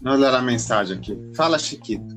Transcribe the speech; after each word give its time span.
Vamos 0.00 0.20
ler 0.20 0.34
a 0.34 0.42
mensagem 0.42 0.96
aqui. 0.96 1.18
Fala, 1.34 1.58
Chiquito. 1.58 2.16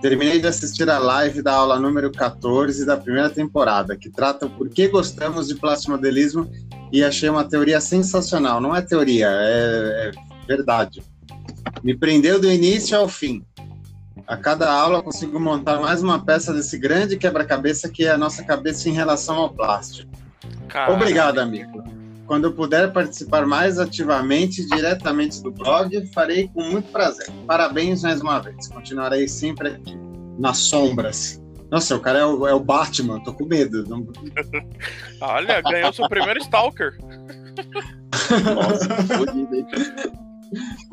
Terminei 0.00 0.38
de 0.38 0.46
assistir 0.46 0.88
a 0.90 0.98
live 0.98 1.40
da 1.40 1.54
aula 1.54 1.78
número 1.78 2.12
14 2.12 2.84
da 2.84 2.96
primeira 2.96 3.30
temporada, 3.30 3.96
que 3.96 4.10
trata 4.10 4.46
o 4.46 4.50
porquê 4.50 4.88
gostamos 4.88 5.48
de 5.48 5.54
plastimodelismo 5.54 6.50
e 6.92 7.02
achei 7.02 7.28
uma 7.28 7.44
teoria 7.44 7.80
sensacional. 7.80 8.60
Não 8.60 8.76
é 8.76 8.82
teoria, 8.82 9.28
é, 9.30 10.10
é 10.10 10.46
verdade. 10.46 11.02
Me 11.82 11.96
prendeu 11.96 12.38
do 12.38 12.50
início 12.50 12.98
ao 12.98 13.08
fim. 13.08 13.42
A 14.26 14.36
cada 14.36 14.70
aula 14.72 15.02
consigo 15.02 15.38
montar 15.38 15.80
mais 15.80 16.02
uma 16.02 16.22
peça 16.22 16.52
desse 16.52 16.78
grande 16.78 17.16
quebra-cabeça 17.16 17.88
que 17.88 18.04
é 18.04 18.10
a 18.10 18.18
nossa 18.18 18.42
cabeça 18.42 18.88
em 18.88 18.92
relação 18.92 19.36
ao 19.36 19.52
plástico. 19.52 20.10
Caramba. 20.68 20.98
Obrigado, 20.98 21.38
amigo. 21.38 21.82
Quando 22.26 22.44
eu 22.44 22.52
puder 22.52 22.92
participar 22.92 23.46
mais 23.46 23.78
ativamente, 23.78 24.66
diretamente 24.66 25.42
do 25.42 25.50
blog, 25.50 26.06
farei 26.12 26.48
com 26.48 26.62
muito 26.62 26.90
prazer. 26.90 27.28
Parabéns 27.46 28.02
mais 28.02 28.20
uma 28.20 28.38
vez. 28.40 28.68
Continuarei 28.68 29.28
sempre 29.28 29.68
aqui, 29.68 29.96
nas 30.38 30.58
sombras. 30.58 31.40
Nossa, 31.70 31.96
o 31.96 32.00
cara 32.00 32.20
é 32.20 32.24
o, 32.24 32.46
é 32.46 32.54
o 32.54 32.60
Batman, 32.60 33.20
tô 33.20 33.32
com 33.32 33.44
medo. 33.44 33.84
Não... 33.88 34.06
Olha, 35.20 35.60
ganhou 35.60 35.92
seu 35.92 36.08
primeiro 36.08 36.40
Stalker. 36.40 36.96
Nossa, 38.54 38.88
fodido, 39.16 39.54
hein? 39.54 39.66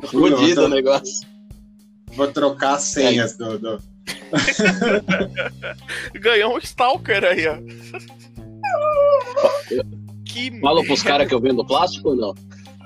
Fodido 0.06 0.64
o 0.64 0.68
negócio. 0.68 1.26
Vou 2.14 2.28
trocar 2.28 2.74
as 2.74 2.82
senhas 2.82 3.36
do. 3.36 3.58
do... 3.58 3.82
ganhou 6.20 6.56
um 6.56 6.58
Stalker 6.58 7.24
aí, 7.24 7.46
ó. 7.46 7.56
Que 10.32 10.60
Fala 10.60 10.82
pros 10.84 11.02
caras 11.02 11.28
que 11.28 11.34
eu 11.34 11.40
vendo 11.40 11.64
plástico 11.64 12.08
ou 12.08 12.16
não? 12.16 12.34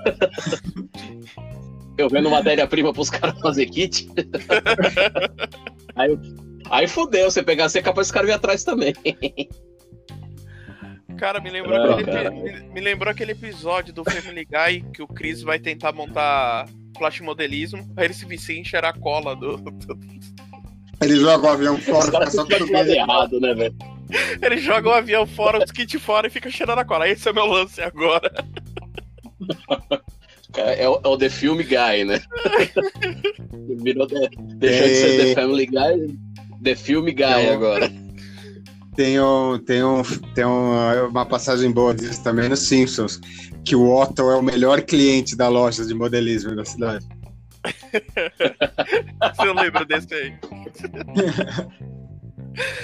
eu 1.97 2.09
vendo 2.09 2.29
matéria-prima 2.29 2.91
pros 2.91 3.09
caras 3.09 3.39
fazer 3.39 3.67
kit. 3.67 4.09
aí, 5.95 6.17
aí 6.69 6.87
fudeu, 6.87 7.31
você 7.31 7.41
pegar, 7.41 7.69
você 7.69 7.79
é 7.79 7.81
capaz 7.81 8.07
dos 8.07 8.11
caras 8.11 8.27
vir 8.27 8.35
atrás 8.35 8.65
também. 8.65 8.93
Cara, 11.17 11.39
me 11.39 11.49
lembrou, 11.49 11.79
não, 11.79 11.93
aquele, 11.93 12.11
cara. 12.11 12.31
Me, 12.31 12.61
me, 12.73 12.81
lembrou 12.81 13.09
aquele 13.09 13.31
episódio 13.31 13.93
do 13.93 14.03
Family 14.03 14.45
Guy 14.45 14.85
que 14.93 15.01
o 15.01 15.07
Chris 15.07 15.41
vai 15.41 15.57
tentar 15.57 15.93
montar 15.93 16.67
plastimodelismo, 16.97 17.89
aí 17.95 18.05
ele 18.05 18.13
se 18.13 18.25
vicia 18.25 18.59
em 18.59 18.63
cheirar 18.63 18.93
a 18.95 18.99
cola 18.99 19.35
do. 19.35 19.57
do... 19.57 19.97
Ele 21.01 21.15
joga 21.15 21.47
o 21.47 21.49
avião 21.49 21.77
fora, 21.77 22.29
só 22.29 22.43
tudo 22.43 22.75
errado, 22.75 23.39
né, 23.39 23.53
velho? 23.53 23.96
Ele 24.41 24.57
joga 24.57 24.89
o 24.89 24.93
avião 24.93 25.25
fora, 25.25 25.63
os 25.63 25.71
kits 25.71 26.01
fora 26.01 26.27
e 26.27 26.29
fica 26.29 26.49
cheirando 26.49 26.79
a 26.79 26.85
cola. 26.85 27.07
Esse 27.07 27.27
é 27.27 27.31
o 27.31 27.35
meu 27.35 27.45
lance 27.45 27.81
agora. 27.81 28.31
É, 30.55 30.83
é, 30.83 30.89
o, 30.89 30.99
é 31.03 31.07
o 31.07 31.17
The 31.17 31.29
Film 31.29 31.57
Guy, 31.57 32.03
né? 32.05 32.21
Virou 33.83 34.07
the, 34.07 34.29
deixou 34.55 34.87
de 34.87 34.95
ser 34.95 35.17
The 35.17 35.41
Family 35.41 35.65
Guy, 35.67 36.17
The 36.63 36.75
Film 36.75 37.05
Guy 37.05 37.15
tem 37.15 37.49
agora. 37.49 37.91
Tem, 38.95 39.19
um, 39.19 39.59
tem, 39.59 39.83
um, 39.83 40.01
tem 40.33 40.45
um, 40.45 41.07
uma 41.09 41.25
passagem 41.25 41.71
boa 41.71 41.93
disso 41.93 42.23
também 42.23 42.49
nos 42.49 42.67
Simpsons, 42.67 43.19
que 43.63 43.75
o 43.75 43.95
Otto 43.95 44.23
é 44.23 44.35
o 44.35 44.41
melhor 44.41 44.81
cliente 44.81 45.35
da 45.35 45.47
loja 45.47 45.85
de 45.85 45.93
modelismo 45.93 46.55
da 46.55 46.65
cidade. 46.65 47.05
Você 49.35 49.53
lembra 49.53 49.85
desse 49.85 50.13
aí? 50.13 50.33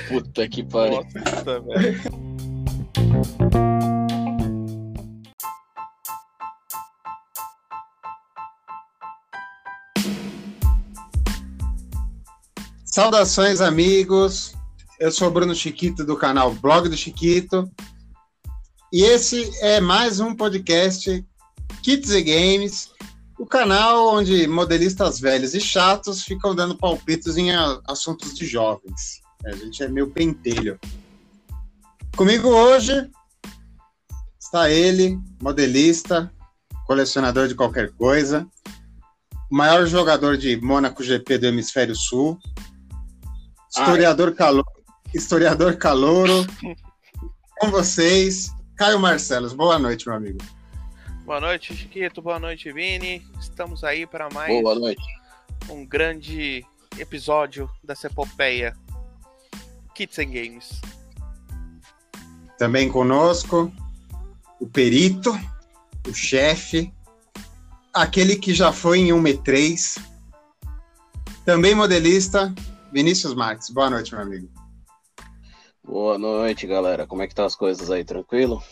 Puta 0.08 0.48
que 0.48 0.64
pariu. 0.64 1.06
Nossa, 1.16 1.60
velho. 1.60 2.02
Saudações, 12.86 13.60
amigos. 13.60 14.54
Eu 15.00 15.12
sou 15.12 15.32
Bruno 15.32 15.56
Chiquito 15.56 16.06
do 16.06 16.16
canal 16.16 16.54
Blog 16.54 16.88
do 16.88 16.96
Chiquito. 16.96 17.68
E 18.92 19.02
esse 19.02 19.52
é 19.62 19.82
mais 19.82 20.20
um 20.20 20.36
podcast 20.36 21.26
Kits 21.82 22.12
e 22.12 22.22
Games, 22.22 22.92
o 23.40 23.48
canal 23.48 24.14
onde 24.14 24.46
modelistas 24.46 25.20
velhos 25.20 25.56
e 25.56 25.60
chatos 25.60 26.24
ficam 26.24 26.54
dando 26.54 26.78
palpites 26.78 27.36
em 27.36 27.50
assuntos 27.88 28.36
de 28.36 28.46
jovens. 28.46 29.23
A 29.46 29.52
gente 29.52 29.84
é 29.84 29.88
meio 29.88 30.10
pentelho. 30.10 30.80
Comigo 32.16 32.48
hoje 32.48 33.10
está 34.40 34.70
ele, 34.70 35.20
modelista, 35.42 36.32
colecionador 36.86 37.48
de 37.48 37.56
qualquer 37.56 37.92
coisa, 37.92 38.48
o 39.52 39.56
maior 39.56 39.86
jogador 39.86 40.38
de 40.38 40.56
Mônaco 40.62 41.04
GP 41.04 41.38
do 41.40 41.48
Hemisfério 41.48 41.96
Sul, 41.96 42.40
historiador, 43.70 44.34
calo... 44.34 44.64
historiador 45.14 45.76
calouro. 45.76 46.46
Com 47.60 47.70
vocês, 47.70 48.50
Caio 48.78 49.00
Marcelos. 49.00 49.54
Boa 49.54 49.78
noite, 49.80 50.08
meu 50.08 50.16
amigo. 50.16 50.40
Boa 51.26 51.40
noite, 51.40 51.76
Chiquito. 51.76 52.22
Boa 52.22 52.40
noite, 52.40 52.72
Vini. 52.72 53.26
Estamos 53.40 53.84
aí 53.84 54.06
para 54.06 54.30
mais 54.34 54.62
Boa 54.62 54.76
noite. 54.76 55.04
um 55.70 55.86
grande 55.86 56.66
episódio 56.98 57.70
dessa 57.84 58.08
epopeia 58.08 58.76
Kits 59.94 60.20
and 60.20 60.26
Games. 60.26 60.82
Também 62.58 62.90
conosco 62.90 63.72
o 64.60 64.68
perito, 64.68 65.32
o 66.08 66.14
chefe, 66.14 66.94
aquele 67.94 68.36
que 68.36 68.54
já 68.54 68.72
foi 68.72 69.00
em 69.00 69.14
1 69.14 69.22
também 71.46 71.76
modelista, 71.76 72.54
Vinícius 72.92 73.34
Marques. 73.34 73.70
Boa 73.70 73.90
noite, 73.90 74.14
meu 74.14 74.22
amigo. 74.22 74.50
Boa 75.84 76.18
noite, 76.18 76.66
galera. 76.66 77.06
Como 77.06 77.22
é 77.22 77.28
que 77.28 77.36
tá 77.36 77.46
as 77.46 77.56
coisas 77.56 77.92
aí? 77.92 78.06
Tranquilo? 78.06 78.64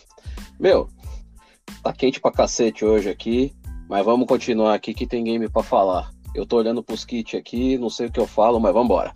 Meu, 0.57 0.89
tá 1.83 1.91
quente 1.91 2.21
pra 2.21 2.31
cacete 2.31 2.85
hoje 2.85 3.09
aqui, 3.09 3.53
mas 3.89 4.05
vamos 4.05 4.25
continuar 4.25 4.73
aqui 4.73 4.93
que 4.93 5.05
tem 5.05 5.25
game 5.25 5.49
para 5.49 5.63
falar. 5.63 6.11
Eu 6.33 6.45
tô 6.45 6.55
olhando 6.57 6.81
pros 6.81 7.03
kits 7.03 7.37
aqui, 7.37 7.77
não 7.77 7.89
sei 7.89 8.07
o 8.07 8.11
que 8.11 8.21
eu 8.21 8.27
falo, 8.27 8.57
mas 8.57 8.71
vamos 8.71 8.85
embora. 8.85 9.13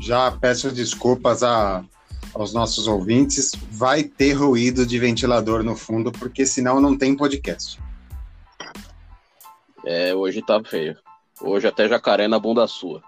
Já 0.00 0.30
peço 0.30 0.70
desculpas 0.70 1.42
a, 1.42 1.84
aos 2.34 2.52
nossos 2.52 2.86
ouvintes. 2.86 3.52
Vai 3.70 4.02
ter 4.02 4.32
ruído 4.32 4.86
de 4.86 4.98
ventilador 4.98 5.62
no 5.62 5.76
fundo, 5.76 6.10
porque 6.12 6.46
senão 6.46 6.80
não 6.80 6.96
tem 6.96 7.16
podcast. 7.16 7.78
É, 9.84 10.14
hoje 10.14 10.42
tá 10.42 10.62
feio. 10.62 10.96
Hoje 11.40 11.66
até 11.66 11.88
jacaré 11.88 12.28
na 12.28 12.38
bunda 12.38 12.66
sua. 12.66 13.02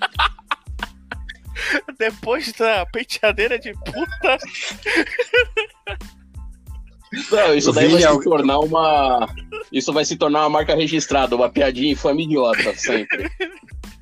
Depois 1.98 2.52
da 2.52 2.86
penteadeira 2.86 3.58
de 3.58 3.72
puta. 3.72 4.38
Não, 7.30 7.54
isso 7.54 7.72
daí 7.72 7.88
vai 7.88 8.02
se 8.02 8.24
tornar 8.24 8.58
uma. 8.58 9.28
Isso 9.72 9.92
vai 9.92 10.04
se 10.04 10.16
tornar 10.16 10.40
uma 10.40 10.50
marca 10.50 10.74
registrada, 10.74 11.36
uma 11.36 11.48
piadinha 11.48 11.92
infame 11.92 12.24
idiota, 12.24 12.74
sempre. 12.76 13.30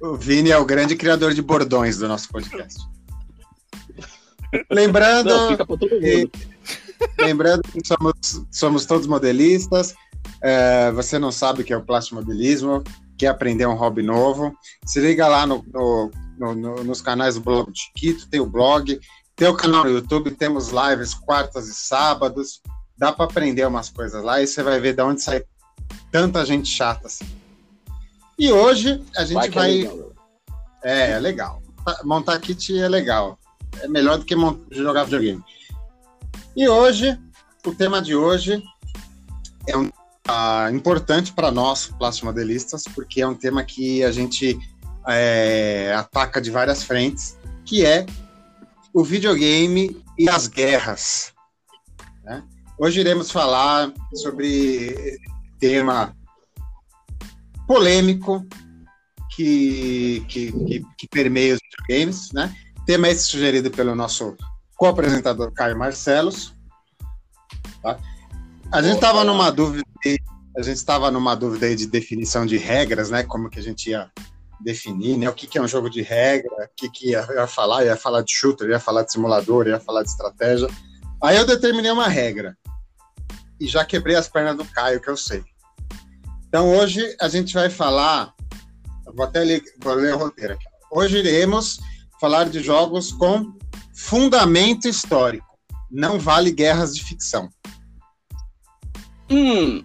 O 0.00 0.16
Vini 0.16 0.50
é 0.50 0.58
o 0.58 0.64
grande 0.64 0.96
criador 0.96 1.32
de 1.32 1.42
bordões 1.42 1.98
do 1.98 2.08
nosso 2.08 2.28
podcast. 2.28 2.80
Lembrando. 4.70 5.28
Não, 5.28 5.56
que, 5.56 6.30
lembrando 7.18 7.62
que 7.62 7.80
somos, 7.86 8.46
somos 8.50 8.86
todos 8.86 9.06
modelistas. 9.06 9.94
É, 10.42 10.90
você 10.92 11.18
não 11.18 11.30
sabe 11.32 11.62
o 11.62 11.64
que 11.64 11.72
é 11.72 11.76
o 11.76 11.84
plástico 11.84 12.16
modelismo, 12.16 12.82
quer 13.16 13.28
aprender 13.28 13.66
um 13.66 13.74
hobby 13.74 14.02
novo. 14.02 14.52
Se 14.84 15.00
liga 15.00 15.28
lá 15.28 15.46
no, 15.46 15.64
no, 15.72 16.10
no, 16.54 16.84
nos 16.84 17.00
canais 17.00 17.36
do 17.36 17.40
blog 17.40 17.70
Chiquito, 17.74 18.28
tem 18.28 18.40
o 18.40 18.46
blog, 18.46 18.98
tem 19.36 19.48
o 19.48 19.56
canal 19.56 19.84
no 19.84 19.90
YouTube, 19.90 20.30
temos 20.32 20.70
lives 20.70 21.14
quartas 21.14 21.68
e 21.68 21.74
sábados. 21.74 22.60
Dá 23.02 23.12
para 23.12 23.24
aprender 23.24 23.66
umas 23.66 23.90
coisas 23.90 24.22
lá 24.22 24.40
e 24.40 24.46
você 24.46 24.62
vai 24.62 24.78
ver 24.78 24.94
de 24.94 25.02
onde 25.02 25.20
sai 25.20 25.44
tanta 26.12 26.46
gente 26.46 26.68
chata 26.68 27.08
assim. 27.08 27.26
E 28.38 28.52
hoje 28.52 29.02
a 29.16 29.24
gente 29.24 29.50
vai. 29.50 29.90
É, 30.84 31.10
é, 31.10 31.10
é, 31.10 31.18
legal. 31.18 31.60
Montar 32.04 32.38
kit 32.38 32.78
é 32.78 32.88
legal. 32.88 33.36
É 33.80 33.88
melhor 33.88 34.18
do 34.18 34.24
que 34.24 34.36
jogar 34.70 35.02
videogame. 35.02 35.42
E 36.54 36.68
hoje, 36.68 37.18
o 37.66 37.74
tema 37.74 38.00
de 38.00 38.14
hoje 38.14 38.62
é 39.66 39.76
um 39.76 39.86
uh, 39.88 40.72
importante 40.72 41.32
para 41.32 41.50
nós, 41.50 41.88
plasmodelistas, 41.98 42.84
porque 42.84 43.20
é 43.20 43.26
um 43.26 43.34
tema 43.34 43.64
que 43.64 44.04
a 44.04 44.12
gente 44.12 44.56
é, 45.08 45.92
ataca 45.92 46.40
de 46.40 46.52
várias 46.52 46.84
frentes, 46.84 47.36
que 47.64 47.84
é 47.84 48.06
o 48.94 49.02
videogame 49.02 50.00
e 50.16 50.30
as 50.30 50.46
guerras. 50.46 51.31
Hoje 52.84 52.98
iremos 52.98 53.30
falar 53.30 53.92
sobre 54.12 55.16
tema 55.60 56.16
polêmico 57.64 58.44
que, 59.36 60.26
que, 60.28 60.50
que, 60.50 60.82
que 60.98 61.08
permeia 61.08 61.54
os 61.54 61.60
videogames, 61.62 62.32
né? 62.32 62.52
Tema 62.84 63.08
esse 63.08 63.26
sugerido 63.26 63.70
pelo 63.70 63.94
nosso 63.94 64.36
co-apresentador 64.74 65.52
Caio 65.52 65.78
Marcelos. 65.78 66.56
Tá? 67.84 68.00
A 68.72 68.82
gente 68.82 68.96
estava 68.96 69.22
numa 69.22 69.52
dúvida 69.52 69.84
a 70.56 70.62
gente 70.62 70.78
estava 70.78 71.08
numa 71.08 71.36
dúvida 71.36 71.66
aí 71.66 71.76
de 71.76 71.86
definição 71.86 72.44
de 72.44 72.56
regras, 72.56 73.10
né? 73.10 73.22
Como 73.22 73.48
que 73.48 73.60
a 73.60 73.62
gente 73.62 73.90
ia 73.90 74.10
definir, 74.60 75.16
né? 75.16 75.28
O 75.28 75.34
que, 75.34 75.46
que 75.46 75.56
é 75.56 75.62
um 75.62 75.68
jogo 75.68 75.88
de 75.88 76.02
regra, 76.02 76.50
o 76.64 76.74
que, 76.76 76.90
que 76.90 77.10
ia, 77.10 77.24
ia 77.32 77.46
falar, 77.46 77.84
ia 77.84 77.96
falar 77.96 78.22
de 78.22 78.32
shooter, 78.32 78.70
ia 78.70 78.80
falar 78.80 79.04
de 79.04 79.12
simulador, 79.12 79.68
ia 79.68 79.78
falar 79.78 80.02
de 80.02 80.08
estratégia. 80.08 80.66
Aí 81.22 81.36
eu 81.36 81.46
determinei 81.46 81.92
uma 81.92 82.08
regra. 82.08 82.58
E 83.62 83.68
já 83.68 83.84
quebrei 83.84 84.16
as 84.16 84.28
pernas 84.28 84.56
do 84.56 84.64
Caio, 84.64 85.00
que 85.00 85.08
eu 85.08 85.16
sei. 85.16 85.44
Então 86.48 86.74
hoje 86.76 87.00
a 87.20 87.28
gente 87.28 87.54
vai 87.54 87.70
falar. 87.70 88.34
Vou 89.14 89.24
até 89.24 89.38
ler, 89.44 89.62
vou 89.80 89.94
ler 89.94 90.14
o 90.14 90.18
roteiro 90.18 90.54
aqui. 90.54 90.64
Hoje 90.90 91.18
iremos 91.18 91.78
falar 92.20 92.48
de 92.50 92.60
jogos 92.60 93.12
com 93.12 93.56
fundamento 93.94 94.88
histórico. 94.88 95.46
Não 95.88 96.18
vale 96.18 96.50
guerras 96.50 96.92
de 96.92 97.04
ficção. 97.04 97.48
Hum, 99.30 99.84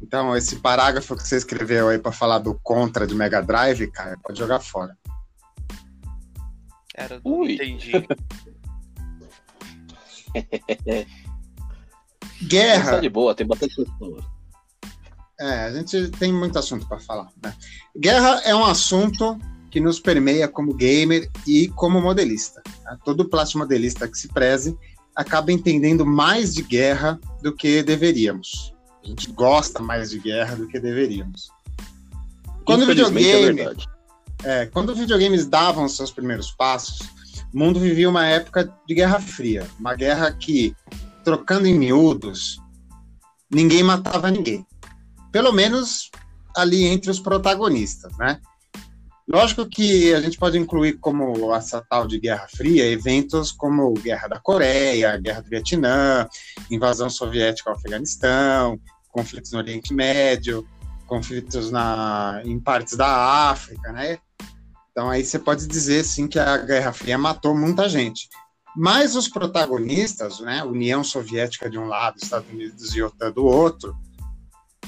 Então, 0.00 0.36
esse 0.36 0.56
parágrafo 0.56 1.16
que 1.16 1.26
você 1.26 1.36
escreveu 1.36 1.88
aí 1.88 1.98
para 1.98 2.12
falar 2.12 2.38
do 2.38 2.54
Contra 2.62 3.04
de 3.04 3.16
Mega 3.16 3.42
Drive, 3.42 3.90
cara, 3.90 4.16
pode 4.22 4.38
jogar 4.38 4.60
fora. 4.60 4.96
Era, 6.94 7.20
Ui. 7.24 7.54
entendi. 7.54 7.90
Guerra. 12.44 12.92
tá 12.92 13.00
de 13.00 13.08
boa, 13.08 13.34
tem 13.34 13.46
bastante 13.46 13.74
pessoa. 13.76 14.24
É, 15.38 15.64
a 15.64 15.72
gente 15.72 16.10
tem 16.10 16.32
muito 16.32 16.58
assunto 16.58 16.86
para 16.86 16.98
falar. 17.00 17.28
Né? 17.42 17.52
Guerra 17.96 18.40
é 18.44 18.54
um 18.54 18.64
assunto 18.64 19.38
que 19.70 19.80
nos 19.80 19.98
permeia 19.98 20.46
como 20.46 20.72
gamer 20.72 21.28
e 21.46 21.68
como 21.68 22.00
modelista. 22.00 22.62
né? 22.84 22.96
Todo 23.04 23.28
plástico 23.28 23.58
modelista 23.58 24.06
que 24.06 24.16
se 24.16 24.28
preze 24.28 24.76
acaba 25.16 25.52
entendendo 25.52 26.06
mais 26.06 26.54
de 26.54 26.62
guerra 26.62 27.18
do 27.42 27.52
que 27.52 27.82
deveríamos. 27.82 28.72
A 29.02 29.06
gente 29.08 29.30
gosta 29.32 29.82
mais 29.82 30.10
de 30.10 30.18
guerra 30.18 30.56
do 30.56 30.66
que 30.66 30.80
deveríamos. 30.80 31.50
Quando 32.64 32.82
o 32.82 32.84
é 32.84 32.86
videogame, 32.94 33.52
verdade. 33.52 33.86
é, 34.42 34.66
quando 34.66 34.90
os 34.90 34.98
videogames 34.98 35.46
davam 35.46 35.88
seus 35.88 36.10
primeiros 36.10 36.50
passos, 36.52 37.00
o 37.52 37.58
mundo 37.58 37.78
vivia 37.78 38.08
uma 38.08 38.26
época 38.26 38.72
de 38.86 38.94
Guerra 38.94 39.20
Fria, 39.20 39.66
uma 39.78 39.94
guerra 39.94 40.32
que, 40.32 40.74
trocando 41.24 41.66
em 41.66 41.78
miúdos, 41.78 42.60
ninguém 43.50 43.82
matava 43.82 44.30
ninguém. 44.30 44.66
Pelo 45.32 45.52
menos 45.52 46.10
ali 46.56 46.84
entre 46.84 47.10
os 47.10 47.18
protagonistas, 47.18 48.16
né? 48.18 48.40
Lógico 49.26 49.66
que 49.66 50.12
a 50.12 50.20
gente 50.20 50.38
pode 50.38 50.58
incluir 50.58 50.98
como 50.98 51.54
essa 51.54 51.82
tal 51.88 52.06
de 52.06 52.20
Guerra 52.20 52.46
Fria 52.46 52.86
eventos 52.86 53.50
como 53.50 53.94
Guerra 53.94 54.28
da 54.28 54.38
Coreia, 54.38 55.16
Guerra 55.16 55.40
do 55.40 55.48
Vietnã, 55.48 56.28
invasão 56.70 57.08
soviética 57.08 57.70
ao 57.70 57.76
Afeganistão, 57.76 58.78
conflitos 59.10 59.52
no 59.52 59.58
Oriente 59.58 59.94
Médio, 59.94 60.68
conflitos 61.06 61.70
na, 61.70 62.42
em 62.44 62.60
partes 62.60 62.96
da 62.96 63.50
África, 63.50 63.92
né? 63.92 64.18
Então 64.90 65.08
aí 65.08 65.24
você 65.24 65.38
pode 65.38 65.66
dizer 65.66 66.04
sim 66.04 66.28
que 66.28 66.38
a 66.38 66.58
Guerra 66.58 66.92
Fria 66.92 67.16
matou 67.16 67.56
muita 67.56 67.88
gente. 67.88 68.28
Mas 68.76 69.14
os 69.14 69.28
protagonistas, 69.28 70.40
né, 70.40 70.64
União 70.64 71.04
Soviética 71.04 71.70
de 71.70 71.78
um 71.78 71.86
lado, 71.86 72.18
Estados 72.20 72.50
Unidos 72.50 72.94
e 72.94 73.02
OTAN 73.02 73.30
do 73.30 73.44
outro, 73.44 73.96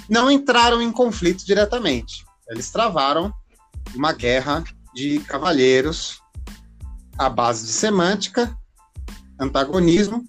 não 0.09 0.31
entraram 0.31 0.83
em 0.83 0.91
conflito 0.91 1.45
diretamente. 1.45 2.25
Eles 2.49 2.71
travaram 2.71 3.33
uma 3.95 4.13
guerra 4.13 4.65
de 4.95 5.21
cavalheiros 5.21 6.21
à 7.17 7.29
base 7.29 7.67
de 7.67 7.73
semântica, 7.73 8.57
antagonismo, 9.39 10.25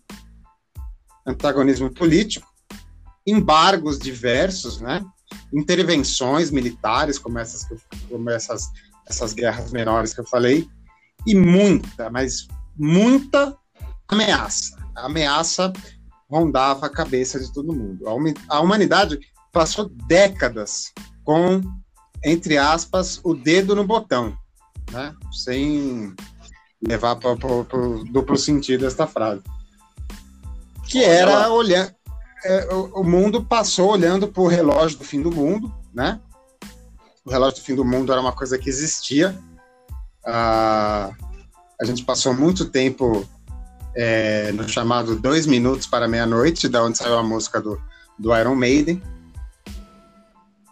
antagonismo 1.26 1.94
político, 1.94 2.48
embargos 3.26 3.98
diversos, 3.98 4.80
né? 4.80 5.04
intervenções 5.54 6.52
militares, 6.52 7.18
como 7.18 7.40
essas, 7.40 7.68
como 8.10 8.30
essas, 8.30 8.70
essas 9.06 9.34
guerras 9.34 9.72
menores 9.72 10.14
que 10.14 10.22
eu 10.22 10.26
falei, 10.26 10.68
e 11.26 11.36
muita, 11.36 12.10
mas 12.10 12.48
muita 12.78 13.58
ameaça. 14.08 14.78
A 14.96 15.06
ameaça 15.06 15.72
rondava 16.30 16.86
a 16.86 16.90
cabeça 16.90 17.40
de 17.40 17.52
todo 17.54 17.74
mundo. 17.74 18.06
A 18.50 18.60
humanidade 18.60 19.20
passou 19.52 19.90
décadas 19.90 20.92
com, 21.24 21.62
entre 22.24 22.58
aspas, 22.58 23.20
o 23.24 23.34
dedo 23.34 23.76
no 23.76 23.86
botão, 23.86 24.38
né? 24.92 25.16
sem 25.32 26.14
levar 26.86 27.16
para 27.16 27.32
o 27.32 28.04
duplo 28.06 28.38
sentido 28.38 28.86
esta 28.86 29.08
frase. 29.08 29.42
Que 30.84 31.04
era 31.04 31.50
olhar. 31.50 31.94
é, 32.46 32.74
o, 32.74 33.02
o 33.02 33.04
mundo 33.04 33.44
passou 33.44 33.92
olhando 33.92 34.28
para 34.28 34.42
o 34.42 34.48
relógio 34.48 35.00
do 35.00 35.04
fim 35.04 35.22
do 35.22 35.32
mundo, 35.32 35.74
né? 35.94 36.22
O 37.26 37.30
relógio 37.30 37.60
do 37.60 37.66
fim 37.66 37.76
do 37.76 37.84
mundo 37.84 38.12
era 38.12 38.22
uma 38.22 38.32
coisa 38.32 38.58
que 38.58 38.70
existia. 38.70 39.38
Ah, 40.26 41.12
a 41.80 41.86
gente 41.86 42.04
passou 42.04 42.34
muito 42.34 42.66
tempo 42.66 43.28
é, 43.96 44.52
no 44.52 44.68
chamado 44.68 45.16
Dois 45.16 45.46
Minutos 45.46 45.88
para 45.88 46.08
Meia-Noite, 46.08 46.68
da 46.68 46.84
onde 46.84 46.98
saiu 46.98 47.18
a 47.18 47.24
música 47.24 47.62
do, 47.62 47.82
do 48.18 48.36
Iron 48.36 48.56
Maiden. 48.56 49.02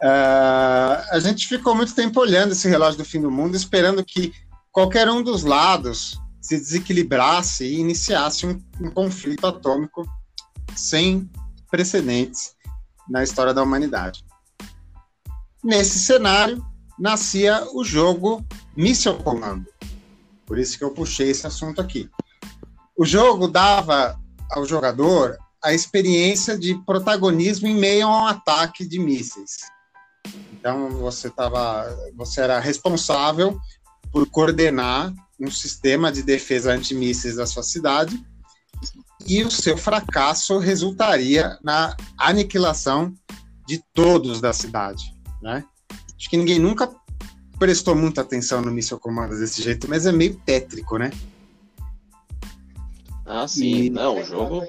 Ah, 0.01 1.05
a 1.11 1.19
gente 1.19 1.47
ficou 1.47 1.75
muito 1.75 1.95
tempo 1.95 2.19
olhando 2.19 2.51
esse 2.51 2.67
relógio 2.67 2.97
do 2.97 3.05
fim 3.05 3.21
do 3.21 3.31
mundo, 3.31 3.55
esperando 3.55 4.03
que 4.03 4.33
qualquer 4.71 5.09
um 5.09 5.23
dos 5.23 5.43
lados 5.43 6.19
se 6.41 6.57
desequilibrasse 6.57 7.65
e 7.65 7.79
iniciasse 7.79 8.45
um, 8.45 8.61
um 8.79 8.91
conflito 8.91 9.47
atômico 9.47 10.05
sem 10.75 11.29
precedentes 11.71 12.53
na 13.09 13.23
história 13.23 13.53
da 13.53 13.63
humanidade. 13.63 14.23
Nesse 15.63 15.97
cenário, 15.97 16.63
nascia 16.99 17.67
o 17.73 17.83
jogo 17.83 18.45
Missile 18.75 19.17
Commando. 19.23 19.65
Por 20.45 20.59
isso 20.59 20.77
que 20.77 20.83
eu 20.83 20.91
puxei 20.91 21.29
esse 21.29 21.45
assunto 21.47 21.81
aqui. 21.81 22.09
O 22.97 23.05
jogo 23.05 23.47
dava 23.47 24.19
ao 24.51 24.65
jogador 24.65 25.37
a 25.63 25.73
experiência 25.73 26.57
de 26.57 26.75
protagonismo 26.85 27.67
em 27.67 27.75
meio 27.75 28.07
a 28.07 28.23
um 28.23 28.27
ataque 28.27 28.85
de 28.85 28.99
mísseis. 28.99 29.57
Então 30.53 30.89
você 30.91 31.29
tava, 31.29 31.85
você 32.15 32.41
era 32.41 32.59
responsável 32.59 33.59
por 34.11 34.29
coordenar 34.29 35.13
um 35.39 35.51
sistema 35.51 36.11
de 36.11 36.23
defesa 36.23 36.71
antimísseis 36.71 37.35
da 37.35 37.45
sua 37.45 37.63
cidade 37.63 38.23
e 39.25 39.43
o 39.43 39.51
seu 39.51 39.77
fracasso 39.77 40.57
resultaria 40.59 41.57
na 41.63 41.95
aniquilação 42.17 43.13
de 43.67 43.83
todos 43.93 44.39
da 44.39 44.53
cidade, 44.53 45.13
né? 45.41 45.63
Acho 46.15 46.29
que 46.29 46.37
ninguém 46.37 46.59
nunca 46.59 46.87
prestou 47.57 47.95
muita 47.95 48.21
atenção 48.21 48.61
no 48.61 48.71
Missile 48.71 48.99
Commando 48.99 49.37
desse 49.37 49.61
jeito, 49.61 49.87
mas 49.89 50.05
é 50.05 50.11
meio 50.11 50.35
tétrico, 50.45 50.97
né? 50.97 51.11
Ah, 53.25 53.47
sim. 53.47 53.85
E- 53.85 53.89
Não, 53.89 54.19
o 54.19 54.23
jogo. 54.23 54.63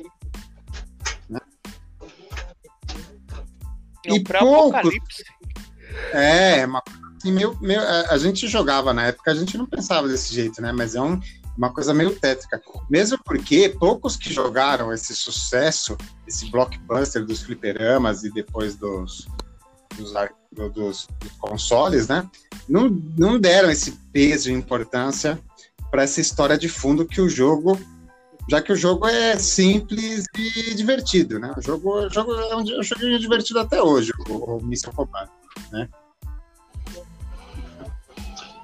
É 4.04 4.12
um 4.12 4.16
E 4.16 4.20
pré-apocalipse. 4.22 5.24
É, 6.12 6.64
uma 6.64 6.80
coisa 6.80 7.16
assim, 7.16 7.32
meio, 7.32 7.58
meio, 7.60 7.80
a 7.80 8.12
a 8.12 8.18
gente 8.18 8.46
jogava 8.46 8.94
na 8.94 9.06
época, 9.06 9.30
a 9.32 9.34
gente 9.34 9.58
não 9.58 9.66
pensava 9.66 10.06
desse 10.08 10.32
jeito, 10.32 10.62
né? 10.62 10.72
Mas 10.72 10.94
é 10.94 11.00
um- 11.00 11.20
uma 11.56 11.72
coisa 11.72 11.92
meio 11.92 12.14
tétrica. 12.14 12.60
Mesmo 12.88 13.18
porque 13.24 13.68
poucos 13.80 14.16
que 14.16 14.32
jogaram 14.32 14.92
esse 14.92 15.14
sucesso, 15.16 15.96
esse 16.26 16.50
blockbuster 16.50 17.24
dos 17.24 17.42
fliperamas 17.42 18.22
e 18.24 18.30
depois 18.30 18.76
dos, 18.76 19.26
dos, 19.96 20.12
dos- 20.72 21.08
dos 21.20 21.32
consoles, 21.38 22.08
né? 22.08 22.28
Não, 22.68 22.88
não 23.16 23.38
deram 23.38 23.70
esse 23.70 23.92
peso 24.12 24.50
e 24.50 24.54
importância 24.54 25.38
para 25.90 26.02
essa 26.02 26.20
história 26.20 26.58
de 26.58 26.68
fundo 26.68 27.06
que 27.06 27.20
o 27.20 27.28
jogo. 27.28 27.78
Já 28.48 28.62
que 28.62 28.72
o 28.72 28.76
jogo 28.76 29.08
é 29.08 29.36
simples 29.38 30.24
e 30.38 30.74
divertido, 30.74 31.38
né? 31.38 31.52
O 31.56 31.60
jogo, 31.60 32.06
o 32.06 32.08
jogo 32.08 32.32
é 32.32 32.54
um, 32.56 32.60
é 32.60 32.78
um 32.78 32.82
joguinho 32.82 33.18
divertido 33.18 33.58
até 33.58 33.82
hoje, 33.82 34.12
o, 34.28 34.56
o 34.56 34.64
Missile 34.64 34.92
Command. 34.94 35.28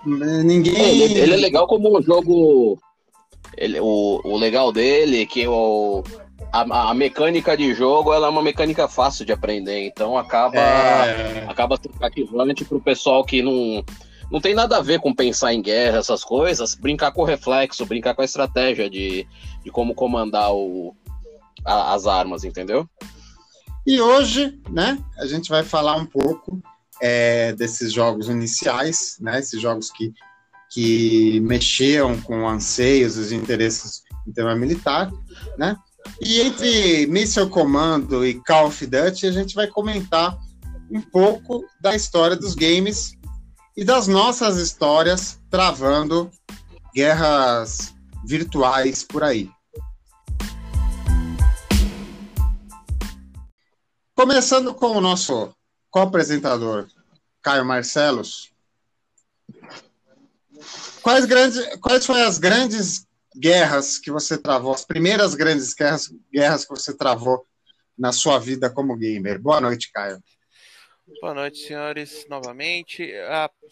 Ninguém. 0.04 0.74
Ele, 0.76 1.18
ele 1.18 1.34
é 1.34 1.36
legal 1.36 1.66
como 1.66 1.98
um 1.98 2.02
jogo. 2.02 2.78
Ele, 3.56 3.78
o, 3.80 4.20
o 4.24 4.36
legal 4.38 4.72
dele 4.72 5.22
é 5.22 5.26
que 5.26 5.46
o, 5.46 6.02
a, 6.52 6.90
a 6.90 6.94
mecânica 6.94 7.56
de 7.56 7.74
jogo 7.74 8.12
ela 8.12 8.26
é 8.26 8.30
uma 8.30 8.42
mecânica 8.42 8.88
fácil 8.88 9.24
de 9.24 9.32
aprender, 9.32 9.86
então 9.86 10.16
acaba, 10.16 10.56
É, 10.58 11.44
acaba 11.48 11.76
sendo 11.76 11.98
cativante 11.98 12.64
pro 12.64 12.80
pessoal 12.80 13.24
que 13.24 13.42
não, 13.42 13.84
não 14.30 14.40
tem 14.40 14.54
nada 14.54 14.78
a 14.78 14.82
ver 14.82 14.98
com 15.00 15.14
pensar 15.14 15.52
em 15.52 15.60
guerra, 15.62 15.98
essas 15.98 16.24
coisas, 16.24 16.74
brincar 16.74 17.12
com 17.12 17.22
o 17.22 17.26
reflexo, 17.26 17.86
brincar 17.86 18.14
com 18.14 18.22
a 18.22 18.24
estratégia 18.24 18.88
de, 18.88 19.26
de 19.62 19.70
como 19.70 19.94
comandar 19.94 20.52
o, 20.52 20.94
a- 21.64 21.94
as 21.94 22.06
armas, 22.06 22.44
entendeu? 22.44 22.88
E 23.86 24.00
hoje, 24.00 24.58
né, 24.70 24.98
a 25.18 25.26
gente 25.26 25.50
vai 25.50 25.64
falar 25.64 25.96
um 25.96 26.06
pouco 26.06 26.62
é, 27.00 27.52
desses 27.52 27.92
jogos 27.92 28.28
iniciais, 28.28 29.16
né, 29.20 29.40
esses 29.40 29.60
jogos 29.60 29.90
que, 29.90 30.12
que 30.70 31.40
mexiam 31.40 32.20
com 32.20 32.48
anseios 32.48 33.32
e 33.32 33.34
interesses 33.34 34.02
em 34.26 34.32
tema 34.32 34.54
militar, 34.54 35.10
né, 35.58 35.76
E 36.20 36.40
entre 36.40 37.06
Missile 37.06 37.48
Commando 37.48 38.24
e 38.24 38.40
Call 38.42 38.68
of 38.68 38.86
Duty, 38.86 39.26
a 39.26 39.32
gente 39.32 39.54
vai 39.54 39.66
comentar 39.66 40.38
um 40.90 41.00
pouco 41.00 41.64
da 41.80 41.96
história 41.96 42.36
dos 42.36 42.54
games 42.54 43.12
e 43.76 43.84
das 43.84 44.06
nossas 44.06 44.56
histórias 44.58 45.40
travando 45.50 46.30
guerras 46.94 47.94
virtuais 48.24 49.02
por 49.02 49.24
aí. 49.24 49.50
Começando 54.14 54.74
com 54.74 54.96
o 54.96 55.00
nosso 55.00 55.52
co-apresentador, 55.90 56.86
Caio 57.42 57.64
Marcelos. 57.64 58.52
Quais, 61.02 61.24
grandes, 61.24 61.76
quais 61.80 62.06
foram 62.06 62.26
as 62.26 62.38
grandes 62.38 63.06
guerras 63.36 63.98
que 63.98 64.10
você 64.10 64.38
travou, 64.38 64.72
as 64.72 64.84
primeiras 64.84 65.34
grandes 65.34 65.74
guerras, 65.74 66.12
guerras 66.32 66.64
que 66.64 66.70
você 66.70 66.96
travou 66.96 67.46
na 67.96 68.12
sua 68.12 68.38
vida 68.38 68.70
como 68.70 68.96
gamer? 68.96 69.40
Boa 69.40 69.60
noite, 69.60 69.90
Caio. 69.92 70.22
Boa 71.20 71.34
noite, 71.34 71.58
senhores, 71.58 72.26
novamente. 72.28 73.12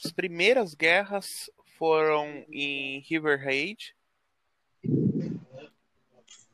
As 0.03 0.13
primeiras 0.13 0.75
guerras 0.75 1.49
foram 1.79 2.45
em 2.53 3.01
River 3.01 3.43
Raid, 3.43 3.95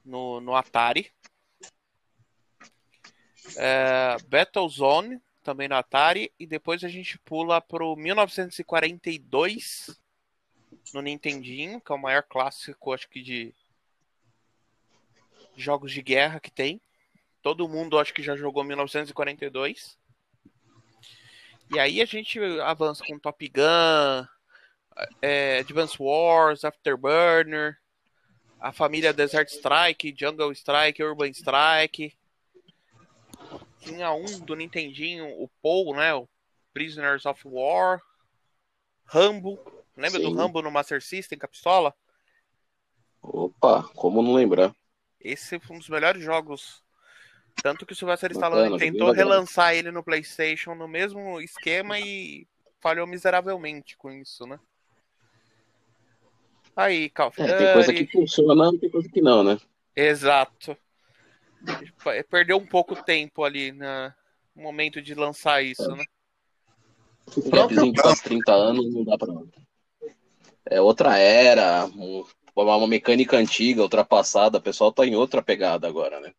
no, 0.04 0.40
no 0.40 0.54
Atari. 0.54 1.10
É, 3.56 4.16
Battlezone, 4.28 5.20
também 5.42 5.68
no 5.68 5.74
Atari. 5.74 6.32
E 6.38 6.46
depois 6.46 6.84
a 6.84 6.88
gente 6.88 7.18
pula 7.18 7.60
pro 7.60 7.96
1942 7.96 9.98
no 10.92 11.02
Nintendinho, 11.02 11.80
que 11.80 11.92
é 11.92 11.94
o 11.94 11.98
maior 11.98 12.22
clássico, 12.22 12.92
acho 12.92 13.08
que, 13.08 13.22
de 13.22 13.54
jogos 15.56 15.92
de 15.92 16.02
guerra 16.02 16.40
que 16.40 16.50
tem. 16.50 16.80
Todo 17.42 17.68
mundo 17.68 17.98
acho 17.98 18.12
que 18.12 18.22
já 18.22 18.36
jogou 18.36 18.64
1942. 18.64 19.98
E 21.74 21.78
aí 21.78 22.00
a 22.00 22.04
gente 22.04 22.38
avança 22.62 23.04
com 23.04 23.18
Top 23.18 23.48
Gun, 23.48 24.26
é, 25.20 25.58
Advance 25.58 25.96
Wars, 25.98 26.64
Afterburner, 26.64 27.78
a 28.60 28.72
família 28.72 29.12
Desert 29.12 29.48
Strike, 29.48 30.14
Jungle 30.16 30.52
Strike, 30.52 31.02
Urban 31.02 31.30
Strike. 31.30 32.16
Tinha 33.80 34.12
um 34.12 34.40
do 34.40 34.54
Nintendinho, 34.54 35.28
o 35.40 35.48
Paul, 35.62 35.94
né? 35.94 36.14
O 36.14 36.28
Prisoners 36.72 37.26
of 37.26 37.42
War. 37.44 38.00
Rambo. 39.04 39.58
Lembra 39.96 40.20
Sim. 40.20 40.30
do 40.30 40.34
Rambo 40.34 40.62
no 40.62 40.70
Master 40.70 41.02
System 41.02 41.38
com 41.38 41.46
a 41.46 41.48
pistola? 41.48 41.94
Opa, 43.22 43.82
como 43.94 44.22
não 44.22 44.34
lembrar? 44.34 44.74
Esse 45.20 45.58
foi 45.58 45.76
um 45.76 45.78
dos 45.78 45.88
melhores 45.88 46.22
jogos. 46.22 46.84
Tanto 47.62 47.86
que 47.86 47.92
o 47.92 47.96
Sylvester 47.96 48.32
Stallone 48.32 48.78
tentou 48.78 49.10
relançar 49.12 49.74
ele 49.74 49.90
no 49.90 50.04
PlayStation 50.04 50.74
no 50.74 50.86
mesmo 50.86 51.40
esquema 51.40 51.98
e 51.98 52.46
falhou 52.80 53.06
miseravelmente 53.06 53.96
com 53.96 54.12
isso, 54.12 54.46
né? 54.46 54.60
Aí, 56.76 57.08
Call 57.08 57.28
of 57.28 57.40
Duty. 57.40 57.52
É, 57.52 57.56
tem 57.56 57.72
coisa 57.72 57.92
que 57.94 58.06
funciona, 58.12 58.78
tem 58.78 58.90
coisa 58.90 59.08
que 59.08 59.22
não, 59.22 59.42
né? 59.42 59.58
Exato. 59.96 60.76
Perdeu 62.30 62.58
um 62.58 62.66
pouco 62.66 63.02
tempo 63.02 63.42
ali 63.42 63.72
no 63.72 64.12
momento 64.54 65.00
de 65.00 65.14
lançar 65.14 65.62
isso, 65.62 65.90
é. 65.90 65.96
né? 65.96 66.04
O 67.34 67.50
próprio 67.50 67.92
que 67.92 68.00
faz 68.02 68.20
30 68.20 68.52
anos 68.52 68.94
não 68.94 69.02
dá 69.02 69.16
pra 69.16 69.32
é 70.68 70.80
outra 70.80 71.18
era, 71.18 71.88
uma 72.54 72.86
mecânica 72.88 73.36
antiga, 73.36 73.82
ultrapassada, 73.82 74.58
o 74.58 74.62
pessoal 74.62 74.92
tá 74.92 75.06
em 75.06 75.14
outra 75.14 75.42
pegada 75.42 75.86
agora, 75.86 76.20
né? 76.20 76.32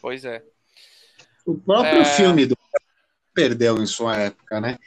Pois 0.00 0.24
é. 0.24 0.42
O 1.44 1.56
próprio 1.56 2.02
é... 2.02 2.04
filme 2.04 2.46
do 2.46 2.56
perdeu 3.34 3.80
em 3.80 3.86
sua 3.86 4.16
época, 4.16 4.60
né? 4.60 4.78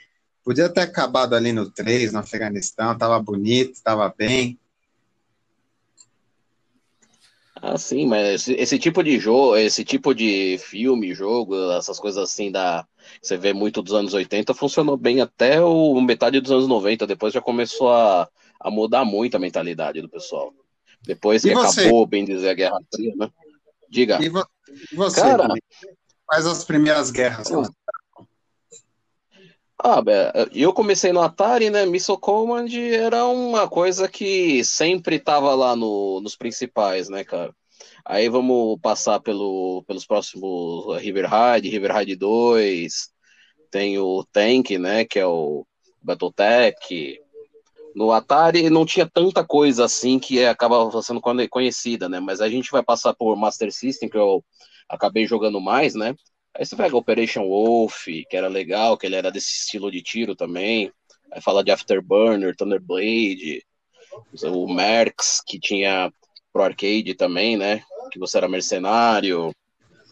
Podia 0.43 0.67
ter 0.67 0.81
acabado 0.81 1.35
ali 1.35 1.53
no 1.53 1.69
3, 1.71 2.11
no 2.11 2.19
Afeganistão, 2.19 2.97
tava 2.97 3.19
bonito, 3.19 3.81
tava 3.81 4.13
bem. 4.15 4.59
Ah, 7.61 7.77
sim, 7.77 8.07
mas 8.07 8.41
esse, 8.41 8.53
esse, 8.53 8.79
tipo 8.79 9.03
de 9.03 9.19
jogo, 9.19 9.55
esse 9.55 9.85
tipo 9.85 10.15
de 10.15 10.57
filme, 10.57 11.13
jogo, 11.13 11.71
essas 11.73 11.99
coisas 11.99 12.23
assim 12.23 12.51
da 12.51 12.87
você 13.21 13.37
vê 13.37 13.53
muito 13.53 13.83
dos 13.83 13.93
anos 13.93 14.15
80, 14.15 14.53
funcionou 14.55 14.97
bem 14.97 15.21
até 15.21 15.61
o 15.61 16.01
metade 16.01 16.41
dos 16.41 16.51
anos 16.51 16.67
90, 16.67 17.05
depois 17.05 17.31
já 17.31 17.39
começou 17.39 17.91
a, 17.91 18.27
a 18.59 18.71
mudar 18.71 19.05
muito 19.05 19.35
a 19.35 19.39
mentalidade 19.39 20.01
do 20.01 20.09
pessoal. 20.09 20.51
Depois 21.03 21.43
que 21.43 21.51
acabou, 21.51 22.05
bem 22.07 22.25
dizer, 22.25 22.49
a 22.49 22.53
Guerra 22.55 22.79
Fria, 22.93 23.13
né? 23.15 23.29
Diga. 23.87 24.19
E, 24.23 24.29
vo 24.29 24.43
e 24.91 24.95
você, 24.95 25.21
Cara, 25.21 25.53
quais 26.25 26.45
as 26.47 26.63
primeiras 26.63 27.11
guerras? 27.11 27.47
Ah, 29.83 29.99
eu 30.53 30.71
comecei 30.73 31.11
no 31.11 31.21
Atari, 31.21 31.71
né? 31.71 31.87
Missile 31.87 32.19
Command 32.19 32.67
era 32.93 33.25
uma 33.25 33.67
coisa 33.67 34.07
que 34.07 34.63
sempre 34.63 35.17
tava 35.19 35.55
lá 35.55 35.75
no, 35.75 36.21
nos 36.21 36.35
principais, 36.35 37.09
né, 37.09 37.23
cara? 37.23 37.51
Aí 38.05 38.29
vamos 38.29 38.79
passar 38.79 39.19
pelo, 39.19 39.83
pelos 39.87 40.05
próximos 40.05 41.01
River 41.01 41.27
Raid, 41.27 41.67
River 41.67 41.91
Raid 41.93 42.15
2, 42.15 43.09
tem 43.71 43.97
o 43.97 44.23
Tank, 44.31 44.77
né, 44.77 45.03
que 45.03 45.17
é 45.17 45.25
o 45.25 45.65
Battletech. 45.99 47.19
No 47.95 48.11
Atari 48.11 48.69
não 48.69 48.85
tinha 48.85 49.09
tanta 49.11 49.43
coisa 49.43 49.85
assim 49.85 50.19
que 50.19 50.45
acaba 50.45 50.91
sendo 51.01 51.21
conhecida, 51.49 52.07
né? 52.07 52.19
Mas 52.19 52.39
a 52.39 52.47
gente 52.49 52.71
vai 52.71 52.83
passar 52.83 53.15
por 53.15 53.35
Master 53.35 53.71
System, 53.73 54.09
que 54.09 54.17
eu 54.17 54.43
acabei 54.87 55.25
jogando 55.25 55.59
mais, 55.59 55.95
né? 55.95 56.15
Aí 56.53 56.65
você 56.65 56.75
pega 56.75 56.97
Operation 56.97 57.47
Wolf, 57.47 58.05
que 58.29 58.35
era 58.35 58.47
legal, 58.47 58.97
que 58.97 59.05
ele 59.05 59.15
era 59.15 59.31
desse 59.31 59.51
estilo 59.51 59.89
de 59.89 60.01
tiro 60.01 60.35
também. 60.35 60.91
Aí 61.31 61.41
fala 61.41 61.63
de 61.63 61.71
Afterburner, 61.71 62.55
Thunderblade, 62.55 63.63
o 64.43 64.73
Mercs, 64.73 65.41
que 65.45 65.59
tinha 65.59 66.11
pro 66.51 66.63
arcade 66.63 67.13
também, 67.13 67.55
né? 67.55 67.83
Que 68.11 68.19
você 68.19 68.37
era 68.37 68.49
mercenário, 68.49 69.53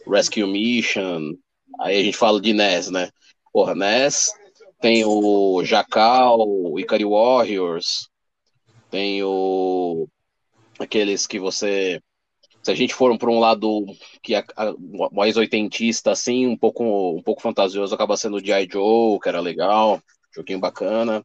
Rescue 0.06 0.46
Mission. 0.46 1.34
Aí 1.80 2.00
a 2.00 2.02
gente 2.02 2.16
fala 2.16 2.40
de 2.40 2.52
NES, 2.52 2.90
né? 2.90 3.10
Porra, 3.52 3.74
NES 3.74 4.32
tem 4.80 5.04
o 5.04 5.62
Jacal, 5.62 6.38
o 6.40 6.80
Ikari 6.80 7.04
Warriors, 7.04 8.08
tem 8.90 9.22
o 9.22 10.08
aqueles 10.78 11.26
que 11.26 11.38
você 11.38 12.00
se 12.62 12.70
a 12.70 12.74
gente 12.74 12.94
for 12.94 13.16
para 13.16 13.30
um 13.30 13.38
lado 13.38 13.86
que 14.22 14.34
é 14.34 14.44
mais 15.12 15.36
oitentista, 15.36 16.10
assim, 16.10 16.46
um 16.46 16.56
pouco, 16.56 17.16
um 17.16 17.22
pouco 17.22 17.40
fantasioso, 17.40 17.94
acaba 17.94 18.16
sendo 18.16 18.36
o 18.36 18.44
G.I. 18.44 18.68
Joe, 18.70 19.18
que 19.18 19.28
era 19.28 19.40
legal, 19.40 20.00
joguinho 20.34 20.60
bacana. 20.60 21.24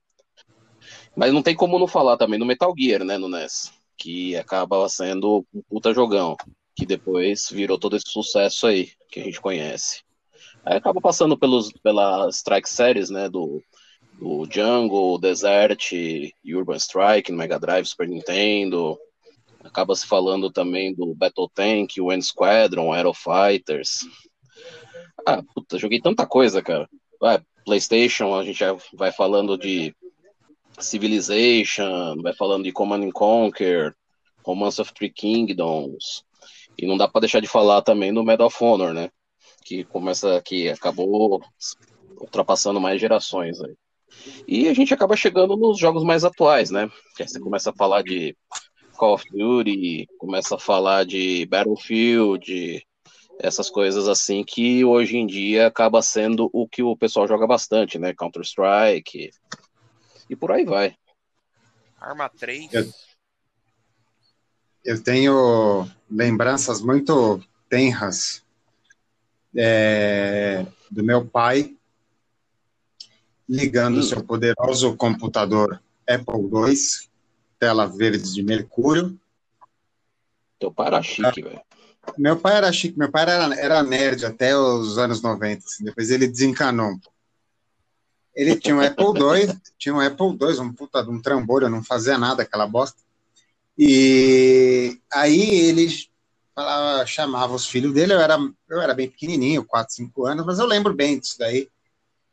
Mas 1.15 1.33
não 1.33 1.41
tem 1.41 1.55
como 1.55 1.79
não 1.79 1.87
falar 1.87 2.17
também 2.17 2.39
do 2.39 2.45
Metal 2.45 2.73
Gear, 2.77 3.03
né, 3.03 3.17
no 3.17 3.29
NES, 3.29 3.73
que 3.97 4.35
acaba 4.35 4.87
sendo 4.87 5.45
um 5.53 5.61
puta 5.61 5.93
jogão, 5.93 6.35
que 6.75 6.85
depois 6.85 7.49
virou 7.51 7.77
todo 7.77 7.95
esse 7.95 8.09
sucesso 8.09 8.67
aí, 8.67 8.89
que 9.09 9.19
a 9.19 9.23
gente 9.23 9.41
conhece. 9.41 10.03
Aí 10.63 10.77
acaba 10.77 10.99
passando 11.01 11.37
pelos, 11.37 11.71
pela 11.83 12.29
Strike 12.29 12.69
Series, 12.69 13.09
né, 13.09 13.29
do, 13.29 13.61
do 14.19 14.47
Jungle, 14.49 15.19
Desert 15.19 15.91
Urban 16.45 16.77
Strike 16.77 17.31
no 17.31 17.37
Mega 17.37 17.59
Drive, 17.59 17.85
Super 17.85 18.07
Nintendo, 18.07 18.97
acaba 19.65 19.95
se 19.95 20.05
falando 20.05 20.51
também 20.51 20.93
do 20.93 21.13
Battle 21.15 21.49
Tank, 21.53 21.99
o 21.99 22.11
End 22.11 22.23
Squadron, 22.23 22.93
Aero 22.93 23.13
Fighters. 23.13 24.07
Ah, 25.25 25.41
puta, 25.53 25.77
joguei 25.77 25.99
tanta 25.99 26.25
coisa, 26.25 26.61
cara. 26.61 26.87
Vai, 27.19 27.41
PlayStation, 27.65 28.35
a 28.35 28.43
gente 28.43 28.59
já 28.59 28.75
vai 28.93 29.11
falando 29.11 29.57
de 29.57 29.93
Civilization, 30.79 32.21
vai 32.21 32.33
falando 32.33 32.63
de 32.63 32.71
Command 32.71 33.03
and 33.03 33.11
Conquer, 33.11 33.95
Romance 34.43 34.79
of 34.79 34.93
Three 34.93 35.09
Kingdoms. 35.09 36.23
E 36.77 36.85
não 36.85 36.97
dá 36.97 37.07
para 37.07 37.21
deixar 37.21 37.39
de 37.39 37.47
falar 37.47 37.81
também 37.81 38.13
do 38.13 38.23
Medal 38.23 38.47
of 38.47 38.63
Honor, 38.63 38.93
né? 38.93 39.09
Que 39.63 39.83
começa 39.85 40.41
que 40.41 40.69
acabou 40.69 41.41
ultrapassando 42.19 42.79
mais 42.79 42.99
gerações 42.99 43.59
aí. 43.61 43.73
E 44.47 44.67
a 44.67 44.73
gente 44.73 44.93
acaba 44.93 45.15
chegando 45.15 45.57
nos 45.57 45.79
jogos 45.79 46.03
mais 46.03 46.23
atuais, 46.23 46.69
né? 46.69 46.89
Que 47.15 47.23
aí 47.23 47.29
você 47.29 47.39
começa 47.39 47.71
a 47.71 47.75
falar 47.75 48.03
de 48.03 48.35
Call 48.95 49.13
of 49.13 49.25
Duty, 49.31 50.07
começa 50.17 50.55
a 50.55 50.59
falar 50.59 51.05
de 51.05 51.45
Battlefield, 51.45 52.85
essas 53.39 53.69
coisas 53.69 54.07
assim 54.07 54.43
que 54.43 54.83
hoje 54.85 55.17
em 55.17 55.27
dia 55.27 55.67
acaba 55.67 56.01
sendo 56.01 56.49
o 56.53 56.67
que 56.67 56.81
o 56.81 56.95
pessoal 56.95 57.27
joga 57.27 57.45
bastante, 57.45 57.99
né? 57.99 58.13
Counter 58.13 58.41
Strike 58.43 59.31
e 60.29 60.35
por 60.35 60.51
aí 60.51 60.65
vai. 60.65 60.95
Arma 61.99 62.29
3. 62.29 62.73
Eu, 62.73 62.89
eu 64.83 65.03
tenho 65.03 65.89
lembranças 66.09 66.81
muito 66.81 67.41
tenras 67.69 68.43
é, 69.55 70.65
do 70.89 71.03
meu 71.03 71.25
pai 71.25 71.75
ligando 73.47 73.99
hum. 73.99 74.03
seu 74.03 74.23
poderoso 74.23 74.95
computador 74.95 75.81
Apple 76.07 76.41
II 76.41 76.75
tela 77.65 77.87
verde 77.87 78.31
de 78.31 78.43
mercúrio, 78.43 79.19
Teu 80.59 80.71
pai 80.71 80.87
era 80.87 81.01
chique, 81.01 81.41
velho. 81.41 81.61
Meu 82.15 82.37
pai 82.37 82.57
era 82.57 82.71
chique, 82.71 82.97
meu 82.97 83.11
pai 83.11 83.23
era, 83.23 83.55
era 83.59 83.83
nerd 83.83 84.23
até 84.23 84.55
os 84.55 84.99
anos 84.99 85.19
90, 85.19 85.65
assim, 85.65 85.83
depois 85.83 86.11
ele 86.11 86.27
desencanou 86.27 86.91
um 86.91 86.99
pouco. 86.99 87.15
Ele 88.35 88.55
tinha 88.55 88.75
um 88.75 88.81
Apple 88.81 89.05
II, 89.05 89.59
tinha 89.79 89.95
um 89.95 89.99
Apple 89.99 90.37
II, 90.39 90.59
um 90.59 90.71
puta 90.71 91.03
de 91.03 91.09
um 91.09 91.19
trambolho, 91.19 91.67
não 91.67 91.83
fazia 91.83 92.19
nada 92.19 92.43
aquela 92.43 92.67
bosta. 92.67 92.99
E 93.75 94.99
aí 95.11 95.67
ele 95.67 95.87
falava, 96.53 97.05
chamava 97.07 97.55
os 97.55 97.65
filhos 97.65 97.93
dele, 97.93 98.13
eu 98.13 98.19
era, 98.19 98.37
eu 98.69 98.79
era 98.79 98.93
bem 98.93 99.09
pequenininho, 99.09 99.65
4, 99.65 99.95
5 99.95 100.25
anos, 100.27 100.45
mas 100.45 100.59
eu 100.59 100.67
lembro 100.67 100.93
bem 100.93 101.17
disso 101.17 101.39
daí. 101.39 101.67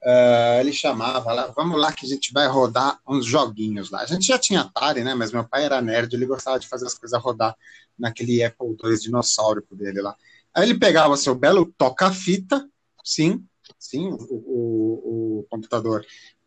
Uh, 0.05 0.59
ele 0.59 0.73
chamava 0.73 1.33
lá, 1.33 1.47
vamos 1.55 1.81
lá 1.81 1.93
que 1.93 2.05
a 2.05 2.09
gente 2.09 2.33
vai 2.33 2.49
rodar 2.49 2.99
uns 3.07 3.25
joguinhos 3.25 3.91
lá. 3.91 4.01
A 4.01 4.07
gente 4.07 4.27
já 4.27 4.37
tinha 4.37 4.63
Atari, 4.63 5.05
né? 5.05 5.15
Mas 5.15 5.31
meu 5.31 5.45
pai 5.45 5.65
era 5.65 5.81
nerd, 5.81 6.13
ele 6.13 6.27
gostava 6.27 6.59
de 6.59 6.67
fazer 6.67 6.87
as 6.87 6.95
coisas 6.95 7.21
rodar 7.23 7.57
naquele 7.97 8.43
Apple 8.43 8.77
II 8.83 8.99
dinossauro 8.99 9.65
dele 9.71 10.03
lá. 10.03 10.17
Aí 10.55 10.65
ele 10.65 10.79
pegava 10.79 11.17
seu 11.17 11.35
belo 11.35 11.73
toca-fita, 11.79 12.69
sim, 13.05 13.45
sim, 13.79 14.09
o, 14.09 14.17
o, 14.31 15.39
o, 15.39 15.47
computador, 15.49 16.05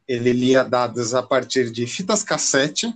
ele 0.07 0.31
lia 0.31 0.63
dados 0.63 1.15
a 1.15 1.23
partir 1.23 1.71
de 1.71 1.87
fitas 1.87 2.23
cassete, 2.23 2.93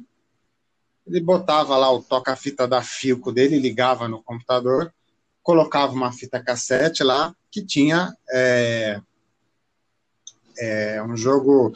ele 1.07 1.21
botava 1.21 1.75
lá 1.77 1.91
o 1.91 2.03
toca-fita 2.03 2.67
da 2.67 2.83
Filco 2.83 3.31
dele, 3.31 3.57
ligava 3.57 4.07
no 4.07 4.21
computador, 4.21 4.93
colocava 5.41 5.93
uma 5.93 6.11
fita 6.11 6.43
cassete 6.43 7.03
lá 7.03 7.35
que 7.49 7.65
tinha 7.65 8.13
é, 8.31 9.01
é, 10.59 11.01
um 11.03 11.15
jogo 11.15 11.73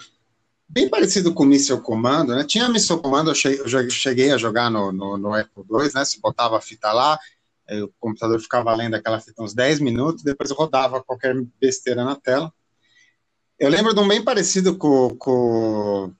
bem 0.67 0.89
parecido 0.89 1.33
com 1.33 1.45
Missile 1.45 1.81
Commando, 1.81 2.35
né? 2.35 2.43
Tinha 2.43 2.67
Missile 2.69 3.01
Commando, 3.01 3.31
eu 3.31 3.89
cheguei 3.89 4.31
a 4.31 4.37
jogar 4.37 4.69
no, 4.69 4.91
no, 4.91 5.17
no 5.17 5.33
Apple 5.33 5.63
II, 5.69 5.91
né? 5.93 6.03
Se 6.03 6.19
botava 6.19 6.57
a 6.57 6.61
fita 6.61 6.91
lá, 6.91 7.17
o 7.69 7.89
computador 7.99 8.39
ficava 8.39 8.75
lendo 8.75 8.95
aquela 8.95 9.19
fita 9.19 9.41
uns 9.41 9.53
10 9.53 9.79
minutos, 9.79 10.23
depois 10.23 10.51
rodava 10.51 11.03
qualquer 11.03 11.35
besteira 11.59 12.03
na 12.03 12.15
tela. 12.15 12.51
Eu 13.57 13.69
lembro 13.69 13.93
de 13.93 13.99
um 13.99 14.07
bem 14.07 14.23
parecido 14.23 14.77
com, 14.77 15.15
com, 15.17 16.13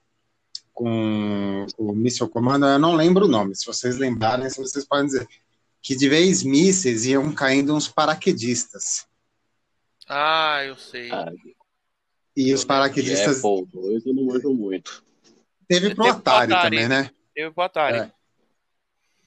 com 0.72 1.66
o 1.76 1.92
Missile 1.92 2.30
Commando, 2.30 2.66
eu 2.66 2.78
não 2.78 2.94
lembro 2.94 3.26
o 3.26 3.28
nome, 3.28 3.54
se 3.54 3.66
vocês 3.66 3.98
lembrarem, 3.98 4.48
se 4.48 4.58
vocês 4.58 4.84
podem 4.84 5.06
dizer, 5.06 5.28
que 5.82 5.94
de 5.94 6.08
vez 6.08 6.42
mísseis 6.42 7.04
iam 7.04 7.30
caindo 7.32 7.74
uns 7.74 7.88
paraquedistas. 7.88 9.06
Ah, 10.08 10.62
eu 10.64 10.76
sei. 10.76 11.10
Ah, 11.10 11.30
e 12.36 12.52
os 12.52 12.64
paraquedistas. 12.64 13.38
Apple 13.38 13.68
eu 14.04 14.14
não 14.14 14.24
manjo 14.24 14.52
muito. 14.52 15.04
Teve 15.68 15.94
pro 15.94 16.06
Atari, 16.06 16.52
Atari, 16.52 16.76
também, 16.76 16.88
né? 16.88 17.10
Teve 17.34 17.50
pro 17.52 17.64
Atari. 17.64 17.98
É. 17.98 18.12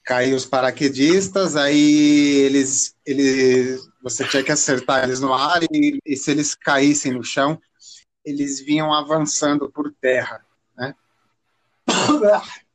Caiu 0.04 0.36
os 0.36 0.46
paraquedistas, 0.46 1.56
aí 1.56 2.36
eles, 2.40 2.94
eles. 3.04 3.86
Você 4.02 4.26
tinha 4.26 4.42
que 4.42 4.52
acertar 4.52 5.04
eles 5.04 5.20
no 5.20 5.34
ar 5.34 5.62
e, 5.64 5.98
e 6.04 6.16
se 6.16 6.30
eles 6.30 6.54
caíssem 6.54 7.12
no 7.12 7.22
chão, 7.22 7.60
eles 8.24 8.60
vinham 8.60 8.92
avançando 8.92 9.70
por 9.70 9.92
terra, 10.00 10.44
né? 10.76 10.94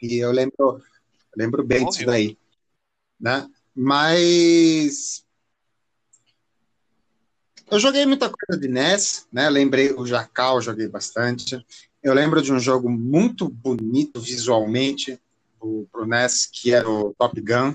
E 0.00 0.18
eu 0.18 0.30
lembro, 0.30 0.80
lembro 1.36 1.64
bem 1.64 1.80
Morreu. 1.80 1.92
disso 1.92 2.06
daí, 2.06 2.38
né? 3.18 3.50
Mas 3.74 5.24
eu 7.70 7.78
joguei 7.78 8.06
muita 8.06 8.30
coisa 8.30 8.60
de 8.60 8.68
NES, 8.68 9.26
né? 9.32 9.48
Lembrei 9.50 9.92
o 9.92 10.06
Jacal, 10.06 10.60
joguei 10.60 10.88
bastante. 10.88 11.64
Eu 12.02 12.14
lembro 12.14 12.40
de 12.40 12.52
um 12.52 12.58
jogo 12.58 12.88
muito 12.88 13.48
bonito 13.48 14.20
visualmente 14.20 15.20
para 15.90 16.02
o 16.02 16.06
NES, 16.06 16.46
que 16.46 16.72
era 16.72 16.88
o 16.88 17.14
Top 17.14 17.38
Gun. 17.40 17.74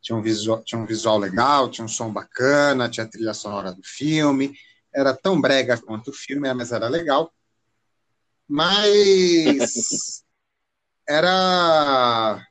Tinha 0.00 0.16
um, 0.16 0.22
visual, 0.22 0.62
tinha 0.62 0.80
um 0.80 0.86
visual 0.86 1.18
legal, 1.18 1.68
tinha 1.68 1.84
um 1.84 1.88
som 1.88 2.12
bacana, 2.12 2.88
tinha 2.88 3.04
a 3.04 3.08
trilha 3.08 3.34
sonora 3.34 3.72
do 3.72 3.82
filme. 3.82 4.56
Era 4.94 5.12
tão 5.14 5.40
brega 5.40 5.76
quanto 5.76 6.10
o 6.10 6.14
filme, 6.14 6.52
mas 6.54 6.72
era 6.72 6.88
legal. 6.88 7.32
Mas 8.48 10.22
era 11.06 12.46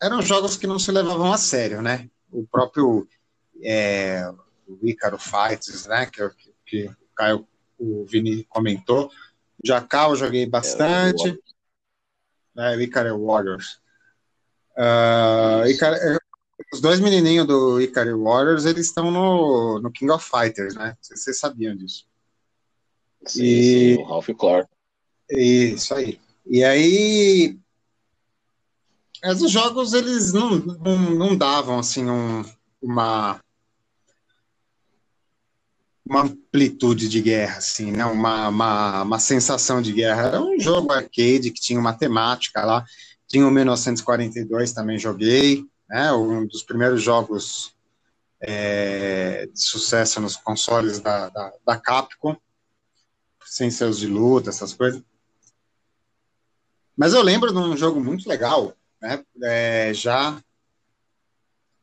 eram 0.00 0.22
jogos 0.22 0.56
que 0.56 0.66
não 0.66 0.78
se 0.78 0.90
levavam 0.90 1.32
a 1.32 1.36
sério, 1.36 1.82
né? 1.82 2.08
O 2.32 2.46
próprio 2.46 3.06
é, 3.62 4.32
o 4.80 4.86
Icaro 4.86 5.18
Fights, 5.18 5.86
né? 5.86 6.06
Que, 6.06 6.30
que 6.66 6.86
o 6.86 7.14
Caio, 7.14 7.48
o 7.78 8.04
Vini 8.04 8.44
comentou. 8.44 9.10
Jacal 9.64 10.10
eu 10.10 10.16
joguei 10.16 10.46
bastante. 10.46 11.28
É, 11.28 12.74
o 12.74 12.76
né, 12.76 12.82
Icaro 12.82 13.24
Warriors. 13.24 13.80
Uh, 14.76 15.66
Icaro, 15.68 15.96
é, 15.96 16.18
os 16.72 16.80
dois 16.80 17.00
menininhos 17.00 17.46
do 17.46 17.80
Icaro 17.80 18.22
Warriors, 18.22 18.64
eles 18.64 18.86
estão 18.86 19.10
no, 19.10 19.80
no 19.80 19.90
King 19.90 20.12
of 20.12 20.28
Fighters, 20.28 20.74
né? 20.74 20.96
Vocês, 21.00 21.24
vocês 21.24 21.38
sabiam 21.38 21.76
disso. 21.76 22.06
Sim, 23.26 23.44
e, 23.44 23.94
sim, 23.96 24.02
o 24.02 24.04
Ralph 24.04 24.30
Clark. 24.38 24.68
Isso 25.30 25.94
aí. 25.94 26.20
E 26.46 26.64
aí, 26.64 27.58
mas 29.22 29.42
os 29.42 29.50
jogos 29.50 29.92
eles 29.92 30.32
não, 30.32 30.56
não, 30.56 30.98
não 30.98 31.36
davam 31.36 31.78
assim 31.78 32.08
um, 32.08 32.42
uma 32.80 33.38
uma 36.10 36.22
amplitude 36.22 37.08
de 37.08 37.20
guerra, 37.20 37.58
assim, 37.58 37.92
né? 37.92 38.04
uma, 38.04 38.48
uma, 38.48 39.02
uma 39.02 39.18
sensação 39.20 39.80
de 39.80 39.92
guerra. 39.92 40.22
Era 40.22 40.42
um 40.42 40.58
jogo 40.58 40.92
arcade 40.92 41.52
que 41.52 41.60
tinha 41.60 41.78
uma 41.78 41.92
temática 41.92 42.64
lá. 42.64 42.84
Tinha 43.28 43.46
o 43.46 43.50
1942 43.50 44.72
também 44.72 44.98
joguei, 44.98 45.64
né? 45.88 46.12
Um 46.12 46.48
dos 46.48 46.64
primeiros 46.64 47.00
jogos 47.00 47.72
é, 48.40 49.46
de 49.46 49.60
sucesso 49.60 50.20
nos 50.20 50.34
consoles 50.34 50.98
da, 50.98 51.28
da, 51.28 51.52
da 51.64 51.76
Capcom, 51.76 52.36
sem 53.46 53.70
seus 53.70 54.00
de 54.00 54.08
luta, 54.08 54.50
essas 54.50 54.72
coisas. 54.72 55.00
Mas 56.96 57.14
eu 57.14 57.22
lembro 57.22 57.52
de 57.52 57.58
um 57.58 57.76
jogo 57.76 58.00
muito 58.00 58.28
legal, 58.28 58.74
né? 59.00 59.24
É, 59.44 59.94
já 59.94 60.42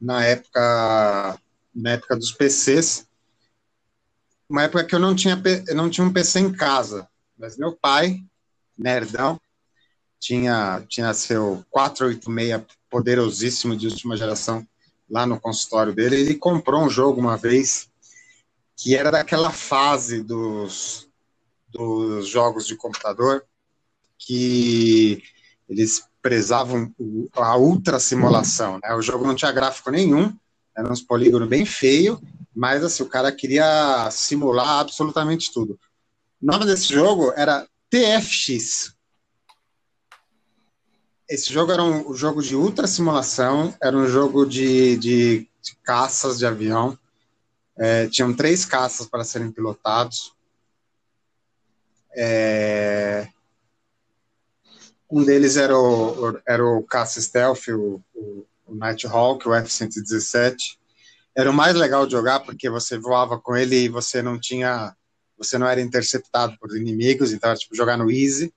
na 0.02 0.26
época 0.26 1.40
na 1.74 1.92
época 1.92 2.18
dos 2.18 2.32
PCs, 2.32 3.07
uma 4.50 4.64
época 4.64 4.84
que 4.84 4.96
eu 4.96 5.00
não 5.00 5.16
tinha, 5.16 5.42
eu 5.68 5.76
não 5.76 5.90
tinha 5.90 6.06
um 6.06 6.14
PC 6.14 6.40
em 6.40 6.52
casa, 6.52 7.08
mas 7.38 7.58
meu 7.58 7.74
pai, 7.76 8.24
nerdão, 8.78 9.40
tinha, 10.20 10.84
tinha 10.88 11.14
seu 11.14 11.64
486 11.70 12.64
poderosíssimo 12.90 13.76
de 13.76 13.88
última 13.88 14.16
geração 14.16 14.66
lá 15.10 15.26
no 15.26 15.40
consultório 15.40 15.94
dele. 15.94 16.16
Ele 16.16 16.36
comprou 16.36 16.84
um 16.84 16.90
jogo 16.90 17.20
uma 17.20 17.38
vez 17.38 17.90
que 18.76 18.96
era 18.96 19.12
daquela 19.12 19.52
fase 19.52 20.22
dos, 20.22 21.10
dos 21.70 22.28
jogos 22.28 22.66
de 22.66 22.76
computador 22.76 23.44
que 24.18 25.22
eles 25.68 26.04
prezavam 26.22 26.94
a 27.34 27.58
ultra 27.58 28.00
simulação. 28.00 28.80
Né? 28.82 28.94
O 28.94 29.02
jogo 29.02 29.26
não 29.26 29.36
tinha 29.36 29.52
gráfico 29.52 29.92
nenhum, 29.92 30.34
era 30.76 30.92
uns 30.92 31.02
polígonos 31.02 31.48
bem 31.48 31.66
feio 31.66 32.22
mas 32.58 32.84
assim, 32.84 33.04
o 33.04 33.08
cara 33.08 33.32
queria 33.32 34.10
simular 34.10 34.80
absolutamente 34.80 35.54
tudo. 35.54 35.80
O 36.42 36.46
nome 36.48 36.66
desse 36.66 36.92
jogo 36.92 37.32
era 37.36 37.68
TFX. 37.88 38.96
Esse 41.30 41.54
jogo 41.54 41.72
era 41.72 41.84
um, 41.84 42.16
jogo 42.16 42.42
de 42.42 42.56
ultra 42.56 42.88
simulação, 42.88 43.76
era 43.80 43.96
um 43.96 44.08
jogo 44.08 44.44
de, 44.44 44.98
de, 44.98 45.48
de 45.62 45.76
caças 45.84 46.40
de 46.40 46.48
avião. 46.48 46.98
É, 47.78 48.08
tinham 48.08 48.34
três 48.34 48.66
caças 48.66 49.06
para 49.06 49.24
serem 49.24 49.52
pilotados. 49.52 50.34
É, 52.16 53.28
um 55.12 55.24
deles 55.24 55.58
era 55.58 55.78
o, 55.78 56.40
era 56.44 56.66
o 56.66 56.82
caça 56.82 57.22
stealth, 57.22 57.68
o, 57.68 58.02
o, 58.16 58.48
o 58.66 58.74
Nighthawk, 58.74 59.48
o 59.48 59.54
F-117 59.54 60.80
era 61.38 61.52
o 61.52 61.54
mais 61.54 61.76
legal 61.76 62.08
de 62.08 62.14
jogar 62.14 62.40
porque 62.40 62.68
você 62.68 62.98
voava 62.98 63.40
com 63.40 63.56
ele 63.56 63.84
e 63.84 63.90
você 63.90 64.24
não 64.24 64.40
tinha, 64.40 64.96
você 65.38 65.56
não 65.60 65.68
era 65.68 65.80
interceptado 65.80 66.58
por 66.60 66.76
inimigos, 66.76 67.32
então 67.32 67.52
era 67.52 67.60
tipo 67.60 67.76
jogar 67.76 67.96
no 67.96 68.10
easy. 68.10 68.52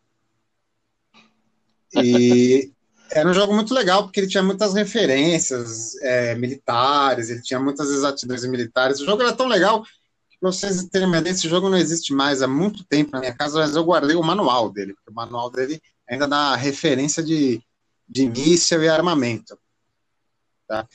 E 1.95 2.73
era 3.13 3.29
um 3.29 3.35
jogo 3.35 3.53
muito 3.53 3.75
legal 3.75 4.05
porque 4.05 4.21
ele 4.21 4.29
tinha 4.29 4.43
muitas 4.43 4.73
referências 4.73 5.95
é, 5.97 6.35
militares, 6.37 7.29
ele 7.29 7.43
tinha 7.43 7.61
muitas 7.61 7.91
exatidões 7.91 8.47
militares. 8.47 8.99
O 8.99 9.05
jogo 9.05 9.21
era 9.21 9.35
tão 9.35 9.47
legal 9.47 9.85
que, 10.31 10.39
pra 10.41 10.51
vocês 10.51 10.83
terem 10.85 11.07
uma 11.07 11.19
ideia, 11.19 11.35
esse 11.35 11.51
jogo 11.51 11.69
não 11.69 11.77
existe 11.77 12.15
mais 12.15 12.41
há 12.41 12.49
muito 12.49 12.83
tempo 12.85 13.11
na 13.13 13.21
minha 13.21 13.35
casa, 13.35 13.59
mas 13.59 13.77
eu 13.77 13.85
guardei 13.85 14.17
o 14.17 14.23
manual 14.23 14.73
dele, 14.73 14.95
porque 14.95 15.11
o 15.11 15.15
manual 15.15 15.51
dele 15.51 15.83
ainda 16.09 16.27
dá 16.27 16.57
referência 16.57 17.23
de, 17.23 17.63
de 18.09 18.27
míssil 18.27 18.83
e 18.83 18.89
armamento. 18.89 19.59
Tá? 20.67 20.89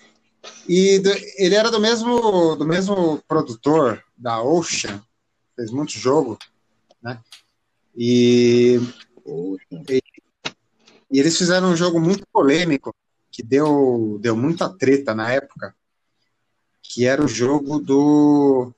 E 0.68 1.00
do, 1.00 1.10
ele 1.38 1.56
era 1.56 1.70
do 1.70 1.80
mesmo, 1.80 2.56
do 2.56 2.66
mesmo 2.66 3.22
produtor 3.28 4.04
da 4.18 4.42
Ocean, 4.42 5.02
fez 5.56 5.72
muito 5.72 5.92
jogo, 5.92 6.38
né? 7.02 7.20
E, 7.96 8.80
e, 9.90 10.02
e, 11.12 11.20
eles 11.20 11.38
fizeram 11.38 11.70
um 11.70 11.76
jogo 11.76 12.00
muito 12.00 12.26
polêmico 12.32 12.94
que 13.32 13.42
deu, 13.42 14.18
deu 14.22 14.36
muita 14.36 14.70
treta 14.70 15.14
na 15.14 15.32
época, 15.32 15.76
que 16.82 17.06
era 17.06 17.24
o 17.24 17.28
jogo 17.28 17.80
do, 17.80 18.74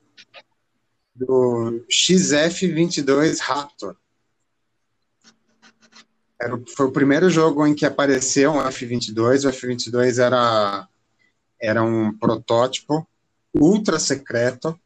do 1.14 1.84
XF22 1.90 3.38
Raptor. 3.40 3.96
Era, 6.40 6.56
foi 6.76 6.86
o 6.86 6.92
primeiro 6.92 7.28
jogo 7.28 7.66
em 7.66 7.74
que 7.74 7.84
apareceu 7.84 8.52
um 8.52 8.60
F-22. 8.60 9.44
O 9.44 9.48
F-22 9.48 10.18
era, 10.18 10.88
era 11.60 11.82
um 11.82 12.16
protótipo 12.16 13.06
ultra 13.54 13.98
secreto 13.98 14.78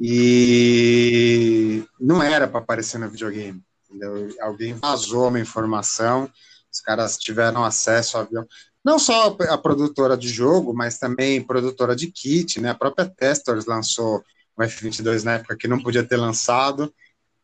e 0.00 1.84
não 1.98 2.22
era 2.22 2.46
para 2.46 2.60
aparecer 2.60 2.98
no 2.98 3.10
videogame. 3.10 3.62
Entendeu? 3.88 4.28
Alguém 4.40 4.74
vazou 4.74 5.28
uma 5.28 5.40
informação, 5.40 6.30
os 6.70 6.80
caras 6.80 7.16
tiveram 7.16 7.64
acesso 7.64 8.16
ao 8.16 8.22
avião. 8.22 8.46
Não 8.84 8.98
só 8.98 9.36
a 9.48 9.58
produtora 9.58 10.16
de 10.16 10.28
jogo, 10.28 10.72
mas 10.72 10.98
também 10.98 11.42
produtora 11.42 11.96
de 11.96 12.10
kit, 12.10 12.60
né? 12.60 12.70
A 12.70 12.74
própria 12.74 13.08
Testors 13.08 13.66
lançou 13.66 14.22
o 14.56 14.62
F-22 14.62 15.24
na 15.24 15.34
época 15.34 15.56
que 15.56 15.68
não 15.68 15.82
podia 15.82 16.04
ter 16.04 16.16
lançado 16.16 16.92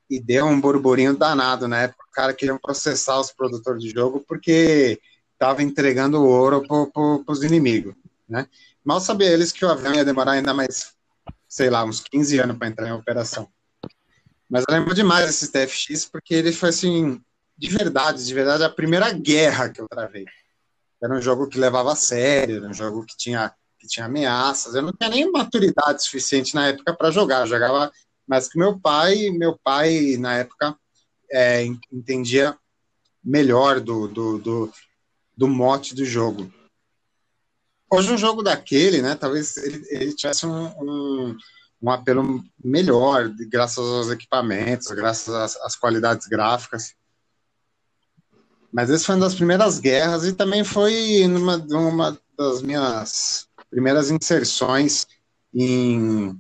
e 0.09 0.21
deu 0.21 0.47
um 0.47 0.61
burburinho 0.61 1.17
danado 1.17 1.67
na 1.67 1.83
época. 1.83 2.05
O 2.09 2.13
cara 2.13 2.33
queria 2.33 2.59
processar 2.59 3.19
os 3.19 3.33
produtores 3.33 3.83
de 3.83 3.91
jogo 3.91 4.25
porque 4.27 5.01
estava 5.35 5.63
entregando 5.63 6.25
ouro 6.25 6.63
para 6.67 7.33
os 7.33 7.43
inimigos, 7.43 7.95
né? 8.29 8.47
Mal 8.85 9.01
sabia 9.01 9.29
eles 9.29 9.53
que 9.53 9.65
o 9.65 9.71
avião 9.71 9.95
ia 9.95 10.05
demorar 10.05 10.33
ainda 10.33 10.55
mais, 10.55 10.95
sei 11.49 11.71
lá, 11.71 11.85
uns 11.85 12.01
15 12.01 12.39
anos 12.39 12.59
para 12.59 12.69
entrar 12.69 12.89
em 12.89 12.93
operação. 12.93 13.49
Mas 14.49 14.65
eu 14.69 14.75
lembro 14.75 14.95
demais 14.95 15.27
desse 15.27 15.51
TFX 15.51 16.07
porque 16.07 16.35
ele 16.35 16.53
foi 16.53 16.69
assim, 16.69 17.21
de 17.57 17.69
verdade, 17.69 18.25
de 18.25 18.35
verdade, 18.35 18.63
a 18.63 18.69
primeira 18.69 19.11
guerra 19.13 19.71
que 19.71 19.81
eu 19.81 19.89
travei. 19.89 20.27
Era 21.03 21.15
um 21.15 21.21
jogo 21.21 21.49
que 21.49 21.59
levava 21.59 21.93
a 21.93 21.97
sério, 21.97 22.57
era 22.57 22.69
um 22.69 22.75
jogo 22.75 23.05
que 23.05 23.17
tinha, 23.17 23.53
que 23.79 23.87
tinha 23.87 24.07
ameaças. 24.07 24.75
Eu 24.75 24.83
não 24.83 24.93
tinha 24.93 25.11
nem 25.11 25.31
maturidade 25.31 26.05
suficiente 26.05 26.55
na 26.55 26.69
época 26.69 26.95
para 26.95 27.11
jogar. 27.11 27.41
Eu 27.41 27.47
jogava 27.47 27.91
mas 28.27 28.49
que 28.49 28.59
meu 28.59 28.79
pai, 28.79 29.31
meu 29.31 29.59
pai 29.63 30.17
na 30.19 30.39
época 30.39 30.77
é, 31.31 31.65
entendia 31.93 32.57
melhor 33.23 33.81
do, 33.81 34.09
do, 34.09 34.39
do, 34.39 34.73
do, 35.37 35.49
mote 35.49 35.95
do 35.95 36.05
jogo. 36.05 36.53
Hoje 37.91 38.13
um 38.13 38.19
jogo 38.19 38.43
daquele, 38.43 39.01
né? 39.01 39.15
Talvez 39.15 39.57
ele, 39.57 39.87
ele 39.91 40.15
tivesse 40.15 40.47
um, 40.47 40.67
um, 40.67 41.37
um, 41.83 41.91
apelo 41.91 42.43
melhor, 42.63 43.29
graças 43.49 43.79
aos 43.79 44.11
equipamentos, 44.11 44.89
graças 44.89 45.35
às, 45.35 45.57
às 45.59 45.77
qualidades 45.77 46.27
gráficas. 46.27 46.95
Mas 48.73 48.91
esse 48.91 49.05
foi 49.05 49.15
uma 49.15 49.27
das 49.27 49.35
primeiras 49.35 49.79
guerras 49.79 50.25
e 50.25 50.33
também 50.33 50.65
foi 50.65 51.27
numa, 51.29 51.57
uma 51.57 52.19
das 52.37 52.63
minhas 52.63 53.47
primeiras 53.71 54.11
inserções 54.11 55.07
em 55.55 56.37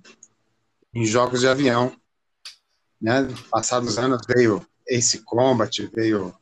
em 0.95 1.05
jogos 1.05 1.41
de 1.41 1.49
avião. 1.49 1.95
Né? 3.01 3.29
Passados 3.51 3.99
anos 3.99 4.23
veio 4.27 4.65
Ace 4.89 5.19
Combat, 5.19 5.91
veio, 5.95 6.35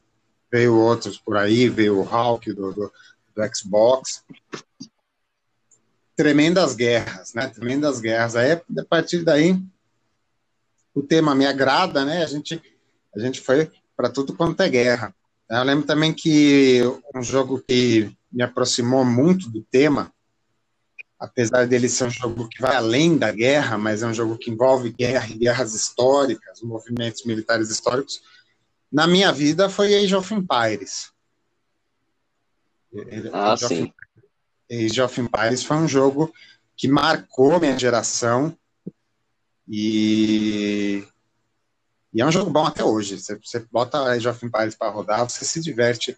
veio 0.53 0.77
outros 0.77 1.19
por 1.19 1.37
aí, 1.39 1.69
veio 1.71 1.99
o 1.99 2.03
Hulk 2.03 2.53
do, 2.53 2.73
do, 2.73 2.93
do 3.35 3.57
Xbox. 3.57 4.23
Tremendas 6.15 6.75
guerras, 6.75 7.33
né? 7.33 7.49
Tremendas 7.49 8.01
guerras. 8.01 8.37
Aí, 8.37 8.53
a 8.53 8.85
partir 8.89 9.25
daí, 9.25 9.59
o 10.95 11.03
tema 11.03 11.35
me 11.35 11.47
agrada, 11.47 12.05
né? 12.05 12.23
A 12.23 12.27
gente, 12.27 12.63
a 13.17 13.19
gente 13.19 13.41
foi 13.41 13.73
para 13.97 14.11
tudo 14.11 14.37
quanto 14.37 14.63
é 14.63 14.69
guerra. 14.69 15.15
Eu 15.49 15.63
lembro 15.63 15.87
também 15.87 16.13
que 16.13 16.83
um 17.15 17.23
jogo 17.23 17.63
que 17.67 18.15
me 18.31 18.43
aproximou 18.43 19.05
muito 19.05 19.49
do 19.49 19.63
tema 19.63 20.13
apesar 21.23 21.69
dele 21.69 21.89
ser 21.89 22.07
um 22.07 22.11
jogo 22.11 22.49
que 22.49 22.61
vai 22.61 22.75
além 22.75 23.17
da 23.17 23.31
guerra, 23.31 23.79
mas 23.79 24.03
é 24.03 24.07
um 24.09 24.13
jogo 24.13 24.37
que 24.37 24.51
envolve 24.51 24.91
guerra 24.91 25.29
e 25.31 25.39
guerras 25.39 25.73
históricas, 25.73 26.61
movimentos 26.63 27.25
militares 27.25 27.71
históricos, 27.71 28.21
na 28.93 29.07
minha 29.07 29.33
vida 29.33 29.71
foi 29.71 29.95
Age 29.95 30.15
of 30.15 30.35
Empires. 30.35 31.11
Ah, 33.33 33.53
Age 33.53 33.67
sim. 33.67 33.83
Of, 33.85 33.93
Age 34.71 35.01
of 35.01 35.21
Empires 35.21 35.65
foi 35.65 35.77
um 35.79 35.89
jogo 35.89 36.33
que 36.77 36.87
marcou 36.87 37.59
minha 37.59 37.79
geração 37.79 38.57
e, 39.67 41.07
e 42.13 42.21
é 42.21 42.27
um 42.27 42.33
jogo 42.33 42.51
bom 42.51 42.67
até 42.67 42.85
hoje. 42.85 43.19
Você, 43.19 43.37
você 43.37 43.61
bota 43.71 44.03
Age 44.03 44.29
of 44.29 44.45
Empires 44.45 44.75
para 44.75 44.91
rodar, 44.91 45.29
você 45.29 45.45
se 45.45 45.61
diverte 45.61 46.17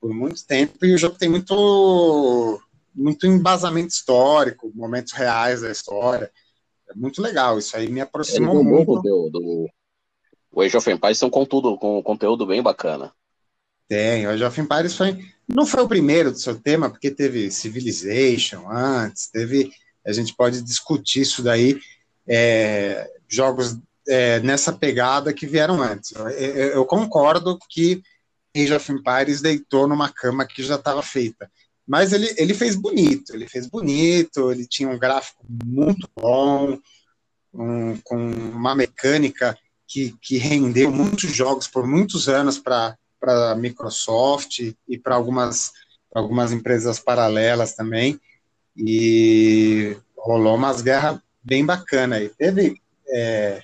por 0.00 0.12
muito 0.12 0.44
tempo 0.44 0.84
e 0.84 0.94
o 0.94 0.98
jogo 0.98 1.16
tem 1.16 1.28
muito 1.28 2.60
muito 2.94 3.28
embasamento 3.28 3.90
histórico, 3.90 4.72
momentos 4.74 5.12
reais 5.12 5.60
da 5.60 5.70
história. 5.70 6.32
É 6.90 6.94
muito 6.94 7.22
legal, 7.22 7.58
isso 7.58 7.76
aí 7.76 7.88
me 7.88 8.00
aproximou 8.00 8.60
é, 8.60 8.64
muito. 8.64 9.00
Do, 9.02 9.30
do, 9.30 9.68
o 10.58 10.60
Age 10.60 10.76
of 10.76 10.90
Empires 10.90 11.20
tem 11.20 11.28
um 11.28 11.30
conteúdo, 11.30 11.78
com 11.78 12.02
conteúdo 12.02 12.44
bem 12.44 12.60
bacana. 12.60 13.12
Tem, 13.86 14.26
o 14.26 14.30
Age 14.30 14.42
of 14.42 14.60
Empires 14.60 14.96
foi, 14.96 15.24
não 15.46 15.64
foi 15.64 15.84
o 15.84 15.88
primeiro 15.88 16.32
do 16.32 16.38
seu 16.38 16.58
tema, 16.58 16.90
porque 16.90 17.12
teve 17.12 17.48
Civilization 17.48 18.68
antes, 18.68 19.28
teve, 19.30 19.70
a 20.04 20.12
gente 20.12 20.34
pode 20.34 20.60
discutir 20.60 21.20
isso 21.20 21.44
daí, 21.44 21.78
é, 22.26 23.08
jogos 23.28 23.78
é, 24.08 24.40
nessa 24.40 24.72
pegada 24.72 25.32
que 25.32 25.46
vieram 25.46 25.80
antes. 25.80 26.10
Eu, 26.10 26.28
eu, 26.28 26.68
eu 26.70 26.84
concordo 26.84 27.56
que 27.70 28.02
Age 28.56 28.74
of 28.74 28.92
Empires 28.92 29.40
deitou 29.40 29.86
numa 29.86 30.08
cama 30.08 30.44
que 30.44 30.64
já 30.64 30.74
estava 30.74 31.04
feita. 31.04 31.48
Mas 31.86 32.12
ele, 32.12 32.34
ele 32.36 32.52
fez 32.52 32.74
bonito, 32.74 33.32
ele 33.32 33.46
fez 33.46 33.68
bonito, 33.68 34.50
ele 34.50 34.66
tinha 34.66 34.88
um 34.88 34.98
gráfico 34.98 35.46
muito 35.48 36.10
bom, 36.16 36.76
um, 37.54 37.96
com 37.98 38.16
uma 38.16 38.74
mecânica 38.74 39.56
que, 39.88 40.14
que 40.20 40.36
rendeu 40.36 40.92
muitos 40.92 41.34
jogos 41.34 41.66
por 41.66 41.86
muitos 41.86 42.28
anos 42.28 42.58
para 42.58 42.96
a 43.22 43.54
Microsoft 43.56 44.60
e 44.86 44.98
para 44.98 45.14
algumas, 45.14 45.72
algumas 46.14 46.52
empresas 46.52 47.00
paralelas 47.00 47.74
também. 47.74 48.20
E 48.76 49.96
rolou 50.16 50.54
umas 50.54 50.82
guerras 50.82 51.18
bem 51.42 51.64
bacanas. 51.64 52.22
E 52.22 52.28
teve 52.28 52.80
é, 53.08 53.62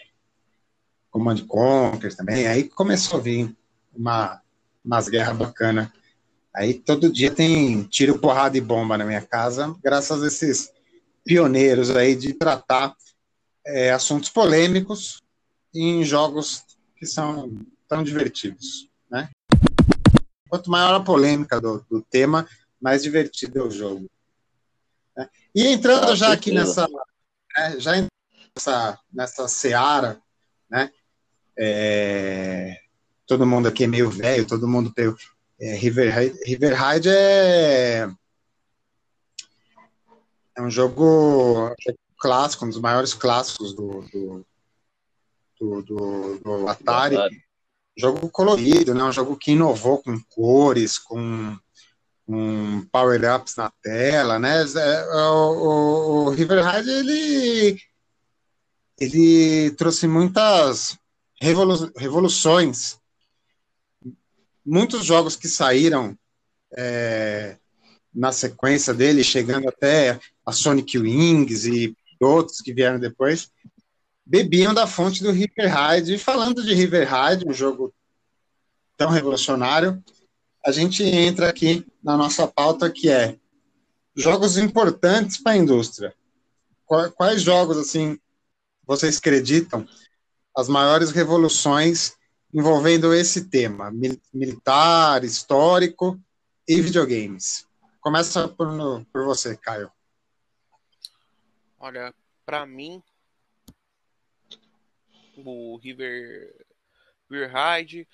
Command 1.11 1.47
Conquer 1.47 2.17
também, 2.17 2.47
aí 2.47 2.65
começou 2.65 3.21
a 3.21 3.23
vir 3.23 3.55
uma, 3.95 4.41
umas 4.83 5.09
guerras 5.09 5.37
bacanas. 5.37 5.89
Aí 6.57 6.73
todo 6.73 7.13
dia 7.13 7.31
tem 7.31 7.83
tiro, 7.83 8.19
porrada 8.19 8.57
e 8.57 8.61
bomba 8.61 8.97
na 8.97 9.05
minha 9.05 9.21
casa, 9.21 9.75
graças 9.83 10.23
a 10.23 10.27
esses 10.27 10.73
pioneiros 11.23 11.95
aí 11.95 12.17
de 12.17 12.33
tratar 12.33 12.95
é, 13.67 13.91
assuntos 13.93 14.31
polêmicos 14.31 15.24
em 15.75 16.05
jogos 16.05 16.65
que 16.97 17.07
são 17.07 17.51
tão 17.89 18.03
divertidos, 18.03 18.89
né? 19.11 19.29
Quanto 20.49 20.71
maior 20.71 20.95
a 20.95 21.01
polêmica 21.01 21.61
do, 21.61 21.85
do 21.91 22.01
tema, 22.01 22.49
mais 22.81 23.03
divertido 23.03 23.59
é 23.59 23.63
o 23.63 23.71
jogo. 23.71 24.09
Né? 25.17 25.29
E 25.55 25.67
entrando 25.67 26.15
já 26.15 26.33
aqui 26.33 26.53
nessa, 26.53 26.87
né, 27.57 27.81
já 27.81 27.93
nessa, 28.55 28.99
nessa 29.13 29.49
seara, 29.49 30.21
né? 30.71 30.91
É, 31.57 32.81
todo 33.27 33.47
mundo 33.47 33.69
aqui 33.69 33.85
é 33.85 33.87
meio 33.87 34.11
velho, 34.11 34.47
todo 34.47 34.69
mundo 34.69 34.93
é, 35.61 35.75
River, 35.75 36.35
River 36.45 36.75
Raid 36.75 37.09
é, 37.09 38.09
é 40.57 40.63
um 40.63 40.71
jogo 40.71 41.75
clássico, 42.19 42.65
um 42.65 42.69
dos 42.69 42.81
maiores 42.81 43.15
clássicos 43.15 43.75
do, 43.75 44.03
do, 44.13 44.47
do, 45.65 45.83
do, 45.83 46.39
do 46.39 46.69
Atari. 46.69 47.17
Jogo 47.97 48.29
colorido, 48.29 48.93
né? 48.93 49.05
um 49.05 49.13
jogo 49.13 49.37
que 49.37 49.53
inovou 49.53 50.03
com 50.03 50.21
cores, 50.29 50.99
com, 50.99 51.57
com 52.27 52.85
power-ups 52.91 53.57
na 53.57 53.71
tela. 53.83 54.39
Né? 54.39 54.63
É, 54.63 55.05
o, 55.29 55.53
o, 55.53 56.25
o 56.25 56.31
River 56.31 56.63
Raid 56.63 56.91
ele, 56.91 57.79
ele 58.99 59.71
trouxe 59.73 60.09
muitas 60.09 60.99
revolu 61.41 61.93
revoluções 61.97 62.99
muitos 64.65 65.05
jogos 65.05 65.37
que 65.37 65.47
saíram 65.47 66.17
é, 66.77 67.57
na 68.15 68.33
sequência 68.33 68.95
dele, 68.95 69.23
chegando 69.23 69.69
até 69.69 70.19
a 70.47 70.53
Sonic 70.53 70.99
Wings 70.99 71.67
e 71.67 71.95
outros 72.21 72.61
que 72.61 72.73
vieram 72.73 72.99
depois, 72.99 73.51
bebiam 74.25 74.73
da 74.73 74.87
fonte 74.87 75.23
do 75.23 75.31
River 75.31 75.73
Raid. 75.73 76.15
E 76.15 76.19
falando 76.19 76.63
de 76.63 76.75
River 76.75 77.09
Raid, 77.09 77.47
um 77.47 77.53
jogo 77.53 77.95
tão 78.97 79.11
revolucionário, 79.11 80.03
a 80.65 80.73
gente 80.73 81.03
entra 81.03 81.49
aqui 81.49 81.87
na 82.03 82.17
nossa 82.17 82.47
pauta 82.47 82.91
que 82.91 83.11
é 83.11 83.37
jogos 84.17 84.57
importantes 84.57 85.43
para 85.43 85.53
a 85.53 85.57
indústria. 85.57 86.15
Quais 86.87 87.43
jogos 87.43 87.77
assim 87.77 88.19
vocês 88.87 89.17
acreditam 89.19 89.87
as 90.57 90.69
maiores 90.69 91.11
revoluções 91.11 92.15
envolvendo 92.53 93.13
esse 93.13 93.49
tema 93.49 93.91
militar, 94.33 95.25
histórico 95.25 96.21
e 96.69 96.81
videogames. 96.81 97.67
Começa 98.01 98.47
por, 98.47 98.69
por 99.13 99.25
você, 99.25 99.57
Caio. 99.57 99.91
Olha, 101.81 102.15
para 102.47 102.65
mim, 102.65 103.03
o 105.37 105.77
River, 105.77 106.67
River 107.31 107.53
Ride, 107.53 108.09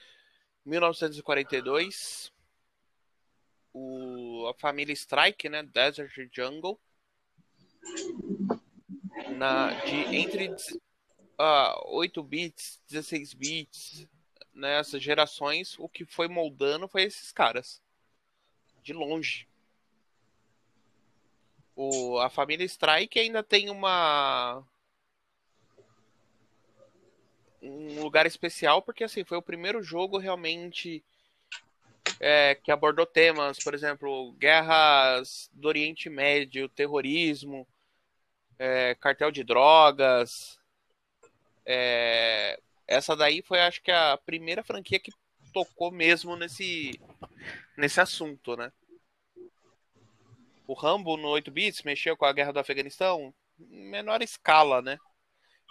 1942, 0.64 2.32
o, 3.72 4.46
a 4.48 4.54
família 4.54 4.92
Strike, 4.92 5.48
né, 5.48 5.62
Desert 5.62 6.12
Jungle, 6.32 6.78
na, 9.36 9.72
de 9.84 9.96
entre 10.16 10.48
uh, 10.48 11.96
8 11.96 12.22
bits, 12.22 12.80
16 12.88 13.34
bits, 13.34 14.08
nessas 14.52 14.94
né, 14.94 15.00
gerações, 15.00 15.78
o 15.78 15.88
que 15.88 16.04
foi 16.04 16.28
moldando 16.28 16.88
foi 16.88 17.02
esses 17.02 17.32
caras. 17.32 17.82
De 18.82 18.92
longe. 18.92 19.46
O, 21.76 22.18
a 22.18 22.28
família 22.28 22.64
Strike 22.64 23.18
ainda 23.18 23.42
tem 23.42 23.70
uma 23.70 24.64
um 27.62 28.02
lugar 28.02 28.26
especial 28.26 28.82
porque 28.82 29.04
assim 29.04 29.24
foi 29.24 29.36
o 29.36 29.42
primeiro 29.42 29.82
jogo 29.82 30.18
realmente 30.18 31.04
é, 32.18 32.54
que 32.54 32.70
abordou 32.70 33.06
temas, 33.06 33.58
por 33.58 33.74
exemplo, 33.74 34.32
guerras 34.32 35.50
do 35.52 35.68
Oriente 35.68 36.10
Médio, 36.10 36.68
terrorismo, 36.68 37.66
é, 38.58 38.94
cartel 38.94 39.30
de 39.30 39.42
drogas. 39.42 40.58
É, 41.64 42.60
essa 42.86 43.16
daí 43.16 43.42
foi, 43.42 43.60
acho 43.60 43.82
que, 43.82 43.90
a 43.90 44.18
primeira 44.18 44.62
franquia 44.62 45.00
que 45.00 45.12
tocou 45.52 45.90
mesmo 45.90 46.36
nesse, 46.36 47.00
nesse 47.76 48.00
assunto, 48.00 48.56
né? 48.56 48.70
O 50.66 50.74
Rambo 50.74 51.16
no 51.16 51.28
8 51.28 51.50
bits 51.50 51.82
mexeu 51.82 52.16
com 52.16 52.24
a 52.24 52.32
guerra 52.32 52.52
do 52.52 52.60
Afeganistão 52.60 53.34
menor 53.58 54.22
escala, 54.22 54.80
né? 54.82 54.98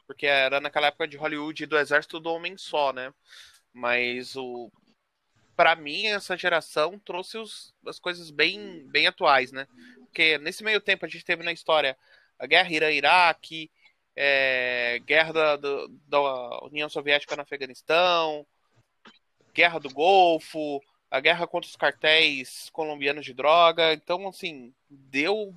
Porque 0.10 0.26
era 0.26 0.60
naquela 0.60 0.88
época 0.88 1.08
de 1.08 1.18
Hollywood 1.18 1.68
do 1.68 1.78
exército 1.78 2.20
do 2.20 2.32
homem 2.32 2.58
só, 2.58 2.92
né? 2.92 3.14
Mas 3.72 4.36
o 4.36 4.72
para 5.56 5.76
mim 5.76 6.08
essa 6.08 6.36
geração 6.36 6.98
trouxe 6.98 7.38
os, 7.38 7.76
as 7.86 8.00
coisas 8.00 8.32
bem 8.32 8.88
bem 8.88 9.06
atuais, 9.06 9.52
né? 9.52 9.68
Porque 10.06 10.40
nesse 10.40 10.64
meio 10.64 10.82
tempo 10.82 11.06
a 11.06 11.08
gente 11.08 11.24
teve 11.24 11.44
na 11.44 11.52
história 11.52 11.96
a 12.40 12.48
guerra 12.48 12.74
Irã-Iraque, 12.74 13.70
é, 14.16 14.98
guerra 15.06 15.32
da, 15.32 15.58
da, 16.08 16.66
União 16.66 16.90
Soviética 16.90 17.36
no 17.36 17.44
Afeganistão, 17.44 18.48
guerra 19.54 19.78
do 19.78 19.92
Golfo, 19.92 20.82
a 21.12 21.20
guerra 21.20 21.46
contra 21.46 21.70
os 21.70 21.76
cartéis 21.76 22.72
colombianos 22.72 23.24
de 23.24 23.34
droga. 23.36 23.94
Então, 23.94 24.28
assim, 24.28 24.74
deu 24.90 25.56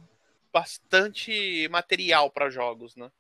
bastante 0.52 1.66
material 1.70 2.30
para 2.30 2.50
jogos, 2.50 2.94
né? 2.96 3.10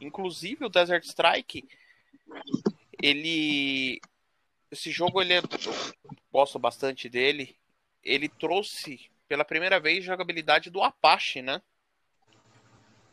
Inclusive 0.00 0.64
o 0.64 0.68
Desert 0.68 1.04
Strike, 1.04 1.68
ele 3.02 4.00
esse 4.70 4.90
jogo 4.90 5.22
ele 5.22 5.34
é, 5.34 5.38
eu 5.38 6.16
gosto 6.32 6.58
bastante 6.58 7.08
dele. 7.08 7.56
Ele 8.02 8.28
trouxe 8.28 9.10
pela 9.28 9.44
primeira 9.44 9.80
vez 9.80 10.04
jogabilidade 10.04 10.70
do 10.70 10.82
Apache, 10.82 11.42
né? 11.42 11.62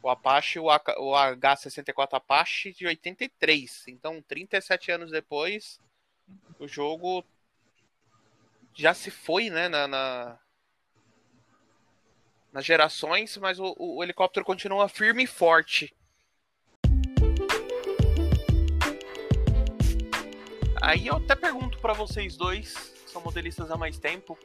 O 0.01 0.09
Apache, 0.09 0.59
o, 0.59 0.65
H64 0.65 2.09
Apache 2.13 2.73
de 2.73 2.85
83. 2.85 3.87
Então, 3.87 4.21
37 4.21 4.91
anos 4.91 5.11
depois, 5.11 5.79
o 6.59 6.67
jogo 6.67 7.23
já 8.73 8.93
se 8.93 9.09
foi, 9.09 9.49
né, 9.49 9.69
na, 9.69 9.87
na 9.87 10.39
nas 12.51 12.65
gerações, 12.65 13.35
mas 13.37 13.59
o, 13.59 13.75
o, 13.79 14.03
helicóptero 14.03 14.45
continua 14.45 14.87
firme 14.87 15.23
e 15.23 15.27
forte. 15.27 15.95
Aí 20.83 21.07
eu 21.07 21.15
até 21.15 21.33
pergunto 21.33 21.77
para 21.77 21.93
vocês 21.93 22.35
dois, 22.35 22.73
que 23.05 23.09
são 23.09 23.21
modelistas 23.21 23.71
há 23.71 23.77
mais 23.77 23.97
tempo, 23.97 24.37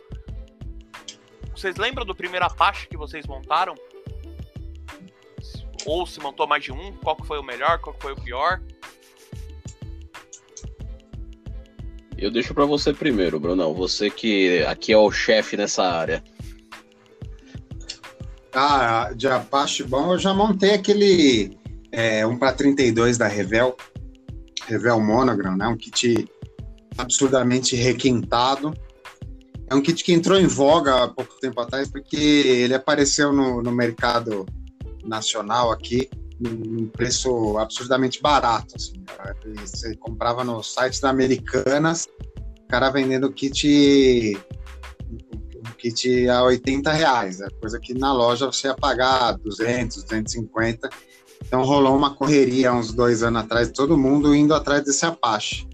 vocês 1.53 1.77
lembram 1.77 2.07
do 2.07 2.14
primeiro 2.14 2.46
Apache 2.46 2.87
que 2.87 2.96
vocês 2.96 3.27
montaram? 3.27 3.74
Ou 5.85 6.07
se 6.07 6.20
montou 6.20 6.46
mais 6.46 6.62
de 6.62 6.70
um, 6.70 6.92
qual 6.98 7.16
que 7.16 7.27
foi 7.27 7.40
o 7.40 7.42
melhor, 7.42 7.81
qual 7.81 7.92
que 7.92 8.03
foi 8.03 8.12
o 8.12 8.20
pior? 8.20 8.62
Eu 12.16 12.31
deixo 12.31 12.55
para 12.55 12.64
você 12.64 12.92
primeiro, 12.92 13.40
Brunão. 13.40 13.74
Você 13.74 14.09
que 14.09 14.62
aqui 14.62 14.92
é 14.92 14.96
o 14.96 15.11
chefe 15.11 15.57
nessa 15.57 15.83
área. 15.83 16.22
Ah, 18.53 19.11
de 19.12 19.27
Apache 19.27 19.83
bom, 19.83 20.12
eu 20.12 20.18
já 20.20 20.33
montei 20.33 20.74
aquele 20.74 21.59
é, 21.90 22.24
1 22.24 22.38
para 22.38 22.53
32 22.53 23.18
da 23.18 23.27
Revel, 23.27 23.77
Revel 24.68 25.00
Monogram, 25.00 25.57
né? 25.57 25.66
Um 25.66 25.76
kit 25.76 26.28
absurdamente 26.96 27.74
requintado. 27.74 28.74
É 29.70 29.74
um 29.74 29.83
kit 29.83 30.02
que 30.02 30.12
entrou 30.12 30.38
em 30.38 30.46
voga 30.46 31.04
há 31.04 31.09
pouco 31.09 31.38
tempo 31.40 31.61
atrás, 31.61 31.88
porque 31.88 32.16
ele 32.16 32.74
apareceu 32.74 33.33
no, 33.33 33.62
no 33.62 33.72
mercado 33.72 34.46
nacional 35.04 35.70
aqui 35.70 36.09
num 36.40 36.87
preço 36.87 37.59
absurdamente 37.59 38.22
barato. 38.22 38.74
Assim, 38.76 39.04
você 39.61 39.96
comprava 39.96 40.44
no 40.44 40.62
site 40.62 41.00
da 41.00 41.11
Americanas, 41.11 42.07
o 42.61 42.66
cara 42.68 42.90
vendendo 42.90 43.33
kit 43.33 44.38
um 45.57 45.72
kit 45.76 46.28
a 46.28 46.42
80 46.44 46.92
reais, 46.92 47.40
é 47.40 47.48
coisa 47.61 47.81
que 47.81 47.92
na 47.92 48.12
loja 48.12 48.46
você 48.46 48.68
ia 48.68 48.74
pagar 48.74 49.33
200, 49.38 50.04
250. 50.04 50.88
Então 51.46 51.62
rolou 51.62 51.96
uma 51.96 52.14
correria 52.14 52.72
uns 52.72 52.92
dois 52.92 53.22
anos 53.22 53.42
atrás, 53.42 53.70
todo 53.70 53.96
mundo 53.96 54.35
indo 54.35 54.55
atrás 54.55 54.85
desse 54.85 55.05
Apache. 55.07 55.66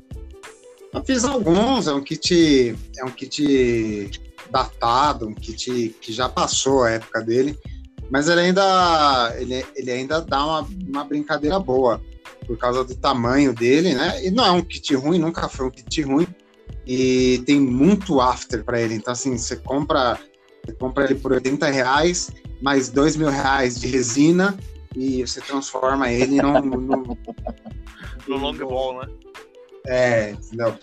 Eu 0.93 1.05
fiz 1.05 1.25
alguns, 1.25 1.89
é 1.89 1.93
um 1.93 2.01
kit, 2.01 2.77
é 2.97 3.05
um 3.05 3.11
kit 3.11 4.11
datado, 4.51 5.27
um 5.27 5.35
kit 5.35 5.97
que 6.01 6.13
já 6.13 6.29
passou 6.29 6.85
a 6.85 6.91
época 6.91 7.21
dele, 7.21 7.59
mas 8.11 8.29
ele 8.29 8.43
ainda, 8.43 9.35
ele, 9.39 9.67
ele 9.75 9.91
ainda 9.91 10.21
dá 10.21 10.45
uma, 10.45 10.69
uma 10.87 11.05
brincadeira 11.05 11.59
boa 11.59 12.01
por 12.47 12.57
causa 12.57 12.85
do 12.85 12.95
tamanho 12.95 13.53
dele, 13.53 13.95
né? 13.95 14.25
E 14.25 14.31
não 14.31 14.45
é 14.45 14.51
um 14.51 14.63
kit 14.63 14.95
ruim, 14.95 15.19
nunca 15.19 15.49
foi 15.49 15.67
um 15.67 15.71
kit 15.71 16.03
ruim. 16.03 16.27
E 16.87 17.43
tem 17.47 17.59
muito 17.59 18.21
after 18.21 18.63
para 18.63 18.81
ele. 18.81 18.95
Então, 18.95 19.13
assim, 19.13 19.37
você 19.37 19.57
compra, 19.57 20.19
você 20.65 20.73
compra 20.75 21.05
ele 21.05 21.15
por 21.15 21.33
80 21.33 21.67
reais, 21.71 22.31
mais 22.61 22.89
2 22.91 23.17
mil 23.17 23.31
reais 23.31 23.81
de 23.81 23.87
resina, 23.87 24.57
e 24.95 25.27
você 25.27 25.41
transforma 25.41 26.11
ele 26.11 26.41
no. 26.41 26.61
No, 26.61 27.19
no 28.29 28.37
long 28.37 28.55
ball, 28.55 29.01
né? 29.01 29.09
É, 29.87 30.31
entendeu? 30.31 30.75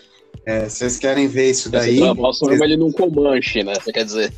É, 0.44 0.68
vocês 0.68 0.98
querem 0.98 1.28
ver 1.28 1.50
isso 1.50 1.70
daí. 1.70 1.98
Você 1.98 2.14
transforma 2.14 2.56
vocês... 2.56 2.60
ele 2.60 2.76
num 2.76 2.92
Comanche, 2.92 3.62
né? 3.62 3.74
Você 3.74 3.92
quer 3.92 4.04
dizer. 4.04 4.32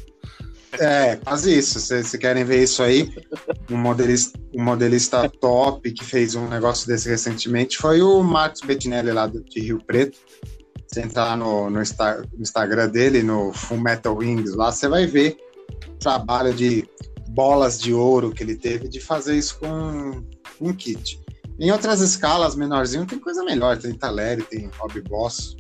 É, 0.79 1.17
quase 1.17 1.57
isso. 1.57 1.79
Se 1.81 2.19
querem 2.19 2.45
ver 2.45 2.63
isso 2.63 2.83
aí, 2.83 3.13
um 3.71 3.77
modelista, 3.77 4.39
um 4.55 4.63
modelista 4.63 5.29
top 5.29 5.91
que 5.93 6.05
fez 6.05 6.35
um 6.35 6.49
negócio 6.49 6.87
desse 6.87 7.09
recentemente 7.09 7.79
foi 7.79 8.03
o 8.03 8.23
Marcos 8.23 8.61
Bettinelli 8.61 9.13
lá 9.13 9.27
de 9.27 9.61
Rio 9.61 9.79
Preto. 9.85 10.19
Você 10.87 11.01
entrar 11.01 11.37
no, 11.37 11.71
no, 11.71 11.79
no 11.79 12.41
Instagram 12.43 12.89
dele, 12.89 13.23
no 13.23 13.53
Full 13.53 13.79
Metal 13.79 14.17
Wings, 14.17 14.55
lá 14.55 14.71
você 14.71 14.89
vai 14.89 15.07
ver 15.07 15.37
o 15.89 15.99
trabalho 15.99 16.53
de 16.53 16.89
bolas 17.35 17.79
de 17.81 17.93
ouro 17.93 18.31
que 18.31 18.43
ele 18.43 18.57
teve 18.57 18.89
de 18.89 19.01
fazer 19.01 19.37
isso 19.37 19.59
com 19.59 20.23
um 20.61 20.73
kit. 20.73 21.21
Em 21.59 21.71
outras 21.71 22.01
escalas, 22.01 22.55
menorzinho, 22.55 23.07
tem 23.07 23.19
coisa 23.19 23.45
melhor. 23.45 23.77
Tem 23.77 23.93
Taleri, 23.93 24.43
tem 24.43 24.71
Hobby 24.79 25.03
Boss. 25.03 25.57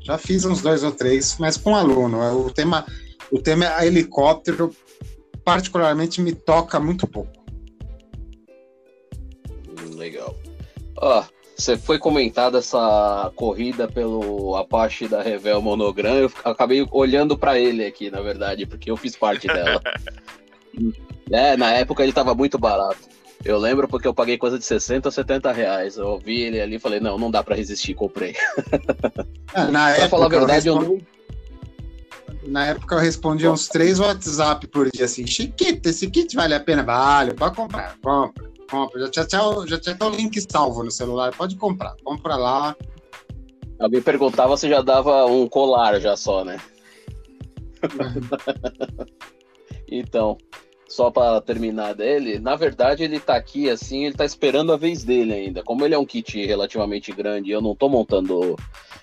Já 0.00 0.16
fiz 0.16 0.44
uns 0.44 0.62
dois 0.62 0.82
ou 0.82 0.92
três, 0.92 1.36
mas 1.38 1.56
com 1.56 1.76
aluno. 1.76 2.18
O 2.46 2.50
tema 2.50 2.86
o 3.30 3.38
tema 3.38 3.66
é 3.66 3.86
helicóptero, 3.86 4.74
particularmente 5.44 6.20
me 6.20 6.32
toca 6.32 6.80
muito 6.80 7.06
pouco. 7.06 7.32
Legal. 9.94 10.34
Ó, 10.96 11.24
você 11.56 11.76
foi 11.76 11.98
comentada 11.98 12.58
essa 12.58 13.30
corrida 13.36 13.86
pelo 13.86 14.56
Apache 14.56 15.08
da 15.08 15.22
Revel 15.22 15.60
Monogram, 15.60 16.14
eu 16.14 16.32
acabei 16.44 16.86
olhando 16.90 17.36
para 17.36 17.58
ele 17.58 17.84
aqui, 17.84 18.10
na 18.10 18.20
verdade, 18.20 18.64
porque 18.64 18.90
eu 18.90 18.96
fiz 18.96 19.16
parte 19.16 19.46
dela. 19.46 19.82
é, 21.30 21.56
na 21.56 21.72
época 21.72 22.02
ele 22.02 22.12
tava 22.12 22.34
muito 22.34 22.58
barato. 22.58 23.08
Eu 23.44 23.56
lembro 23.56 23.86
porque 23.86 24.08
eu 24.08 24.14
paguei 24.14 24.36
coisa 24.36 24.58
de 24.58 24.64
60 24.64 25.08
ou 25.08 25.12
70 25.12 25.52
reais. 25.52 25.96
Eu 25.96 26.18
vi 26.18 26.42
ele 26.42 26.60
ali 26.60 26.76
e 26.76 26.80
falei, 26.80 26.98
não, 26.98 27.16
não 27.16 27.30
dá 27.30 27.42
para 27.42 27.54
resistir, 27.54 27.94
comprei. 27.94 28.34
É, 29.54 29.64
na 29.70 29.90
época, 29.90 30.08
falar 30.08 30.26
a 30.26 30.28
verdade, 30.28 30.68
eu, 30.68 30.74
respondi... 30.74 30.92
eu 30.92 30.98
não 30.98 31.18
na 32.48 32.66
época 32.66 32.94
eu 32.94 32.98
respondia 32.98 33.50
uns 33.50 33.68
três 33.68 33.98
WhatsApp 33.98 34.66
por 34.68 34.90
dia 34.90 35.04
assim, 35.04 35.26
Chiquito, 35.26 35.86
esse 35.86 36.10
kit 36.10 36.34
vale 36.34 36.54
a 36.54 36.60
pena? 36.60 36.82
Vale, 36.82 37.34
pode 37.34 37.54
comprar, 37.54 37.96
compra, 37.98 38.50
compra. 38.70 39.12
Já 39.12 39.26
tinha, 39.26 39.66
já 39.66 39.78
tinha 39.78 39.94
até 39.94 40.04
o 40.04 40.10
link 40.10 40.40
salvo 40.50 40.82
no 40.82 40.90
celular, 40.90 41.34
pode 41.34 41.56
comprar, 41.56 41.94
compra 42.02 42.36
lá. 42.36 42.76
Alguém 43.78 44.02
perguntava 44.02 44.56
se 44.56 44.68
já 44.68 44.80
dava 44.80 45.26
um 45.26 45.48
colar 45.48 46.00
já 46.00 46.16
só, 46.16 46.44
né? 46.44 46.58
então, 49.86 50.36
só 50.88 51.10
para 51.10 51.40
terminar 51.42 51.94
dele, 51.94 52.38
na 52.38 52.56
verdade 52.56 53.04
ele 53.04 53.20
tá 53.20 53.36
aqui 53.36 53.68
assim, 53.68 54.06
ele 54.06 54.16
tá 54.16 54.24
esperando 54.24 54.72
a 54.72 54.76
vez 54.76 55.04
dele 55.04 55.34
ainda. 55.34 55.62
Como 55.62 55.84
ele 55.84 55.94
é 55.94 55.98
um 55.98 56.06
kit 56.06 56.44
relativamente 56.46 57.12
grande, 57.12 57.50
eu 57.50 57.60
não 57.60 57.76
tô 57.76 57.90
montando 57.90 58.56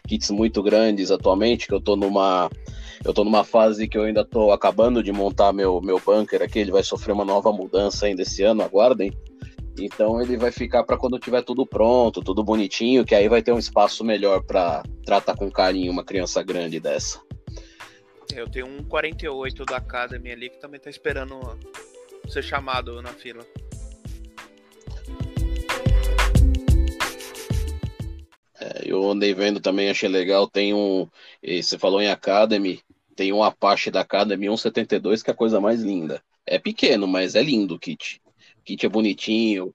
kits 0.08 0.32
muito 0.32 0.63
grandes 0.63 1.12
atualmente, 1.12 1.67
que 1.67 1.74
eu 1.74 1.80
tô 1.80 1.95
numa 1.95 2.50
eu 3.04 3.13
tô 3.13 3.24
numa 3.24 3.43
fase 3.43 3.88
que 3.88 3.95
eu 3.95 4.04
ainda 4.04 4.26
tô 4.26 4.52
acabando 4.52 5.04
de 5.04 5.12
montar 5.12 5.54
meu 5.54 5.80
meu 5.80 6.02
bunker 6.04 6.41
aqui, 6.41 6.58
ele 6.58 6.71
vai 6.71 6.82
sofrer 6.82 7.13
uma 7.13 7.24
nova 7.24 7.52
mudança 7.52 8.08
ainda 8.08 8.24
esse 8.24 8.41
ano, 8.41 8.63
aguardem. 8.63 9.13
Então 9.78 10.21
ele 10.21 10.38
vai 10.38 10.52
ficar 10.52 10.84
para 10.84 10.98
quando 10.98 11.19
tiver 11.19 11.43
tudo 11.43 11.65
pronto, 11.65 12.21
tudo 12.21 12.43
bonitinho, 12.43 13.06
que 13.06 13.13
aí 13.13 13.28
vai 13.28 13.43
ter 13.43 13.52
um 13.52 13.60
espaço 13.60 14.04
melhor 14.04 14.41
para 14.41 14.82
tratar 15.06 15.36
com 15.36 15.52
carinho 15.52 15.91
uma 15.91 16.04
criança 16.04 16.41
grande 16.41 16.80
dessa. 16.80 17.24
Eu 18.33 18.49
tenho 18.49 18.67
um 18.67 18.83
48 18.83 19.65
da 19.65 19.77
Academy 19.77 20.31
ali 20.31 20.49
que 20.49 20.59
também 20.59 20.79
tá 20.79 20.89
esperando 20.89 21.39
ser 22.29 22.43
chamado 22.43 23.01
na 23.01 23.13
fila. 23.13 23.45
É, 28.59 28.81
eu 28.85 29.09
andei 29.09 29.33
vendo 29.33 29.59
também, 29.59 29.89
achei 29.89 30.09
legal. 30.09 30.49
Tem 30.49 30.73
um. 30.73 31.07
Você 31.43 31.77
falou 31.77 32.01
em 32.01 32.09
Academy, 32.09 32.81
tem 33.15 33.31
um 33.31 33.43
Apache 33.43 33.91
da 33.91 34.01
Academy 34.01 34.45
172 34.45 35.21
que 35.21 35.29
é 35.29 35.33
a 35.33 35.38
coisa 35.38 35.59
mais 35.61 35.81
linda. 35.81 36.21
É 36.45 36.59
pequeno, 36.59 37.07
mas 37.07 37.35
é 37.35 37.41
lindo 37.41 37.75
o 37.75 37.79
kit. 37.79 38.21
O 38.59 38.63
kit 38.63 38.85
é 38.85 38.89
bonitinho, 38.89 39.73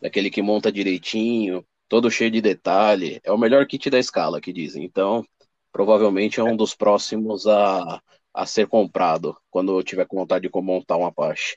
daquele 0.00 0.30
que 0.30 0.42
monta 0.42 0.70
direitinho, 0.70 1.64
todo 1.88 2.10
cheio 2.10 2.30
de 2.30 2.40
detalhe. 2.40 3.20
É 3.24 3.32
o 3.32 3.38
melhor 3.38 3.66
kit 3.66 3.88
da 3.90 3.98
escala, 3.98 4.40
que 4.40 4.52
dizem. 4.52 4.84
Então, 4.84 5.24
provavelmente 5.74 6.38
é 6.38 6.44
um 6.44 6.56
dos 6.56 6.72
próximos 6.72 7.48
a, 7.48 8.00
a 8.32 8.46
ser 8.46 8.68
comprado 8.68 9.36
quando 9.50 9.76
eu 9.76 9.82
tiver 9.82 10.06
com 10.06 10.16
vontade 10.16 10.48
de 10.48 10.62
montar 10.62 10.96
um 10.96 11.04
Apache. 11.04 11.56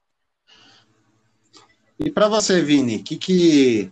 E 2.00 2.10
para 2.10 2.28
você, 2.28 2.60
Vini, 2.60 2.98
o 2.98 3.04
que, 3.04 3.16
que, 3.16 3.92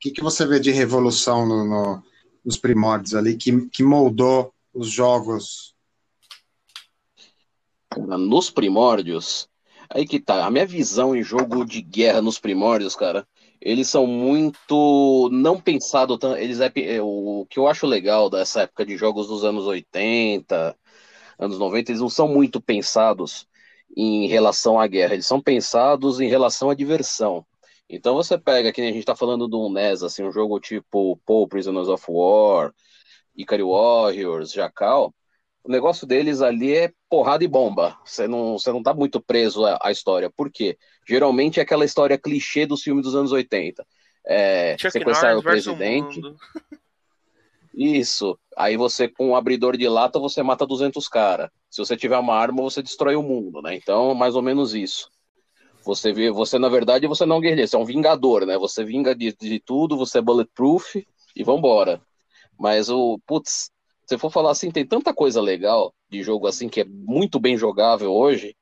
que, 0.00 0.10
que 0.12 0.22
você 0.22 0.46
vê 0.46 0.58
de 0.58 0.70
revolução 0.70 1.46
no, 1.46 1.64
no, 1.66 2.02
nos 2.42 2.56
primórdios 2.56 3.14
ali, 3.14 3.36
que, 3.36 3.68
que 3.68 3.82
moldou 3.82 4.50
os 4.72 4.90
jogos? 4.90 5.74
Nos 7.94 8.50
primórdios, 8.50 9.46
aí 9.90 10.06
que 10.06 10.18
tá. 10.18 10.46
A 10.46 10.50
minha 10.50 10.66
visão 10.66 11.14
em 11.14 11.22
jogo 11.22 11.66
de 11.66 11.82
guerra 11.82 12.22
nos 12.22 12.38
primórdios, 12.38 12.96
cara, 12.96 13.28
eles 13.60 13.88
são 13.88 14.06
muito 14.06 15.28
não 15.32 15.60
pensados. 15.60 16.18
Eles 16.38 16.60
é, 16.60 16.72
é, 16.76 17.02
o 17.02 17.46
que 17.48 17.58
eu 17.58 17.66
acho 17.68 17.86
legal 17.86 18.30
dessa 18.30 18.62
época 18.62 18.84
de 18.84 18.96
jogos 18.96 19.28
dos 19.28 19.44
anos 19.44 19.64
80, 19.66 20.76
anos 21.38 21.58
90, 21.58 21.90
eles 21.90 22.00
não 22.00 22.08
são 22.10 22.28
muito 22.28 22.60
pensados 22.60 23.46
em 23.96 24.26
relação 24.28 24.80
à 24.80 24.86
guerra, 24.86 25.14
eles 25.14 25.26
são 25.26 25.40
pensados 25.40 26.20
em 26.20 26.28
relação 26.28 26.70
à 26.70 26.74
diversão. 26.74 27.46
Então 27.88 28.14
você 28.14 28.36
pega, 28.38 28.72
que 28.72 28.80
a 28.80 28.84
gente 28.84 28.98
está 28.98 29.14
falando 29.14 29.46
do 29.48 29.68
NES, 29.70 30.02
assim, 30.02 30.24
um 30.24 30.32
jogo 30.32 30.58
tipo 30.60 31.16
Paul 31.24 31.46
Prisoners 31.48 31.88
of 31.88 32.04
War, 32.08 32.74
Ikari 33.36 33.62
Warriors, 33.62 34.52
Jacal, 34.52 35.14
o 35.64 35.70
negócio 35.70 36.06
deles 36.06 36.42
ali 36.42 36.74
é 36.74 36.92
porrada 37.08 37.44
e 37.44 37.48
bomba. 37.48 37.98
Você 38.04 38.28
não, 38.28 38.58
você 38.58 38.72
não 38.72 38.82
tá 38.82 38.94
muito 38.94 39.20
preso 39.20 39.64
à 39.80 39.90
história. 39.90 40.30
Por 40.30 40.50
quê? 40.50 40.78
Geralmente 41.08 41.60
é 41.60 41.62
aquela 41.62 41.84
história 41.84 42.18
clichê 42.18 42.66
dos 42.66 42.82
filmes 42.82 43.04
dos 43.04 43.14
anos 43.14 43.32
80. 43.32 43.86
É, 44.26 44.76
sequestrar 44.78 45.38
o 45.38 45.42
presidente. 45.42 46.20
Isso. 47.72 48.38
Aí 48.56 48.76
você, 48.76 49.06
com 49.06 49.28
um 49.28 49.36
abridor 49.36 49.76
de 49.76 49.86
lata, 49.88 50.18
você 50.18 50.42
mata 50.42 50.66
200 50.66 51.06
caras. 51.08 51.50
Se 51.70 51.78
você 51.78 51.96
tiver 51.96 52.18
uma 52.18 52.34
arma, 52.34 52.62
você 52.62 52.82
destrói 52.82 53.14
o 53.16 53.22
mundo, 53.22 53.60
né? 53.60 53.74
Então, 53.74 54.14
mais 54.14 54.34
ou 54.34 54.42
menos 54.42 54.74
isso. 54.74 55.10
Você 55.84 56.12
vê, 56.12 56.30
você 56.30 56.58
na 56.58 56.68
verdade, 56.68 57.06
você 57.06 57.24
não 57.24 57.36
é 57.36 57.38
um 57.38 57.42
guerreiro, 57.42 57.68
você 57.68 57.76
é 57.76 57.78
um 57.78 57.84
vingador, 57.84 58.44
né? 58.44 58.58
Você 58.58 58.82
vinga 58.82 59.14
de, 59.14 59.32
de 59.32 59.60
tudo, 59.60 59.96
você 59.96 60.18
é 60.18 60.22
bulletproof 60.22 61.06
e 61.36 61.44
vambora. 61.44 62.00
Mas 62.58 62.88
o, 62.88 63.20
putz, 63.26 63.70
se 64.06 64.18
for 64.18 64.30
falar 64.30 64.50
assim, 64.50 64.70
tem 64.70 64.86
tanta 64.86 65.14
coisa 65.14 65.40
legal 65.40 65.94
de 66.08 66.22
jogo 66.22 66.46
assim 66.46 66.68
que 66.68 66.80
é 66.80 66.84
muito 66.84 67.38
bem 67.38 67.56
jogável 67.56 68.12
hoje. 68.12 68.56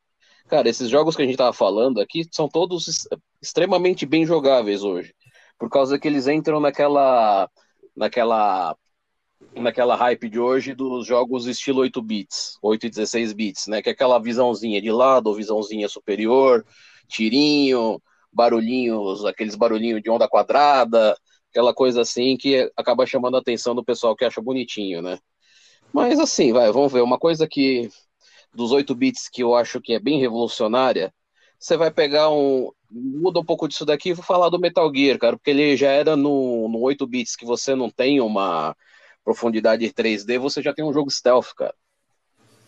Cara, 0.48 0.68
esses 0.68 0.90
jogos 0.90 1.16
que 1.16 1.22
a 1.22 1.24
gente 1.24 1.37
tava 1.37 1.52
falando 1.52 2.00
aqui 2.00 2.26
são 2.30 2.48
todos 2.48 3.09
extremamente 3.40 4.04
bem 4.04 4.26
jogáveis 4.26 4.83
hoje. 4.83 5.14
Por 5.59 5.70
causa 5.70 5.98
que 5.98 6.07
eles 6.07 6.28
entram 6.28 6.61
naquela 6.61 7.48
naquela 7.96 8.76
naquela 9.54 9.94
hype 9.94 10.28
de 10.28 10.38
hoje 10.38 10.74
dos 10.74 11.07
jogos 11.07 11.46
estilo 11.46 11.80
8 11.80 12.02
bits, 12.02 12.59
8 12.62 12.87
e 12.87 12.90
16 12.90 13.33
bits, 13.33 13.66
né? 13.68 13.83
Que 13.83 13.90
é 13.90 13.92
aquela 13.92 14.18
visãozinha 14.18 14.80
de 14.83 14.90
lado, 14.90 15.28
ou 15.28 15.35
visãozinha 15.35 15.88
superior, 15.88 16.64
tirinho, 17.09 18.00
barulhinhos, 18.33 19.24
aqueles 19.24 19.54
barulhinhos 19.54 20.02
de 20.02 20.11
onda 20.11 20.28
quadrada, 20.28 21.16
aquela 21.50 21.72
coisa 21.72 22.02
assim 22.02 22.37
que 22.37 22.70
acaba 22.76 23.07
chamando 23.07 23.37
a 23.37 23.40
atenção 23.40 23.74
do 23.74 23.85
pessoal 23.85 24.16
que 24.16 24.24
acha 24.24 24.42
bonitinho, 24.42 25.00
né? 25.00 25.18
Mas 25.92 26.18
assim, 26.18 26.52
vai, 26.52 26.70
vamos 26.72 26.92
ver. 26.92 27.02
Uma 27.02 27.18
coisa 27.18 27.46
que 27.46 27.88
dos 28.54 28.72
8 28.72 28.94
bits 28.94 29.28
que 29.28 29.42
eu 29.42 29.54
acho 29.54 29.80
que 29.80 29.94
é 29.94 29.98
bem 29.98 30.20
revolucionária, 30.20 31.12
você 31.58 31.76
vai 31.76 31.90
pegar 31.90 32.30
um. 32.30 32.70
Muda 32.90 33.40
um 33.40 33.44
pouco 33.44 33.66
disso 33.66 33.84
daqui 33.84 34.10
e 34.10 34.12
vou 34.12 34.24
falar 34.24 34.48
do 34.50 34.58
Metal 34.58 34.88
Gear, 34.94 35.18
cara, 35.18 35.36
porque 35.36 35.50
ele 35.50 35.76
já 35.76 35.90
era 35.90 36.14
no, 36.14 36.68
no 36.68 36.80
8 36.80 37.06
bits 37.06 37.34
que 37.34 37.44
você 37.44 37.74
não 37.74 37.90
tem 37.90 38.20
uma 38.20 38.76
profundidade 39.24 39.84
3D, 39.92 40.38
você 40.38 40.62
já 40.62 40.72
tem 40.72 40.84
um 40.84 40.92
jogo 40.92 41.10
stealth, 41.10 41.54
cara. 41.56 41.74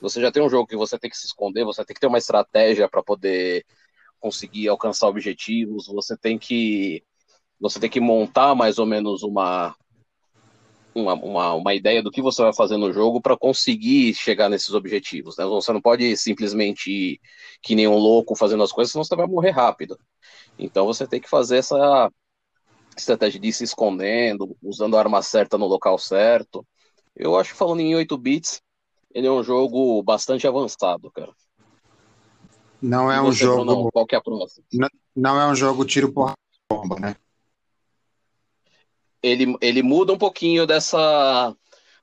Você 0.00 0.20
já 0.20 0.32
tem 0.32 0.42
um 0.42 0.48
jogo 0.48 0.66
que 0.66 0.76
você 0.76 0.98
tem 0.98 1.08
que 1.08 1.16
se 1.16 1.26
esconder, 1.26 1.64
você 1.64 1.84
tem 1.84 1.94
que 1.94 2.00
ter 2.00 2.06
uma 2.06 2.18
estratégia 2.18 2.88
para 2.88 3.02
poder 3.02 3.64
conseguir 4.18 4.68
alcançar 4.68 5.08
objetivos, 5.08 5.86
você 5.86 6.16
tem 6.16 6.38
que 6.38 7.04
você 7.60 7.80
tem 7.80 7.88
que 7.88 8.00
montar 8.00 8.54
mais 8.54 8.78
ou 8.78 8.86
menos 8.86 9.22
uma 9.22 9.74
uma, 11.00 11.14
uma, 11.14 11.54
uma 11.54 11.74
ideia 11.74 12.02
do 12.02 12.10
que 12.10 12.22
você 12.22 12.42
vai 12.42 12.52
fazer 12.52 12.76
no 12.76 12.92
jogo 12.92 13.20
para 13.20 13.36
conseguir 13.36 14.14
chegar 14.14 14.48
nesses 14.48 14.72
objetivos. 14.72 15.36
Né? 15.36 15.44
Você 15.44 15.72
não 15.72 15.80
pode 15.80 16.16
simplesmente 16.16 16.90
ir 16.90 17.20
que 17.62 17.74
nem 17.74 17.86
um 17.86 17.96
louco 17.96 18.34
fazendo 18.34 18.62
as 18.62 18.72
coisas, 18.72 18.92
senão 18.92 19.04
você 19.04 19.14
vai 19.14 19.26
morrer 19.26 19.50
rápido. 19.50 19.98
Então 20.58 20.86
você 20.86 21.06
tem 21.06 21.20
que 21.20 21.28
fazer 21.28 21.58
essa 21.58 22.10
estratégia 22.96 23.38
de 23.38 23.48
ir 23.48 23.52
se 23.52 23.64
escondendo, 23.64 24.56
usando 24.62 24.96
a 24.96 25.00
arma 25.00 25.20
certa 25.20 25.58
no 25.58 25.66
local 25.66 25.98
certo. 25.98 26.66
Eu 27.14 27.36
acho 27.36 27.52
que 27.52 27.58
falando 27.58 27.80
em 27.80 27.94
8 27.94 28.16
bits, 28.16 28.62
ele 29.14 29.26
é 29.26 29.30
um 29.30 29.42
jogo 29.42 30.02
bastante 30.02 30.46
avançado, 30.46 31.10
cara. 31.10 31.32
Não 32.80 33.10
é 33.10 33.20
um 33.20 33.32
jogo. 33.32 33.64
Não, 33.64 33.90
qual 33.90 34.06
que 34.06 34.14
é 34.14 34.18
a 34.18 34.22
próxima? 34.22 34.66
Não, 34.72 34.88
não 35.14 35.40
é 35.40 35.46
um 35.46 35.54
jogo 35.54 35.84
tiro 35.84 36.12
porra 36.12 36.34
bomba, 36.70 36.98
né? 36.98 37.16
Ele, 39.22 39.56
ele 39.60 39.82
muda 39.82 40.12
um 40.12 40.18
pouquinho 40.18 40.66
dessa, 40.66 41.54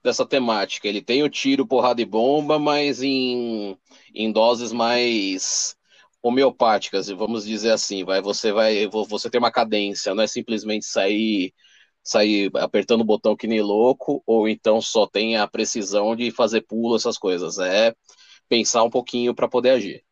dessa 0.04 0.26
temática. 0.26 0.88
Ele 0.88 1.02
tem 1.02 1.24
o 1.24 1.30
tiro, 1.30 1.68
porrada 1.68 2.02
e 2.02 2.06
bomba, 2.06 2.60
mas 2.60 3.02
em, 3.02 3.78
em 4.14 4.32
doses 4.32 4.72
mais 4.72 5.76
homeopáticas, 6.22 7.10
vamos 7.10 7.46
dizer 7.46 7.72
assim. 7.72 8.04
Vai, 8.04 8.22
você 8.22 8.52
vai, 8.52 8.88
você 8.88 9.30
tem 9.30 9.40
uma 9.40 9.52
cadência, 9.52 10.14
não 10.16 10.24
é 10.24 10.28
simplesmente 10.28 10.86
sair 10.86 11.54
sair 12.04 12.52
apertando 12.56 13.02
o 13.02 13.06
botão 13.06 13.36
que 13.36 13.48
nem 13.48 13.62
louco, 13.62 14.22
ou 14.26 14.48
então 14.50 14.82
só 14.82 15.08
tem 15.08 15.38
a 15.38 15.48
precisão 15.48 16.16
de 16.16 16.32
fazer 16.32 16.62
pulo, 16.62 16.96
essas 16.96 17.18
coisas. 17.18 17.58
É 17.60 17.96
pensar 18.50 18.84
um 18.84 18.90
pouquinho 18.90 19.34
para 19.34 19.48
poder 19.48 19.72
agir. 19.72 20.03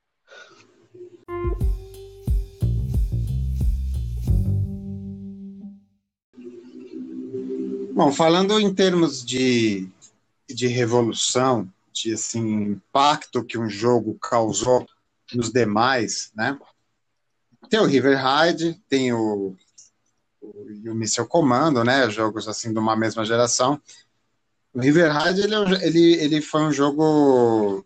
Bom, 8.04 8.12
falando 8.12 8.60
em 8.60 8.74
termos 8.74 9.24
de, 9.24 9.88
de 10.50 10.66
revolução, 10.66 11.72
de 11.94 12.14
assim, 12.14 12.64
impacto 12.64 13.44
que 13.44 13.60
um 13.60 13.70
jogo 13.70 14.18
causou 14.20 14.88
nos 15.36 15.52
demais, 15.52 16.32
né? 16.34 16.58
Tem 17.70 17.80
o 17.80 17.86
River 17.86 18.18
Raid, 18.18 18.82
tem 18.90 19.14
o, 19.14 19.56
o, 20.42 20.50
o 20.90 20.96
Missile 20.96 21.28
Commando, 21.28 21.84
né? 21.84 22.10
Jogos 22.10 22.48
assim 22.48 22.74
de 22.74 22.80
uma 22.80 22.96
mesma 22.96 23.24
geração. 23.24 23.80
O 24.74 24.80
River 24.80 25.12
Raid, 25.12 25.40
ele, 25.40 25.54
é 25.54 25.86
ele, 25.86 26.14
ele 26.16 26.42
foi 26.42 26.64
um 26.64 26.72
jogo 26.72 27.86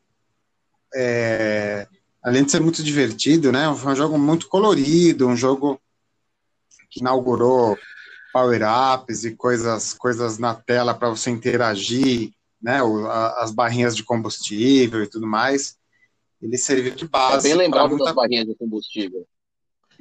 é, 0.96 1.90
além 2.24 2.46
de 2.46 2.52
ser 2.52 2.62
muito 2.62 2.82
divertido, 2.82 3.52
né? 3.52 3.66
Foi 3.76 3.92
um 3.92 3.98
jogo 3.98 4.18
muito 4.18 4.48
colorido, 4.48 5.28
um 5.28 5.36
jogo 5.36 5.78
que 6.90 7.02
inaugurou 7.02 7.78
power-ups 8.36 9.24
e 9.24 9.34
coisas, 9.34 9.94
coisas 9.94 10.38
na 10.38 10.54
tela 10.54 10.94
para 10.94 11.08
você 11.08 11.30
interagir, 11.30 12.32
né, 12.62 12.82
as 13.38 13.54
barrinhas 13.54 13.96
de 13.96 14.04
combustível 14.04 15.02
e 15.02 15.08
tudo 15.08 15.26
mais, 15.26 15.78
ele 16.42 16.58
serviu 16.58 16.94
de 16.94 17.08
base. 17.08 17.48
É 17.48 17.50
bem 17.50 17.58
lembrado 17.58 17.92
muita... 17.92 18.04
das 18.04 18.14
barrinhas 18.14 18.46
de 18.46 18.54
combustível. 18.56 19.26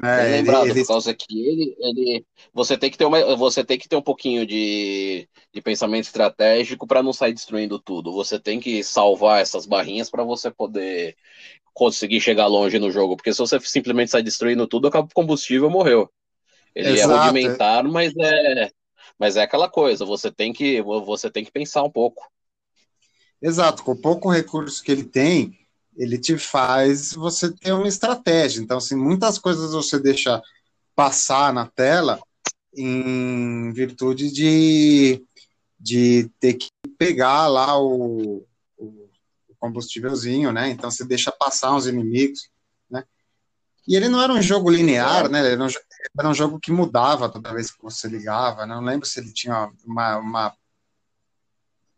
É, 0.02 0.38
lembrado, 0.38 0.66
ele, 0.66 0.80
por 0.80 0.88
causa 0.88 1.14
que 1.14 1.46
ele, 1.46 1.76
ele. 1.78 2.26
Você 2.52 2.76
tem 2.76 2.90
que 2.90 2.98
ter 2.98 3.04
uma, 3.04 3.36
você 3.36 3.62
tem 3.62 3.78
que 3.78 3.88
ter 3.88 3.94
um 3.94 4.02
pouquinho 4.02 4.44
de, 4.44 5.28
de 5.52 5.62
pensamento 5.62 6.06
estratégico 6.06 6.88
para 6.88 7.04
não 7.04 7.12
sair 7.12 7.32
destruindo 7.32 7.78
tudo. 7.78 8.10
Você 8.10 8.40
tem 8.40 8.58
que 8.58 8.82
salvar 8.82 9.40
essas 9.42 9.64
barrinhas 9.64 10.10
para 10.10 10.24
você 10.24 10.50
poder 10.50 11.16
conseguir 11.72 12.20
chegar 12.20 12.48
longe 12.48 12.80
no 12.80 12.90
jogo. 12.90 13.14
Porque 13.14 13.32
se 13.32 13.38
você 13.38 13.60
simplesmente 13.60 14.10
sair 14.10 14.24
destruindo 14.24 14.66
tudo, 14.66 14.88
acaba 14.88 15.06
o 15.06 15.14
combustível 15.14 15.70
morreu. 15.70 16.10
Ele 16.74 16.88
é 16.88 16.92
Exato. 16.92 17.12
é 17.12 17.16
rudimentar, 17.18 17.84
mas 17.84 18.12
é, 18.16 18.70
mas 19.18 19.36
é 19.36 19.42
aquela 19.42 19.68
coisa. 19.68 20.04
Você 20.04 20.30
tem 20.30 20.52
que, 20.52 20.82
você 20.82 21.30
tem 21.30 21.44
que 21.44 21.52
pensar 21.52 21.82
um 21.82 21.90
pouco. 21.90 22.28
Exato. 23.40 23.82
Com 23.84 23.92
o 23.92 24.00
pouco 24.00 24.30
recurso 24.30 24.82
que 24.82 24.90
ele 24.90 25.04
tem, 25.04 25.58
ele 25.96 26.18
te 26.18 26.36
faz 26.36 27.12
você 27.12 27.52
ter 27.52 27.72
uma 27.72 27.86
estratégia. 27.86 28.60
Então, 28.60 28.78
assim, 28.78 28.96
muitas 28.96 29.38
coisas 29.38 29.72
você 29.72 29.98
deixa 29.98 30.42
passar 30.94 31.52
na 31.52 31.66
tela 31.66 32.20
em 32.76 33.72
virtude 33.72 34.32
de, 34.32 35.22
de 35.78 36.28
ter 36.40 36.54
que 36.54 36.68
pegar 36.98 37.46
lá 37.46 37.78
o, 37.78 38.44
o 38.76 39.08
combustívelzinho, 39.58 40.50
né? 40.50 40.70
Então, 40.70 40.90
você 40.90 41.04
deixa 41.04 41.30
passar 41.30 41.74
uns 41.74 41.86
inimigos, 41.86 42.48
né? 42.90 43.04
E 43.86 43.94
ele 43.94 44.08
não 44.08 44.20
era 44.20 44.32
um 44.32 44.42
jogo 44.42 44.70
linear, 44.70 45.28
né? 45.28 45.52
Era 45.52 45.62
um, 45.62 45.68
era 46.18 46.28
um 46.28 46.34
jogo 46.34 46.60
que 46.60 46.70
mudava 46.70 47.28
toda 47.28 47.52
vez 47.52 47.70
que 47.70 47.82
você 47.82 48.08
ligava, 48.08 48.66
né? 48.66 48.74
Não 48.74 48.82
lembro 48.82 49.06
se 49.06 49.18
ele 49.20 49.32
tinha 49.32 49.70
uma, 49.84 50.18
uma 50.18 50.56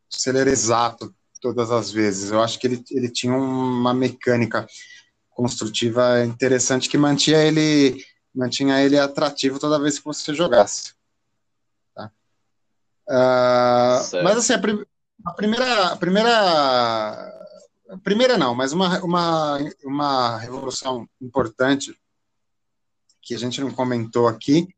se 0.09 0.31
ele 0.31 0.39
era 0.39 0.51
exato 0.51 1.15
todas 1.41 1.71
as 1.71 1.91
vezes. 1.91 2.31
Eu 2.31 2.43
acho 2.43 2.59
que 2.59 2.67
ele, 2.67 2.85
ele 2.91 3.09
tinha 3.09 3.35
uma 3.35 3.93
mecânica 3.93 4.67
construtiva 5.31 6.25
interessante 6.25 6.89
que 6.89 6.97
mantinha 6.97 7.39
ele 7.39 8.03
mantinha 8.35 8.83
ele 8.83 8.99
atrativo 8.99 9.59
toda 9.59 9.81
vez 9.81 9.99
que 9.99 10.05
você 10.05 10.35
jogasse. 10.35 10.95
Tá? 11.95 12.11
Uh, 13.09 14.23
mas 14.23 14.37
assim, 14.37 14.53
a, 14.53 14.59
prim 14.59 14.85
a, 15.25 15.33
primeira, 15.33 15.87
a 15.89 15.97
primeira, 15.97 17.51
a 17.91 17.99
primeira 18.03 18.39
não, 18.39 18.55
mas 18.55 18.73
uma, 18.73 19.03
uma, 19.03 19.59
uma 19.85 20.39
revolução 20.39 21.09
importante 21.21 21.99
que 23.27 23.35
a 23.35 23.39
gente 23.39 23.61
não 23.61 23.73
comentou 23.73 24.29
aqui 24.29 24.69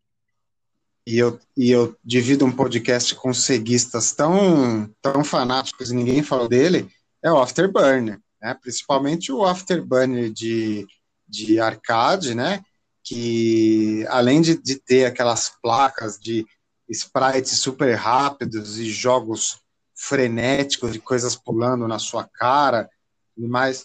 e 1.07 1.19
eu, 1.19 1.39
e 1.55 1.71
eu 1.71 1.95
divido 2.03 2.47
um 2.47 2.53
podcast 2.53 3.15
com 3.15 3.33
ceguistas 3.33 4.13
tão, 4.13 4.91
tão 5.03 5.23
fanáticos 5.23 5.91
e 5.91 5.95
ninguém 5.95 6.23
falou 6.23 6.49
dele, 6.49 6.91
é 7.23 7.31
o 7.31 7.39
Afterburner, 7.39 8.19
né? 8.41 8.55
principalmente 8.55 9.31
o 9.31 9.45
Afterburner 9.45 10.31
de, 10.31 10.87
de 11.29 11.61
arcade, 11.61 12.35
né? 12.35 12.63
que 13.05 14.07
além 14.09 14.41
de, 14.41 14.57
de 14.57 14.77
ter 14.77 15.05
aquelas 15.05 15.53
placas 15.63 16.19
de 16.19 16.47
sprites 16.89 17.59
super 17.59 17.95
rápidos 17.95 18.79
e 18.79 18.91
jogos 18.91 19.61
frenéticos 19.95 20.93
de 20.93 21.01
coisas 21.01 21.37
pulando 21.37 21.87
na 21.87 21.99
sua 21.99 22.25
cara 22.25 22.89
e 23.37 23.47
mais, 23.47 23.83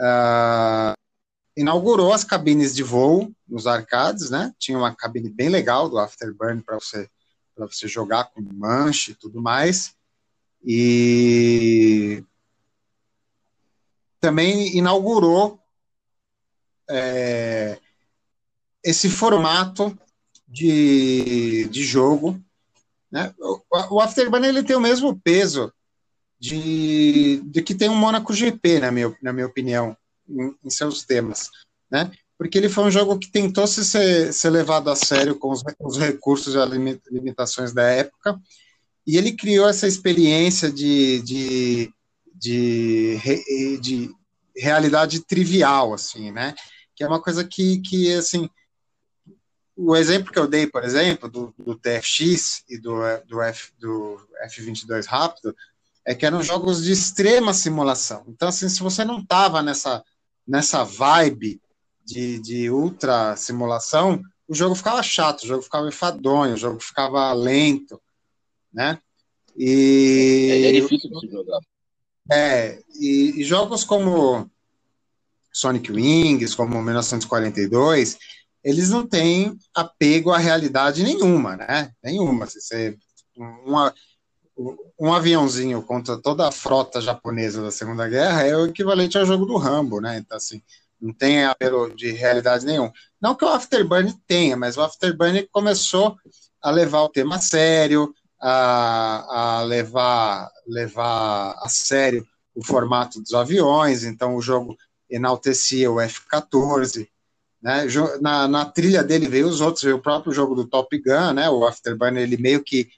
uh, 0.00 0.92
inaugurou 1.58 2.12
as 2.12 2.22
cabines 2.22 2.72
de 2.72 2.84
voo 2.84 3.32
nos 3.46 3.66
arcades, 3.66 4.30
né? 4.30 4.54
Tinha 4.58 4.78
uma 4.78 4.94
cabine 4.94 5.28
bem 5.28 5.48
legal 5.48 5.88
do 5.88 5.98
Afterburn 5.98 6.62
para 6.62 6.76
você 6.76 7.10
para 7.54 7.66
você 7.66 7.88
jogar 7.88 8.30
com 8.30 8.40
manche 8.40 9.10
e 9.10 9.14
tudo 9.16 9.42
mais. 9.42 9.92
E 10.64 12.22
também 14.20 14.76
inaugurou 14.76 15.60
é, 16.88 17.80
esse 18.84 19.10
formato 19.10 19.98
de, 20.46 21.64
de 21.64 21.82
jogo. 21.82 22.40
Né? 23.10 23.34
O, 23.40 23.96
o 23.96 24.00
Afterburner 24.00 24.50
ele 24.50 24.62
tem 24.62 24.76
o 24.76 24.80
mesmo 24.80 25.18
peso 25.18 25.72
de, 26.38 27.40
de 27.44 27.60
que 27.60 27.74
tem 27.74 27.88
um 27.88 27.96
Monaco 27.96 28.32
GP, 28.32 28.78
na 28.78 28.92
minha, 28.92 29.16
na 29.20 29.32
minha 29.32 29.46
opinião 29.46 29.96
em, 30.28 30.54
em 30.64 30.70
seus 30.70 31.04
temas, 31.04 31.50
né? 31.90 32.10
Porque 32.36 32.56
ele 32.56 32.68
foi 32.68 32.84
um 32.84 32.90
jogo 32.90 33.18
que 33.18 33.30
tentou 33.30 33.66
se 33.66 33.84
ser, 33.84 34.32
ser 34.32 34.50
levado 34.50 34.90
a 34.90 34.96
sério 34.96 35.36
com 35.36 35.50
os, 35.50 35.62
os 35.80 35.98
recursos 35.98 36.54
e 36.54 36.58
as 36.58 36.70
limitações 37.10 37.72
da 37.72 37.82
época, 37.82 38.38
e 39.06 39.16
ele 39.16 39.32
criou 39.32 39.68
essa 39.68 39.88
experiência 39.88 40.70
de, 40.70 41.22
de, 41.22 41.92
de, 42.34 43.78
de 43.80 44.10
realidade 44.56 45.24
trivial, 45.24 45.94
assim, 45.94 46.30
né? 46.30 46.54
Que 46.94 47.02
é 47.02 47.08
uma 47.08 47.20
coisa 47.20 47.44
que, 47.44 47.80
que 47.80 48.12
assim, 48.12 48.48
o 49.74 49.94
exemplo 49.94 50.32
que 50.32 50.38
eu 50.38 50.48
dei, 50.48 50.66
por 50.66 50.84
exemplo, 50.84 51.28
do, 51.28 51.54
do 51.56 51.76
TFX 51.76 52.64
e 52.68 52.78
do, 52.78 53.00
do, 53.26 53.40
F, 53.40 53.72
do 53.78 54.20
F22 54.44 55.06
rápido, 55.06 55.54
é 56.04 56.14
que 56.14 56.26
eram 56.26 56.42
jogos 56.42 56.82
de 56.82 56.90
extrema 56.90 57.54
simulação. 57.54 58.24
Então, 58.26 58.48
assim, 58.48 58.68
se 58.68 58.80
você 58.80 59.04
não 59.04 59.20
estava 59.20 59.62
nessa 59.62 60.02
nessa 60.48 60.82
vibe 60.82 61.60
de, 62.04 62.38
de 62.38 62.70
ultra 62.70 63.36
simulação, 63.36 64.22
o 64.48 64.54
jogo 64.54 64.74
ficava 64.74 65.02
chato, 65.02 65.42
o 65.42 65.46
jogo 65.46 65.62
ficava 65.62 65.86
enfadonho, 65.86 66.54
o 66.54 66.58
jogo 66.58 66.80
ficava 66.80 67.30
lento, 67.34 68.00
né? 68.72 68.98
E 69.54 70.48
é, 70.50 70.68
é 70.68 70.80
difícil 70.80 71.10
de 71.10 71.30
jogar. 71.30 71.60
É, 72.32 72.82
e, 72.98 73.40
e, 73.40 73.44
jogos 73.44 73.84
como 73.84 74.50
Sonic 75.52 75.90
Wings, 75.92 76.54
como 76.54 76.80
1942, 76.82 78.18
eles 78.62 78.90
não 78.90 79.06
têm 79.06 79.58
apego 79.74 80.30
à 80.30 80.38
realidade 80.38 81.02
nenhuma, 81.02 81.56
né? 81.56 81.92
Nenhuma. 82.02 82.46
Você, 82.46 82.96
uma, 83.36 83.94
um 84.98 85.12
aviãozinho 85.12 85.82
contra 85.82 86.16
toda 86.16 86.48
a 86.48 86.52
frota 86.52 87.00
japonesa 87.00 87.62
da 87.62 87.70
Segunda 87.70 88.08
Guerra 88.08 88.42
é 88.42 88.56
o 88.56 88.66
equivalente 88.66 89.16
ao 89.16 89.24
jogo 89.24 89.46
do 89.46 89.56
Rambo, 89.56 90.00
né? 90.00 90.18
Então, 90.18 90.36
assim, 90.36 90.60
não 91.00 91.12
tem 91.12 91.44
apelo 91.44 91.94
de 91.94 92.10
realidade 92.10 92.66
nenhum. 92.66 92.90
Não 93.20 93.34
que 93.34 93.44
o 93.44 93.48
Afterburn 93.48 94.12
tenha, 94.26 94.56
mas 94.56 94.76
o 94.76 94.82
Afterburn 94.82 95.46
começou 95.52 96.16
a 96.60 96.70
levar 96.70 97.02
o 97.02 97.08
tema 97.08 97.36
a 97.36 97.40
sério, 97.40 98.12
a, 98.40 99.58
a 99.58 99.62
levar, 99.62 100.50
levar 100.66 101.54
a 101.58 101.68
sério 101.68 102.26
o 102.54 102.64
formato 102.64 103.20
dos 103.20 103.34
aviões, 103.34 104.02
então 104.02 104.34
o 104.34 104.42
jogo 104.42 104.76
enaltecia 105.08 105.90
o 105.90 106.00
F-14, 106.00 107.08
né? 107.62 107.86
Na, 108.20 108.48
na, 108.48 108.64
trilha 108.64 109.02
dele 109.02 109.28
veio 109.28 109.46
os 109.46 109.60
outros, 109.60 109.84
veio 109.84 109.96
o 109.96 110.02
próprio 110.02 110.32
jogo 110.32 110.54
do 110.54 110.66
Top 110.66 110.96
Gun, 110.98 111.32
né? 111.34 111.48
O 111.48 111.64
Afterburner 111.64 112.22
ele 112.22 112.36
meio 112.36 112.62
que 112.62 112.88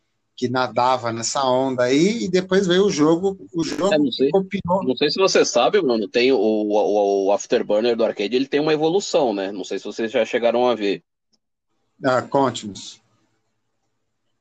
que 0.41 0.49
nadava 0.49 1.13
nessa 1.13 1.45
onda 1.45 1.83
aí, 1.83 2.25
e 2.25 2.29
depois 2.31 2.67
veio 2.67 2.87
o 2.87 2.91
jogo, 2.91 3.37
o 3.53 3.63
jogo 3.63 3.93
é, 3.93 3.99
não, 3.99 4.11
sei, 4.11 4.31
copiou. 4.31 4.83
não 4.83 4.97
sei 4.97 5.11
se 5.11 5.21
você 5.21 5.45
sabe, 5.45 5.83
mano, 5.83 6.09
tem 6.09 6.33
o, 6.33 6.39
o, 6.39 7.27
o, 7.27 7.33
Afterburner 7.33 7.95
do 7.95 8.03
arcade, 8.03 8.35
ele 8.35 8.47
tem 8.47 8.59
uma 8.59 8.73
evolução, 8.73 9.35
né? 9.35 9.53
Não 9.53 9.65
sei 9.65 9.79
se 9.79 9.85
vocês 9.85 10.11
já 10.11 10.25
chegaram 10.25 10.67
a 10.67 10.75
ver. 10.75 11.05
Ah, 12.03 12.23
conte-nos. 12.23 13.03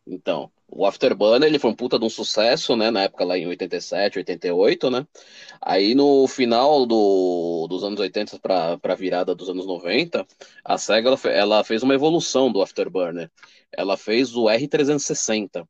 Então, 0.08 0.50
o 0.70 0.86
Afterburner, 0.86 1.50
ele 1.50 1.60
foi 1.60 1.70
um 1.70 1.76
puta 1.76 2.00
de 2.00 2.06
um 2.06 2.10
sucesso, 2.10 2.78
né, 2.78 2.90
na 2.90 3.02
época 3.02 3.26
lá 3.26 3.38
em 3.38 3.48
87, 3.48 4.20
88, 4.20 4.90
né? 4.90 5.06
Aí 5.62 5.94
no 5.94 6.30
final 6.30 6.86
do, 6.86 7.68
dos 7.70 7.84
anos 7.84 8.00
80 8.00 8.40
para 8.40 8.80
a 8.82 8.96
virada 8.96 9.36
dos 9.36 9.50
anos 9.50 9.68
90, 9.68 10.26
a 10.64 10.78
SEGA 10.78 11.10
ela, 11.10 11.20
ela 11.26 11.64
fez 11.66 11.84
uma 11.84 11.94
evolução 11.94 12.50
do 12.50 12.62
Afterburner. 12.62 13.30
Ela 13.70 13.98
fez 13.98 14.34
o 14.34 14.46
R360 14.46 15.68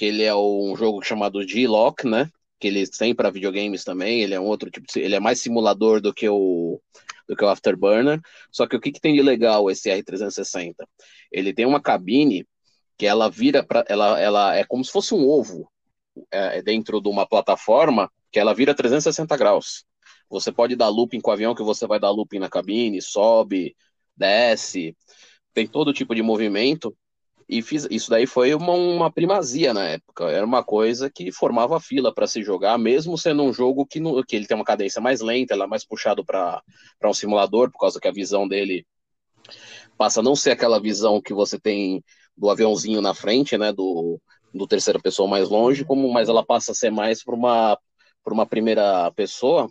que 0.00 0.06
ele 0.06 0.22
é 0.22 0.34
um 0.34 0.74
jogo 0.74 1.02
chamado 1.02 1.46
G-Lock, 1.46 2.08
né? 2.08 2.30
Que 2.58 2.68
ele 2.68 2.86
tem 2.86 3.14
para 3.14 3.28
videogames 3.28 3.84
também, 3.84 4.22
ele 4.22 4.32
é 4.32 4.40
um 4.40 4.46
outro 4.46 4.70
tipo, 4.70 4.86
ele 4.96 5.14
é 5.14 5.20
mais 5.20 5.42
simulador 5.42 6.00
do 6.00 6.14
que 6.14 6.26
o 6.26 6.80
do 7.28 7.36
que 7.36 7.44
o 7.44 7.48
Afterburner. 7.50 8.18
Só 8.50 8.66
que 8.66 8.74
o 8.74 8.80
que, 8.80 8.92
que 8.92 9.00
tem 9.00 9.14
de 9.14 9.20
legal 9.20 9.70
esse 9.70 9.90
R360? 9.90 10.74
Ele 11.30 11.52
tem 11.52 11.66
uma 11.66 11.82
cabine 11.82 12.46
que 12.96 13.04
ela 13.04 13.28
vira 13.28 13.62
para 13.62 13.84
ela, 13.90 14.18
ela 14.18 14.56
é 14.56 14.64
como 14.64 14.82
se 14.82 14.90
fosse 14.90 15.12
um 15.12 15.28
ovo 15.28 15.70
é, 16.30 16.62
dentro 16.62 16.98
de 16.98 17.10
uma 17.10 17.26
plataforma 17.26 18.10
que 18.32 18.40
ela 18.40 18.54
vira 18.54 18.74
360 18.74 19.36
graus. 19.36 19.84
Você 20.30 20.50
pode 20.50 20.76
dar 20.76 20.88
looping 20.88 21.20
com 21.20 21.30
o 21.30 21.34
avião, 21.34 21.54
que 21.54 21.62
você 21.62 21.86
vai 21.86 22.00
dar 22.00 22.10
looping 22.10 22.38
na 22.38 22.48
cabine, 22.48 23.02
sobe, 23.02 23.76
desce, 24.16 24.96
tem 25.52 25.66
todo 25.66 25.92
tipo 25.92 26.14
de 26.14 26.22
movimento. 26.22 26.96
E 27.52 27.62
fiz, 27.62 27.84
isso 27.90 28.08
daí 28.08 28.28
foi 28.28 28.54
uma, 28.54 28.72
uma 28.74 29.10
primazia 29.10 29.74
na 29.74 29.84
época. 29.84 30.30
Era 30.30 30.46
uma 30.46 30.62
coisa 30.62 31.10
que 31.10 31.32
formava 31.32 31.80
fila 31.80 32.14
para 32.14 32.28
se 32.28 32.44
jogar, 32.44 32.78
mesmo 32.78 33.18
sendo 33.18 33.42
um 33.42 33.52
jogo 33.52 33.84
que, 33.84 33.98
no, 33.98 34.22
que 34.24 34.36
ele 34.36 34.46
tem 34.46 34.56
uma 34.56 34.64
cadência 34.64 35.02
mais 35.02 35.20
lenta, 35.20 35.52
ela 35.54 35.64
é 35.64 35.66
mais 35.66 35.84
puxado 35.84 36.24
para 36.24 36.62
um 37.04 37.12
simulador, 37.12 37.68
por 37.72 37.80
causa 37.80 37.98
que 37.98 38.06
a 38.06 38.12
visão 38.12 38.46
dele 38.46 38.86
passa 39.98 40.20
a 40.20 40.22
não 40.22 40.36
ser 40.36 40.52
aquela 40.52 40.80
visão 40.80 41.20
que 41.20 41.34
você 41.34 41.58
tem 41.58 42.04
do 42.36 42.48
aviãozinho 42.48 43.00
na 43.00 43.14
frente, 43.14 43.58
né, 43.58 43.72
do, 43.72 44.20
do 44.54 44.64
terceira 44.64 45.00
pessoa 45.00 45.28
mais 45.28 45.48
longe, 45.48 45.84
como 45.84 46.08
mas 46.12 46.28
ela 46.28 46.46
passa 46.46 46.70
a 46.70 46.74
ser 46.74 46.92
mais 46.92 47.24
para 47.24 47.34
uma, 47.34 47.76
uma 48.28 48.46
primeira 48.46 49.10
pessoa. 49.10 49.68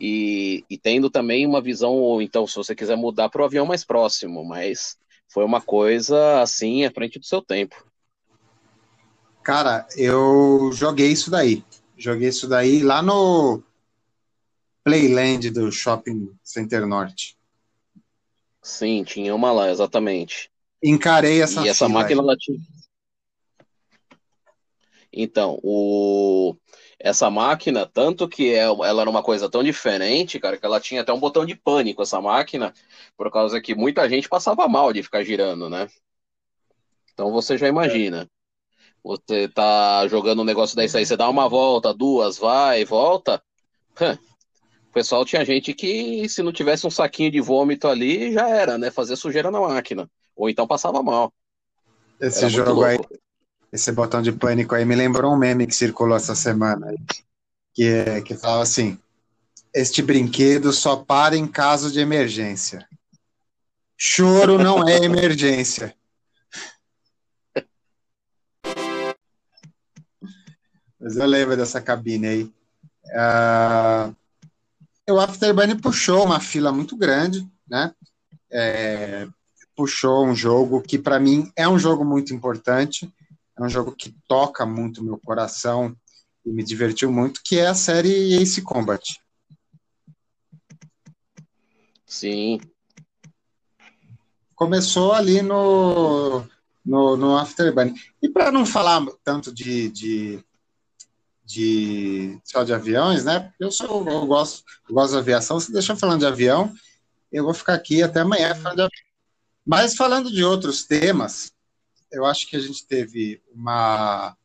e, 0.00 0.64
e 0.70 0.78
tendo 0.78 1.10
também 1.10 1.46
uma 1.46 1.60
visão, 1.60 1.94
ou 1.94 2.22
então, 2.22 2.46
se 2.46 2.54
você 2.56 2.76
quiser 2.76 2.96
mudar 2.96 3.28
para 3.28 3.42
o 3.42 3.44
avião 3.44 3.66
mais 3.66 3.84
próximo, 3.84 4.44
mas 4.44 4.96
foi 5.32 5.44
uma 5.44 5.60
coisa 5.60 6.42
assim 6.42 6.84
à 6.84 6.90
frente 6.90 7.18
do 7.18 7.24
seu 7.24 7.40
tempo. 7.40 7.84
Cara, 9.42 9.88
eu 9.96 10.70
joguei 10.72 11.10
isso 11.10 11.30
daí. 11.30 11.64
Joguei 11.96 12.28
isso 12.28 12.46
daí 12.46 12.82
lá 12.82 13.02
no 13.02 13.62
Playland 14.84 15.50
do 15.50 15.72
Shopping 15.72 16.30
Center 16.42 16.86
Norte. 16.86 17.36
Sim, 18.62 19.02
tinha 19.04 19.34
uma 19.34 19.50
lá, 19.50 19.70
exatamente. 19.70 20.50
Encarei 20.82 21.42
essa 21.42 21.62
E 21.64 21.68
essa 21.68 21.88
máquina 21.88 22.22
ela 22.22 22.36
tinha. 22.36 22.58
Então, 25.12 25.58
o... 25.62 26.56
essa 27.02 27.28
máquina, 27.28 27.84
tanto 27.84 28.28
que 28.28 28.54
é, 28.54 28.60
ela 28.60 29.00
era 29.00 29.10
uma 29.10 29.24
coisa 29.24 29.50
tão 29.50 29.62
diferente, 29.62 30.38
cara, 30.38 30.56
que 30.56 30.64
ela 30.64 30.80
tinha 30.80 31.00
até 31.00 31.12
um 31.12 31.18
botão 31.18 31.44
de 31.44 31.56
pânico, 31.56 32.00
essa 32.00 32.20
máquina, 32.20 32.72
por 33.16 33.30
causa 33.30 33.60
que 33.60 33.74
muita 33.74 34.08
gente 34.08 34.28
passava 34.28 34.68
mal 34.68 34.92
de 34.92 35.02
ficar 35.02 35.24
girando, 35.24 35.68
né? 35.68 35.88
Então 37.12 37.32
você 37.32 37.58
já 37.58 37.66
imagina. 37.66 38.30
Você 39.02 39.48
tá 39.48 40.06
jogando 40.06 40.42
um 40.42 40.44
negócio 40.44 40.76
desse 40.76 40.96
aí, 40.96 41.04
você 41.04 41.16
dá 41.16 41.28
uma 41.28 41.48
volta, 41.48 41.92
duas, 41.92 42.38
vai, 42.38 42.84
volta. 42.84 43.42
O 44.00 44.92
pessoal 44.92 45.24
tinha 45.24 45.44
gente 45.44 45.74
que, 45.74 46.28
se 46.28 46.40
não 46.42 46.52
tivesse 46.52 46.86
um 46.86 46.90
saquinho 46.90 47.32
de 47.32 47.40
vômito 47.40 47.88
ali, 47.88 48.32
já 48.32 48.48
era, 48.48 48.78
né? 48.78 48.90
Fazer 48.90 49.16
sujeira 49.16 49.50
na 49.50 49.60
máquina. 49.60 50.08
Ou 50.36 50.48
então 50.48 50.68
passava 50.68 51.02
mal. 51.02 51.32
Esse 52.20 52.48
jogo 52.48 52.84
aí, 52.84 52.98
esse 53.72 53.90
botão 53.90 54.20
de 54.20 54.30
pânico 54.30 54.74
aí 54.74 54.84
me 54.84 54.94
lembrou 54.94 55.32
um 55.32 55.38
meme 55.38 55.66
que 55.66 55.74
circulou 55.74 56.16
essa 56.16 56.34
semana. 56.34 56.94
Que, 57.74 57.84
é, 57.84 58.20
que 58.20 58.36
falava 58.36 58.62
assim: 58.62 58.98
Este 59.74 60.02
brinquedo 60.02 60.72
só 60.72 60.96
para 60.96 61.36
em 61.36 61.46
caso 61.46 61.90
de 61.90 61.98
emergência. 61.98 62.86
Choro 63.96 64.58
não 64.58 64.86
é 64.86 64.98
emergência. 65.04 65.94
Mas 71.00 71.16
eu 71.16 71.26
lembro 71.26 71.56
dessa 71.56 71.80
cabine 71.80 72.26
aí. 72.26 72.52
Uh, 73.06 74.14
o 75.10 75.18
Afterburn 75.18 75.80
puxou 75.80 76.24
uma 76.24 76.40
fila 76.40 76.70
muito 76.70 76.96
grande, 76.96 77.48
né? 77.68 77.92
É, 78.50 79.26
puxou 79.74 80.26
um 80.26 80.34
jogo 80.34 80.82
que 80.82 80.98
para 80.98 81.18
mim 81.18 81.50
é 81.56 81.68
um 81.68 81.78
jogo 81.78 82.04
muito 82.04 82.34
importante, 82.34 83.12
é 83.58 83.62
um 83.62 83.68
jogo 83.68 83.92
que 83.92 84.14
toca 84.26 84.64
muito 84.64 85.04
meu 85.04 85.18
coração 85.18 85.96
e 86.44 86.50
me 86.50 86.62
divertiu 86.62 87.12
muito, 87.12 87.40
que 87.44 87.58
é 87.58 87.66
a 87.66 87.74
série 87.74 88.34
Ace 88.34 88.62
Combat. 88.62 89.02
Sim. 92.06 92.60
Começou 94.54 95.12
ali 95.12 95.42
no, 95.42 96.44
no, 96.84 97.16
no 97.16 97.36
Afterburn. 97.36 97.94
E 98.20 98.28
para 98.28 98.52
não 98.52 98.66
falar 98.66 99.04
tanto 99.24 99.52
de, 99.52 99.88
de 99.90 100.44
de 101.44 102.38
só 102.44 102.62
de 102.62 102.72
aviões, 102.72 103.24
né? 103.24 103.52
Eu 103.60 103.70
sou 103.70 104.08
eu 104.08 104.26
gosto, 104.26 104.64
eu 104.88 104.94
gosto 104.94 105.12
de 105.12 105.18
aviação. 105.18 105.60
Se 105.60 105.72
deixar 105.72 105.96
falando 105.96 106.20
de 106.20 106.26
avião, 106.26 106.72
eu 107.30 107.44
vou 107.44 107.52
ficar 107.52 107.74
aqui 107.74 108.02
até 108.02 108.20
amanhã 108.20 108.54
falando 108.54 108.76
de 108.76 108.82
avião. 108.82 109.04
Mas 109.64 109.94
falando 109.94 110.30
de 110.30 110.42
outros 110.42 110.84
temas, 110.84 111.52
eu 112.12 112.24
acho 112.24 112.46
que 112.48 112.56
a 112.56 112.60
gente 112.60 112.86
teve 112.86 113.42
uma 113.54 114.36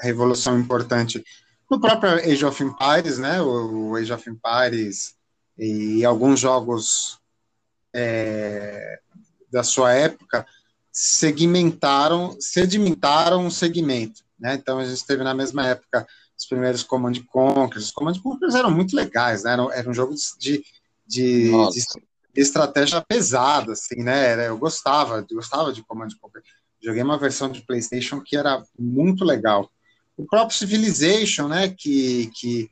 revolução 0.00 0.58
importante 0.58 1.24
no 1.70 1.80
próprio 1.80 2.14
Age 2.14 2.44
of 2.44 2.62
Empires, 2.62 3.18
né? 3.18 3.42
O, 3.42 3.94
Age 3.94 4.12
of 4.12 4.28
Empires 4.28 5.14
e 5.56 6.04
alguns 6.04 6.40
jogos 6.40 7.18
é, 7.92 9.00
da 9.50 9.62
sua 9.62 9.92
época 9.92 10.46
segmentaram, 10.90 12.36
sedimentaram 12.40 13.44
um 13.44 13.50
segmento. 13.50 14.24
Né? 14.38 14.54
Então 14.54 14.78
a 14.78 14.84
gente 14.84 15.04
teve 15.04 15.22
na 15.22 15.34
mesma 15.34 15.66
época 15.66 16.06
os 16.36 16.46
primeiros 16.46 16.82
Command 16.82 17.14
Conquer. 17.26 17.78
Os 17.78 17.90
Command 17.90 18.18
Conquer 18.20 18.54
eram 18.54 18.70
muito 18.70 18.94
legais, 18.94 19.42
né? 19.42 19.52
Era, 19.52 19.90
um 19.90 19.94
jogo 19.94 20.14
de, 20.38 20.64
de, 21.06 21.50
de, 21.50 21.82
estratégia 22.40 23.00
pesada, 23.00 23.72
assim, 23.72 24.02
né? 24.02 24.48
Eu 24.48 24.56
gostava, 24.56 25.24
eu 25.28 25.36
gostava 25.36 25.72
de 25.72 25.82
Command 25.82 26.08
Conquer. 26.20 26.42
Joguei 26.82 27.02
uma 27.02 27.18
versão 27.18 27.50
de 27.50 27.62
PlayStation 27.62 28.20
que 28.20 28.36
era 28.36 28.62
muito 28.78 29.24
legal. 29.24 29.70
O 30.16 30.24
próprio 30.26 30.56
Civilization, 30.56 31.48
né? 31.48 31.68
Que, 31.68 32.30
que, 32.34 32.70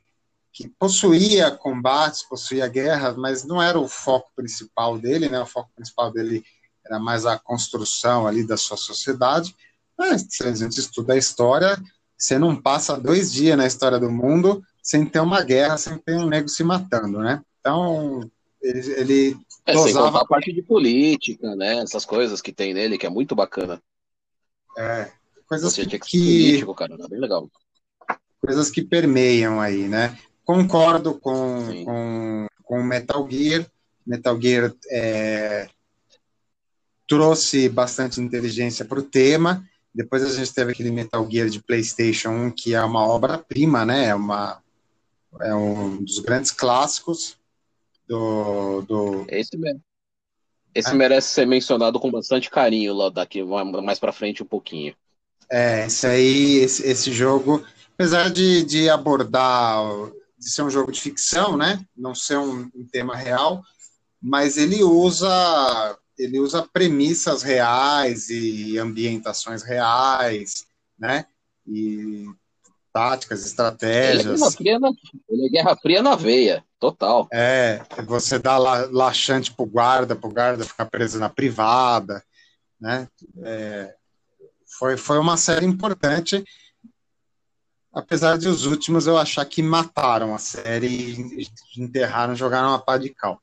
que 0.53 0.69
possuía 0.79 1.51
combates, 1.51 2.23
possuía 2.23 2.67
guerras, 2.67 3.17
mas 3.17 3.43
não 3.43 3.61
era 3.61 3.79
o 3.79 3.87
foco 3.87 4.31
principal 4.35 4.97
dele, 4.97 5.29
né? 5.29 5.39
O 5.41 5.45
foco 5.45 5.69
principal 5.75 6.11
dele 6.11 6.43
era 6.85 6.99
mais 6.99 7.25
a 7.25 7.37
construção 7.37 8.25
ali 8.25 8.45
da 8.45 8.55
sua 8.57 8.77
sociedade. 8.77 9.55
Mas, 9.97 10.25
se 10.29 10.43
a 10.43 10.53
gente 10.53 10.79
estuda 10.79 11.13
a 11.13 11.17
história, 11.17 11.77
você 12.17 12.39
não 12.39 12.55
passa 12.55 12.97
dois 12.97 13.31
dias 13.31 13.57
na 13.57 13.67
história 13.67 13.99
do 13.99 14.09
mundo 14.09 14.63
sem 14.81 15.05
ter 15.05 15.19
uma 15.19 15.43
guerra, 15.43 15.77
sem 15.77 15.97
ter 15.97 16.15
um 16.15 16.27
nego 16.27 16.47
se 16.47 16.63
matando, 16.63 17.19
né? 17.19 17.41
Então, 17.59 18.21
ele, 18.61 18.91
ele 18.93 19.37
é, 19.67 19.73
dosava... 19.73 20.21
a 20.21 20.25
parte 20.25 20.53
de 20.53 20.61
política, 20.61 21.55
né? 21.55 21.79
Essas 21.79 22.05
coisas 22.05 22.41
que 22.41 22.53
tem 22.53 22.73
nele, 22.73 22.97
que 22.97 23.05
é 23.05 23.09
muito 23.09 23.35
bacana. 23.35 23.81
É, 24.77 25.11
coisas 25.47 25.73
Você 25.73 25.85
que... 25.85 25.99
que 25.99 26.17
político, 26.17 26.73
cara, 26.73 26.95
é 26.97 27.07
bem 27.07 27.19
legal. 27.19 27.49
Coisas 28.39 28.71
que 28.71 28.81
permeiam 28.81 29.59
aí, 29.59 29.87
né? 29.87 30.17
Concordo 30.45 31.19
com, 31.19 31.83
com, 31.83 32.47
com 32.63 32.83
Metal 32.83 33.27
Gear. 33.29 33.69
Metal 34.05 34.41
Gear 34.41 34.73
é, 34.89 35.67
trouxe 37.07 37.67
bastante 37.67 38.21
inteligência 38.21 38.85
para 38.85 38.99
o 38.99 39.03
tema, 39.03 39.67
depois 39.93 40.23
a 40.23 40.33
gente 40.33 40.53
teve 40.53 40.71
aquele 40.71 40.91
Metal 40.91 41.27
Gear 41.29 41.49
de 41.49 41.61
PlayStation 41.61 42.29
1, 42.29 42.51
que 42.51 42.75
é 42.75 42.83
uma 42.83 43.05
obra-prima, 43.05 43.85
né? 43.85 44.07
É, 44.07 44.15
uma, 44.15 44.61
é 45.41 45.53
um 45.55 46.03
dos 46.03 46.19
grandes 46.19 46.51
clássicos 46.51 47.36
do. 48.07 48.81
do... 48.81 49.25
Esse 49.29 49.57
mesmo. 49.57 49.81
Esse 50.73 50.91
é. 50.91 50.93
merece 50.93 51.29
ser 51.29 51.47
mencionado 51.47 51.99
com 51.99 52.11
bastante 52.11 52.49
carinho 52.49 52.93
lá 52.93 53.09
daqui 53.09 53.43
mais 53.43 53.99
para 53.99 54.11
frente 54.11 54.43
um 54.43 54.45
pouquinho. 54.45 54.95
É, 55.49 55.85
esse 55.85 56.05
aí, 56.05 56.57
esse, 56.57 56.85
esse 56.85 57.11
jogo, 57.11 57.65
apesar 57.93 58.29
de, 58.29 58.63
de 58.63 58.89
abordar, 58.89 59.81
de 60.37 60.49
ser 60.49 60.61
um 60.61 60.69
jogo 60.69 60.91
de 60.91 61.01
ficção, 61.01 61.57
né? 61.57 61.83
Não 61.95 62.13
ser 62.13 62.37
um, 62.37 62.69
um 62.75 62.85
tema 62.85 63.15
real, 63.15 63.63
mas 64.21 64.57
ele 64.57 64.83
usa 64.83 65.97
ele 66.17 66.39
usa 66.39 66.67
premissas 66.73 67.43
reais 67.43 68.29
e 68.29 68.77
ambientações 68.77 69.61
reais, 69.61 70.65
né? 70.97 71.25
E 71.65 72.25
táticas, 72.91 73.45
estratégias. 73.45 74.25
Ele 74.25 74.33
é 74.33 74.37
Guerra 74.37 74.51
Fria 74.51 74.79
na, 74.79 74.89
é 74.89 75.49
Guerra 75.49 75.75
Fria 75.75 76.01
na 76.01 76.15
veia, 76.15 76.63
total. 76.79 77.27
É, 77.31 77.81
você 78.05 78.39
dá 78.39 78.57
la, 78.57 78.87
laxante 78.91 79.53
pro 79.53 79.65
guarda, 79.65 80.15
pro 80.15 80.29
guarda 80.29 80.65
ficar 80.65 80.85
preso 80.85 81.19
na 81.19 81.29
privada, 81.29 82.23
né? 82.79 83.07
É, 83.43 83.93
foi, 84.77 84.97
foi 84.97 85.17
uma 85.17 85.37
série 85.37 85.65
importante, 85.65 86.43
apesar 87.93 88.37
de 88.37 88.47
os 88.47 88.65
últimos 88.65 89.07
eu 89.07 89.17
achar 89.17 89.45
que 89.45 89.61
mataram 89.63 90.35
a 90.35 90.37
série 90.37 90.87
e 90.87 91.47
enterraram, 91.77 92.35
jogaram 92.35 92.69
uma 92.69 92.79
pá 92.79 92.97
de 92.97 93.09
cal. 93.09 93.41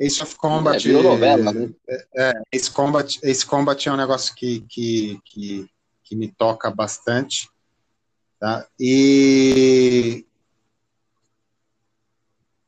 Ace 0.00 0.22
of 0.22 0.34
Combat. 0.36 0.76
É, 0.76 0.80
virou 0.80 1.02
novela, 1.02 1.52
né? 1.52 1.70
É, 1.86 2.06
é, 2.16 2.42
Ace 2.52 2.70
Combat, 2.70 3.18
Ace 3.22 3.44
Combat 3.44 3.86
é 3.86 3.92
um 3.92 3.96
negócio 3.96 4.34
que, 4.34 4.60
que, 4.62 5.20
que, 5.26 5.70
que 6.10 6.16
me 6.16 6.26
toca 6.26 6.68
bastante. 6.72 7.48
Tá? 8.40 8.66
E 8.80 10.26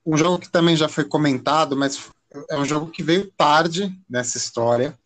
um 0.06 0.16
jogo 0.16 0.38
que 0.38 0.48
também 0.48 0.76
já 0.76 0.88
foi 0.88 1.04
comentado, 1.04 1.76
mas 1.76 2.08
é 2.48 2.56
um 2.56 2.64
jogo 2.64 2.88
que 2.88 3.02
veio 3.02 3.32
tarde 3.32 3.92
nessa 4.08 4.38
história. 4.38 4.96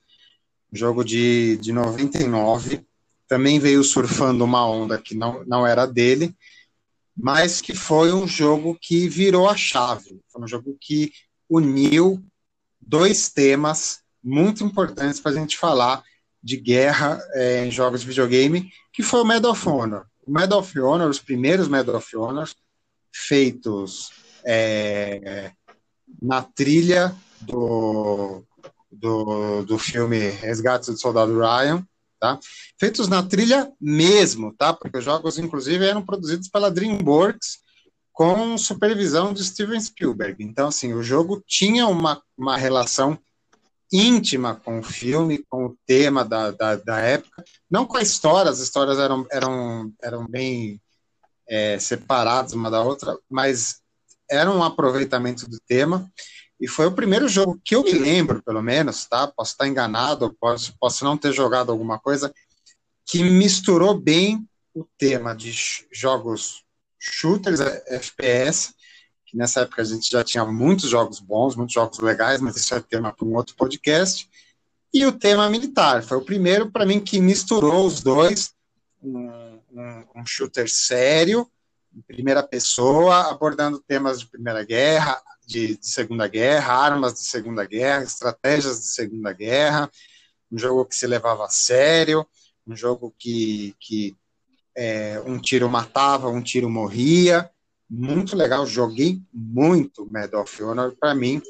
Um 0.71 0.77
jogo 0.77 1.03
de, 1.03 1.57
de 1.57 1.73
99. 1.73 2.87
Também 3.27 3.59
veio 3.59 3.83
surfando 3.83 4.45
uma 4.45 4.69
onda 4.69 5.01
que 5.01 5.15
não, 5.15 5.43
não 5.47 5.67
era 5.67 5.87
dele, 5.87 6.37
mas 7.17 7.63
que 7.63 7.75
foi 7.75 8.13
um 8.13 8.29
jogo 8.29 8.77
que 8.79 9.09
virou 9.09 9.49
a 9.49 9.57
chave. 9.57 10.21
Foi 10.29 10.43
um 10.43 10.47
jogo 10.47 10.77
que 10.79 11.11
uniu 11.49 12.23
dois 12.79 13.31
temas 13.31 14.01
muito 14.23 14.63
importantes 14.63 15.21
para 15.21 15.33
a 15.33 15.35
gente 15.35 15.57
falar 15.57 16.05
de 16.47 16.57
guerra 16.57 17.21
é, 17.35 17.67
em 17.67 17.73
jogos 17.73 18.03
de 18.03 18.07
videogame, 18.07 18.71
que 18.93 19.03
foi 19.03 19.21
o 19.21 19.25
Medal 19.25 19.51
of 19.51 19.69
Honor. 19.69 20.07
O 20.25 20.31
Medal 20.31 20.61
of 20.61 20.79
Honor, 20.79 21.11
os 21.11 21.19
primeiros 21.19 21.67
Medal 21.67 21.97
of 21.97 22.17
Honor, 22.17 22.49
feitos 23.13 24.13
é, 24.45 25.51
na 26.23 26.43
trilha 26.43 27.13
do, 27.41 28.45
do, 28.93 29.65
do 29.65 29.77
filme 29.77 30.19
Resgate 30.31 30.93
do 30.93 30.97
Soldado 30.97 31.37
Ryan, 31.37 31.85
tá? 32.21 32.39
Feitos 32.79 33.09
na 33.09 33.25
trilha 33.25 33.73
mesmo, 33.81 34.55
tá? 34.57 34.73
Porque 34.73 34.99
os 34.99 35.05
jogos, 35.05 35.39
inclusive, 35.39 35.85
eram 35.85 36.07
produzidos 36.07 36.49
pela 36.49 36.71
DreamWorks 36.71 37.59
com 38.13 38.57
supervisão 38.57 39.35
de 39.35 39.45
Steven 39.45 39.81
Spielberg. 39.81 40.45
Então, 40.45 40.69
assim, 40.69 40.95
o 40.95 41.03
jogo 41.03 41.43
tinha 41.45 41.89
uma, 41.89 42.23
uma 42.39 42.57
relação 42.57 43.19
íntima 43.93 44.55
com 44.55 44.81
o 44.81 44.83
filme, 44.83 45.45
com 45.49 45.67
o 45.67 45.77
tema 45.87 46.25
da, 46.25 46.51
da, 46.51 46.77
da 46.77 46.99
época, 46.99 47.45
não 47.71 47.87
com 47.87 47.97
a 47.97 48.03
história, 48.03 48.51
as 48.51 48.59
histórias 48.59 48.99
eram, 48.99 49.27
eram, 49.31 49.93
eram 50.03 50.27
bem 50.27 50.81
é, 51.49 51.79
separadas 51.79 52.53
uma 52.53 52.71
da 52.71 52.83
outra, 52.83 53.17
mas 53.31 53.81
era 54.31 54.51
um 54.51 54.63
aproveitamento 54.63 55.49
do 55.49 55.59
tema, 55.67 56.11
e 56.61 56.67
foi 56.67 56.87
o 56.87 56.93
primeiro 56.93 57.29
jogo 57.29 57.61
que 57.65 57.77
eu 57.77 57.83
me 57.83 57.93
lembro, 57.93 58.43
pelo 58.43 58.63
menos, 58.63 59.05
tá? 59.07 59.27
Posso 59.29 59.53
estar 59.53 59.69
enganado, 59.69 60.35
posso, 60.41 60.75
posso 60.81 61.05
não 61.05 61.17
ter 61.17 61.33
jogado 61.33 61.71
alguma 61.71 61.99
coisa, 61.99 62.33
que 63.05 63.23
misturou 63.23 63.95
bem 63.99 64.45
o 64.75 64.85
tema 64.99 65.35
de 65.35 65.53
jogos 65.93 66.65
shooters, 66.99 67.61
FPS, 67.61 68.75
nessa 69.37 69.61
época 69.61 69.83
a 69.83 69.85
gente 69.85 70.11
já 70.11 70.25
tinha 70.25 70.45
muitos 70.45 70.89
jogos 70.89 71.21
bons, 71.21 71.55
muitos 71.55 71.75
jogos 71.75 71.99
legais, 71.99 72.41
mas 72.41 72.57
isso 72.57 72.75
é 72.75 72.81
tema 72.81 73.13
para 73.13 73.27
um 73.27 73.35
outro 73.35 73.55
podcast, 73.55 74.29
e 74.93 75.05
o 75.05 75.13
tema 75.13 75.49
militar. 75.51 76.03
Foi 76.03 76.17
o 76.17 76.25
primeiro, 76.25 76.71
para 76.71 76.87
mim, 76.87 76.99
que 76.99 77.21
misturou 77.21 77.87
os 77.87 78.01
dois, 78.01 78.55
um, 79.03 79.29
um, 79.73 80.05
um 80.17 80.27
shooter 80.27 80.71
sério, 80.71 81.47
em 81.95 82.01
primeira 82.01 82.43
pessoa, 82.43 83.31
abordando 83.31 83.79
temas 83.79 84.21
de 84.21 84.27
Primeira 84.27 84.65
Guerra, 84.65 85.21
de, 85.47 85.77
de, 85.77 85.87
Segunda 85.87 86.27
Guerra, 86.27 86.75
armas 86.75 87.15
de 87.15 87.21
Segunda 87.21 87.65
Guerra, 87.65 88.03
estratégias 88.03 88.81
de 88.81 88.87
Segunda 88.87 89.33
Guerra, 89.33 89.91
um 90.51 90.59
jogo 90.59 90.85
que 90.85 90.95
se 90.95 91.07
levava 91.07 91.45
a 91.45 91.51
sério, 91.51 92.27
um 92.67 92.75
jogo 92.75 93.15
que, 93.19 93.75
que 93.79 94.17
é, 94.75 95.23
um 95.25 95.39
tiro 95.39 95.69
matava, 95.69 96.29
um 96.29 96.43
tiro 96.43 96.69
morria. 96.69 97.51
Muito 97.89 98.37
legal, 98.37 98.67
joguei 98.67 99.21
muito 99.33 100.11
Medal 100.11 100.43
of 100.43 100.63
Honor. 100.63 100.97
Para 100.99 101.15
mim, 101.15 101.41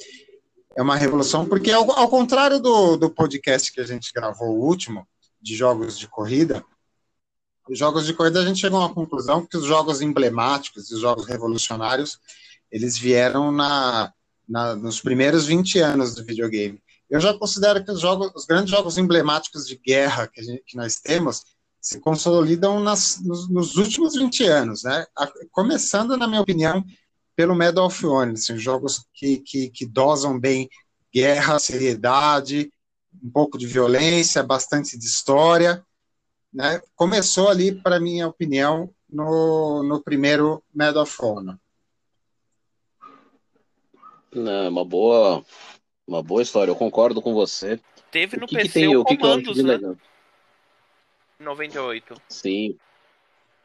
é 0.76 0.82
uma 0.82 0.96
revolução, 0.96 1.46
porque 1.46 1.70
ao, 1.70 1.90
ao 1.92 2.08
contrário 2.08 2.60
do, 2.60 2.96
do 2.96 3.10
podcast 3.10 3.72
que 3.72 3.80
a 3.80 3.86
gente 3.86 4.12
gravou, 4.12 4.48
o 4.48 4.64
último, 4.64 5.08
de 5.40 5.56
jogos 5.56 5.98
de 5.98 6.06
corrida, 6.06 6.62
os 7.68 7.78
jogos 7.78 8.06
de 8.06 8.12
corrida 8.12 8.40
a 8.40 8.44
gente 8.44 8.60
chegou 8.60 8.78
a 8.78 8.86
uma 8.86 8.94
conclusão 8.94 9.44
que 9.44 9.56
os 9.56 9.64
jogos 9.64 10.02
emblemáticos, 10.02 10.90
os 10.90 11.00
jogos 11.00 11.26
revolucionários, 11.26 12.18
eles 12.70 12.98
vieram 12.98 13.50
na, 13.50 14.12
na, 14.46 14.76
nos 14.76 15.00
primeiros 15.00 15.46
20 15.46 15.78
anos 15.80 16.14
do 16.14 16.24
videogame. 16.24 16.80
Eu 17.08 17.20
já 17.20 17.32
considero 17.32 17.84
que 17.84 17.90
os, 17.90 18.00
jogos, 18.00 18.30
os 18.34 18.44
grandes 18.44 18.70
jogos 18.70 18.98
emblemáticos 18.98 19.66
de 19.66 19.76
guerra 19.76 20.26
que, 20.26 20.42
gente, 20.42 20.62
que 20.66 20.76
nós 20.76 20.96
temos 20.96 21.42
se 21.86 22.00
consolidam 22.00 22.80
nas, 22.80 23.22
nos, 23.22 23.48
nos, 23.48 23.76
últimos 23.76 24.16
20 24.16 24.44
anos, 24.44 24.82
né? 24.82 25.06
A, 25.16 25.30
começando, 25.52 26.16
na 26.16 26.26
minha 26.26 26.40
opinião, 26.40 26.84
pelo 27.36 27.54
Medal 27.54 27.86
of 27.86 28.04
Honor, 28.04 28.32
assim, 28.32 28.58
jogos 28.58 29.06
que, 29.14 29.38
que, 29.38 29.70
que 29.70 29.86
dosam 29.86 30.36
bem 30.36 30.68
guerra, 31.14 31.60
seriedade, 31.60 32.72
um 33.22 33.30
pouco 33.30 33.56
de 33.56 33.68
violência, 33.68 34.42
bastante 34.42 34.98
de 34.98 35.06
história, 35.06 35.80
né? 36.52 36.82
Começou 36.96 37.48
ali, 37.48 37.72
para 37.80 38.00
minha 38.00 38.26
opinião, 38.26 38.90
no, 39.08 39.84
no 39.84 40.02
primeiro 40.02 40.64
Medal 40.74 41.04
of 41.04 41.16
Honor. 41.22 41.56
Não, 44.34 44.68
uma 44.68 44.84
boa, 44.84 45.44
uma 46.04 46.20
boa 46.20 46.42
história. 46.42 46.72
Eu 46.72 46.76
concordo 46.76 47.22
com 47.22 47.32
você. 47.32 47.78
Teve 48.10 48.38
no 48.38 48.48
que 48.48 48.56
PC 48.56 48.68
que 48.68 48.74
tem, 48.74 48.96
o, 48.96 49.04
Comandos, 49.04 49.54
que 49.54 49.62
né? 49.62 49.78
Legal? 51.38 51.54
98. 51.54 52.14
Sim. 52.28 52.76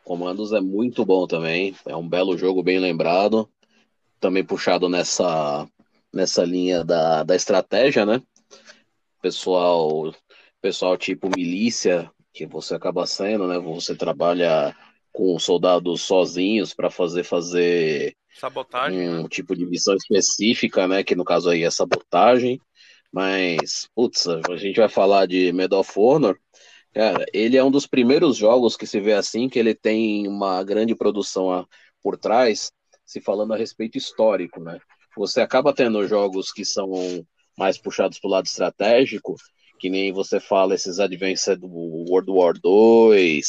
Comandos 0.04 0.52
é 0.52 0.60
muito 0.60 1.06
bom 1.06 1.28
também. 1.28 1.76
É 1.86 1.96
um 1.96 2.08
belo 2.08 2.38
jogo, 2.38 2.64
bem 2.64 2.80
lembrado. 2.80 3.50
Também 4.20 4.44
puxado 4.44 4.90
nessa, 4.90 5.68
nessa 6.14 6.44
linha 6.44 6.84
da, 6.84 7.24
da 7.24 7.36
estratégia, 7.36 8.06
né? 8.06 8.22
Pessoal, 9.22 10.14
pessoal 10.62 10.98
tipo 10.98 11.30
milícia, 11.36 12.12
que 12.34 12.46
você 12.46 12.76
acaba 12.76 13.06
sendo, 13.06 13.48
né? 13.48 13.60
Você 13.60 13.96
trabalha 13.96 14.76
com 15.12 15.38
soldados 15.38 16.02
sozinhos 16.02 16.74
para 16.74 16.90
fazer 16.90 17.24
fazer 17.24 18.16
sabotagem, 18.40 19.10
um 19.10 19.24
né? 19.24 19.30
tipo 19.30 19.56
de 19.56 19.66
missão 19.66 19.96
específica, 19.96 20.88
né? 20.88 21.04
Que 21.04 21.16
no 21.16 21.24
caso 21.24 21.50
aí 21.50 21.64
é 21.64 21.70
sabotagem. 21.70 22.60
Mas, 23.12 23.90
putz, 23.94 24.26
a 24.26 24.56
gente 24.56 24.80
vai 24.80 24.88
falar 24.88 25.26
de 25.26 25.52
Medal 25.52 25.82
of 25.82 25.92
Honor. 26.00 26.40
Cara, 26.94 27.26
ele 27.34 27.56
é 27.56 27.64
um 27.64 27.72
dos 27.72 27.88
primeiros 27.88 28.36
jogos 28.36 28.76
que 28.76 28.86
se 28.86 29.00
vê 29.00 29.14
assim, 29.14 29.48
que 29.48 29.58
ele 29.58 29.74
tem 29.74 30.28
uma 30.28 30.64
grande 30.64 30.94
produção 30.94 31.66
por 32.04 32.18
trás, 32.18 32.72
se 33.06 33.22
falando 33.22 33.54
a 33.54 33.58
respeito 33.58 33.98
histórico, 33.98 34.60
né? 34.62 34.80
Você 35.18 35.42
acaba 35.42 35.74
tendo 35.74 36.06
jogos 36.08 36.52
que 36.52 36.66
são 36.66 36.92
mais 37.58 37.78
puxados 37.78 38.20
para 38.20 38.28
o 38.28 38.32
lado 38.32 38.46
estratégico, 38.46 39.36
que 39.80 39.90
nem 39.90 40.12
você 40.12 40.40
fala 40.40 40.76
esses 40.76 41.00
Advanced 41.00 41.60
do 41.60 41.68
World 41.68 42.30
War 42.30 42.54
II, 42.64 43.42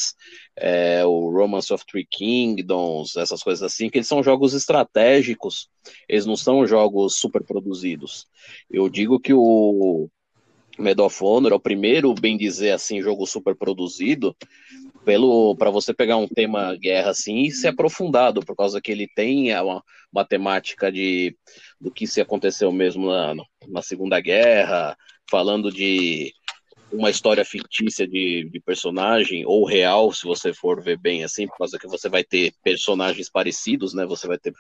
é, 0.57 1.05
o 1.05 1.31
Romance 1.31 1.73
of 1.73 1.85
Three 1.85 2.07
Kingdoms, 2.11 3.17
essas 3.17 3.43
coisas 3.43 3.63
assim, 3.63 3.91
que 3.91 3.99
eles 3.99 4.09
são 4.09 4.23
jogos 4.23 4.55
estratégicos, 4.55 5.69
eles 6.09 6.25
não 6.25 6.37
são 6.37 6.67
jogos 6.67 7.19
super 7.19 7.45
produzidos. 7.45 8.27
Eu 8.71 8.89
digo 8.89 9.21
que 9.21 9.35
o 9.35 10.09
Medal 10.79 11.07
of 11.07 11.23
Honor 11.23 11.53
é 11.53 11.55
o 11.55 11.61
primeiro, 11.61 12.15
bem 12.15 12.37
dizer 12.37 12.73
assim, 12.73 13.03
jogo 13.03 13.27
super 13.27 13.55
produzido 13.55 14.35
pelo 15.05 15.57
para 15.57 15.71
você 15.71 15.93
pegar 15.93 16.17
um 16.17 16.29
tema 16.29 16.77
guerra 16.77 17.11
assim 17.11 17.43
e 17.43 17.51
ser 17.51 17.69
aprofundado, 17.69 18.41
por 18.41 18.57
causa 18.57 18.81
que 18.81 18.93
ele 18.93 19.09
tem 19.09 19.53
uma, 19.61 19.83
uma 20.13 20.25
temática 20.25 20.91
de 20.91 21.37
do 21.81 21.91
que 21.91 22.07
se 22.07 22.21
aconteceu 22.21 22.71
mesmo 22.73 23.09
na, 23.09 23.35
na 23.69 23.83
Segunda 23.83 24.21
Guerra, 24.21 24.97
falando 25.29 25.71
de 25.71 26.33
uma 26.93 27.11
história 27.11 27.45
fictícia 27.45 28.07
de, 28.07 28.49
de, 28.51 28.61
personagem, 28.61 29.45
ou 29.47 29.65
real, 29.65 30.13
se 30.13 30.25
você 30.25 30.53
for 30.53 30.83
ver 30.83 30.99
bem 30.99 31.25
assim, 31.25 31.47
por 31.47 31.59
causa 31.59 31.79
que 31.79 31.89
você 31.89 32.09
vai 32.09 32.23
ter 32.23 32.53
personagens 32.63 33.31
parecidos, 33.31 33.95
né? 33.95 34.05
Você 34.05 34.27
vai 34.27 34.39
ter 34.39 34.53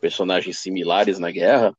personagens 0.00 0.58
similares 0.58 1.18
na 1.18 1.30
guerra, 1.30 1.72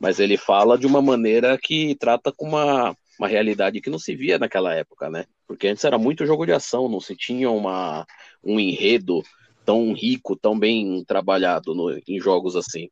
mas 0.00 0.18
ele 0.18 0.36
fala 0.36 0.76
de 0.76 0.86
uma 0.86 1.00
maneira 1.00 1.56
que 1.56 1.94
trata 1.94 2.32
com 2.32 2.48
uma 2.48 2.94
uma 3.18 3.28
realidade 3.28 3.80
que 3.80 3.90
não 3.90 3.98
se 3.98 4.14
via 4.14 4.38
naquela 4.38 4.74
época, 4.74 5.08
né? 5.08 5.26
Porque 5.46 5.68
antes 5.68 5.84
era 5.84 5.98
muito 5.98 6.26
jogo 6.26 6.44
de 6.44 6.52
ação, 6.52 6.88
não 6.88 7.00
se 7.00 7.16
tinha 7.16 7.50
uma, 7.50 8.06
um 8.44 8.60
enredo 8.60 9.22
tão 9.64 9.92
rico, 9.92 10.36
tão 10.36 10.58
bem 10.58 11.04
trabalhado 11.04 11.74
no, 11.74 11.98
em 12.06 12.20
jogos 12.20 12.54
assim. 12.56 12.90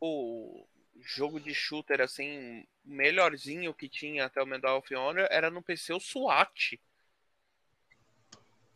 O 0.00 0.64
jogo 1.00 1.40
de 1.40 1.52
shooter 1.54 2.00
assim 2.00 2.64
melhorzinho 2.84 3.74
que 3.74 3.88
tinha 3.88 4.26
até 4.26 4.42
o 4.42 4.46
Medal 4.46 4.78
of 4.78 4.94
Honor 4.94 5.26
era 5.30 5.50
no 5.50 5.62
PC 5.62 5.92
o 5.92 6.00
SWAT 6.00 6.78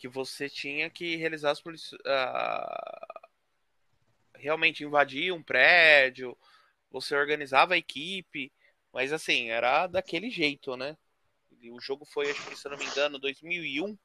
que 0.01 0.09
você 0.09 0.49
tinha 0.49 0.89
que 0.89 1.15
realizar 1.15 1.51
as 1.51 1.61
uh, 1.61 1.71
realmente 4.35 4.83
invadir 4.83 5.31
um 5.31 5.43
prédio, 5.43 6.35
você 6.91 7.15
organizava 7.15 7.75
a 7.75 7.77
equipe, 7.77 8.51
mas 8.95 9.13
assim, 9.13 9.51
era 9.51 9.87
daquele 9.87 10.31
jeito, 10.31 10.75
né? 10.75 10.97
o 11.71 11.79
jogo 11.79 12.07
foi, 12.07 12.31
acho 12.31 12.47
que 12.47 12.57
se 12.57 12.67
eu 12.67 12.71
não 12.71 12.79
me 12.79 12.87
engano, 12.87 13.19
2001, 13.19 13.99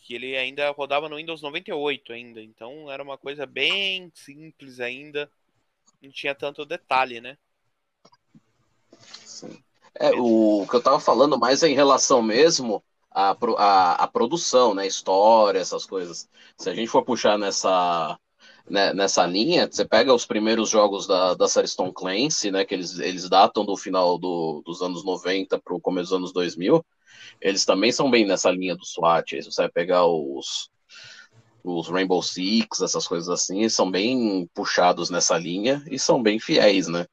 que 0.00 0.14
ele 0.14 0.34
ainda 0.38 0.70
rodava 0.70 1.10
no 1.10 1.16
Windows 1.16 1.42
98 1.42 2.14
ainda, 2.14 2.40
então 2.40 2.90
era 2.90 3.02
uma 3.02 3.18
coisa 3.18 3.44
bem 3.44 4.10
simples 4.14 4.80
ainda, 4.80 5.30
não 6.00 6.10
tinha 6.10 6.34
tanto 6.34 6.64
detalhe, 6.64 7.20
né? 7.20 7.36
Sim. 8.98 9.62
É, 9.96 10.10
o 10.12 10.66
que 10.66 10.76
eu 10.76 10.82
tava 10.82 10.98
falando 10.98 11.38
mais 11.38 11.62
é 11.62 11.68
em 11.68 11.74
relação 11.74 12.22
mesmo 12.22 12.82
a, 13.14 13.36
a, 13.58 13.92
a 14.04 14.06
produção, 14.08 14.74
né? 14.74 14.86
História, 14.86 15.58
essas 15.58 15.86
coisas. 15.86 16.28
Se 16.56 16.70
a 16.70 16.74
gente 16.74 16.88
for 16.88 17.04
puxar 17.04 17.38
nessa, 17.38 18.18
né, 18.68 18.92
nessa 18.92 19.26
linha, 19.26 19.68
você 19.70 19.84
pega 19.84 20.14
os 20.14 20.26
primeiros 20.26 20.70
jogos 20.70 21.06
da, 21.06 21.34
da 21.34 21.48
série 21.48 21.68
Stone 21.68 21.92
Clancy, 21.92 22.50
né? 22.50 22.64
Que 22.64 22.74
eles, 22.74 22.98
eles 22.98 23.28
datam 23.28 23.64
do 23.64 23.76
final 23.76 24.18
do, 24.18 24.62
dos 24.64 24.82
anos 24.82 25.04
90 25.04 25.60
para 25.60 25.74
o 25.74 25.80
começo 25.80 26.10
dos 26.10 26.18
anos 26.18 26.32
2000. 26.32 26.84
Eles 27.40 27.64
também 27.64 27.92
são 27.92 28.10
bem 28.10 28.26
nessa 28.26 28.50
linha 28.50 28.76
do 28.76 28.84
SWAT. 28.84 29.34
Aí, 29.34 29.42
você 29.42 29.62
vai 29.62 29.70
pegar 29.70 30.06
os, 30.06 30.70
os 31.62 31.88
Rainbow 31.88 32.22
Six, 32.22 32.80
essas 32.80 33.06
coisas 33.06 33.28
assim, 33.28 33.68
são 33.68 33.90
bem 33.90 34.48
puxados 34.54 35.10
nessa 35.10 35.36
linha 35.36 35.82
e 35.90 35.98
são 35.98 36.22
bem 36.22 36.38
fiéis, 36.38 36.88
né? 36.88 37.06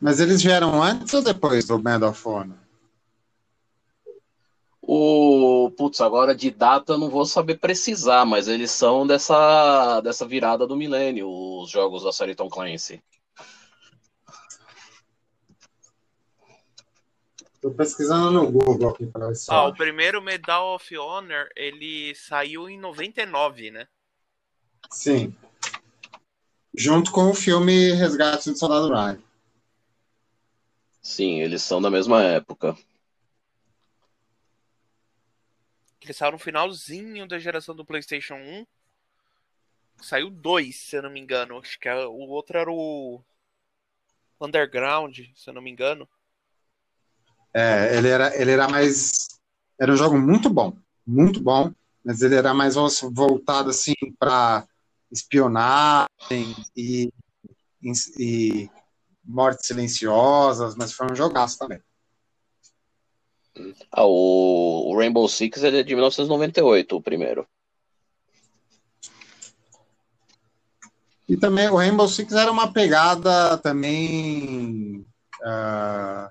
Mas 0.00 0.20
eles 0.20 0.42
vieram 0.42 0.82
antes 0.82 1.12
ou 1.14 1.22
depois 1.22 1.64
do 1.64 1.78
Medal 1.78 2.10
of 2.10 2.28
Honor? 2.28 2.65
O 4.88 5.68
putz, 5.76 6.00
agora 6.00 6.32
de 6.32 6.48
data 6.48 6.92
eu 6.92 6.98
não 6.98 7.10
vou 7.10 7.26
saber 7.26 7.58
precisar, 7.58 8.24
mas 8.24 8.46
eles 8.46 8.70
são 8.70 9.04
dessa 9.04 10.00
dessa 10.00 10.24
virada 10.24 10.64
do 10.64 10.76
milênio, 10.76 11.28
os 11.28 11.68
jogos 11.68 12.04
da 12.04 12.12
série 12.12 12.36
Tom 12.36 12.48
Clancy. 12.48 13.02
Tô 17.60 17.72
pesquisando 17.72 18.30
no 18.30 18.48
Google 18.48 18.90
aqui 18.90 19.06
para 19.06 19.32
isso. 19.32 19.52
Ah, 19.52 19.66
o 19.66 19.74
primeiro 19.74 20.22
Medal 20.22 20.76
of 20.76 20.96
Honor, 20.96 21.48
ele 21.56 22.14
saiu 22.14 22.68
em 22.68 22.78
99, 22.78 23.72
né? 23.72 23.88
Sim. 24.88 25.34
Junto 26.72 27.10
com 27.10 27.28
o 27.28 27.34
filme 27.34 27.90
Resgate 27.90 28.52
do 28.52 28.56
Soldado 28.56 28.88
Ryan. 28.88 29.18
Sim, 31.02 31.40
eles 31.40 31.62
são 31.62 31.82
da 31.82 31.90
mesma 31.90 32.22
época. 32.22 32.76
Ele 36.06 36.12
saiu 36.12 36.30
no 36.30 36.38
finalzinho 36.38 37.26
da 37.26 37.36
geração 37.36 37.74
do 37.74 37.84
PlayStation 37.84 38.34
1. 38.34 38.66
Saiu 40.00 40.30
dois, 40.30 40.76
se 40.76 40.94
eu 40.94 41.02
não 41.02 41.10
me 41.10 41.18
engano. 41.18 41.58
Acho 41.58 41.80
que 41.80 41.88
o 41.88 42.28
outro 42.28 42.56
era 42.56 42.70
o 42.70 43.20
Underground, 44.40 45.18
se 45.34 45.50
eu 45.50 45.54
não 45.54 45.60
me 45.60 45.68
engano. 45.68 46.08
É, 47.52 47.96
ele 47.96 48.06
era, 48.06 48.40
ele 48.40 48.52
era 48.52 48.68
mais. 48.68 49.40
Era 49.80 49.92
um 49.92 49.96
jogo 49.96 50.16
muito 50.16 50.48
bom, 50.48 50.78
muito 51.04 51.40
bom, 51.42 51.74
mas 52.04 52.22
ele 52.22 52.36
era 52.36 52.54
mais 52.54 52.76
voltado 52.76 53.70
assim 53.70 53.94
para 54.16 54.64
espionagem 55.10 56.54
e, 56.76 57.12
e, 57.82 57.92
e 58.16 58.70
mortes 59.24 59.66
silenciosas, 59.66 60.76
mas 60.76 60.92
foi 60.92 61.10
um 61.10 61.16
jogaço 61.16 61.58
também. 61.58 61.82
Ah, 63.90 64.04
o, 64.04 64.94
Rainbow 64.96 65.28
Six 65.28 65.64
é 65.64 65.82
de 65.82 65.94
1998, 65.94 66.96
o 66.96 67.02
primeiro. 67.02 67.46
E 71.28 71.36
também 71.36 71.68
o 71.68 71.76
Rainbow 71.76 72.08
Six 72.08 72.32
era 72.32 72.50
uma 72.50 72.72
pegada 72.72 73.58
também. 73.58 75.04
Uh... 75.40 76.30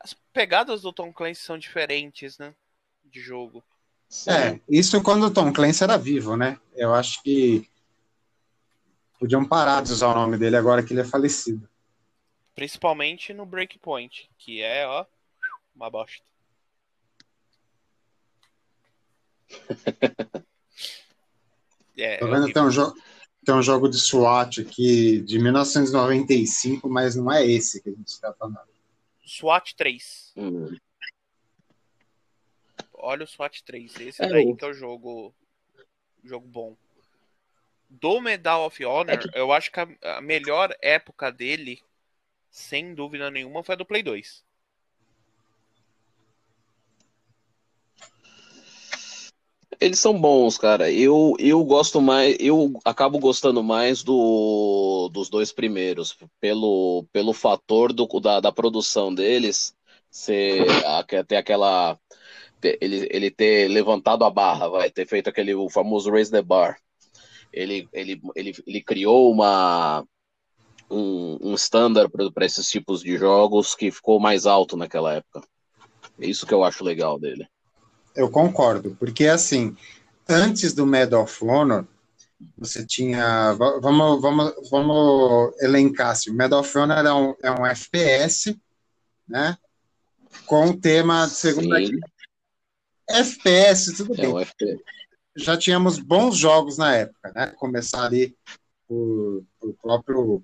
As 0.00 0.14
pegadas 0.32 0.82
do 0.82 0.92
Tom 0.92 1.12
Clancy 1.12 1.40
são 1.40 1.58
diferentes, 1.58 2.38
né? 2.38 2.54
De 3.04 3.20
jogo. 3.20 3.64
Sim. 4.08 4.30
É, 4.30 4.60
isso 4.68 5.02
quando 5.02 5.26
o 5.26 5.30
Tom 5.30 5.52
Clancy 5.52 5.84
era 5.84 5.96
vivo, 5.96 6.36
né? 6.36 6.60
Eu 6.74 6.94
acho 6.94 7.22
que 7.22 7.68
podiam 9.18 9.44
parar 9.44 9.82
de 9.82 9.92
usar 9.92 10.08
o 10.08 10.14
nome 10.14 10.36
dele 10.36 10.56
agora 10.56 10.82
que 10.82 10.92
ele 10.92 11.00
é 11.00 11.04
falecido. 11.04 11.68
Principalmente 12.54 13.32
no 13.34 13.44
Breakpoint, 13.44 14.30
que 14.38 14.62
é, 14.62 14.86
ó, 14.86 15.04
uma 15.74 15.90
bosta. 15.90 16.24
é, 21.96 22.18
Tô 22.18 22.28
vendo 22.28 22.46
que 22.46 22.52
tem 22.52 22.62
um, 22.62 22.70
jo 22.70 22.94
tem 23.44 23.54
um 23.54 23.62
jogo 23.62 23.88
de 23.88 23.98
SWAT 23.98 24.60
aqui 24.60 25.20
de 25.20 25.38
1995, 25.38 26.88
mas 26.88 27.14
não 27.14 27.30
é 27.30 27.46
esse 27.46 27.80
que 27.80 27.90
a 27.90 27.92
gente 27.92 28.08
está 28.08 28.32
falando. 28.32 28.58
SWAT 29.24 29.74
3. 29.76 30.32
Hum. 30.36 30.76
Olha 32.94 33.24
o 33.24 33.26
SWAT 33.26 33.62
3. 33.64 34.00
Esse 34.00 34.24
é 34.24 34.28
daí 34.28 34.54
que 34.56 34.64
é 34.64 34.68
o 34.68 34.72
jogo, 34.72 35.34
jogo 36.24 36.46
bom. 36.46 36.76
Do 37.88 38.20
Medal 38.20 38.66
of 38.66 38.84
Honor, 38.84 39.14
é 39.14 39.16
que... 39.16 39.30
eu 39.32 39.52
acho 39.52 39.70
que 39.70 39.78
a, 39.78 40.16
a 40.16 40.20
melhor 40.20 40.76
época 40.82 41.30
dele, 41.30 41.80
sem 42.50 42.94
dúvida 42.94 43.30
nenhuma, 43.30 43.62
foi 43.62 43.74
a 43.74 43.78
do 43.78 43.86
Play 43.86 44.02
2. 44.02 44.45
Eles 49.80 49.98
são 49.98 50.18
bons, 50.18 50.56
cara. 50.58 50.90
Eu, 50.90 51.34
eu 51.38 51.62
gosto 51.64 52.00
mais, 52.00 52.36
eu 52.40 52.72
acabo 52.84 53.18
gostando 53.18 53.62
mais 53.62 54.02
do, 54.02 55.10
dos 55.12 55.28
dois 55.28 55.52
primeiros, 55.52 56.16
pelo, 56.40 57.06
pelo 57.12 57.32
fator 57.32 57.92
do, 57.92 58.06
da, 58.20 58.40
da 58.40 58.52
produção 58.52 59.14
deles 59.14 59.74
ser 60.10 60.66
ter 61.26 61.36
aquela 61.36 61.98
ter, 62.60 62.78
ele, 62.80 63.06
ele 63.10 63.30
ter 63.30 63.68
levantado 63.68 64.24
a 64.24 64.30
barra, 64.30 64.68
vai 64.68 64.90
ter 64.90 65.06
feito 65.06 65.28
aquele 65.28 65.54
o 65.54 65.68
famoso 65.68 66.10
raise 66.10 66.30
the 66.30 66.42
bar. 66.42 66.78
Ele, 67.52 67.88
ele, 67.92 68.20
ele, 68.34 68.54
ele 68.66 68.82
criou 68.82 69.30
uma 69.30 70.04
um, 70.90 71.50
um 71.50 71.54
standard 71.54 72.10
para 72.32 72.46
esses 72.46 72.68
tipos 72.68 73.02
de 73.02 73.16
jogos 73.16 73.74
que 73.74 73.90
ficou 73.90 74.20
mais 74.20 74.46
alto 74.46 74.76
naquela 74.76 75.14
época. 75.14 75.42
É 76.18 76.26
isso 76.26 76.46
que 76.46 76.54
eu 76.54 76.64
acho 76.64 76.84
legal 76.84 77.18
dele. 77.18 77.46
Eu 78.16 78.30
concordo, 78.30 78.96
porque 78.98 79.26
assim, 79.26 79.76
antes 80.28 80.72
do 80.72 80.86
Medal 80.86 81.24
of 81.24 81.44
Honor, 81.44 81.86
você 82.56 82.84
tinha. 82.84 83.52
Vamos, 83.54 84.20
vamos, 84.20 84.54
vamos 84.70 85.54
elencar 85.60 86.10
assim. 86.10 86.30
Medal 86.30 86.60
of 86.60 86.78
Honor 86.78 87.06
é 87.06 87.12
um, 87.12 87.34
é 87.42 87.50
um 87.50 87.66
FPS, 87.66 88.58
né? 89.28 89.56
Com 90.46 90.66
o 90.66 90.80
tema 90.80 91.26
de 91.26 91.32
Segunda. 91.32 91.76
FPS, 93.08 93.94
tudo 93.96 94.14
é 94.14 94.16
bem. 94.16 94.34
Um 94.34 94.40
FPS. 94.40 94.82
Já 95.36 95.56
tínhamos 95.56 95.98
bons 95.98 96.36
jogos 96.36 96.78
na 96.78 96.94
época, 96.94 97.32
né? 97.34 97.52
Começar 97.56 98.04
ali 98.04 98.36
por, 98.88 99.44
por 99.60 99.74
próprio. 99.82 100.42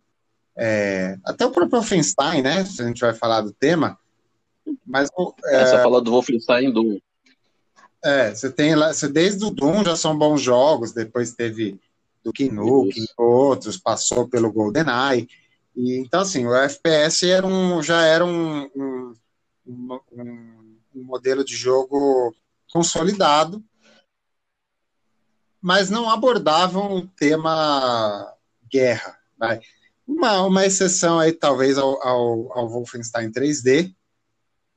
É, 0.54 1.16
até 1.24 1.46
o 1.46 1.50
próprio 1.50 1.80
Wolfenstein, 1.80 2.42
né? 2.42 2.64
Se 2.64 2.82
a 2.82 2.86
gente 2.86 3.00
vai 3.00 3.14
falar 3.14 3.40
do 3.40 3.52
tema. 3.52 3.98
Mas. 4.86 5.08
É, 5.46 5.62
Essa 5.62 5.82
fala 5.82 6.00
do 6.00 6.10
Wolfenstein 6.10 6.72
Doom. 6.72 6.98
É, 8.04 8.34
você 8.34 8.50
tem 8.50 8.74
lá, 8.74 8.92
você, 8.92 9.08
desde 9.08 9.44
o 9.44 9.50
Doom 9.50 9.84
já 9.84 9.94
são 9.94 10.16
bons 10.16 10.40
jogos, 10.40 10.92
depois 10.92 11.32
teve 11.34 11.80
do 12.24 12.32
Nukem, 12.52 13.06
outros, 13.16 13.76
passou 13.76 14.28
pelo 14.28 14.52
GoldenEye. 14.52 15.28
E, 15.74 15.98
então, 15.98 16.20
assim, 16.20 16.46
o 16.46 16.54
FPS 16.54 17.28
era 17.28 17.46
um, 17.46 17.82
já 17.82 18.02
era 18.02 18.24
um, 18.24 18.70
um, 18.74 19.14
um, 19.66 20.78
um 20.94 21.04
modelo 21.04 21.44
de 21.44 21.54
jogo 21.56 22.34
consolidado, 22.72 23.62
mas 25.60 25.90
não 25.90 26.10
abordavam 26.10 26.96
o 26.96 27.06
tema 27.06 28.34
guerra. 28.70 29.16
Vai. 29.38 29.60
Uma, 30.06 30.42
uma 30.42 30.66
exceção 30.66 31.18
aí, 31.18 31.32
talvez, 31.32 31.78
ao, 31.78 32.02
ao, 32.06 32.58
ao 32.58 32.68
Wolfenstein 32.68 33.30
3D, 33.30 33.94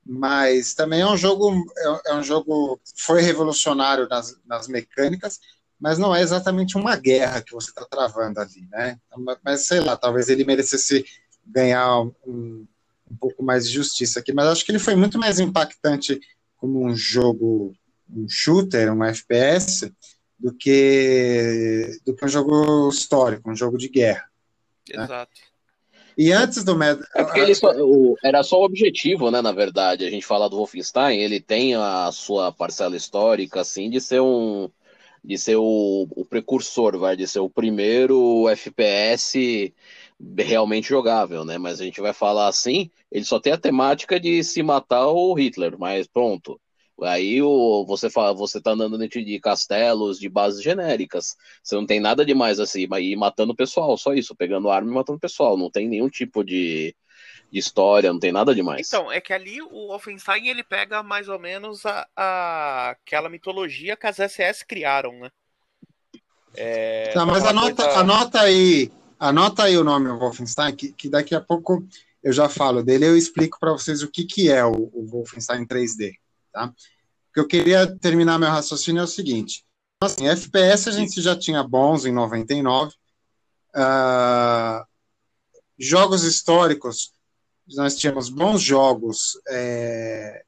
mas 0.06 0.74
também 0.74 1.02
é 1.02 1.08
um 1.08 1.18
jogo 1.18 1.52
é, 1.78 2.12
é 2.12 2.16
um 2.16 2.24
jogo 2.24 2.80
foi 2.96 3.22
revolucionário 3.22 4.08
nas, 4.08 4.38
nas 4.46 4.68
mecânicas, 4.68 5.40
mas 5.80 5.98
não 5.98 6.16
é 6.16 6.22
exatamente 6.22 6.78
uma 6.78 6.96
guerra 6.96 7.42
que 7.42 7.54
você 7.54 7.70
está 7.70 7.84
travando 7.86 8.40
ali, 8.40 8.68
né? 8.72 9.00
Mas 9.44 9.66
sei 9.66 9.80
lá, 9.80 9.98
talvez 9.98 10.30
ele 10.30 10.46
merecesse 10.46 11.06
ganhar 11.46 12.02
um, 12.02 12.68
um 13.10 13.16
pouco 13.20 13.44
mais 13.44 13.68
de 13.68 13.74
justiça 13.74 14.20
aqui, 14.20 14.32
mas 14.32 14.48
acho 14.48 14.66
que 14.66 14.72
ele 14.72 14.80
foi 14.80 14.96
muito 14.96 15.18
mais 15.18 15.40
impactante 15.40 16.20
como 16.56 16.86
um 16.86 16.96
jogo, 16.96 17.74
um 18.10 18.28
shooter, 18.30 18.94
um 18.94 19.04
FPS, 19.04 19.92
do 20.38 20.54
que 20.54 22.00
do 22.06 22.16
que 22.16 22.26
um 22.26 22.30
jogo 22.30 22.90
histórico, 22.90 23.50
um 23.50 23.56
jogo 23.56 23.78
de 23.78 23.90
guerra. 23.90 24.30
Né? 24.90 25.04
Exato. 25.04 25.32
Né? 25.34 25.55
E 26.18 26.32
antes 26.32 26.64
do 26.64 26.76
Med... 26.76 27.00
É 27.16 27.24
porque 27.24 27.40
ele 27.40 27.54
só, 27.56 27.72
o, 27.72 28.16
era 28.24 28.42
só 28.44 28.60
o 28.60 28.66
objetivo, 28.66 29.30
né? 29.32 29.42
Na 29.42 29.52
verdade, 29.52 30.06
a 30.06 30.10
gente 30.10 30.26
fala 30.26 30.50
do 30.50 30.58
Wolfenstein, 30.58 31.20
ele 31.20 31.40
tem 31.42 31.76
a 31.76 32.10
sua 32.12 32.52
parcela 32.52 32.96
histórica, 32.96 33.62
assim, 33.62 33.90
de 33.90 34.00
ser 34.00 34.22
um. 34.22 34.70
de 35.24 35.38
ser 35.38 35.58
o, 35.58 36.08
o 36.16 36.26
precursor, 36.26 36.98
vai, 36.98 37.16
de 37.18 37.28
ser 37.28 37.40
o 37.40 37.50
primeiro 37.50 38.48
FPS 38.50 39.74
realmente 40.38 40.90
jogável, 40.90 41.44
né? 41.44 41.58
Mas 41.58 41.82
a 41.82 41.84
gente 41.84 42.00
vai 42.02 42.14
falar 42.14 42.48
assim, 42.48 42.90
ele 43.12 43.26
só 43.26 43.40
tem 43.40 43.54
a 43.54 43.58
temática 43.58 44.20
de 44.20 44.44
se 44.44 44.64
matar 44.64 45.08
o 45.08 45.34
Hitler, 45.34 45.78
mas 45.78 46.08
pronto. 46.08 46.60
Aí 47.02 47.42
o, 47.42 47.86
você 47.86 48.10
fala, 48.10 48.34
você 48.34 48.62
tá 48.62 48.72
andando 48.72 48.98
dentro 48.98 49.24
de 49.24 49.40
castelos, 49.40 50.18
de 50.18 50.30
bases 50.30 50.64
genéricas. 50.64 51.36
Você 51.62 51.76
não 51.76 51.86
tem 51.86 52.00
nada 52.00 52.26
demais 52.26 52.60
assim, 52.60 52.88
e 53.00 53.16
matando 53.16 53.52
o 53.52 53.56
pessoal, 53.56 53.98
só 53.98 54.14
isso, 54.14 54.36
pegando 54.36 54.70
arma 54.70 54.90
e 54.90 54.94
matando 54.94 55.18
o 55.18 55.22
pessoal. 55.22 55.58
Não 55.58 55.70
tem 55.70 55.90
nenhum 55.90 56.10
tipo 56.10 56.44
de, 56.44 56.96
de 57.52 57.60
história, 57.60 58.14
não 58.14 58.20
tem 58.20 58.32
nada 58.32 58.56
demais. 58.56 58.88
Então, 58.88 59.12
é 59.12 59.20
que 59.20 59.34
ali 59.34 59.62
o 59.62 59.94
Offenstein 59.94 60.48
ele 60.48 60.64
pega 60.64 61.04
mais 61.04 61.28
ou 61.28 61.38
menos 61.38 61.86
a, 61.86 62.08
a 62.16 62.90
aquela 62.92 63.30
mitologia 63.30 63.98
que 63.98 64.08
as 64.08 64.18
SS 64.18 64.66
criaram, 64.66 65.12
né? 65.20 65.30
É, 66.58 67.12
tá, 67.14 67.26
mas 67.26 67.44
anota, 67.44 67.84
coisa... 67.84 68.00
anota 68.00 68.42
aí, 68.42 68.90
anota 69.20 69.64
aí 69.64 69.78
o 69.78 69.84
nome 69.84 70.10
Wolfenstein, 70.10 70.74
que, 70.74 70.94
que 70.94 71.10
daqui 71.10 71.36
a 71.36 71.42
pouco 71.42 71.86
eu 72.24 72.32
já 72.32 72.48
falo 72.48 72.82
dele, 72.82 73.06
eu 73.06 73.18
explico 73.18 73.60
para 73.60 73.74
vocês 73.74 74.02
o 74.02 74.10
que, 74.10 74.24
que 74.24 74.50
é 74.50 74.64
o, 74.64 74.90
o 74.94 75.06
Wolfenstein 75.06 75.66
3D. 75.66 76.14
Tá? 76.56 76.68
O 76.68 77.34
que 77.34 77.40
eu 77.42 77.48
queria 77.48 77.86
terminar 77.98 78.40
meu 78.40 78.48
raciocínio 78.48 79.02
é 79.02 79.04
o 79.04 79.08
seguinte: 79.08 79.66
assim, 80.02 80.26
FPS 80.26 80.88
a 80.88 80.92
gente 80.94 81.22
já 81.22 81.38
tinha 81.38 81.62
bons 81.62 82.06
em 82.06 82.14
99. 82.14 82.92
Uh, 82.92 82.96
ah, 83.76 84.86
jogos 85.78 86.24
históricos, 86.24 87.12
nós 87.76 87.98
tínhamos 87.98 88.30
bons 88.30 88.62
jogos 88.62 89.38
é, 89.50 90.46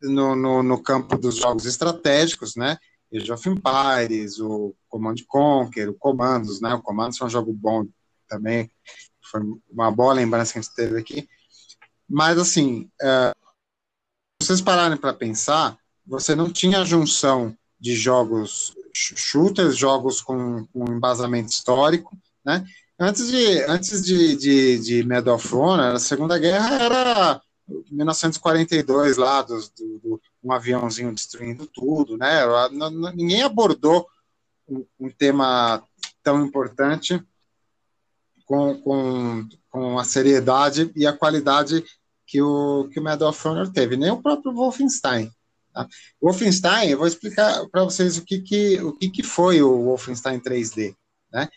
no, 0.00 0.36
no, 0.36 0.62
no, 0.62 0.80
campo 0.80 1.18
dos 1.18 1.34
jogos 1.34 1.66
estratégicos, 1.66 2.54
né? 2.54 2.78
Age 3.12 3.32
of 3.32 3.48
Empires, 3.48 4.38
o 4.38 4.76
Command 4.88 5.16
Conquer, 5.26 5.88
o 5.88 5.94
Commandos, 5.94 6.60
né? 6.60 6.72
O 6.72 6.82
Commandos 6.82 7.18
foi 7.18 7.26
um 7.26 7.30
jogo 7.30 7.52
bom 7.52 7.84
também, 8.28 8.70
foi 9.28 9.40
uma 9.68 9.90
boa 9.90 10.12
lembrança 10.12 10.52
que 10.52 10.60
a 10.60 10.62
gente 10.62 10.74
teve 10.76 11.00
aqui. 11.00 11.28
Mas, 12.08 12.38
assim, 12.38 12.88
uh, 13.02 13.33
vocês 14.44 14.60
pararem 14.60 14.96
para 14.96 15.14
pensar, 15.14 15.78
você 16.06 16.34
não 16.34 16.52
tinha 16.52 16.84
junção 16.84 17.56
de 17.80 17.96
jogos 17.96 18.74
shooters, 18.94 19.76
jogos 19.76 20.20
com, 20.20 20.66
com 20.66 20.84
embasamento 20.90 21.50
histórico, 21.50 22.16
né? 22.44 22.64
Antes 22.98 23.28
de, 23.30 23.62
antes 23.64 24.04
de, 24.04 24.36
de, 24.36 24.78
de 24.78 25.02
Medal 25.02 25.36
of 25.36 25.54
Honor, 25.54 25.94
a 25.94 25.98
Segunda 25.98 26.38
Guerra 26.38 26.74
era 26.74 27.42
1942 27.90 29.16
lá, 29.16 29.42
do, 29.42 29.58
do, 29.76 29.98
do, 29.98 30.22
um 30.42 30.52
aviãozinho 30.52 31.12
destruindo 31.12 31.66
tudo, 31.66 32.16
né? 32.16 32.42
Ninguém 33.14 33.42
abordou 33.42 34.06
um, 34.68 34.84
um 35.00 35.10
tema 35.10 35.82
tão 36.22 36.44
importante 36.44 37.20
com, 38.44 38.80
com, 38.80 39.48
com 39.70 39.98
a 39.98 40.04
seriedade 40.04 40.92
e 40.94 41.06
a 41.06 41.12
qualidade 41.12 41.82
que 42.34 42.42
o, 42.42 42.88
que 42.92 42.98
o 42.98 43.02
Medal 43.04 43.28
of 43.28 43.46
Honor 43.46 43.70
teve, 43.70 43.96
nem 43.96 44.10
o 44.10 44.20
próprio 44.20 44.52
Wolfenstein. 44.52 45.30
Tá? 45.72 45.86
Wolfenstein, 46.20 46.90
eu 46.90 46.98
vou 46.98 47.06
explicar 47.06 47.64
para 47.68 47.84
vocês 47.84 48.18
o 48.18 48.24
que, 48.24 48.40
que, 48.40 48.82
o 48.82 48.92
que, 48.92 49.08
que 49.08 49.22
foi 49.22 49.62
o 49.62 49.84
Wolfenstein 49.84 50.40
3D. 50.40 50.96
Né? 51.32 51.48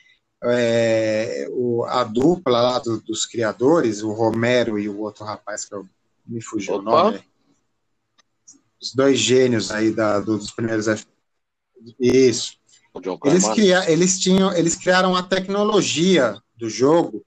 É, 0.43 1.47
o, 1.49 1.83
a 1.85 2.03
dupla 2.03 2.61
lá 2.61 2.77
do, 2.77 3.01
dos 3.01 3.25
criadores, 3.25 4.03
o 4.03 4.11
Romero 4.11 4.77
e 4.77 4.87
o 4.87 4.99
outro 4.99 5.25
rapaz 5.25 5.65
que 5.65 5.73
eu, 5.73 5.83
me 6.27 6.43
fugiu 6.43 6.75
Opa. 6.75 6.81
o 6.81 6.83
nome. 6.83 7.23
Os 8.79 8.93
dois 8.93 9.17
gênios 9.17 9.71
aí 9.71 9.89
da, 9.89 10.19
dos 10.19 10.51
primeiros 10.51 10.87
F... 10.87 11.07
Isso. 11.99 12.55
Eles, 13.25 13.47
cria, 13.49 13.91
eles, 13.91 14.19
tinham, 14.19 14.53
eles 14.53 14.75
criaram 14.75 15.15
a 15.15 15.23
tecnologia 15.23 16.39
do 16.55 16.69
jogo 16.69 17.25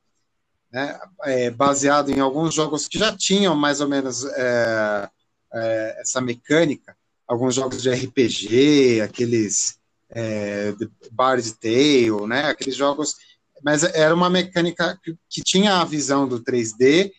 né, 0.73 0.99
é, 1.25 1.51
baseado 1.51 2.11
em 2.11 2.21
alguns 2.21 2.55
jogos 2.55 2.87
que 2.87 2.99
já 2.99 3.17
tinham 3.17 3.55
mais 3.55 3.81
ou 3.81 3.89
menos 3.89 4.25
é, 4.25 5.09
é, 5.53 5.97
essa 6.01 6.21
mecânica, 6.21 6.97
alguns 7.27 7.55
jogos 7.55 7.83
de 7.83 7.91
RPG, 7.91 9.01
aqueles 9.03 9.79
é, 10.11 10.75
Bard 11.11 11.53
Tale, 11.55 12.27
né, 12.27 12.47
aqueles 12.47 12.77
jogos, 12.77 13.17
mas 13.63 13.83
era 13.83 14.15
uma 14.15 14.31
mecânica 14.31 14.99
que, 15.03 15.17
que 15.29 15.43
tinha 15.43 15.81
a 15.81 15.85
visão 15.85 16.27
do 16.27 16.41
3D, 16.41 17.13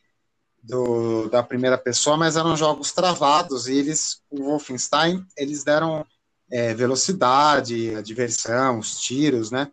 do, 0.64 1.28
da 1.30 1.41
primeira 1.41 1.78
pessoa, 1.78 2.16
mas 2.16 2.38
eram 2.38 2.56
jogos 2.56 2.91
travados, 2.91 3.68
e 3.68 3.74
eles, 3.74 4.22
o 4.30 4.43
Wolfenstein, 4.43 5.26
eles 5.36 5.64
deram 5.64 6.06
é, 6.52 6.74
velocidade, 6.74 7.95
a 7.95 8.02
diversão, 8.02 8.80
os 8.80 8.99
tiros, 8.99 9.52
né, 9.52 9.70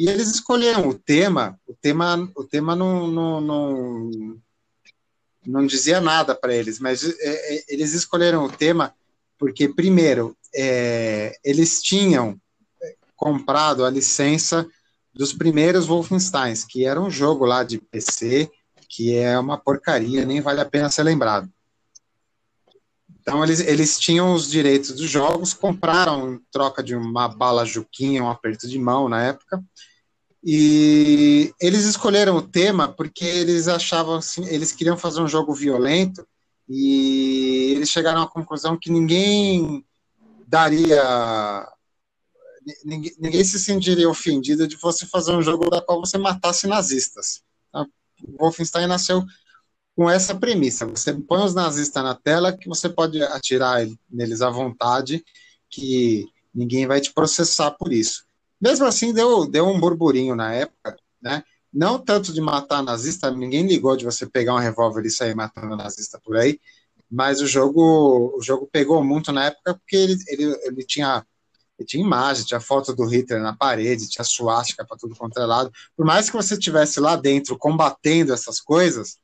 e 0.00 0.08
eles 0.08 0.30
escolheram 0.30 0.88
o 0.88 0.94
tema, 0.94 1.60
o 1.66 1.74
tema, 1.74 2.32
o 2.34 2.42
tema 2.42 2.74
não, 2.74 3.06
não, 3.06 3.38
não, 3.38 4.10
não 5.44 5.66
dizia 5.66 6.00
nada 6.00 6.34
para 6.34 6.54
eles, 6.54 6.80
mas 6.80 7.04
é, 7.04 7.14
é, 7.20 7.64
eles 7.68 7.92
escolheram 7.92 8.42
o 8.46 8.50
tema 8.50 8.94
porque, 9.36 9.68
primeiro, 9.68 10.34
é, 10.54 11.36
eles 11.44 11.82
tinham 11.82 12.40
comprado 13.14 13.84
a 13.84 13.90
licença 13.90 14.66
dos 15.12 15.34
primeiros 15.34 15.84
Wolfensteins, 15.84 16.64
que 16.64 16.86
era 16.86 16.98
um 16.98 17.10
jogo 17.10 17.44
lá 17.44 17.62
de 17.62 17.76
PC, 17.76 18.50
que 18.88 19.14
é 19.14 19.38
uma 19.38 19.58
porcaria, 19.58 20.24
nem 20.24 20.40
vale 20.40 20.62
a 20.62 20.64
pena 20.64 20.88
ser 20.88 21.02
lembrado. 21.02 21.46
Então, 23.20 23.44
eles, 23.44 23.60
eles 23.60 23.98
tinham 23.98 24.32
os 24.32 24.50
direitos 24.50 24.92
dos 24.92 25.10
jogos, 25.10 25.52
compraram 25.52 26.32
em 26.32 26.40
troca 26.50 26.82
de 26.82 26.96
uma 26.96 27.28
bala 27.28 27.66
juquinha, 27.66 28.24
um 28.24 28.30
aperto 28.30 28.66
de 28.66 28.78
mão 28.78 29.10
na 29.10 29.22
época, 29.22 29.62
e 30.42 31.52
eles 31.60 31.84
escolheram 31.84 32.36
o 32.36 32.42
tema 32.42 32.88
porque 32.88 33.24
eles 33.24 33.68
achavam 33.68 34.16
assim, 34.16 34.44
eles 34.46 34.72
queriam 34.72 34.96
fazer 34.96 35.20
um 35.20 35.28
jogo 35.28 35.54
violento 35.54 36.26
e 36.68 37.72
eles 37.76 37.90
chegaram 37.90 38.22
à 38.22 38.28
conclusão 38.28 38.78
que 38.78 38.90
ninguém 38.90 39.84
daria 40.46 41.66
ninguém, 42.84 43.12
ninguém 43.18 43.44
se 43.44 43.58
sentiria 43.58 44.08
ofendido 44.08 44.66
de 44.66 44.76
você 44.76 45.06
fazer 45.06 45.32
um 45.32 45.42
jogo 45.42 45.68
da 45.68 45.82
qual 45.82 46.00
você 46.00 46.16
matasse 46.16 46.66
nazistas. 46.66 47.42
Tá? 47.72 47.86
O 48.22 48.44
Wolfenstein 48.44 48.86
nasceu 48.86 49.24
com 49.96 50.08
essa 50.08 50.34
premissa. 50.34 50.86
Você 50.86 51.12
põe 51.12 51.44
os 51.44 51.54
nazistas 51.54 52.02
na 52.02 52.14
tela 52.14 52.56
que 52.56 52.68
você 52.68 52.88
pode 52.88 53.22
atirar 53.22 53.86
neles 54.10 54.40
à 54.40 54.50
vontade, 54.50 55.24
que 55.68 56.26
ninguém 56.54 56.86
vai 56.86 57.00
te 57.00 57.12
processar 57.12 57.72
por 57.72 57.92
isso. 57.92 58.24
Mesmo 58.60 58.86
assim, 58.86 59.12
deu, 59.12 59.46
deu 59.46 59.66
um 59.66 59.80
burburinho 59.80 60.34
na 60.34 60.52
época, 60.52 60.96
né? 61.20 61.42
Não 61.72 61.98
tanto 61.98 62.32
de 62.32 62.40
matar 62.40 62.82
nazista, 62.82 63.30
ninguém 63.30 63.66
ligou 63.66 63.96
de 63.96 64.04
você 64.04 64.26
pegar 64.26 64.54
um 64.54 64.58
revólver 64.58 65.06
e 65.06 65.10
sair 65.10 65.34
matando 65.34 65.76
nazista 65.76 66.20
por 66.22 66.36
aí, 66.36 66.60
mas 67.10 67.40
o 67.40 67.46
jogo, 67.46 68.34
o 68.36 68.42
jogo 68.42 68.68
pegou 68.70 69.02
muito 69.04 69.32
na 69.32 69.46
época 69.46 69.74
porque 69.74 69.96
ele, 69.96 70.16
ele, 70.28 70.60
ele 70.64 70.84
tinha 70.84 71.24
tinha 71.84 72.04
imagem, 72.04 72.44
tinha 72.44 72.60
foto 72.60 72.94
do 72.94 73.06
Hitler 73.06 73.40
na 73.40 73.56
parede, 73.56 74.08
tinha 74.08 74.24
suástica 74.24 74.84
para 74.84 74.98
tudo 74.98 75.16
quanto 75.16 75.40
é 75.40 75.46
lado. 75.46 75.70
Por 75.96 76.04
mais 76.04 76.28
que 76.28 76.36
você 76.36 76.54
estivesse 76.54 77.00
lá 77.00 77.16
dentro 77.16 77.56
combatendo 77.56 78.34
essas 78.34 78.60
coisas, 78.60 79.16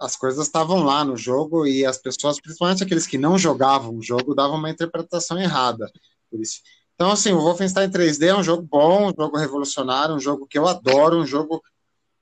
as 0.00 0.16
coisas 0.16 0.46
estavam 0.46 0.82
lá 0.82 1.04
no 1.04 1.16
jogo 1.16 1.66
e 1.66 1.84
as 1.84 1.98
pessoas, 1.98 2.40
principalmente 2.40 2.82
aqueles 2.82 3.06
que 3.06 3.18
não 3.18 3.38
jogavam 3.38 3.96
o 3.96 4.02
jogo, 4.02 4.34
davam 4.34 4.56
uma 4.56 4.70
interpretação 4.70 5.38
errada. 5.38 5.90
Por 6.30 6.40
isso. 6.40 6.60
Então, 6.94 7.10
assim, 7.10 7.32
o 7.32 7.40
Wolfenstein 7.40 7.90
3D 7.90 8.28
é 8.28 8.34
um 8.34 8.42
jogo 8.42 8.62
bom, 8.62 9.10
um 9.10 9.14
jogo 9.14 9.36
revolucionário, 9.36 10.14
um 10.14 10.20
jogo 10.20 10.46
que 10.46 10.58
eu 10.58 10.68
adoro, 10.68 11.18
um 11.18 11.26
jogo 11.26 11.62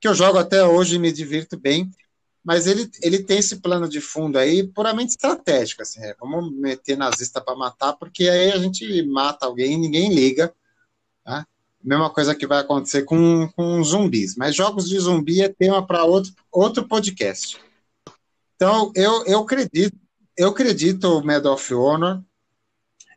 que 0.01 0.09
eu 0.09 0.15
jogo 0.15 0.39
até 0.39 0.65
hoje 0.65 0.97
e 0.97 0.99
me 0.99 1.13
divirto 1.13 1.57
bem, 1.57 1.91
mas 2.45 2.67
ele, 2.67 2.91
ele 3.03 3.23
tem 3.23 3.39
esse 3.39 3.61
plano 3.61 3.89
de 3.89 4.01
fundo 4.01 4.37
aí 4.37 4.67
puramente 4.67 5.11
estratégico, 5.11 5.83
assim, 5.83 6.03
é, 6.03 6.15
vamos 6.19 6.53
meter 6.53 6.97
nazista 6.97 7.41
para 7.41 7.55
matar, 7.55 7.93
porque 7.93 8.29
aí 8.29 8.51
a 8.51 8.59
gente 8.59 9.03
mata 9.05 9.47
alguém 9.47 9.75
e 9.75 9.79
ninguém 9.79 10.13
liga, 10.13 10.53
tá? 11.23 11.47
Mesma 11.81 12.11
coisa 12.11 12.35
que 12.35 12.47
vai 12.47 12.61
acontecer 12.61 13.03
com, 13.03 13.49
com 13.55 13.83
zumbis, 13.85 14.35
mas 14.37 14.57
jogos 14.57 14.89
de 14.89 14.99
zumbi 14.99 15.43
é 15.43 15.49
tema 15.49 15.87
para 15.87 16.05
outro, 16.05 16.33
outro 16.51 16.89
podcast. 16.89 17.61
Então, 18.57 18.93
eu, 18.95 19.25
eu 19.27 19.41
acredito, 19.41 19.97
eu 20.37 20.49
acredito 20.49 21.19
o 21.19 21.25
Medal 21.25 21.55
of 21.55 21.75
Honor, 21.75 22.23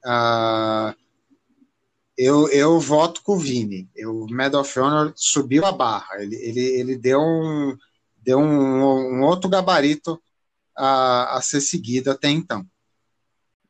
uh, 0.05 1.04
eu, 2.17 2.49
eu 2.49 2.79
voto 2.79 3.21
com 3.21 3.33
o 3.33 3.39
Vini. 3.39 3.89
O 4.05 4.27
Medal 4.27 4.61
of 4.61 4.79
Honor 4.79 5.13
subiu 5.15 5.65
a 5.65 5.71
barra. 5.71 6.21
Ele, 6.21 6.35
ele, 6.35 6.61
ele 6.61 6.97
deu, 6.97 7.19
um, 7.19 7.77
deu 8.17 8.39
um, 8.39 9.17
um 9.17 9.21
outro 9.23 9.49
gabarito 9.49 10.21
a, 10.75 11.37
a 11.37 11.41
ser 11.41 11.61
seguido 11.61 12.11
até 12.11 12.29
então. 12.29 12.65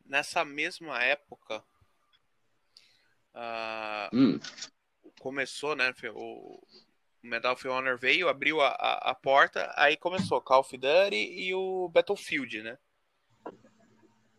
Nessa 0.06 0.46
mesma 0.46 1.02
época, 1.04 1.64
uh, 3.34 4.16
hum. 4.16 4.40
começou, 5.20 5.76
né? 5.76 5.94
O, 6.14 6.62
Medal 7.26 7.54
of 7.54 7.68
Honor 7.68 7.98
veio, 7.98 8.30
abriu 8.30 8.62
a, 8.62 8.68
a, 8.68 9.12
a, 9.12 9.16
porta, 9.16 9.74
aí 9.76 9.98
começou 9.98 10.40
Call 10.42 10.60
of 10.60 10.78
Duty 10.78 11.16
e 11.16 11.56
o 11.56 11.90
Battlefield, 11.90 12.62
né? 12.62 12.78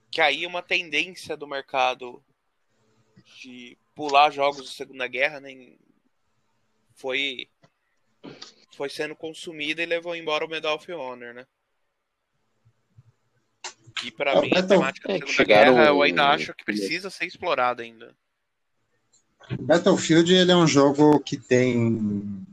Que 0.09 0.21
aí 0.21 0.47
uma 0.47 0.63
tendência 0.63 1.37
do 1.37 1.49
mercado 1.49 2.25
de 3.43 3.77
pular 3.97 4.31
jogos 4.31 4.67
da 4.67 4.71
Segunda 4.71 5.09
Guerra, 5.09 5.41
nem 5.41 5.71
né, 5.71 5.77
foi 6.95 7.49
foi 8.77 8.91
sendo 8.91 9.17
consumida 9.17 9.83
e 9.83 9.87
levou 9.87 10.15
embora 10.15 10.45
o 10.45 10.49
Medal 10.49 10.77
of 10.77 10.93
Honor, 10.93 11.33
né? 11.33 11.47
E 14.05 14.11
para 14.11 14.39
mim, 14.43 14.51
a 14.55 14.63
temática 14.63 15.09
da 15.09 15.15
é, 15.15 15.19
Segunda 15.19 15.45
Guerra, 15.45 15.87
eu 15.87 16.03
ainda 16.03 16.29
acho 16.29 16.53
que 16.55 16.63
precisa 16.63 17.09
ser 17.09 17.25
explorada 17.25 17.83
ainda. 17.83 18.15
Battlefield 19.61 20.35
ele 20.35 20.53
é 20.53 20.57
um 20.57 20.67
jogo 20.67 21.19
que 21.21 21.39
tem 21.39 22.47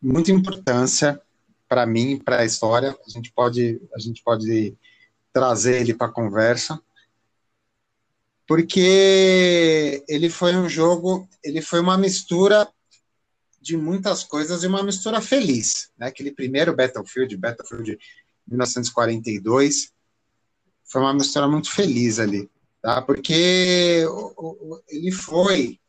muita 0.00 0.30
importância 0.30 1.20
para 1.68 1.84
mim, 1.84 2.16
para 2.16 2.40
a 2.40 2.44
história. 2.44 2.96
A 3.04 3.10
gente 3.10 3.32
pode 3.32 3.82
a 3.92 3.98
gente 3.98 4.22
pode 4.22 4.76
trazer 5.32 5.80
ele 5.80 5.94
para 5.94 6.12
conversa 6.12 6.80
porque 8.46 10.04
ele 10.08 10.30
foi 10.30 10.56
um 10.56 10.68
jogo, 10.68 11.28
ele 11.42 11.60
foi 11.60 11.80
uma 11.80 11.98
mistura 11.98 12.68
de 13.60 13.76
muitas 13.76 14.22
coisas 14.22 14.62
e 14.62 14.66
uma 14.66 14.82
mistura 14.82 15.20
feliz, 15.20 15.90
né? 15.98 16.06
Aquele 16.06 16.30
primeiro 16.30 16.74
Battlefield, 16.74 17.36
Battlefield 17.36 17.98
1942, 18.46 19.92
foi 20.84 21.00
uma 21.00 21.14
mistura 21.14 21.48
muito 21.48 21.72
feliz 21.72 22.20
ali, 22.20 22.48
tá? 22.80 23.02
Porque 23.02 24.04
ele 24.88 25.10
foi 25.10 25.80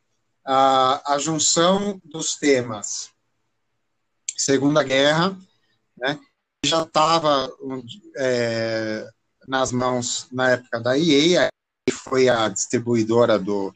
a, 0.43 1.13
a 1.13 1.19
junção 1.19 2.01
dos 2.03 2.35
temas 2.35 3.11
Segunda 4.35 4.81
Guerra, 4.81 5.37
né? 5.95 6.19
Já 6.65 6.81
estava 6.81 7.51
é, 8.17 9.07
nas 9.47 9.71
mãos 9.71 10.27
na 10.31 10.51
época 10.51 10.79
da 10.79 10.97
EA, 10.97 11.49
foi 11.91 12.29
a 12.29 12.47
distribuidora 12.49 13.37
do, 13.37 13.73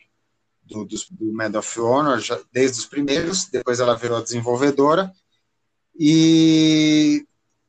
do, 0.63 0.85
do, 0.85 0.95
do 1.11 1.33
Medal 1.33 1.59
of 1.59 1.79
Honor 1.79 2.19
já, 2.19 2.39
desde 2.51 2.79
os 2.79 2.85
primeiros, 2.85 3.45
depois 3.45 3.79
ela 3.79 3.95
virou 3.95 4.17
a 4.17 4.23
desenvolvedora. 4.23 5.11
E, 5.97 7.25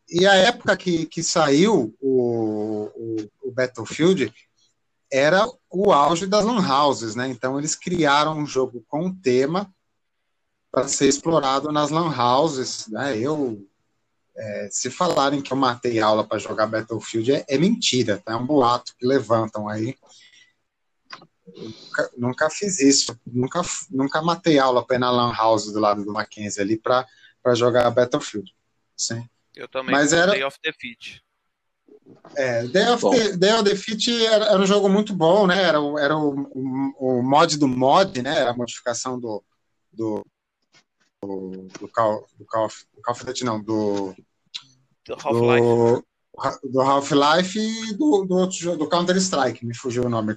e 0.08 0.26
a 0.26 0.34
época 0.34 0.76
que, 0.76 1.06
que 1.06 1.22
saiu 1.22 1.94
o, 2.00 2.90
o, 2.94 3.48
o 3.48 3.52
Battlefield 3.52 4.32
era 5.10 5.46
o 5.70 5.92
auge 5.92 6.26
das 6.26 6.44
lan 6.44 6.66
houses, 6.66 7.14
né? 7.14 7.28
Então 7.28 7.58
eles 7.58 7.74
criaram 7.74 8.38
um 8.38 8.46
jogo 8.46 8.82
com 8.88 9.12
tema 9.12 9.70
para 10.70 10.88
ser 10.88 11.06
explorado 11.06 11.70
nas 11.70 11.90
lan 11.90 12.10
houses, 12.16 12.86
né? 12.88 13.18
Eu 13.18 13.62
é, 14.34 14.68
se 14.70 14.90
falarem 14.90 15.42
que 15.42 15.52
eu 15.52 15.56
matei 15.56 16.00
aula 16.00 16.26
para 16.26 16.38
jogar 16.38 16.66
Battlefield 16.66 17.32
é, 17.32 17.44
é, 17.48 17.58
mentira, 17.58 18.22
tá? 18.24 18.32
É 18.32 18.36
um 18.36 18.46
boato 18.46 18.94
que 18.98 19.06
levantam 19.06 19.68
aí. 19.68 19.94
Nunca, 21.56 22.10
nunca, 22.16 22.50
fiz 22.50 22.80
isso, 22.80 23.18
nunca, 23.26 23.62
nunca 23.90 24.22
matei 24.22 24.58
aula 24.58 24.84
para 24.84 24.96
ir 24.96 24.98
na 24.98 25.10
lan 25.10 25.32
house 25.32 25.72
do 25.72 25.78
lado 25.78 26.04
do 26.04 26.12
Mackenzie 26.12 26.62
ali 26.62 26.78
para 26.78 27.06
jogar 27.54 27.90
Battlefield. 27.90 28.54
Sim. 28.96 29.28
Eu 29.54 29.68
também. 29.68 29.92
Mas 29.92 30.12
era 30.12 30.32
Day 30.32 30.44
of 30.44 30.58
Defeat. 30.62 31.22
É, 32.34 32.66
Day 32.66 32.88
of, 32.88 33.10
the, 33.10 33.36
Day 33.36 33.52
of 33.52 33.62
Defeat 33.64 34.24
era, 34.24 34.46
era, 34.46 34.58
um 34.58 34.66
jogo 34.66 34.88
muito 34.88 35.14
bom, 35.14 35.46
né? 35.46 35.62
Era, 35.62 35.78
era 36.00 36.16
o, 36.16 36.40
o, 36.54 37.18
o, 37.18 37.22
mod 37.22 37.58
do 37.58 37.68
mod, 37.68 38.22
né? 38.22 38.38
Era 38.38 38.50
a 38.50 38.56
modificação 38.56 39.18
do, 39.20 39.42
do, 39.92 40.26
do, 41.22 41.68
do 41.78 41.88
Call, 41.88 42.26
do 42.38 42.44
Call, 42.46 42.66
of, 42.66 42.84
do 42.94 43.02
Call 43.02 43.14
of 43.14 43.24
Duty, 43.24 43.44
não, 43.44 43.62
do 43.62 44.14
do 45.04 45.14
Half-Life 45.14 46.04
do 46.64 46.80
Half-Life 46.80 47.58
e 47.58 47.94
do, 47.94 48.24
do, 48.24 48.34
outro 48.36 48.56
jogo, 48.56 48.78
do 48.78 48.88
Counter-Strike, 48.88 49.66
me 49.66 49.76
fugiu 49.76 50.04
o 50.04 50.08
nome. 50.08 50.36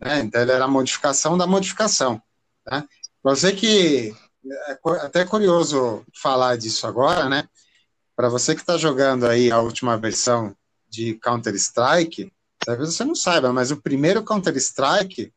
É, 0.00 0.20
então 0.20 0.40
ele 0.40 0.52
era 0.52 0.64
a 0.64 0.68
modificação 0.68 1.36
da 1.36 1.46
modificação. 1.46 2.22
Né? 2.70 2.86
Você 3.22 3.52
que 3.52 4.14
é 4.68 4.78
até 5.00 5.24
curioso 5.24 6.04
falar 6.14 6.56
disso 6.56 6.86
agora, 6.86 7.28
né? 7.28 7.48
Para 8.16 8.28
você 8.28 8.54
que 8.54 8.60
está 8.60 8.76
jogando 8.76 9.26
aí 9.26 9.50
a 9.50 9.60
última 9.60 9.96
versão 9.96 10.56
de 10.88 11.14
Counter-Strike, 11.14 12.32
talvez 12.58 12.94
você 12.94 13.04
não 13.04 13.14
saiba, 13.14 13.52
mas 13.52 13.70
o 13.70 13.80
primeiro 13.80 14.24
Counter-Strike 14.24 15.32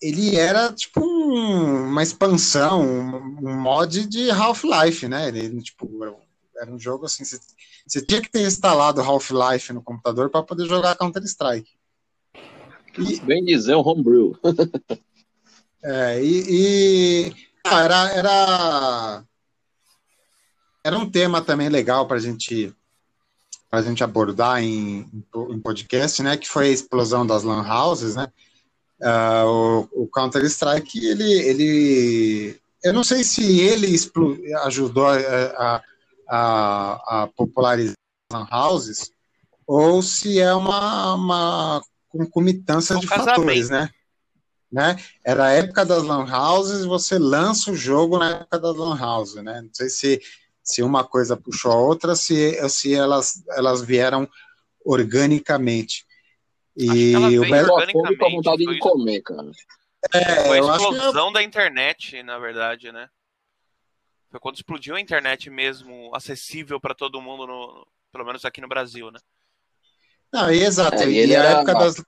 ele 0.00 0.36
era 0.36 0.72
tipo 0.72 1.00
um, 1.00 1.88
uma 1.88 2.02
expansão, 2.02 2.82
um, 2.82 3.48
um, 3.48 3.60
mod 3.60 4.06
de 4.06 4.30
Half-Life, 4.30 5.06
né? 5.06 5.28
Ele 5.28 5.60
tipo 5.62 5.88
era 6.56 6.70
um 6.70 6.78
jogo 6.78 7.06
assim, 7.06 7.24
você, 7.24 7.38
você 7.86 8.04
tinha 8.04 8.20
que 8.20 8.30
ter 8.30 8.42
instalado 8.42 9.00
Half-Life 9.00 9.72
no 9.72 9.82
computador 9.82 10.30
para 10.30 10.42
poder 10.42 10.66
jogar 10.66 10.96
Counter-Strike. 10.96 11.79
Bem 13.24 13.44
dizer, 13.44 13.74
um 13.76 13.86
homebrew. 13.86 14.36
é, 15.82 16.22
e, 16.22 16.44
e 16.48 17.34
ah, 17.64 17.84
era, 17.84 18.12
era 18.12 19.24
era 20.82 20.98
um 20.98 21.10
tema 21.10 21.42
também 21.42 21.68
legal 21.68 22.06
para 22.06 22.18
gente 22.18 22.74
a 23.70 23.80
gente 23.82 24.02
abordar 24.02 24.60
em, 24.60 25.08
em 25.50 25.60
podcast, 25.60 26.20
né, 26.24 26.36
que 26.36 26.48
foi 26.48 26.66
a 26.66 26.72
explosão 26.72 27.24
das 27.24 27.44
lan 27.44 27.62
houses, 27.62 28.16
né, 28.16 28.26
uh, 29.00 29.46
o, 29.46 30.02
o 30.02 30.08
Counter 30.08 30.44
Strike 30.44 31.06
ele, 31.06 31.32
ele 31.32 32.60
eu 32.82 32.92
não 32.92 33.04
sei 33.04 33.22
se 33.22 33.60
ele 33.60 33.94
ajudou 34.64 35.06
a, 35.06 35.16
a, 35.16 35.82
a, 36.28 37.22
a 37.22 37.26
popularizar 37.28 37.94
lan 38.32 38.48
houses 38.50 39.12
ou 39.66 40.02
se 40.02 40.40
é 40.40 40.52
uma, 40.52 41.14
uma 41.14 41.82
concomitância 42.10 42.96
um 42.96 43.00
de 43.00 43.06
casamento. 43.06 43.36
fatores, 43.36 43.70
né? 43.70 43.88
né? 44.70 44.96
Era 45.24 45.46
a 45.46 45.52
época 45.52 45.84
das 45.84 46.02
lan 46.02 46.26
houses, 46.30 46.84
você 46.84 47.18
lança 47.18 47.70
o 47.70 47.76
jogo 47.76 48.18
na 48.18 48.30
época 48.30 48.58
das 48.58 48.76
lan 48.76 49.00
houses, 49.00 49.42
né? 49.42 49.62
Não 49.62 49.70
sei 49.72 49.88
se, 49.88 50.20
se 50.62 50.82
uma 50.82 51.04
coisa 51.04 51.36
puxou 51.36 51.72
a 51.72 51.76
outra, 51.76 52.14
se, 52.14 52.68
se 52.68 52.94
elas, 52.94 53.42
elas 53.50 53.80
vieram 53.80 54.28
organicamente. 54.84 56.04
E 56.76 57.14
o 57.38 57.42
Beto 57.42 57.68
com 57.92 58.26
a 58.26 58.30
vontade 58.30 58.64
de 58.64 58.78
comer, 58.78 59.22
cara. 59.22 59.50
É, 60.12 60.44
foi 60.46 60.58
a 60.58 60.76
explosão 60.76 61.28
que... 61.28 61.34
da 61.34 61.42
internet, 61.42 62.22
na 62.22 62.38
verdade, 62.38 62.90
né? 62.90 63.08
Foi 64.30 64.40
quando 64.40 64.56
explodiu 64.56 64.94
a 64.94 65.00
internet 65.00 65.50
mesmo, 65.50 66.10
acessível 66.14 66.80
para 66.80 66.94
todo 66.94 67.20
mundo, 67.20 67.46
no, 67.46 67.86
pelo 68.12 68.24
menos 68.24 68.44
aqui 68.44 68.60
no 68.60 68.68
Brasil, 68.68 69.10
né? 69.10 69.18
Não, 70.32 70.50
exato. 70.50 71.02
É, 71.02 71.10
e, 71.10 71.26
e 71.26 71.36
a 71.36 71.44
época 71.44 71.74
das. 71.74 72.02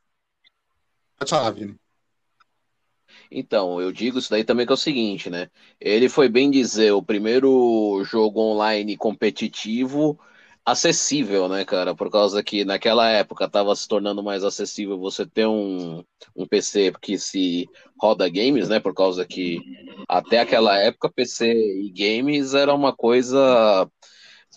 Então, 3.31 3.81
eu 3.81 3.91
digo 3.91 4.19
isso 4.19 4.31
daí 4.31 4.45
também 4.45 4.67
que 4.67 4.73
é 4.73 4.75
o 4.75 4.77
seguinte, 4.77 5.31
né? 5.31 5.49
Ele 5.81 6.09
foi 6.09 6.29
bem 6.29 6.51
dizer 6.51 6.93
o 6.93 7.03
primeiro 7.03 8.03
jogo 8.05 8.41
online 8.41 8.97
competitivo 8.97 10.19
acessível, 10.65 11.49
né, 11.49 11.65
cara? 11.65 11.95
Por 11.95 12.11
causa 12.11 12.43
que 12.43 12.65
naquela 12.65 13.09
época 13.09 13.47
estava 13.47 13.75
se 13.75 13.89
tornando 13.89 14.23
mais 14.23 14.45
acessível 14.45 14.99
você 14.99 15.27
ter 15.27 15.47
um, 15.47 16.05
um 16.37 16.47
PC 16.47 16.93
que 17.01 17.19
se 17.19 17.69
roda 18.01 18.29
games, 18.29 18.69
né? 18.69 18.79
Por 18.79 18.95
causa 18.95 19.25
que 19.25 19.59
até 20.09 20.41
aquela 20.41 20.79
época 20.79 21.11
PC 21.11 21.53
e 21.53 21.91
games 21.91 22.55
era 22.55 22.73
uma 22.75 22.95
coisa 22.95 23.89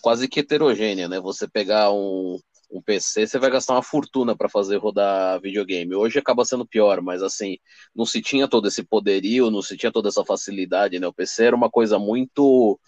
quase 0.02 0.28
que 0.28 0.40
heterogênea, 0.40 1.08
né? 1.08 1.18
Você 1.20 1.48
pegar 1.48 1.90
um, 1.92 2.38
um 2.70 2.82
PC, 2.82 3.26
você 3.26 3.38
vai 3.38 3.50
gastar 3.50 3.74
uma 3.74 3.82
fortuna 3.82 4.36
para 4.36 4.48
fazer 4.48 4.76
rodar 4.76 5.40
videogame. 5.40 5.94
Hoje 5.94 6.18
acaba 6.18 6.44
sendo 6.44 6.66
pior, 6.66 7.00
mas 7.00 7.22
assim, 7.22 7.58
não 7.94 8.04
se 8.04 8.20
tinha 8.20 8.48
todo 8.48 8.68
esse 8.68 8.82
poderio, 8.82 9.50
não 9.50 9.62
se 9.62 9.76
tinha 9.76 9.92
toda 9.92 10.08
essa 10.08 10.24
facilidade, 10.24 10.98
né? 10.98 11.06
O 11.06 11.12
PC 11.12 11.44
era 11.44 11.56
uma 11.56 11.70
coisa 11.70 11.98
muito 11.98 12.78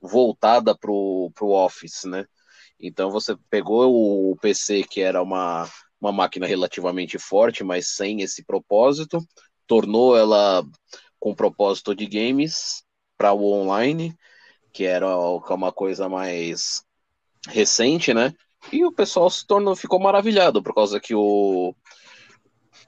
voltada 0.00 0.76
pro, 0.76 1.30
pro 1.34 1.50
Office, 1.50 2.04
né? 2.04 2.24
Então 2.80 3.10
você 3.10 3.36
pegou 3.50 4.30
o 4.30 4.36
PC, 4.36 4.84
que 4.84 5.00
era 5.00 5.22
uma, 5.22 5.68
uma 6.00 6.12
máquina 6.12 6.46
relativamente 6.46 7.18
forte, 7.18 7.64
mas 7.64 7.88
sem 7.88 8.22
esse 8.22 8.44
propósito, 8.44 9.18
tornou 9.66 10.16
ela 10.16 10.64
com 11.18 11.34
propósito 11.34 11.94
de 11.94 12.06
games 12.06 12.82
para 13.16 13.32
o 13.32 13.44
online, 13.52 14.16
que 14.72 14.84
era 14.84 15.06
é 15.06 15.54
uma 15.54 15.72
coisa 15.72 16.08
mais 16.08 16.84
recente, 17.48 18.14
né? 18.14 18.32
E 18.72 18.84
o 18.84 18.92
pessoal 18.92 19.30
se 19.30 19.46
tornou, 19.46 19.74
ficou 19.74 19.98
maravilhado, 19.98 20.62
por 20.62 20.74
causa 20.74 21.00
que 21.00 21.14
o. 21.14 21.74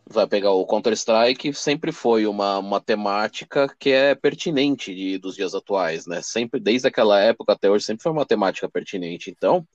Vai 0.06 0.26
pegar 0.26 0.50
o 0.50 0.66
Counter-Strike, 0.66 1.54
sempre 1.54 1.92
foi 1.92 2.26
uma, 2.26 2.58
uma 2.58 2.80
temática 2.80 3.72
que 3.78 3.90
é 3.90 4.14
pertinente 4.14 4.92
de, 4.94 5.18
dos 5.18 5.36
dias 5.36 5.54
atuais, 5.54 6.06
né? 6.06 6.20
Sempre, 6.20 6.58
desde 6.58 6.88
aquela 6.88 7.20
época 7.20 7.52
até 7.52 7.70
hoje, 7.70 7.84
sempre 7.84 8.02
foi 8.02 8.10
uma 8.12 8.26
temática 8.26 8.68
pertinente. 8.68 9.30
Então, 9.30 9.66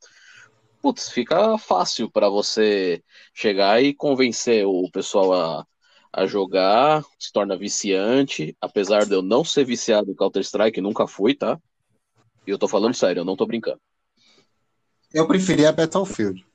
putz, 0.82 1.10
fica 1.10 1.58
fácil 1.58 2.12
para 2.12 2.30
você 2.30 3.02
chegar 3.34 3.82
e 3.82 3.94
convencer 3.94 4.66
o 4.66 4.90
pessoal 4.92 5.34
a, 5.34 5.68
a 6.12 6.26
jogar, 6.26 7.04
se 7.18 7.32
torna 7.32 7.58
viciante, 7.58 8.56
apesar 8.62 9.06
de 9.06 9.14
eu 9.14 9.22
não 9.22 9.44
ser 9.44 9.64
viciado 9.66 10.12
em 10.12 10.16
Counter-Strike, 10.16 10.82
nunca 10.82 11.08
fui, 11.08 11.34
tá? 11.34 11.60
E 12.46 12.52
eu 12.52 12.58
tô 12.58 12.68
falando 12.68 12.94
sério, 12.94 13.22
eu 13.22 13.26
não 13.26 13.36
tô 13.36 13.46
brincando. 13.46 13.80
Eu 15.16 15.26
preferia 15.26 15.72
Battlefield. 15.72 16.46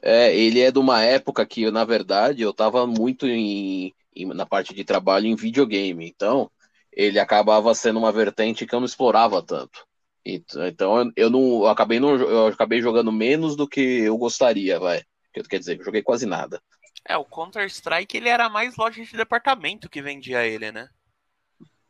É, 0.00 0.32
ele 0.32 0.60
é 0.60 0.70
de 0.70 0.78
uma 0.78 1.02
época 1.02 1.44
que, 1.44 1.68
na 1.68 1.84
verdade, 1.84 2.42
eu 2.42 2.50
estava 2.50 2.86
muito 2.86 3.26
em, 3.26 3.92
em, 4.14 4.26
na 4.26 4.46
parte 4.46 4.72
de 4.72 4.84
trabalho 4.84 5.26
em 5.26 5.34
videogame. 5.34 6.06
Então, 6.06 6.48
ele 6.92 7.18
acabava 7.18 7.74
sendo 7.74 7.98
uma 7.98 8.12
vertente 8.12 8.64
que 8.64 8.72
eu 8.72 8.78
não 8.78 8.86
explorava 8.86 9.42
tanto. 9.42 9.84
Então, 10.24 11.10
eu 11.16 11.28
não, 11.28 11.64
eu 11.64 11.66
acabei 11.66 11.98
não, 11.98 12.14
eu 12.14 12.46
acabei 12.46 12.80
jogando 12.80 13.10
menos 13.10 13.56
do 13.56 13.66
que 13.66 13.80
eu 13.80 14.16
gostaria, 14.16 14.78
vai. 14.78 15.02
Quer 15.32 15.58
dizer, 15.58 15.80
eu 15.80 15.84
joguei 15.84 16.02
quase 16.02 16.24
nada. 16.24 16.62
É, 17.04 17.16
o 17.16 17.24
Counter 17.24 17.66
Strike 17.66 18.16
ele 18.16 18.28
era 18.28 18.48
mais 18.48 18.76
loja 18.76 19.04
de 19.04 19.16
departamento 19.16 19.90
que 19.90 20.00
vendia 20.00 20.46
ele, 20.46 20.70
né? 20.70 20.88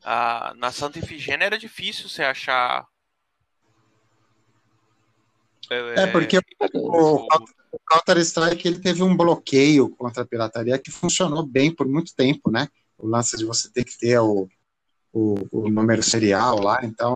Ah, 0.03 0.55
na 0.57 0.73
Santa 0.73 0.99
Ifigênia 0.99 1.45
era 1.45 1.59
difícil 1.59 2.09
você 2.09 2.23
achar 2.23 2.87
é, 5.71 6.03
é 6.03 6.07
porque 6.07 6.39
o, 6.75 7.27
o 7.73 7.79
Counter-Strike 7.87 8.67
ele 8.67 8.79
teve 8.79 9.03
um 9.03 9.17
bloqueio 9.17 9.89
contra 9.91 10.23
a 10.23 10.27
pirataria 10.27 10.79
que 10.79 10.91
funcionou 10.91 11.45
bem 11.45 11.75
por 11.75 11.87
muito 11.87 12.15
tempo, 12.15 12.51
né? 12.51 12.69
O 12.99 13.07
lance 13.07 13.37
de 13.37 13.45
você 13.45 13.71
ter 13.71 13.85
que 13.85 13.99
ter 13.99 14.19
o, 14.19 14.49
o, 15.13 15.35
o 15.53 15.69
número 15.69 16.03
serial 16.03 16.61
lá, 16.61 16.81
então 16.83 17.15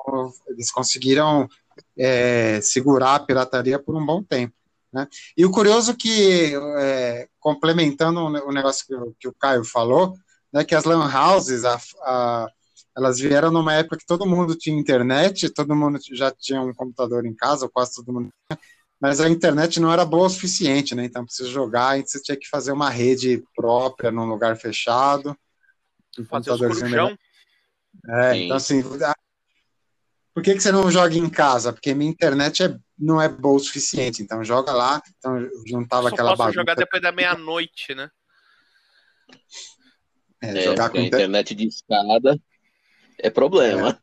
eles 0.48 0.70
conseguiram 0.70 1.48
é, 1.96 2.60
segurar 2.60 3.14
a 3.14 3.20
pirataria 3.20 3.78
por 3.78 3.96
um 3.96 4.04
bom 4.04 4.22
tempo. 4.22 4.54
Né? 4.92 5.06
E 5.36 5.46
o 5.46 5.50
curioso 5.50 5.96
que, 5.96 6.52
é, 6.78 7.28
complementando 7.38 8.20
o 8.20 8.52
negócio 8.52 8.86
que, 8.86 8.94
que, 9.20 9.28
o 9.28 9.34
Caio 9.34 9.64
falou, 9.64 10.14
né, 10.52 10.64
que 10.64 10.74
as 10.74 10.84
lan 10.84 11.08
houses, 11.08 11.64
a, 11.64 11.80
a 12.02 12.46
elas 13.00 13.18
vieram 13.18 13.50
numa 13.50 13.74
época 13.74 13.96
que 13.96 14.06
todo 14.06 14.26
mundo 14.26 14.54
tinha 14.54 14.78
internet, 14.78 15.48
todo 15.50 15.74
mundo 15.74 15.98
já 16.12 16.30
tinha 16.30 16.60
um 16.60 16.72
computador 16.74 17.24
em 17.26 17.34
casa, 17.34 17.64
ou 17.64 17.70
quase 17.70 17.94
todo 17.94 18.12
mundo 18.12 18.28
tinha, 18.48 18.60
mas 19.00 19.20
a 19.20 19.28
internet 19.28 19.80
não 19.80 19.90
era 19.90 20.04
boa 20.04 20.26
o 20.26 20.30
suficiente, 20.30 20.94
né? 20.94 21.04
Então, 21.06 21.24
para 21.24 21.32
você 21.34 21.46
jogar, 21.46 21.98
você 21.98 22.20
tinha 22.22 22.36
que 22.36 22.46
fazer 22.46 22.72
uma 22.72 22.90
rede 22.90 23.42
própria 23.56 24.10
num 24.10 24.26
lugar 24.26 24.56
fechado. 24.56 25.34
Um 26.18 26.24
fazer 26.26 26.50
os 26.52 26.60
É, 28.08 28.36
então 28.36 28.56
assim, 28.56 28.82
por 30.34 30.42
que, 30.42 30.54
que 30.54 30.60
você 30.60 30.70
não 30.70 30.90
joga 30.90 31.16
em 31.16 31.30
casa? 31.30 31.72
Porque 31.72 31.94
minha 31.94 32.10
internet 32.10 32.62
é, 32.62 32.76
não 32.98 33.20
é 33.20 33.28
boa 33.28 33.56
o 33.56 33.60
suficiente. 33.60 34.22
Então 34.22 34.44
joga 34.44 34.72
lá. 34.72 35.00
Então 35.16 35.48
juntava 35.66 36.08
Só 36.10 36.14
aquela 36.14 36.30
posso 36.30 36.38
bagunça. 36.38 36.60
jogar 36.60 36.74
depois 36.74 37.02
da 37.02 37.10
meia-noite, 37.10 37.94
né? 37.94 38.10
É, 40.42 40.58
É, 40.58 40.60
jogar 40.62 40.90
com 40.90 40.98
a 40.98 41.02
inter- 41.02 41.20
internet 41.20 41.54
de 41.54 41.66
escada 41.66 42.38
é 43.22 43.30
problema. 43.30 44.00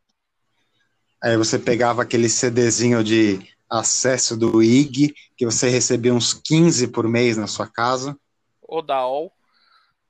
Aí 1.22 1.36
você 1.38 1.57
pegava 1.57 2.01
aquele 2.01 2.30
CDzinho 2.30 3.03
de 3.03 3.39
acesso 3.70 4.38
do 4.38 4.61
IG, 4.63 5.13
que 5.36 5.45
você 5.45 5.70
recebia 5.70 6.13
uns 6.13 6.34
15 6.34 6.88
por 6.88 7.07
mês 7.07 7.36
na 7.38 7.47
sua 7.47 7.68
casa, 7.68 8.18
Ou 8.61 8.82
da 8.82 9.05
OL. 9.07 9.32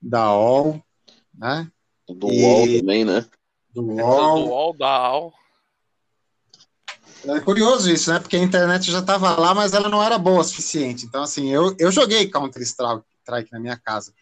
da 0.01 0.33
OL, 0.33 0.83
né? 1.33 1.71
Do 2.07 2.29
E- 2.31 2.41
UOL 2.43 2.79
também, 2.79 3.05
né? 3.05 3.21
Do 3.73 3.81
Do 3.83 3.93
UOL. 3.93 4.47
UOL, 4.49 4.77
da 4.77 5.13
OL. 5.13 5.33
É 7.25 7.39
curioso 7.41 7.89
isso, 7.91 8.11
né? 8.13 8.19
Porque 8.19 8.35
a 8.37 8.43
internet 8.43 8.91
já 8.91 8.99
estava 8.99 9.35
lá, 9.37 9.53
mas 9.53 9.73
ela 9.73 9.89
não 9.89 10.01
era 10.03 10.17
boa 10.17 10.41
o 10.41 10.43
suficiente. 10.43 11.05
Então, 11.05 11.23
assim, 11.23 11.49
eu, 11.51 11.75
eu 11.79 11.91
joguei 11.91 12.29
Counter-Strike 12.29 13.51
na 13.51 13.59
minha 13.59 13.77
casa. 13.77 14.13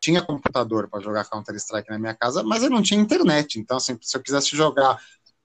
Tinha 0.00 0.22
computador 0.22 0.88
para 0.88 1.00
jogar 1.00 1.28
Counter-Strike 1.28 1.90
na 1.90 1.98
minha 1.98 2.14
casa, 2.14 2.42
mas 2.42 2.62
eu 2.62 2.70
não 2.70 2.82
tinha 2.82 3.00
internet. 3.00 3.58
Então, 3.58 3.76
assim, 3.76 3.98
se 4.00 4.16
eu 4.16 4.22
quisesse 4.22 4.56
jogar 4.56 4.98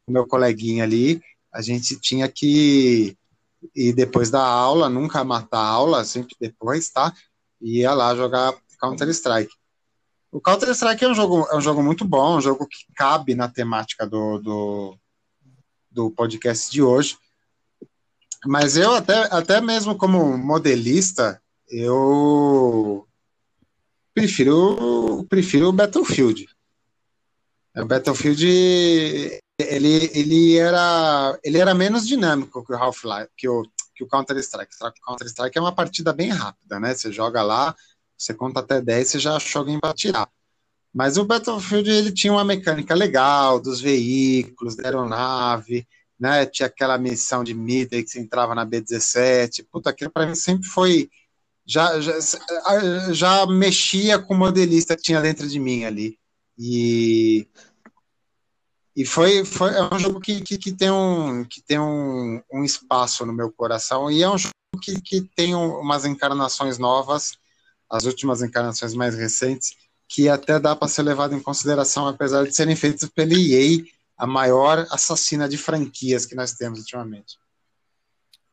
com 0.05 0.13
meu 0.13 0.25
coleguinha 0.25 0.83
ali, 0.83 1.21
a 1.53 1.61
gente 1.61 1.99
tinha 1.99 2.27
que 2.27 3.17
ir 3.75 3.93
depois 3.93 4.29
da 4.29 4.43
aula, 4.43 4.89
nunca 4.89 5.23
matar 5.23 5.59
a 5.59 5.67
aula, 5.67 6.05
sempre 6.05 6.35
depois, 6.39 6.89
tá? 6.89 7.13
E 7.61 7.79
ia 7.79 7.93
lá 7.93 8.15
jogar 8.15 8.53
Counter-Strike. 8.79 9.53
O 10.31 10.41
Counter-Strike 10.41 11.03
é 11.03 11.07
um 11.07 11.15
jogo, 11.15 11.47
é 11.49 11.55
um 11.55 11.61
jogo 11.61 11.81
muito 11.81 12.03
bom, 12.03 12.37
um 12.37 12.41
jogo 12.41 12.67
que 12.67 12.85
cabe 12.93 13.35
na 13.35 13.47
temática 13.47 14.05
do, 14.05 14.37
do, 14.39 14.97
do 15.89 16.11
podcast 16.11 16.71
de 16.71 16.81
hoje. 16.81 17.17
Mas 18.45 18.77
eu 18.77 18.93
até, 18.93 19.33
até 19.33 19.61
mesmo 19.61 19.97
como 19.97 20.37
modelista, 20.37 21.41
eu 21.69 23.07
prefiro, 24.16 25.26
prefiro 25.30 25.68
o 25.68 25.74
Battlefield. 25.74 26.47
O 27.76 27.86
Battlefield 27.86 28.45
ele, 29.59 30.09
ele, 30.13 30.57
era, 30.57 31.38
ele 31.43 31.57
era 31.57 31.74
menos 31.74 32.07
dinâmico 32.07 32.66
que 32.66 32.74
o 32.74 32.76
Half-Life, 32.76 33.30
que 33.38 33.47
o, 33.47 33.63
que 33.93 34.03
o 34.03 34.07
Counter-Strike. 34.07 34.74
Counter-Strike 35.05 35.57
é 35.57 35.61
uma 35.61 35.76
partida 35.76 36.13
bem 36.13 36.30
rápida, 36.30 36.80
né? 36.80 36.93
Você 36.93 37.11
joga 37.11 37.43
lá, 37.43 37.76
você 38.18 38.34
conta 38.34 38.61
até 38.61 38.82
10, 38.82 39.07
você 39.07 39.20
já 39.20 39.36
achou 39.36 39.59
alguém 39.59 39.80
para 39.80 39.93
tirar. 39.93 40.30
Mas 40.93 41.18
o 41.18 41.26
Battlefield 41.26 41.89
ele 41.89 42.11
tinha 42.11 42.32
uma 42.32 42.45
mecânica 42.45 42.95
legal 42.95 43.59
dos 43.59 43.82
veículos, 43.82 44.78
da 44.78 44.86
aeronave, 44.86 45.86
né? 46.18 46.45
Tinha 46.45 46.68
aquela 46.68 46.97
missão 46.97 47.43
de 47.43 47.53
Midway 47.53 48.03
que 48.03 48.09
você 48.09 48.20
entrava 48.20 48.55
na 48.55 48.66
B17. 48.66 49.66
Puta, 49.70 49.89
aquilo 49.89 50.11
para 50.11 50.26
mim 50.26 50.36
sempre 50.36 50.68
foi. 50.68 51.09
Já, 51.66 51.99
já, 51.99 52.13
já 53.11 53.45
mexia 53.47 54.20
com 54.20 54.34
o 54.34 54.38
modelista 54.38 54.95
que 54.95 55.01
tinha 55.01 55.22
dentro 55.22 55.47
de 55.47 55.59
mim 55.59 55.84
ali. 55.84 56.18
E, 56.57 57.47
e 58.95 59.05
foi, 59.05 59.43
foi 59.43 59.72
é 59.74 59.93
um 59.93 59.99
jogo 59.99 60.20
que, 60.20 60.41
que, 60.41 60.57
que 60.57 60.72
tem, 60.72 60.91
um, 60.91 61.43
que 61.43 61.61
tem 61.61 61.80
um, 61.80 62.41
um 62.51 62.63
espaço 62.63 63.26
no 63.26 63.34
meu 63.34 63.51
coração. 63.51 64.09
E 64.11 64.24
é 64.24 64.30
um 64.30 64.38
jogo 64.38 64.53
que, 64.82 65.01
que 65.01 65.22
tem 65.36 65.55
umas 65.55 66.05
encarnações 66.05 66.78
novas, 66.78 67.34
as 67.89 68.05
últimas 68.05 68.41
encarnações 68.41 68.93
mais 68.93 69.16
recentes, 69.16 69.76
que 70.07 70.30
até 70.30 70.59
dá 70.59 70.76
para 70.76 70.88
ser 70.88 71.01
levado 71.01 71.36
em 71.36 71.41
consideração, 71.41 72.07
apesar 72.07 72.45
de 72.45 72.55
serem 72.55 72.76
feitos 72.76 73.09
pela 73.09 73.34
EA, 73.34 73.84
a 74.18 74.26
maior 74.26 74.86
assassina 74.91 75.49
de 75.49 75.57
franquias 75.57 76.26
que 76.26 76.36
nós 76.36 76.53
temos 76.53 76.80
ultimamente. 76.80 77.38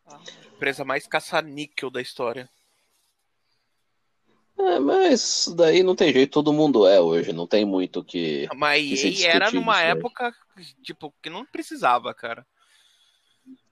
A 0.06 0.18
empresa 0.54 0.84
mais 0.84 1.06
caça-níquel 1.06 1.90
da 1.90 2.00
história. 2.00 2.48
É, 4.58 4.78
mas 4.78 5.52
daí 5.56 5.82
não 5.82 5.96
tem 5.96 6.12
jeito, 6.12 6.30
todo 6.32 6.52
mundo 6.52 6.86
é 6.86 7.00
hoje, 7.00 7.32
não 7.32 7.46
tem 7.46 7.64
muito 7.64 8.04
que. 8.04 8.48
Mas 8.54 8.86
que 8.86 8.96
se 8.96 9.26
era 9.26 9.50
numa 9.50 9.80
época, 9.80 10.32
tipo, 10.82 11.12
que 11.22 11.30
não 11.30 11.44
precisava, 11.46 12.14
cara. 12.14 12.46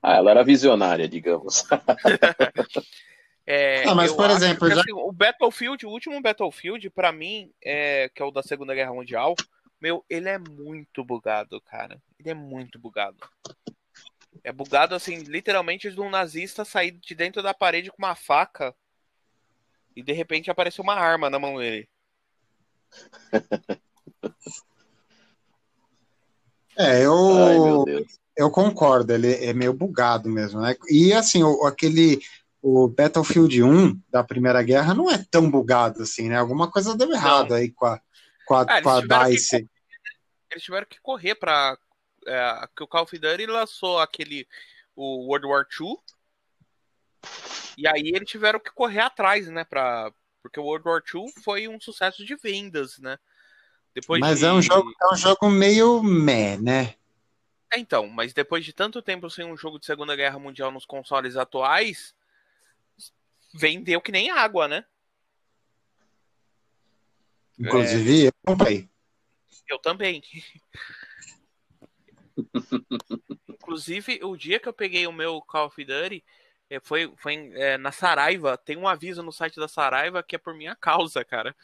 Ah, 0.02 0.16
ela 0.16 0.30
era 0.30 0.42
visionária, 0.44 1.08
digamos. 1.08 1.64
É, 3.46 3.84
Ah, 3.86 3.94
mas, 3.94 4.12
por 4.12 4.30
exemplo, 4.30 4.68
que, 4.68 4.74
já- 4.74 4.80
assim, 4.80 4.92
o 4.92 5.10
Battlefield, 5.12 5.84
o 5.86 5.90
último 5.90 6.20
Battlefield, 6.22 6.88
pra 6.90 7.10
mim, 7.10 7.52
é, 7.62 8.08
que 8.14 8.22
é 8.22 8.24
o 8.24 8.30
da 8.30 8.42
Segunda 8.42 8.74
Guerra 8.74 8.92
Mundial, 8.94 9.34
meu, 9.80 10.04
ele 10.08 10.28
é 10.28 10.38
muito 10.38 11.04
bugado, 11.04 11.60
cara. 11.62 12.00
Ele 12.18 12.30
é 12.30 12.34
muito 12.34 12.78
bugado. 12.78 13.18
É 14.44 14.52
bugado, 14.52 14.94
assim, 14.94 15.18
literalmente 15.24 15.90
de 15.90 16.00
um 16.00 16.08
nazista 16.10 16.64
sair 16.64 16.92
de 16.92 17.14
dentro 17.14 17.42
da 17.42 17.52
parede 17.52 17.90
com 17.90 17.98
uma 17.98 18.14
faca 18.14 18.74
e 19.94 20.02
de 20.02 20.12
repente 20.12 20.50
apareceu 20.50 20.82
uma 20.82 20.94
arma 20.94 21.28
na 21.30 21.38
mão 21.38 21.58
dele. 21.58 21.88
É, 26.78 27.04
eu, 27.04 27.12
Ai, 27.12 27.58
meu 27.58 27.84
Deus. 27.84 28.18
eu 28.34 28.50
concordo, 28.50 29.12
ele 29.12 29.34
é 29.44 29.52
meio 29.52 29.70
bugado 29.70 30.30
mesmo, 30.30 30.62
né? 30.62 30.74
E 30.88 31.12
assim, 31.12 31.42
o, 31.42 31.66
aquele 31.66 32.18
o 32.62 32.88
Battlefield 32.88 33.62
1 33.62 34.00
da 34.08 34.22
Primeira 34.22 34.62
Guerra 34.62 34.94
não 34.94 35.10
é 35.10 35.22
tão 35.30 35.50
bugado 35.50 36.02
assim, 36.02 36.28
né? 36.28 36.38
Alguma 36.38 36.70
coisa 36.70 36.96
deu 36.96 37.12
errado 37.12 37.54
aí 37.54 37.70
com 37.70 37.86
a, 37.86 38.00
com 38.46 38.54
a, 38.54 38.66
Ah, 38.68 38.72
eles 38.72 38.82
com 38.82 38.90
a 38.90 39.00
tiveram 39.00 39.24
que 39.24 39.30
DICE. 39.30 39.70
Eles 40.50 40.64
tiveram 40.64 40.86
que 40.88 41.00
correr 41.00 41.34
pra. 41.34 41.78
É, 42.26 42.68
que 42.76 42.82
o 42.82 42.86
Call 42.86 43.02
of 43.02 43.18
Duty 43.18 43.46
lançou 43.46 43.98
aquele. 43.98 44.46
O 44.94 45.26
World 45.28 45.46
War 45.46 45.66
II. 45.80 45.96
E 47.76 47.86
aí 47.86 48.12
eles 48.14 48.28
tiveram 48.28 48.60
que 48.60 48.70
correr 48.70 49.00
atrás, 49.00 49.48
né? 49.48 49.64
Pra, 49.64 50.12
porque 50.42 50.60
o 50.60 50.64
World 50.64 50.88
War 50.88 51.02
II 51.14 51.32
foi 51.42 51.68
um 51.68 51.80
sucesso 51.80 52.24
de 52.24 52.36
vendas, 52.36 52.98
né? 52.98 53.18
Depois 53.94 54.20
Mas 54.20 54.40
de... 54.40 54.46
é 54.46 54.52
um 54.52 54.62
jogo, 54.62 54.92
é 55.00 55.14
um 55.14 55.16
jogo 55.16 55.48
meio 55.48 56.02
meh, 56.02 56.56
né? 56.56 56.94
É, 57.72 57.78
então, 57.78 58.08
mas 58.08 58.32
depois 58.32 58.64
de 58.64 58.72
tanto 58.72 59.00
tempo 59.00 59.30
sem 59.30 59.44
um 59.44 59.56
jogo 59.56 59.78
de 59.78 59.86
Segunda 59.86 60.16
Guerra 60.16 60.38
Mundial 60.38 60.72
nos 60.72 60.84
consoles 60.84 61.36
atuais, 61.36 62.14
vendeu 63.54 64.00
que 64.00 64.10
nem 64.10 64.30
água, 64.30 64.66
né? 64.66 64.84
Inclusive, 67.58 68.26
eu 68.26 68.32
comprei. 68.44 68.88
Eu 69.68 69.78
também. 69.78 70.22
Inclusive, 73.48 74.20
o 74.24 74.36
dia 74.36 74.58
que 74.58 74.68
eu 74.68 74.72
peguei 74.72 75.06
o 75.06 75.12
meu 75.12 75.40
Call 75.42 75.66
of 75.66 75.84
Duty 75.84 76.24
eh, 76.70 76.80
foi, 76.80 77.12
foi 77.16 77.52
eh, 77.54 77.76
na 77.76 77.90
Saraiva. 77.90 78.56
Tem 78.56 78.76
um 78.76 78.88
aviso 78.88 79.22
no 79.22 79.32
site 79.32 79.56
da 79.56 79.68
Saraiva 79.68 80.22
que 80.22 80.36
é 80.36 80.38
por 80.38 80.54
minha 80.54 80.76
causa, 80.76 81.24
cara. 81.24 81.54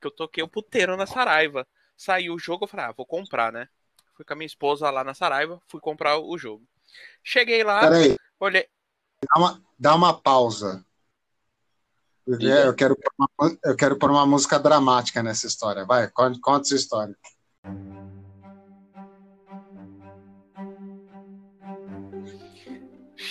Que 0.00 0.06
eu 0.06 0.10
toquei 0.10 0.44
o 0.44 0.48
puteiro 0.48 0.96
na 0.96 1.06
Saraiva. 1.06 1.66
Saiu 1.96 2.34
o 2.34 2.38
jogo, 2.38 2.64
eu 2.64 2.68
falei, 2.68 2.86
ah, 2.86 2.92
vou 2.92 3.06
comprar, 3.06 3.50
né? 3.50 3.68
Fui 4.14 4.24
com 4.24 4.34
a 4.34 4.36
minha 4.36 4.46
esposa 4.46 4.90
lá 4.90 5.02
na 5.02 5.14
Saraiva, 5.14 5.60
fui 5.66 5.80
comprar 5.80 6.18
o 6.18 6.36
jogo. 6.36 6.64
Cheguei 7.24 7.64
lá, 7.64 7.80
Peraí, 7.80 8.16
olhei. 8.38 8.68
dá 9.22 9.40
uma, 9.40 9.62
dá 9.78 9.94
uma 9.94 10.20
pausa. 10.20 10.84
Diga. 12.26 12.66
eu 12.66 12.74
quero, 12.74 12.94
pôr 12.94 13.12
uma, 13.18 13.58
eu 13.64 13.76
quero 13.76 13.98
pôr 13.98 14.10
uma 14.10 14.26
música 14.26 14.58
dramática 14.58 15.22
nessa 15.22 15.46
história. 15.46 15.84
Vai, 15.84 16.08
conta, 16.08 16.38
conta 16.40 16.64
sua 16.64 16.76
história. 16.76 17.16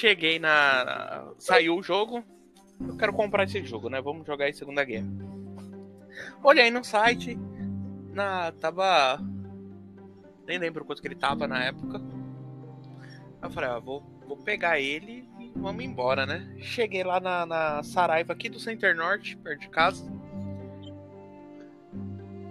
Cheguei 0.02 0.40
na. 0.40 1.32
Saiu 1.38 1.78
o 1.78 1.84
jogo. 1.84 2.24
Eu 2.80 2.98
quero 2.98 3.14
comprar 3.14 3.44
esse 3.44 3.64
jogo, 3.64 3.88
né? 3.88 4.02
Vamos 4.02 4.26
jogar 4.26 4.50
em 4.50 4.54
Segunda 4.54 4.84
Guerra. 4.84 5.06
Olhei 6.44 6.72
no 6.72 6.84
site. 6.84 7.38
Na. 8.12 8.52
Tava. 8.54 9.22
Nem 10.48 10.58
lembro 10.58 10.84
quanto 10.86 11.04
que 11.04 11.08
ele 11.08 11.14
tava 11.14 11.48
na 11.48 11.66
época. 11.66 12.02
Eu 13.44 13.52
falei, 13.52 13.70
ah, 13.70 13.78
vou, 13.78 14.02
vou 14.28 14.38
pegar 14.38 14.80
ele 14.80 15.30
e 15.40 15.52
vamos 15.56 15.86
embora, 15.86 16.26
né? 16.26 16.52
Cheguei 16.58 17.04
lá 17.04 17.20
na, 17.20 17.46
na 17.46 17.84
Saraiva 17.84 18.34
aqui 18.34 18.50
do 18.50 18.60
Center 18.60 18.96
Norte, 18.96 19.38
perto 19.38 19.62
de 19.62 19.70
casa. 19.70 20.04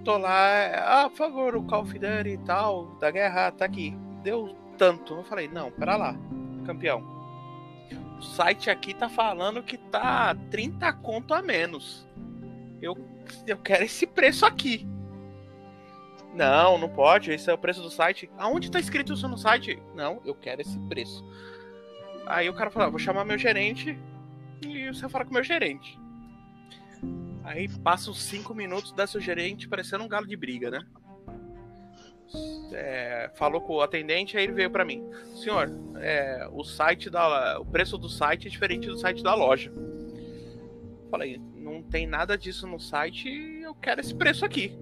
Tô 0.05 0.17
lá, 0.19 1.03
ah, 1.03 1.11
por 1.11 1.17
favor, 1.17 1.57
o 1.57 1.65
Call 1.65 1.83
of 1.83 1.93
Duty 1.93 2.29
e 2.29 2.39
tal, 2.39 2.97
da 3.01 3.11
guerra, 3.11 3.51
tá 3.51 3.65
aqui. 3.65 3.93
Deu 4.23 4.57
tanto. 4.79 5.15
Eu 5.15 5.25
falei, 5.25 5.49
não, 5.49 5.73
pera 5.73 5.97
lá, 5.97 6.17
campeão. 6.65 7.20
O 8.21 8.23
site 8.23 8.69
aqui 8.69 8.93
tá 8.93 9.09
falando 9.09 9.63
que 9.63 9.79
tá 9.79 10.35
30 10.51 10.93
conto 10.93 11.33
a 11.33 11.41
menos. 11.41 12.07
Eu, 12.83 12.95
eu 13.47 13.57
quero 13.57 13.85
esse 13.85 14.07
preço 14.07 14.45
aqui. 14.45 14.87
Não, 16.35 16.77
não 16.77 16.91
pode. 16.91 17.33
Esse 17.33 17.51
é 17.51 17.55
o 17.55 17.59
preço 17.59 17.81
do 17.81 17.89
site. 17.89 18.31
Aonde 18.37 18.71
tá 18.71 18.79
escrito 18.79 19.15
isso 19.15 19.27
no 19.27 19.39
site? 19.39 19.83
Não, 19.95 20.21
eu 20.23 20.35
quero 20.35 20.61
esse 20.61 20.79
preço. 20.81 21.25
Aí 22.27 22.47
o 22.47 22.53
cara 22.53 22.71
falou: 22.71 22.89
ah, 22.89 22.91
vou 22.91 22.99
chamar 22.99 23.25
meu 23.25 23.39
gerente 23.39 23.99
e 24.67 24.89
você 24.89 25.09
fala 25.09 25.25
com 25.25 25.31
o 25.31 25.35
meu 25.35 25.43
gerente. 25.43 25.99
Aí 27.43 27.71
passa 27.79 28.11
uns 28.11 28.23
5 28.23 28.55
minutos 28.55 28.93
da 28.93 29.07
seu 29.07 29.19
gerente 29.19 29.67
parecendo 29.67 30.05
um 30.05 30.09
galo 30.09 30.27
de 30.27 30.37
briga, 30.37 30.71
né? 30.71 30.83
É, 32.73 33.31
falou 33.35 33.61
com 33.61 33.75
o 33.75 33.81
atendente, 33.81 34.37
aí 34.37 34.45
ele 34.45 34.53
veio 34.53 34.71
para 34.71 34.85
mim. 34.85 35.05
Senhor, 35.35 35.71
é, 35.99 36.49
o 36.53 36.65
site 36.65 37.11
da. 37.11 37.61
O 37.61 37.65
preço 37.65 37.99
do 37.99 38.09
site 38.09 38.47
é 38.47 38.51
diferente 38.51 38.87
do 38.87 38.99
site 38.99 39.23
da 39.23 39.35
loja. 39.35 39.73
Falei, 41.11 41.41
não 41.57 41.83
tem 41.83 42.07
nada 42.07 42.39
disso 42.39 42.67
no 42.67 42.79
site, 42.79 43.29
eu 43.63 43.75
quero 43.75 44.01
esse 44.01 44.15
preço 44.15 44.45
aqui. 44.45 44.79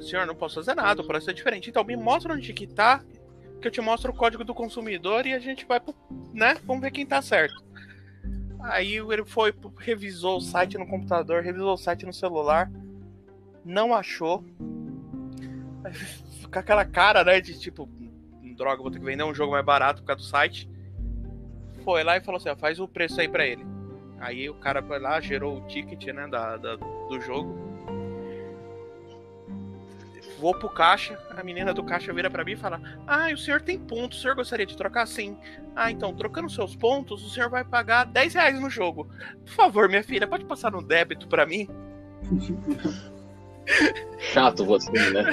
Senhor, 0.00 0.26
não 0.26 0.34
posso 0.34 0.56
fazer 0.56 0.74
nada, 0.74 1.02
o 1.02 1.06
preço 1.06 1.30
é 1.30 1.32
diferente. 1.32 1.70
Então 1.70 1.84
me 1.84 1.96
mostra 1.96 2.34
onde 2.34 2.52
que 2.52 2.66
tá, 2.66 3.04
que 3.60 3.66
eu 3.66 3.70
te 3.70 3.80
mostro 3.80 4.12
o 4.12 4.16
código 4.16 4.44
do 4.44 4.54
consumidor 4.54 5.26
e 5.26 5.34
a 5.34 5.38
gente 5.38 5.66
vai, 5.66 5.80
né? 6.32 6.56
Vamos 6.64 6.82
ver 6.82 6.90
quem 6.90 7.04
tá 7.04 7.20
certo. 7.20 7.62
Aí 8.62 8.96
ele 8.96 9.24
foi, 9.24 9.54
revisou 9.78 10.36
o 10.36 10.40
site 10.40 10.78
no 10.78 10.86
computador, 10.86 11.42
revisou 11.42 11.74
o 11.74 11.78
site 11.78 12.04
no 12.06 12.12
celular, 12.12 12.70
não 13.64 13.94
achou. 13.94 14.44
Com 16.50 16.58
aquela 16.58 16.84
cara, 16.84 17.24
né, 17.24 17.40
de 17.40 17.58
tipo, 17.58 17.88
droga, 18.56 18.82
vou 18.82 18.90
ter 18.90 18.98
que 18.98 19.04
vender 19.04 19.22
um 19.22 19.34
jogo 19.34 19.52
mais 19.52 19.64
barato 19.64 20.02
por 20.02 20.08
causa 20.08 20.22
do 20.22 20.28
site. 20.28 20.68
Foi 21.84 22.02
lá 22.02 22.16
e 22.16 22.20
falou 22.20 22.38
assim: 22.38 22.48
ó, 22.48 22.56
faz 22.56 22.78
o 22.80 22.88
preço 22.88 23.20
aí 23.20 23.28
pra 23.28 23.46
ele. 23.46 23.64
Aí 24.18 24.50
o 24.50 24.54
cara 24.54 24.82
foi 24.82 24.98
lá, 24.98 25.20
gerou 25.20 25.58
o 25.58 25.66
ticket, 25.66 26.06
né, 26.06 26.26
da, 26.28 26.56
da 26.56 26.76
do 26.76 27.20
jogo 27.20 27.70
vou 30.40 30.54
pro 30.54 30.70
caixa, 30.70 31.18
a 31.36 31.44
menina 31.44 31.74
do 31.74 31.84
caixa 31.84 32.12
vira 32.12 32.30
para 32.30 32.42
mim 32.42 32.52
e 32.52 32.56
fala: 32.56 32.80
Ah, 33.06 33.28
o 33.32 33.36
senhor 33.36 33.60
tem 33.60 33.78
pontos, 33.78 34.18
o 34.18 34.22
senhor 34.22 34.34
gostaria 34.34 34.64
de 34.64 34.76
trocar? 34.76 35.06
Sim. 35.06 35.36
Ah, 35.76 35.90
então, 35.90 36.14
trocando 36.14 36.48
seus 36.50 36.74
pontos, 36.74 37.24
o 37.24 37.28
senhor 37.28 37.50
vai 37.50 37.62
pagar 37.62 38.04
10 38.06 38.34
reais 38.34 38.58
no 38.58 38.70
jogo. 38.70 39.08
Por 39.44 39.52
favor, 39.52 39.88
minha 39.88 40.02
filha, 40.02 40.26
pode 40.26 40.46
passar 40.46 40.72
no 40.72 40.82
débito 40.82 41.28
para 41.28 41.44
mim? 41.44 41.68
Chato 44.32 44.64
você, 44.64 44.90
né? 44.90 45.24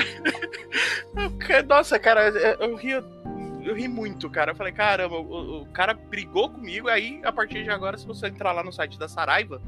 Nossa, 1.68 2.00
cara, 2.00 2.30
eu 2.30 2.76
ri, 2.76 2.92
eu 2.92 3.76
ri 3.76 3.88
muito, 3.88 4.30
cara. 4.30 4.52
Eu 4.52 4.56
falei, 4.56 4.74
caramba, 4.74 5.18
o, 5.18 5.62
o 5.62 5.66
cara 5.68 5.94
brigou 5.94 6.50
comigo. 6.50 6.88
Aí, 6.88 7.20
a 7.24 7.32
partir 7.32 7.64
de 7.64 7.70
agora, 7.70 7.98
se 7.98 8.06
você 8.06 8.28
entrar 8.28 8.52
lá 8.52 8.64
no 8.64 8.72
site 8.72 8.98
da 8.98 9.08
Saraiva, 9.08 9.62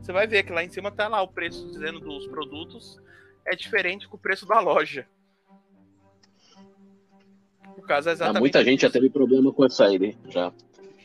você 0.00 0.12
vai 0.12 0.26
ver 0.26 0.42
que 0.42 0.52
lá 0.52 0.64
em 0.64 0.70
cima 0.70 0.90
tá 0.90 1.08
lá 1.08 1.22
o 1.22 1.28
preço 1.28 1.66
dizendo 1.70 2.00
dos 2.00 2.26
produtos 2.26 2.98
é 3.46 3.54
diferente 3.54 4.08
com 4.08 4.16
o 4.16 4.20
preço 4.20 4.46
da 4.46 4.60
loja. 4.60 5.06
Por 7.74 7.86
causa 7.86 8.12
exatamente. 8.12 8.36
Ah, 8.36 8.40
muita 8.40 8.64
gente 8.64 8.82
já 8.82 8.90
teve 8.90 9.08
problema 9.08 9.52
com 9.52 9.64
isso 9.64 9.82
aí, 9.82 9.98
né? 9.98 10.14
Já. 10.28 10.52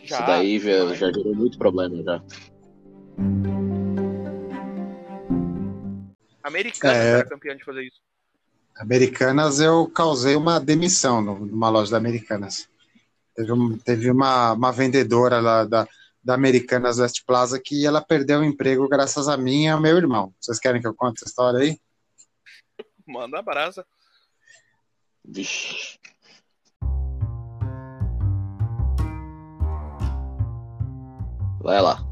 já. 0.03 0.17
Isso 0.17 0.25
daí 0.25 0.59
já, 0.59 0.93
já 0.93 1.11
gerou 1.11 1.35
muito 1.35 1.57
problema 1.57 2.01
já. 2.03 2.21
Americanas 6.45 6.95
é... 6.95 7.09
era 7.09 7.27
campeão 7.27 7.55
de 7.55 7.63
fazer 7.63 7.83
isso. 7.83 7.99
Americanas, 8.77 9.59
eu 9.59 9.89
causei 9.89 10.35
uma 10.35 10.59
demissão 10.59 11.21
numa 11.21 11.69
loja 11.69 11.91
da 11.91 11.97
Americanas. 11.97 12.69
Teve, 13.33 13.51
um, 13.51 13.77
teve 13.79 14.11
uma, 14.11 14.51
uma 14.51 14.71
vendedora 14.71 15.39
lá 15.39 15.63
da, 15.63 15.87
da 16.23 16.35
Americanas 16.35 16.99
West 16.99 17.23
Plaza 17.25 17.59
que 17.59 17.85
ela 17.85 18.01
perdeu 18.01 18.41
o 18.41 18.43
emprego 18.43 18.87
graças 18.87 19.27
a 19.27 19.35
mim 19.35 19.63
e 19.63 19.69
ao 19.69 19.81
meu 19.81 19.97
irmão. 19.97 20.33
Vocês 20.39 20.59
querem 20.59 20.79
que 20.79 20.87
eu 20.87 20.93
conte 20.93 21.17
essa 21.17 21.29
história 21.29 21.59
aí? 21.59 21.79
Manda 23.07 23.39
a 23.39 23.41
brasa. 23.41 23.83
Vixe. 25.23 25.97
Vai 31.61 31.81
lá. 31.81 32.05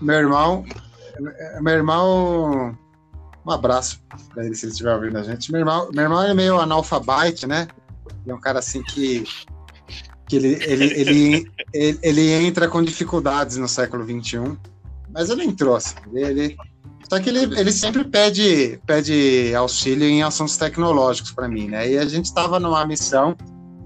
Meu 0.00 0.16
irmão. 0.16 0.64
Meu 1.60 1.74
irmão. 1.74 2.76
Um 3.46 3.50
abraço 3.50 4.00
pra 4.32 4.44
ele 4.44 4.54
se 4.54 4.66
ele 4.66 4.72
estiver 4.72 4.94
ouvindo 4.94 5.18
a 5.18 5.22
gente. 5.22 5.50
Meu 5.50 5.60
irmão, 5.60 5.88
meu 5.92 6.04
irmão 6.04 6.22
é 6.22 6.32
meio 6.34 6.60
analfabete, 6.60 7.46
né? 7.46 7.68
Ele 8.22 8.32
é 8.32 8.34
um 8.34 8.40
cara 8.40 8.60
assim 8.60 8.82
que. 8.82 9.24
que 10.28 10.36
ele, 10.36 10.58
ele, 10.62 10.84
ele, 10.84 11.52
ele, 11.72 11.98
ele 12.02 12.30
entra 12.32 12.68
com 12.68 12.82
dificuldades 12.82 13.56
no 13.56 13.68
século 13.68 14.04
XXI. 14.04 14.56
Mas 15.12 15.28
ele 15.28 15.44
entrou, 15.44 15.76
assim. 15.76 15.96
Ele, 16.14 16.56
só 17.08 17.20
que 17.20 17.28
ele, 17.28 17.40
ele 17.58 17.72
sempre 17.72 18.04
pede, 18.04 18.80
pede 18.86 19.52
auxílio 19.54 20.08
em 20.08 20.22
assuntos 20.22 20.56
tecnológicos 20.56 21.32
para 21.32 21.48
mim, 21.48 21.68
né? 21.68 21.90
E 21.90 21.98
a 21.98 22.06
gente 22.06 22.26
estava 22.26 22.58
numa 22.58 22.86
missão 22.86 23.36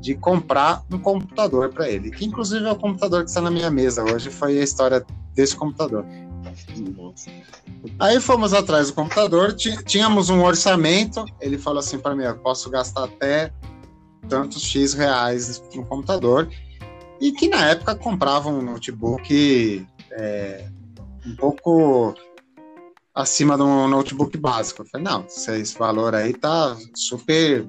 de 0.00 0.14
comprar 0.14 0.84
um 0.92 0.98
computador 0.98 1.70
para 1.70 1.88
ele, 1.90 2.12
que 2.12 2.24
inclusive 2.24 2.64
é 2.64 2.70
o 2.70 2.76
computador 2.76 3.24
que 3.24 3.30
está 3.30 3.40
na 3.40 3.50
minha 3.50 3.68
mesa 3.68 4.04
hoje, 4.04 4.30
foi 4.30 4.60
a 4.60 4.62
história 4.62 5.04
desse 5.34 5.56
computador. 5.56 6.06
Aí 7.98 8.20
fomos 8.20 8.52
atrás 8.52 8.88
do 8.88 8.94
computador, 8.94 9.54
tínhamos 9.54 10.28
um 10.28 10.42
orçamento, 10.44 11.24
ele 11.40 11.58
falou 11.58 11.80
assim 11.80 11.98
para 11.98 12.14
mim, 12.14 12.24
eu 12.24 12.36
posso 12.38 12.70
gastar 12.70 13.04
até 13.04 13.52
tantos 14.28 14.62
X 14.62 14.94
reais 14.94 15.62
no 15.74 15.84
computador, 15.84 16.48
e 17.20 17.32
que 17.32 17.48
na 17.48 17.70
época 17.70 17.94
comprava 17.94 18.48
um 18.48 18.60
notebook 18.60 19.86
é, 20.12 20.68
um 21.26 21.34
pouco 21.36 22.14
acima 23.14 23.56
de 23.56 23.62
um 23.62 23.88
notebook 23.88 24.36
básico. 24.36 24.82
Eu 24.82 24.86
falei, 24.86 25.06
não, 25.06 25.24
esse 25.26 25.78
valor 25.78 26.14
aí 26.14 26.34
tá 26.34 26.76
super 26.94 27.68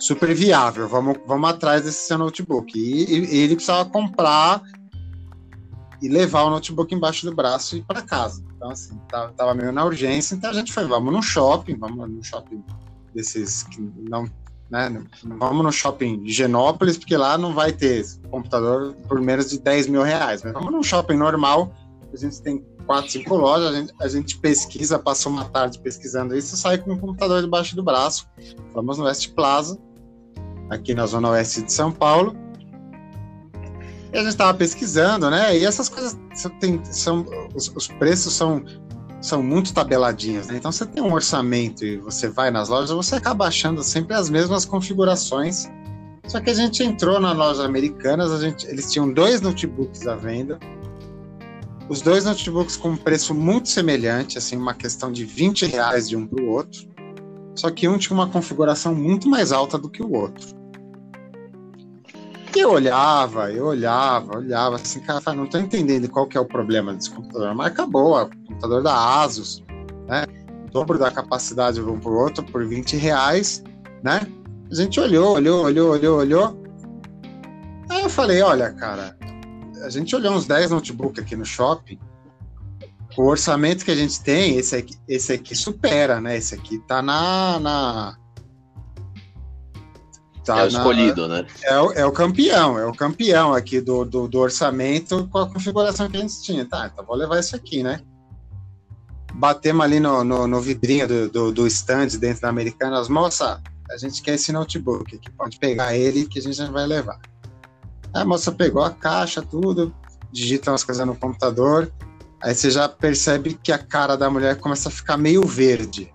super 0.00 0.32
viável, 0.32 0.88
vamos, 0.88 1.18
vamos 1.26 1.50
atrás 1.50 1.82
desse 1.82 2.06
seu 2.06 2.16
notebook. 2.16 2.78
E, 2.78 3.34
e 3.34 3.38
ele 3.40 3.56
precisava 3.56 3.88
comprar 3.90 4.62
e 6.00 6.08
levar 6.08 6.44
o 6.44 6.50
notebook 6.50 6.94
embaixo 6.94 7.26
do 7.26 7.34
braço 7.34 7.76
e 7.76 7.78
ir 7.80 7.82
para 7.82 8.02
casa. 8.02 8.42
Então, 8.56 8.70
assim, 8.70 8.96
tava, 9.08 9.32
tava, 9.32 9.54
meio 9.54 9.72
na 9.72 9.84
urgência, 9.84 10.34
então 10.34 10.50
a 10.50 10.52
gente 10.52 10.72
foi, 10.72 10.84
vamos 10.86 11.12
no 11.12 11.22
shopping, 11.22 11.76
vamos 11.76 12.08
no 12.08 12.22
shopping 12.22 12.62
desses 13.14 13.64
que 13.64 13.80
não, 14.08 14.26
né, 14.70 15.02
vamos 15.38 15.64
no 15.64 15.72
shopping 15.72 16.26
Genópolis, 16.26 16.98
porque 16.98 17.16
lá 17.16 17.36
não 17.36 17.52
vai 17.52 17.72
ter 17.72 18.04
computador 18.30 18.94
por 19.08 19.20
menos 19.20 19.50
de 19.50 19.58
10 19.58 19.88
mil 19.88 20.02
reais, 20.02 20.42
mas 20.42 20.52
vamos 20.52 20.72
num 20.72 20.82
shopping 20.82 21.16
normal, 21.16 21.74
a 22.12 22.16
gente 22.16 22.40
tem 22.42 22.64
quatro, 22.88 23.10
cinco 23.10 23.36
lojas, 23.36 23.74
a 23.74 23.78
gente, 23.78 23.94
a 24.00 24.08
gente 24.08 24.38
pesquisa, 24.38 24.98
passou 24.98 25.30
uma 25.30 25.44
tarde 25.44 25.78
pesquisando 25.78 26.34
isso, 26.34 26.56
sai 26.56 26.78
com 26.78 26.92
um 26.92 26.98
computador 26.98 27.42
debaixo 27.42 27.76
do 27.76 27.82
braço. 27.82 28.26
Vamos 28.72 28.96
no 28.96 29.04
West 29.04 29.30
Plaza, 29.34 29.78
aqui 30.70 30.94
na 30.94 31.04
zona 31.04 31.28
oeste 31.28 31.62
de 31.62 31.72
São 31.72 31.92
Paulo. 31.92 32.34
E 34.12 34.16
a 34.16 34.20
gente 34.20 34.30
estava 34.30 34.54
pesquisando, 34.54 35.30
né? 35.30 35.56
E 35.56 35.64
essas 35.64 35.88
coisas 35.88 36.16
tem, 36.60 36.82
são 36.84 37.26
os, 37.54 37.70
os, 37.74 37.88
preços 37.88 38.32
são 38.32 38.64
são 39.20 39.42
muito 39.42 39.74
tabeladinhos, 39.74 40.46
né? 40.46 40.56
Então 40.56 40.70
você 40.70 40.86
tem 40.86 41.02
um 41.02 41.12
orçamento 41.12 41.84
e 41.84 41.96
você 41.98 42.28
vai 42.28 42.50
nas 42.50 42.68
lojas, 42.68 42.90
você 42.90 43.16
acaba 43.16 43.46
achando 43.46 43.82
sempre 43.82 44.14
as 44.14 44.30
mesmas 44.30 44.64
configurações. 44.64 45.68
Só 46.26 46.40
que 46.40 46.50
a 46.50 46.54
gente 46.54 46.82
entrou 46.82 47.18
na 47.18 47.32
loja 47.32 47.64
americanas, 47.64 48.30
a 48.30 48.38
gente, 48.38 48.66
eles 48.66 48.92
tinham 48.92 49.12
dois 49.12 49.40
notebooks 49.40 50.06
à 50.06 50.14
venda 50.14 50.58
os 51.88 52.02
dois 52.02 52.24
notebooks 52.26 52.76
com 52.76 52.90
um 52.90 52.96
preço 52.96 53.34
muito 53.34 53.70
semelhante, 53.70 54.36
assim, 54.36 54.56
uma 54.56 54.74
questão 54.74 55.10
de 55.10 55.24
20 55.24 55.64
reais 55.66 56.06
de 56.06 56.16
um 56.16 56.26
para 56.26 56.42
o 56.42 56.50
outro. 56.50 56.86
Só 57.54 57.70
que 57.70 57.88
um 57.88 57.96
tinha 57.96 58.14
uma 58.14 58.28
configuração 58.28 58.94
muito 58.94 59.26
mais 59.26 59.52
alta 59.52 59.78
do 59.78 59.88
que 59.88 60.02
o 60.02 60.12
outro. 60.12 60.54
Eu 62.56 62.72
olhava, 62.72 63.52
eu 63.52 63.66
olhava, 63.66 64.38
olhava, 64.38 64.76
assim, 64.76 65.00
cara, 65.00 65.34
não 65.34 65.44
estou 65.44 65.60
entendendo 65.60 66.08
qual 66.08 66.26
que 66.26 66.36
é 66.36 66.40
o 66.40 66.44
problema 66.44 66.94
desse 66.94 67.10
computador. 67.10 67.54
Mas 67.54 67.68
acabou, 67.68 68.20
o 68.20 68.26
computador 68.28 68.82
da 68.82 69.20
Asus, 69.22 69.62
né? 70.06 70.24
Dobro 70.72 70.98
da 70.98 71.10
capacidade 71.10 71.76
de 71.76 71.88
um 71.88 71.98
para 71.98 72.10
o 72.10 72.16
outro 72.16 72.44
por 72.44 72.66
20 72.66 72.96
reais, 72.96 73.62
né? 74.02 74.20
A 74.70 74.74
gente 74.74 74.98
olhou, 74.98 75.34
olhou, 75.34 75.64
olhou, 75.64 75.90
olhou, 75.92 76.18
olhou. 76.18 76.62
Aí 77.88 78.02
eu 78.02 78.10
falei, 78.10 78.42
olha, 78.42 78.70
cara, 78.72 79.16
a 79.82 79.88
gente 79.88 80.14
olhou 80.14 80.34
uns 80.34 80.46
10 80.46 80.70
notebooks 80.70 81.22
aqui 81.22 81.36
no 81.36 81.44
shopping. 81.44 81.98
O 83.16 83.24
orçamento 83.24 83.84
que 83.84 83.90
a 83.90 83.96
gente 83.96 84.22
tem, 84.22 84.56
esse 84.56 84.76
aqui, 84.76 84.94
esse 85.08 85.32
aqui 85.32 85.56
supera, 85.56 86.20
né? 86.20 86.36
Esse 86.36 86.54
aqui 86.54 86.78
tá 86.86 87.02
na. 87.02 87.58
na 87.58 88.16
tá 90.54 90.60
é 90.60 90.64
o 90.64 90.68
escolhido, 90.68 91.28
né? 91.28 91.46
É 91.62 91.80
o, 91.80 91.92
é 91.92 92.06
o 92.06 92.12
campeão, 92.12 92.78
é 92.78 92.86
o 92.86 92.92
campeão 92.92 93.52
aqui 93.54 93.80
do, 93.80 94.04
do, 94.04 94.28
do, 94.28 94.38
orçamento 94.38 95.28
com 95.28 95.38
a 95.38 95.48
configuração 95.48 96.08
que 96.08 96.16
a 96.16 96.20
gente 96.20 96.42
tinha. 96.42 96.64
Tá, 96.64 96.90
então 96.92 97.04
vou 97.04 97.16
levar 97.16 97.38
esse 97.38 97.54
aqui, 97.54 97.82
né? 97.82 98.00
Batemos 99.34 99.84
ali 99.84 100.00
no, 100.00 100.24
no, 100.24 100.46
no 100.46 100.60
vidrinho 100.60 101.06
do, 101.06 101.28
do, 101.28 101.52
do 101.52 101.66
stand 101.66 102.18
dentro 102.18 102.42
da 102.42 102.48
Americanas. 102.48 103.08
Moça, 103.08 103.60
a 103.90 103.96
gente 103.96 104.22
quer 104.22 104.34
esse 104.34 104.52
notebook 104.52 105.16
aqui, 105.16 105.30
pode 105.30 105.58
pegar 105.58 105.94
ele 105.94 106.26
que 106.26 106.38
a 106.38 106.42
gente 106.42 106.56
já 106.56 106.70
vai 106.70 106.86
levar. 106.86 107.20
A 108.12 108.24
moça 108.24 108.50
pegou 108.50 108.82
a 108.82 108.90
caixa, 108.90 109.42
tudo, 109.42 109.94
digita 110.32 110.70
umas 110.70 110.82
coisas 110.84 111.06
no 111.06 111.14
computador, 111.14 111.92
aí 112.42 112.54
você 112.54 112.70
já 112.70 112.88
percebe 112.88 113.58
que 113.62 113.70
a 113.70 113.78
cara 113.78 114.16
da 114.16 114.30
mulher 114.30 114.56
começa 114.56 114.88
a 114.88 114.92
ficar 114.92 115.16
meio 115.16 115.46
verde. 115.46 116.12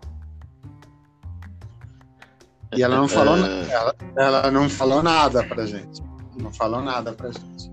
E 2.75 2.83
ela 2.83 2.97
não 2.97 3.07
falou, 3.07 3.37
é. 3.37 3.71
ela, 3.71 3.95
ela 4.17 4.51
não 4.51 4.69
falou 4.69 5.03
nada 5.03 5.43
pra 5.43 5.65
gente. 5.65 6.01
Não 6.37 6.51
falou 6.51 6.81
nada 6.81 7.11
pra 7.13 7.29
gente. 7.29 7.71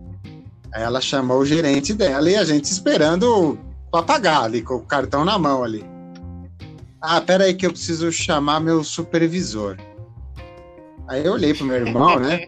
Aí 0.72 0.82
ela 0.82 1.00
chamou 1.00 1.38
o 1.38 1.46
gerente 1.46 1.92
dela 1.92 2.30
e 2.30 2.36
a 2.36 2.44
gente 2.44 2.64
esperando 2.64 3.58
pra 3.90 4.02
pagar 4.02 4.42
ali, 4.42 4.62
com 4.62 4.76
o 4.76 4.80
cartão 4.80 5.24
na 5.24 5.38
mão 5.38 5.64
ali. 5.64 5.84
Ah, 7.00 7.20
pera 7.20 7.44
aí 7.44 7.54
que 7.54 7.66
eu 7.66 7.70
preciso 7.70 8.12
chamar 8.12 8.60
meu 8.60 8.84
supervisor. 8.84 9.76
Aí 11.08 11.24
eu 11.24 11.32
olhei 11.32 11.54
pro 11.54 11.64
meu 11.64 11.76
irmão, 11.76 12.20
né? 12.20 12.46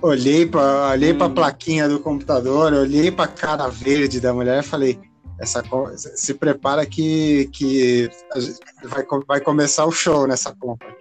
Olhei 0.00 0.46
para 0.46 0.90
olhei 0.90 1.14
pra 1.14 1.28
plaquinha 1.28 1.88
do 1.88 1.98
computador, 1.98 2.72
olhei 2.72 3.10
pra 3.10 3.26
cara 3.26 3.68
verde 3.68 4.20
da 4.20 4.32
mulher 4.32 4.62
e 4.62 4.66
falei: 4.66 5.00
essa, 5.40 5.64
se 6.14 6.34
prepara 6.34 6.86
que, 6.86 7.48
que 7.52 8.08
vai, 8.84 9.04
vai 9.26 9.40
começar 9.40 9.86
o 9.86 9.90
show 9.90 10.26
nessa 10.26 10.54
compra. 10.54 10.94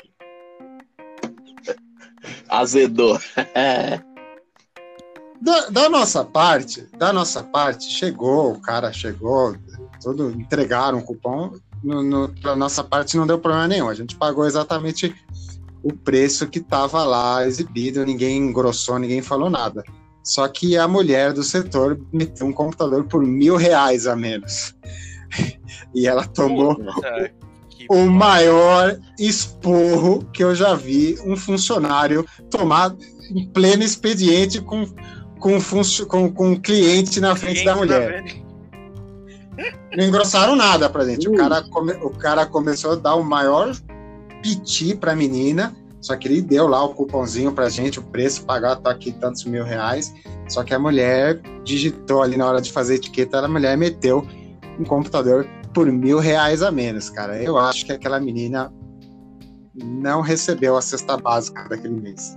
Azedou. 2.51 3.17
da, 5.41 5.69
da, 5.69 5.89
nossa 5.89 6.25
parte, 6.25 6.85
da 6.97 7.13
nossa 7.13 7.41
parte, 7.41 7.85
chegou, 7.85 8.53
o 8.53 8.61
cara 8.61 8.91
chegou, 8.91 9.55
tudo, 10.03 10.29
entregaram 10.31 10.99
o 10.99 11.03
cupom. 11.03 11.53
No, 11.81 12.03
no, 12.03 12.27
da 12.27 12.55
nossa 12.55 12.83
parte 12.83 13.17
não 13.17 13.25
deu 13.25 13.39
problema 13.39 13.67
nenhum. 13.67 13.89
A 13.89 13.95
gente 13.95 14.15
pagou 14.15 14.45
exatamente 14.45 15.15
o 15.81 15.93
preço 15.93 16.47
que 16.47 16.59
estava 16.59 17.03
lá 17.03 17.47
exibido, 17.47 18.05
ninguém 18.05 18.37
engrossou, 18.37 18.99
ninguém 18.99 19.21
falou 19.21 19.49
nada. 19.49 19.83
Só 20.23 20.47
que 20.47 20.77
a 20.77 20.87
mulher 20.87 21.33
do 21.33 21.41
setor 21.41 21.99
meteu 22.13 22.45
um 22.45 22.53
computador 22.53 23.05
por 23.05 23.25
mil 23.25 23.55
reais 23.55 24.05
a 24.05 24.15
menos. 24.15 24.75
e 25.95 26.07
ela 26.07 26.27
tomou 26.27 26.75
Puta, 26.75 27.33
o 27.89 28.05
maior 28.05 28.97
esporro 29.19 30.25
que 30.33 30.43
eu 30.43 30.55
já 30.55 30.73
vi 30.73 31.17
um 31.25 31.35
funcionário 31.35 32.25
tomar 32.49 32.95
em 33.29 33.45
pleno 33.47 33.83
expediente 33.83 34.61
com, 34.61 34.85
com, 35.39 35.57
com, 36.07 36.31
com 36.31 36.49
um 36.49 36.55
cliente 36.59 37.19
na 37.19 37.35
frente 37.35 37.63
da 37.63 37.75
mulher. 37.75 38.23
Não 39.95 40.05
engrossaram 40.05 40.55
nada 40.55 40.89
pra 40.89 41.05
gente. 41.05 41.27
O 41.27 41.35
cara, 41.35 41.61
come, 41.63 41.93
o 41.93 42.09
cara 42.09 42.45
começou 42.45 42.93
a 42.93 42.95
dar 42.95 43.15
o 43.15 43.23
maior 43.23 43.75
piti 44.41 44.95
pra 44.95 45.15
menina, 45.15 45.75
só 45.99 46.15
que 46.15 46.27
ele 46.27 46.41
deu 46.41 46.67
lá 46.67 46.83
o 46.83 46.95
cupomzinho 46.95 47.51
pra 47.51 47.69
gente, 47.69 47.99
o 47.99 48.03
preço, 48.03 48.43
pagar, 48.43 48.77
tá 48.77 48.89
aqui 48.89 49.11
tantos 49.11 49.43
mil 49.45 49.63
reais. 49.63 50.13
Só 50.49 50.63
que 50.63 50.73
a 50.73 50.79
mulher 50.79 51.39
digitou 51.63 52.23
ali 52.23 52.37
na 52.37 52.47
hora 52.47 52.61
de 52.61 52.71
fazer 52.71 52.95
etiqueta, 52.95 53.39
a 53.39 53.47
mulher 53.47 53.77
meteu 53.77 54.25
um 54.79 54.83
computador 54.83 55.47
por 55.73 55.91
mil 55.91 56.19
reais 56.19 56.61
a 56.61 56.71
menos, 56.71 57.09
cara. 57.09 57.41
Eu 57.41 57.57
acho 57.57 57.85
que 57.85 57.91
aquela 57.91 58.19
menina 58.19 58.71
não 59.75 60.21
recebeu 60.21 60.77
a 60.77 60.81
cesta 60.81 61.17
básica 61.17 61.67
daquele 61.69 61.99
mês. 61.99 62.35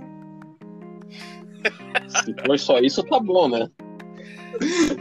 Se 2.23 2.33
for 2.45 2.59
só 2.59 2.79
isso, 2.79 3.03
tá 3.03 3.19
bom, 3.19 3.49
né? 3.49 3.69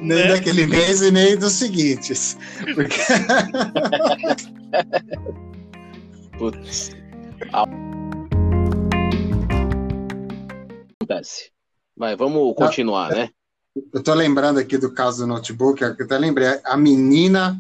nem 0.01 0.19
né? 0.19 0.29
daquele 0.29 0.67
mês 0.67 1.03
e 1.03 1.11
nem 1.11 1.37
dos 1.37 1.53
seguintes. 1.53 2.37
Porque... 2.75 2.97
Putz. 6.39 6.91
Acontece. 11.01 11.51
Vai, 11.97 12.17
vamos 12.17 12.55
continuar, 12.57 13.11
né? 13.11 13.29
Eu 13.93 14.03
tô 14.03 14.15
lembrando 14.15 14.59
aqui 14.59 14.77
do 14.79 14.93
caso 14.93 15.19
do 15.19 15.27
notebook, 15.27 15.83
eu 15.83 15.91
até 15.91 16.19
lembrei, 16.19 16.61
a 16.65 16.77
menina, 16.77 17.59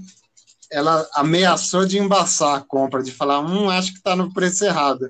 ela 0.74 1.08
ameaçou 1.14 1.86
de 1.86 1.98
embaçar 1.98 2.58
a 2.58 2.60
compra, 2.60 3.00
de 3.00 3.12
falar, 3.12 3.40
hum, 3.40 3.70
acho 3.70 3.94
que 3.94 4.02
tá 4.02 4.16
no 4.16 4.34
preço 4.34 4.64
errado. 4.64 5.08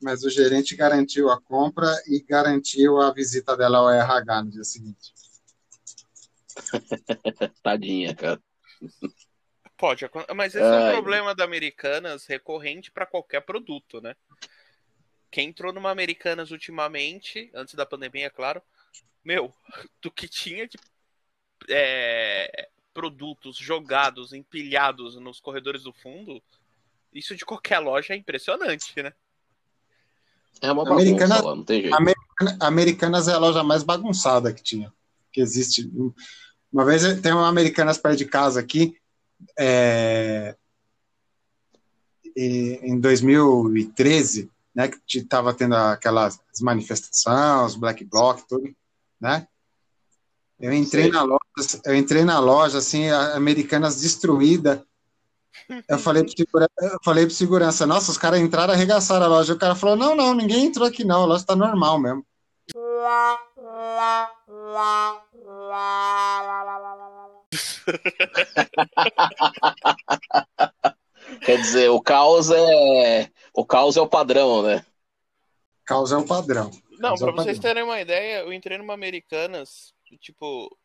Mas 0.00 0.22
o 0.22 0.30
gerente 0.30 0.76
garantiu 0.76 1.30
a 1.30 1.40
compra 1.40 1.90
e 2.06 2.22
garantiu 2.22 3.00
a 3.00 3.10
visita 3.10 3.56
dela 3.56 3.78
ao 3.78 3.90
RH 3.90 4.42
no 4.42 4.50
dia 4.50 4.64
seguinte. 4.64 5.14
Tadinha, 7.62 8.14
cara. 8.14 8.40
Pode, 9.76 10.04
mas 10.36 10.54
esse 10.54 10.62
Ai. 10.62 10.76
é 10.76 10.88
um 10.90 10.92
problema 10.92 11.34
da 11.34 11.44
Americanas 11.44 12.26
recorrente 12.26 12.90
para 12.90 13.06
qualquer 13.06 13.40
produto, 13.40 14.02
né? 14.02 14.14
Quem 15.30 15.48
entrou 15.48 15.72
numa 15.72 15.90
Americanas 15.90 16.50
ultimamente, 16.50 17.50
antes 17.54 17.74
da 17.74 17.86
pandemia, 17.86 18.26
é 18.26 18.30
claro, 18.30 18.60
meu, 19.24 19.54
do 20.02 20.10
que 20.10 20.28
tinha 20.28 20.68
de 20.68 20.76
é, 21.70 22.68
produtos 22.92 23.56
jogados, 23.56 24.32
empilhados 24.32 25.16
nos 25.16 25.40
corredores 25.40 25.82
do 25.82 25.92
fundo, 25.92 26.42
isso 27.12 27.34
de 27.36 27.44
qualquer 27.44 27.78
loja 27.78 28.14
é 28.14 28.16
impressionante, 28.16 29.02
né? 29.02 29.12
É 30.60 30.70
uma 30.70 30.84
bagunça 30.84 31.02
Americana, 31.02 31.42
lá, 31.42 31.56
não 31.56 31.64
tem 31.64 31.82
jeito. 31.82 31.94
Americana, 31.94 32.58
Americanas 32.60 33.28
é 33.28 33.32
a 33.32 33.38
loja 33.38 33.62
mais 33.62 33.82
bagunçada 33.82 34.52
que 34.52 34.62
tinha, 34.62 34.92
que 35.32 35.40
existe. 35.40 35.90
Uma 36.72 36.84
vez 36.84 37.02
tem 37.20 37.32
uma 37.32 37.48
Americanas 37.48 37.98
perto 37.98 38.18
de 38.18 38.26
casa 38.26 38.60
aqui, 38.60 38.96
é, 39.58 40.54
em 42.36 42.98
2013, 43.00 44.50
né, 44.74 44.88
que 44.88 45.18
estava 45.18 45.52
tendo 45.54 45.74
aquelas 45.74 46.40
manifestações, 46.60 47.74
Black 47.74 48.04
Bloc, 48.04 48.42
tudo, 48.48 48.74
né? 49.20 49.46
Eu 50.60 50.74
entrei 50.74 51.04
Sim. 51.04 51.12
na 51.12 51.22
loja, 51.22 51.80
eu 51.86 51.96
entrei 51.96 52.24
na 52.24 52.38
loja 52.38 52.78
assim, 52.78 53.08
Americanas 53.08 54.00
destruída. 54.00 54.84
Eu 55.88 55.98
falei 55.98 56.22
para 56.22 56.36
segurança, 56.36 56.70
eu 56.80 56.98
falei 57.02 57.24
para 57.24 57.34
segurança, 57.34 57.86
nossa, 57.86 58.10
os 58.10 58.18
caras 58.18 58.40
entraram, 58.40 58.74
arregaçaram 58.74 59.24
a 59.24 59.28
loja. 59.28 59.54
O 59.54 59.58
cara 59.58 59.74
falou: 59.74 59.96
"Não, 59.96 60.14
não, 60.14 60.34
ninguém 60.34 60.66
entrou 60.66 60.86
aqui 60.86 61.02
não, 61.02 61.22
a 61.22 61.26
loja 61.26 61.42
está 61.42 61.56
normal 61.56 61.98
mesmo". 61.98 62.24
Quer 71.44 71.60
dizer, 71.60 71.88
o 71.88 72.02
caos 72.02 72.50
é 72.50 73.30
o 73.54 73.64
caos 73.64 73.96
é 73.96 74.00
o 74.00 74.06
padrão, 74.06 74.62
né? 74.62 74.84
Caos 75.84 76.12
é 76.12 76.16
o 76.16 76.26
padrão. 76.26 76.70
Não, 76.98 77.16
para 77.16 77.30
é 77.30 77.32
vocês 77.32 77.58
terem 77.58 77.82
uma 77.82 78.00
ideia, 78.00 78.40
eu 78.40 78.52
entrei 78.52 78.76
numa 78.76 78.92
Americanas, 78.92 79.94
tipo, 80.18 80.76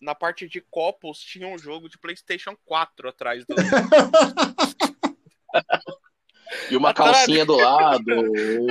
na 0.00 0.14
parte 0.14 0.48
de 0.48 0.60
copos 0.60 1.20
tinha 1.20 1.46
um 1.46 1.58
jogo 1.58 1.88
de 1.88 1.98
PlayStation 1.98 2.56
4 2.64 3.08
atrás 3.08 3.44
do 3.44 3.54
E 6.70 6.76
uma 6.76 6.92
calcinha 6.92 7.44
do 7.44 7.56
lado. 7.56 8.04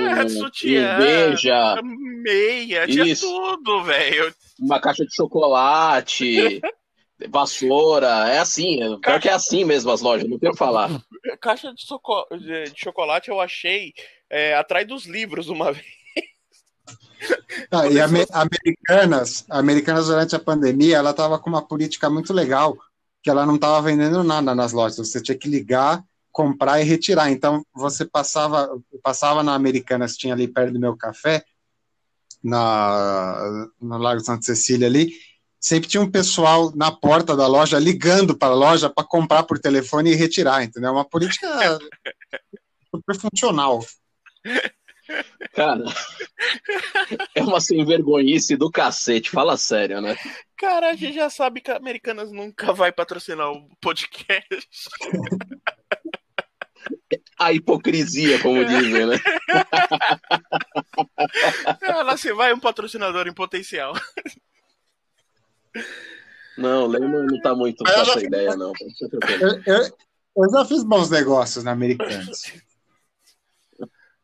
É, 0.02 0.28
sutiã, 0.28 0.98
beija. 0.98 1.80
Meia, 1.82 2.86
tinha 2.86 3.16
tudo, 3.16 3.82
velho. 3.84 4.34
Uma 4.58 4.80
caixa 4.80 5.04
de 5.04 5.14
chocolate. 5.14 6.60
vassoura, 7.28 8.28
é 8.28 8.38
assim, 8.38 8.78
pior 8.78 8.98
caixa... 9.00 9.20
que 9.20 9.28
é 9.28 9.32
assim 9.32 9.64
mesmo 9.64 9.92
as 9.92 10.00
lojas, 10.00 10.28
não 10.28 10.38
tenho 10.38 10.50
o 10.50 10.54
que 10.54 10.58
falar. 10.58 10.90
Caixa 11.40 11.72
de, 11.72 11.80
soco... 11.82 12.26
de 12.36 12.72
chocolate 12.74 13.28
eu 13.28 13.40
achei 13.40 13.92
é, 14.28 14.54
atrás 14.54 14.86
dos 14.86 15.06
livros 15.06 15.48
uma 15.48 15.72
vez. 15.72 16.01
Ah, 17.70 17.86
e 17.86 18.00
a 18.00 18.04
Americanas, 18.04 19.44
Americanas 19.48 20.06
durante 20.06 20.34
a 20.36 20.40
pandemia, 20.40 20.96
ela 20.96 21.10
estava 21.10 21.38
com 21.38 21.48
uma 21.48 21.62
política 21.62 22.10
muito 22.10 22.32
legal, 22.32 22.76
que 23.22 23.30
ela 23.30 23.46
não 23.46 23.56
estava 23.56 23.80
vendendo 23.82 24.22
nada 24.22 24.54
nas 24.54 24.72
lojas, 24.72 24.96
você 24.96 25.20
tinha 25.20 25.36
que 25.36 25.48
ligar 25.48 26.04
comprar 26.32 26.80
e 26.80 26.84
retirar. 26.84 27.30
Então, 27.30 27.64
você 27.74 28.04
passava, 28.04 28.80
passava 29.02 29.42
na 29.42 29.54
Americanas, 29.54 30.16
tinha 30.16 30.34
ali 30.34 30.48
perto 30.48 30.72
do 30.72 30.80
meu 30.80 30.96
café, 30.96 31.44
na, 32.42 33.68
no 33.80 33.98
Lago 33.98 34.20
Santa 34.20 34.42
Cecília 34.42 34.88
ali, 34.88 35.12
sempre 35.60 35.88
tinha 35.88 36.00
um 36.00 36.10
pessoal 36.10 36.72
na 36.74 36.90
porta 36.90 37.36
da 37.36 37.46
loja 37.46 37.78
ligando 37.78 38.36
para 38.36 38.52
a 38.52 38.56
loja 38.56 38.90
para 38.90 39.06
comprar 39.06 39.44
por 39.44 39.60
telefone 39.60 40.10
e 40.10 40.16
retirar, 40.16 40.64
entendeu? 40.64 40.88
É 40.88 40.92
uma 40.92 41.04
política 41.04 41.46
super 42.90 43.16
funcional. 43.16 43.84
Cara, 45.54 45.84
é 47.34 47.42
uma 47.42 47.60
sem 47.60 47.84
vergonhice 47.84 48.56
do 48.56 48.70
cacete, 48.70 49.30
fala 49.30 49.56
sério, 49.56 50.00
né? 50.00 50.16
Cara, 50.56 50.90
a 50.90 50.94
gente 50.94 51.14
já 51.14 51.28
sabe 51.28 51.60
que 51.60 51.70
a 51.70 51.76
Americanas 51.76 52.30
nunca 52.30 52.72
vai 52.72 52.92
patrocinar 52.92 53.50
o 53.50 53.68
podcast. 53.80 54.68
a 57.38 57.52
hipocrisia, 57.52 58.40
como 58.40 58.64
dizem, 58.64 59.06
né? 59.06 59.16
Ela 61.82 62.16
se 62.16 62.32
vai 62.32 62.52
um 62.52 62.60
patrocinador 62.60 63.26
em 63.26 63.34
potencial. 63.34 63.92
Não, 66.56 66.84
o 66.84 66.86
Lehman 66.86 67.26
não 67.26 67.40
tá 67.40 67.54
muito 67.54 67.82
com 67.82 67.90
essa 67.90 68.22
ideia, 68.22 68.56
não. 68.56 68.72
Eu, 69.40 69.62
eu, 69.66 69.96
eu, 70.36 70.50
já 70.50 70.64
fiz 70.64 70.84
bons 70.84 71.10
negócios 71.10 71.64
na 71.64 71.72
Americanas. 71.72 72.42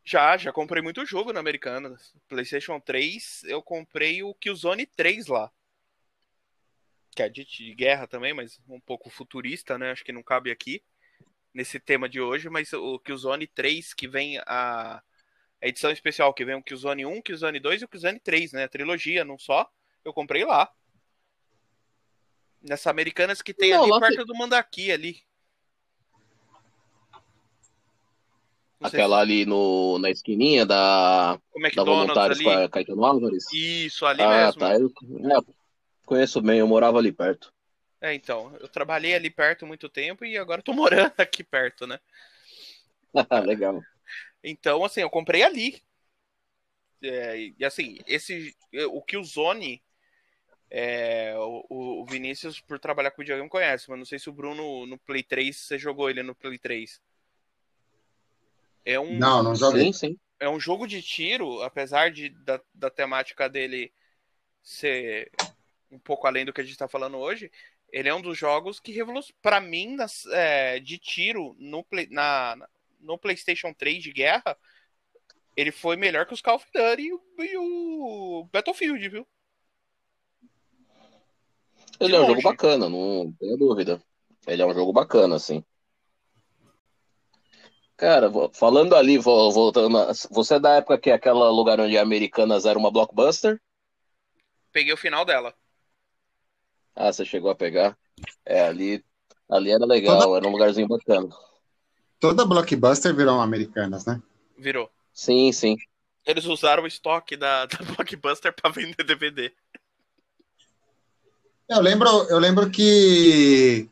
Já, 0.09 0.39
já 0.39 0.51
comprei 0.51 0.83
muito 0.83 1.05
jogo 1.05 1.35
na 1.35 1.41
Americanas. 1.41 2.15
PlayStation 2.27 2.81
3, 2.81 3.45
eu 3.45 3.63
comprei 3.63 4.23
o 4.23 4.33
Killzone 4.33 4.87
3 4.87 5.27
lá. 5.27 5.53
Que 7.15 7.25
é 7.25 7.29
de, 7.29 7.45
de 7.45 7.75
guerra 7.75 8.07
também, 8.07 8.33
mas 8.33 8.59
um 8.67 8.81
pouco 8.81 9.11
futurista, 9.11 9.77
né? 9.77 9.91
Acho 9.91 10.03
que 10.03 10.11
não 10.11 10.23
cabe 10.23 10.51
aqui 10.51 10.83
nesse 11.53 11.79
tema 11.79 12.09
de 12.09 12.23
hoje, 12.23 12.49
mas 12.49 12.73
o 12.73 12.99
Killzone 13.01 13.47
3, 13.47 13.93
que 13.93 14.09
vem 14.09 14.39
a, 14.47 15.03
a 15.61 15.69
edição 15.69 15.91
especial, 15.91 16.33
que 16.33 16.43
vem 16.43 16.55
o 16.55 16.63
Killzone 16.63 17.05
1, 17.05 17.21
Killzone 17.21 17.61
2 17.61 17.83
e 17.83 17.85
o 17.85 17.89
Killzone 17.89 18.19
3, 18.19 18.53
né? 18.53 18.65
A 18.65 18.69
trilogia, 18.69 19.27
não 19.27 19.39
só. 19.39 19.71
Eu 20.03 20.15
comprei 20.15 20.43
lá. 20.43 20.73
Nessa 22.63 22.89
Americanas 22.89 23.43
que 23.43 23.53
tem 23.53 23.73
não, 23.73 23.83
ali 23.83 24.01
perto 24.01 24.17
tem... 24.17 24.25
do 24.25 24.35
Mandaki 24.35 24.91
ali. 24.91 25.23
Não 28.81 28.89
Aquela 28.89 29.19
ali 29.21 29.45
no, 29.45 29.99
na 29.99 30.09
esquininha 30.11 30.65
da, 30.65 31.35
se- 31.35 31.81
o 31.81 31.83
da 31.83 31.85
Voluntários 31.85 32.41
ali. 32.41 32.47
Caetano 32.71 33.05
Álvares. 33.05 33.45
Isso, 33.53 34.07
ali 34.07 34.27
Ah, 34.27 34.27
mesmo. 34.27 34.59
tá. 34.59 34.75
Eu, 34.79 34.89
é, 34.89 35.53
conheço 36.07 36.41
bem, 36.43 36.61
eu 36.61 36.69
morava 36.69 36.99
ali 36.99 37.13
perto. 37.13 37.53
É, 38.01 38.15
então, 38.15 38.57
eu 38.61 38.69
trabalhei 38.69 39.15
ali 39.15 39.29
perto 39.29 39.67
muito 39.67 39.89
tempo 39.89 40.25
e 40.25 40.39
agora 40.39 40.63
tô 40.63 40.73
morando 40.73 41.13
aqui 41.19 41.43
perto, 41.43 41.87
né? 41.87 41.99
Legal. 43.47 43.83
Então, 44.43 44.85
assim, 44.85 45.01
eu 45.01 45.11
comprei 45.11 45.43
ali. 45.43 45.83
É, 47.03 47.53
e 47.59 47.65
assim, 47.65 47.97
esse 48.07 48.57
o 48.91 49.01
que 49.03 49.17
o 49.17 49.23
Zone 49.23 49.81
é, 50.71 51.35
o, 51.39 52.03
o 52.03 52.07
Vinícius, 52.07 52.61
por 52.61 52.79
trabalhar 52.79 53.11
com 53.13 53.23
videogame, 53.23 53.49
conhece, 53.49 53.89
mas 53.91 53.99
não 53.99 54.07
sei 54.07 54.19
se 54.19 54.29
o 54.31 54.33
Bruno 54.33 54.87
no 54.87 54.99
Play 54.99 55.23
3, 55.23 55.57
você 55.59 55.79
jogou 55.79 56.11
ele 56.11 56.23
no 56.23 56.35
Play 56.35 56.59
3. 56.59 57.01
É 58.89 58.99
um, 58.99 59.19
Não, 59.19 59.43
não 59.43 59.55
joguei. 59.55 59.85
Sim, 59.85 59.93
sim. 59.93 60.19
é 60.41 60.49
um 60.49 60.59
jogo 60.59 60.87
de 60.87 61.03
tiro, 61.03 61.63
apesar 61.63 62.11
de, 62.11 62.31
da, 62.31 62.59
da 62.75 62.89
temática 62.89 63.49
dele 63.49 63.93
ser 64.63 65.31
um 65.91 65.99
pouco 65.99 66.27
além 66.27 66.45
do 66.45 66.53
que 66.53 66.61
a 66.63 66.65
gente 66.65 66.77
tá 66.77 66.89
falando 66.89 67.19
hoje, 67.19 67.51
ele 67.93 68.09
é 68.09 68.15
um 68.15 68.21
dos 68.23 68.37
jogos 68.37 68.81
que 68.81 68.93
revolucionou, 68.93 69.39
pra 69.43 69.61
mim, 69.61 69.95
nas- 69.95 70.25
é, 70.27 70.81
de 70.81 70.99
tiro 70.99 71.55
no, 71.59 71.85
Play- 71.85 72.09
na, 72.11 72.57
no 73.01 73.19
PlayStation 73.19 73.75
3 73.75 74.03
de 74.03 74.11
guerra, 74.11 74.57
ele 75.55 75.71
foi 75.71 75.97
melhor 75.97 76.25
que 76.25 76.33
os 76.33 76.41
Call 76.41 76.57
of 76.57 76.67
Duty 76.73 77.03
e 77.03 77.13
o, 77.13 77.21
e 77.41 77.57
o 77.59 78.49
Battlefield, 78.53 79.09
viu? 79.09 79.27
Ele 82.01 82.15
é 82.15 82.19
um 82.19 82.23
longe. 82.23 82.41
jogo 82.41 82.43
bacana, 82.43 82.89
não 82.89 83.33
tenho 83.39 83.57
dúvida. 83.57 84.01
Ele 84.47 84.63
é 84.63 84.67
um 84.67 84.73
jogo 84.73 84.93
bacana, 84.93 85.37
assim. 85.37 85.65
Cara, 87.99 88.31
falando 88.55 88.95
ali, 88.95 89.19
vo- 89.19 89.51
voltando. 89.51 89.99
a- 89.99 90.13
Você 90.31 90.55
é 90.55 90.61
da 90.61 90.77
época 90.77 90.97
que 90.99 91.11
aquele 91.11 91.35
lugar 91.35 91.81
onde 91.81 91.99
a 91.99 92.03
Americanas 92.03 92.65
era 92.65 92.79
uma 92.79 92.93
blockbuster? 92.93 93.61
Peguei 94.73 94.93
o 94.93 94.97
final 94.97 95.25
dela. 95.25 95.53
Ah, 96.95 97.13
você 97.13 97.25
chegou 97.25 97.51
a 97.51 97.57
pegar? 97.57 97.99
É, 98.47 98.63
ali, 98.63 99.05
ali 99.51 99.73
era 99.73 99.85
legal, 99.85 100.37
era 100.37 100.47
um 100.47 100.53
lugarzinho 100.53 100.87
bacana. 100.87 101.29
Toda 102.21 102.47
blockbuster 102.47 103.15
virou 103.15 103.41
americanas, 103.41 104.07
né? 104.07 104.23
Virou. 104.57 104.89
Sim, 105.13 105.51
sim. 105.53 105.77
Eles 106.25 106.45
usaram 106.45 106.85
o 106.85 106.87
estoque 106.87 107.37
da, 107.37 107.67
da 107.67 107.79
Blockbuster 107.79 108.53
pra 108.55 108.71
vender 108.71 109.03
DVD. 109.03 109.53
Eu 111.69 111.81
lembro, 111.81 112.09
eu 112.31 112.39
lembro 112.39 112.71
que 112.71 113.89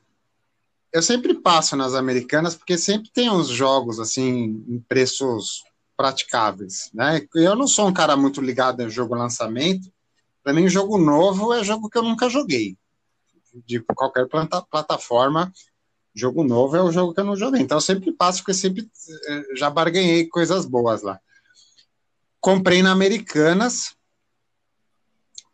eu 0.97 1.03
sempre 1.03 1.35
passo 1.35 1.77
nas 1.77 1.95
americanas 1.95 2.55
porque 2.55 2.79
sempre 2.79 3.11
tem 3.11 3.29
uns 3.31 3.49
jogos 3.49 4.01
assim 4.01 4.65
em 4.67 4.81
preços 4.89 5.63
praticáveis, 5.95 6.91
né? 6.95 7.21
Eu 7.35 7.55
não 7.55 7.67
sou 7.69 7.87
um 7.87 7.93
cara 7.93 8.17
muito 8.17 8.41
ligado 8.41 8.81
em 8.81 8.89
jogo 8.89 9.15
lançamento. 9.15 9.93
Para 10.43 10.55
mim, 10.55 10.71
jogo 10.71 10.97
novo 10.97 11.53
é 11.53 11.63
jogo 11.63 11.91
que 11.91 11.99
eu 11.99 12.03
nunca 12.03 12.31
joguei. 12.31 12.79
De 13.67 13.79
qualquer 13.81 14.27
planta- 14.27 14.63
plataforma, 14.63 15.53
jogo 16.15 16.43
novo 16.43 16.77
é 16.77 16.83
o 16.83 16.91
jogo 16.91 17.13
que 17.13 17.21
eu 17.21 17.25
não 17.25 17.37
joguei. 17.37 17.61
Então 17.61 17.77
eu 17.77 17.83
sempre 17.83 18.11
passo 18.11 18.39
porque 18.39 18.55
sempre 18.55 18.89
eh, 19.29 19.55
já 19.55 19.69
barganhei 19.69 20.27
coisas 20.27 20.65
boas 20.65 21.03
lá. 21.03 21.21
Comprei 22.41 22.83
na 22.83 22.93
Americanas 22.93 23.95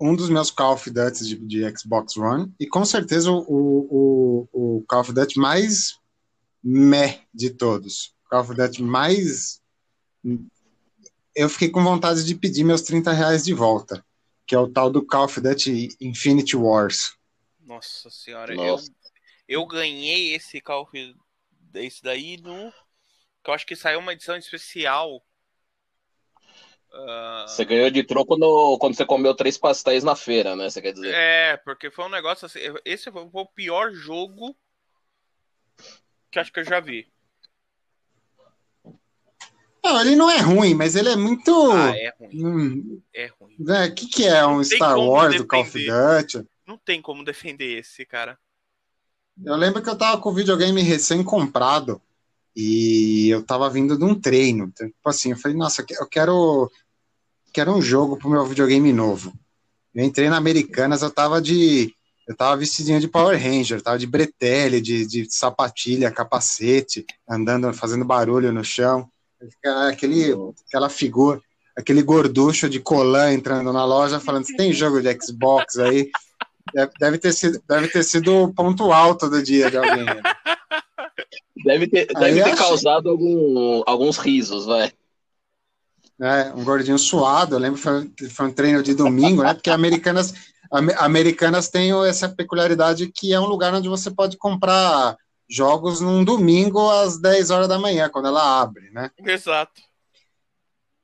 um 0.03 0.17
dos 0.17 0.29
meus 0.29 0.51
Call 0.51 0.75
of 0.75 0.91
Duty 0.91 1.25
de, 1.25 1.37
de 1.37 1.79
Xbox 1.79 2.17
One 2.17 2.53
e 2.59 2.67
com 2.67 2.85
certeza 2.85 3.31
o, 3.31 3.39
o, 3.47 4.49
o 4.53 4.85
Call 4.89 5.01
of 5.01 5.13
Duty 5.13 5.39
mais 5.39 5.97
meh 6.61 7.21
de 7.33 7.51
todos. 7.51 8.13
Call 8.29 8.41
of 8.41 8.55
Duty 8.55 8.83
mais. 8.83 9.63
Eu 11.35 11.49
fiquei 11.49 11.71
com 11.71 11.85
vontade 11.85 12.25
de 12.25 12.35
pedir 12.35 12.65
meus 12.65 12.83
30 12.83 13.13
reais 13.13 13.45
de 13.45 13.55
volta, 13.55 14.05
que 14.45 14.57
é 14.57 14.59
o 14.59 14.69
tal 14.69 14.91
do 14.91 15.07
Call 15.07 15.27
of 15.27 15.41
Duty 15.41 15.97
Infinity 16.01 16.57
Wars. 16.57 17.17
Nossa 17.61 18.11
senhora, 18.11 18.57
Nossa. 18.57 18.91
Eu, 19.47 19.61
eu 19.61 19.67
ganhei 19.67 20.35
esse 20.35 20.61
Call 20.61 20.83
of 20.83 21.17
esse 21.75 22.03
daí 22.03 22.37
no. 22.39 22.73
Que 23.45 23.51
eu 23.51 23.55
acho 23.55 23.67
que 23.67 23.77
saiu 23.77 24.01
uma 24.01 24.13
edição 24.13 24.37
especial. 24.37 25.23
Ah, 26.95 27.45
Você 27.49 27.65
ganhou 27.65 27.91
de 27.91 28.03
troco 28.05 28.37
no- 28.37 28.77
quando 28.79 28.95
você 28.95 29.05
comeu 29.07 29.35
três 29.35 29.57
pastéis 29.57 30.05
na 30.05 30.15
feira, 30.15 30.55
né? 30.55 30.69
Você 30.69 30.81
quer 30.83 30.93
dizer? 30.93 31.13
É, 31.15 31.57
porque 31.59 31.91
foi 31.91 32.05
um 32.05 32.11
negócio 32.11 32.47
assim. 32.47 32.59
Esse 32.85 33.11
foi 33.11 33.29
o 33.33 33.47
pior 33.47 33.93
jogo 33.93 34.55
que 36.31 36.39
acho 36.39 36.53
que 36.53 36.61
eu 36.61 36.65
já 36.65 36.81
vi. 36.81 37.11
Não, 39.85 40.01
ele 40.01 40.15
não 40.15 40.31
é 40.31 40.39
ruim, 40.39 40.75
mas 40.75 40.95
ele 40.95 41.09
é 41.09 41.17
muito. 41.17 41.73
Ah, 41.73 41.97
é 41.97 42.15
ruim. 42.19 42.45
Hum, 42.45 43.03
É 43.13 43.27
ruim. 43.27 43.57
né, 43.59 43.87
O 43.87 43.95
que, 43.95 44.07
que 44.07 44.25
é 44.27 44.47
um 44.47 44.57
Não 44.57 44.65
Star 44.65 44.97
Wars 44.99 45.37
do 45.37 45.47
Call 45.47 45.63
of 45.63 45.73
defender. 45.73 46.23
Duty? 46.23 46.49
Não 46.67 46.79
tem 46.79 47.03
como 47.03 47.25
defender 47.25 47.79
esse, 47.79 48.07
cara. 48.07 48.39
Eu 49.45 49.57
lembro 49.57 49.83
que 49.83 49.89
eu 49.89 49.97
tava 49.99 50.21
com 50.21 50.29
o 50.29 50.35
videogame 50.35 50.83
recém-comprado 50.83 52.01
e 52.55 53.29
eu 53.31 53.43
tava 53.43 53.69
vindo 53.71 53.97
de 53.97 54.05
um 54.05 54.15
treino. 54.15 54.71
Então, 54.73 54.87
Tipo 54.87 55.09
assim, 55.09 55.31
eu 55.31 55.39
falei, 55.39 55.57
nossa, 55.57 55.85
eu 55.91 56.07
quero, 56.07 56.71
quero 57.53 57.73
um 57.73 57.83
jogo 57.83 58.17
pro 58.17 58.31
meu 58.31 58.45
videogame 58.45 58.93
novo. 58.93 59.33
Eu 59.95 60.05
entrei 60.05 60.29
na 60.29 60.37
Americanas, 60.37 61.03
eu 61.03 61.11
tava 61.11 61.41
de. 61.41 61.95
Eu 62.27 62.37
tava 62.37 62.57
vestidinho 62.57 63.01
de 63.01 63.09
Power 63.09 63.37
Ranger, 63.37 63.83
tava 63.83 63.99
de 63.99 64.07
bretelle, 64.07 64.81
de, 64.81 65.05
de 65.07 65.27
sapatilha, 65.29 66.11
capacete, 66.11 67.05
andando, 67.29 67.73
fazendo 67.75 68.05
barulho 68.05 68.53
no 68.53 68.65
chão. 68.65 69.09
Aquele, 69.91 70.33
aquela 70.69 70.89
figura, 70.89 71.41
aquele 71.77 72.01
gorducho 72.01 72.69
de 72.69 72.79
colã 72.79 73.33
entrando 73.33 73.73
na 73.73 73.85
loja 73.85 74.21
falando: 74.21 74.47
tem 74.57 74.73
jogo 74.73 75.03
de 75.03 75.19
Xbox 75.21 75.79
aí? 75.79 76.11
Deve, 76.73 76.93
deve 76.99 77.19
ter 77.19 77.33
sido, 77.33 77.61
deve 77.69 77.89
ter 77.89 78.05
sido 78.05 78.45
o 78.45 78.55
ponto 78.55 78.93
alto 78.93 79.29
do 79.29 79.43
dia 79.43 79.69
de 79.69 79.77
alguém. 79.77 80.05
né? 80.05 80.23
Deve 81.65 81.87
ter, 81.87 82.09
Aí 82.17 82.35
deve 82.35 82.43
ter 82.51 82.57
causado 82.57 83.09
algum- 83.11 83.83
alguns 83.87 84.17
risos, 84.19 84.65
vai. 84.67 84.93
né? 86.19 86.53
Um 86.55 86.65
gordinho 86.65 86.99
suado. 86.99 87.55
Eu 87.55 87.59
lembro 87.59 87.77
que 87.79 87.83
foi, 87.83 88.29
foi 88.31 88.47
um 88.47 88.53
treino 88.53 88.83
de 88.83 88.95
domingo, 88.95 89.43
né? 89.43 89.55
Porque 89.55 89.71
Americanas, 89.71 90.33
Ame- 90.71 90.95
Americanas 90.97 91.69
tem 91.69 91.93
essa 92.07 92.29
peculiaridade 92.29 93.11
que 93.13 93.33
é 93.35 93.41
um 93.41 93.47
lugar 93.47 93.75
onde 93.75 93.89
você 93.89 94.11
pode 94.11 94.37
comprar 94.39 95.17
jogos 95.49 96.01
num 96.01 96.25
domingo 96.25 96.91
às 96.91 97.19
10 97.21 97.51
horas 97.51 97.69
da 97.69 97.79
manhã, 97.79 98.09
quando 98.09 98.29
ela 98.29 98.61
abre, 98.63 98.91
né? 98.91 99.11
Exato. 99.19 99.83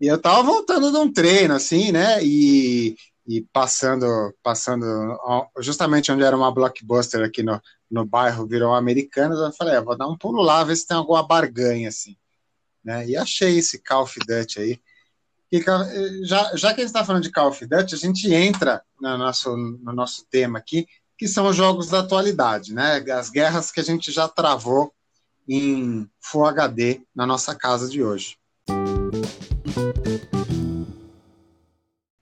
E 0.01 0.07
eu 0.07 0.19
tava 0.21 0.43
voltando 0.43 0.91
de 0.91 0.97
um 0.97 1.13
treino, 1.13 1.55
assim, 1.55 1.91
né? 1.93 2.23
E, 2.25 2.97
e 3.29 3.43
passando, 3.53 4.35
passando 4.43 4.87
justamente 5.59 6.11
onde 6.11 6.25
era 6.25 6.35
uma 6.35 6.51
blockbuster 6.51 7.23
aqui 7.23 7.43
no, 7.43 7.61
no 7.91 8.03
bairro, 8.03 8.47
virou 8.47 8.75
Americanas, 8.75 9.39
eu 9.39 9.53
falei, 9.53 9.77
ah, 9.77 9.83
vou 9.83 9.99
dar 9.99 10.09
um 10.09 10.17
pulo 10.17 10.41
lá, 10.41 10.65
ver 10.65 10.75
se 10.75 10.87
tem 10.87 10.97
alguma 10.97 11.23
barganha, 11.23 11.91
assim. 11.91 12.17
Né? 12.83 13.07
E 13.07 13.17
achei 13.19 13.59
esse 13.59 13.83
Call 13.83 14.05
of 14.05 14.19
Duty 14.27 14.61
aí. 14.61 14.81
E, 15.53 15.63
já, 16.25 16.57
já 16.57 16.73
que 16.73 16.81
a 16.81 16.85
gente 16.85 16.87
está 16.87 17.05
falando 17.05 17.23
de 17.23 17.31
Call 17.31 17.49
of 17.49 17.67
Duty, 17.67 17.95
a 17.95 17.99
gente 17.99 18.33
entra 18.33 18.83
no 18.99 19.19
nosso, 19.19 19.55
no 19.55 19.93
nosso 19.93 20.27
tema 20.31 20.59
aqui, 20.59 20.87
que 21.19 21.29
são 21.29 21.49
os 21.49 21.57
jogos 21.57 21.89
da 21.89 21.99
atualidade, 21.99 22.73
né? 22.73 23.05
As 23.13 23.29
guerras 23.29 23.71
que 23.71 23.81
a 23.81 23.85
gente 23.85 24.11
já 24.11 24.27
travou 24.27 24.91
em 25.47 26.09
Full 26.19 26.47
HD 26.47 27.03
na 27.15 27.27
nossa 27.27 27.55
casa 27.55 27.91
de 27.91 28.03
hoje. 28.03 28.39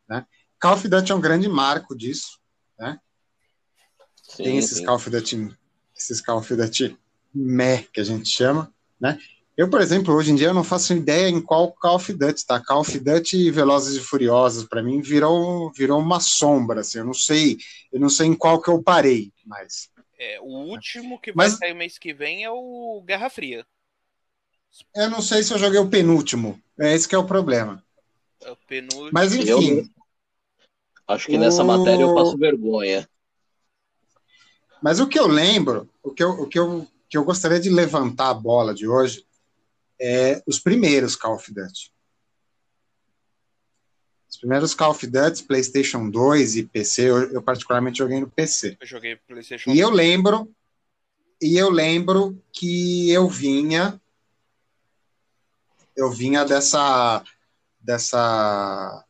Né? 0.09 0.27
Call 0.67 0.75
of 0.75 0.89
Duty 0.89 1.13
é 1.13 1.15
um 1.15 1.21
grande 1.21 1.49
marco 1.49 1.97
disso. 1.97 2.41
Sim, 4.23 4.43
Tem 4.43 4.59
esses 4.59 4.79
sim. 4.79 4.85
Call 4.85 4.97
of 4.97 5.09
Duty, 5.09 5.57
esses 5.97 6.21
Call 6.21 6.39
of 6.39 6.57
Duty 6.57 6.99
meh, 7.33 7.85
que 7.93 8.01
a 8.01 8.05
gente 8.05 8.29
chama, 8.29 8.75
né? 9.01 9.17
Eu, 9.57 9.71
por 9.71 9.81
exemplo, 9.81 10.13
hoje 10.13 10.33
em 10.33 10.35
dia 10.35 10.49
eu 10.49 10.55
não 10.55 10.65
faço 10.65 10.93
ideia 10.93 11.29
em 11.29 11.41
qual 11.41 11.71
Call 11.73 11.95
of 11.95 12.13
Duty 12.13 12.45
tá. 12.45 12.61
Call 12.61 12.81
of 12.81 12.99
Duty 12.99 13.37
e 13.47 13.51
Velozes 13.53 13.97
e 13.97 14.01
Furiosos 14.01 14.65
para 14.65 14.83
mim 14.83 15.01
virou 15.01 15.71
virou 15.73 16.01
uma 16.01 16.19
sombra, 16.19 16.81
assim. 16.81 16.99
Eu 16.99 17.05
não 17.05 17.15
sei, 17.15 17.57
eu 17.93 18.01
não 18.01 18.09
sei 18.11 18.27
em 18.27 18.35
qual 18.35 18.61
que 18.61 18.69
eu 18.69 18.83
parei, 18.83 19.33
mas 19.47 19.89
É, 20.19 20.41
o 20.41 20.47
último 20.47 21.21
que 21.21 21.31
vai 21.31 21.49
Mas- 21.49 21.59
sair 21.59 21.75
mês 21.75 21.97
que 21.97 22.13
vem 22.13 22.43
é 22.43 22.51
o 22.51 23.03
Guerra 23.07 23.31
Fria. 23.31 23.65
eu 24.97 25.09
não 25.11 25.23
sei 25.23 25.45
se 25.45 25.55
eu 25.55 25.59
joguei 25.59 25.79
o 25.79 25.89
penúltimo. 25.89 26.61
É 26.79 26.93
esse 26.93 27.07
que 27.09 27.15
é 27.15 27.19
o 27.19 27.25
problema. 27.27 27.83
É 28.43 28.51
o 28.51 28.57
penúltimo. 28.57 29.11
Mas 29.13 29.33
enfim, 29.33 29.89
Acho 31.07 31.27
que 31.27 31.39
nessa 31.39 31.63
O- 31.63 31.67
matéria 31.67 32.03
eu 32.03 32.15
passo 32.15 32.37
vergonha. 32.37 33.09
Mas 34.83 35.01
o 35.01 35.07
que 35.07 35.19
eu 35.19 35.27
lembro, 35.27 35.89
o 36.03 36.11
que 36.13 36.23
eu, 36.23 36.31
o 36.31 36.47
que 36.47 36.59
eu, 36.59 36.87
que 37.09 37.17
eu 37.17 37.25
gostaria 37.25 37.61
de 37.61 37.71
levantar 37.71 38.31
a 38.31 38.35
bola 38.35 38.75
de 38.75 38.87
hoje 38.87 39.25
é 40.01 40.43
os 40.47 40.59
primeiros 40.59 41.17
Call 41.17 41.35
of 41.37 41.53
Duty. 41.53 41.93
Os 44.29 44.37
primeiros 44.37 44.75
Call 44.75 44.91
of 44.91 45.07
Duty, 45.07 45.45
PlayStation 45.45 46.11
2 46.11 46.57
e 46.57 46.65
PC, 46.65 47.09
eu, 47.09 47.33
eu 47.33 47.43
particularmente 47.43 47.99
joguei 47.99 48.21
no 48.21 48.29
PC. 48.31 48.77
Eu 48.81 48.87
joguei 48.87 49.17
PlayStation 49.17 49.71
E 49.71 49.79
eu 49.79 49.89
lembro, 49.91 50.53
e 51.41 51.57
eu 51.57 51.71
lembro 51.71 52.43
que 52.53 53.11
eu 53.11 53.29
vinha 53.29 54.01
eu 55.97 56.11
vinha 56.11 56.45
dessa 56.45 57.25
dessa 57.81 59.06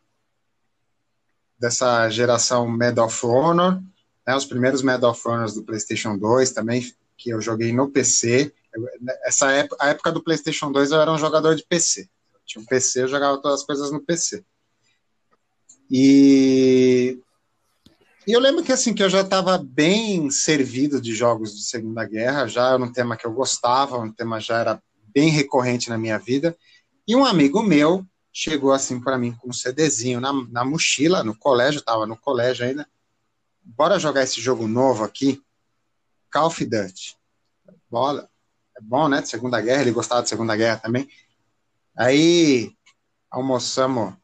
dessa 1.66 2.09
geração 2.09 2.68
Medal 2.68 3.06
of 3.06 3.26
Honor, 3.26 3.82
né, 4.24 4.36
os 4.36 4.44
primeiros 4.44 4.82
Medal 4.82 5.10
of 5.10 5.28
Honor 5.28 5.52
do 5.52 5.64
PlayStation 5.64 6.16
2 6.16 6.52
também, 6.52 6.93
que 7.16 7.30
eu 7.30 7.40
joguei 7.40 7.72
no 7.72 7.90
PC. 7.90 8.55
essa 9.24 9.51
época, 9.51 9.76
a 9.80 9.88
época 9.88 10.12
do 10.12 10.22
PlayStation 10.22 10.70
2 10.70 10.93
eu 10.93 11.01
era 11.01 11.12
um 11.12 11.18
jogador 11.18 11.56
de 11.56 11.64
PC. 11.64 12.02
Eu 12.02 12.40
tinha 12.47 12.62
um 12.62 12.66
PC, 12.66 13.02
eu 13.02 13.09
jogava 13.09 13.38
todas 13.38 13.60
as 13.60 13.66
coisas 13.66 13.90
no 13.90 14.01
PC. 14.01 14.44
E, 15.90 17.18
e 18.26 18.32
eu 18.32 18.38
lembro 18.38 18.62
que 18.62 18.72
assim 18.72 18.94
que 18.94 19.02
eu 19.02 19.10
já 19.10 19.22
estava 19.22 19.59
bem 19.59 20.30
servido 20.30 21.01
de 21.01 21.14
jogos 21.14 21.52
de 21.56 21.64
Segunda 21.64 22.05
Guerra, 22.05 22.47
já 22.47 22.74
era 22.74 22.82
um 22.82 22.93
tema 22.93 23.16
que 23.16 23.26
eu 23.26 23.32
gostava, 23.32 23.98
um 23.98 24.12
tema 24.12 24.38
já 24.38 24.60
era 24.60 24.82
bem 25.09 25.30
recorrente 25.30 25.88
na 25.88 25.98
minha 25.98 26.18
vida. 26.18 26.56
E 27.09 27.16
um 27.16 27.24
amigo 27.24 27.60
meu 27.60 28.06
chegou 28.39 28.71
assim 28.71 29.01
para 29.01 29.17
mim 29.17 29.33
com 29.33 29.49
um 29.49 29.53
CDzinho 29.53 30.21
na, 30.21 30.31
na 30.51 30.63
mochila, 30.63 31.25
no 31.25 31.35
colégio, 31.35 31.79
estava 31.79 32.07
no 32.07 32.19
colégio 32.19 32.67
ainda. 32.67 32.87
Bora 33.63 33.99
jogar 33.99 34.25
esse 34.25 34.43
jogo 34.43 34.69
novo 34.69 35.03
aqui, 35.05 35.43
Call 36.31 36.49
of 36.49 36.63
Duty. 36.63 37.17
Bola, 37.91 38.29
é 38.77 38.81
bom, 38.83 39.09
né? 39.09 39.23
De 39.23 39.29
Segunda 39.31 39.59
Guerra, 39.59 39.81
ele 39.81 39.91
gostava 39.91 40.23
de 40.23 40.29
Segunda 40.29 40.55
Guerra 40.55 40.77
também. 40.77 41.09
Aí 41.97 42.77
almoçamos 43.31 44.15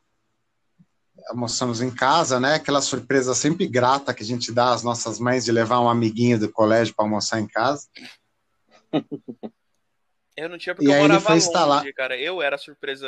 almoçamos 1.28 1.80
em 1.80 1.90
casa, 1.90 2.38
né? 2.38 2.56
Aquela 2.56 2.82
surpresa 2.82 3.34
sempre 3.34 3.66
grata 3.66 4.12
que 4.12 4.22
a 4.22 4.26
gente 4.26 4.52
dá 4.52 4.74
às 4.74 4.82
nossas 4.82 5.18
mães 5.18 5.42
de 5.42 5.52
levar 5.52 5.80
um 5.80 5.88
amiguinho 5.88 6.38
do 6.38 6.52
colégio 6.52 6.94
para 6.94 7.06
almoçar 7.06 7.40
em 7.40 7.46
casa. 7.46 7.88
Eu 10.36 10.48
não 10.48 10.58
tinha 10.58 10.74
porque 10.74 10.90
e 10.90 10.92
eu 10.92 10.98
morava 11.02 11.28
longe, 11.28 11.44
instalar... 11.44 11.92
cara. 11.92 12.16
Eu 12.16 12.40
era 12.40 12.56
surpresa 12.56 13.06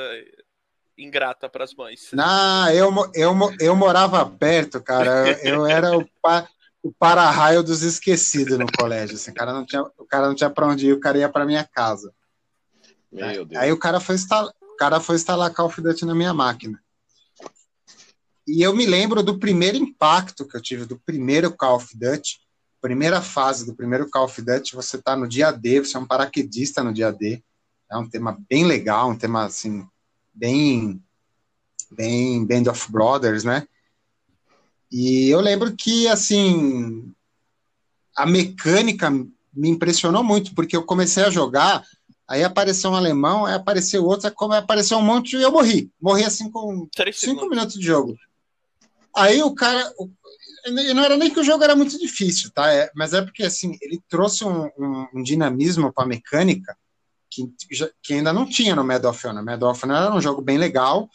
ingrata 0.96 1.48
para 1.48 1.64
as 1.64 1.74
mães. 1.74 2.10
Não, 2.12 2.70
eu, 2.70 2.92
eu, 3.14 3.34
eu 3.60 3.76
morava 3.76 4.24
perto, 4.26 4.80
cara. 4.80 5.30
Eu, 5.42 5.66
era 5.66 5.96
o, 5.96 6.08
pa, 6.22 6.48
o 6.82 6.92
para-raio 6.92 7.62
dos 7.62 7.82
esquecidos 7.82 8.58
no 8.58 8.66
colégio. 8.78 9.16
Assim, 9.16 9.30
o 9.30 9.34
cara 9.34 9.52
não 9.52 9.64
tinha, 9.64 9.82
o 9.82 10.06
cara 10.06 10.28
não 10.28 10.34
tinha 10.34 10.50
para 10.50 10.66
onde 10.66 10.86
ir, 10.86 10.92
o 10.92 11.00
cara 11.00 11.18
ia 11.18 11.28
para 11.28 11.46
minha 11.46 11.64
casa. 11.64 12.12
Meu 13.10 13.44
Deus. 13.44 13.62
Aí 13.62 13.72
o 13.72 13.78
cara 13.78 14.00
foi 14.00 14.14
instalar, 14.14 14.52
o 14.60 14.76
cara 14.76 15.00
foi 15.00 15.16
instalar 15.16 15.52
Call 15.52 15.66
of 15.66 15.80
Duty 15.80 16.04
na 16.04 16.14
minha 16.14 16.34
máquina. 16.34 16.80
E 18.46 18.62
eu 18.62 18.74
me 18.74 18.84
lembro 18.84 19.22
do 19.22 19.38
primeiro 19.38 19.76
impacto 19.76 20.46
que 20.46 20.56
eu 20.56 20.60
tive 20.60 20.84
do 20.84 20.98
primeiro 20.98 21.52
Call 21.56 21.76
of 21.76 21.96
Duty, 21.96 22.40
primeira 22.80 23.22
fase 23.22 23.64
do 23.64 23.74
primeiro 23.74 24.10
Call 24.10 24.26
of 24.26 24.42
Duty, 24.42 24.74
você 24.74 24.96
está 24.96 25.16
no 25.16 25.26
dia 25.26 25.50
D, 25.50 25.80
você 25.80 25.96
é 25.96 26.00
um 26.00 26.06
paraquedista 26.06 26.84
no 26.84 26.92
dia 26.92 27.10
D. 27.10 27.42
É 27.90 27.96
um 27.96 28.08
tema 28.08 28.38
bem 28.50 28.64
legal, 28.64 29.08
um 29.08 29.16
tema 29.16 29.44
assim 29.44 29.86
bem 30.34 31.00
bem 31.90 32.44
Band 32.44 32.70
of 32.70 32.90
Brothers, 32.90 33.44
né? 33.44 33.66
E 34.90 35.28
eu 35.28 35.40
lembro 35.40 35.74
que 35.74 36.08
assim 36.08 37.12
a 38.16 38.26
mecânica 38.26 39.10
me 39.10 39.68
impressionou 39.68 40.22
muito, 40.22 40.54
porque 40.54 40.76
eu 40.76 40.84
comecei 40.84 41.24
a 41.24 41.30
jogar, 41.30 41.84
aí 42.28 42.42
apareceu 42.42 42.90
um 42.90 42.94
alemão, 42.94 43.46
aí 43.46 43.54
apareceu 43.54 44.04
outro, 44.04 44.26
aí 44.28 44.58
apareceu 44.58 44.98
um 44.98 45.02
monte 45.02 45.36
e 45.36 45.42
eu 45.42 45.52
morri. 45.52 45.90
Morri 46.00 46.24
assim 46.24 46.50
com 46.50 46.88
cinco 47.12 47.48
minutos 47.48 47.74
de 47.74 47.86
jogo. 47.86 48.16
Aí 49.16 49.42
o 49.42 49.54
cara. 49.54 49.92
Não 50.94 51.04
era 51.04 51.18
nem 51.18 51.30
que 51.30 51.38
o 51.38 51.44
jogo 51.44 51.62
era 51.62 51.76
muito 51.76 51.98
difícil, 51.98 52.50
tá? 52.50 52.72
É, 52.72 52.90
mas 52.94 53.12
é 53.12 53.20
porque 53.20 53.42
assim, 53.42 53.76
ele 53.82 54.02
trouxe 54.08 54.44
um, 54.44 54.64
um, 54.78 55.08
um 55.16 55.22
dinamismo 55.22 55.92
para 55.92 56.04
a 56.04 56.08
mecânica 56.08 56.74
que, 57.34 57.88
que, 58.02 58.14
ainda 58.14 58.32
não 58.32 58.48
tinha 58.48 58.74
no 58.74 58.84
Medal 58.84 59.10
of 59.10 59.26
Honor. 59.26 59.42
Medal 59.42 59.70
of 59.70 59.84
Honor 59.84 59.96
era 59.96 60.14
um 60.14 60.20
jogo 60.20 60.40
bem 60.40 60.58
legal, 60.58 61.08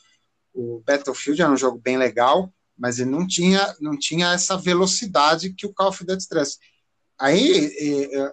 o 0.54 0.84
Battlefield 0.86 1.42
era 1.42 1.52
um 1.52 1.58
jogo 1.58 1.80
bem 1.80 1.98
legal, 1.98 2.52
mas 2.78 3.00
ele 3.00 3.10
não 3.10 3.26
tinha, 3.28 3.76
não 3.80 3.98
tinha 3.98 4.34
essa 4.34 4.58
velocidade 4.58 5.54
que 5.54 5.66
o 5.66 5.74
Call 5.74 5.90
of 5.90 6.06
Duty 6.06 6.28
trouxe. 6.28 6.58
Aí 7.18 7.70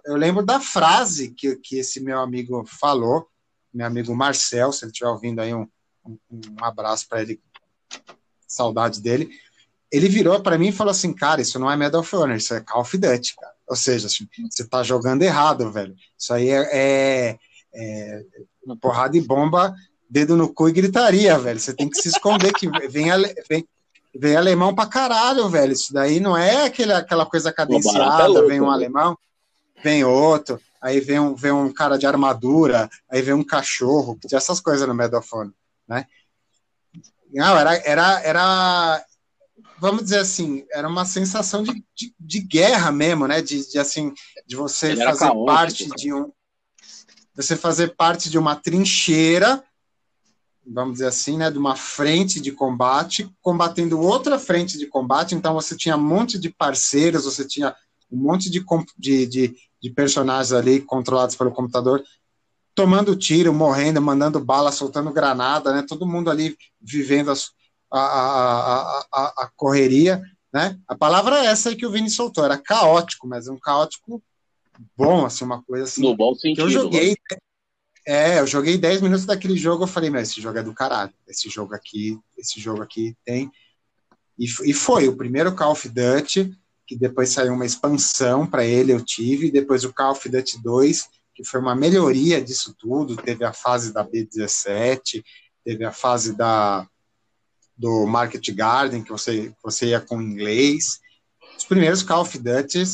eu 0.04 0.16
lembro 0.16 0.44
da 0.44 0.60
frase 0.60 1.30
que, 1.30 1.56
que 1.56 1.78
esse 1.78 2.00
meu 2.00 2.20
amigo 2.20 2.64
falou, 2.66 3.26
meu 3.74 3.86
amigo 3.86 4.14
Marcel, 4.14 4.72
se 4.72 4.84
ele 4.84 4.92
estiver 4.92 5.10
ouvindo 5.10 5.40
aí, 5.40 5.52
um, 5.52 5.66
um, 6.04 6.18
um 6.30 6.64
abraço 6.64 7.08
para 7.08 7.22
ele, 7.22 7.40
saudade 8.46 9.00
dele 9.00 9.30
ele 9.90 10.08
virou 10.08 10.40
para 10.40 10.58
mim 10.58 10.68
e 10.68 10.72
falou 10.72 10.90
assim, 10.90 11.12
cara, 11.12 11.40
isso 11.40 11.58
não 11.58 11.70
é 11.70 11.76
Medal 11.76 12.00
of 12.00 12.16
Honor, 12.16 12.36
isso 12.36 12.54
é 12.54 12.60
Call 12.60 12.82
of 12.82 12.98
Duty, 12.98 13.34
cara. 13.36 13.54
Ou 13.68 13.76
seja, 13.76 14.06
assim, 14.06 14.28
você 14.50 14.66
tá 14.66 14.82
jogando 14.82 15.22
errado, 15.22 15.70
velho. 15.72 15.94
Isso 16.18 16.32
aí 16.32 16.48
é, 16.50 16.68
é, 16.72 17.38
é 17.76 18.22
porrada 18.80 19.16
e 19.16 19.20
bomba, 19.20 19.74
dedo 20.08 20.36
no 20.36 20.52
cu 20.52 20.68
e 20.68 20.72
gritaria, 20.72 21.38
velho. 21.38 21.60
Você 21.60 21.74
tem 21.74 21.88
que 21.88 22.00
se 22.00 22.08
esconder 22.08 22.52
que 22.52 22.68
vem, 22.88 23.08
vem, 23.48 23.68
vem 24.14 24.36
alemão 24.36 24.74
pra 24.74 24.86
caralho, 24.86 25.48
velho. 25.48 25.72
Isso 25.72 25.92
daí 25.92 26.18
não 26.18 26.36
é 26.36 26.66
aquele, 26.66 26.92
aquela 26.92 27.26
coisa 27.26 27.52
cadenciada, 27.52 28.46
vem 28.46 28.60
um 28.60 28.70
alemão, 28.70 29.16
vem 29.82 30.04
outro, 30.04 30.60
aí 30.80 31.00
vem 31.00 31.20
um, 31.20 31.34
vem 31.34 31.52
um 31.52 31.72
cara 31.72 31.98
de 31.98 32.06
armadura, 32.06 32.88
aí 33.10 33.20
vem 33.20 33.34
um 33.34 33.44
cachorro, 33.44 34.18
essas 34.32 34.60
coisas 34.60 34.86
no 34.88 34.94
Medal 34.94 35.20
of 35.20 35.28
Honor, 35.32 35.52
né? 35.86 36.06
Não, 37.32 37.58
era, 37.58 37.74
era, 37.84 38.20
era, 38.22 39.04
vamos 39.78 40.04
dizer 40.04 40.20
assim, 40.20 40.64
era 40.72 40.88
uma 40.88 41.04
sensação 41.04 41.62
de, 41.62 41.84
de, 41.94 42.14
de 42.18 42.40
guerra 42.40 42.90
mesmo, 42.92 43.26
né? 43.26 43.42
De, 43.42 43.68
de 43.68 43.78
assim, 43.78 44.14
de 44.46 44.56
você 44.56 44.96
fazer 44.96 45.30
parte 45.44 45.88
de 45.96 46.14
um, 46.14 46.32
você 47.36 47.56
fazer 47.56 47.94
parte 47.94 48.30
de 48.30 48.38
uma 48.38 48.56
trincheira, 48.56 49.62
vamos 50.66 50.94
dizer 50.94 51.06
assim, 51.06 51.36
né? 51.36 51.50
De 51.50 51.58
uma 51.58 51.76
frente 51.76 52.40
de 52.40 52.50
combate, 52.50 53.30
combatendo 53.42 54.00
outra 54.00 54.38
frente 54.38 54.78
de 54.78 54.86
combate. 54.86 55.34
Então 55.34 55.54
você 55.54 55.76
tinha 55.76 55.96
um 55.96 56.02
monte 56.02 56.38
de 56.38 56.48
parceiros, 56.48 57.24
você 57.24 57.46
tinha 57.46 57.74
um 58.10 58.16
monte 58.16 58.50
de, 58.50 58.64
de, 58.98 59.26
de, 59.26 59.56
de 59.82 59.90
personagens 59.90 60.52
ali 60.52 60.80
controlados 60.80 61.36
pelo 61.36 61.52
computador 61.52 62.02
tomando 62.76 63.16
tiro, 63.16 63.54
morrendo, 63.54 64.02
mandando 64.02 64.38
bala, 64.38 64.70
soltando 64.70 65.10
granada, 65.10 65.72
né? 65.72 65.82
Todo 65.88 66.06
mundo 66.06 66.30
ali 66.30 66.54
vivendo 66.78 67.32
a, 67.90 67.98
a, 67.98 69.06
a, 69.10 69.44
a 69.44 69.50
correria, 69.56 70.22
né? 70.52 70.78
A 70.86 70.94
palavra 70.94 71.38
é 71.38 71.46
essa 71.46 71.70
aí 71.70 71.76
que 71.76 71.86
o 71.86 71.90
Vini 71.90 72.10
soltou, 72.10 72.44
era 72.44 72.58
caótico, 72.58 73.26
mas 73.26 73.48
um 73.48 73.58
caótico 73.58 74.22
bom, 74.96 75.26
assim, 75.26 75.44
uma 75.44 75.62
coisa 75.62 75.84
assim. 75.84 76.02
No 76.02 76.16
bom 76.16 76.34
sentido. 76.34 76.62
eu 76.62 76.70
joguei, 76.70 77.16
é, 78.06 78.38
eu 78.40 78.46
joguei 78.46 78.78
10 78.78 79.02
minutos 79.02 79.26
daquele 79.26 79.56
jogo, 79.56 79.84
eu 79.84 79.88
falei, 79.88 80.10
mas 80.10 80.30
esse 80.30 80.40
jogo 80.40 80.58
é 80.58 80.62
do 80.62 80.72
caralho, 80.72 81.12
esse 81.26 81.48
jogo 81.48 81.74
aqui, 81.74 82.18
esse 82.38 82.60
jogo 82.60 82.82
aqui 82.82 83.16
tem. 83.24 83.50
E, 84.38 84.44
e 84.44 84.72
foi 84.72 85.08
o 85.08 85.16
primeiro 85.16 85.54
Call 85.54 85.72
of 85.72 85.88
Duty, 85.88 86.56
que 86.86 86.96
depois 86.96 87.30
saiu 87.30 87.52
uma 87.52 87.66
expansão 87.66 88.46
para 88.46 88.64
ele, 88.64 88.92
eu 88.92 89.04
tive, 89.04 89.48
e 89.48 89.50
depois 89.50 89.84
o 89.84 89.92
Call 89.92 90.12
of 90.12 90.28
Duty 90.28 90.62
2, 90.62 91.08
que 91.34 91.44
foi 91.44 91.60
uma 91.60 91.74
melhoria 91.74 92.40
disso 92.40 92.74
tudo, 92.78 93.16
teve 93.16 93.44
a 93.44 93.52
fase 93.52 93.92
da 93.92 94.06
B17, 94.06 95.22
teve 95.64 95.84
a 95.84 95.92
fase 95.92 96.32
da 96.32 96.86
do 97.76 98.06
Market 98.06 98.48
Garden, 98.54 99.02
que 99.02 99.10
você, 99.10 99.52
você 99.62 99.88
ia 99.88 100.00
com 100.00 100.22
inglês. 100.22 100.98
Os 101.58 101.64
primeiros 101.64 102.02
Call 102.02 102.22
of 102.22 102.38
Duty 102.38 102.84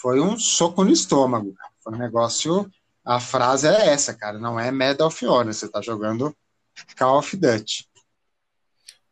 foi 0.00 0.20
um 0.20 0.38
soco 0.38 0.84
no 0.84 0.92
estômago. 0.92 1.56
Foi 1.80 1.92
um 1.92 1.98
negócio. 1.98 2.70
A 3.04 3.18
frase 3.18 3.66
é 3.66 3.88
essa, 3.88 4.16
cara. 4.16 4.38
Não 4.38 4.58
é 4.58 4.70
Medal 4.70 5.08
of 5.08 5.26
Honor. 5.26 5.52
Você 5.52 5.68
tá 5.68 5.82
jogando 5.82 6.36
Call 6.96 7.18
of 7.18 7.36
Duty. 7.36 7.88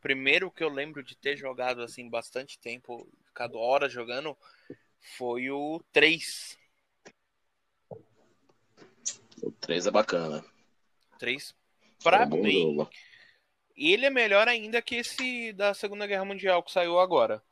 Primeiro 0.01 0.51
que 0.51 0.63
eu 0.63 0.69
lembro 0.69 1.03
de 1.03 1.17
ter 1.17 1.37
jogado 1.37 1.83
assim 1.83 2.09
bastante 2.09 2.61
tempo, 2.61 3.09
cada 3.35 3.59
hora 3.59 3.89
jogando, 3.89 4.37
foi 5.17 5.51
o 5.51 5.83
3. 5.93 6.57
O 9.43 9.51
3 9.61 9.87
é 9.89 9.91
bacana. 9.91 10.45
3 11.19 11.53
pra 12.03 12.23
é 12.23 12.27
mim. 12.27 12.63
Jogo. 12.63 12.91
E 13.77 13.93
ele 13.93 14.07
é 14.07 14.11
melhor 14.11 14.47
ainda 14.47 14.81
que 14.81 14.95
esse 14.95 15.53
da 15.53 15.75
Segunda 15.75 16.07
Guerra 16.07 16.25
Mundial 16.25 16.63
que 16.63 16.71
saiu 16.71 17.01
agora. 17.01 17.43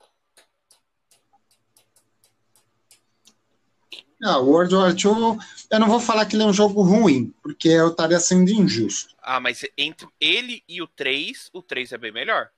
Ah, 4.27 4.39
World 4.39 4.75
War 4.75 4.91
II, 4.91 5.39
eu 5.71 5.79
não 5.79 5.87
vou 5.87 6.01
falar 6.01 6.25
que 6.25 6.35
ele 6.35 6.45
é 6.45 6.47
um 6.47 6.53
jogo 6.53 6.81
ruim, 6.81 7.35
porque 7.43 7.69
eu 7.69 7.89
estaria 7.89 8.19
sendo 8.19 8.51
injusto. 8.51 9.15
Ah, 9.23 9.39
mas 9.39 9.61
entre 9.77 10.09
ele 10.19 10.63
e 10.67 10.81
o 10.81 10.87
3, 10.87 11.51
o 11.53 11.61
3 11.61 11.93
é 11.93 11.99
bem 11.99 12.11
melhor. 12.11 12.49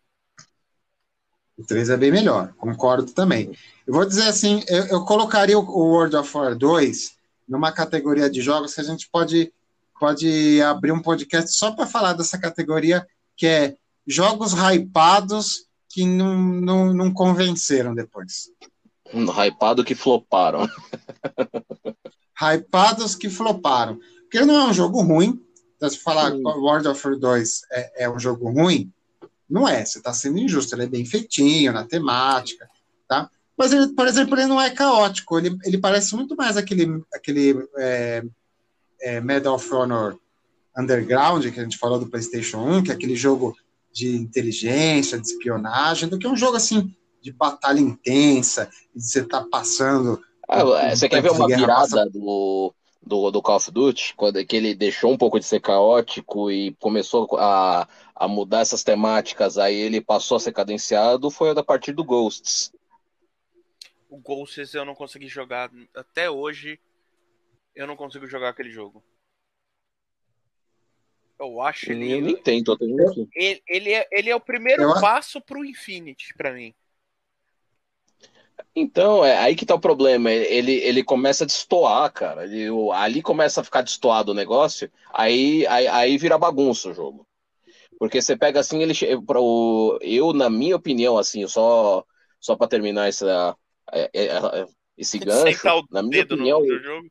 O 1.59 1.64
3 1.64 1.90
é 1.90 1.97
bem 1.97 2.12
melhor, 2.12 2.52
concordo 2.56 3.12
também. 3.12 3.51
Eu 3.84 3.94
vou 3.94 4.05
dizer 4.05 4.28
assim, 4.28 4.62
eu, 4.68 4.84
eu 4.86 5.05
colocaria 5.05 5.59
o 5.59 5.62
World 5.62 6.14
of 6.14 6.36
War 6.36 6.55
2 6.55 7.16
numa 7.48 7.72
categoria 7.72 8.30
de 8.30 8.40
jogos 8.40 8.72
que 8.72 8.80
a 8.80 8.84
gente 8.84 9.09
pode, 9.10 9.52
pode 9.98 10.62
abrir 10.62 10.93
um 10.93 11.02
podcast 11.02 11.52
só 11.52 11.72
para 11.72 11.84
falar 11.84 12.12
dessa 12.12 12.38
categoria 12.38 13.05
que 13.36 13.47
é 13.47 13.76
jogos 14.06 14.52
hypados 14.52 15.66
que 15.88 16.05
não, 16.05 16.36
não, 16.36 16.94
não 16.94 17.12
convenceram 17.12 17.93
depois. 17.93 18.52
Um 19.12 19.24
hypado 19.31 19.85
que 19.85 19.95
floparam. 19.95 20.69
Hypados 22.41 23.15
que 23.15 23.31
floparam. 23.31 23.99
Porque 24.23 24.45
não 24.45 24.55
é 24.55 24.65
um 24.65 24.73
jogo 24.73 25.01
ruim, 25.03 25.41
Então, 25.77 25.89
se 25.89 25.99
falar 25.99 26.33
que 26.33 26.39
World 26.43 26.89
of 26.89 27.07
War 27.07 27.19
2 27.19 27.61
é, 27.70 28.05
é, 28.05 28.11
um 28.11 28.19
jogo 28.19 28.51
ruim, 28.51 28.93
não 29.49 29.69
é, 29.69 29.85
você 29.85 29.99
está 29.99 30.12
sendo 30.12 30.39
injusto, 30.39 30.74
ele 30.74 30.85
é 30.85 30.89
bem 30.89 31.05
feitinho 31.05 31.73
na 31.73 31.85
temática, 31.85 32.69
tá? 33.09 33.31
Mas, 33.57 33.73
ele, 33.73 33.89
por 33.89 34.07
exemplo, 34.07 34.37
ele 34.37 34.47
não 34.47 34.61
é 34.61 34.70
caótico, 34.70 35.39
ele, 35.39 35.57
ele 35.65 35.78
parece 35.78 36.15
muito 36.15 36.37
mais 36.37 36.57
aquele, 36.57 37.03
aquele 37.15 37.66
é, 37.78 38.24
é, 39.01 39.20
Medal 39.20 39.55
of 39.55 39.73
Honor 39.73 40.19
Underground, 40.77 41.47
que 41.51 41.61
a 41.61 41.62
gente 41.62 41.78
falou 41.78 41.99
do 41.99 42.09
PlayStation 42.09 42.59
1, 42.59 42.83
que 42.85 42.91
é 42.91 42.95
aquele 42.95 43.16
jogo 43.16 43.57
de 43.93 44.15
inteligência, 44.16 45.19
de 45.19 45.27
espionagem, 45.27 46.09
do 46.09 46.19
que 46.19 46.28
um 46.28 46.37
jogo 46.37 46.57
assim 46.57 46.95
de 47.27 47.32
batalha 47.32 47.81
intensa, 47.81 48.70
de 48.94 49.03
você 49.03 49.27
tá 49.27 49.44
passando. 49.51 50.23
Ah, 50.48 50.61
é, 50.85 50.94
você 50.94 51.09
quer 51.09 51.20
ver 51.20 51.32
uma 51.32 51.48
virada 51.48 52.09
do, 52.09 52.73
do, 53.03 53.32
do 53.32 53.43
Call 53.43 53.57
of 53.57 53.69
Duty, 53.73 54.15
quando 54.15 54.44
que 54.47 54.55
ele 54.55 54.77
deixou 54.77 55.12
um 55.12 55.19
pouco 55.19 55.40
de 55.40 55.44
ser 55.44 55.61
caótico 55.61 56.53
e 56.53 56.73
começou 56.74 57.28
a, 57.36 57.89
a 58.15 58.28
mudar 58.28 58.61
essas 58.61 58.85
temáticas, 58.85 59.59
aí 59.59 59.74
ele 59.74 60.01
passou 60.01 60.36
a 60.36 60.40
ser 60.40 60.53
cadenciado, 60.53 61.28
foi 61.28 61.51
a 61.51 61.65
partir 61.65 61.90
do 61.90 62.05
Ghosts. 62.05 62.73
O 64.09 64.19
Ghosts 64.19 64.73
eu 64.74 64.85
não 64.85 64.94
consegui 64.94 65.27
jogar 65.27 65.69
até 65.97 66.31
hoje. 66.31 66.78
Eu 67.74 67.89
não 67.89 67.97
consigo 67.97 68.27
jogar 68.28 68.51
aquele 68.51 68.70
jogo. 68.70 69.03
Eu 71.40 71.61
acho 71.61 71.90
ele. 71.90 72.12
Eu 72.12 72.19
ele, 73.35 73.62
ele, 73.66 73.93
é, 73.93 74.09
ele 74.12 74.31
é 74.31 74.36
o 74.36 74.40
primeiro 74.40 74.85
eu... 74.85 75.01
passo 75.01 75.40
pro 75.40 75.65
Infinity 75.65 76.32
para 76.35 76.53
mim. 76.53 76.73
Então, 78.74 79.24
é 79.24 79.37
aí 79.39 79.55
que 79.55 79.66
tá 79.66 79.74
o 79.74 79.81
problema. 79.81 80.31
Ele, 80.31 80.73
ele 80.73 81.03
começa 81.03 81.45
a 81.45 81.47
destoar, 81.47 82.12
cara. 82.12 82.45
Ele, 82.45 82.69
ali 82.93 83.23
começa 83.23 83.61
a 83.61 83.65
ficar 83.65 83.83
destoado 83.83 84.33
o 84.33 84.35
negócio, 84.35 84.91
aí, 85.12 85.66
aí, 85.66 85.87
aí 85.87 86.19
vira 86.19 86.39
bagunça 86.39 86.91
o 86.91 86.95
jogo. 86.95 87.27
Porque 87.99 88.20
você 88.20 88.37
pega 88.37 88.61
assim, 88.61 88.83
ele 88.83 88.95
pro, 89.23 89.99
eu, 90.03 90.33
na 90.33 90.51
minha 90.51 90.77
opinião, 90.77 91.16
assim, 91.16 91.47
só, 91.47 92.05
só 92.39 92.55
para 92.55 92.69
terminar 92.69 93.09
essa, 93.09 93.57
é, 93.93 94.11
é, 94.12 94.27
é, 94.27 94.66
esse 94.97 95.19
gancho, 95.20 95.87
na 95.91 96.03
minha 96.03 96.24
opinião. 96.24 96.61
No 96.61 96.78
jogo. 96.78 97.09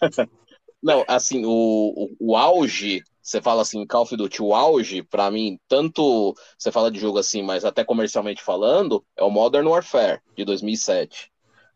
Não, 0.80 1.04
assim, 1.08 1.44
o, 1.44 1.50
o, 1.50 2.16
o, 2.20 2.36
auge, 2.36 3.02
você 3.28 3.42
fala 3.42 3.60
assim, 3.60 3.86
Call 3.86 4.04
of 4.04 4.16
Duty, 4.16 4.42
o 4.42 4.54
auge, 4.54 5.02
para 5.02 5.30
mim, 5.30 5.60
tanto 5.68 6.34
você 6.56 6.72
fala 6.72 6.90
de 6.90 6.98
jogo 6.98 7.18
assim, 7.18 7.42
mas 7.42 7.62
até 7.62 7.84
comercialmente 7.84 8.42
falando, 8.42 9.04
é 9.14 9.22
o 9.22 9.30
Modern 9.30 9.66
Warfare, 9.68 10.22
de 10.34 10.46
2007. 10.46 11.30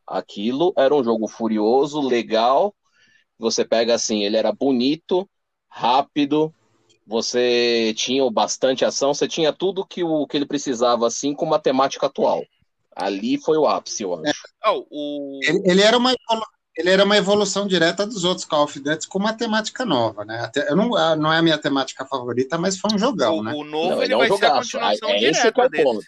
Aquilo 0.06 0.72
era 0.78 0.94
um 0.94 1.04
jogo 1.04 1.28
furioso, 1.28 2.00
legal, 2.00 2.74
você 3.38 3.66
pega 3.66 3.94
assim, 3.94 4.24
ele 4.24 4.38
era 4.38 4.50
bonito, 4.50 5.28
rápido, 5.68 6.54
você 7.06 7.92
tinha 7.98 8.28
bastante 8.30 8.82
ação, 8.82 9.12
você 9.12 9.28
tinha 9.28 9.52
tudo 9.52 9.86
que, 9.86 10.02
o, 10.02 10.26
que 10.26 10.38
ele 10.38 10.46
precisava, 10.46 11.06
assim, 11.06 11.34
com 11.34 11.44
uma 11.44 11.58
temática 11.58 12.06
atual. 12.06 12.42
Ali 12.96 13.36
foi 13.36 13.58
o 13.58 13.66
ápice, 13.66 14.04
eu 14.04 14.14
acho. 14.14 14.24
É. 14.64 14.70
Oh, 14.70 14.86
o... 14.90 15.40
ele, 15.42 15.70
ele, 15.70 15.82
era 15.82 15.98
uma, 15.98 16.14
ele 16.76 16.90
era 16.90 17.04
uma 17.04 17.16
evolução 17.16 17.66
direta 17.66 18.06
dos 18.06 18.24
outros 18.24 18.46
Call 18.46 18.64
of 18.64 18.80
Duty 18.80 19.06
com 19.06 19.18
uma 19.18 19.34
temática 19.34 19.84
nova, 19.84 20.24
né? 20.24 20.40
Até, 20.40 20.70
eu 20.70 20.76
não, 20.76 20.88
não 21.16 21.32
é 21.32 21.38
a 21.38 21.42
minha 21.42 21.58
temática 21.58 22.06
favorita, 22.06 22.56
mas 22.56 22.78
foi 22.78 22.94
um 22.94 22.98
jogão, 22.98 23.38
o, 23.38 23.42
né? 23.42 23.52
O 23.52 23.62
novo 23.62 23.90
não, 23.90 24.02
ele, 24.02 24.04
ele 24.04 24.12
é 24.12 24.16
um 24.16 24.18
vai 24.20 24.28
jogaço. 24.28 24.70
ser 24.70 24.78
a 24.78 24.80
continuação 24.80 25.10
é, 25.10 25.18
direta 25.18 25.60
é 25.76 25.84
o 25.84 26.00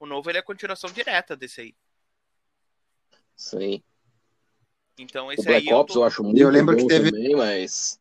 O 0.00 0.06
novo 0.06 0.30
ele 0.30 0.38
é 0.38 0.40
a 0.40 0.44
continuação 0.44 0.90
direta 0.90 1.36
desse 1.36 1.60
aí. 1.60 1.74
Sim. 3.36 3.82
Então 4.98 5.30
esse 5.30 5.42
o 5.42 5.44
Black 5.44 5.68
aí 5.68 5.74
Ops 5.74 5.94
eu, 5.94 6.00
tô... 6.00 6.04
eu 6.04 6.06
acho 6.06 6.22
muito 6.22 6.40
eu 6.40 6.50
lembro 6.50 6.76
que 6.76 6.86
teve 6.86 7.10
também, 7.10 7.36
mas 7.36 7.98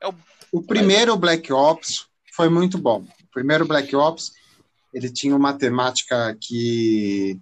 é 0.00 0.08
o... 0.08 0.14
o 0.52 0.62
primeiro 0.62 1.16
Black 1.16 1.52
Ops 1.52 2.06
foi 2.32 2.48
muito 2.48 2.78
bom. 2.78 3.00
O 3.00 3.30
primeiro 3.30 3.66
Black 3.66 3.94
Ops 3.94 4.32
ele 4.92 5.10
tinha 5.10 5.34
uma 5.34 5.56
temática 5.56 6.36
que 6.40 7.40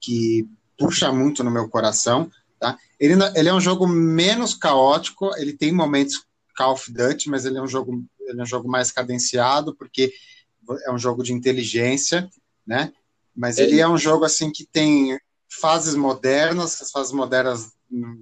que 0.00 0.48
puxa 0.78 1.12
muito 1.12 1.42
no 1.42 1.50
meu 1.50 1.68
coração, 1.68 2.30
tá? 2.58 2.78
Ele, 2.98 3.14
ele 3.34 3.48
é 3.48 3.54
um 3.54 3.60
jogo 3.60 3.86
menos 3.86 4.54
caótico, 4.54 5.30
ele 5.36 5.52
tem 5.52 5.72
momentos 5.72 6.24
Call 6.56 6.72
of 6.72 6.92
Duty, 6.92 7.28
mas 7.28 7.44
ele 7.44 7.58
é 7.58 7.62
um 7.62 7.68
jogo 7.68 8.04
ele 8.20 8.40
é 8.40 8.42
um 8.42 8.46
jogo 8.46 8.68
mais 8.68 8.92
cadenciado 8.92 9.74
porque 9.74 10.12
é 10.84 10.92
um 10.92 10.98
jogo 10.98 11.22
de 11.22 11.32
inteligência, 11.32 12.28
né? 12.66 12.92
Mas 13.34 13.58
ele, 13.58 13.72
ele 13.72 13.80
é 13.80 13.88
um 13.88 13.96
jogo 13.96 14.24
assim 14.24 14.50
que 14.50 14.66
tem 14.66 15.18
fases 15.48 15.94
modernas, 15.94 16.80
as 16.82 16.90
fases 16.90 17.12
modernas 17.12 17.72
não, 17.90 18.18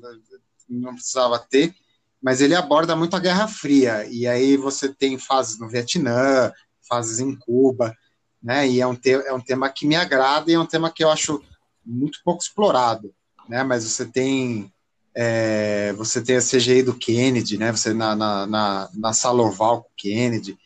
não 0.69 0.95
precisava 0.95 1.39
ter, 1.39 1.75
mas 2.23 2.41
ele 2.41 2.55
aborda 2.55 2.95
muito 2.95 3.17
a 3.17 3.21
Guerra 3.21 3.49
Fria 3.49 4.07
e 4.07 4.27
aí 4.27 4.57
você 4.57 4.89
tem 4.89 5.19
fases 5.19 5.59
no 5.59 5.69
Vietnã, 5.69 6.53
fases 6.89 7.19
em 7.19 7.35
Cuba, 7.35 7.97
né? 8.43 8.69
E 8.69 8.81
é 8.81 8.87
um, 8.87 8.95
te 8.95 9.11
é 9.11 9.33
um 9.33 9.41
tema 9.41 9.69
que 9.69 9.87
me 9.87 9.97
agrada 9.97 10.51
e 10.51 10.55
é 10.55 10.61
um 10.61 10.67
tema 10.67 10.91
que 10.91 11.03
eu 11.03 11.11
acho 11.11 11.43
muito 11.87 12.21
pouco 12.25 12.43
explorado, 12.43 13.15
né? 13.49 13.63
Mas 13.63 13.85
você 13.85 14.05
tem 14.05 14.73
é, 15.15 15.95
você 15.95 16.23
tem 16.23 16.37
a 16.37 16.41
CGI 16.41 16.83
do 16.83 16.95
Kennedy, 16.95 17.57
né? 17.57 17.73
Você 17.73 17.95
na, 17.95 18.15
na, 18.15 18.47
na, 18.47 18.91
na 18.93 19.13
sala 19.15 19.43
oval 19.43 19.83
com 19.83 19.89
o 19.89 19.97
Kennedy. 19.97 20.59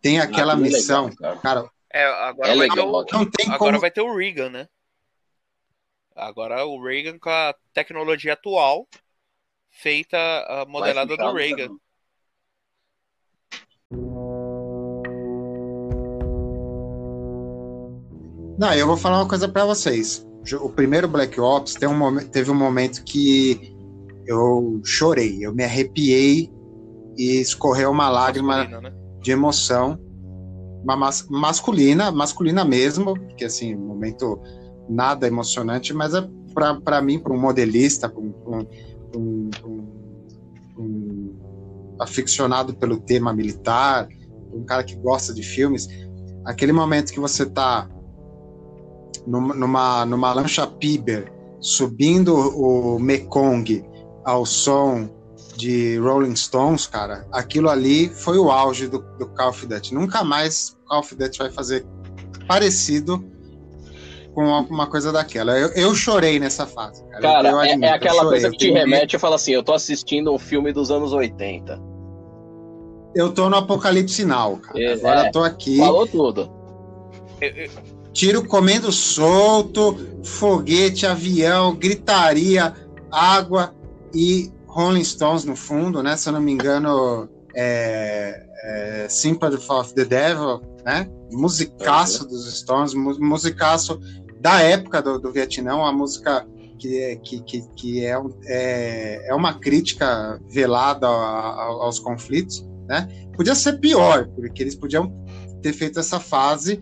Tem 0.00 0.20
ah, 0.20 0.24
aquela 0.24 0.52
ah, 0.52 0.56
missão, 0.56 1.06
legal, 1.06 1.38
cara. 1.38 1.40
cara. 1.40 1.70
É, 1.92 2.04
agora, 2.04 2.52
é 2.52 2.56
vai, 2.56 2.68
legal, 2.68 3.04
ter 3.04 3.16
o, 3.16 3.18
não 3.18 3.30
tem 3.30 3.46
agora 3.46 3.72
como... 3.72 3.80
vai 3.80 3.90
ter 3.90 4.00
o 4.00 4.16
Reagan, 4.16 4.50
né? 4.50 4.68
Agora 6.14 6.64
o 6.64 6.80
Reagan 6.80 7.18
com 7.18 7.30
a 7.30 7.54
tecnologia 7.72 8.34
atual 8.34 8.86
feita 9.70 10.16
a 10.16 10.64
modelada 10.66 11.16
do 11.16 11.32
Reagan. 11.32 11.66
Também. 11.66 11.80
Não, 18.56 18.74
eu 18.74 18.86
vou 18.86 18.96
falar 18.96 19.18
uma 19.18 19.28
coisa 19.28 19.48
para 19.48 19.64
vocês. 19.64 20.29
O 20.60 20.70
primeiro 20.70 21.06
Black 21.06 21.38
Ops 21.40 21.76
um 21.82 21.96
momento, 21.96 22.30
teve 22.30 22.50
um 22.50 22.54
momento 22.54 23.04
que 23.04 23.74
eu 24.26 24.80
chorei, 24.84 25.38
eu 25.44 25.54
me 25.54 25.64
arrepiei 25.64 26.50
e 27.16 27.40
escorreu 27.40 27.90
uma 27.90 28.08
lágrima 28.08 28.64
né? 28.64 28.92
de 29.20 29.30
emoção. 29.30 29.98
Uma 30.82 30.96
mas, 30.96 31.26
masculina, 31.28 32.10
masculina 32.10 32.64
mesmo, 32.64 33.14
porque 33.14 33.44
assim, 33.44 33.76
momento 33.76 34.40
nada 34.88 35.26
emocionante, 35.26 35.92
mas 35.92 36.14
é 36.14 36.26
para 36.54 37.00
mim, 37.02 37.18
para 37.18 37.32
um 37.32 37.38
modelista, 37.38 38.08
para 38.08 38.20
um, 38.20 38.34
um, 38.46 39.50
um, 39.64 39.90
um, 40.78 41.38
aficionado 42.00 42.74
pelo 42.74 42.98
tema 42.98 43.32
militar, 43.32 44.08
um 44.52 44.64
cara 44.64 44.82
que 44.82 44.96
gosta 44.96 45.32
de 45.32 45.42
filmes, 45.42 45.86
aquele 46.44 46.72
momento 46.72 47.12
que 47.12 47.20
você 47.20 47.44
está 47.44 47.88
numa, 49.26 50.04
numa 50.06 50.32
lancha 50.32 50.66
Piber, 50.66 51.32
subindo 51.60 52.34
o 52.34 52.98
Mekong 52.98 53.84
ao 54.24 54.44
som 54.46 55.08
de 55.56 55.98
Rolling 55.98 56.36
Stones, 56.36 56.86
cara, 56.86 57.26
aquilo 57.32 57.68
ali 57.68 58.08
foi 58.08 58.38
o 58.38 58.50
auge 58.50 58.88
do, 58.88 58.98
do 59.18 59.26
Call 59.28 59.50
of 59.50 59.66
Duty. 59.66 59.94
Nunca 59.94 60.24
mais 60.24 60.76
Call 60.86 61.00
of 61.00 61.14
Duty 61.14 61.38
vai 61.38 61.50
fazer 61.50 61.86
parecido 62.46 63.22
com 64.34 64.42
alguma 64.42 64.86
coisa 64.86 65.12
daquela. 65.12 65.58
Eu, 65.58 65.68
eu 65.74 65.94
chorei 65.94 66.38
nessa 66.38 66.66
fase. 66.66 67.04
Cara, 67.08 67.20
cara 67.20 67.50
eu, 67.50 67.60
é, 67.60 67.72
é, 67.72 67.90
aquela 67.90 68.24
coisa 68.24 68.50
que 68.50 68.56
te 68.56 68.70
remete 68.70 69.16
e 69.16 69.18
fala 69.18 69.36
assim: 69.36 69.52
eu 69.52 69.62
tô 69.62 69.74
assistindo 69.74 70.32
um 70.32 70.38
filme 70.38 70.72
dos 70.72 70.90
anos 70.90 71.12
80. 71.12 71.80
Eu 73.14 73.32
tô 73.32 73.50
no 73.50 73.56
Apocalipse 73.56 74.24
Now, 74.24 74.56
cara. 74.56 74.80
É, 74.80 74.92
Agora 74.94 75.26
eu 75.26 75.32
tô 75.32 75.42
aqui. 75.42 75.78
Falou 75.78 76.06
tudo. 76.06 76.50
Tiro 78.12 78.44
comendo 78.46 78.90
solto, 78.90 79.96
foguete, 80.24 81.06
avião, 81.06 81.76
gritaria, 81.76 82.74
água 83.10 83.74
e 84.14 84.50
Rolling 84.66 85.04
Stones 85.04 85.44
no 85.44 85.56
fundo, 85.56 86.02
né? 86.02 86.16
Se 86.16 86.28
eu 86.28 86.32
não 86.32 86.40
me 86.40 86.52
engano, 86.52 87.28
é, 87.54 88.46
é 88.62 89.06
Sympathy 89.08 89.56
of 89.68 89.94
the 89.94 90.04
Devil, 90.04 90.60
né? 90.84 91.08
Musicaço 91.32 92.26
dos 92.26 92.52
Stones, 92.58 92.94
musicaço 92.94 94.00
da 94.40 94.60
época 94.60 95.02
do, 95.02 95.18
do 95.18 95.32
Vietnã, 95.32 95.76
uma 95.76 95.92
música 95.92 96.46
que, 96.78 96.98
é, 96.98 97.16
que, 97.16 97.42
que, 97.42 97.62
que 97.76 98.04
é, 98.04 98.16
é, 98.46 99.28
é 99.28 99.34
uma 99.34 99.54
crítica 99.54 100.40
velada 100.48 101.06
aos 101.06 101.98
conflitos, 101.98 102.66
né? 102.88 103.08
Podia 103.36 103.54
ser 103.54 103.78
pior, 103.78 104.28
porque 104.34 104.62
eles 104.62 104.74
podiam 104.74 105.12
ter 105.62 105.72
feito 105.72 106.00
essa 106.00 106.18
fase 106.18 106.80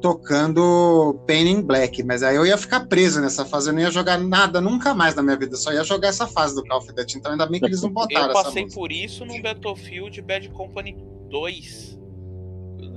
tocando 0.00 1.20
Pain 1.26 1.46
in 1.48 1.62
Black, 1.62 2.02
mas 2.02 2.22
aí 2.22 2.36
eu 2.36 2.46
ia 2.46 2.56
ficar 2.56 2.86
preso 2.86 3.20
nessa 3.20 3.44
fase, 3.44 3.68
eu 3.68 3.72
não 3.72 3.80
ia 3.80 3.90
jogar 3.90 4.18
nada 4.18 4.60
nunca 4.60 4.94
mais 4.94 5.14
na 5.14 5.22
minha 5.22 5.36
vida, 5.36 5.56
só 5.56 5.72
ia 5.72 5.84
jogar 5.84 6.08
essa 6.08 6.26
fase 6.26 6.54
do 6.54 6.64
Call 6.64 6.78
of 6.78 6.92
Duty, 6.92 7.18
então 7.18 7.32
ainda 7.32 7.46
bem 7.46 7.60
que 7.60 7.66
eles 7.66 7.82
não 7.82 7.90
botaram 7.90 8.28
Eu 8.28 8.32
passei 8.32 8.66
por 8.68 8.90
isso 8.90 9.24
no 9.24 9.40
Battlefield 9.42 10.20
Bad 10.22 10.48
Company 10.50 10.96
2, 11.28 11.98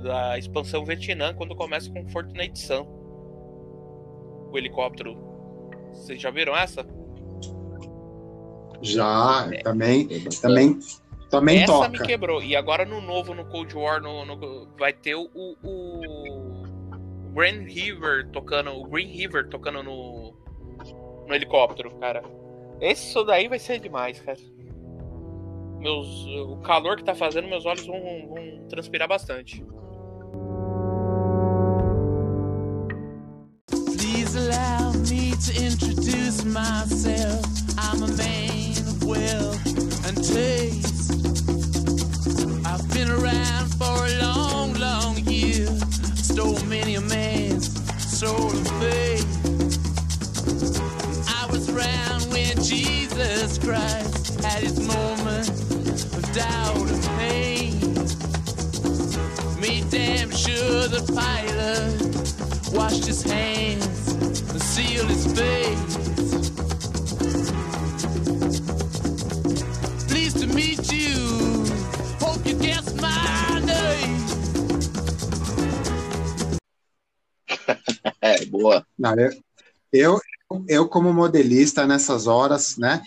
da 0.02 0.38
expansão 0.38 0.84
Vietnã, 0.84 1.32
quando 1.34 1.54
começa 1.54 1.90
com 1.90 2.06
Fortnite 2.08 2.58
Sun. 2.58 2.86
O 4.50 4.58
helicóptero. 4.58 5.16
Vocês 5.92 6.20
já 6.20 6.30
viram 6.30 6.56
essa? 6.56 6.86
Já, 8.82 9.48
também, 9.62 10.06
também, 10.40 10.78
também 11.30 11.62
Essa 11.62 11.72
toca. 11.72 11.88
me 11.88 11.98
quebrou. 12.00 12.42
E 12.42 12.54
agora 12.54 12.84
no 12.84 13.00
novo, 13.00 13.34
no 13.34 13.44
Cold 13.46 13.74
War, 13.74 14.00
no, 14.02 14.24
no- 14.26 14.68
vai 14.78 14.92
ter 14.92 15.14
o, 15.14 15.28
o, 15.34 15.56
Green 17.34 17.64
River 17.64 18.28
tocando, 18.30 18.70
o 18.70 18.84
Green 18.84 19.08
River 19.08 19.48
tocando 19.48 19.82
no, 19.82 20.34
no 21.26 21.34
helicóptero, 21.34 21.90
cara. 21.98 22.22
Esse 22.80 23.24
daí 23.24 23.48
vai 23.48 23.58
ser 23.58 23.80
demais, 23.80 24.20
cara. 24.20 24.38
Meus, 25.80 26.06
o 26.26 26.56
calor 26.58 26.96
que 26.96 27.04
tá 27.04 27.14
fazendo, 27.14 27.48
meus 27.48 27.66
olhos 27.66 27.84
vão, 27.86 28.00
vão 28.28 28.68
transpirar 28.68 29.08
bastante. 29.08 29.64
Please 33.68 34.36
allow 34.36 34.92
me 34.92 35.32
to 35.32 35.52
introduce 35.60 36.44
myself. 36.44 37.44
I'm 37.76 38.02
a 38.02 38.08
man 38.16 38.78
of 38.86 39.04
wealth 39.04 40.06
and 40.06 40.16
taste. 40.24 41.10
I've 42.64 42.88
been 42.94 43.10
around 43.10 43.74
for 43.76 44.06
a 44.06 44.22
long, 44.22 44.72
long 44.74 45.16
year. 45.26 45.33
Stole 46.34 46.64
many 46.64 46.96
a 46.96 47.00
man's 47.00 47.70
soul 48.02 48.50
of 48.50 48.66
faith. 48.80 49.24
I 51.28 51.46
was 51.48 51.68
around 51.70 52.22
when 52.32 52.60
Jesus 52.60 53.56
Christ 53.56 54.40
had 54.42 54.64
his 54.64 54.80
moment 54.80 55.48
of 55.48 56.32
doubt 56.34 56.88
and 56.90 57.04
pain. 57.20 57.78
Made 59.60 59.88
damn 59.90 60.32
sure 60.32 60.88
the 60.88 61.04
pilot 61.14 62.02
washed 62.74 63.06
his 63.06 63.22
hands 63.22 64.10
and 64.50 64.60
sealed 64.60 65.10
his 65.10 65.26
face. 65.38 65.96
Pleased 70.08 70.38
to 70.40 70.48
meet 70.48 70.92
you. 70.92 71.64
Hope 72.18 72.44
you 72.44 72.54
guess 72.54 72.92
my 73.00 73.43
É, 78.20 78.44
boa. 78.46 78.86
Não, 78.98 79.14
eu, 79.18 79.30
eu, 79.92 80.20
eu, 80.68 80.88
como 80.88 81.12
modelista 81.12 81.86
nessas 81.86 82.26
horas, 82.26 82.76
né? 82.76 83.02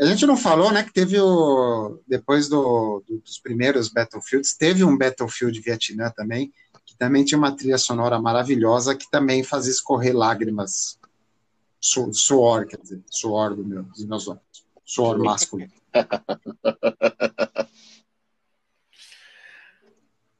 A 0.00 0.04
gente 0.06 0.24
não 0.26 0.36
falou, 0.36 0.72
né, 0.72 0.82
que 0.82 0.92
teve 0.92 1.20
o. 1.20 2.00
Depois 2.06 2.48
do, 2.48 3.02
do- 3.06 3.18
dos 3.18 3.38
primeiros 3.38 3.88
Battlefields, 3.88 4.56
teve 4.56 4.82
um 4.82 4.96
Battlefield 4.96 5.60
Vietnã 5.60 6.10
também, 6.16 6.50
que 6.86 6.96
também 6.96 7.24
tinha 7.24 7.38
uma 7.38 7.54
trilha 7.54 7.78
sonora 7.78 8.20
maravilhosa, 8.20 8.94
que 8.96 9.08
também 9.10 9.42
fazia 9.44 9.70
escorrer 9.70 10.16
lágrimas. 10.16 10.98
Su, 11.80 12.12
suor, 12.12 12.66
quer 12.66 12.78
dizer, 12.80 13.02
suor 13.10 13.54
do 13.56 13.64
meu, 13.64 13.82
dos 13.82 14.04
meus 14.06 14.26
olhos. 14.28 14.40
Suor 14.84 15.18
masculino. 15.18 15.72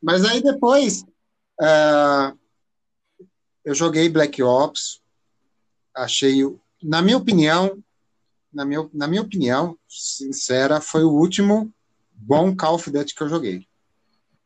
Mas 0.00 0.24
aí 0.24 0.42
depois. 0.42 1.04
ah, 1.60 2.34
eu 3.64 3.74
joguei 3.74 4.08
Black 4.08 4.42
Ops, 4.42 5.00
achei, 5.94 6.42
na 6.82 7.00
minha 7.00 7.16
opinião, 7.16 7.82
na 8.52 8.64
minha, 8.64 8.88
na 8.92 9.06
minha 9.06 9.22
opinião, 9.22 9.78
sincera, 9.88 10.80
foi 10.80 11.04
o 11.04 11.10
último 11.10 11.72
bom 12.12 12.54
Call 12.54 12.74
of 12.74 12.90
Duty 12.90 13.14
que 13.14 13.22
eu 13.22 13.28
joguei. 13.28 13.66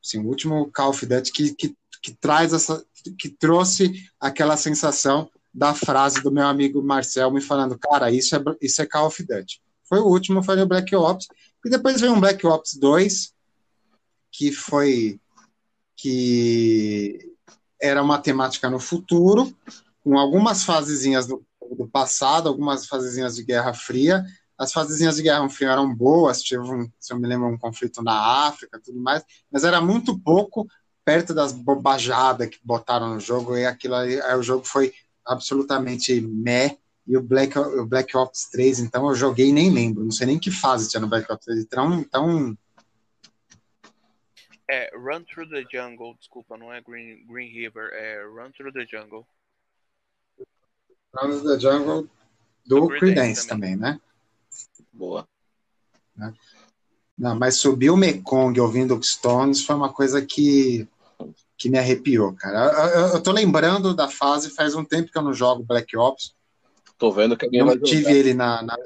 Sim, 0.03 0.21
o 0.21 0.29
último 0.29 0.71
Call 0.73 0.91
of 0.91 1.05
Duty 1.05 1.33
que, 1.33 1.55
que, 1.55 1.77
que 2.03 2.13
traz 2.13 2.53
essa, 2.53 2.85
que 3.19 3.29
trouxe 3.29 4.09
aquela 4.21 4.57
sensação 4.57 5.31
da 5.53 5.75
frase 5.75 6.23
do 6.23 6.31
meu 6.31 6.47
amigo 6.47 6.83
Marcel 6.83 7.31
me 7.31 7.41
falando, 7.41 7.79
cara, 7.79 8.11
isso 8.11 8.37
é, 8.37 8.41
isso 8.61 8.83
é 8.83 8.87
Call 8.87 9.07
of 9.07 9.23
Duty. 9.23 9.61
Foi 9.89 9.99
o 9.99 10.07
último, 10.07 10.43
foi 10.43 10.61
o 10.61 10.67
Black 10.67 10.95
Ops, 10.95 11.27
e 11.65 11.71
depois 11.71 12.01
veio 12.01 12.13
um 12.13 12.21
Black 12.21 12.47
Ops 12.47 12.77
2, 12.77 13.33
que 14.31 14.53
foi 14.53 15.19
que 15.97 17.36
era 17.81 18.03
uma 18.03 18.19
temática 18.19 18.69
no 18.71 18.79
futuro, 18.79 19.55
com 20.03 20.19
algumas 20.19 20.65
fasezinhas 20.65 21.27
do, 21.27 21.45
do 21.77 21.89
passado, 21.89 22.49
algumas 22.49 22.87
fasezinhas 22.87 23.37
de 23.37 23.43
Guerra 23.43 23.75
Fria. 23.75 24.25
As 24.59 24.73
fasezinhas 24.73 25.17
de 25.17 25.23
Guerra 25.23 25.49
Fria 25.49 25.71
eram 25.71 25.95
boas, 25.95 26.43
tive 26.43 26.63
um, 26.63 26.91
se 26.99 27.13
eu 27.13 27.19
me 27.19 27.29
lembro, 27.29 27.49
um 27.49 27.59
conflito 27.59 28.03
na 28.03 28.47
África, 28.47 28.81
tudo 28.83 29.01
mais, 29.01 29.23
mas 29.51 29.65
era 29.65 29.81
muito 29.81 30.19
pouco 30.19 30.67
perto 31.05 31.35
das 31.35 31.53
bobajadas 31.53 32.49
que 32.49 32.59
botaram 32.65 33.15
no 33.15 33.21
jogo, 33.21 33.57
e 33.57 33.67
aquilo 33.67 33.95
aí, 33.95 34.21
aí 34.21 34.37
o 34.37 34.43
jogo 34.43 34.65
foi 34.65 34.93
absolutamente 35.25 36.21
meh, 36.21 36.77
e 37.07 37.17
o 37.17 37.23
Black, 37.23 37.57
o 37.57 37.87
Black 37.87 38.17
Ops 38.17 38.49
3, 38.51 38.81
então 38.81 39.09
eu 39.09 39.15
joguei 39.15 39.53
nem 39.53 39.71
lembro, 39.71 40.03
não 40.03 40.11
sei 40.11 40.27
nem 40.27 40.39
que 40.39 40.51
fase 40.51 40.89
tinha 40.89 41.01
no 41.01 41.07
Black 41.07 41.31
Ops 41.31 41.45
3, 41.45 41.61
então, 41.61 42.01
então 42.01 42.59
É 44.69 44.91
Run 44.97 45.23
Through 45.25 45.51
the 45.51 45.65
Jungle, 45.71 46.17
desculpa, 46.19 46.57
não 46.57 46.73
é 46.73 46.81
Green, 46.81 47.25
Green 47.27 47.49
River, 47.53 47.91
é 47.93 48.25
Run 48.25 48.51
Through 48.51 48.73
the 48.73 48.85
Jungle. 48.87 49.27
Round 51.15 51.37
of 51.37 51.47
the 51.47 51.59
Jungle 51.59 52.03
do 52.67 52.81
Do 52.81 52.89
Creedence 52.89 53.47
também. 53.47 53.77
também, 53.77 53.93
né? 53.95 54.01
Boa. 54.93 55.27
Não, 57.17 57.35
mas 57.39 57.59
subir 57.61 57.91
o 57.91 57.97
Mekong 57.97 58.59
ouvindo 58.61 59.01
Stones 59.03 59.65
foi 59.65 59.77
uma 59.77 59.93
coisa 59.93 60.25
que, 60.25 60.87
que 61.57 61.71
me 61.71 61.79
arrepiou, 61.79 62.35
cara. 62.35 62.73
Eu, 62.73 63.01
eu- 63.01 63.15
eu 63.15 63.23
tô 63.23 63.33
lembrando 63.33 63.95
da 63.95 64.09
fase, 64.09 64.51
faz 64.51 64.75
um 64.75 64.85
tempo 64.85 65.11
que 65.11 65.17
eu 65.17 65.23
não 65.23 65.33
jogo 65.33 65.63
Black 65.63 65.97
Ops. 65.97 66.35
Tô 66.99 67.11
vendo 67.13 67.37
que 67.37 67.45
alguém 67.45 67.61
Eu 67.61 67.67
vai 67.67 67.77
não 67.77 67.83
tive 67.83 68.03
jogar. 68.03 68.15
ele 68.17 68.35
na. 68.35 68.63
na- 68.63 68.77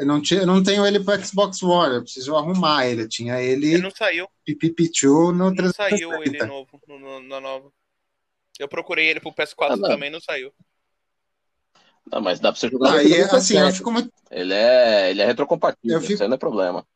Eu, 0.00 0.06
não 0.06 0.20
tinha, 0.20 0.40
eu 0.40 0.46
não 0.46 0.62
tenho 0.62 0.86
ele 0.86 0.98
pro 1.04 1.22
Xbox 1.22 1.62
One, 1.62 1.96
eu 1.96 2.02
preciso 2.02 2.34
arrumar 2.34 2.86
ele. 2.86 3.02
Eu 3.02 3.08
tinha 3.08 3.40
ele 3.40 3.74
Ele 3.74 3.82
não 3.82 3.90
saiu, 3.90 4.26
pipipichu 4.44 5.30
no 5.30 5.50
não 5.52 5.72
saiu 5.72 6.10
ele 6.22 6.38
360. 6.38 6.46
novo, 6.46 6.80
no, 6.88 6.98
no- 6.98 7.20
na 7.22 7.38
nova. 7.40 7.70
Eu 8.58 8.66
procurei 8.66 9.08
ele 9.08 9.20
pro 9.20 9.32
PS4 9.32 9.74
Ah, 9.84 9.88
também, 9.88 10.10
não 10.10 10.20
saiu. 10.20 10.52
Não, 12.10 12.20
mas 12.20 12.40
dá 12.40 12.50
pra 12.50 12.58
você 12.60 12.68
jogar. 12.68 12.90
Ah, 12.94 13.02
no 13.02 13.08
PS7. 13.08 13.34
assim, 13.36 13.58
eu 13.58 13.72
fico 13.72 13.92
muito. 13.92 14.10
Ele 14.30 14.54
é, 14.54 15.10
ele 15.10 15.22
é 15.22 15.26
retrocompatível, 15.26 15.96
Eu 15.96 16.00
fico- 16.00 16.12
isso 16.14 16.22
aí 16.22 16.28
não 16.28 16.36
é 16.36 16.38
problema. 16.38 16.86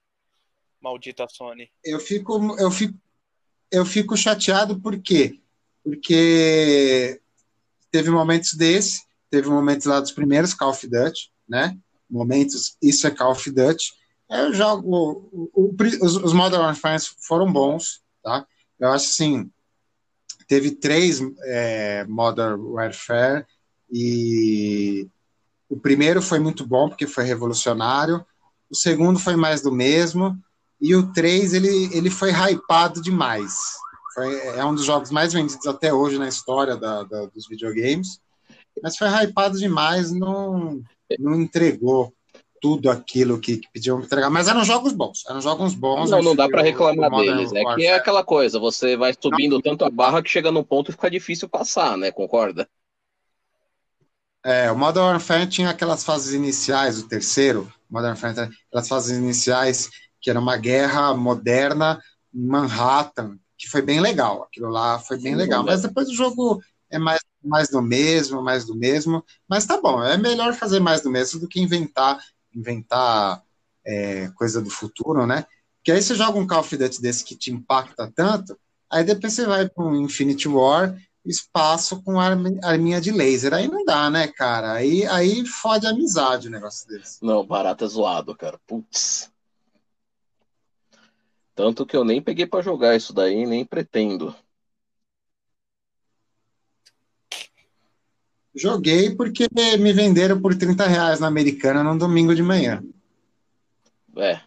Maldita 0.81 1.27
Sony. 1.31 1.71
eu 1.85 1.99
fico, 2.01 2.57
eu 2.59 2.71
fico, 2.71 2.95
eu 3.71 3.87
fico 3.87 4.17
chateado 4.17 4.81
por 4.81 4.99
quê? 5.01 5.41
Porque 5.83 7.21
teve 7.91 8.11
momentos 8.11 8.55
desse, 8.55 9.03
teve 9.31 9.49
momentos 9.49 9.87
lá 9.87 10.01
dos 10.01 10.13
primeiros 10.13 10.53
Call 10.55 10.71
of 10.71 10.87
Duty, 10.87 11.31
né? 11.49 11.79
Momentos, 12.11 12.77
isso 12.83 13.07
é 13.07 13.11
Call 13.11 13.33
of 13.33 13.51
Duty. 13.51 13.93
Eu 14.31 14.53
jogo, 14.53 14.89
o- 15.33 15.51
o- 15.55 15.77
os, 16.03 16.17
os 16.17 16.33
Modern 16.33 16.63
Warfare 16.63 17.01
foram 17.27 17.53
bons, 17.53 18.03
tá? 18.23 18.47
Eu 18.79 18.89
acho 18.91 19.07
assim, 19.07 19.51
teve 20.49 20.71
três 20.73 21.21
é, 21.45 22.05
Modern 22.05 22.61
Warfare 22.61 23.47
e 23.91 25.09
o 25.69 25.79
primeiro 25.79 26.21
foi 26.21 26.39
muito 26.39 26.67
bom 26.67 26.89
porque 26.89 27.07
foi 27.07 27.25
revolucionário, 27.25 28.25
o 28.71 28.75
segundo 28.77 29.19
foi 29.19 29.37
mais 29.37 29.61
do 29.61 29.71
mesmo, 29.73 30.39
e 30.81 30.95
o 30.95 31.13
3, 31.13 31.55
ele, 31.55 31.89
ele 31.97 32.11
foi 32.11 32.31
hypado 32.33 33.01
demais. 33.01 33.55
Foi, 34.15 34.37
é 34.59 34.65
um 34.65 34.75
dos 34.75 34.85
jogos 34.85 35.11
mais 35.11 35.33
vendidos 35.33 35.67
até 35.67 35.93
hoje 35.93 36.19
na 36.19 36.29
história 36.29 36.77
da, 36.77 37.03
da- 37.05 37.27
dos 37.27 37.47
videogames. 37.49 38.21
Mas 38.83 38.97
foi 38.97 39.09
hypado 39.09 39.59
demais, 39.59 40.11
não, 40.13 40.83
não 41.19 41.35
entregou 41.41 42.13
tudo 42.61 42.91
aquilo 42.91 43.39
que, 43.39 43.59
que 43.59 43.69
pediam 43.73 43.99
para 43.99 44.07
entregar. 44.07 44.31
Mas 44.31 44.49
eram 44.49 44.65
jogos 44.65 44.93
bons, 44.93 45.23
eram 45.29 45.41
jogos 45.41 45.75
bons. 45.75 46.11
Não, 46.11 46.23
não 46.23 46.35
dá 46.35 46.47
o 46.47 46.63
reclamar 46.63 47.11
deles. 47.11 47.53
É 47.53 47.63
que 47.75 47.87
é 47.87 47.95
aquela 47.95 48.25
coisa, 48.25 48.59
você 48.59 48.97
vai 48.97 49.15
subindo 49.21 49.61
tanto 49.61 49.85
a 49.85 49.91
barra 49.91 50.23
que 50.23 50.31
chega 50.31 50.51
num 50.51 50.65
ponto 50.65 50.91
e 50.91 50.93
fica 50.93 51.11
difícil 51.11 51.49
passar, 51.49 51.99
né? 51.99 52.11
Concorda? 52.11 52.67
É, 54.43 54.71
o 54.71 54.77
Modern 54.77 55.07
Warfare 55.07 55.47
tinha 55.47 55.71
aquelas 55.71 56.05
fases 56.05 56.33
iniciais, 56.35 56.99
o 56.99 57.09
terceiro, 57.09 57.71
Modern 57.91 58.13
Warfare, 58.13 58.51
aquelas 58.69 58.89
fases 58.89 59.17
iniciais 59.17 59.91
que 60.21 60.31
era 60.31 60.41
uma 60.41 60.57
guerra 60.57 61.15
moderna 61.15 62.03
em 62.35 62.47
Manhattan, 62.47 63.39
que 63.59 63.69
foi 63.69 63.83
bem 63.83 64.01
legal. 64.01 64.43
Aquilo 64.43 64.71
lá 64.71 64.99
foi 64.99 65.19
bem 65.19 65.33
Sim, 65.33 65.39
legal. 65.39 65.63
bom 65.63 65.67
Mas 65.67 65.83
depois 65.83 66.09
o 66.09 66.15
jogo 66.15 66.63
é 66.91 66.99
mais, 66.99 67.21
mais 67.45 67.69
do 67.69 67.81
mesmo, 67.83 68.43
mais 68.43 68.65
do 68.65 68.75
mesmo. 68.75 69.25
Mas 69.49 69.67
tá 69.67 69.81
bom, 69.81 70.03
é 70.03 70.17
melhor 70.17 70.55
fazer 70.55 70.81
mais 70.81 71.01
do 71.01 71.11
mesmo 71.11 71.41
do 71.41 71.49
que 71.49 71.61
inventar, 71.61 72.19
inventar 72.55 73.43
é, 73.87 74.29
coisa 74.37 74.61
do 74.61 74.71
futuro, 74.71 75.27
né? 75.27 75.47
Porque 75.79 75.93
aí 75.93 76.03
você 76.03 76.15
joga 76.15 76.39
um 76.39 76.47
Call 76.47 76.61
of 76.61 76.77
Duty 76.77 77.03
desse 77.03 77.25
que 77.25 77.37
te 77.37 77.53
impacta 77.53 78.11
tanto, 78.15 78.59
aí 78.91 79.05
depois 79.05 79.35
você 79.35 79.47
vai 79.47 79.69
para 79.69 79.85
um 79.85 79.97
Infinity 79.97 80.49
War 80.49 80.97
espaço 81.25 82.03
com 82.03 82.21
arminha 82.21 83.01
de 83.01 83.11
laser. 83.11 83.55
Aí 83.55 83.67
não 83.67 83.85
dá, 83.85 84.11
né, 84.11 84.29
cara? 84.29 84.73
Aí, 84.73 85.07
aí 85.07 85.47
fode 85.47 85.87
a 85.87 85.91
amizade 85.91 86.49
o 86.49 86.51
negócio 86.51 86.87
desse. 86.87 87.25
Não, 87.25 87.47
barata 87.47 87.85
é 87.85 87.89
zoado, 87.89 88.37
cara. 88.37 88.61
Putz. 88.67 89.31
Tanto 91.55 91.87
que 91.87 91.97
eu 91.97 92.05
nem 92.05 92.21
peguei 92.21 92.47
pra 92.47 92.63
jogar 92.63 92.97
isso 92.97 93.13
daí, 93.13 93.47
nem 93.47 93.65
pretendo. 93.65 94.35
Joguei 98.55 99.15
porque 99.15 99.49
me 99.79 99.93
venderam 99.93 100.41
por 100.41 100.57
30 100.57 100.87
reais 100.87 101.19
na 101.19 101.27
Americana 101.27 101.83
num 101.83 101.99
domingo 101.99 102.35
de 102.35 102.43
manhã. 102.43 102.83
É. 104.17 104.41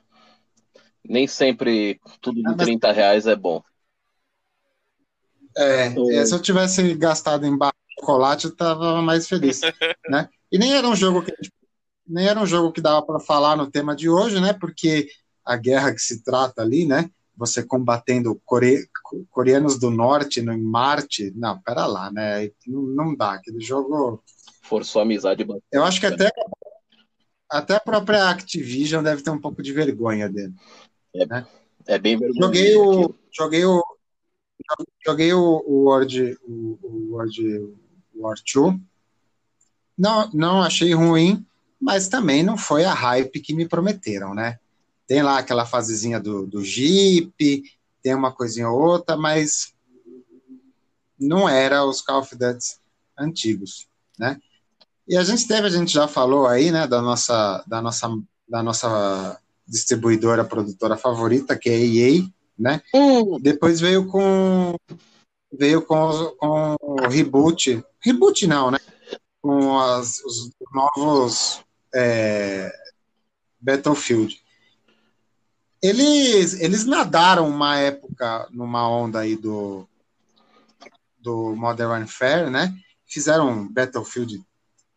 Nem 1.04 1.28
sempre 1.28 2.00
tudo 2.22 2.42
de 2.42 2.48
Ah, 2.48 2.56
mas- 2.58 2.66
30 2.66 2.92
reais 2.92 3.28
é 3.28 3.36
bom. 3.36 3.62
É, 5.58 5.90
O- 5.98 6.12
é, 6.12 6.26
se 6.26 6.34
eu 6.34 6.42
tivesse 6.42 6.94
gastado 6.96 7.46
em 7.46 7.58
barra 7.58 7.74
de 7.90 8.00
chocolate, 8.00 8.46
eu 8.46 8.56
tava 8.56 9.02
mais 9.02 9.28
feliz, 9.28 9.62
né? 10.10 10.30
E 10.52 10.58
nem 10.58 10.74
era 10.74 10.88
um 10.88 10.96
jogo 10.96 11.24
que 11.24 11.34
nem 12.08 12.28
era 12.28 12.40
um 12.40 12.46
jogo 12.46 12.72
que 12.72 12.80
dava 12.80 13.06
para 13.06 13.20
falar 13.20 13.58
no 13.58 13.70
tema 13.70 13.94
de 13.96 14.10
hoje, 14.10 14.40
né? 14.40 14.54
Porque 14.54 15.10
a 15.44 15.58
guerra 15.58 15.94
que 15.94 16.00
se 16.00 16.24
trata 16.24 16.62
ali, 16.62 16.86
né? 16.86 17.10
Você 17.38 17.64
combatendo 17.64 18.42
core- 18.44 18.90
coreanos 19.30 19.78
do 19.80 19.92
norte 19.92 20.42
no 20.42 20.52
em 20.52 20.62
Marte, 20.62 21.32
não, 21.36 21.62
pera 21.62 21.86
lá, 21.86 22.12
né? 22.12 22.50
Não, 22.66 22.82
não 22.82 23.16
dá 23.16 23.34
aquele 23.34 23.62
jogo. 23.62 24.24
Forçou 24.64 25.02
a 25.02 25.04
amizade. 25.04 25.46
Eu 25.72 25.84
acho 25.84 26.00
que 26.00 26.08
até 26.08 26.32
até 27.50 27.76
a 27.76 27.80
própria 27.80 28.30
Activision 28.30 29.04
deve 29.04 29.22
ter 29.22 29.30
um 29.30 29.40
pouco 29.40 29.62
de 29.62 29.72
vergonha 29.72 30.28
dele. 30.28 30.54
É 31.86 31.98
bem 31.98 32.18
vergonhoso. 32.18 32.42
Joguei 32.42 32.76
o. 32.76 32.92
aquilo. 32.92 33.16
Joguei 33.32 33.66
o. 33.66 33.84
Joguei 35.06 35.34
o, 35.34 35.64
o 35.66 35.86
World, 35.86 36.38
o, 36.44 36.80
o 36.82 37.08
World 37.12 37.74
War 38.16 38.36
2. 38.54 38.80
Não, 39.98 40.30
não 40.34 40.62
achei 40.62 40.94
ruim, 40.94 41.46
mas 41.80 42.08
também 42.10 42.44
não 42.44 42.58
foi 42.58 42.84
a 42.84 42.94
hype 42.94 43.40
que 43.40 43.54
me 43.54 43.68
prometeram, 43.68 44.34
né? 44.34 44.60
Tem 45.08 45.22
lá 45.24 45.38
aquela 45.40 45.66
fasezinha 45.66 46.20
do, 46.20 46.46
do 46.46 46.64
Jeep, 46.64 47.64
tem 48.04 48.14
uma 48.14 48.32
coisinha 48.32 48.70
ou 48.70 48.80
outra, 48.80 49.16
mas 49.16 49.74
não 51.20 51.48
era 51.48 51.84
os 51.86 52.02
Call 52.02 52.20
of 52.20 52.36
Duty 52.36 52.76
antigos, 53.18 53.88
né? 54.20 54.40
E 55.08 55.16
a 55.18 55.24
gente 55.24 55.48
teve, 55.48 55.68
a 55.68 55.70
gente 55.70 55.92
já 55.94 56.08
falou 56.08 56.46
aí, 56.48 56.70
né, 56.70 56.86
da 56.86 57.02
nossa, 57.02 57.64
da 57.66 57.82
nossa, 57.82 58.08
da 58.48 58.62
nossa 58.62 59.40
distribuidora, 59.66 60.44
produtora 60.44 60.98
favorita, 60.98 61.58
que 61.58 61.70
é 61.70 61.74
a 61.74 61.80
EA, 61.80 62.28
né? 62.60 62.82
Hum, 62.94 63.40
Depois 63.40 63.80
veio 63.80 64.06
com 64.08 64.76
veio 65.52 65.82
com, 65.82 66.36
com 66.38 66.76
o 66.82 67.08
reboot, 67.08 67.82
reboot 68.02 68.46
não, 68.46 68.70
né? 68.70 68.80
Com 69.42 69.80
as- 69.80 70.20
os 70.26 70.52
novos 70.74 71.62
é, 71.96 72.70
Battlefield. 73.60 74.42
Eles 75.82 76.60
eles 76.60 76.86
nadaram 76.86 77.48
uma 77.48 77.78
época 77.78 78.48
numa 78.52 78.90
onda 78.90 79.20
aí 79.20 79.36
do 79.36 79.88
do 81.20 81.56
Modern 81.56 81.90
Warfare, 81.90 82.50
né? 82.50 82.74
Fizeram 83.06 83.68
Battlefield 83.72 84.42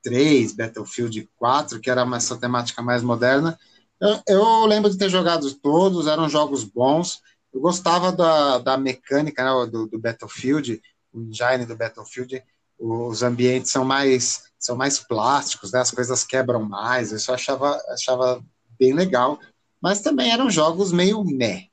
3, 0.03 0.53
Battlefield 0.53 1.29
4, 1.37 1.81
que 1.81 1.91
era 1.91 2.07
essa 2.17 2.37
temática 2.37 2.83
mais 2.83 3.03
moderna. 3.03 3.59
Eu, 4.01 4.23
eu 4.27 4.67
lembro 4.67 4.91
de 4.91 4.97
ter 4.97 5.11
jogado 5.11 5.53
todos, 5.57 6.07
eram 6.07 6.29
jogos 6.29 6.65
bons. 6.65 7.21
Eu 7.53 7.61
gostava 7.61 8.11
da, 8.13 8.59
da 8.59 8.79
mecânica 8.79 9.43
né, 9.45 9.71
do, 9.71 9.87
do 9.87 9.99
Battlefield, 9.99 10.81
o 11.13 11.21
engine 11.21 11.67
do 11.67 11.77
Battlefield. 11.77 12.43
Os 12.79 13.23
ambientes 13.23 13.71
são 13.71 13.85
mais 13.85 14.49
são 14.59 14.77
mais 14.77 14.99
plásticos, 14.99 15.73
né, 15.73 15.81
as 15.81 15.91
coisas 15.91 16.23
quebram 16.23 16.63
mais. 16.63 17.13
Isso 17.13 17.31
eu 17.31 17.35
achava, 17.35 17.81
achava 17.89 18.45
bem 18.79 18.93
legal. 18.93 19.39
Mas 19.81 20.01
também 20.01 20.31
eram 20.31 20.51
jogos 20.51 20.93
meio 20.93 21.25
meh. 21.25 21.69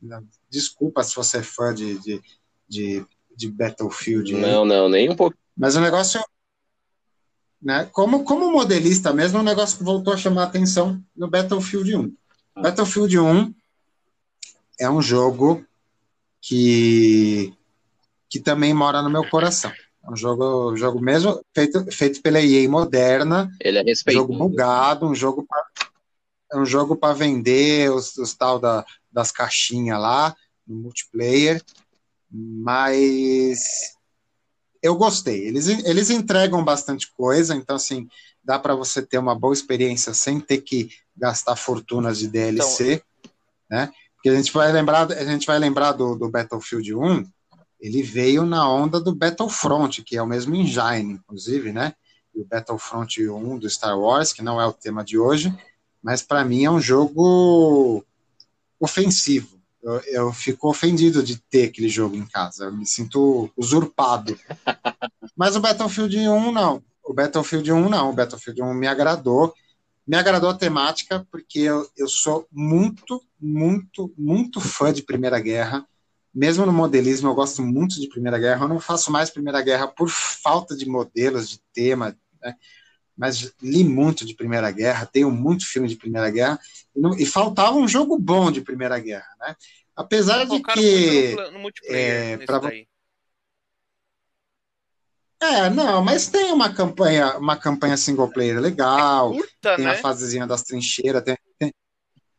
né? 0.00 0.22
Desculpa 0.48 1.02
se 1.02 1.14
você 1.14 1.38
é 1.38 1.42
fã 1.42 1.74
de, 1.74 1.98
de, 1.98 2.22
de, 2.68 3.04
de 3.36 3.48
Battlefield. 3.50 4.34
aí. 4.34 4.40
não, 4.40 4.64
não, 4.64 4.88
nem 4.88 5.10
um 5.10 5.16
pouco. 5.16 5.36
Mas 5.56 5.76
o 5.76 5.80
negócio, 5.80 6.20
né, 7.60 7.88
como, 7.92 8.24
como 8.24 8.50
modelista 8.52 9.12
mesmo, 9.12 9.38
o 9.40 9.42
negócio 9.42 9.84
voltou 9.84 10.12
a 10.12 10.16
chamar 10.16 10.42
a 10.42 10.46
atenção 10.46 11.02
no 11.14 11.28
Battlefield 11.28 11.96
1. 11.96 12.14
Battlefield 12.62 13.18
1 13.18 13.54
é 14.78 14.88
um 14.88 15.02
jogo 15.02 15.64
que, 16.40 17.52
que 18.28 18.40
também 18.40 18.72
mora 18.72 19.02
no 19.02 19.10
meu 19.10 19.28
coração. 19.28 19.70
É 20.02 20.10
um 20.10 20.16
jogo, 20.16 20.74
jogo 20.76 20.98
mesmo 21.00 21.44
feito, 21.54 21.84
feito 21.92 22.22
pela 22.22 22.40
EA 22.40 22.66
moderna, 22.68 23.50
Ele 23.60 23.76
é 23.76 23.80
jogo 23.80 23.88
respeitoso. 23.90 24.38
bugado, 24.38 25.06
um 25.06 25.14
jogo 25.14 25.44
pra, 25.46 25.62
é 26.52 26.58
um 26.58 26.64
jogo 26.64 26.96
para 26.96 27.14
vender 27.14 27.90
os, 27.90 28.16
os 28.16 28.34
tal 28.34 28.58
da, 28.58 28.84
das 29.10 29.30
caixinhas 29.30 30.00
lá 30.00 30.34
no 30.66 30.76
multiplayer, 30.76 31.62
mas 32.30 33.92
eu 34.82 34.96
gostei. 34.96 35.46
Eles, 35.46 35.68
eles 35.68 36.10
entregam 36.10 36.64
bastante 36.64 37.10
coisa, 37.12 37.54
então 37.54 37.76
assim 37.76 38.08
dá 38.42 38.58
para 38.58 38.74
você 38.74 39.02
ter 39.02 39.18
uma 39.18 39.38
boa 39.38 39.52
experiência 39.52 40.14
sem 40.14 40.40
ter 40.40 40.58
que 40.58 40.90
gastar 41.16 41.56
fortunas 41.56 42.18
de 42.18 42.28
DLC, 42.28 43.02
né? 43.70 43.92
Porque 44.14 44.30
a 44.30 44.34
gente 44.34 44.52
vai 44.52 44.70
lembrar, 44.72 45.10
a 45.12 45.24
gente 45.24 45.46
vai 45.46 45.58
lembrar 45.58 45.92
do, 45.92 46.14
do 46.14 46.28
Battlefield 46.28 46.94
1, 46.94 47.24
ele 47.80 48.02
veio 48.02 48.44
na 48.44 48.68
onda 48.68 49.00
do 49.00 49.14
Battlefront, 49.14 50.02
que 50.02 50.16
é 50.16 50.22
o 50.22 50.26
mesmo 50.26 50.54
engine, 50.54 51.14
inclusive, 51.14 51.72
né? 51.72 51.94
E 52.34 52.40
o 52.40 52.44
Battlefront 52.44 53.28
1 53.28 53.58
do 53.58 53.68
Star 53.68 53.98
Wars, 53.98 54.32
que 54.32 54.42
não 54.42 54.60
é 54.60 54.66
o 54.66 54.72
tema 54.72 55.02
de 55.02 55.18
hoje, 55.18 55.54
mas 56.02 56.22
para 56.22 56.44
mim 56.44 56.64
é 56.64 56.70
um 56.70 56.80
jogo 56.80 58.04
ofensivo. 58.78 59.60
Eu, 59.82 60.00
eu 60.06 60.32
fico 60.32 60.68
ofendido 60.68 61.22
de 61.22 61.38
ter 61.38 61.68
aquele 61.68 61.88
jogo 61.88 62.14
em 62.14 62.26
casa. 62.26 62.64
Eu 62.64 62.72
me 62.72 62.86
sinto 62.86 63.50
usurpado. 63.56 64.38
Mas 65.36 65.56
o 65.56 65.60
Battlefield 65.60 66.18
1 66.18 66.52
não. 66.52 66.82
O 67.02 67.14
Battlefield 67.14 67.72
1 67.72 67.88
não. 67.88 68.10
O 68.10 68.12
Battlefield 68.12 68.62
1 68.62 68.74
me 68.74 68.86
agradou. 68.86 69.54
Me 70.06 70.16
agradou 70.16 70.50
a 70.50 70.54
temática 70.54 71.26
porque 71.30 71.60
eu, 71.60 71.88
eu 71.96 72.08
sou 72.08 72.46
muito, 72.52 73.22
muito, 73.40 74.12
muito 74.18 74.60
fã 74.60 74.92
de 74.92 75.02
Primeira 75.02 75.40
Guerra. 75.40 75.86
Mesmo 76.32 76.66
no 76.66 76.72
modelismo, 76.72 77.28
eu 77.28 77.34
gosto 77.34 77.62
muito 77.62 77.98
de 77.98 78.08
Primeira 78.08 78.38
Guerra. 78.38 78.64
Eu 78.64 78.68
não 78.68 78.80
faço 78.80 79.10
mais 79.10 79.30
Primeira 79.30 79.62
Guerra 79.62 79.88
por 79.88 80.10
falta 80.10 80.76
de 80.76 80.86
modelos, 80.86 81.48
de 81.48 81.60
tema, 81.72 82.16
né? 82.42 82.54
Mas 83.20 83.52
li 83.62 83.84
muito 83.84 84.24
de 84.24 84.34
Primeira 84.34 84.70
Guerra, 84.70 85.04
tenho 85.04 85.30
muito 85.30 85.66
filme 85.66 85.86
de 85.86 85.94
Primeira 85.94 86.30
Guerra, 86.30 86.58
e, 86.96 87.00
não- 87.00 87.14
e 87.18 87.26
faltava 87.26 87.76
um 87.76 87.86
jogo 87.86 88.18
bom 88.18 88.50
de 88.50 88.62
Primeira 88.62 88.98
Guerra, 88.98 89.28
né? 89.38 89.54
Apesar 89.94 90.46
de 90.46 90.58
que. 90.58 91.36
no, 91.36 91.50
no 91.50 91.58
multiplayer 91.58 92.40
é, 92.40 92.46
pra- 92.46 92.58
daí. 92.60 92.88
É, 95.42 95.68
não, 95.68 96.02
mas 96.02 96.28
tem 96.28 96.50
uma 96.50 96.72
campanha, 96.72 97.36
uma 97.36 97.56
campanha 97.56 97.96
single 97.96 98.30
player 98.30 98.58
legal, 98.58 99.32
Curta, 99.32 99.76
tem 99.76 99.84
né? 99.84 99.92
a 99.92 99.96
fasezinha 99.96 100.46
das 100.46 100.62
trincheiras, 100.62 101.22
tem- 101.22 101.36
tem- 101.58 101.74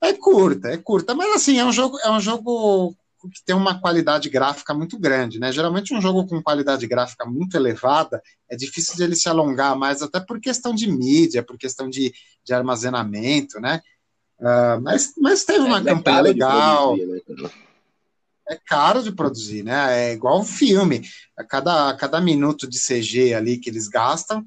é 0.01 0.13
curta, 0.13 0.69
é 0.69 0.77
curta, 0.77 1.13
mas 1.13 1.35
assim, 1.35 1.59
é 1.59 1.65
um 1.65 1.71
jogo, 1.71 1.99
é 1.99 2.09
um 2.09 2.19
jogo 2.19 2.95
que 3.29 3.43
tem 3.45 3.55
uma 3.55 3.79
qualidade 3.79 4.29
gráfica 4.29 4.73
muito 4.73 4.97
grande, 4.97 5.39
né? 5.39 5.51
Geralmente 5.51 5.93
um 5.93 6.01
jogo 6.01 6.25
com 6.25 6.41
qualidade 6.41 6.85
gráfica 6.87 7.25
muito 7.25 7.55
elevada 7.55 8.21
é 8.49 8.55
difícil 8.55 8.95
de 8.95 9.03
ele 9.03 9.15
se 9.15 9.29
alongar 9.29 9.75
mais, 9.77 10.01
até 10.01 10.19
por 10.19 10.39
questão 10.39 10.73
de 10.73 10.89
mídia, 10.91 11.43
por 11.43 11.57
questão 11.57 11.89
de, 11.89 12.13
de 12.43 12.53
armazenamento, 12.53 13.59
né? 13.59 13.81
Ah, 14.39 14.79
mas, 14.81 15.13
mas 15.17 15.43
teve 15.43 15.59
uma 15.59 15.79
É 15.79 15.83
campanha 15.83 16.23
de 16.23 16.29
legal. 16.29 16.95
produzir, 16.97 17.07
né, 17.35 17.49
é 18.49 18.59
caro 18.65 19.01
de 19.01 19.11
produzir, 19.11 19.63
né? 19.63 20.09
É 20.09 20.13
igual 20.13 20.39
um 20.41 20.45
filme. 20.45 21.01
A 21.37 21.43
cada, 21.43 21.89
a 21.89 21.95
cada 21.95 22.19
minuto 22.19 22.67
de 22.67 22.77
CG 22.79 23.33
ali 23.33 23.57
que 23.57 23.69
eles 23.69 23.87
gastam 23.87 24.45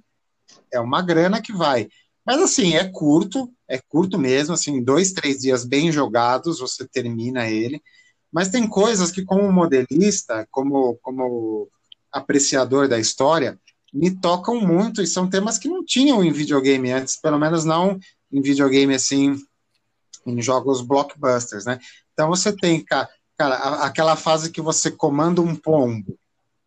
é 0.72 0.78
uma 0.78 1.00
grana 1.00 1.40
que 1.40 1.52
vai. 1.52 1.88
Mas 2.26 2.40
assim, 2.40 2.74
é 2.74 2.84
curto, 2.90 3.52
é 3.68 3.78
curto 3.78 4.18
mesmo, 4.18 4.54
assim, 4.54 4.82
dois, 4.82 5.12
três 5.12 5.38
dias 5.40 5.64
bem 5.64 5.92
jogados, 5.92 6.58
você 6.58 6.86
termina 6.86 7.48
ele. 7.48 7.82
Mas 8.34 8.48
tem 8.48 8.66
coisas 8.66 9.12
que, 9.12 9.24
como 9.24 9.52
modelista, 9.52 10.44
como, 10.50 10.96
como 10.96 11.68
apreciador 12.10 12.88
da 12.88 12.98
história, 12.98 13.56
me 13.92 14.10
tocam 14.10 14.60
muito 14.60 15.00
e 15.00 15.06
são 15.06 15.30
temas 15.30 15.56
que 15.56 15.68
não 15.68 15.84
tinham 15.84 16.24
em 16.24 16.32
videogame 16.32 16.90
antes, 16.90 17.14
pelo 17.14 17.38
menos 17.38 17.64
não 17.64 17.96
em 18.32 18.42
videogame 18.42 18.92
assim, 18.92 19.40
em 20.26 20.42
jogos 20.42 20.80
blockbusters, 20.80 21.64
né? 21.64 21.78
Então 22.12 22.28
você 22.28 22.52
tem, 22.52 22.84
ca- 22.84 23.08
cara, 23.38 23.54
aquela 23.84 24.16
fase 24.16 24.50
que 24.50 24.60
você 24.60 24.90
comanda 24.90 25.40
um 25.40 25.54
pombo. 25.54 26.18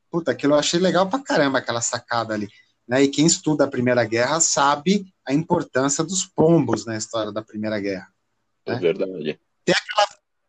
Puta, 0.09 0.31
aquilo 0.31 0.53
eu 0.53 0.59
achei 0.59 0.79
legal 0.79 1.09
pra 1.09 1.19
caramba, 1.19 1.57
aquela 1.57 1.81
sacada 1.81 2.33
ali. 2.33 2.47
Né? 2.87 3.03
E 3.03 3.09
quem 3.09 3.25
estuda 3.25 3.65
a 3.65 3.69
Primeira 3.69 4.05
Guerra 4.05 4.39
sabe 4.39 5.05
a 5.27 5.33
importância 5.33 6.01
dos 6.01 6.23
pombos 6.23 6.85
na 6.85 6.95
história 6.95 7.33
da 7.33 7.41
Primeira 7.41 7.77
Guerra. 7.77 8.07
É 8.65 8.71
né? 8.71 8.79
verdade. 8.79 9.37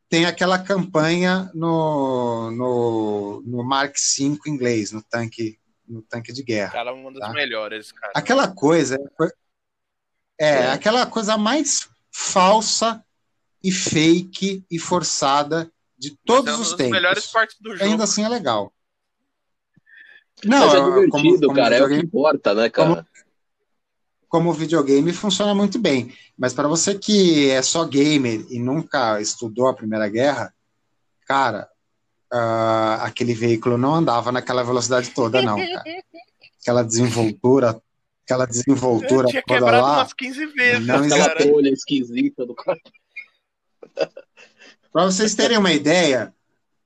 Tem 0.08 0.24
aquela 0.24 0.58
campanha 0.58 1.50
no, 1.54 2.50
no, 2.50 3.42
no 3.46 3.62
Mark 3.64 3.94
V 3.96 4.38
inglês, 4.46 4.90
no 4.90 5.02
tanque, 5.02 5.58
no 5.86 6.00
tanque 6.02 6.32
de 6.32 6.42
guerra. 6.42 6.72
Cara, 6.72 6.94
uma 6.94 7.10
das 7.12 7.20
Tá. 7.20 7.32
melhores, 7.32 7.92
cara. 7.92 8.12
Aquela 8.16 8.48
coisa 8.48 8.96
é, 10.40 10.48
É. 10.48 10.70
aquela 10.70 11.04
coisa 11.04 11.36
mais 11.36 11.88
falsa 12.10 13.04
e 13.62 13.70
fake 13.70 14.64
e 14.70 14.78
forçada 14.78 15.70
de 15.98 16.16
todos 16.24 16.44
Mas 16.44 16.54
é 16.54 16.56
uma 16.56 16.62
os 16.62 16.68
das 16.70 16.76
tempos. 16.78 16.92
melhores 16.92 17.26
partes 17.26 17.56
do 17.60 17.76
jogo. 17.76 17.84
Ainda 17.90 18.04
assim 18.04 18.24
é 18.24 18.28
legal. 18.28 18.72
Não, 20.44 20.66
Mas 20.66 20.74
é 20.74 20.84
divertido, 20.84 21.10
como- 21.10 21.40
como 21.40 21.54
cara. 21.54 21.74
É 21.76 21.82
o 21.82 21.88
que 21.88 21.94
importa, 21.96 22.54
né, 22.54 22.70
cara? 22.70 22.88
como 22.88 23.06
videogame 24.52 25.12
funciona 25.12 25.54
muito 25.54 25.78
bem. 25.78 26.12
Mas 26.36 26.52
para 26.52 26.68
você 26.68 26.98
que 26.98 27.50
é 27.50 27.62
só 27.62 27.84
gamer 27.84 28.46
e 28.50 28.58
nunca 28.58 29.20
estudou 29.20 29.68
a 29.68 29.74
Primeira 29.74 30.08
Guerra, 30.08 30.52
cara, 31.26 31.68
uh, 32.32 33.02
aquele 33.02 33.34
veículo 33.34 33.78
não 33.78 33.94
andava 33.94 34.30
naquela 34.30 34.62
velocidade 34.62 35.10
toda, 35.10 35.42
não, 35.42 35.56
cara. 35.56 35.82
Aquela 36.60 36.82
desenvoltura, 36.82 37.80
aquela 38.24 38.44
desenvoltura 38.44 39.28
tinha 39.28 39.42
toda 39.46 39.60
quebrado 39.60 39.82
lá. 39.82 39.98
umas 40.00 40.12
15 40.12 40.46
vezes, 40.46 40.86
Não 40.86 40.96
Aquela 40.96 41.34
bolha 41.46 41.70
esquisita 41.70 42.44
do 42.44 42.54
cara. 42.54 42.78
Para 44.92 45.04
vocês 45.06 45.34
terem 45.34 45.56
uma 45.56 45.72
ideia, 45.72 46.34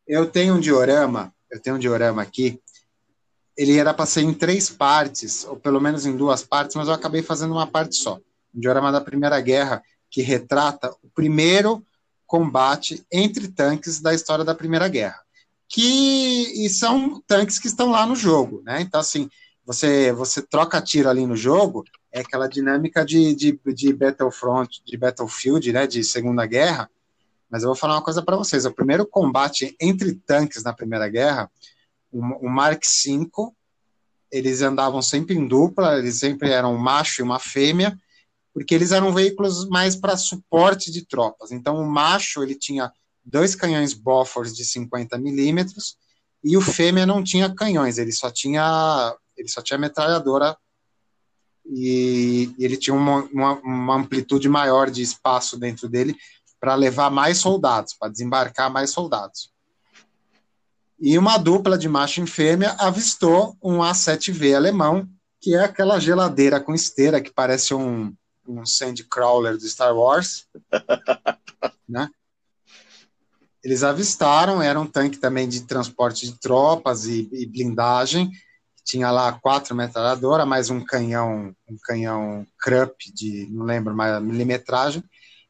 eu 0.06 0.27
tenho 0.27 0.55
um 0.55 0.60
diorama, 0.60 1.35
eu 1.51 1.60
tenho 1.60 1.77
um 1.77 1.78
diorama 1.78 2.23
aqui. 2.23 2.60
Ele 3.62 3.78
era 3.78 3.94
para 3.94 4.06
ser 4.06 4.22
em 4.22 4.34
três 4.34 4.68
partes, 4.68 5.44
ou 5.44 5.55
pelo 5.55 5.80
menos 5.80 6.05
em 6.05 6.16
duas 6.16 6.43
partes, 6.43 6.74
mas 6.74 6.89
eu 6.89 6.94
acabei 6.94 7.22
fazendo 7.22 7.52
uma 7.52 7.66
parte 7.66 7.94
só. 7.94 8.18
Um 8.52 8.60
diorama 8.60 8.90
da 8.90 9.01
Primeira 9.01 9.40
Guerra 9.40 9.80
que 10.10 10.20
retrata 10.20 10.90
o 11.01 11.09
primeiro 11.14 11.80
combate 12.26 13.06
entre 13.10 13.47
tanques 13.47 14.01
da 14.01 14.12
história 14.12 14.44
da 14.44 14.52
Primeira 14.52 14.89
Guerra. 14.89 15.20
Que 15.68 16.64
e 16.64 16.68
são 16.68 17.22
tanques 17.24 17.60
que 17.60 17.68
estão 17.68 17.93
lá 17.93 18.05
no 18.05 18.16
jogo, 18.16 18.62
né? 18.64 18.80
Então, 18.80 19.01
assim, 19.01 19.30
você, 19.64 20.12
você 20.12 20.43
troca 20.43 20.82
tiro 20.82 21.09
ali 21.09 21.24
no 21.24 21.36
jogo, 21.36 21.84
é 22.10 22.20
aquela 22.20 22.48
dinâmica 22.48 23.05
de, 23.05 23.32
de, 23.32 23.60
de 23.72 23.93
Battlefront, 23.93 24.82
de 24.84 24.97
Battlefield, 24.97 25.72
né? 25.72 25.86
De 25.86 26.02
Segunda 26.02 26.44
Guerra. 26.47 26.90
Mas 27.48 27.62
eu 27.62 27.68
vou 27.68 27.76
falar 27.76 27.94
uma 27.94 28.02
coisa 28.02 28.22
para 28.22 28.36
vocês: 28.36 28.64
o 28.64 28.72
primeiro 28.72 29.06
combate 29.06 29.76
entre 29.80 30.14
tanques 30.14 30.64
na 30.64 30.72
Primeira 30.72 31.09
Guerra, 31.09 31.48
o, 32.12 32.48
Mark 32.48 32.82
V, 32.84 33.28
eles 34.30 34.62
andavam 34.62 35.01
sempre 35.01 35.34
em 35.34 35.47
dupla, 35.47 35.98
eles 35.98 36.16
sempre 36.16 36.51
eram 36.51 36.74
um 36.74 36.78
macho 36.78 37.20
e 37.20 37.24
uma 37.24 37.39
fêmea, 37.39 37.98
porque 38.52 38.74
eles 38.74 38.93
eram 38.93 39.12
veículos 39.12 39.68
mais 39.68 39.97
para 39.97 40.16
suporte 40.16 40.90
de 40.90 41.06
tropas. 41.06 41.52
Então, 41.52 41.76
o 41.76 41.90
macho 41.90 42.43
ele 42.43 42.55
tinha 42.55 42.93
dois 43.24 43.55
canhões 43.55 43.94
Bofors 43.94 44.55
de 44.55 44.64
50 44.64 45.18
milímetros 45.18 45.97
e 46.44 46.56
o 46.56 46.60
fêmea 46.60 47.06
não 47.06 47.22
tinha 47.22 47.55
canhões, 47.55 47.98
ele 47.98 48.12
só 48.12 48.30
tinha 48.30 49.16
ele 49.36 49.48
só 49.48 49.62
tinha 49.62 49.78
metralhadora 49.78 50.56
e, 51.64 52.55
e 52.59 52.64
ele 52.64 52.76
tinha 52.76 52.94
uma, 52.94 53.22
uma, 53.32 53.52
uma 53.60 53.97
amplitude 53.97 54.48
maior 54.48 54.90
de 54.90 55.02
espaço 55.02 55.59
dentro 55.59 55.89
dele 55.89 56.14
para 56.60 56.74
levar 56.74 57.10
mais 57.10 57.39
soldados, 57.39 57.94
para 57.94 58.10
desembarcar 58.10 58.70
mais 58.70 58.90
soldados. 58.90 59.51
E 61.04 61.18
uma 61.18 61.36
dupla 61.36 61.76
de 61.76 61.88
macho 61.88 62.22
e 62.22 62.26
fêmea 62.28 62.76
avistou 62.78 63.56
um 63.60 63.78
A7V 63.78 64.54
alemão, 64.54 65.08
que 65.40 65.52
é 65.52 65.58
aquela 65.58 65.98
geladeira 65.98 66.60
com 66.60 66.72
esteira 66.72 67.20
que 67.20 67.32
parece 67.32 67.74
um, 67.74 68.14
um 68.46 68.64
Sandcrawler 68.64 69.58
do 69.58 69.66
Star 69.66 69.96
Wars. 69.96 70.46
né? 71.88 72.08
Eles 73.64 73.82
avistaram, 73.82 74.62
era 74.62 74.78
um 74.78 74.86
tanque 74.86 75.18
também 75.18 75.48
de 75.48 75.62
transporte 75.62 76.24
de 76.24 76.38
tropas 76.38 77.04
e, 77.06 77.28
e 77.32 77.46
blindagem. 77.46 78.30
Tinha 78.84 79.10
lá 79.10 79.32
quatro 79.32 79.74
metralhadoras, 79.74 80.46
mais 80.46 80.70
um 80.70 80.84
canhão, 80.84 81.52
um 81.68 81.76
canhão 81.82 82.46
Krupp 82.60 83.12
de, 83.12 83.48
não 83.50 83.64
lembro 83.64 83.92
mais, 83.92 84.22
milimetragem. 84.22 85.02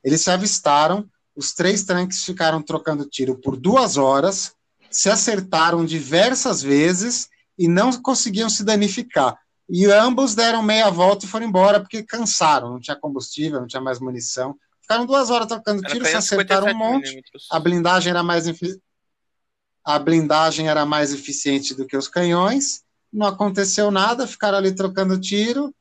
Eles 0.02 0.22
se 0.22 0.30
avistaram, 0.30 1.06
os 1.36 1.52
três 1.52 1.84
tanques 1.84 2.24
ficaram 2.24 2.62
trocando 2.62 3.04
tiro 3.04 3.34
por 3.34 3.54
duas 3.54 3.98
horas, 3.98 4.54
se 4.93 5.10
acertaram 5.10 5.85
diversas 5.85 6.62
vezes 6.62 7.28
e 7.59 7.69
não 7.69 7.93
conseguiam 8.01 8.48
se 8.48 8.64
danificar. 8.64 9.39
E 9.69 9.86
ambos 9.86 10.35
deram 10.35 10.62
meia 10.62 10.90
volta 10.90 11.24
e 11.24 11.28
foram 11.28 11.47
embora 11.47 11.81
porque 11.81 12.02
cansaram, 12.02 12.70
não 12.70 12.81
tinha 12.81 12.97
combustível, 12.97 13.60
não 13.60 13.66
tinha 13.66 13.81
mais 13.81 14.01
munição. 14.01 14.55
Ficaram 14.81 15.06
duas 15.06 15.31
horas 15.31 15.47
trocando 15.47 15.82
tiro, 15.82 16.05
se 16.05 16.14
acertaram 16.14 16.66
um 16.66 16.70
57 16.70 16.77
monte. 16.77 17.23
A 17.51 17.59
blindagem 17.59 18.10
era 18.10 18.23
mais 18.23 18.47
a 19.85 19.98
blindagem 19.98 20.69
era 20.69 20.86
mais 20.86 21.12
eficiente 21.12 21.74
do 21.74 21.86
que 21.86 21.97
os 21.97 22.09
canhões. 22.09 22.82
Não 23.12 23.27
aconteceu 23.27 23.90
nada, 23.90 24.27
ficaram 24.27 24.59
ali 24.59 24.73
trocando 24.74 25.20
tiro. 25.20 25.74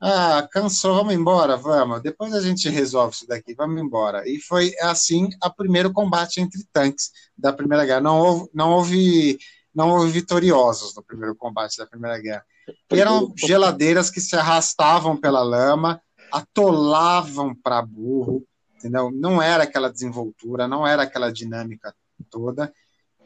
Ah, 0.00 0.46
cansou, 0.52 0.94
vamos 0.94 1.14
embora, 1.14 1.56
vamos. 1.56 2.02
Depois 2.02 2.34
a 2.34 2.40
gente 2.40 2.68
resolve 2.68 3.14
isso 3.14 3.26
daqui, 3.26 3.54
vamos 3.54 3.80
embora. 3.80 4.28
E 4.28 4.38
foi 4.38 4.74
assim 4.82 5.28
o 5.42 5.50
primeiro 5.54 5.92
combate 5.92 6.40
entre 6.40 6.62
tanques 6.72 7.10
da 7.36 7.52
Primeira 7.52 7.84
Guerra. 7.84 8.00
Não 8.00 8.18
houve, 8.18 8.50
não 8.52 8.72
houve, 8.72 9.38
não 9.74 9.90
houve 9.90 10.10
vitoriosos 10.10 10.94
no 10.94 11.02
primeiro 11.02 11.34
combate 11.34 11.78
da 11.78 11.86
Primeira 11.86 12.18
Guerra. 12.18 12.44
Eram 12.90 13.32
geladeiras 13.36 14.10
que 14.10 14.20
se 14.20 14.36
arrastavam 14.36 15.16
pela 15.16 15.42
lama, 15.42 16.00
atolavam 16.30 17.54
para 17.54 17.80
burro, 17.80 18.44
entendeu? 18.76 19.10
Não 19.10 19.40
era 19.40 19.62
aquela 19.62 19.90
desenvoltura, 19.90 20.68
não 20.68 20.86
era 20.86 21.04
aquela 21.04 21.32
dinâmica 21.32 21.94
toda 22.30 22.72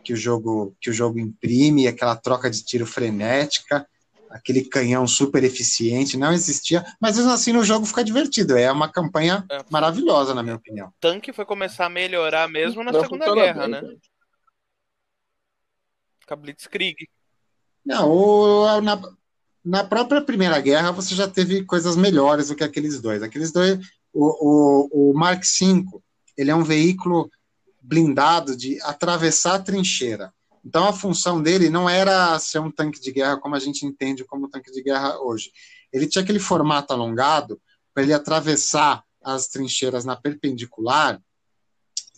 que 0.02 0.12
o 0.12 0.16
jogo 0.16 0.74
que 0.80 0.90
o 0.90 0.92
jogo 0.92 1.18
imprime, 1.18 1.86
aquela 1.86 2.16
troca 2.16 2.50
de 2.50 2.64
tiro 2.64 2.86
frenética, 2.86 3.86
aquele 4.30 4.64
canhão 4.64 5.06
super 5.06 5.42
eficiente, 5.44 6.16
não 6.16 6.32
existia. 6.32 6.84
Mas 7.00 7.16
mesmo 7.16 7.32
assim 7.32 7.52
no 7.52 7.64
jogo 7.64 7.84
fica 7.84 8.04
divertido. 8.04 8.56
É 8.56 8.70
uma 8.70 8.88
campanha 8.90 9.44
É. 9.50 9.64
maravilhosa, 9.70 10.34
na 10.34 10.42
minha 10.42 10.56
opinião. 10.56 10.88
O 10.88 10.94
tanque 11.00 11.32
foi 11.32 11.44
começar 11.44 11.86
a 11.86 11.90
melhorar 11.90 12.48
mesmo 12.48 12.82
na 12.84 12.92
Não 12.92 13.00
Segunda 13.00 13.34
Guerra, 13.34 13.62
bem, 13.62 13.70
né? 13.70 13.80
cara. 13.80 13.96
Com 16.26 16.34
a 16.34 16.36
Blitzkrieg. 16.36 17.08
Não, 17.84 18.10
o- 18.10 18.80
na, 18.80 19.00
na 19.64 19.84
própria 19.84 20.20
Primeira 20.22 20.60
Guerra 20.60 20.92
você 20.92 21.14
já 21.14 21.26
teve 21.28 21.64
coisas 21.64 21.96
melhores 21.96 22.48
do 22.48 22.54
que 22.56 22.62
aqueles 22.64 23.00
dois. 23.00 23.22
Aqueles 23.22 23.50
dois, 23.52 23.78
o, 24.12 24.88
o, 24.94 25.10
o 25.10 25.18
Mark 25.18 25.42
V, 25.42 25.84
ele 26.36 26.50
é 26.50 26.54
um 26.54 26.62
veículo 26.64 27.28
blindado 27.82 28.56
de 28.56 28.80
atravessar 28.82 29.54
a 29.54 29.58
trincheira. 29.62 30.32
Então 30.64 30.86
a 30.86 30.92
função 30.92 31.42
dele 31.42 31.70
não 31.70 31.88
era 31.88 32.38
ser 32.38 32.58
um 32.58 32.70
tanque 32.70 33.00
de 33.00 33.12
guerra 33.12 33.38
como 33.38 33.54
a 33.54 33.58
gente 33.58 33.86
entende 33.86 34.24
como 34.24 34.48
tanque 34.48 34.70
de 34.70 34.82
guerra 34.82 35.18
hoje. 35.20 35.50
Ele 35.92 36.06
tinha 36.06 36.22
aquele 36.22 36.38
formato 36.38 36.92
alongado 36.92 37.60
para 37.92 38.02
ele 38.02 38.12
atravessar 38.12 39.02
as 39.22 39.48
trincheiras 39.48 40.04
na 40.04 40.16
perpendicular 40.16 41.20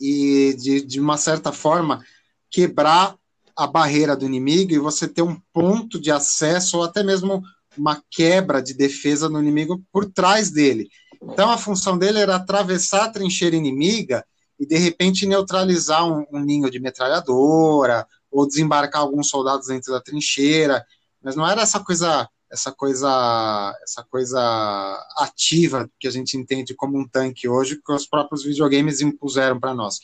e 0.01 0.55
de, 0.59 0.81
de 0.83 1.01
uma 1.01 1.17
certa 1.17 1.53
forma 1.53 2.05
quebrar 2.51 3.17
a 3.57 3.67
barreira 3.67 4.17
do 4.17 4.27
inimigo 4.27 4.73
e 4.73 4.79
você 4.79 5.07
ter 5.07 5.23
um 5.23 5.41
ponto 5.53 6.01
de 6.01 6.11
acesso 6.11 6.79
ou 6.79 6.85
até 6.85 7.03
mesmo 7.03 7.43
uma 7.77 8.03
quebra 8.11 8.63
de 8.63 8.75
defesa 8.75 9.29
do 9.29 9.41
inimigo 9.41 9.83
por 9.93 10.11
trás 10.11 10.51
dele. 10.51 10.89
Então 11.23 11.51
a 11.51 11.59
função 11.59 11.97
dele 11.97 12.19
era 12.19 12.37
atravessar 12.37 13.05
a 13.05 13.09
trincheira 13.11 13.57
inimiga 13.57 14.25
e 14.59 14.67
de 14.67 14.77
repente 14.77 15.27
neutralizar 15.27 16.07
um, 16.07 16.25
um 16.33 16.41
ninho 16.41 16.71
de 16.71 16.81
metralhadora 16.81 18.07
ou 18.33 18.47
desembarcar 18.47 19.03
alguns 19.03 19.29
soldados 19.29 19.69
dentro 19.69 19.93
da 19.93 20.01
trincheira, 20.01 20.85
mas 21.23 21.37
não 21.37 21.47
era 21.47 21.63
essa 21.63 21.79
coisa 21.79 22.29
essa 22.51 22.71
coisa 22.71 23.75
essa 23.83 24.05
coisa 24.05 25.07
ativa 25.19 25.89
que 25.99 26.07
a 26.07 26.11
gente 26.11 26.37
entende 26.37 26.75
como 26.75 26.99
um 26.99 27.09
tanque 27.09 27.49
hoje 27.49 27.81
que 27.83 27.93
os 27.93 28.07
próprios 28.07 28.43
videogames 28.43 29.01
impuseram 29.01 29.61
para 29.61 29.75
nós. 29.75 30.01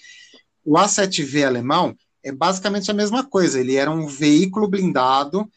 O 0.65 0.75
A7V 0.75 1.47
alemão 1.47 1.97
é 2.23 2.33
basicamente 2.33 2.91
a 2.91 2.95
mesma 2.95 3.25
coisa. 3.25 3.61
Ele 3.61 3.77
era 3.77 3.91
um 3.91 4.07
veículo 4.07 4.69
blindado 4.69 5.51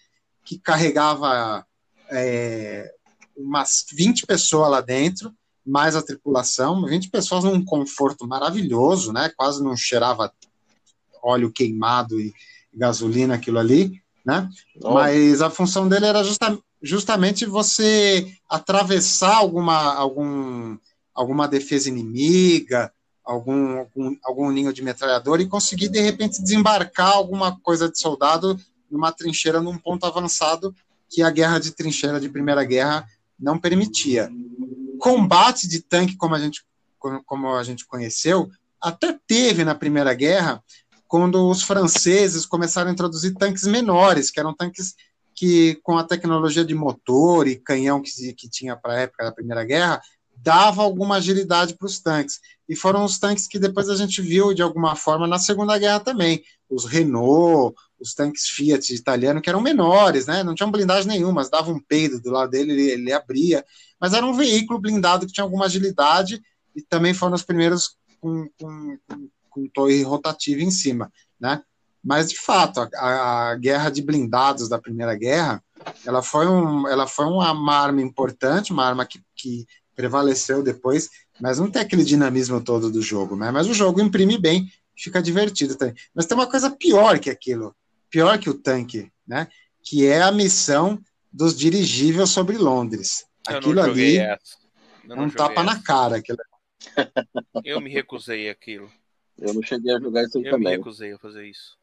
que 0.43 0.57
carregava 0.60 1.65
é, 2.10 2.91
umas 3.35 3.85
20 3.93 4.26
pessoas 4.26 4.69
lá 4.69 4.81
dentro, 4.81 5.34
mais 5.65 5.95
a 5.95 6.02
tripulação, 6.02 6.85
20 6.85 7.10
pessoas 7.10 7.43
num 7.43 7.64
conforto 7.64 8.27
maravilhoso, 8.27 9.14
né? 9.14 9.31
Quase 9.35 9.64
não 9.64 9.77
cheirava 9.77 10.34
óleo 11.23 11.52
queimado 11.52 12.19
e 12.19 12.34
gasolina 12.73 13.35
aquilo 13.35 13.60
ali, 13.60 14.02
né? 14.26 14.49
Mas 14.93 15.41
a 15.41 15.49
função 15.49 15.88
dele 15.88 16.06
era 16.06 16.23
justa- 16.23 16.57
justamente 16.81 17.45
você 17.45 18.31
atravessar 18.49 19.35
alguma, 19.38 19.93
algum, 19.95 20.77
alguma 21.14 21.48
defesa 21.48 21.89
inimiga, 21.89 22.91
algum, 23.23 23.80
algum, 23.80 24.15
algum 24.23 24.52
ninho 24.52 24.73
de 24.73 24.81
metralhador 24.81 25.39
e 25.41 25.48
conseguir, 25.48 25.89
de 25.89 25.99
repente, 26.02 26.41
desembarcar 26.41 27.11
alguma 27.14 27.60
coisa 27.61 27.89
de 27.89 27.99
soldado 27.99 28.60
numa 28.89 29.11
trincheira, 29.11 29.61
num 29.61 29.77
ponto 29.77 30.06
avançado 30.06 30.76
que 31.10 31.22
a 31.22 31.30
guerra 31.30 31.60
de 31.60 31.72
trincheira 31.72 32.19
de 32.19 32.30
Primeira 32.30 32.64
Guerra 32.64 33.06
não 33.39 33.57
permitia. 33.57 34.30
Combate 34.99 35.68
de 35.68 35.81
tanque, 35.81 36.15
como 36.15 36.35
a 36.35 36.39
gente, 36.39 36.64
como- 36.99 37.23
como 37.23 37.53
a 37.56 37.64
gente 37.64 37.85
conheceu, 37.85 38.49
até 38.81 39.18
teve 39.27 39.64
na 39.64 39.76
Primeira 39.76 40.14
Guerra, 40.14 40.64
quando 41.12 41.50
os 41.50 41.62
franceses 41.62 42.46
começaram 42.46 42.90
a 42.90 42.94
introduzir 42.94 43.34
tanques 43.34 43.68
menores, 43.68 44.32
que 44.32 44.40
eram 44.40 44.56
tanques 44.56 44.96
que, 45.36 45.78
com 45.84 45.98
a 45.98 46.06
tecnologia 46.06 46.64
de 46.64 46.74
motor 46.74 47.50
e 47.50 47.58
canhão 47.58 48.02
que, 48.02 48.32
que 48.32 48.50
tinha 48.50 48.78
para 48.78 48.94
a 48.94 49.00
época 49.02 49.26
da 49.26 49.32
Primeira 49.34 49.66
Guerra, 49.66 50.02
dava 50.38 50.82
alguma 50.82 51.18
agilidade 51.18 51.76
para 51.76 51.86
os 51.86 52.00
tanques. 52.00 52.40
E 52.70 52.78
foram 52.78 53.04
os 53.04 53.20
tanques 53.20 53.46
que 53.46 53.60
depois 53.60 53.90
a 53.90 53.98
gente 53.98 54.22
viu, 54.22 54.54
de 54.54 54.62
alguma 54.62 54.96
forma, 54.96 55.28
na 55.28 55.38
Segunda 55.38 55.78
Guerra 55.78 56.00
também. 56.00 56.42
Os 56.70 56.86
Renault, 56.86 57.76
os 58.00 58.14
tanques 58.14 58.48
Fiat 58.48 58.96
italiano, 58.96 59.42
que 59.42 59.50
eram 59.50 59.60
menores, 59.60 60.28
né? 60.28 60.46
Não 60.46 60.56
tinham 60.56 60.72
blindagem 60.72 61.10
nenhuma, 61.10 61.34
mas 61.34 61.50
dava 61.50 61.74
um 61.74 61.80
peido 61.82 62.22
do 62.22 62.32
lado 62.32 62.52
dele, 62.52 62.72
ele, 62.72 62.90
ele 62.90 63.12
abria. 63.12 63.66
Mas 64.00 64.14
era 64.14 64.26
um 64.26 64.34
veículo 64.34 64.80
blindado 64.80 65.28
que 65.28 65.34
tinha 65.34 65.44
alguma 65.44 65.66
agilidade 65.66 66.42
e 66.74 66.82
também 66.82 67.14
foram 67.14 67.36
os 67.36 67.44
primeiros 67.44 67.98
com, 68.22 68.48
com, 68.58 68.98
com, 69.10 69.30
com 69.52 69.68
torre 69.68 70.02
rotativa 70.02 70.61
em 70.61 70.72
cima, 70.72 71.11
né? 71.40 71.61
Mas, 72.03 72.30
de 72.30 72.40
fato, 72.40 72.80
a, 72.95 73.52
a, 73.52 73.56
guerra 73.56 73.91
de 73.91 74.02
blindados 74.02 74.68
da 74.68 74.80
Primeira 74.80 75.14
Guerra, 75.14 75.64
ela 76.03 76.23
foi, 76.23 76.48
um, 76.48 76.88
ela 76.88 77.06
foi 77.06 77.26
uma 77.26 77.76
arma 77.76 78.02
importante, 78.02 78.73
uma 78.73 78.84
arma 78.84 79.06
que, 79.06 79.22
que 79.36 79.68
prevaleceu 79.95 80.64
depois, 80.64 81.10
mas 81.40 81.60
não 81.60 81.69
tem 81.69 81.82
aquele 81.82 82.03
dinamismo 82.03 82.60
todo 82.60 82.90
do 82.90 83.02
jogo, 83.02 83.36
né? 83.36 83.52
Mas 83.52 83.68
o 83.68 83.73
jogo 83.73 84.02
imprime 84.02 84.40
bem, 84.40 84.68
fica 84.98 85.22
divertido 85.22 85.76
também. 85.76 85.94
Mas 86.14 86.26
tem 86.26 86.36
uma 86.36 86.49
coisa 86.49 86.72
pior 86.72 87.19
que 87.19 87.30
aquilo, 87.30 87.76
pior 88.10 88.40
que 88.40 88.49
o 88.49 88.53
tanque, 88.56 89.11
né? 89.28 89.48
Que 89.84 90.07
é 90.07 90.23
a 90.23 90.32
missão 90.32 90.99
dos 91.32 91.56
dirigíveis 91.56 92.30
sobre 92.30 92.57
Londres. 92.57 93.26
Eu 93.48 93.57
aquilo 93.57 93.82
ali 93.82 94.18
é 94.18 94.38
um 95.10 95.30
tapa 95.30 95.61
essa. 95.61 95.64
na 95.64 95.82
cara. 95.82 96.18
Aquilo... 96.18 96.38
Eu 97.64 97.80
me 97.80 97.91
recusei 97.91 98.49
aquilo. 98.49 98.91
Eu 99.42 99.54
não 99.54 99.62
cheguei 99.62 99.94
a 99.94 100.00
jogar 100.00 100.24
isso 100.24 100.38
aí 100.38 100.44
Eu 100.46 100.46
me 100.46 100.52
também. 100.64 100.78
recusei 100.78 101.12
a 101.14 101.18
fazer 101.18 101.46
isso. 101.48 101.78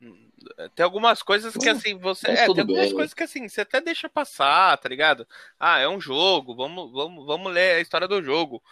Hum, 0.00 0.30
Tem 0.74 0.84
algumas 0.84 1.22
coisas 1.22 1.52
que 1.56 1.66
Mas- 1.66 1.78
assim, 1.78 1.98
você. 1.98 2.28
É, 2.28 2.46
tem 2.46 2.60
algumas 2.60 2.86
bem. 2.86 2.94
coisas 2.94 3.14
que 3.14 3.22
assim, 3.22 3.48
você 3.48 3.62
até 3.62 3.80
deixa 3.80 4.08
passar, 4.08 4.76
tá 4.78 4.88
ligado? 4.88 5.26
Ah, 5.58 5.78
é 5.78 5.88
um 5.88 6.00
jogo, 6.00 6.54
vamos, 6.54 6.92
vamos, 6.92 7.26
vamos 7.26 7.52
ler 7.52 7.76
a 7.76 7.80
história 7.80 8.06
do 8.08 8.22
jogo. 8.22 8.62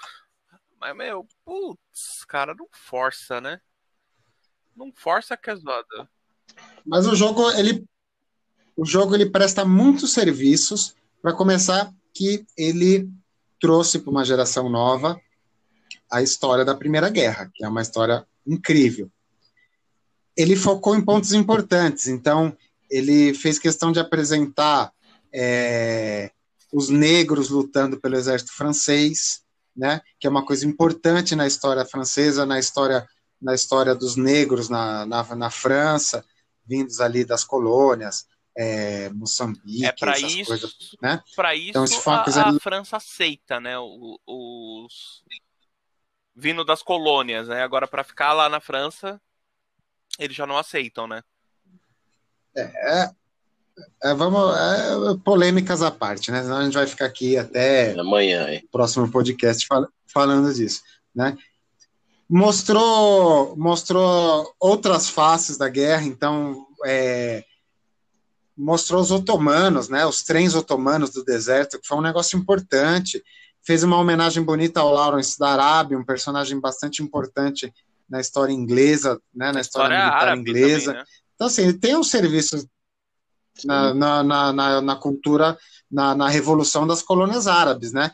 Mas, 0.80 0.94
meu, 0.96 1.26
putz, 1.44 2.24
cara, 2.26 2.54
não 2.54 2.68
força, 2.70 3.40
né? 3.40 3.60
Não 4.76 4.92
força 4.94 5.36
que 5.36 5.50
é 5.50 5.56
zoada. 5.56 6.08
Mas 6.84 7.06
o 7.06 7.14
jogo, 7.16 7.50
ele, 7.52 7.84
o 8.76 8.84
jogo, 8.84 9.14
ele 9.14 9.28
presta 9.30 9.64
muitos 9.64 10.12
serviços. 10.12 10.94
Para 11.22 11.32
começar, 11.34 11.90
que 12.16 12.46
ele 12.56 13.10
trouxe 13.60 13.98
para 13.98 14.10
uma 14.10 14.24
geração 14.24 14.70
nova 14.70 15.20
a 16.10 16.22
história 16.22 16.64
da 16.64 16.74
Primeira 16.74 17.10
Guerra, 17.10 17.50
que 17.54 17.62
é 17.62 17.68
uma 17.68 17.82
história 17.82 18.26
incrível. 18.46 19.10
Ele 20.34 20.56
focou 20.56 20.96
em 20.96 21.04
pontos 21.04 21.34
importantes, 21.34 22.06
então 22.06 22.56
ele 22.90 23.34
fez 23.34 23.58
questão 23.58 23.92
de 23.92 24.00
apresentar 24.00 24.92
é, 25.32 26.30
os 26.72 26.88
negros 26.88 27.50
lutando 27.50 28.00
pelo 28.00 28.16
exército 28.16 28.52
francês, 28.52 29.42
né, 29.76 30.00
que 30.18 30.26
é 30.26 30.30
uma 30.30 30.44
coisa 30.44 30.64
importante 30.64 31.36
na 31.36 31.46
história 31.46 31.84
francesa, 31.84 32.46
na 32.46 32.58
história, 32.58 33.06
na 33.40 33.54
história 33.54 33.94
dos 33.94 34.16
negros 34.16 34.70
na, 34.70 35.04
na, 35.04 35.34
na 35.34 35.50
França, 35.50 36.24
vindos 36.66 36.98
ali 36.98 37.26
das 37.26 37.44
colônias, 37.44 38.24
é, 38.56 39.08
Moçambique, 39.10 39.84
É 39.84 39.92
pra 39.92 40.12
essas 40.12 40.32
isso, 40.32 40.46
coisas, 40.46 40.74
né? 41.00 41.22
isso 41.26 41.68
Então, 41.70 41.84
isso 41.84 42.00
uma 42.10 42.20
a, 42.20 42.24
coisa- 42.24 42.42
a 42.42 42.60
França 42.60 42.96
aceita, 42.96 43.60
né? 43.60 43.78
o- 43.78 44.18
Os 44.26 45.22
vindo 46.34 46.64
das 46.64 46.82
colônias, 46.82 47.48
né? 47.48 47.62
Agora 47.62 47.86
pra 47.88 48.04
ficar 48.04 48.32
lá 48.32 48.48
na 48.48 48.60
França, 48.60 49.20
eles 50.18 50.36
já 50.36 50.46
não 50.46 50.58
aceitam, 50.58 51.06
né? 51.06 51.22
É, 52.54 54.14
vamos, 54.14 54.56
é, 54.56 55.18
polêmicas 55.22 55.82
à 55.82 55.90
parte, 55.90 56.30
né? 56.30 56.42
Senão 56.42 56.58
a 56.58 56.64
gente 56.64 56.74
vai 56.74 56.86
ficar 56.86 57.04
aqui 57.06 57.36
até 57.36 57.92
Amanhã, 57.98 58.48
hein? 58.48 58.66
próximo 58.72 59.10
podcast 59.10 59.66
fal- 59.66 59.88
falando 60.06 60.52
disso, 60.54 60.82
né? 61.14 61.36
Mostrou, 62.28 63.54
mostrou 63.56 64.54
outras 64.58 65.08
faces 65.08 65.56
da 65.56 65.68
guerra, 65.68 66.04
então 66.04 66.66
é, 66.84 67.44
mostrou 68.56 69.00
os 69.00 69.10
otomanos, 69.10 69.88
né? 69.88 70.06
Os 70.06 70.22
trens 70.22 70.54
otomanos 70.54 71.10
do 71.10 71.24
deserto, 71.24 71.78
que 71.80 71.86
foi 71.86 71.98
um 71.98 72.02
negócio 72.02 72.38
importante. 72.38 73.22
Fez 73.62 73.82
uma 73.82 73.98
homenagem 73.98 74.42
bonita 74.42 74.80
ao 74.80 74.92
Lawrence 74.92 75.38
da 75.38 75.48
Arábia, 75.48 75.98
um 75.98 76.04
personagem 76.04 76.58
bastante 76.58 77.02
importante 77.02 77.72
na 78.08 78.20
história 78.20 78.52
inglesa, 78.52 79.20
né? 79.34 79.52
Na 79.52 79.60
história, 79.60 79.94
História 79.94 80.36
militar 80.36 80.38
inglesa. 80.38 80.84
também, 80.86 81.00
né? 81.00 81.04
Então, 81.34 81.46
assim, 81.48 81.62
ele 81.62 81.74
tem 81.74 81.96
um 81.96 82.04
serviço 82.04 82.66
na, 83.64 83.92
na, 83.92 84.22
na, 84.22 84.52
na, 84.52 84.80
na 84.80 84.96
cultura, 84.96 85.58
na, 85.90 86.14
na 86.14 86.28
Revolução 86.28 86.86
das 86.86 87.02
Colônias 87.02 87.46
Árabes, 87.46 87.92
né? 87.92 88.10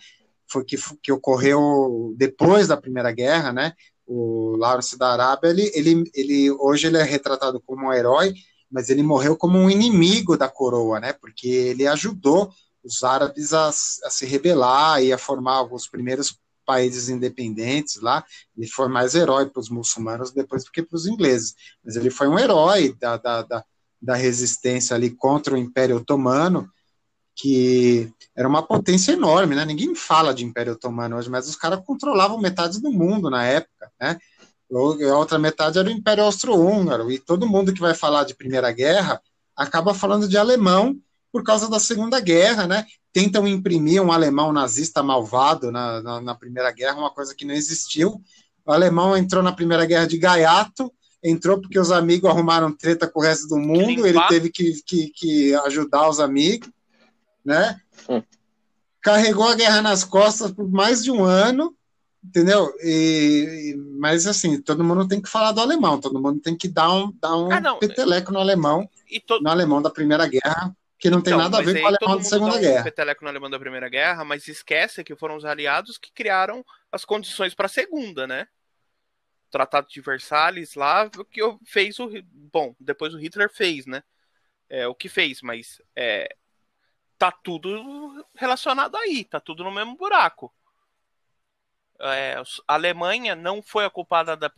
Foi 0.49 0.65
que, 0.65 0.77
que 1.03 1.13
ocorreu 1.13 2.15
depois 2.17 2.69
da 2.69 2.77
Primeira 2.77 3.13
Guerra, 3.13 3.53
né? 3.53 3.75
O 4.07 4.57
Lawrence 4.57 4.99
da 4.99 5.13
Arábia, 5.13 5.49
ele, 5.49 5.71
ele, 5.75 6.11
ele, 6.15 6.51
hoje 6.51 6.89
ele 6.89 6.99
é 6.99 7.03
retratado 7.03 7.61
como 7.65 7.87
um 7.87 7.93
herói, 7.93 8.35
mas 8.73 8.89
ele 8.89 9.03
morreu 9.03 9.37
como 9.37 9.59
um 9.59 9.71
inimigo 9.71 10.37
da 10.37 10.49
coroa, 10.49 10.99
né? 10.99 11.13
Porque 11.13 11.47
ele 11.47 11.87
ajudou 11.87 12.51
os 12.83 13.05
árabes 13.05 13.53
a, 13.53 13.69
a 13.69 13.73
se 13.73 14.27
rebelar 14.27 15.03
e 15.03 15.13
a 15.13 15.19
formar 15.19 15.63
os 15.63 15.87
primeiros 15.87 16.37
países 16.65 17.09
independentes 17.09 18.01
lá. 18.01 18.25
Ele 18.57 18.67
foi 18.67 18.89
mais 18.89 19.15
herói 19.15 19.47
para 19.47 19.61
os 19.61 19.69
muçulmanos 19.69 20.33
depois 20.33 20.65
do 20.65 20.73
que 20.73 20.83
para 20.83 20.97
os 20.97 21.07
ingleses. 21.07 21.55
Mas 21.85 21.97
ele 21.97 22.11
foi 22.11 22.29
um 22.29 22.39
herói 22.39 22.97
da, 22.99 23.17
da, 23.17 23.43
da, 23.43 23.65
da 24.01 24.15
resistência 24.15 24.97
ali 24.97 25.11
contra 25.11 25.55
o 25.55 25.59
Império 25.59 25.97
Otomano, 25.97 26.69
que 27.35 28.13
era 28.35 28.49
uma 28.49 28.63
potência 28.63 29.13
enorme, 29.13 29.55
né? 29.55 29.65
Ninguém 29.65 29.95
fala 29.95 30.35
de 30.35 30.45
Império 30.45 30.73
Otomano 30.73 31.17
hoje, 31.17 31.31
mas 31.31 31.49
os 31.49 31.57
caras 31.57 31.85
controlavam 31.85 32.41
metade 32.41 32.81
do 32.81 32.91
mundo 32.91 33.31
na 33.31 33.45
época, 33.45 33.91
né? 34.01 34.19
A 34.75 35.17
outra 35.17 35.39
metade 35.39 35.79
era 35.79 35.89
o 35.89 35.93
Império 35.93 36.25
Austro-Húngaro, 36.25 37.11
e 37.11 37.19
todo 37.19 37.49
mundo 37.49 37.75
que 37.75 37.81
vai 37.81 37.95
falar 37.95 38.25
de 38.25 38.35
Primeira 38.35 38.73
Guerra 38.73 39.21
acaba 39.55 39.93
falando 39.93 40.27
de 40.27 40.39
alemão 40.39 40.99
por 41.31 41.43
causa 41.43 41.69
da 41.69 41.79
Segunda 41.79 42.21
Guerra, 42.21 42.67
né? 42.67 42.87
Tentam 43.13 43.47
imprimir 43.47 44.03
um 44.03 44.11
alemão 44.11 44.53
nazista 44.53 45.03
malvado 45.03 45.71
na, 45.71 46.01
na, 46.03 46.21
na 46.21 46.35
Primeira 46.35 46.71
Guerra, 46.71 46.99
uma 46.99 47.11
coisa 47.11 47.35
que 47.35 47.45
não 47.45 47.55
existiu. 47.55 48.21
O 48.65 48.73
alemão 48.73 49.17
entrou 49.17 49.43
na 49.43 49.53
Primeira 49.53 49.85
Guerra 49.85 50.07
de 50.07 50.17
gaiato, 50.19 50.93
entrou 51.23 51.61
porque 51.61 51.79
os 51.79 51.91
amigos 51.91 52.31
arrumaram 52.31 52.73
treta 52.73 53.07
com 53.07 53.21
o 53.21 53.23
resto 53.23 53.49
do 53.49 53.59
mundo, 53.59 54.07
ele 54.07 54.21
teve 54.29 54.51
que, 54.51 54.83
que, 54.87 55.11
que 55.15 55.55
ajudar 55.67 56.09
os 56.09 56.19
amigos, 56.19 56.69
né? 57.45 57.79
Hum. 58.09 58.23
Carregou 59.01 59.49
a 59.49 59.55
guerra 59.55 59.83
nas 59.83 60.05
costas 60.05 60.51
por 60.51 60.69
mais 60.71 61.03
de 61.03 61.11
um 61.11 61.25
ano, 61.25 61.75
entendeu? 62.23 62.73
E, 62.81 63.75
mas 63.99 64.27
assim, 64.27 64.61
todo 64.61 64.85
mundo 64.85 65.07
tem 65.09 65.21
que 65.21 65.29
falar 65.29 65.53
do 65.53 65.61
alemão, 65.61 66.01
todo 66.01 66.21
mundo 66.21 66.41
tem 66.41 66.57
que 66.57 66.69
dar 66.69 66.93
um, 66.93 67.13
dar 67.21 67.37
um 67.37 67.51
Ah, 67.53 67.75
peteleco 67.79 68.33
no 68.33 68.39
alemão, 68.39 68.89
to... 69.27 69.41
no 69.41 69.51
alemão 69.51 69.83
da 69.83 69.91
Primeira 69.91 70.27
Guerra, 70.27 70.75
que 70.99 71.11
não 71.11 71.21
tem 71.21 71.35
Então, 71.35 71.39
nada 71.39 71.59
a 71.59 71.63
ver 71.63 71.81
com 71.81 71.85
o 71.85 71.87
alemão 71.89 72.17
da 72.19 72.25
Segunda 72.25 72.53
dá 72.53 72.59
um 72.59 72.61
Guerra. 72.61 72.85
peteleco 72.85 73.25
no 73.25 73.31
alemão 73.31 73.51
da 73.51 73.59
Primeira 73.59 73.89
Guerra, 73.89 74.25
mas 74.25 74.47
esquece 74.49 75.03
que 75.05 75.17
foram 75.17 75.37
os 75.37 75.45
aliados 75.45 75.99
que 75.99 76.13
criaram 76.13 76.65
as 76.91 77.05
condições 77.05 77.55
para 77.55 77.67
a 77.67 77.69
Segunda, 77.69 78.27
né? 78.27 78.47
O 79.49 79.51
Tratado 79.51 79.89
de 79.89 80.01
Versalhes 80.01 80.75
lá, 80.75 81.11
que 81.31 81.41
fez 81.65 81.99
o. 81.99 82.09
Bom, 82.25 82.75
depois 82.81 83.15
o 83.15 83.19
Hitler 83.19 83.51
fez, 83.53 83.85
né? 83.87 84.03
É, 84.69 84.87
o 84.89 84.95
que 84.95 85.09
fez, 85.09 85.43
mas 85.43 85.83
é, 85.95 86.35
tá 87.19 87.31
tudo 87.33 88.27
relacionado 88.35 88.97
aí, 88.97 89.25
tá 89.25 89.41
tudo 89.41 89.65
no 89.65 89.71
mesmo 89.73 89.97
buraco. 89.97 90.53
É, 92.03 92.43
a 92.67 92.75
Alemanha 92.75 93.35
não 93.37 93.63
foi 93.63 93.85
a 93.85 93.91
culpada 93.91 94.37
da, 94.37 94.51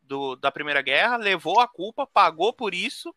do- 0.00 0.34
da 0.36 0.50
Primeira 0.50 0.80
Guerra, 0.80 1.16
levou 1.16 1.60
a 1.60 1.68
culpa, 1.68 2.06
pagou 2.06 2.52
por 2.52 2.74
isso. 2.74 3.14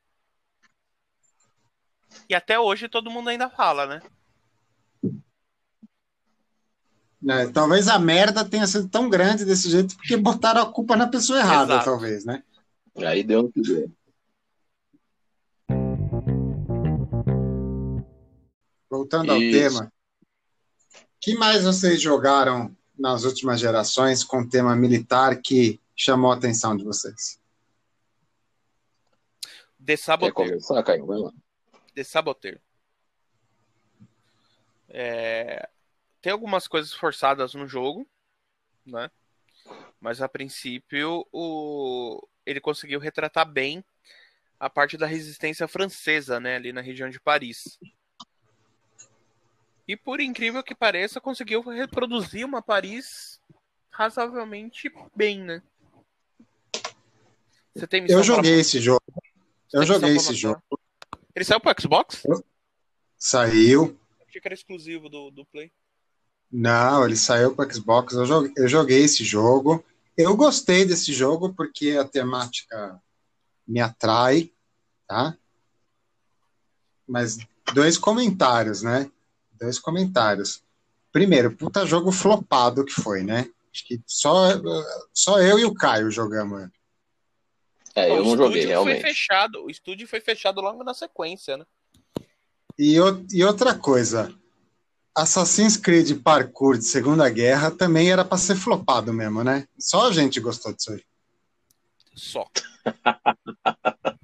E 2.30 2.36
até 2.36 2.60
hoje 2.60 2.90
todo 2.90 3.10
mundo 3.10 3.30
ainda 3.30 3.50
fala, 3.50 3.86
né? 3.86 4.02
né? 7.22 7.48
Talvez 7.54 7.88
a 7.88 7.98
merda 7.98 8.44
tenha 8.44 8.68
sido 8.68 8.90
tão 8.90 9.10
grande 9.10 9.46
desse 9.46 9.70
jeito 9.70 9.96
porque 9.96 10.18
botaram 10.18 10.62
a 10.62 10.72
culpa 10.72 10.98
na 10.98 11.08
pessoa 11.08 11.40
errada, 11.40 11.76
Exato. 11.76 11.86
talvez, 11.86 12.26
né? 12.26 12.44
Aí 12.98 13.24
deu 13.24 13.44
no 13.44 13.52
que 13.52 13.62
deu. 13.62 13.90
Voltando 18.90 19.32
ao 19.32 19.40
Isso. 19.40 19.80
tema, 19.80 19.94
que 21.20 21.34
mais 21.36 21.64
vocês 21.64 22.00
jogaram 22.02 22.76
nas 22.98 23.24
últimas 23.24 23.60
gerações 23.60 24.24
com 24.24 24.48
tema 24.48 24.76
militar 24.76 25.42
que 25.42 25.82
chamou 25.96 26.32
a 26.32 26.36
atenção 26.36 26.76
de 26.76 26.84
vocês? 26.84 27.40
The 29.80 29.94
Quer 29.94 29.98
Saboteur. 29.98 30.34
conversar, 30.34 30.84
Caio? 30.84 31.06
Vai 31.06 31.18
lá. 31.18 31.32
The 31.94 32.04
Saboteur. 32.04 32.60
É, 34.88 35.68
Tem 36.22 36.32
algumas 36.32 36.68
coisas 36.68 36.94
forçadas 36.94 37.54
no 37.54 37.68
jogo, 37.68 38.08
né? 38.86 39.10
Mas 40.00 40.22
a 40.22 40.30
princípio 40.30 41.26
o... 41.32 42.26
ele 42.46 42.62
conseguiu 42.62 43.00
retratar 43.00 43.46
bem 43.50 43.84
a 44.60 44.70
parte 44.70 44.98
da 44.98 45.06
resistência 45.06 45.68
francesa, 45.68 46.40
né? 46.40 46.56
Ali 46.56 46.72
na 46.72 46.82
região 46.82 47.10
de 47.10 47.20
Paris. 47.20 47.78
E 49.88 49.98
por 49.98 50.20
incrível 50.22 50.64
que 50.64 50.74
pareça, 50.76 51.20
conseguiu 51.20 51.62
reproduzir 51.62 52.46
uma 52.46 52.62
Paris 52.62 53.40
razoavelmente 53.92 54.92
bem, 55.16 55.42
né? 55.44 55.62
Você 57.76 57.88
tem 57.88 58.06
Eu 58.08 58.24
joguei 58.24 58.52
pra- 58.54 58.62
esse 58.62 58.80
jogo. 58.80 59.02
você 59.68 59.78
Eu 59.78 59.84
joguei 59.84 60.16
esse 60.16 60.34
jogo. 60.36 60.62
Ele 61.36 61.44
saiu 61.46 61.60
pro 61.60 61.82
Xbox? 61.82 62.24
Saiu. 63.18 64.00
Achei 64.28 64.40
que 64.42 64.48
era 64.48 64.54
exclusivo 64.54 65.10
do, 65.10 65.32
do 65.32 65.46
Play. 65.46 65.72
Não, 66.52 67.04
ele 67.06 67.16
saiu 67.16 67.56
para 67.56 67.72
Xbox. 67.72 68.14
Eu 68.14 68.26
joguei, 68.26 68.54
eu 68.56 68.68
joguei 68.68 69.04
esse 69.04 69.24
jogo. 69.24 69.84
Eu 70.16 70.36
gostei 70.38 70.86
desse 70.86 71.12
jogo 71.12 71.52
porque 71.54 71.98
a 72.00 72.08
temática 72.08 73.02
me 73.68 73.80
atrai, 73.80 74.52
tá? 75.08 75.36
Mas 77.08 77.40
dois 77.74 77.98
comentários, 77.98 78.84
né? 78.84 79.10
Dois 79.64 79.80
comentários. 79.80 80.62
Primeiro, 81.10 81.56
puta 81.56 81.86
jogo 81.86 82.12
flopado 82.12 82.84
que 82.84 82.92
foi, 82.92 83.24
né? 83.24 83.50
Acho 83.74 83.86
que 83.86 84.02
só, 84.06 84.50
só 85.14 85.40
eu 85.40 85.58
e 85.58 85.64
o 85.64 85.74
Caio 85.74 86.12
jogamos. 86.12 86.70
É, 87.96 88.10
eu 88.10 88.16
o 88.16 88.26
não 88.26 88.32
joguei, 88.36 88.48
estúdio 88.64 88.68
realmente. 88.68 89.02
Foi 89.02 89.10
fechado, 89.10 89.64
o 89.64 89.70
estúdio 89.70 90.06
foi 90.06 90.20
fechado 90.20 90.60
logo 90.60 90.84
na 90.84 90.94
sequência, 90.94 91.56
né? 91.56 91.66
E, 92.78 93.00
o- 93.00 93.26
e 93.32 93.42
outra 93.46 93.74
coisa, 93.74 94.34
Assassin's 95.16 95.78
Creed 95.78 96.22
Parkour 96.22 96.78
de 96.78 96.84
Segunda 96.84 97.30
Guerra 97.30 97.72
também 97.72 98.12
era 98.12 98.26
para 98.26 98.38
ser 98.38 98.58
flopado 98.58 99.14
mesmo, 99.14 99.46
né? 99.46 99.66
Só 99.80 100.10
a 100.10 100.12
gente 100.12 100.42
gostou 100.42 100.74
disso 100.74 100.92
aí. 100.92 101.04
Só. 102.16 102.46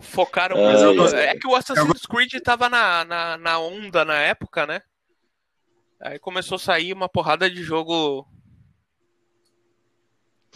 Focaram 0.00 0.56
Ai, 0.56 0.84
muito. 0.84 1.14
É 1.14 1.36
que 1.36 1.46
o 1.46 1.54
Assassin's 1.54 2.06
Creed 2.06 2.32
tava 2.42 2.68
na, 2.68 3.04
na, 3.04 3.38
na 3.38 3.58
onda 3.58 4.04
na 4.04 4.16
época, 4.16 4.66
né? 4.66 4.82
Aí 6.00 6.18
começou 6.18 6.56
a 6.56 6.58
sair 6.58 6.92
uma 6.92 7.08
porrada 7.08 7.48
de 7.50 7.62
jogo. 7.62 8.26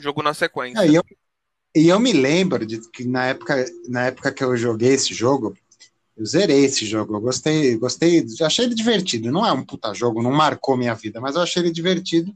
Jogo 0.00 0.22
na 0.22 0.32
sequência. 0.32 0.80
É, 0.80 0.88
e, 0.88 0.94
eu, 0.94 1.04
e 1.76 1.88
eu 1.88 2.00
me 2.00 2.12
lembro 2.12 2.64
de 2.64 2.80
que 2.90 3.04
na 3.04 3.26
época, 3.26 3.64
na 3.88 4.06
época 4.06 4.32
que 4.32 4.42
eu 4.42 4.56
joguei 4.56 4.94
esse 4.94 5.12
jogo, 5.12 5.56
eu 6.16 6.24
zerei 6.24 6.64
esse 6.64 6.86
jogo. 6.86 7.14
Eu 7.14 7.20
gostei, 7.20 7.76
gostei, 7.76 8.24
achei 8.42 8.64
ele 8.64 8.74
divertido. 8.74 9.30
Não 9.30 9.46
é 9.46 9.52
um 9.52 9.64
puta 9.64 9.92
jogo, 9.92 10.22
não 10.22 10.32
marcou 10.32 10.76
minha 10.76 10.94
vida, 10.94 11.20
mas 11.20 11.36
eu 11.36 11.42
achei 11.42 11.62
ele 11.62 11.70
divertido. 11.70 12.34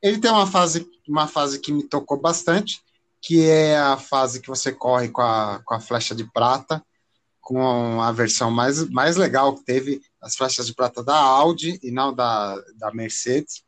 Ele 0.00 0.18
tem 0.18 0.30
uma 0.30 0.46
fase, 0.46 0.88
uma 1.08 1.26
fase 1.26 1.58
que 1.58 1.72
me 1.72 1.82
tocou 1.82 2.18
bastante, 2.18 2.80
que 3.22 3.48
é 3.48 3.78
a 3.78 3.96
fase 3.96 4.40
que 4.40 4.48
você 4.48 4.72
corre 4.72 5.08
com 5.08 5.22
a, 5.22 5.62
com 5.64 5.74
a 5.74 5.80
flecha 5.80 6.12
de 6.12 6.24
prata, 6.24 6.84
com 7.40 8.02
a 8.02 8.10
versão 8.10 8.50
mais, 8.50 8.88
mais 8.90 9.16
legal 9.16 9.54
que 9.54 9.64
teve, 9.64 10.02
as 10.20 10.34
flechas 10.34 10.66
de 10.66 10.74
prata 10.74 11.04
da 11.04 11.16
Audi 11.16 11.78
e 11.82 11.92
não 11.92 12.12
da, 12.12 12.56
da 12.76 12.92
Mercedes, 12.92 13.64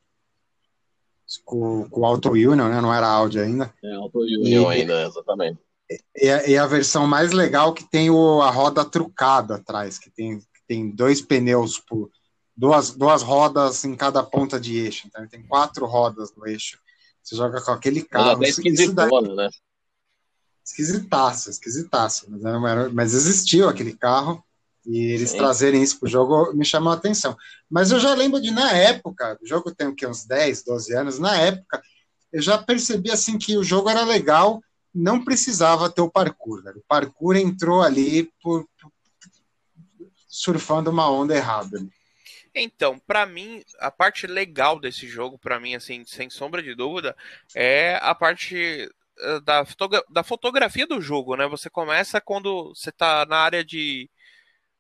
com, 1.45 1.89
com 1.89 2.01
o 2.01 2.05
Auto 2.05 2.31
Union, 2.31 2.69
né? 2.69 2.81
Não 2.81 2.93
era 2.93 3.07
Audi 3.07 3.39
ainda. 3.39 3.73
É, 3.83 3.95
Auto 3.95 4.19
Union 4.19 4.73
E- 4.73 4.81
ainda, 4.81 5.07
exatamente. 5.07 5.61
E 6.17 6.31
a, 6.31 6.49
e 6.49 6.59
a 6.59 6.67
versão 6.67 7.07
mais 7.07 7.33
legal 7.33 7.73
que 7.73 7.85
tem 7.85 8.11
o, 8.11 8.41
a 8.43 8.51
roda 8.51 8.85
trucada 8.85 9.57
atrás, 9.57 9.99
que 9.99 10.11
tem, 10.11 10.39
que 10.39 10.63
tem 10.67 10.91
dois 10.91 11.21
pneus 11.21 11.79
por 11.79 12.11
duas, 12.57 12.91
duas 12.91 13.23
rodas 13.23 13.85
em 13.85 13.95
cada 13.95 14.23
ponta 14.23 14.59
de 14.59 14.79
eixo. 14.79 15.07
Então 15.07 15.27
tem 15.29 15.43
quatro 15.47 15.87
rodas 15.87 16.35
no 16.35 16.47
eixo. 16.47 16.79
Você 17.25 17.35
joga 17.37 17.61
com 17.63 17.71
aquele 17.73 18.01
Mas 18.01 18.09
carro. 18.11 18.45
isso 18.45 18.95
daí, 18.95 19.35
né? 19.35 19.49
esquisitaço, 20.65 21.51
esquisitaço. 21.51 22.27
Mas, 22.31 22.45
era- 22.45 22.89
mas 22.91 23.15
existiu 23.15 23.69
aquele 23.69 23.97
carro. 23.97 24.43
E 24.87 24.99
eles 25.15 25.31
Sim. 25.31 25.39
trazerem 25.39 25.83
isso 25.83 25.99
pro 25.99 26.09
jogo 26.09 26.53
me 26.53 26.65
chamou 26.65 26.93
a 26.93 26.97
atenção. 26.97 27.35
Mas 27.71 27.91
eu 27.91 27.99
já 27.99 28.13
lembro 28.15 28.39
de, 28.41 28.51
na 28.51 28.71
época, 28.73 29.39
o 29.43 29.47
jogo 29.47 29.75
tem 29.75 29.87
o 29.89 29.95
quê, 29.95 30.07
uns 30.07 30.27
10, 30.27 30.63
12 30.63 30.95
anos, 30.95 31.19
na 31.19 31.35
época, 31.39 31.83
eu 32.31 32.43
já 32.43 32.59
percebi 32.59 33.11
assim 33.11 33.39
que 33.39 33.57
o 33.57 33.65
jogo 33.65 33.89
era 33.89 34.05
legal, 34.05 34.61
não 34.95 35.25
precisava 35.25 35.89
ter 35.89 36.03
o 36.03 36.11
parkour. 36.11 36.63
velho. 36.63 36.79
O 36.81 36.85
parkour 36.87 37.35
entrou 37.37 37.81
ali 37.81 38.31
por, 38.43 38.67
por- 38.79 38.93
surfando 40.29 40.91
uma 40.91 41.11
onda 41.11 41.35
errada. 41.35 41.81
né? 41.81 41.89
Então, 42.55 42.99
pra 43.01 43.27
mim, 43.27 43.63
a 43.81 43.91
parte 43.91 44.27
legal 44.27 44.79
desse 44.79 45.09
jogo, 45.09 45.39
pra 45.39 45.59
mim, 45.59 45.75
assim, 45.75 46.05
sem 46.07 46.31
sombra 46.31 46.63
de 46.63 46.75
dúvida, 46.75 47.17
é 47.55 47.99
a 48.01 48.15
parte 48.15 48.89
eh, 49.19 49.41
da, 49.41 49.65
fotogra- 49.65 50.05
da 50.09 50.23
fotografia 50.23 50.87
do 50.87 51.01
jogo, 51.01 51.37
né? 51.37 51.47
Você 51.49 51.69
começa 51.69 52.21
quando 52.21 52.69
você 52.75 52.93
tá 52.93 53.27
na 53.27 53.39
área 53.39 53.65
de 53.65 54.09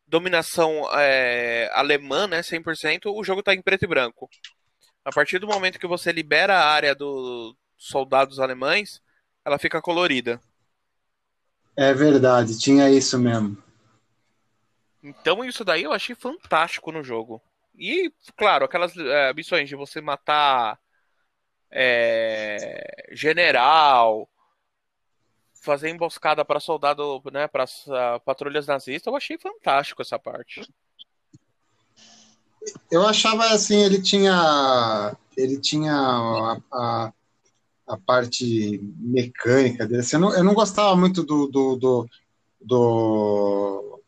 dominação 0.07 0.89
eh, 0.99 1.71
alemã, 1.75 2.27
né? 2.29 2.43
100%, 2.43 3.13
o 3.15 3.25
jogo 3.25 3.43
tá 3.43 3.55
em 3.55 3.63
preto 3.63 3.85
e 3.85 3.89
branco. 3.89 4.29
A 5.05 5.13
partir 5.13 5.39
do 5.41 5.47
momento 5.49 5.79
que 5.81 5.87
você 5.87 6.13
libera 6.13 6.57
a 6.59 6.67
área 6.71 6.95
dos 6.95 7.57
soldados 7.79 8.41
alemães, 8.41 9.03
ela 9.45 9.59
fica 9.59 9.83
colorida. 9.83 10.41
É 11.77 11.95
verdade, 11.95 12.59
tinha 12.59 12.91
isso 12.91 13.17
mesmo. 13.17 13.57
Então 15.05 15.45
isso 15.45 15.65
daí 15.65 15.85
eu 15.85 15.93
achei 15.93 16.17
fantástico 16.17 16.91
no 16.91 17.03
jogo. 17.05 17.41
E, 17.77 18.13
claro, 18.37 18.65
aquelas 18.65 18.97
é, 18.97 19.33
missões 19.35 19.69
de 19.69 19.75
você 19.75 20.01
matar 20.01 20.79
é, 21.71 23.07
general, 23.13 24.29
fazer 25.55 25.89
emboscada 25.89 26.45
para 26.45 26.61
soldado, 26.61 27.23
né, 27.33 27.49
para 27.49 27.67
patrulhas 28.25 28.67
nazistas, 28.67 29.11
eu 29.11 29.17
achei 29.17 29.39
fantástico 29.39 30.03
essa 30.03 30.19
parte. 30.19 30.61
Eu 32.91 33.07
achava 33.07 33.47
assim, 33.47 33.83
ele 33.83 34.01
tinha 34.01 35.17
ele 35.37 35.61
tinha 35.61 35.93
a, 35.93 36.59
a, 36.73 37.13
a 37.89 37.97
parte 37.99 38.81
mecânica 38.99 39.87
dele. 39.87 40.01
Assim, 40.01 40.17
eu, 40.17 40.21
não, 40.21 40.35
eu 40.35 40.45
não 40.45 40.55
gostava 40.55 40.95
muito 40.97 41.23
do, 41.23 41.47
do, 41.49 41.77
do, 41.77 42.09
do, 42.61 44.01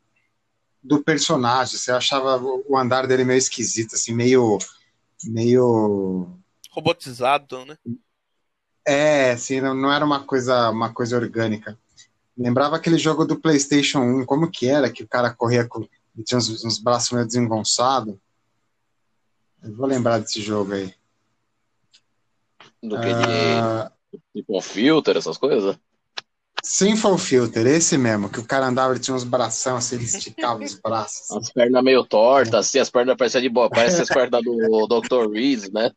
do 0.87 1.03
personagem. 1.03 1.79
Você 1.79 1.91
achava 1.91 2.41
o 2.41 2.77
andar 2.77 3.07
dele 3.07 3.25
meio 3.25 3.39
esquisito, 3.39 3.95
assim, 3.95 4.15
meio 4.15 4.59
meio 5.25 6.29
Robotizado, 6.71 7.65
né? 7.65 7.77
é, 8.87 9.33
assim, 9.33 9.61
não, 9.61 9.75
não 9.75 9.91
era 9.91 10.05
uma 10.05 10.25
coisa 10.25 10.71
uma 10.71 10.93
coisa 10.93 11.17
orgânica. 11.17 11.79
Lembrava 12.37 12.77
aquele 12.77 12.99
jogo 12.99 13.25
do 13.25 13.41
PlayStation 13.41 14.01
1, 14.01 14.27
como 14.27 14.51
que 14.51 14.67
era 14.67 14.91
que 14.91 15.03
o 15.03 15.09
cara 15.09 15.33
corria 15.33 15.67
com 15.67 15.87
tinha 16.25 16.39
uns, 16.39 16.65
uns 16.65 16.79
braços 16.79 17.13
meio 17.13 17.27
desengonçados. 17.27 18.15
Eu 19.63 19.75
vou 19.75 19.87
lembrar 19.87 20.19
desse 20.19 20.41
jogo 20.41 20.73
aí. 20.73 20.95
Do 22.83 23.01
que 23.01 23.09
Ah, 23.09 23.91
de, 24.13 24.21
de 24.35 24.43
com 24.45 24.61
filter, 24.61 25.17
essas 25.17 25.37
coisas. 25.37 25.77
Sinful 26.69 27.17
Filter, 27.17 27.65
esse 27.65 27.97
mesmo, 27.97 28.29
que 28.29 28.41
o 28.41 28.45
cara 28.45 28.67
andava, 28.67 28.93
ele 28.93 28.99
tinha 28.99 29.15
uns 29.15 29.23
bração, 29.23 29.77
assim, 29.77 29.95
ele 29.95 30.05
esticava 30.05 30.65
os 30.65 30.75
braços. 30.75 31.31
As 31.31 31.53
pernas 31.53 31.85
meio 31.85 32.05
tortas, 32.05 32.67
assim, 32.67 32.81
as 32.81 32.91
pernas 32.91 33.17
parecem 33.17 33.41
de 33.41 33.49
boa, 33.49 33.71
parece 33.71 34.03
as 34.03 34.09
pernas 34.11 34.43
do 34.43 34.87
Dr. 34.89 35.31
Reese, 35.33 35.73
né? 35.73 35.93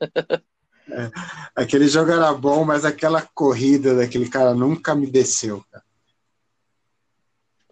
Aquele 1.55 1.87
jogo 1.87 2.11
era 2.11 2.31
bom, 2.35 2.63
mas 2.63 2.85
aquela 2.85 3.21
corrida 3.33 3.95
daquele 3.95 4.29
cara 4.29 4.53
nunca 4.53 4.93
me 4.93 5.07
desceu, 5.09 5.63
cara. 5.71 5.83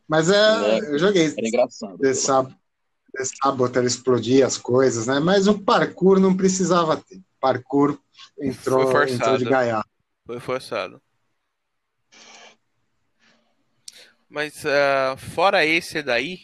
Mas 0.08 0.30
é, 0.32 0.78
É. 0.80 0.94
eu 0.94 0.98
joguei 0.98 1.28
Era 1.38 1.48
engraçado. 1.48 1.98
The 2.00 2.14
Sab- 2.16 2.52
The 3.14 3.24
Saboteur 3.44 3.84
explodir 3.86 4.44
as 4.46 4.58
coisas, 4.58 5.06
né? 5.08 5.20
Mas 5.20 5.48
o 5.48 5.60
parkour 5.60 6.20
não 6.20 6.36
precisava 6.36 6.98
ter. 6.98 7.22
Parkour 7.40 8.00
entrou, 8.40 9.04
entrou 9.04 9.38
de 9.38 9.46
gaiato. 9.46 9.88
Foi 10.26 10.40
forçado. 10.40 11.00
Mas 14.30 14.66
ah, 14.66 15.16
fora 15.18 15.66
esse 15.66 16.04
daí, 16.04 16.42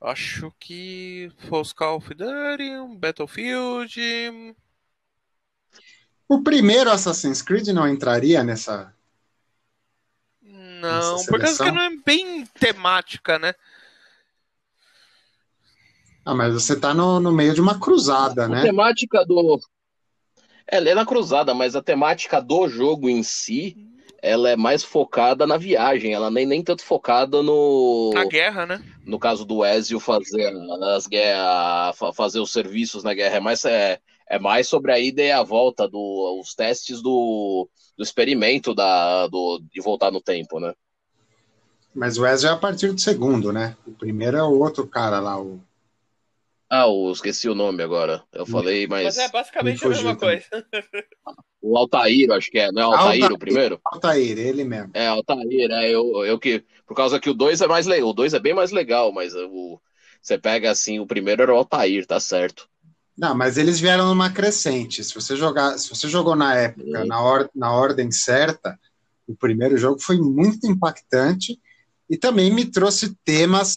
acho 0.00 0.52
que 0.58 1.32
os 1.50 1.72
Call 1.72 1.96
of 1.96 2.14
Duty, 2.14 2.98
Battlefield. 2.98 4.54
O 6.28 6.42
primeiro 6.42 6.90
Assassin's 6.90 7.40
Creed 7.40 7.68
não 7.68 7.88
entraria 7.88 8.44
nessa. 8.44 8.94
Não, 10.42 11.24
por 11.24 11.40
causa 11.40 11.64
que 11.64 11.70
não 11.70 11.82
é 11.82 11.96
bem 12.04 12.44
temática, 12.46 13.38
né? 13.38 13.54
Ah, 16.24 16.34
mas 16.34 16.52
você 16.52 16.78
tá 16.78 16.92
no, 16.92 17.18
no 17.18 17.32
meio 17.32 17.54
de 17.54 17.60
uma 17.60 17.80
cruzada, 17.80 18.44
A 18.44 18.48
né? 18.48 18.62
temática 18.62 19.24
do. 19.24 19.58
Ela 20.66 20.90
é 20.90 20.94
na 20.94 21.06
cruzada, 21.06 21.54
mas 21.54 21.74
a 21.74 21.82
temática 21.82 22.38
do 22.38 22.68
jogo 22.68 23.08
em 23.08 23.22
si, 23.22 23.74
ela 24.22 24.50
é 24.50 24.56
mais 24.56 24.82
focada 24.82 25.46
na 25.46 25.56
viagem, 25.56 26.12
ela 26.12 26.30
nem, 26.30 26.46
nem 26.46 26.62
tanto 26.62 26.84
focada 26.84 27.42
no. 27.42 28.10
Na 28.14 28.24
guerra, 28.24 28.66
né? 28.66 28.80
No 29.06 29.18
caso 29.18 29.44
do 29.44 29.64
Ezio 29.64 29.98
fazer 30.00 30.52
as 30.94 31.06
guerras, 31.06 31.96
fa- 31.96 32.12
fazer 32.12 32.40
os 32.40 32.52
serviços 32.52 33.02
na 33.02 33.14
guerra, 33.14 33.36
é 33.36 33.40
mais, 33.40 33.64
é, 33.64 33.98
é 34.28 34.38
mais 34.38 34.68
sobre 34.68 34.92
a 34.92 34.98
ida 34.98 35.22
e 35.22 35.32
a 35.32 35.42
volta, 35.42 35.88
do, 35.88 36.38
os 36.40 36.54
testes 36.54 37.00
do, 37.00 37.68
do 37.96 38.02
experimento 38.02 38.74
da, 38.74 39.26
do, 39.28 39.60
de 39.72 39.80
voltar 39.80 40.10
no 40.10 40.20
tempo, 40.20 40.60
né? 40.60 40.74
Mas 41.94 42.18
o 42.18 42.26
Ezio 42.26 42.48
é 42.48 42.52
a 42.52 42.56
partir 42.56 42.92
do 42.92 43.00
segundo, 43.00 43.52
né? 43.52 43.76
O 43.86 43.92
primeiro 43.92 44.36
é 44.36 44.42
o 44.42 44.58
outro 44.60 44.86
cara 44.86 45.20
lá, 45.20 45.40
o. 45.40 45.58
Ah, 46.70 46.82
eu 46.86 47.10
esqueci 47.12 47.48
o 47.48 47.54
nome 47.54 47.82
agora. 47.82 48.22
Eu 48.32 48.44
falei, 48.44 48.86
mas. 48.86 49.04
Mas 49.04 49.18
é 49.18 49.28
basicamente 49.28 49.84
a 49.84 49.88
mesma 49.88 50.16
coisa. 50.16 50.46
O 51.60 51.76
Altair, 51.76 52.30
acho 52.30 52.50
que 52.50 52.58
é, 52.58 52.70
não 52.70 52.82
é 52.82 52.84
Altair, 52.84 53.22
Altair. 53.22 53.32
o 53.32 53.38
primeiro? 53.38 53.80
Altair, 53.84 54.38
ele 54.38 54.64
mesmo. 54.64 54.90
É, 54.94 55.08
Altair, 55.08 55.70
é, 55.70 55.90
eu, 55.90 56.24
eu 56.24 56.38
que. 56.38 56.64
Por 56.86 56.94
causa 56.94 57.20
que 57.20 57.28
o 57.28 57.34
2 57.34 57.60
é 57.60 57.66
mais 57.66 57.86
legal. 57.86 58.08
O 58.08 58.12
2 58.12 58.34
é 58.34 58.38
bem 58.38 58.54
mais 58.54 58.70
legal, 58.70 59.12
mas 59.12 59.34
o. 59.34 59.80
Você 60.22 60.38
pega 60.38 60.70
assim, 60.70 60.98
o 60.98 61.06
primeiro 61.06 61.42
era 61.42 61.54
o 61.54 61.56
Altair, 61.56 62.06
tá 62.06 62.18
certo. 62.20 62.68
Não, 63.16 63.34
mas 63.34 63.58
eles 63.58 63.80
vieram 63.80 64.06
numa 64.06 64.30
crescente. 64.30 65.02
Se 65.02 65.12
você 65.12 65.34
jogar, 65.34 65.76
se 65.76 65.88
você 65.88 66.08
jogou 66.08 66.36
na 66.36 66.54
época, 66.54 67.02
Sim. 67.02 67.08
na, 67.08 67.20
or, 67.20 67.50
na 67.52 67.72
ordem 67.72 68.12
certa, 68.12 68.78
o 69.26 69.34
primeiro 69.34 69.76
jogo 69.76 70.00
foi 70.00 70.18
muito 70.18 70.66
impactante 70.66 71.60
e 72.08 72.16
também 72.16 72.52
me 72.52 72.64
trouxe 72.64 73.16
temas 73.24 73.74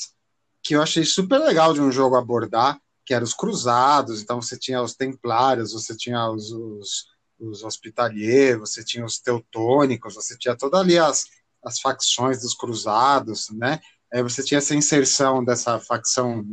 que 0.64 0.76
eu 0.76 0.82
achei 0.82 1.04
super 1.04 1.40
legal 1.40 1.74
de 1.74 1.82
um 1.82 1.92
jogo 1.92 2.16
abordar, 2.16 2.80
que 3.04 3.16
eram 3.16 3.24
os 3.24 3.34
cruzados. 3.34 4.22
Então 4.22 4.40
você 4.40 4.58
tinha 4.58 4.82
os 4.82 4.94
templários, 4.94 5.74
você 5.74 5.98
tinha 5.98 6.30
os, 6.30 6.52
os, 6.52 7.06
os 7.42 7.64
hospitaliers, 7.64 8.60
você 8.60 8.84
tinha 8.84 9.04
os 9.04 9.20
teutônicos, 9.20 10.16
você 10.16 10.38
tinha 10.38 10.56
todas 10.56 10.80
ali 10.80 10.98
as, 10.98 11.26
as 11.64 11.80
facções 11.80 12.42
dos 12.42 12.54
cruzados, 12.54 13.50
né? 13.50 13.80
Aí 14.14 14.22
você 14.22 14.44
tinha 14.44 14.60
essa 14.60 14.76
inserção 14.76 15.44
dessa 15.44 15.80
facção 15.80 16.46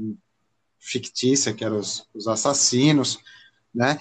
fictícia, 0.80 1.52
que 1.52 1.64
eram 1.64 1.78
os, 1.78 2.06
os 2.14 2.26
assassinos, 2.26 3.18
né? 3.74 3.98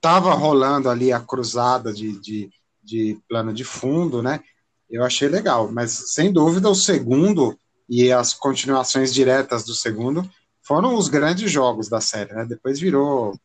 Tava 0.00 0.32
rolando 0.32 0.88
ali 0.88 1.12
a 1.12 1.20
cruzada 1.20 1.92
de, 1.92 2.18
de, 2.20 2.50
de 2.82 3.20
plano 3.28 3.52
de 3.52 3.64
fundo, 3.64 4.22
né? 4.22 4.40
Eu 4.88 5.04
achei 5.04 5.28
legal, 5.28 5.70
mas 5.70 6.12
sem 6.12 6.32
dúvida 6.32 6.68
o 6.68 6.74
segundo 6.74 7.58
e 7.88 8.10
as 8.10 8.32
continuações 8.32 9.12
diretas 9.12 9.64
do 9.64 9.74
segundo 9.74 10.28
foram 10.62 10.94
os 10.94 11.08
grandes 11.08 11.50
jogos 11.50 11.88
da 11.88 12.00
série, 12.00 12.32
né? 12.32 12.44
Depois 12.44 12.80
virou 12.80 13.38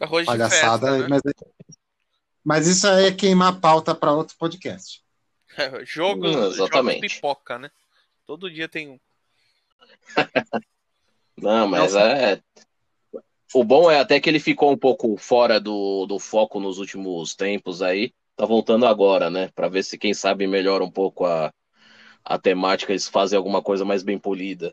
Arroz 0.00 0.24
palhaçada, 0.24 0.86
festa, 0.86 1.02
né? 1.02 1.06
mas, 1.08 1.22
mas 2.44 2.66
isso 2.66 2.86
aí 2.86 3.06
é 3.06 3.12
queimar 3.12 3.60
pauta 3.60 3.94
para 3.94 4.12
outro 4.12 4.36
podcast. 4.38 5.02
Jogo, 5.84 6.26
Hum, 6.26 6.32
jogo 6.32 6.52
exatamente. 6.52 7.00
pipoca, 7.00 7.58
né? 7.58 7.70
Todo 8.26 8.50
dia 8.50 8.68
tem 8.68 8.88
um. 8.88 8.98
Não, 11.36 11.66
mas 11.66 11.94
é. 11.94 12.40
O 13.52 13.64
bom 13.64 13.90
é 13.90 13.98
até 13.98 14.20
que 14.20 14.28
ele 14.30 14.38
ficou 14.38 14.70
um 14.70 14.76
pouco 14.76 15.16
fora 15.16 15.58
do, 15.58 16.06
do 16.06 16.18
foco 16.18 16.60
nos 16.60 16.78
últimos 16.78 17.34
tempos 17.34 17.82
aí. 17.82 18.12
Tá 18.36 18.46
voltando 18.46 18.86
agora, 18.86 19.28
né? 19.28 19.50
Pra 19.54 19.68
ver 19.68 19.82
se, 19.82 19.98
quem 19.98 20.14
sabe, 20.14 20.46
melhora 20.46 20.84
um 20.84 20.90
pouco 20.90 21.24
a, 21.26 21.52
a 22.24 22.38
temática, 22.38 22.92
eles 22.92 23.08
fazem 23.08 23.36
alguma 23.36 23.60
coisa 23.60 23.84
mais 23.84 24.02
bem 24.02 24.18
polida. 24.18 24.72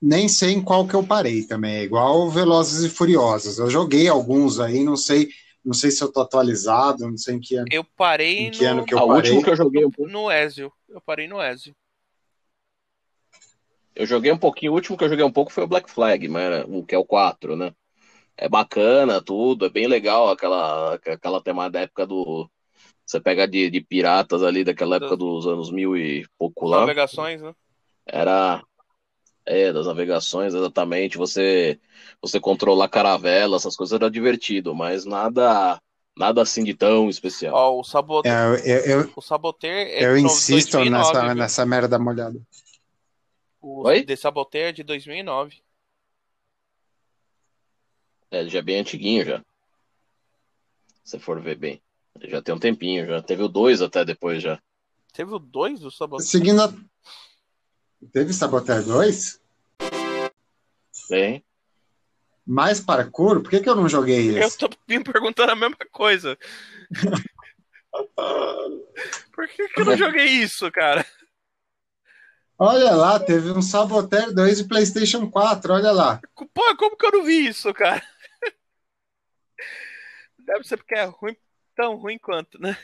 Nem 0.00 0.28
sei 0.28 0.52
em 0.52 0.62
qual 0.62 0.86
que 0.86 0.94
eu 0.94 1.04
parei 1.04 1.44
também, 1.44 1.76
é 1.76 1.82
igual 1.82 2.28
Velozes 2.30 2.84
e 2.84 2.88
Furiosos. 2.88 3.58
Eu 3.58 3.70
joguei 3.70 4.08
alguns 4.08 4.60
aí, 4.60 4.84
não 4.84 4.96
sei, 4.96 5.28
não 5.64 5.72
sei 5.74 5.90
se 5.90 6.02
eu 6.02 6.10
tô 6.12 6.20
atualizado, 6.20 7.08
não 7.08 7.16
sei 7.16 7.36
em 7.36 7.40
que 7.40 7.56
ano, 7.56 7.68
Eu 7.70 7.84
parei 7.84 8.38
em 8.38 8.50
que 8.50 8.64
ano 8.64 8.80
no, 8.80 8.86
que 8.86 8.94
eu 8.94 8.98
Ah, 8.98 9.04
o 9.04 9.08
parei. 9.08 9.32
último 9.32 9.42
que 9.44 9.50
eu 9.50 9.56
joguei 9.56 9.84
um 9.84 9.90
pouco. 9.90 10.10
no 10.10 10.30
Ezio. 10.30 10.72
Eu 10.88 11.00
parei 11.00 11.28
no 11.28 11.42
Ezio. 11.42 11.74
Eu 13.94 14.06
joguei 14.06 14.30
um 14.30 14.38
pouquinho, 14.38 14.72
o 14.72 14.74
último 14.76 14.96
que 14.96 15.04
eu 15.04 15.08
joguei 15.08 15.24
um 15.24 15.32
pouco 15.32 15.52
foi 15.52 15.64
o 15.64 15.66
Black 15.66 15.90
Flag, 15.90 16.28
mas 16.28 16.42
era 16.44 16.66
o 16.68 16.84
que 16.84 16.94
é 16.94 16.98
o 16.98 17.04
4, 17.04 17.56
né? 17.56 17.72
É 18.36 18.48
bacana 18.48 19.22
tudo, 19.22 19.66
é 19.66 19.70
bem 19.70 19.88
legal 19.88 20.30
aquela, 20.30 20.94
aquela 20.94 21.42
tema 21.42 21.70
da 21.70 21.80
época 21.80 22.06
do. 22.06 22.50
Você 23.06 23.20
pega 23.20 23.48
de, 23.48 23.70
de 23.70 23.80
piratas 23.80 24.42
ali 24.42 24.64
daquela 24.64 24.96
época 24.96 25.16
dos 25.16 25.46
anos 25.46 25.70
mil 25.72 25.96
e 25.96 26.26
pouco 26.38 26.66
lá. 26.68 26.80
Navegações, 26.80 27.42
né? 27.42 27.54
Era. 28.06 28.62
É, 29.50 29.72
das 29.72 29.86
navegações, 29.86 30.52
exatamente. 30.52 31.16
Você 31.16 31.80
você 32.20 32.38
controlar 32.38 32.88
caravela, 32.88 33.56
essas 33.56 33.74
coisas 33.74 33.98
era 33.98 34.10
divertido, 34.10 34.74
mas 34.74 35.06
nada 35.06 35.80
nada 36.14 36.42
assim 36.42 36.62
de 36.62 36.74
tão 36.74 37.08
especial. 37.08 37.54
Ó, 37.54 37.80
o 37.80 37.84
Saboteur, 37.84 38.60
É, 38.62 38.92
eu, 38.92 39.00
eu, 39.00 39.12
o 39.16 39.22
Saboteur 39.22 39.70
é 39.70 40.04
eu 40.04 40.16
de 40.16 40.22
insisto 40.22 40.72
2009, 40.72 40.90
nessa, 40.90 41.26
viu? 41.26 41.34
nessa 41.34 41.66
merda 41.66 41.98
molhada. 41.98 42.38
O 43.58 43.86
Oi? 43.86 44.04
The 44.04 44.16
Saboteur 44.16 44.68
é 44.68 44.72
de 44.72 44.82
2009. 44.82 45.62
É, 48.30 48.40
ele 48.40 48.50
já 48.50 48.58
é 48.58 48.62
bem 48.62 48.80
antiguinho 48.80 49.24
já. 49.24 49.42
Se 51.02 51.18
for 51.18 51.40
ver 51.40 51.56
bem. 51.56 51.80
Ele 52.20 52.30
já 52.30 52.42
tem 52.42 52.54
um 52.54 52.58
tempinho, 52.58 53.06
já 53.06 53.22
teve 53.22 53.42
o 53.42 53.48
2 53.48 53.80
até 53.80 54.04
depois 54.04 54.42
já. 54.42 54.60
Teve 55.14 55.32
o 55.32 55.38
2 55.38 55.80
do 55.80 55.90
Saboteur? 55.90 56.26
Seguindo 56.26 56.60
a... 56.60 56.74
Teve 58.12 58.32
Saboteur 58.32 58.82
2? 58.82 59.40
Tem. 61.08 61.44
Mais 62.46 62.80
parkour? 62.80 63.42
Por 63.42 63.50
que, 63.50 63.60
que 63.60 63.68
eu 63.68 63.74
não 63.76 63.88
joguei 63.88 64.30
Eu 64.38 64.46
esse? 64.46 64.56
tô 64.56 64.68
me 64.88 65.02
perguntando 65.02 65.52
a 65.52 65.56
mesma 65.56 65.76
coisa. 65.90 66.38
Por 69.32 69.48
que, 69.48 69.68
que 69.68 69.80
eu 69.80 69.84
não 69.84 69.96
joguei 69.96 70.26
isso, 70.26 70.70
cara? 70.70 71.04
Olha 72.58 72.94
lá, 72.94 73.18
teve 73.20 73.50
um 73.50 73.62
Saboteur 73.62 74.32
2 74.32 74.58
de 74.58 74.64
PlayStation 74.64 75.30
4, 75.30 75.72
olha 75.74 75.92
lá. 75.92 76.20
Pô, 76.34 76.76
como 76.76 76.96
que 76.96 77.06
eu 77.06 77.12
não 77.12 77.24
vi 77.24 77.46
isso, 77.48 77.72
cara? 77.72 78.02
Deve 80.38 80.64
ser 80.64 80.76
porque 80.76 80.94
é 80.94 81.04
ruim, 81.04 81.36
tão 81.76 81.96
ruim 81.96 82.18
quanto, 82.18 82.60
né? 82.60 82.76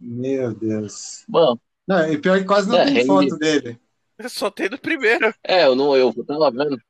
Meu 0.00 0.54
Deus. 0.54 1.24
Bom, 1.28 1.58
Não, 1.86 2.10
e 2.10 2.18
pior 2.18 2.38
que 2.38 2.44
quase 2.44 2.68
não 2.68 2.78
É, 2.78 2.84
tem 2.84 2.94
rende- 2.94 3.06
foto 3.06 3.38
dele. 3.38 3.80
Eu 4.18 4.28
só 4.30 4.50
tem 4.50 4.68
do 4.68 4.78
primeiro. 4.78 5.34
é, 5.42 5.66
eu 5.66 5.74
não, 5.74 5.96
eu 5.96 6.12
tava 6.24 6.50
vendo. 6.50 6.80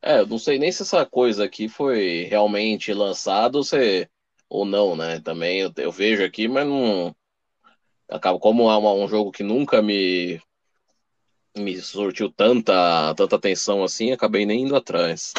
É, 0.00 0.20
eu 0.20 0.26
não 0.26 0.38
sei 0.38 0.58
nem 0.58 0.70
se 0.72 0.82
essa 0.82 1.04
coisa 1.04 1.44
aqui 1.44 1.68
foi 1.68 2.22
realmente 2.30 2.92
lançada 2.94 3.58
ou, 3.58 3.64
se, 3.64 4.08
ou 4.48 4.64
não, 4.64 4.96
né? 4.96 5.20
Também 5.20 5.60
eu, 5.60 5.72
eu 5.76 5.92
vejo 5.92 6.24
aqui, 6.24 6.48
mas 6.48 6.66
não. 6.66 7.14
Acaba 8.08 8.38
como 8.38 8.70
é 8.70 8.76
uma- 8.76 8.92
um 8.94 9.06
jogo 9.08 9.30
que 9.30 9.42
nunca 9.42 9.82
me 9.82 10.40
me 11.56 11.76
surtiu 11.80 12.30
tanta 12.30 13.14
tanta 13.16 13.36
atenção 13.36 13.82
assim, 13.82 14.12
acabei 14.12 14.46
nem 14.46 14.62
indo 14.62 14.76
atrás. 14.76 15.32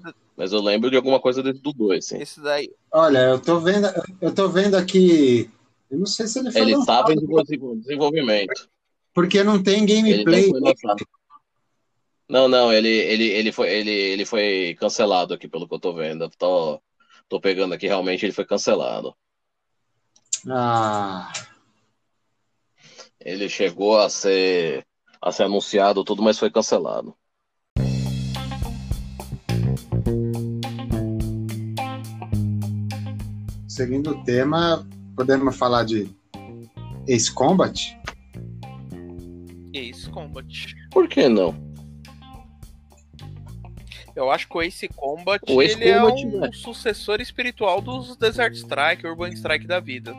Da- 0.00 0.12
Mas 0.36 0.52
eu 0.52 0.60
lembro 0.60 0.90
de 0.90 0.96
alguma 0.96 1.20
coisa 1.20 1.42
desse 1.42 1.60
do 1.60 1.72
2, 1.72 2.06
sim. 2.06 2.18
esse 2.20 2.40
daí. 2.40 2.70
Olha, 2.92 3.18
eu 3.18 3.40
tô 3.40 3.58
vendo, 3.60 3.88
eu 4.20 4.34
tô 4.34 4.48
vendo 4.48 4.76
aqui. 4.76 5.50
Eu 5.92 5.98
não 5.98 6.06
sei 6.06 6.26
se 6.26 6.38
ele 6.38 6.50
foi 6.50 6.62
Ele 6.62 6.72
estava 6.72 7.12
em 7.12 7.16
desenvol- 7.16 7.76
desenvolvimento. 7.76 8.70
porque 9.12 9.44
não 9.44 9.62
tem 9.62 9.84
gameplay. 9.84 10.50
Não, 12.26 12.48
não, 12.48 12.72
ele, 12.72 12.88
ele, 12.88 13.24
ele, 13.24 13.52
foi, 13.52 13.68
ele, 13.70 13.90
ele 13.90 14.24
foi 14.24 14.74
cancelado 14.80 15.34
aqui, 15.34 15.46
pelo 15.46 15.68
que 15.68 15.74
eu 15.74 15.78
tô 15.78 15.92
vendo. 15.92 16.30
Tô, 16.30 16.80
tô 17.28 17.38
pegando 17.38 17.74
aqui, 17.74 17.86
realmente 17.86 18.24
ele 18.24 18.32
foi 18.32 18.46
cancelado. 18.46 19.14
Ah, 20.48 21.30
Ele 23.20 23.50
chegou 23.50 23.98
a 23.98 24.08
ser, 24.08 24.86
a 25.20 25.30
ser 25.30 25.42
anunciado 25.42 26.02
tudo, 26.04 26.22
mas 26.22 26.38
foi 26.38 26.50
cancelado. 26.50 27.14
seguindo 33.68 34.10
o 34.10 34.24
tema, 34.24 34.86
podemos 35.16 35.56
falar 35.56 35.84
de 35.84 36.08
Ace 37.06 37.32
Combat? 37.32 37.98
Ace 39.74 40.08
Combat. 40.10 40.74
Por 40.90 41.08
que 41.08 41.28
não? 41.28 41.54
Eu 44.14 44.30
acho 44.30 44.46
que 44.46 44.56
o 44.56 44.62
Ace 44.62 44.88
Combat, 44.88 45.40
O 45.48 45.62
Ace 45.62 45.80
ele 45.80 45.98
Combat, 45.98 46.22
é 46.22 46.26
um 46.26 46.40
né? 46.40 46.50
sucessor 46.52 47.20
espiritual 47.20 47.80
dos 47.80 48.14
Desert 48.16 48.54
Strike, 48.54 49.06
Urban 49.06 49.30
Strike 49.30 49.66
da 49.66 49.80
vida. 49.80 50.14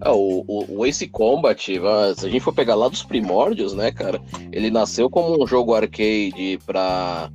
Ah, 0.00 0.12
o, 0.12 0.44
o, 0.46 0.80
o 0.80 0.86
Ace 0.86 1.08
Combat, 1.08 1.58
se 1.58 1.78
a 1.78 2.28
gente 2.28 2.40
for 2.40 2.52
pegar 2.52 2.74
lá 2.74 2.88
dos 2.88 3.02
primórdios, 3.02 3.72
né, 3.72 3.90
cara? 3.90 4.20
Ele 4.52 4.70
nasceu 4.70 5.08
como 5.08 5.42
um 5.42 5.46
jogo 5.46 5.74
arcade 5.74 6.58
pra, 6.66 7.30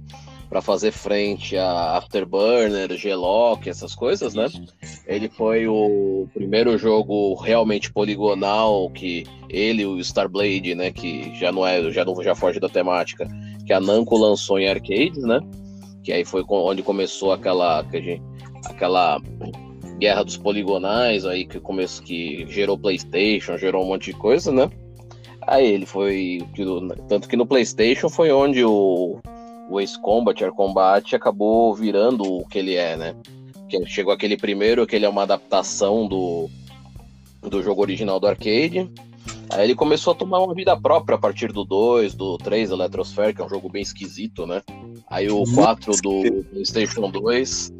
pra 0.50 0.62
fazer 0.62 0.92
frente 0.92 1.56
a 1.56 1.98
Afterburner, 1.98 2.98
G-Lock, 2.98 3.70
essas 3.70 3.94
coisas, 3.94 4.34
né? 4.34 4.48
Ele 5.06 5.30
foi 5.30 5.68
o 5.68 6.28
primeiro 6.34 6.76
jogo 6.78 7.36
realmente 7.36 7.92
poligonal 7.94 8.90
que 8.90 9.26
ele, 9.48 9.86
o 9.86 10.00
Starblade, 10.00 10.74
né, 10.74 10.92
que 10.92 11.34
já 11.40 11.52
não 11.52 11.66
é, 11.66 11.92
já 11.92 12.04
não 12.04 12.22
já 12.24 12.34
foge 12.34 12.60
da 12.60 12.68
temática, 12.68 13.28
que 13.66 13.72
a 13.72 13.80
Namco 13.80 14.18
lançou 14.18 14.60
em 14.60 14.68
arcades, 14.68 15.24
né? 15.24 15.40
Que 16.04 16.12
aí 16.12 16.26
foi 16.26 16.44
onde 16.50 16.82
começou 16.82 17.32
aquela 17.32 17.84
que 17.84 17.98
a 17.98 18.02
gente- 18.02 18.24
aquela 18.66 19.22
guerra 20.00 20.24
dos 20.24 20.38
poligonais 20.38 21.26
aí 21.26 21.46
que 21.46 21.60
começou 21.60 22.04
que 22.04 22.46
gerou 22.50 22.78
PlayStation, 22.78 23.58
gerou 23.58 23.84
um 23.84 23.88
monte 23.88 24.06
de 24.12 24.14
coisa, 24.14 24.52
né? 24.52 24.70
Aí 25.46 25.68
ele 25.68 25.86
foi 25.86 26.40
tanto 27.08 27.28
que 27.28 27.36
no 27.38 27.46
PlayStation 27.46 28.10
foi 28.10 28.32
onde 28.32 28.64
o 28.64 29.20
o 29.70 29.80
Ace 29.80 30.00
Combat, 30.02 30.44
Air 30.44 30.52
Combat 30.52 31.16
acabou 31.16 31.74
virando 31.76 32.24
o 32.24 32.46
que 32.48 32.58
ele 32.58 32.76
é, 32.76 32.98
né? 32.98 33.16
Que 33.70 33.86
chegou 33.86 34.12
aquele 34.12 34.36
primeiro 34.36 34.86
que 34.88 34.96
ele 34.96 35.06
é 35.06 35.10
uma 35.10 35.22
adaptação 35.22 36.08
do, 36.08 36.50
do 37.42 37.62
jogo 37.62 37.82
original 37.82 38.20
do 38.20 38.28
arcade. 38.28 38.92
Aí 39.52 39.64
ele 39.64 39.76
começou 39.76 40.14
a 40.14 40.16
tomar 40.16 40.40
uma 40.40 40.56
vida 40.56 40.76
própria 40.80 41.16
a 41.16 41.20
partir 41.20 41.52
do 41.52 41.64
2, 41.64 42.16
do 42.16 42.38
3 42.40 42.72
Electrosphere, 42.72 43.34
que 43.34 43.42
é 43.42 43.46
um 43.46 43.50
jogo 43.50 43.70
bem 43.70 43.82
esquisito, 43.82 44.48
né? 44.48 44.64
Aí 45.08 45.30
o 45.30 45.44
4 45.54 46.02
do 46.02 46.44
PlayStation 46.46 47.10
2, 47.10 47.74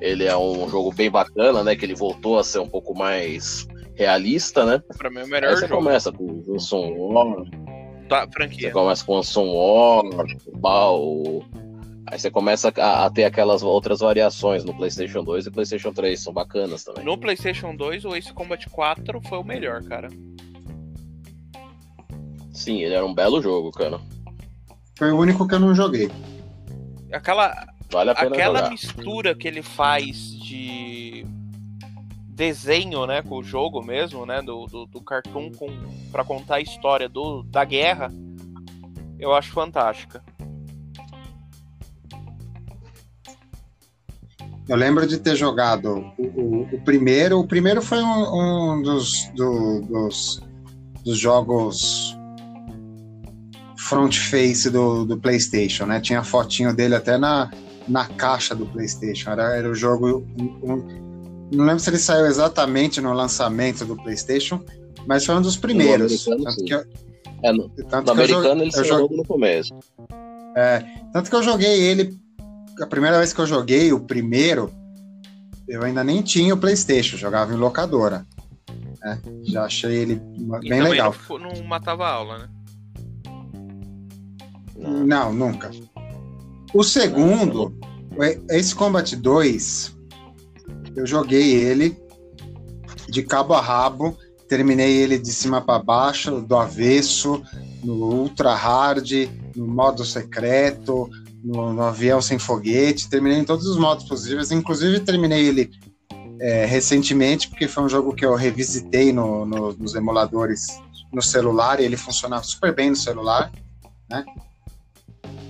ele 0.00 0.24
é 0.24 0.36
um 0.36 0.68
jogo 0.68 0.92
bem 0.92 1.10
bacana, 1.10 1.64
né? 1.64 1.74
Que 1.74 1.86
ele 1.86 1.94
voltou 1.94 2.38
a 2.38 2.44
ser 2.44 2.58
um 2.58 2.68
pouco 2.68 2.94
mais 2.94 3.66
realista, 3.94 4.64
né? 4.64 4.82
Pra 4.96 5.10
mim 5.10 5.18
é 5.18 5.22
o 5.22 5.24
Aí 5.24 5.30
melhor 5.30 5.56
você 5.56 5.68
jogo 5.68 5.82
começa 5.82 6.12
com 6.12 6.42
o 6.46 6.58
Sun 6.58 6.94
War, 8.10 8.26
da 8.26 8.26
você 8.26 8.32
franquia. 8.32 8.70
começa 8.72 9.04
com 9.04 9.18
o 9.18 9.22
Sun 9.22 9.52
War, 9.52 10.04
o 10.46 10.58
Bal. 10.58 11.44
Aí 12.06 12.18
você 12.18 12.30
começa 12.30 12.72
a, 12.76 13.06
a 13.06 13.10
ter 13.10 13.24
aquelas 13.24 13.62
outras 13.62 14.00
variações 14.00 14.64
no 14.64 14.74
PlayStation 14.74 15.22
2 15.22 15.46
e 15.46 15.50
PlayStation 15.50 15.92
3, 15.92 16.18
são 16.20 16.32
bacanas 16.32 16.82
também. 16.82 17.04
No 17.04 17.16
PlayStation 17.16 17.74
2, 17.76 18.04
o 18.04 18.16
Ace 18.16 18.32
Combat 18.32 18.68
4 18.68 19.20
foi 19.28 19.38
o 19.38 19.44
melhor, 19.44 19.82
cara. 19.84 20.08
Sim, 22.52 22.82
ele 22.82 22.94
era 22.94 23.06
um 23.06 23.14
belo 23.14 23.40
jogo, 23.40 23.70
cara. 23.70 24.00
Foi 24.98 25.12
o 25.12 25.18
único 25.18 25.46
que 25.46 25.54
eu 25.54 25.60
não 25.60 25.74
joguei. 25.74 26.10
Aquela, 27.12 27.66
Vale 27.90 28.10
a 28.10 28.14
pena 28.14 28.34
aquela 28.34 28.58
jogar. 28.58 28.70
mistura 28.70 29.34
que 29.34 29.48
ele 29.48 29.62
faz 29.62 30.32
de 30.32 30.79
desenho, 32.40 33.04
né, 33.06 33.20
com 33.20 33.36
o 33.36 33.42
jogo 33.42 33.82
mesmo, 33.82 34.24
né, 34.24 34.40
do, 34.40 34.64
do, 34.64 34.86
do 34.86 35.02
cartoon 35.02 35.50
com, 35.52 35.68
pra 36.10 36.24
contar 36.24 36.54
a 36.54 36.60
história 36.62 37.06
do, 37.06 37.42
da 37.42 37.66
guerra, 37.66 38.10
eu 39.18 39.34
acho 39.34 39.52
fantástica. 39.52 40.24
Eu 44.66 44.74
lembro 44.76 45.06
de 45.06 45.18
ter 45.18 45.36
jogado 45.36 46.12
o, 46.16 46.22
o- 46.24 46.68
o 46.76 46.80
primeiro. 46.82 47.38
O 47.40 47.46
primeiro 47.46 47.82
foi 47.82 48.00
um, 48.02 48.76
um 48.78 48.82
dos, 48.82 49.28
do- 49.34 49.82
dos, 49.82 50.40
dos 51.04 51.18
jogos 51.18 52.16
front 53.76 54.16
face 54.16 54.70
do, 54.70 55.04
do 55.04 55.18
PlayStation, 55.18 55.84
né? 55.84 56.00
Tinha 56.00 56.22
fotinho 56.24 56.74
dele 56.74 56.94
até 56.94 57.18
na, 57.18 57.50
na 57.86 58.06
caixa 58.06 58.54
do 58.54 58.64
PlayStation. 58.64 59.30
Era, 59.30 59.56
era 59.56 59.68
o 59.68 59.74
jogo. 59.74 60.24
um- 60.38 61.09
não 61.52 61.64
lembro 61.64 61.80
se 61.80 61.90
ele 61.90 61.98
saiu 61.98 62.26
exatamente 62.26 63.00
no 63.00 63.12
lançamento 63.12 63.84
do 63.84 63.96
PlayStation, 63.96 64.62
mas 65.06 65.24
foi 65.24 65.34
um 65.36 65.42
dos 65.42 65.56
primeiros. 65.56 66.26
americano, 66.28 66.44
Tanto 66.44 66.58
sim. 66.60 66.64
que 66.66 66.74
eu, 66.74 66.84
É, 67.42 67.52
no, 67.52 67.68
tanto 67.88 68.06
no 68.08 68.14
que 68.14 68.20
eu 68.22 68.26
jo- 68.28 68.34
americano 68.36 68.62
ele 68.62 68.70
eu 68.74 68.84
saiu 68.84 69.08
no 69.10 69.24
começo. 69.24 69.74
tanto 71.12 71.30
que 71.30 71.36
eu 71.36 71.42
joguei 71.42 71.80
ele. 71.82 72.16
A 72.80 72.86
primeira 72.86 73.18
vez 73.18 73.32
que 73.32 73.40
eu 73.40 73.46
joguei, 73.46 73.92
o 73.92 74.00
primeiro, 74.00 74.70
eu 75.68 75.82
ainda 75.82 76.02
nem 76.02 76.22
tinha 76.22 76.54
o 76.54 76.56
PlayStation, 76.56 77.16
jogava 77.16 77.52
em 77.52 77.56
locadora. 77.56 78.26
né? 79.02 79.18
Já 79.44 79.64
achei 79.64 79.94
ele 79.94 80.20
E 80.62 80.68
bem 80.68 80.82
legal. 80.82 81.14
Não, 81.28 81.38
não 81.38 81.64
matava 81.64 82.04
a 82.06 82.10
aula, 82.12 82.38
né? 82.38 82.48
Não. 84.78 85.04
Não, 85.06 85.32
nunca. 85.32 85.70
O 86.72 86.82
segundo, 86.82 87.74
o 88.16 88.22
Ace 88.52 88.74
Combat 88.74 89.14
2, 89.16 89.94
eu 90.96 91.06
joguei 91.06 91.54
ele 91.54 91.96
de 93.08 93.22
cabo 93.22 93.54
a 93.54 93.60
rabo, 93.60 94.16
terminei 94.48 94.96
ele 94.96 95.18
de 95.18 95.32
cima 95.32 95.60
para 95.60 95.82
baixo, 95.82 96.40
do 96.40 96.56
avesso, 96.56 97.42
no 97.82 97.94
ultra 97.94 98.54
hard, 98.54 99.10
no 99.56 99.66
modo 99.66 100.04
secreto, 100.04 101.08
no, 101.42 101.72
no 101.72 101.82
avião 101.82 102.20
sem 102.20 102.38
foguete, 102.38 103.08
terminei 103.08 103.38
em 103.38 103.44
todos 103.44 103.66
os 103.66 103.78
modos 103.78 104.04
possíveis, 104.06 104.50
inclusive 104.50 105.00
terminei 105.00 105.46
ele 105.46 105.70
é, 106.38 106.64
recentemente, 106.64 107.48
porque 107.48 107.68
foi 107.68 107.84
um 107.84 107.88
jogo 107.88 108.14
que 108.14 108.24
eu 108.24 108.34
revisitei 108.34 109.12
no- 109.12 109.44
no- 109.44 109.72
nos 109.74 109.94
emuladores 109.94 110.66
no 111.12 111.20
celular, 111.20 111.80
e 111.80 111.84
ele 111.84 111.96
funcionava 111.96 112.42
super 112.44 112.74
bem 112.74 112.90
no 112.90 112.96
celular, 112.96 113.50
né? 114.08 114.24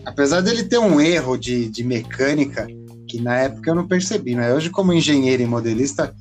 Apesar 0.05 0.41
dele 0.41 0.65
ter 0.65 0.79
um 0.79 1.01
erro 1.01 1.37
de, 1.37 1.69
de 1.69 1.85
mecânica, 1.85 2.67
que 3.11 3.21
na 3.21 3.37
época 3.37 3.69
eu 3.69 3.75
não 3.75 3.89
percebi, 3.89 4.37
mas 4.37 4.55
hoje, 4.55 4.71
como 4.71 4.93
engenheiro 4.93 5.43
e 5.43 5.47
modelista, 5.47 6.15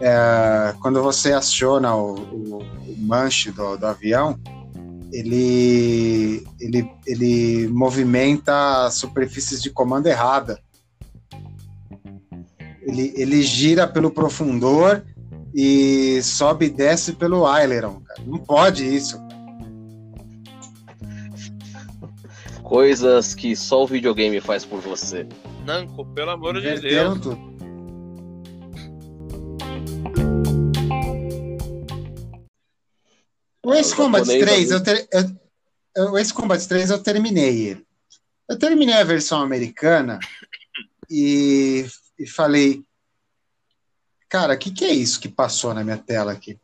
é, 0.00 0.72
quando 0.80 1.02
você 1.02 1.32
aciona 1.32 1.96
o, 1.96 2.14
o, 2.14 2.58
o 2.58 2.96
manche 2.96 3.50
do, 3.50 3.76
do 3.76 3.84
avião, 3.84 4.38
ele, 5.12 6.46
ele, 6.60 6.88
ele 7.04 7.66
movimenta 7.68 8.86
as 8.86 8.94
superfícies 8.94 9.60
de 9.60 9.70
comando 9.70 10.06
errada. 10.06 10.60
Ele, 12.82 13.12
ele 13.16 13.42
gira 13.42 13.88
pelo 13.88 14.10
profundor 14.10 15.04
e 15.52 16.22
sobe 16.22 16.66
e 16.66 16.70
desce 16.70 17.14
pelo 17.14 17.46
aileron. 17.46 18.00
Cara. 18.00 18.22
Não 18.24 18.38
pode 18.38 18.84
isso. 18.84 19.18
Coisas 22.62 23.34
que 23.34 23.56
só 23.56 23.82
o 23.82 23.86
videogame 23.88 24.40
faz 24.40 24.64
por 24.64 24.80
você. 24.80 25.26
Nanco, 25.68 26.06
pelo 26.14 26.30
amor 26.30 26.58
de 26.62 26.80
Deus. 26.80 27.20
tudo. 27.20 27.36
O 33.62 33.74
Ace 33.74 33.92
o 33.92 33.96
Combat 33.96 34.24
japonês 34.24 34.44
3, 34.44 34.72
ali- 34.72 34.72
eu, 34.72 34.82
ter, 34.82 35.08
eu, 35.12 36.04
eu- 36.04 36.12
o 36.12 36.18
Ace 36.18 36.32
Combat 36.32 36.66
3 36.66 36.88
eu 36.90 37.02
terminei 37.02 37.66
ele. 37.68 37.86
Eu 38.48 38.58
terminei 38.58 38.94
a 38.94 39.04
versão 39.04 39.42
americana 39.42 40.18
e, 41.10 41.84
e 42.18 42.26
falei, 42.26 42.82
cara, 44.26 44.54
o 44.54 44.58
que, 44.58 44.70
que 44.70 44.86
é 44.86 44.90
isso 44.92 45.20
que 45.20 45.28
passou 45.28 45.74
na 45.74 45.84
minha 45.84 45.98
tela 45.98 46.32
aqui? 46.32 46.58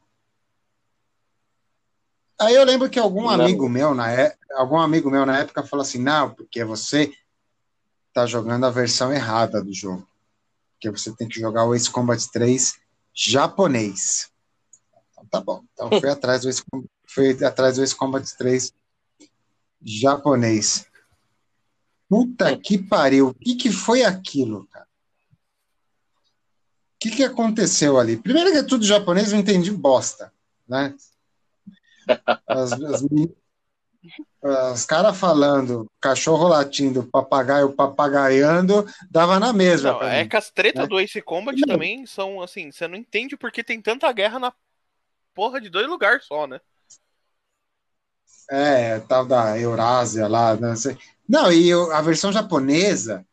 Aí 2.40 2.55
eu 2.55 2.64
lembro 2.64 2.89
que 2.89 2.98
algum 2.98 3.24
Não. 3.24 3.31
amigo 3.31 3.68
meu 3.68 3.94
na 3.94 4.10
é, 4.10 4.35
algum 4.55 4.78
amigo 4.78 5.10
meu 5.10 5.26
na 5.26 5.40
época 5.40 5.62
falou 5.62 5.82
assim, 5.82 5.98
não, 5.98 6.35
porque 6.35 6.64
você 6.64 7.12
tá 8.15 8.24
jogando 8.24 8.65
a 8.65 8.70
versão 8.70 9.12
errada 9.12 9.62
do 9.62 9.74
jogo. 9.74 10.09
Porque 10.74 10.89
você 10.89 11.15
tem 11.15 11.28
que 11.28 11.41
jogar 11.41 11.65
o 11.65 11.74
Ace 11.74 11.91
Combat 11.91 12.24
3 12.31 12.78
japonês. 13.12 14.31
Então 15.12 15.27
tá 15.27 15.41
bom. 15.41 15.65
Então 15.73 15.91
fui 16.01 16.09
atrás 16.09 16.43
do 16.43 16.49
Ace, 16.49 16.62
fui 17.09 17.45
atrás 17.45 17.77
do 17.77 17.82
Ace 17.82 17.95
Combat 17.95 18.24
3 18.39 18.73
japonês. 19.82 20.86
Puta 22.09 22.57
que 22.57 22.78
pariu. 22.78 23.28
O 23.28 23.35
que, 23.35 23.57
que 23.57 23.73
foi 23.73 24.05
aquilo, 24.05 24.66
cara? 24.69 24.86
O 26.95 26.99
que, 27.01 27.11
que 27.11 27.24
aconteceu 27.24 27.99
ali? 27.99 28.16
Primeiro 28.16 28.53
que 28.53 28.59
é 28.59 28.62
tudo 28.62 28.85
japonês, 28.85 29.32
eu 29.32 29.39
entendi 29.39 29.70
bosta, 29.73 30.32
né? 30.66 30.95
As, 32.47 32.73
as 32.73 33.03
meni- 33.03 33.35
os 34.72 34.85
caras 34.85 35.16
falando, 35.16 35.86
cachorro 36.01 36.48
latindo, 36.48 37.02
papagaio 37.05 37.72
papagaiando, 37.72 38.86
dava 39.10 39.40
na 39.40 39.52
mesma. 39.52 39.93
Não, 39.93 40.02
é 40.02 40.22
mim. 40.22 40.28
que 40.28 40.36
as 40.36 40.51
tretas 40.51 40.82
né? 40.82 40.89
do 40.89 41.01
Ace 41.01 41.22
Combat 41.22 41.59
Não. 41.59 41.66
também 41.74 42.05
são 42.05 42.43
assim, 42.43 42.70
você 42.70 42.86
não 42.86 42.97
entende 42.97 43.36
porque 43.36 43.64
tem 43.64 43.81
tanta 43.81 44.12
guerra 44.12 44.39
na 44.39 44.52
porra 45.35 45.60
de 45.60 45.70
dois 45.70 45.89
lugares 45.89 46.26
só, 46.26 46.47
né? 46.47 46.60
É, 48.51 49.01
tal 49.01 49.24
da 49.24 49.59
Eurásia 49.59 50.28
lá, 50.28 50.55
não 50.55 50.76
sei. 50.76 50.98
Não, 51.26 51.51
e 51.51 51.68
eu- 51.68 51.90
a 51.93 52.02
versão 52.02 52.31
japonesa, 52.31 53.24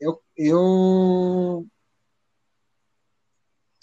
eu, 0.00 0.22
eu. 0.36 1.66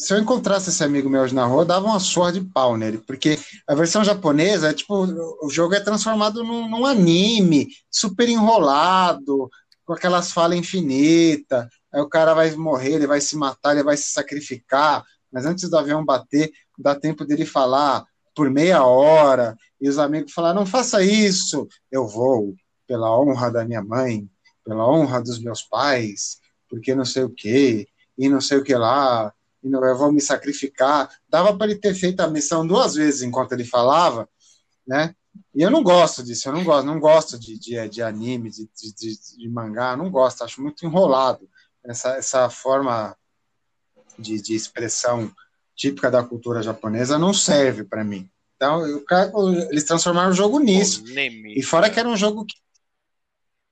Se 0.03 0.13
eu 0.13 0.19
encontrasse 0.19 0.69
esse 0.69 0.83
amigo 0.83 1.09
meu 1.09 1.21
hoje 1.21 1.33
na 1.33 1.45
rua, 1.45 1.63
dava 1.63 1.85
uma 1.85 1.97
surra 1.97 2.33
de 2.33 2.41
pau 2.41 2.75
nele, 2.75 2.97
porque 2.97 3.39
a 3.65 3.73
versão 3.73 4.03
japonesa 4.03 4.69
é 4.69 4.73
tipo, 4.73 4.93
o 5.41 5.49
jogo 5.49 5.75
é 5.75 5.79
transformado 5.79 6.43
num, 6.43 6.69
num 6.69 6.85
anime, 6.85 7.69
super 7.89 8.27
enrolado, 8.27 9.49
com 9.85 9.93
aquelas 9.93 10.33
falas 10.33 10.57
infinitas, 10.57 11.67
aí 11.93 12.01
o 12.01 12.09
cara 12.09 12.33
vai 12.33 12.51
morrer, 12.51 12.95
ele 12.95 13.07
vai 13.07 13.21
se 13.21 13.37
matar, 13.37 13.71
ele 13.71 13.83
vai 13.83 13.95
se 13.95 14.11
sacrificar, 14.11 15.05
mas 15.31 15.45
antes 15.45 15.69
do 15.69 15.77
avião 15.77 16.03
bater, 16.03 16.51
dá 16.77 16.93
tempo 16.93 17.23
dele 17.23 17.45
falar 17.45 18.05
por 18.35 18.49
meia 18.49 18.83
hora, 18.83 19.55
e 19.79 19.87
os 19.87 19.97
amigos 19.97 20.33
falaram, 20.33 20.59
não 20.59 20.65
faça 20.65 21.01
isso, 21.01 21.65
eu 21.89 22.05
vou, 22.05 22.53
pela 22.85 23.17
honra 23.17 23.49
da 23.49 23.63
minha 23.63 23.81
mãe, 23.81 24.27
pela 24.65 24.85
honra 24.85 25.21
dos 25.21 25.39
meus 25.39 25.61
pais, 25.61 26.39
porque 26.69 26.93
não 26.93 27.05
sei 27.05 27.23
o 27.23 27.29
que, 27.29 27.87
e 28.17 28.27
não 28.27 28.41
sei 28.41 28.57
o 28.57 28.63
que 28.65 28.75
lá, 28.75 29.33
e 29.63 29.69
não, 29.69 29.83
eu 29.85 29.97
vou 29.97 30.11
me 30.11 30.21
sacrificar. 30.21 31.09
Dava 31.29 31.55
para 31.55 31.71
ele 31.71 31.79
ter 31.79 31.93
feito 31.93 32.19
a 32.19 32.27
missão 32.27 32.65
duas 32.65 32.95
vezes 32.95 33.21
enquanto 33.21 33.53
ele 33.53 33.63
falava, 33.63 34.27
né? 34.85 35.15
E 35.55 35.61
eu 35.61 35.71
não 35.71 35.81
gosto 35.81 36.23
disso, 36.23 36.47
eu 36.47 36.53
não 36.53 36.63
gosto, 36.63 36.85
não 36.85 36.99
gosto 36.99 37.39
de, 37.39 37.57
de, 37.57 37.89
de 37.89 38.03
anime, 38.03 38.49
de, 38.49 38.69
de, 38.75 39.37
de, 39.37 39.49
mangá, 39.49 39.95
não 39.97 40.11
gosto, 40.11 40.43
acho 40.43 40.61
muito 40.61 40.85
enrolado 40.85 41.49
essa, 41.83 42.15
essa 42.15 42.49
forma 42.49 43.15
de, 44.17 44.41
de 44.41 44.55
expressão 44.55 45.31
típica 45.75 46.09
da 46.09 46.23
cultura 46.23 46.61
japonesa 46.61 47.17
não 47.17 47.33
serve 47.33 47.83
para 47.83 48.03
mim. 48.03 48.29
Então, 48.55 48.85
eu, 48.87 49.03
eles 49.69 49.83
transformaram 49.83 50.31
o 50.31 50.35
jogo 50.35 50.59
nisso. 50.59 51.03
E 51.57 51.63
fora 51.63 51.89
que 51.89 51.99
era 51.99 52.07
um 52.07 52.15
jogo 52.15 52.45
que 52.45 52.55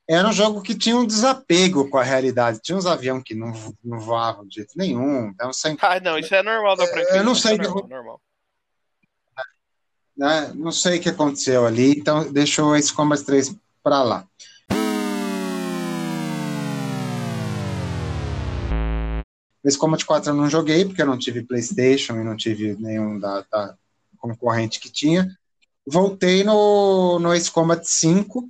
era 0.10 0.28
um 0.28 0.34
jogo 0.34 0.61
que 0.61 0.76
tinha 0.76 0.98
um 0.98 1.06
desapego 1.06 1.90
com 1.90 1.98
a 1.98 2.03
realidade. 2.03 2.60
Tinha 2.61 2.78
uns 2.78 2.86
aviões 2.86 3.23
que 3.23 3.34
não, 3.34 3.53
não 3.84 3.99
voavam 3.99 4.45
de 4.45 4.56
jeito 4.56 4.73
nenhum. 4.76 5.30
Então, 5.30 5.53
sem, 5.53 5.78
Ah, 5.82 5.99
não, 5.99 6.18
isso 6.18 6.34
é 6.36 6.44
normal 6.44 6.76
da 6.76 6.86
franquia. 6.88 7.18
Eu 7.18 7.23
não 7.23 7.34
isso 7.34 7.44
sei 7.44 7.56
é 7.56 7.57
que 7.57 7.68
normal, 7.68 8.22
né? 10.18 10.52
Não 10.53 10.72
sei 10.72 10.99
o 10.99 11.02
que 11.02 11.10
aconteceu 11.10 11.65
ali, 11.65 11.91
então 11.91 12.32
deixou 12.32 12.76
Ace 12.76 12.94
Combat 12.94 13.23
3 13.23 13.56
para 13.82 14.03
lá. 14.03 14.28
Ace 19.64 19.78
Combat 19.78 20.06
4 20.06 20.32
eu 20.32 20.36
não 20.36 20.49
joguei, 20.49 20.86
porque 20.86 21.02
eu 21.02 21.07
não 21.07 21.18
tive 21.18 21.44
PlayStation 21.44 22.15
e 22.15 22.23
não 22.23 22.36
tive 22.36 22.76
nenhum 22.80 23.19
da, 23.19 23.45
da 23.52 23.76
concorrente 24.18 24.80
que 24.80 24.91
tinha. 24.91 25.28
Voltei 25.86 26.44
no, 26.44 27.19
no 27.19 27.34
Ace 27.34 27.49
Combat 27.49 27.84
5, 27.84 28.48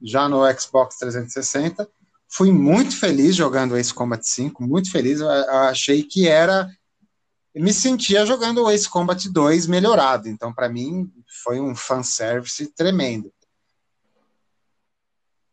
já 0.00 0.28
no 0.28 0.40
Xbox 0.58 0.96
360. 0.98 1.88
Fui 2.28 2.52
muito 2.52 2.96
feliz 2.98 3.34
jogando 3.34 3.76
Ace 3.76 3.92
Combat 3.92 4.22
5, 4.22 4.62
muito 4.62 4.90
feliz. 4.90 5.20
Eu, 5.20 5.30
achei 5.30 6.02
que 6.02 6.28
era. 6.28 6.70
Me 7.54 7.72
sentia 7.72 8.26
jogando 8.26 8.62
o 8.62 8.70
Ace 8.70 8.88
Combat 8.88 9.28
2 9.28 9.66
melhorado. 9.66 10.28
Então, 10.28 10.52
para 10.52 10.68
mim, 10.68 11.10
foi 11.42 11.58
um 11.58 11.74
fanservice 11.74 12.66
tremendo. 12.74 13.32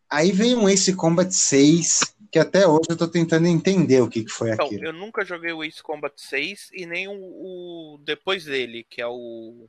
Aí 0.09 0.31
veio 0.31 0.59
um 0.59 0.69
Ace 0.69 0.93
Combat 0.93 1.31
6, 1.33 2.15
que 2.31 2.37
até 2.37 2.67
hoje 2.67 2.87
eu 2.89 2.97
tô 2.97 3.07
tentando 3.07 3.47
entender 3.47 4.01
o 4.01 4.09
que, 4.09 4.23
que 4.23 4.29
foi 4.29 4.51
Então, 4.51 4.65
aquilo. 4.67 4.85
eu 4.85 4.93
nunca 4.93 5.25
joguei 5.25 5.51
o 5.51 5.63
Ace 5.63 5.81
Combat 5.81 6.13
6 6.15 6.69
e 6.73 6.85
nem 6.85 7.07
o, 7.07 7.13
o 7.13 7.97
depois 8.03 8.45
dele, 8.45 8.85
que 8.87 9.01
é 9.01 9.07
o. 9.07 9.67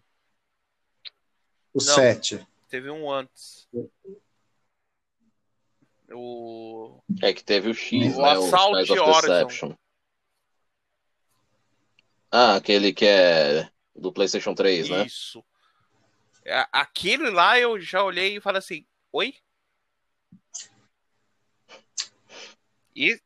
O 1.73 1.78
não. 1.78 1.94
7. 1.94 2.47
Teve 2.69 2.90
um 2.90 3.11
antes. 3.11 3.66
O. 6.12 7.00
É 7.22 7.32
que 7.32 7.42
teve 7.44 7.70
o 7.70 7.74
X, 7.74 8.16
O 8.16 8.22
né? 8.22 8.32
Assault 8.32 8.76
o 8.76 8.80
Skies 8.82 9.00
of. 9.00 9.26
Deception. 9.26 9.74
Ah, 12.30 12.56
aquele 12.56 12.92
que 12.92 13.04
é 13.06 13.68
do 13.94 14.12
PlayStation 14.12 14.54
3, 14.54 14.88
né? 14.90 15.06
Isso. 15.06 15.44
A- 16.46 16.68
Aquele 16.80 17.30
lá 17.30 17.58
eu 17.58 17.80
já 17.80 18.02
olhei 18.04 18.36
e 18.36 18.40
falei 18.40 18.58
assim: 18.58 18.86
Oi? 19.12 19.34
E 22.94 23.18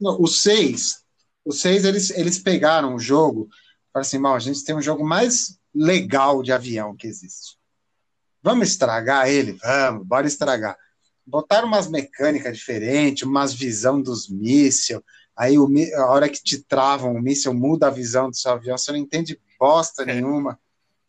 Não, 0.00 0.20
o 0.20 0.26
6, 0.26 1.04
o 1.44 1.52
6 1.52 1.84
eles, 1.84 2.10
eles 2.10 2.38
pegaram 2.38 2.94
o 2.94 2.98
jogo 2.98 3.48
e 3.50 3.92
falaram 3.92 4.06
assim: 4.06 4.18
"Mal, 4.18 4.34
a 4.34 4.38
gente 4.40 4.64
tem 4.64 4.74
um 4.74 4.82
jogo 4.82 5.04
mais 5.04 5.58
legal 5.74 6.42
de 6.42 6.52
avião 6.52 6.96
que 6.96 7.06
existe. 7.06 7.56
Vamos 8.42 8.68
estragar 8.68 9.28
ele? 9.28 9.54
Vamos, 9.54 10.06
bora 10.06 10.26
estragar. 10.26 10.76
Botaram 11.26 11.66
umas 11.66 11.88
mecânicas 11.90 12.56
diferentes, 12.56 13.26
umas 13.26 13.52
visão 13.52 14.00
dos 14.00 14.28
mísseis. 14.28 15.00
Aí 15.36 15.58
o, 15.58 15.68
a 15.96 16.06
hora 16.10 16.28
que 16.28 16.42
te 16.42 16.62
travam 16.62 17.14
o 17.14 17.20
míssil 17.20 17.52
muda 17.52 17.88
a 17.88 17.90
visão 17.90 18.30
do 18.30 18.36
seu 18.36 18.52
avião, 18.52 18.78
você 18.78 18.92
não 18.92 18.98
entende 18.98 19.38
bosta 19.58 20.02
É. 20.02 20.06
nenhuma. 20.06 20.58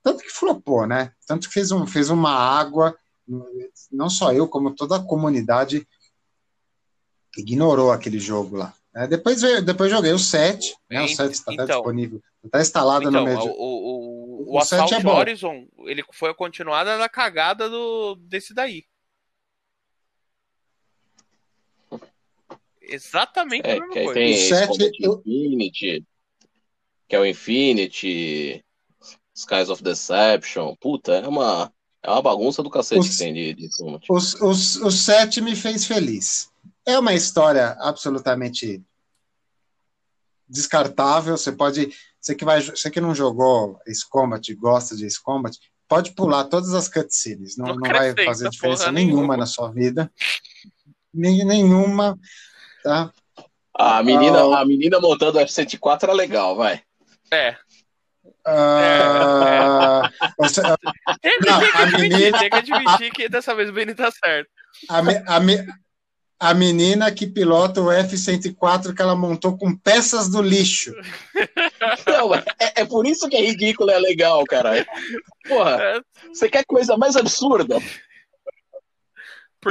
Tanto 0.04 0.24
que 0.24 0.30
flopou, 0.30 0.88
né? 0.88 1.12
Tanto 1.26 1.48
que 1.48 1.54
fez, 1.54 1.72
um, 1.72 1.86
fez 1.86 2.10
uma 2.10 2.32
água, 2.32 2.98
não 3.92 4.10
só 4.10 4.34
eu, 4.34 4.48
como 4.48 4.74
toda 4.74 4.96
a 4.96 5.04
comunidade 5.04 5.86
ignorou 7.38 7.92
aquele 7.92 8.20
jogo 8.20 8.56
lá. 8.58 8.74
né? 8.94 9.06
depois, 9.08 9.42
veio, 9.42 9.62
depois 9.64 9.92
joguei 9.92 10.12
o 10.14 10.20
7, 10.20 10.76
né? 10.90 11.02
O 11.02 11.06
Ent- 11.06 11.16
7 11.16 11.32
está 11.34 11.54
então. 11.54 11.66
disponível, 11.66 12.22
está 12.44 12.62
instalado 12.62 13.08
então, 13.08 13.22
no 13.26 13.28
meu. 13.28 13.40
o, 13.40 13.50
o, 13.50 14.44
o, 14.54 14.58
O 14.58 14.62
sete 14.62 14.76
Assault 14.76 14.94
é 14.96 15.00
bom. 15.04 15.16
Horizon, 15.18 15.68
ele 15.86 16.04
foi 16.14 16.30
a 16.32 16.34
continuada 16.34 16.98
da 16.98 17.08
cagada 17.10 17.70
do, 17.70 18.16
desse 18.16 18.54
daí. 18.54 18.86
Exatamente 22.88 23.66
a 23.68 23.70
É, 23.72 23.80
mesma 23.80 23.94
que 23.94 24.04
coisa. 24.04 24.14
tem 24.14 24.32
O 24.32 24.36
Ace 24.36 24.50
sete, 24.50 24.68
Combat 24.68 24.92
eu- 25.02 25.24
Infinity, 25.26 26.06
que 27.08 27.16
é 27.16 27.20
o 27.20 27.26
Infinity, 27.26 28.64
Skies 29.36 29.70
of 29.70 29.84
Deception. 29.84 30.76
Puta, 30.80 31.14
é 31.14 31.28
uma, 31.28 31.72
é 32.04 32.10
uma 32.10 32.22
bagunça 32.22 32.64
do 32.64 32.70
cacete 32.70 33.00
Os- 33.02 33.10
que 33.10 33.18
tem 33.18 33.34
de, 33.34 33.54
de 33.54 33.72
Summit. 33.76 34.06
Os, 34.10 34.34
os, 34.42 34.76
o 34.78 34.92
7 34.92 35.42
me 35.42 35.56
fez 35.56 35.86
feliz. 35.86 36.50
É 36.86 36.98
uma 36.98 37.14
história 37.14 37.76
absolutamente 37.80 38.82
descartável. 40.48 41.38
Você 41.38 41.52
pode. 41.52 41.90
Você 42.20 42.36
que, 42.36 42.44
vai, 42.46 42.62
você 42.62 42.90
que 42.90 43.00
não 43.02 43.14
jogou 43.16 43.80
Ace 43.88 44.08
Combat 44.08 44.52
e 44.52 44.56
gosta 44.56 44.96
de 44.96 45.06
Ace 45.06 45.22
Combat, 45.22 45.58
pode 45.88 46.12
pular 46.12 46.46
todas 46.46 46.74
as 46.74 46.90
cutscenes. 46.90 47.56
Não, 47.58 47.68
Não 47.68 47.76
não 47.76 47.90
vai 47.90 48.14
fazer 48.26 48.50
diferença 48.50 48.92
nenhuma, 48.92 49.16
nenhuma. 49.18 49.38
na 49.38 49.46
sua 49.46 49.72
vida. 49.72 50.12
Nenhuma. 51.14 52.18
Tá? 52.88 53.12
A 53.78 54.02
menina, 54.02 54.40
Ah, 54.40 54.62
a 54.62 54.66
menina 54.66 55.00
montando 55.00 55.38
o 55.38 55.42
F-104 55.42 56.04
era 56.04 56.14
legal, 56.14 56.56
vai. 56.56 56.82
É. 57.32 57.56
Ah, 58.46 60.10
você- 60.40 60.62
Tem, 61.22 61.38
Não, 61.46 61.60
tem 61.60 61.72
que 61.72 61.78
a 61.78 61.82
admitir, 61.82 62.10
menina- 62.10 62.40
tem 62.40 62.50
que 62.50 62.56
admitir 62.56 63.12
que 63.12 63.30
dessa 63.30 63.54
vez 63.54 63.70
o 63.70 63.74
Benny 63.74 63.94
tá 63.94 64.10
certo. 64.10 64.50
a, 64.90 65.02
me- 65.04 65.24
a, 65.28 65.40
me- 65.40 65.68
a 66.40 66.54
menina 66.54 67.12
que 67.12 67.28
pilota 67.28 67.82
o 67.82 67.92
F-104 67.92 68.96
que 68.96 69.02
ela 69.02 69.16
montou 69.16 69.58
com 69.58 69.76
peças 69.78 70.30
do 70.30 70.42
lixo. 70.42 70.94
Não, 72.08 72.34
é, 72.34 72.44
é 72.78 72.86
por 72.86 73.06
isso 73.06 73.28
que 73.28 73.36
é 73.36 73.42
ridículo 73.42 73.90
e 73.92 73.94
é 73.94 74.00
legal, 74.00 74.44
cara. 74.46 74.86
Porra, 75.48 75.78
É, 75.82 76.00
você 76.34 76.48
quer 76.50 76.64
coisa 76.66 76.96
mais 76.96 77.16
absurda? 77.18 77.80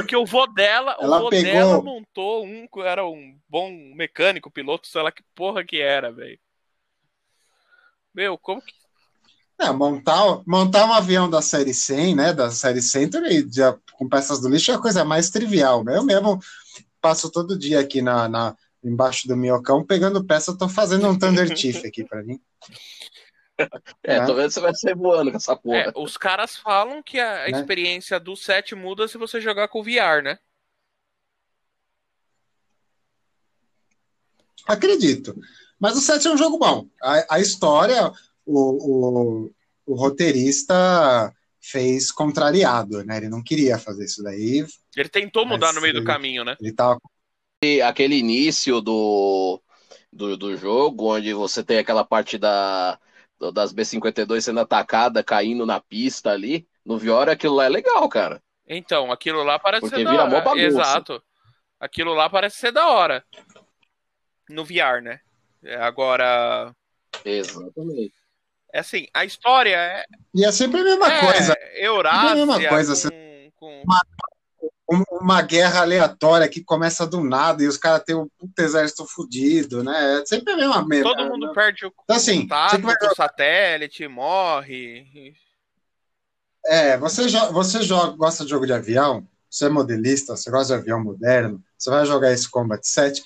Porque 0.01 0.15
o 0.15 0.25
vô 0.25 0.45
dela, 0.47 0.95
Ela 0.99 1.17
o 1.17 1.23
vô 1.23 1.29
pegou- 1.29 1.51
dela 1.51 1.81
montou 1.81 2.45
um 2.45 2.67
que 2.67 2.79
era 2.81 3.05
um 3.05 3.37
bom 3.47 3.71
mecânico, 3.95 4.51
piloto, 4.51 4.87
sei 4.87 5.01
lá 5.01 5.11
que 5.11 5.23
porra 5.35 5.63
que 5.63 5.81
era, 5.81 6.11
velho. 6.11 6.39
Meu, 8.13 8.37
como 8.37 8.61
que. 8.61 8.73
É, 9.59 9.71
montar, 9.71 10.41
montar 10.45 10.85
um 10.85 10.93
avião 10.93 11.27
da 11.29 11.41
série 11.41 11.73
100, 11.73 12.15
né, 12.15 12.31
da 12.31 12.51
série 12.51 12.81
Century, 12.81 13.47
já, 13.51 13.75
com 13.93 14.07
peças 14.07 14.39
do 14.39 14.47
lixo 14.49 14.71
é 14.71 14.75
a 14.75 14.79
coisa 14.79 15.03
mais 15.03 15.31
trivial. 15.31 15.83
Eu 15.87 16.03
mesmo 16.03 16.39
passo 17.01 17.31
todo 17.31 17.57
dia 17.57 17.79
aqui 17.79 18.01
na, 18.01 18.29
na- 18.29 18.55
embaixo 18.83 19.27
do 19.27 19.35
minhocão 19.35 19.83
pegando 19.83 20.23
peça, 20.23 20.55
tô 20.55 20.69
fazendo 20.69 21.07
um 21.09 21.17
Thunder 21.17 21.57
Chief 21.57 21.83
aqui 21.83 22.03
para 22.03 22.23
mim. 22.23 22.39
É, 24.03 24.19
Né? 24.19 24.25
tô 24.25 24.35
vendo 24.35 24.47
que 24.47 24.53
você 24.53 24.59
vai 24.59 24.73
sair 24.75 24.95
voando 24.95 25.31
com 25.31 25.37
essa 25.37 25.55
porra. 25.55 25.77
É, 25.77 25.91
os 25.95 26.15
caras 26.17 26.55
falam 26.55 27.01
que 27.01 27.19
a 27.19 27.47
Né? 27.49 27.51
experiência 27.51 28.19
do 28.19 28.35
set 28.35 28.75
muda 28.75 29.07
se 29.07 29.17
você 29.17 29.41
jogar 29.41 29.67
com 29.67 29.79
o 29.79 29.83
VR, 29.83 30.21
né? 30.23 30.37
Acredito. 34.67 35.35
Mas 35.79 35.95
o 35.95 36.01
7 36.01 36.27
é 36.27 36.31
um 36.31 36.37
jogo 36.37 36.57
bom. 36.57 36.87
A, 37.01 37.35
a 37.35 37.39
história, 37.39 38.11
o, 38.45 39.45
o, 39.45 39.51
o 39.85 39.95
roteirista 39.95 41.33
fez 41.61 42.11
contrariado, 42.11 43.03
né? 43.05 43.17
Ele 43.17 43.29
não 43.29 43.43
queria 43.43 43.77
fazer 43.77 44.05
isso 44.05 44.23
daí. 44.23 44.65
Ele 44.95 45.09
tentou 45.09 45.45
mudar 45.45 45.73
no 45.73 45.81
meio 45.81 45.93
do 45.93 45.99
ele- 45.99 46.05
caminho, 46.05 46.43
né? 46.43 46.55
Ele 46.59 46.73
tava 46.73 46.99
E 47.63 47.81
aquele 47.81 48.15
início 48.17 48.81
do, 48.81 49.61
do, 50.11 50.35
do 50.35 50.57
jogo, 50.57 51.13
onde 51.15 51.33
você 51.33 51.63
tem 51.63 51.77
aquela 51.77 52.03
parte 52.03 52.37
da, 52.37 52.93
do- 52.93 52.99
das 53.53 53.71
B-52 53.71 54.41
sendo 54.41 54.59
atacada, 54.59 55.23
caindo 55.23 55.65
na 55.65 55.79
pista 55.79 56.31
ali, 56.31 56.67
no 56.85 56.97
Viora 56.97 57.33
aquilo 57.33 57.55
lá 57.55 57.65
é 57.65 57.69
legal, 57.69 58.07
cara. 58.09 58.41
Então, 58.67 59.11
aquilo 59.11 59.43
lá 59.43 59.57
parece 59.59 59.81
Porque 59.81 59.97
ser 59.97 60.03
da 60.03 60.11
vira 60.11 60.23
hora. 60.23 60.41
bagunça. 60.41 60.65
Exato. 60.65 61.23
Aquilo 61.79 62.13
lá 62.13 62.29
parece 62.29 62.57
ser 62.57 62.71
da 62.71 62.87
hora. 62.87 63.23
No 64.49 64.65
VR, 64.65 65.01
né? 65.01 65.19
É, 65.63 65.75
Agora, 65.75 66.73
Exatamente. 67.23 68.13
é 68.73 68.79
assim, 68.79 69.07
a 69.13 69.25
história 69.25 69.75
é, 69.75 70.05
E 70.33 70.45
é 70.45 70.51
sempre 70.51 70.81
a 70.81 70.83
mesma 70.83 71.11
é 71.11 71.19
coisa. 71.19 71.55
Eurásia 71.75 72.27
É 72.27 72.31
a 72.31 72.35
mesma 72.35 72.69
coisa, 72.69 73.11
com, 73.11 73.51
com- 73.55 73.83
Uma 74.89 75.41
guerra 75.41 75.81
aleatória 75.81 76.47
que 76.47 76.63
começa 76.63 77.05
do 77.05 77.21
nada 77.21 77.61
e 77.61 77.67
os 77.67 77.77
caras 77.77 78.03
têm 78.05 78.15
um 78.15 78.27
puto 78.37 78.61
exército 78.61 79.05
fudido, 79.05 79.83
né? 79.83 80.21
É 80.21 80.25
sempre 80.25 80.53
a 80.53 80.57
mesma 80.57 80.87
mesma. 80.87 81.13
todo 81.13 81.29
mundo 81.29 81.51
perde 81.53 81.85
o 81.85 81.93
Então, 82.03 82.15
assim, 82.15 82.41
contato 82.43 82.81
vai 82.81 82.97
do 82.97 83.15
satélite, 83.15 84.07
morre. 84.07 85.35
É, 86.65 86.97
você, 86.97 87.27
jo- 87.27 87.51
você 87.51 87.81
joga, 87.81 88.15
gosta 88.15 88.43
de 88.43 88.49
jogo 88.49 88.65
de 88.65 88.73
avião, 88.73 89.27
você 89.49 89.65
é 89.65 89.69
modelista, 89.69 90.35
você 90.35 90.49
gosta 90.51 90.73
de 90.75 90.79
avião 90.81 91.03
moderno, 91.03 91.63
você 91.77 91.89
vai 91.89 92.05
jogar 92.05 92.31
esse 92.31 92.49
Combat 92.49 92.81
7, 92.85 93.23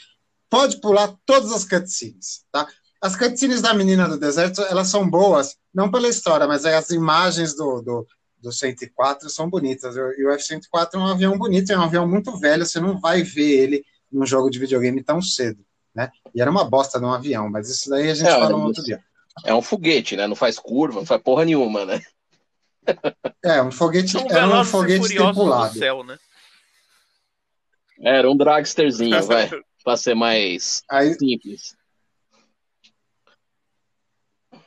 pode 0.50 0.80
pular 0.80 1.16
todas 1.26 1.52
as 1.52 1.66
cutscenes, 1.66 2.44
tá? 2.52 2.68
As 3.02 3.16
cutscenes 3.16 3.62
da 3.62 3.74
Menina 3.74 4.08
do 4.08 4.20
Deserto, 4.20 4.62
elas 4.64 4.88
são 4.90 5.10
boas, 5.10 5.56
não 5.74 5.90
pela 5.90 6.08
história, 6.08 6.48
mas 6.48 6.66
as 6.66 6.92
imagens 6.92 7.56
do, 7.56 7.82
do, 7.82 8.08
do 8.42 8.52
104 8.52 9.30
são 9.30 9.50
bonitas. 9.50 9.96
E 9.96 10.26
o 10.26 10.32
F-104 10.32 10.90
é 10.94 10.98
um 10.98 11.06
avião 11.08 11.38
bonito, 11.38 11.72
é 11.72 11.78
um 11.78 11.84
avião 11.84 12.08
muito 12.08 12.36
velho, 12.38 12.66
você 12.66 12.80
não 12.80 13.00
vai 13.00 13.22
ver 13.24 13.50
ele 13.64 13.86
num 14.12 14.26
jogo 14.26 14.50
de 14.50 14.60
videogame 14.60 15.04
tão 15.04 15.22
cedo, 15.22 15.64
né? 15.96 16.12
E 16.36 16.42
era 16.42 16.50
uma 16.52 16.64
bosta 16.66 17.00
de 17.00 17.06
um 17.06 17.14
avião, 17.14 17.50
mas 17.50 17.70
isso 17.70 17.90
daí 17.90 18.10
a 18.10 18.14
gente 18.16 18.28
É, 18.28 18.32
fala 18.32 18.56
um 18.56 18.60
isso. 18.60 18.68
outro 18.68 18.84
dia. 18.84 19.04
É 19.46 19.54
um 19.54 19.62
foguete, 19.62 20.18
né? 20.18 20.28
Não 20.28 20.36
faz 20.36 20.60
curva, 20.60 21.00
não 21.00 21.06
faz 21.06 21.22
porra 21.22 21.46
nenhuma, 21.46 21.86
né? 21.86 22.02
É, 23.44 23.62
um 23.62 23.72
foguete, 23.72 24.12
São 24.12 24.28
era 24.30 24.48
um 24.48 24.62
e 24.62 24.66
foguete 24.66 25.08
tripulado. 25.08 25.78
céu, 25.78 26.04
né? 26.04 26.18
Era 28.04 28.30
um 28.30 28.36
dragsterzinho, 28.36 29.22
vai. 29.28 29.50
Pra 29.84 29.96
ser 29.98 30.14
mais 30.16 30.84
Aí, 30.90 31.14
simples. 31.14 31.76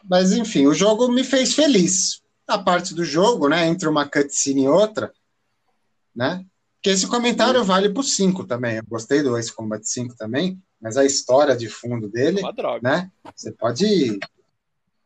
Mas 0.09 0.33
enfim, 0.33 0.67
o 0.67 0.75
jogo 0.75 1.09
me 1.09 1.23
fez 1.23 1.55
feliz. 1.55 2.21
A 2.47 2.59
parte 2.59 2.95
do 2.95 3.05
jogo, 3.05 3.49
né? 3.49 3.66
Entre 3.66 3.89
uma 3.89 4.09
cutscene 4.09 4.65
e 4.65 4.69
outra, 4.69 5.12
né? 6.15 6.45
Que 6.83 6.91
esse 6.91 7.07
comentário 7.07 7.65
vale 7.65 7.89
pro 7.89 8.03
5 8.03 8.45
também. 8.45 8.77
Eu 8.77 8.85
gostei 8.87 9.23
do 9.23 9.37
Ace 9.39 9.53
Combat 9.53 9.83
5 9.85 10.16
também, 10.16 10.61
mas 10.81 10.97
a 10.97 11.05
história 11.05 11.57
de 11.57 11.69
fundo 11.69 12.09
dele, 12.09 12.43
droga. 12.53 12.81
né? 12.83 13.11
Você 13.35 13.51
pode 13.53 14.19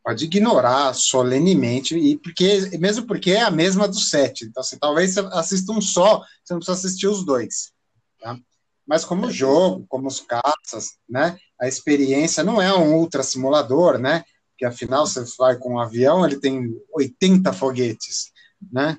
pode 0.02 0.24
ignorar 0.24 0.94
solenemente 0.94 1.94
e 1.94 2.16
porque 2.16 2.78
mesmo 2.78 3.06
porque 3.06 3.32
é 3.32 3.42
a 3.42 3.50
mesma 3.50 3.86
do 3.86 3.98
7. 4.00 4.46
Então, 4.46 4.62
assim, 4.62 4.78
talvez 4.78 5.12
você 5.12 5.20
assista 5.32 5.70
um 5.70 5.82
só, 5.82 6.24
você 6.42 6.54
não 6.54 6.60
precisa 6.60 6.78
assistir 6.78 7.06
os 7.06 7.24
dois, 7.24 7.72
tá? 8.18 8.38
Mas 8.86 9.04
como 9.04 9.30
jogo, 9.30 9.84
como 9.86 10.08
os 10.08 10.20
caças, 10.20 10.96
né? 11.06 11.38
A 11.60 11.68
experiência 11.68 12.42
não 12.42 12.60
é 12.60 12.74
um 12.74 12.94
ultra 12.94 13.22
simulador, 13.22 13.98
né? 13.98 14.24
Que 14.58 14.64
afinal 14.64 15.06
você 15.06 15.24
vai 15.38 15.56
com 15.56 15.74
um 15.74 15.78
avião, 15.78 16.26
ele 16.26 16.40
tem 16.40 16.76
80 16.92 17.52
foguetes, 17.52 18.32
né? 18.72 18.98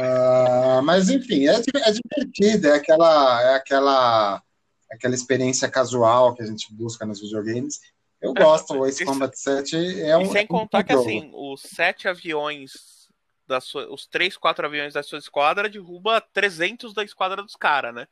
Ah, 0.00 0.80
mas 0.82 1.08
enfim, 1.08 1.46
é, 1.46 1.54
é 1.54 1.92
divertido, 1.92 2.66
é 2.66 2.74
aquela, 2.74 3.42
é 3.42 3.54
aquela, 3.54 4.42
aquela 4.90 5.14
experiência 5.14 5.70
casual 5.70 6.34
que 6.34 6.42
a 6.42 6.46
gente 6.46 6.74
busca 6.74 7.06
nos 7.06 7.20
videogames. 7.20 7.78
Eu 8.20 8.34
gosto, 8.34 8.74
o 8.74 8.86
Ace 8.86 9.04
Combat 9.04 9.34
7 9.34 10.02
é 10.02 10.16
um. 10.16 10.22
E 10.22 10.26
sem 10.26 10.42
é 10.42 10.44
um 10.44 10.46
contar 10.46 10.82
que 10.82 10.92
assim, 10.92 11.30
os 11.32 11.62
sete 11.62 12.06
aviões 12.08 13.08
da 13.46 13.60
sua, 13.60 13.90
os 13.92 14.06
três, 14.06 14.36
quatro 14.36 14.66
aviões 14.66 14.92
da 14.92 15.02
sua 15.02 15.18
esquadra 15.18 15.68
derruba 15.68 16.20
300 16.20 16.92
da 16.92 17.02
esquadra 17.02 17.42
dos 17.42 17.56
caras, 17.56 17.94
né? 17.94 18.06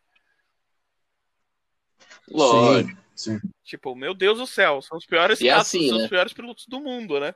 Lógico. 2.31 2.89
Sim, 2.91 2.97
sim. 3.19 3.41
Tipo, 3.65 3.95
meu 3.95 4.15
Deus 4.15 4.39
do 4.39 4.47
céu, 4.47 4.81
são 4.81 4.97
os 4.97 5.05
piores 5.05 5.41
E 5.41 5.49
é 5.49 5.53
assim, 5.53 5.89
são 5.89 5.99
né? 5.99 6.05
os 6.05 6.11
piores 6.11 6.33
pilotos 6.33 6.67
do 6.67 6.81
mundo, 6.81 7.21
né? 7.21 7.35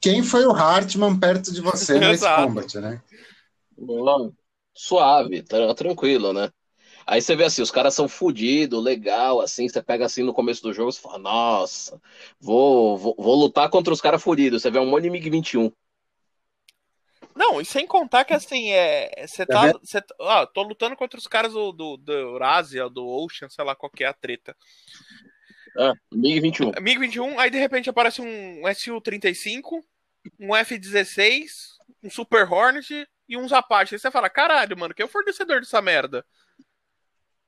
Quem 0.00 0.22
foi 0.22 0.46
o 0.46 0.52
Hartman 0.52 1.18
perto 1.18 1.52
de 1.52 1.60
você 1.60 1.94
no 1.98 2.06
Ace 2.10 2.22
Exato. 2.22 2.46
Combat, 2.46 2.80
né? 2.80 3.02
Bom, 3.76 4.32
Suave, 4.74 5.42
tra- 5.42 5.74
tranquilo, 5.74 6.32
né? 6.32 6.50
Aí 7.06 7.22
você 7.22 7.34
vê 7.34 7.44
assim, 7.44 7.62
os 7.62 7.70
caras 7.70 7.94
são 7.94 8.08
fodidos, 8.08 8.82
legal, 8.82 9.40
assim, 9.40 9.68
você 9.68 9.82
pega 9.82 10.04
assim 10.04 10.22
no 10.22 10.34
começo 10.34 10.62
do 10.62 10.72
jogo, 10.74 10.92
você 10.92 11.00
fala, 11.00 11.18
nossa, 11.18 12.00
vou, 12.38 12.98
vou, 12.98 13.14
vou 13.18 13.34
lutar 13.34 13.70
contra 13.70 13.92
os 13.92 14.00
caras 14.00 14.22
fodidos. 14.22 14.62
Você 14.62 14.70
vê 14.70 14.78
um 14.78 14.86
monte 14.86 15.04
de 15.04 15.10
MiG-21. 15.10 15.72
Não, 17.38 17.60
e 17.60 17.64
sem 17.64 17.86
contar 17.86 18.24
que 18.24 18.34
assim, 18.34 18.72
é. 18.72 19.24
Você 19.24 19.46
Tá 19.46 19.66
vendo? 19.66 19.80
Cê, 19.84 20.02
ó, 20.18 20.44
tô 20.44 20.62
lutando 20.62 20.96
contra 20.96 21.16
os 21.16 21.28
caras 21.28 21.52
do, 21.52 21.70
do, 21.70 21.96
do 21.96 22.12
Eurasia, 22.12 22.88
do 22.88 23.06
Ocean, 23.06 23.48
sei 23.48 23.64
lá 23.64 23.76
qual 23.76 23.88
que 23.88 24.02
é 24.02 24.08
a 24.08 24.12
treta. 24.12 24.56
Ah, 25.78 25.92
MiG-21. 26.12 26.74
MiG-21, 26.80 27.38
aí 27.38 27.48
de 27.48 27.58
repente 27.58 27.88
aparece 27.88 28.20
um 28.20 28.62
Su-35, 28.74 29.80
um 30.40 30.56
F-16, 30.56 31.46
um 32.02 32.10
Super 32.10 32.52
Hornet 32.52 33.08
e 33.28 33.36
uns 33.36 33.52
Apache. 33.52 33.94
Aí 33.94 34.00
você 34.00 34.10
fala, 34.10 34.28
caralho, 34.28 34.76
mano, 34.76 34.92
quem 34.92 35.04
é 35.04 35.06
o 35.06 35.10
fornecedor 35.10 35.60
dessa 35.60 35.80
merda? 35.80 36.26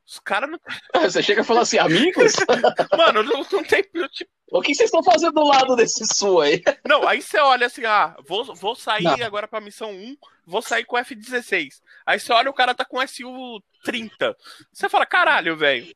Os 0.07 0.21
caras 0.21 0.49
não. 0.49 0.61
Você 1.11 1.21
chega 1.21 1.41
e 1.41 1.45
fala 1.45 1.63
assim, 1.63 1.79
amigos, 1.79 2.35
Mano, 2.97 3.25
não, 3.25 3.45
não 3.51 3.65
tem. 3.65 3.83
tipo, 3.83 4.31
o 4.51 4.61
que 4.63 4.75
vocês 4.75 4.89
estão 4.89 5.03
fazendo 5.03 5.33
do 5.35 5.45
lado 5.45 5.77
desse 5.77 6.05
sul 6.15 6.41
aí? 6.41 6.63
Não, 6.87 7.07
aí 7.07 7.23
você 7.23 7.39
olha 7.39 7.67
assim, 7.67 7.85
ah, 7.85 8.17
vou, 8.27 8.55
vou 8.55 8.75
sair 8.75 9.05
Não. 9.05 9.15
agora 9.25 9.47
pra 9.49 9.61
missão 9.61 9.91
1, 9.93 10.17
vou 10.47 10.61
sair 10.63 10.85
com 10.85 10.99
F-16. 10.99 11.81
Aí 12.05 12.19
você 12.19 12.33
olha 12.33 12.51
o 12.51 12.55
cara 12.55 12.75
tá 12.75 12.85
com 12.85 12.99
Su-30. 13.07 14.35
Você 14.73 14.89
fala, 14.89 15.07
caralho, 15.07 15.57
velho. 15.57 15.95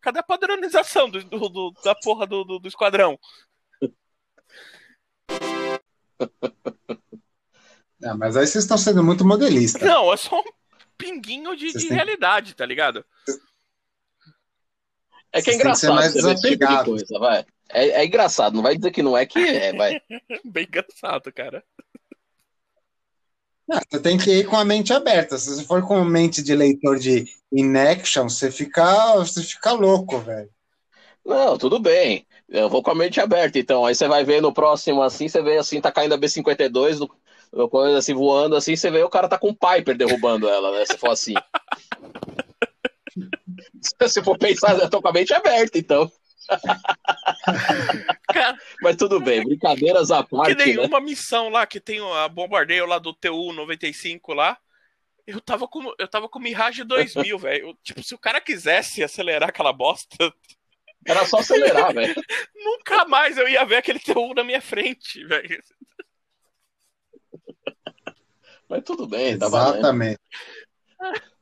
Cadê 0.00 0.20
a 0.20 0.22
padronização 0.22 1.10
do, 1.10 1.22
do- 1.24 1.48
do- 1.48 1.70
da 1.84 1.94
porra 1.94 2.26
do, 2.26 2.44
do, 2.44 2.58
do 2.58 2.68
esquadrão? 2.68 3.18
É, 8.02 8.12
mas 8.14 8.36
aí 8.36 8.46
vocês 8.46 8.64
estão 8.64 8.76
sendo 8.78 9.02
muito 9.02 9.24
modelistas. 9.26 9.82
Não, 9.82 10.12
é 10.12 10.16
só 10.16 10.38
um 10.40 10.44
pinguinho 10.96 11.56
de, 11.56 11.72
de 11.72 11.88
têm- 11.88 11.96
realidade, 11.96 12.54
tá 12.54 12.64
ligado? 12.64 13.04
É 15.38 15.42
que 15.42 15.50
é 15.50 15.52
têm 15.52 15.58
que 15.70 15.74
ser 15.76 15.86
engraçado 15.88 15.94
mais 15.94 16.40
tipo 16.40 16.66
de 16.66 16.84
coisa, 16.84 17.18
vai. 17.18 17.44
É, 17.70 17.88
é 17.88 18.04
engraçado, 18.06 18.54
não 18.54 18.62
vai 18.62 18.76
dizer 18.76 18.90
que 18.90 19.02
não 19.02 19.16
é 19.16 19.26
que 19.26 19.38
é, 19.38 19.72
vai. 19.72 20.00
Bem 20.44 20.64
engraçado, 20.64 21.32
cara. 21.32 21.62
Não, 23.68 23.80
você 23.90 24.00
tem 24.00 24.16
que 24.16 24.30
ir 24.30 24.46
com 24.46 24.56
a 24.56 24.64
mente 24.64 24.92
aberta. 24.92 25.36
Se 25.36 25.50
você 25.50 25.64
for 25.64 25.86
com 25.86 25.96
a 25.96 26.04
mente 26.04 26.40
de 26.40 26.54
leitor 26.54 26.98
de 26.98 27.24
inaction, 27.50 28.28
você 28.28 28.50
fica, 28.50 29.16
você 29.16 29.42
fica 29.42 29.72
louco, 29.72 30.18
velho. 30.20 30.48
Não, 31.24 31.58
tudo 31.58 31.80
bem. 31.80 32.24
Eu 32.48 32.70
vou 32.70 32.80
com 32.80 32.92
a 32.92 32.94
mente 32.94 33.20
aberta, 33.20 33.58
então. 33.58 33.84
Aí 33.84 33.94
você 33.94 34.06
vai 34.06 34.22
ver 34.24 34.40
no 34.40 34.54
próximo 34.54 35.02
assim, 35.02 35.28
você 35.28 35.42
vê 35.42 35.58
assim, 35.58 35.80
tá 35.80 35.90
caindo 35.90 36.14
a 36.14 36.16
B-52, 36.16 37.00
do- 37.00 37.10
do- 37.52 37.68
coisa 37.68 37.98
assim, 37.98 38.14
voando 38.14 38.54
assim, 38.54 38.76
você 38.76 38.88
vê 38.88 39.02
o 39.02 39.10
cara 39.10 39.28
tá 39.28 39.36
com 39.36 39.48
um 39.48 39.54
Piper 39.54 39.96
derrubando 39.96 40.48
ela, 40.48 40.70
né? 40.70 40.84
Se 40.84 40.96
for 40.96 41.10
assim. 41.10 41.34
Se 44.08 44.22
for 44.22 44.38
pensar, 44.38 44.78
eu 44.78 44.90
tô 44.90 45.00
com 45.00 45.08
a 45.08 45.12
mente 45.12 45.32
aberta, 45.34 45.78
então. 45.78 46.10
Cara, 48.32 48.56
Mas 48.80 48.96
tudo 48.96 49.20
bem, 49.20 49.42
brincadeiras 49.42 50.10
à 50.10 50.22
que 50.22 50.30
parte, 50.30 50.54
nem 50.54 50.76
né? 50.76 50.82
uma 50.82 51.00
missão 51.00 51.48
lá 51.48 51.66
que 51.66 51.80
tem 51.80 52.00
a 52.14 52.28
bombardeio 52.28 52.86
lá 52.86 52.98
do 52.98 53.12
TU-95 53.12 54.32
lá. 54.34 54.56
Eu 55.26 55.40
tava 55.40 55.66
com, 55.66 55.92
eu 55.98 56.06
tava 56.06 56.28
com 56.28 56.38
Mirage 56.38 56.84
2000, 56.84 57.36
velho. 57.38 57.78
Tipo, 57.82 58.02
se 58.02 58.14
o 58.14 58.18
cara 58.18 58.40
quisesse 58.40 59.02
acelerar 59.02 59.48
aquela 59.48 59.72
bosta, 59.72 60.16
Era 61.06 61.24
só 61.24 61.38
acelerar, 61.38 61.94
velho. 61.94 62.14
nunca 62.54 63.04
mais 63.04 63.38
eu 63.38 63.48
ia 63.48 63.64
ver 63.64 63.76
aquele 63.76 64.00
TU 64.00 64.34
na 64.34 64.42
minha 64.42 64.60
frente, 64.60 65.24
velho. 65.24 65.62
Mas 68.68 68.82
tudo 68.82 69.06
bem, 69.06 69.38
tá 69.38 69.48
valendo. 69.48 69.78
Exatamente. 69.78 70.20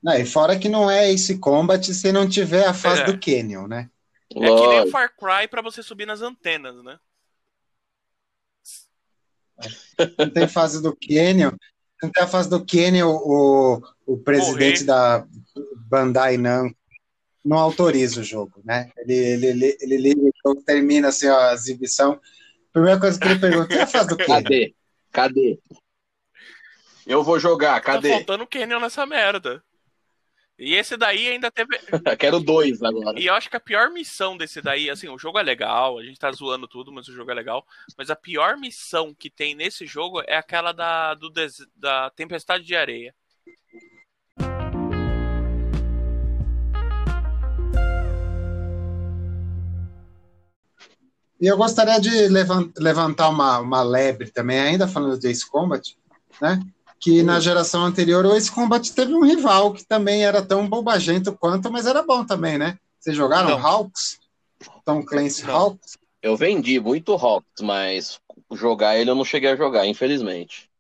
Não, 0.05 0.12
e 0.15 0.26
fora 0.26 0.58
que 0.58 0.68
não 0.68 0.91
é 0.91 1.10
esse 1.10 1.39
combat 1.39 1.83
se 1.94 2.12
não 2.12 2.28
tiver 2.28 2.66
a 2.66 2.74
fase 2.74 3.00
É. 3.00 3.05
do 3.07 3.18
Canyon, 3.18 3.66
né? 3.66 3.89
É 4.31 4.34
que 4.34 4.41
nem 4.66 4.81
o. 4.83 4.91
Far 4.91 5.08
Cry 5.16 5.49
pra 5.49 5.62
você 5.62 5.83
subir 5.83 6.05
nas 6.07 6.20
antenas, 6.20 6.84
né? 6.84 6.99
Não 10.18 10.28
tem 10.31 10.47
fase 10.49 10.83
do 10.83 10.94
Canyon. 10.97 11.52
Não 12.02 12.10
tem 12.10 12.23
a 12.23 12.26
fase 12.26 12.50
do 12.50 12.65
Canyon, 12.66 13.08
o, 13.08 13.81
o 14.07 14.18
presidente 14.18 14.84
Morrer. 14.84 14.86
da 14.86 15.26
Bandai 15.89 16.36
Namco 16.36 16.76
não 17.44 17.58
autoriza 17.58 18.20
o 18.20 18.24
jogo, 18.24 18.60
né? 18.65 18.91
Ele, 18.99 19.15
ele, 19.15 19.47
ele, 19.47 19.76
ele 19.81 19.97
liga 19.99 20.20
o 20.20 20.31
jogo, 20.44 20.62
termina 20.62 21.08
assim, 21.08 21.28
ó, 21.28 21.39
a 21.39 21.55
exibição. 21.55 22.20
Primeira 22.73 22.99
coisa 23.00 23.18
que 23.18 23.26
ele 23.28 23.39
pergunta, 23.39 23.73
é 23.74 23.83
a 23.83 23.86
fase 23.86 24.08
do 24.08 24.16
Canyon? 24.16 24.42
Cadê? 24.42 24.74
Cadê? 25.12 25.58
Eu 27.07 27.23
vou 27.23 27.39
jogar, 27.39 27.74
Tá 27.76 27.92
cadê? 27.94 28.10
faltando 28.10 28.47
Canyon 28.47 28.81
nessa 28.81 29.07
merda. 29.07 29.62
E 30.57 30.74
esse 30.74 30.97
daí 30.97 31.28
ainda 31.28 31.50
teve. 31.50 31.76
Quero 32.18 32.39
dois 32.39 32.81
agora. 32.83 33.18
E 33.18 33.26
eu 33.26 33.34
acho 33.34 33.50
que 33.50 33.57
a 33.57 33.60
pior 33.60 33.91
missão 33.91 34.36
desse 34.36 34.62
daí, 34.62 34.89
assim, 34.89 35.08
o 35.08 35.18
jogo 35.18 35.39
é 35.39 35.42
legal, 35.42 35.99
a 35.99 36.05
gente 36.05 36.18
tá 36.18 36.31
zoando 36.31 36.68
tudo, 36.68 36.92
mas 36.92 37.08
o 37.08 37.12
jogo 37.12 37.31
é 37.31 37.34
legal. 37.34 37.66
Mas 37.99 38.08
a 38.08 38.15
pior 38.16 38.57
missão 38.57 39.12
que 39.12 39.28
tem 39.28 39.55
nesse 39.55 39.84
jogo 39.84 40.23
é 40.28 40.36
aquela 40.36 40.70
da, 40.73 41.15
do 41.15 41.28
des- 41.28 41.66
da 41.74 42.08
Tempestade 42.10 42.65
de 42.65 42.76
Areia. 42.76 43.12
E 51.41 51.47
eu 51.47 51.57
gostaria 51.57 52.00
de 52.00 52.28
levan- 52.28 52.73
levantar 52.78 53.28
uma, 53.28 53.58
uma 53.58 53.83
lebre 53.83 54.31
também, 54.31 54.58
ainda 54.60 54.86
falando 54.89 55.18
de 55.18 55.28
Ace 55.28 55.49
Combat, 55.49 55.97
né? 56.41 56.60
Que 57.00 57.23
na 57.23 57.39
geração 57.39 57.84
anterior 57.84 58.24
o 58.24 58.34
Ace 58.34 58.50
Combat 58.50 58.92
teve 58.92 59.14
um 59.14 59.24
rival 59.24 59.73
que 59.73 59.84
também 59.84 60.24
era 60.24 60.40
tão 60.40 60.68
bobagento 60.68 61.32
quanto, 61.34 61.70
mas 61.70 61.86
era 61.86 62.02
bom 62.02 62.24
também, 62.24 62.56
né? 62.56 62.78
Vocês 62.98 63.16
jogaram 63.16 63.50
Não. 63.50 63.66
Hawks? 63.66 64.18
Tom 64.84 65.05
Clancy 65.05 65.44
Não. 65.44 65.55
Hawks? 65.55 65.98
Eu 66.23 66.36
vendi 66.36 66.81
muito 66.81 67.12
Hawks, 67.12 67.60
mas 67.60 68.18
jogar 68.52 68.97
ele 68.97 69.10
eu 69.10 69.14
não 69.14 69.24
cheguei 69.24 69.50
a 69.50 69.56
jogar, 69.56 69.86
infelizmente. 69.86 70.70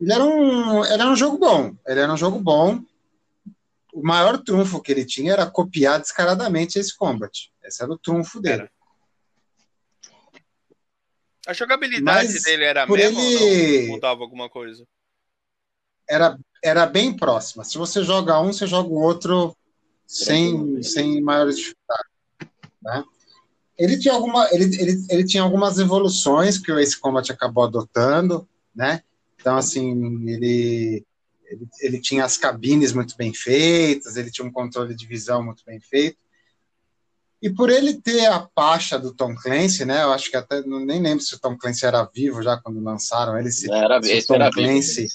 Ele 0.00 0.12
era 0.12 0.24
um, 0.24 0.84
ele 0.84 0.94
era 0.94 1.10
um 1.10 1.16
jogo 1.16 1.38
bom. 1.38 1.74
Ele 1.86 2.00
era 2.00 2.12
um 2.12 2.16
jogo 2.16 2.40
bom. 2.40 2.80
O 3.92 4.02
maior 4.02 4.38
trunfo 4.38 4.80
que 4.80 4.90
ele 4.90 5.04
tinha 5.04 5.32
era 5.32 5.50
copiar 5.50 6.00
descaradamente 6.00 6.78
esse 6.78 6.96
combat. 6.96 7.50
Esse 7.62 7.82
era 7.82 7.92
o 7.92 7.98
trunfo 7.98 8.40
dele. 8.40 8.62
Era. 8.62 8.70
A 11.50 11.52
jogabilidade 11.52 12.32
Mas 12.32 12.42
dele 12.44 12.62
era 12.62 12.84
a 12.84 12.86
mesma 12.86 13.20
ele- 13.20 13.36
ou 13.36 13.80
não 13.82 13.88
mudava 13.94 14.22
alguma 14.22 14.48
coisa? 14.48 14.86
Era, 16.08 16.38
era 16.62 16.86
bem 16.86 17.12
próxima. 17.12 17.64
Se 17.64 17.76
você 17.76 18.04
joga 18.04 18.40
um, 18.40 18.52
você 18.52 18.68
joga 18.68 18.88
o 18.88 19.00
outro 19.00 19.56
sem, 20.06 20.80
sem 20.80 21.20
maiores 21.20 21.56
dificuldades. 21.56 22.10
Né? 22.80 23.04
Ele, 23.76 23.98
tinha 23.98 24.14
alguma, 24.14 24.48
ele, 24.52 24.64
ele, 24.80 25.06
ele 25.10 25.24
tinha 25.24 25.42
algumas 25.42 25.80
evoluções 25.80 26.56
que 26.56 26.70
o 26.70 26.78
Ace 26.78 26.96
Combat 26.96 27.32
acabou 27.32 27.64
adotando, 27.64 28.48
né? 28.72 29.02
Então, 29.34 29.56
assim, 29.56 29.90
ele, 30.28 31.04
ele, 31.46 31.68
ele 31.80 32.00
tinha 32.00 32.24
as 32.24 32.36
cabines 32.36 32.92
muito 32.92 33.16
bem 33.16 33.34
feitas, 33.34 34.16
ele 34.16 34.30
tinha 34.30 34.46
um 34.46 34.52
controle 34.52 34.94
de 34.94 35.04
visão 35.04 35.42
muito 35.42 35.64
bem 35.66 35.80
feito. 35.80 36.16
E 37.42 37.48
por 37.50 37.70
ele 37.70 37.94
ter 38.00 38.26
a 38.26 38.40
pacha 38.40 38.98
do 38.98 39.14
Tom 39.14 39.34
Clancy, 39.34 39.84
né? 39.84 40.02
Eu 40.02 40.12
acho 40.12 40.30
que 40.30 40.36
até 40.36 40.60
não- 40.62 40.84
nem 40.84 41.00
lembro 41.02 41.24
se 41.24 41.34
o 41.34 41.38
Tom 41.40 41.56
Clancy 41.56 41.86
era 41.86 42.04
vivo 42.04 42.42
já 42.42 42.60
quando 42.60 42.82
lançaram 42.82 43.38
ele. 43.38 43.50
Se, 43.50 43.70
Era, 43.72 44.02
se 44.02 44.12
o 44.12 44.16
esse 44.18 44.26
Tom 44.26 44.34
era 44.34 44.50
Clancy, 44.50 45.02
vivo. 45.02 45.12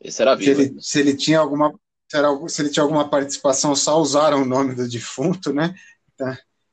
Esse 0.00 0.22
era 0.22 0.36
se 0.36 0.42
vivo. 0.44 0.60
ele, 0.62 0.80
se 0.80 0.98
ele 1.00 1.16
tinha 1.16 1.38
alguma 1.40 1.72
se, 2.10 2.18
se 2.48 2.62
ele 2.62 2.70
tinha 2.70 2.82
alguma 2.82 3.08
participação, 3.08 3.76
só 3.76 4.00
usaram 4.00 4.42
o 4.42 4.46
nome 4.46 4.74
do 4.74 4.88
defunto, 4.88 5.52
né? 5.52 5.74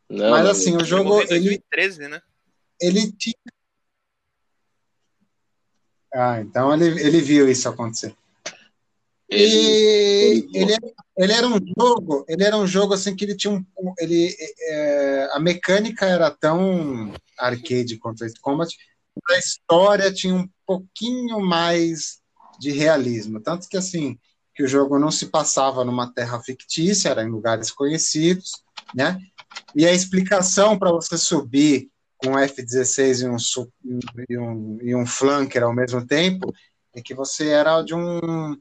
Não, 0.09 0.32
Mas 0.32 0.48
assim, 0.48 0.76
o 0.76 0.84
jogo 0.84 1.14
em 1.16 1.19
ele, 1.19 1.27
2013, 1.27 2.08
né? 2.08 2.22
ele 2.82 3.11
tinha. 3.11 3.35
Ah, 6.14 6.40
então 6.42 6.74
ele, 6.74 6.85
ele 7.01 7.22
viu 7.22 7.50
isso 7.50 7.67
acontecer. 7.69 8.16
Ele, 9.30 9.44
E 9.44 10.48
ele- 10.56 10.74
ele, 10.74 10.78
ele 11.18 11.34
era 11.34 11.48
um 11.48 11.60
jogo, 11.78 12.26
ele 12.28 12.44
era 12.44 12.58
um 12.58 12.68
jogo 12.68 12.94
assim 12.94 13.16
que 13.16 13.26
ele 13.26 13.36
tinha 13.36 13.54
um, 13.54 13.66
ele 14.00 14.36
é, 14.62 15.30
a 15.34 15.40
mecânica 15.40 16.06
era 16.06 16.32
tão 16.32 17.14
arcade 17.38 17.98
quanto 17.98 18.24
Ace 18.24 18.40
Combat, 18.40 18.74
a 19.30 19.38
história 19.38 20.14
tinha 20.14 20.34
um 20.36 20.48
pouquinho 20.66 21.40
mais 21.40 22.20
de 22.60 22.72
realismo, 22.72 23.40
tanto 23.40 23.68
que 23.68 23.78
assim 23.78 24.18
que 24.56 24.64
o 24.64 24.68
jogo 24.68 24.98
não 24.98 25.12
se 25.12 25.28
passava 25.28 25.84
numa 25.86 26.12
terra 26.12 26.40
fictícia, 26.42 27.10
era 27.10 27.24
em 27.24 27.30
lugares 27.30 27.70
conhecidos, 27.70 28.52
né? 28.96 29.20
E 29.76 29.86
a 29.86 29.94
explicação 29.94 30.78
para 30.80 30.92
você 30.92 31.16
subir 31.18 31.90
com 32.18 32.38
F-16 32.40 33.22
e 33.22 33.28
um, 33.28 33.38
e, 34.28 34.38
um, 34.38 34.80
e 34.82 34.96
um 34.96 35.06
flanker 35.06 35.64
ao 35.64 35.74
mesmo 35.76 36.06
tempo 36.06 36.52
é 36.96 37.02
que 37.02 37.14
você 37.14 37.50
era 37.50 37.84
de 37.84 37.94
um 37.94 38.58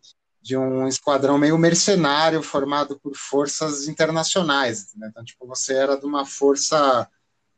de 0.47 0.57
um 0.57 0.86
esquadrão 0.86 1.36
meio 1.36 1.58
mercenário 1.58 2.41
formado 2.41 2.97
por 3.00 3.16
forças 3.16 3.89
internacionais. 3.89 4.94
né? 4.94 5.08
Então, 5.10 5.25
tipo, 5.25 5.44
você 5.44 5.75
era 5.75 5.97
de 5.97 6.07
uma 6.07 6.25
força 6.25 7.08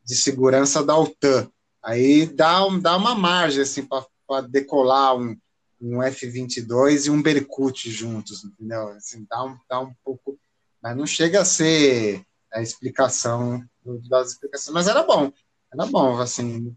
de 0.03 0.15
segurança 0.15 0.83
da 0.83 0.97
OTAN. 0.97 1.47
Aí 1.83 2.25
dá, 2.25 2.65
um- 2.65 2.79
dá 2.79 2.97
uma 2.97 3.13
margem 3.13 3.61
assim, 3.61 3.85
para 3.85 4.41
decolar 4.41 5.15
um, 5.15 5.37
um 5.79 6.01
F-22 6.01 7.05
e 7.05 7.11
um 7.11 7.21
Berkut 7.21 7.91
juntos, 7.91 8.43
entendeu? 8.43 8.87
Assim, 8.89 9.23
dá, 9.29 9.43
um, 9.43 9.55
dá 9.69 9.79
um 9.81 9.93
pouco. 10.03 10.39
Mas 10.81 10.97
não 10.97 11.05
chega 11.05 11.41
a 11.41 11.45
ser 11.45 12.23
a 12.51 12.59
explicação 12.59 13.63
das 14.09 14.31
explicações. 14.31 14.73
Mas 14.73 14.87
era 14.87 15.03
bom. 15.03 15.31
Era 15.71 15.85
bom, 15.85 16.17
assim. 16.19 16.75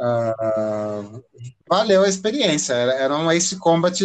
Ah, 0.00 1.20
valeu 1.68 2.02
a 2.02 2.08
experiência. 2.08 2.72
Era, 2.72 2.92
era 2.94 3.16
um 3.16 3.30
Ace 3.30 3.58
Combat 3.58 3.98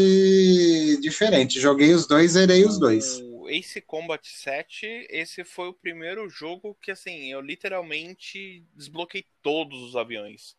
diferente. 1.02 1.60
Joguei 1.60 1.94
os 1.94 2.08
dois, 2.08 2.32
zerei 2.32 2.66
os 2.66 2.80
dois. 2.80 3.20
O 3.22 3.50
Ace 3.50 3.82
Combat 3.82 4.22
7, 4.24 5.08
esse 5.10 5.44
foi 5.44 5.70
o 5.70 5.74
primeiro 5.74 6.30
jogo 6.30 6.78
que, 6.82 6.92
assim, 6.92 7.32
eu 7.32 7.42
literalmente 7.42 8.64
desbloqueei 8.76 9.26
todos 9.42 9.82
os 9.82 9.96
aviões. 9.96 10.56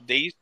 Desde 0.00 0.38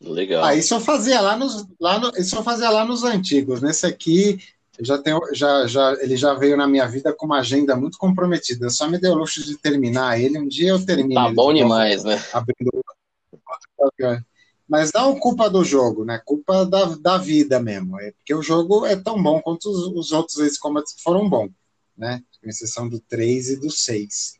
Legal. 0.00 0.44
Ah, 0.44 0.54
isso 0.54 0.74
eu 0.74 0.80
fazia 0.80 1.20
lá 1.20 1.36
nos, 1.36 1.66
lá 1.80 1.98
no, 1.98 2.16
isso 2.16 2.36
eu 2.36 2.42
fazia 2.44 2.70
lá 2.70 2.84
nos 2.84 3.02
antigos. 3.02 3.60
Nesse 3.60 3.84
aqui, 3.84 4.38
eu 4.78 4.84
já 4.84 4.96
tenho, 4.96 5.20
já, 5.32 5.66
já, 5.66 5.92
ele 6.00 6.16
já 6.16 6.34
veio 6.34 6.56
na 6.56 6.68
minha 6.68 6.86
vida 6.86 7.12
com 7.12 7.26
uma 7.26 7.40
agenda 7.40 7.74
muito 7.74 7.98
comprometida. 7.98 8.66
Eu 8.66 8.70
só 8.70 8.88
me 8.88 8.96
deu 8.96 9.12
o 9.12 9.16
luxo 9.16 9.44
de 9.44 9.56
terminar 9.58 10.20
ele. 10.20 10.38
Um 10.38 10.46
dia 10.46 10.70
eu 10.70 10.86
termino. 10.86 11.20
Tá 11.20 11.32
bom 11.32 11.52
demais, 11.52 12.04
né? 12.04 12.22
abrindo. 12.32 12.70
Mas 14.68 14.92
não 14.92 15.18
culpa 15.18 15.50
do 15.50 15.64
jogo, 15.64 16.04
né? 16.04 16.22
Culpa 16.24 16.64
da, 16.64 16.84
da 16.94 17.18
vida 17.18 17.58
mesmo. 17.60 17.98
É 18.00 18.12
porque 18.12 18.32
o 18.32 18.42
jogo 18.42 18.86
é 18.86 18.94
tão 18.94 19.20
bom 19.20 19.42
quanto 19.42 19.68
os, 19.68 19.88
os 19.88 20.12
outros 20.12 20.38
Ace 20.38 20.60
Combats 20.60 20.94
que 20.94 21.02
foram 21.02 21.28
bons, 21.28 21.50
né? 21.96 22.22
Com 22.40 22.48
exceção 22.48 22.88
do 22.88 23.00
3 23.00 23.50
e 23.50 23.56
do 23.60 23.72
6. 23.72 24.38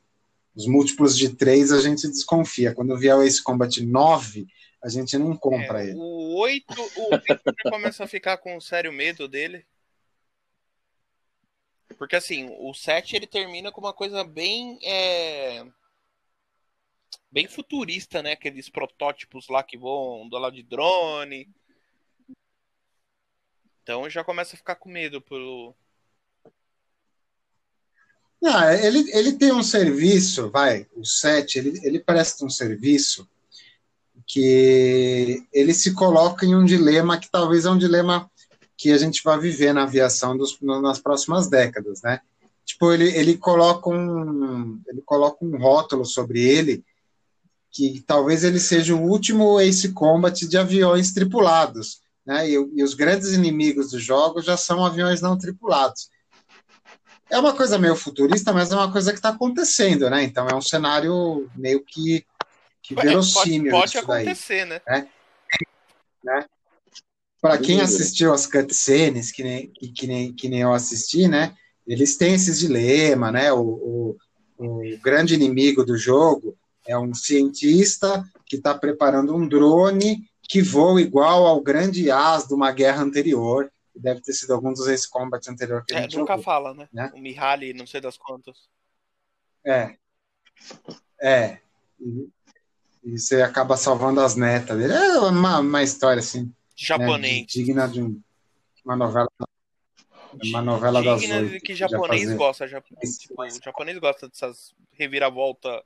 Os 0.54 0.66
múltiplos 0.66 1.16
de 1.16 1.30
3 1.30 1.72
a 1.72 1.80
gente 1.80 2.06
desconfia. 2.06 2.72
Quando 2.72 2.96
vier 2.96 3.16
o 3.16 3.22
Ace 3.22 3.42
Combat 3.42 3.84
9, 3.84 4.46
a 4.84 4.88
gente 4.88 5.18
não 5.18 5.36
compra 5.36 5.82
é, 5.82 5.88
ele. 5.88 5.94
o 5.98 6.38
8, 6.38 6.64
o 6.96 7.14
8 7.14 7.24
já 7.64 7.70
começa 7.70 8.04
a 8.04 8.06
ficar 8.06 8.36
com 8.36 8.56
um 8.56 8.60
sério 8.60 8.92
medo 8.92 9.26
dele. 9.26 9.64
Porque 11.98 12.16
assim, 12.16 12.48
o 12.60 12.72
7 12.72 13.16
ele 13.16 13.26
termina 13.26 13.72
com 13.72 13.80
uma 13.80 13.92
coisa 13.92 14.22
bem. 14.24 14.78
é, 14.82 15.66
bem 17.30 17.46
futurista, 17.46 18.22
né? 18.22 18.32
Aqueles 18.32 18.68
protótipos 18.68 19.48
lá 19.48 19.62
que 19.62 19.76
voam 19.76 20.28
do 20.28 20.38
lado 20.38 20.54
de 20.54 20.62
drone. 20.62 21.48
Então 23.82 24.08
já 24.08 24.22
começa 24.22 24.54
a 24.54 24.58
ficar 24.58 24.76
com 24.76 24.88
medo 24.88 25.20
pelo. 25.20 25.74
Não, 28.40 28.70
ele, 28.70 29.10
ele 29.12 29.32
tem 29.32 29.52
um 29.52 29.64
serviço, 29.64 30.48
vai, 30.50 30.86
o 30.94 31.04
7, 31.04 31.58
ele, 31.58 31.80
ele 31.82 31.98
presta 31.98 32.44
um 32.44 32.50
serviço 32.50 33.28
que 34.24 35.44
ele 35.52 35.74
se 35.74 35.92
coloca 35.92 36.46
em 36.46 36.54
um 36.54 36.64
dilema 36.64 37.18
que 37.18 37.28
talvez 37.28 37.64
é 37.64 37.70
um 37.70 37.78
dilema 37.78 38.30
que 38.78 38.92
a 38.92 38.96
gente 38.96 39.22
vai 39.24 39.36
viver 39.38 39.74
na 39.74 39.82
aviação 39.82 40.36
dos, 40.38 40.56
nas 40.62 41.00
próximas 41.00 41.48
décadas, 41.48 42.00
né? 42.00 42.20
Tipo, 42.64 42.92
ele, 42.92 43.08
ele, 43.16 43.36
coloca 43.36 43.90
um, 43.90 44.80
ele 44.86 45.02
coloca 45.04 45.44
um 45.44 45.58
rótulo 45.58 46.04
sobre 46.04 46.40
ele 46.40 46.84
que 47.72 48.02
talvez 48.06 48.44
ele 48.44 48.60
seja 48.60 48.94
o 48.94 49.02
último 49.02 49.60
Ace 49.60 49.92
Combat 49.92 50.46
de 50.46 50.56
aviões 50.56 51.12
tripulados, 51.12 52.00
né? 52.24 52.48
E, 52.48 52.52
e 52.52 52.82
os 52.84 52.94
grandes 52.94 53.32
inimigos 53.32 53.90
do 53.90 53.98
jogo 53.98 54.40
já 54.40 54.56
são 54.56 54.86
aviões 54.86 55.20
não 55.20 55.36
tripulados. 55.36 56.08
É 57.28 57.38
uma 57.38 57.54
coisa 57.54 57.78
meio 57.78 57.96
futurista, 57.96 58.52
mas 58.52 58.70
é 58.70 58.76
uma 58.76 58.92
coisa 58.92 59.10
que 59.12 59.18
está 59.18 59.30
acontecendo, 59.30 60.08
né? 60.08 60.22
Então 60.22 60.46
é 60.46 60.54
um 60.54 60.62
cenário 60.62 61.50
meio 61.56 61.84
que, 61.84 62.24
que 62.80 62.94
É, 62.94 62.96
pode 62.96 63.08
verossímil 63.08 63.72
pode 63.72 63.96
isso 63.96 64.06
daí. 64.06 64.22
acontecer, 64.22 64.64
né? 64.66 64.80
Para 67.40 67.58
quem 67.58 67.80
assistiu 67.80 68.32
as 68.32 68.46
cutscenes, 68.46 69.30
que 69.30 69.42
nem, 69.44 69.70
que, 69.72 69.88
que 69.92 70.06
nem, 70.06 70.32
que 70.34 70.48
nem 70.48 70.60
eu 70.60 70.72
assisti, 70.72 71.28
né? 71.28 71.54
Eles 71.86 72.16
têm 72.16 72.34
esses 72.34 72.58
dilema, 72.58 73.30
né? 73.30 73.52
O, 73.52 73.60
o, 73.60 74.16
o 74.58 74.98
grande 75.02 75.34
inimigo 75.34 75.84
do 75.84 75.96
jogo 75.96 76.56
é 76.86 76.98
um 76.98 77.14
cientista 77.14 78.24
que 78.44 78.56
está 78.56 78.74
preparando 78.76 79.34
um 79.36 79.46
drone 79.46 80.28
que 80.42 80.62
voa 80.62 81.00
igual 81.00 81.46
ao 81.46 81.60
grande 81.62 82.10
as 82.10 82.48
de 82.48 82.54
uma 82.54 82.72
guerra 82.72 83.02
anterior. 83.02 83.70
que 83.92 84.00
Deve 84.00 84.20
ter 84.20 84.32
sido 84.32 84.52
algum 84.54 84.72
dos 84.72 84.88
Ace 84.88 85.08
Combat 85.08 85.46
anterior 85.48 85.84
que 85.86 85.94
a 85.94 85.98
É, 85.98 86.02
gente 86.02 86.16
nunca 86.16 86.32
jogou. 86.32 86.44
fala, 86.44 86.74
né? 86.74 86.88
né? 86.92 87.10
O 87.14 87.20
Mihaly, 87.20 87.72
não 87.74 87.86
sei 87.86 88.00
das 88.00 88.16
quantas. 88.18 88.56
É. 89.64 89.94
É. 91.20 91.58
E, 92.00 92.28
e 93.04 93.18
você 93.18 93.42
acaba 93.42 93.76
salvando 93.76 94.20
as 94.20 94.34
netas 94.34 94.76
dele. 94.78 94.92
É 94.94 95.18
uma, 95.20 95.58
uma 95.60 95.82
história 95.82 96.20
assim. 96.20 96.52
Né, 96.80 96.86
Japonês. 96.86 97.46
digna 97.46 97.88
de 97.88 98.02
um- 98.02 98.20
uma 98.84 98.96
novela. 98.96 99.28
Uma 100.44 100.62
novela 100.62 101.02
das 101.02 101.20
Digna 101.20 101.38
oito. 101.38 101.50
de 101.52 101.60
que 101.60 101.74
japonês 101.74 102.24
fazer. 102.24 102.36
gosta. 102.36 102.68
Tipo, 102.68 103.42
o 103.42 103.50
japonês 103.64 103.98
gosta 103.98 104.28
dessas 104.28 104.74
reviravolta. 104.92 105.82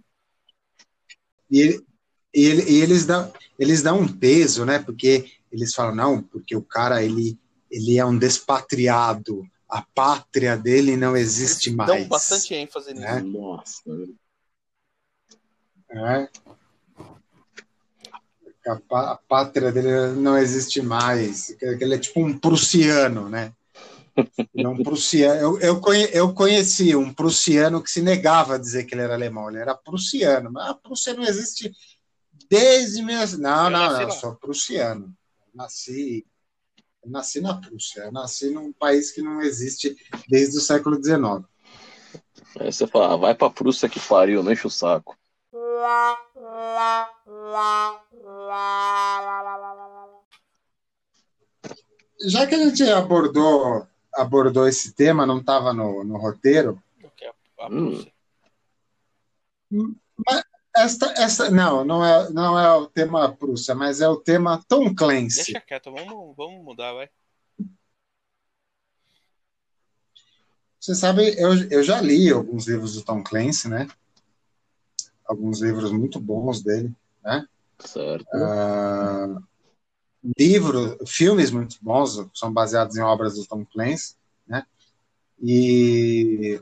E, 1.51 1.61
ele- 1.61 1.87
e 2.35 2.45
ele- 2.47 2.71
e 2.71 2.81
eles, 2.83 3.07
dão, 3.07 3.33
eles 3.59 3.83
dão 3.83 4.01
um 4.01 4.09
peso, 4.09 4.65
né? 4.65 4.79
Porque 4.79 5.31
eles 5.51 5.75
falam, 5.75 5.95
não, 5.95 6.23
porque 6.23 6.57
o 6.57 6.63
cara 6.63 7.03
ele, 7.05 7.39
ele 7.71 7.99
é 7.99 8.05
um 8.05 8.19
despatriado. 8.19 9.47
A 9.69 9.81
pátria 9.81 10.57
dele 10.57 10.97
não 10.97 11.17
existe 11.17 11.69
Eles 11.69 11.77
mais. 11.77 11.91
Dão 11.91 12.05
bastante 12.09 12.53
ênfase 12.55 12.93
nisso. 12.93 13.07
né? 13.07 13.21
Nossa. 13.21 13.83
É. 15.91 16.29
A, 18.67 18.77
pá- 18.77 19.13
a 19.13 19.17
pátria 19.17 19.73
dele 19.73 20.13
não 20.21 20.39
existe 20.39 20.81
mais. 20.81 21.55
Ele 21.61 21.95
é 21.95 21.99
tipo 21.99 22.21
um 22.21 22.39
prussiano, 22.39 23.29
né? 23.29 23.53
É 24.57 24.69
um 24.69 24.83
prussiano. 24.83 25.41
Eu, 25.41 25.61
eu, 25.61 25.81
conhe- 25.81 26.11
eu 26.13 26.33
conheci 26.33 26.95
um 26.95 27.13
prussiano 27.13 27.83
que 27.83 27.91
se 27.91 28.03
negava 28.03 28.55
a 28.55 28.59
dizer 28.59 28.85
que 28.85 28.95
ele 28.95 29.03
era 29.03 29.15
alemão. 29.15 29.49
Ele 29.49 29.59
era 29.59 29.75
prussiano. 29.75 30.51
Mas 30.53 30.71
a 30.71 30.75
Prússia 30.75 31.15
não 31.15 31.25
existe 31.25 31.73
desde... 32.49 33.03
Minha... 33.03 33.27
Não, 33.39 33.65
Eu 33.65 33.71
não, 33.71 33.93
não. 33.93 34.01
Eu 34.03 34.11
sou 34.11 34.35
prussiano. 34.37 35.07
Eu 35.07 35.53
nasci... 35.55 36.27
Eu 37.05 37.11
nasci 37.11 37.41
na 37.41 37.55
Prússia. 37.55 38.03
Eu 38.03 38.13
nasci 38.13 38.51
num 38.51 38.73
país 38.73 39.11
que 39.11 39.23
não 39.23 39.41
existe 39.43 39.97
desde 40.29 40.59
o 40.59 40.61
século 40.61 41.03
XIX. 41.03 41.45
Aí 42.61 42.73
você 42.73 42.87
fala, 42.87 43.15
ah, 43.15 43.17
vai 43.17 43.35
pra 43.35 43.51
Prússia 43.51 43.89
que 43.89 43.99
pariu, 43.99 44.43
não 44.43 44.53
enche 44.53 44.67
o 44.67 44.71
saco. 44.71 45.17
Já 52.29 52.47
que 52.47 52.55
a 52.55 52.59
gente 52.59 52.83
abordou, 52.85 53.87
abordou 54.15 54.69
esse 54.69 54.93
tema, 54.95 55.27
não 55.27 55.39
estava 55.39 55.73
no, 55.73 56.05
no 56.05 56.17
roteiro, 56.17 56.83
Hum. 59.71 59.95
Esta, 60.77 61.13
esta, 61.17 61.51
não, 61.51 61.85
não 61.85 62.05
é, 62.05 62.31
não 62.31 62.59
é 62.59 62.75
o 62.75 62.87
tema 62.87 63.35
Prússia, 63.35 63.75
mas 63.75 64.01
é 64.01 64.09
o 64.09 64.17
tema 64.17 64.63
Tom 64.69 64.95
Clancy. 64.95 65.53
Deixa 65.53 65.61
quieto, 65.61 65.93
vamos, 65.93 66.37
vamos 66.37 66.65
mudar, 66.65 66.93
vai. 66.95 67.09
Você 70.81 70.95
sabe, 70.95 71.35
eu, 71.39 71.55
eu 71.71 71.83
já 71.83 72.01
li 72.01 72.31
alguns 72.31 72.67
livros 72.67 72.95
do 72.95 73.03
Tom 73.03 73.23
Clancy, 73.23 73.69
né? 73.69 73.87
Alguns 75.27 75.61
livros 75.61 75.93
muito 75.93 76.19
bons 76.21 76.63
dele, 76.63 76.93
né? 77.23 77.47
Certo. 77.79 78.27
Ah, 78.35 79.41
livros, 80.39 80.97
filmes 81.11 81.51
muito 81.51 81.77
bons, 81.81 82.27
são 82.35 82.53
baseados 82.53 82.97
em 82.97 83.01
obras 83.01 83.35
do 83.35 83.47
Tom 83.47 83.65
Clancy, 83.65 84.15
né? 84.47 84.65
E 85.43 86.61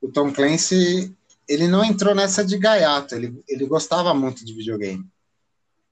o 0.00 0.10
Tom 0.10 0.32
Clancy, 0.32 1.14
ele 1.46 1.68
não 1.68 1.84
entrou 1.84 2.14
nessa 2.14 2.44
de 2.44 2.56
gaiato, 2.56 3.14
ele, 3.14 3.42
ele 3.48 3.66
gostava 3.66 4.14
muito 4.14 4.44
de 4.44 4.54
videogame. 4.54 5.06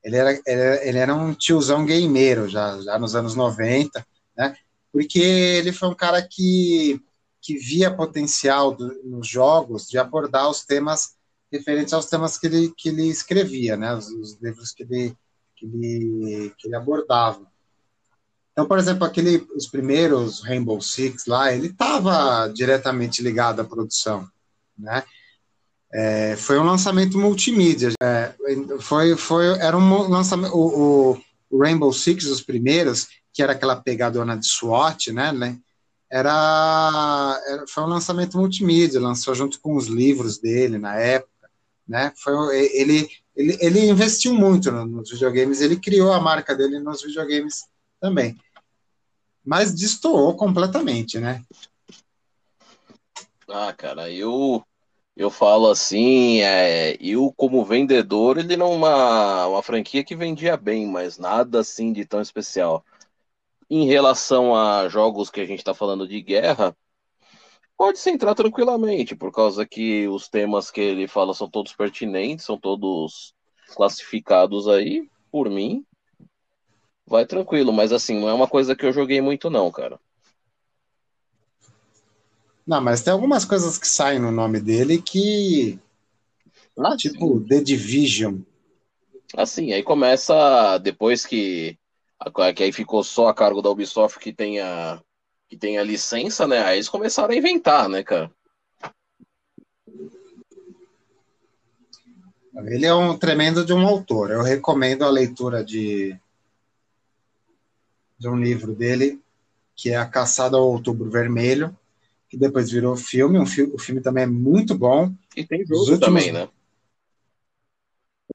Ele 0.03 0.17
era, 0.17 0.33
ele 0.33 0.43
era, 0.47 0.89
ele 0.89 0.99
era 0.99 1.15
um 1.15 1.35
tiozão 1.35 1.85
gameiro 1.85 2.49
já, 2.49 2.81
já 2.81 2.99
nos 2.99 3.15
anos 3.15 3.35
90, 3.35 4.07
né? 4.37 4.57
Porque 4.93 5.19
ele 5.19 5.73
foi 5.73 5.89
um 5.89 5.95
cara 5.95 6.23
que, 6.23 7.03
que 7.43 7.59
via 7.59 7.95
potencial 7.95 8.75
do, 8.75 9.03
nos 9.05 9.29
jogos 9.29 9.87
de 9.87 9.99
abordar 9.99 10.49
os 10.49 10.65
temas 10.65 11.16
referentes 11.57 11.93
aos 11.93 12.07
temas 12.07 12.39
que 12.39 12.47
ele, 12.47 12.73
que 12.77 12.89
ele 12.89 13.09
escrevia, 13.09 13.77
né? 13.77 13.95
Os, 13.95 14.07
os 14.09 14.41
livros 14.41 14.73
que 14.73 14.83
ele, 14.83 15.17
que 15.57 15.67
ele, 15.67 16.53
que 16.59 16.69
ele 16.69 16.77
abordava. 16.77 17.41
Então, 18.53 18.67
por 18.67 18.79
exemplo, 18.79 19.05
aquele, 19.05 19.47
os 19.55 19.67
primeiros 19.67 20.41
Rainbow 20.43 20.81
Six 20.81 21.27
lá, 21.27 21.53
ele 21.53 21.69
estava 21.69 22.49
diretamente 22.49 23.23
ligado 23.23 23.61
à 23.61 23.65
produção, 23.65 24.27
né? 24.79 25.05
É, 25.93 26.37
foi 26.37 26.59
um 26.59 26.65
lançamento 26.65 27.19
multimídia. 27.19 27.93
É, 28.03 28.35
foi, 28.81 29.17
foi, 29.17 29.47
era 29.59 29.77
um 29.77 30.09
lançamento. 30.09 30.55
O, 30.55 31.19
o, 31.51 31.59
Rainbow 31.59 31.93
Six, 31.93 32.27
os 32.27 32.41
primeiros, 32.41 33.09
que 33.33 33.43
era 33.43 33.53
aquela 33.53 33.77
pegadona 33.77 34.37
de 34.37 34.47
SWAT, 34.47 35.13
né? 35.13 35.33
né 35.33 35.59
era, 36.11 37.41
era, 37.49 37.65
foi 37.69 37.83
um 37.85 37.89
lançamento 37.89 38.39
multimídia, 38.39 39.01
lançou 39.01 39.35
junto 39.35 39.61
com 39.61 39.77
os 39.77 39.87
livros 39.87 40.39
dele 40.39 40.79
na 40.79 40.97
época, 40.97 41.31
né? 41.87 42.13
Foi, 42.17 42.57
ele, 42.75 43.09
ele, 43.35 43.57
ele 43.61 43.89
investiu 43.89 44.35
muito 44.35 44.71
nos 44.71 45.11
videogames, 45.11 45.61
ele 45.61 45.79
criou 45.79 46.13
a 46.13 46.21
marca 46.21 46.55
dele 46.55 46.79
nos 46.79 47.03
videogames 47.03 47.65
também. 48.01 48.37
Mas 49.45 49.73
destoou 49.75 50.35
completamente, 50.35 51.19
né? 51.19 51.43
Ah, 53.49 53.73
cara, 53.73 54.11
eu 54.11 54.65
eu 55.17 55.31
falo 55.31 55.71
assim, 55.71 56.43
é, 56.43 56.95
eu 57.01 57.33
como 57.35 57.65
vendedor, 57.65 58.37
ele 58.37 58.55
não 58.55 58.73
é 58.73 58.77
uma, 58.77 59.47
uma 59.47 59.63
franquia 59.63 60.05
que 60.05 60.15
vendia 60.15 60.59
bem, 60.59 60.87
mas 60.87 61.17
nada 61.17 61.61
assim 61.61 61.91
de 61.91 62.05
tão 62.05 62.21
especial. 62.21 62.85
Em 63.71 63.87
relação 63.87 64.55
a 64.55 64.89
jogos 64.89 65.31
que 65.31 65.41
a 65.41 65.47
gente 65.47 65.61
está 65.61 65.73
falando 65.73 66.07
de 66.07 66.21
guerra, 66.21 66.77
pode 67.77 67.99
se 67.99 68.11
entrar 68.11 68.35
tranquilamente, 68.35 69.15
por 69.15 69.31
causa 69.31 69.67
que 69.67 70.09
os 70.09 70.29
temas 70.29 70.71
que 70.71 70.81
ele 70.81 71.07
fala 71.07 71.35
são 71.35 71.49
todos 71.49 71.73
pertinentes, 71.75 72.47
são 72.47 72.59
todos 72.59 73.35
classificados 73.75 74.67
aí, 74.67 75.09
por 75.31 75.51
mim. 75.51 75.85
Vai 77.07 77.27
tranquilo, 77.27 77.73
mas 77.73 77.93
assim, 77.93 78.19
não 78.19 78.29
é 78.29 78.35
uma 78.35 78.49
coisa 78.49 78.75
que 78.75 78.85
eu 78.85 78.93
joguei 78.93 79.21
muito 79.21 79.51
não, 79.51 79.71
cara. 79.71 80.01
Não, 82.67 82.81
mas 82.81 83.01
tem 83.01 83.13
algumas 83.13 83.45
coisas 83.45 83.79
que 83.79 83.87
saem 83.87 84.19
no 84.19 84.33
nome 84.33 84.61
dele 84.61 85.01
que. 85.01 85.79
Ah, 86.77 86.97
tipo, 86.97 87.39
sim. 87.39 87.47
The 87.47 87.61
Division. 87.61 88.41
Assim, 89.37 89.73
aí 89.73 89.83
começa 89.85 90.79
depois 90.79 91.25
que. 91.25 91.79
Que 92.57 92.65
aí 92.65 92.73
ficou 92.73 93.05
só 93.05 93.29
a 93.29 93.35
cargo 93.35 93.63
da 93.63 93.71
Ubisoft 93.71 94.19
que 94.19 94.33
tem 94.33 94.59
a, 94.59 95.01
que 95.49 95.57
tem 95.57 95.79
a 95.79 95.83
licença, 95.83 96.47
né? 96.47 96.63
Aí 96.63 96.77
eles 96.77 96.89
começaram 96.89 97.33
a 97.33 97.37
inventar, 97.37 97.89
né, 97.89 98.03
cara? 98.03 98.31
Ele 102.65 102.87
é 102.87 102.95
um 102.95 103.17
tremendo 103.19 103.65
de 103.65 103.73
um 103.73 103.87
autor. 103.87 104.31
Eu 104.31 104.43
recomendo 104.43 105.05
a 105.05 105.11
leitura 105.11 105.63
de, 105.63 106.19
de 108.19 108.29
um 108.29 108.37
livro 108.37 108.75
dele, 108.75 109.21
que 109.75 109.91
é 109.91 109.97
A 109.97 110.07
Caçada 110.07 110.57
ao 110.57 110.71
Outubro 110.71 111.11
Vermelho, 111.11 111.77
que 112.29 112.37
depois 112.37 112.71
virou 112.71 112.97
filme. 112.97 113.39
Um 113.39 113.45
fi 113.45 113.63
o 113.63 113.79
filme 113.79 114.01
também 114.01 114.25
é 114.25 114.27
muito 114.27 114.77
bom. 114.77 115.15
E 115.37 115.45
tem 115.45 115.67
jogo 115.67 115.81
últimos, 115.81 116.01
também, 116.01 116.33
né? 116.33 116.49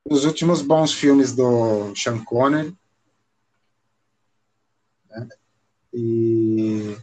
Os 0.08 0.24
últimos 0.24 0.62
bons 0.62 0.94
filmes 0.94 1.34
do 1.34 1.96
Sean 1.96 2.24
Connery. 2.24 2.76
Né? 5.10 5.28
E 5.94 6.98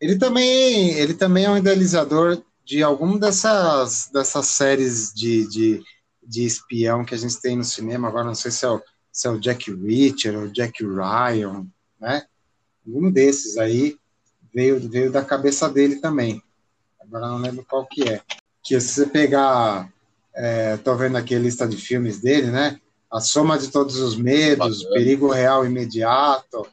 ele 0.00 0.16
também, 0.18 0.90
ele 0.92 1.14
também 1.14 1.44
é 1.44 1.50
um 1.50 1.56
idealizador 1.56 2.42
de 2.64 2.82
alguma 2.82 3.18
dessas, 3.18 4.10
dessas 4.12 4.46
séries 4.48 5.12
de, 5.14 5.48
de, 5.48 5.82
de 6.22 6.44
espião 6.44 7.04
que 7.04 7.14
a 7.14 7.18
gente 7.18 7.40
tem 7.40 7.56
no 7.56 7.64
cinema. 7.64 8.08
Agora 8.08 8.24
não 8.24 8.34
sei 8.34 8.50
se 8.50 8.64
é 8.64 8.70
o, 8.70 8.82
se 9.12 9.26
é 9.26 9.30
o 9.30 9.38
Jack 9.38 9.72
Reacher 9.72 10.38
ou 10.38 10.48
Jack 10.48 10.84
Ryan, 10.84 11.66
né? 12.00 12.26
Um 12.86 13.10
desses 13.10 13.56
aí 13.56 13.96
veio, 14.52 14.78
veio 14.88 15.10
da 15.10 15.24
cabeça 15.24 15.68
dele 15.68 15.96
também. 15.96 16.42
Agora 17.00 17.28
não 17.28 17.38
lembro 17.38 17.64
qual 17.68 17.86
que 17.86 18.08
é. 18.08 18.20
Que 18.62 18.78
se 18.80 18.88
você 18.88 19.06
pegar, 19.06 19.90
é, 20.34 20.76
tô 20.78 20.94
vendo 20.96 21.16
aqui 21.16 21.34
a 21.34 21.38
lista 21.38 21.66
de 21.66 21.76
filmes 21.76 22.20
dele, 22.20 22.50
né? 22.50 22.80
A 23.10 23.20
Soma 23.20 23.58
de 23.58 23.68
Todos 23.68 23.96
os 23.96 24.16
Medos, 24.16 24.82
Bacana. 24.82 24.94
Perigo 24.96 25.30
Real 25.30 25.64
Imediato, 25.64 26.66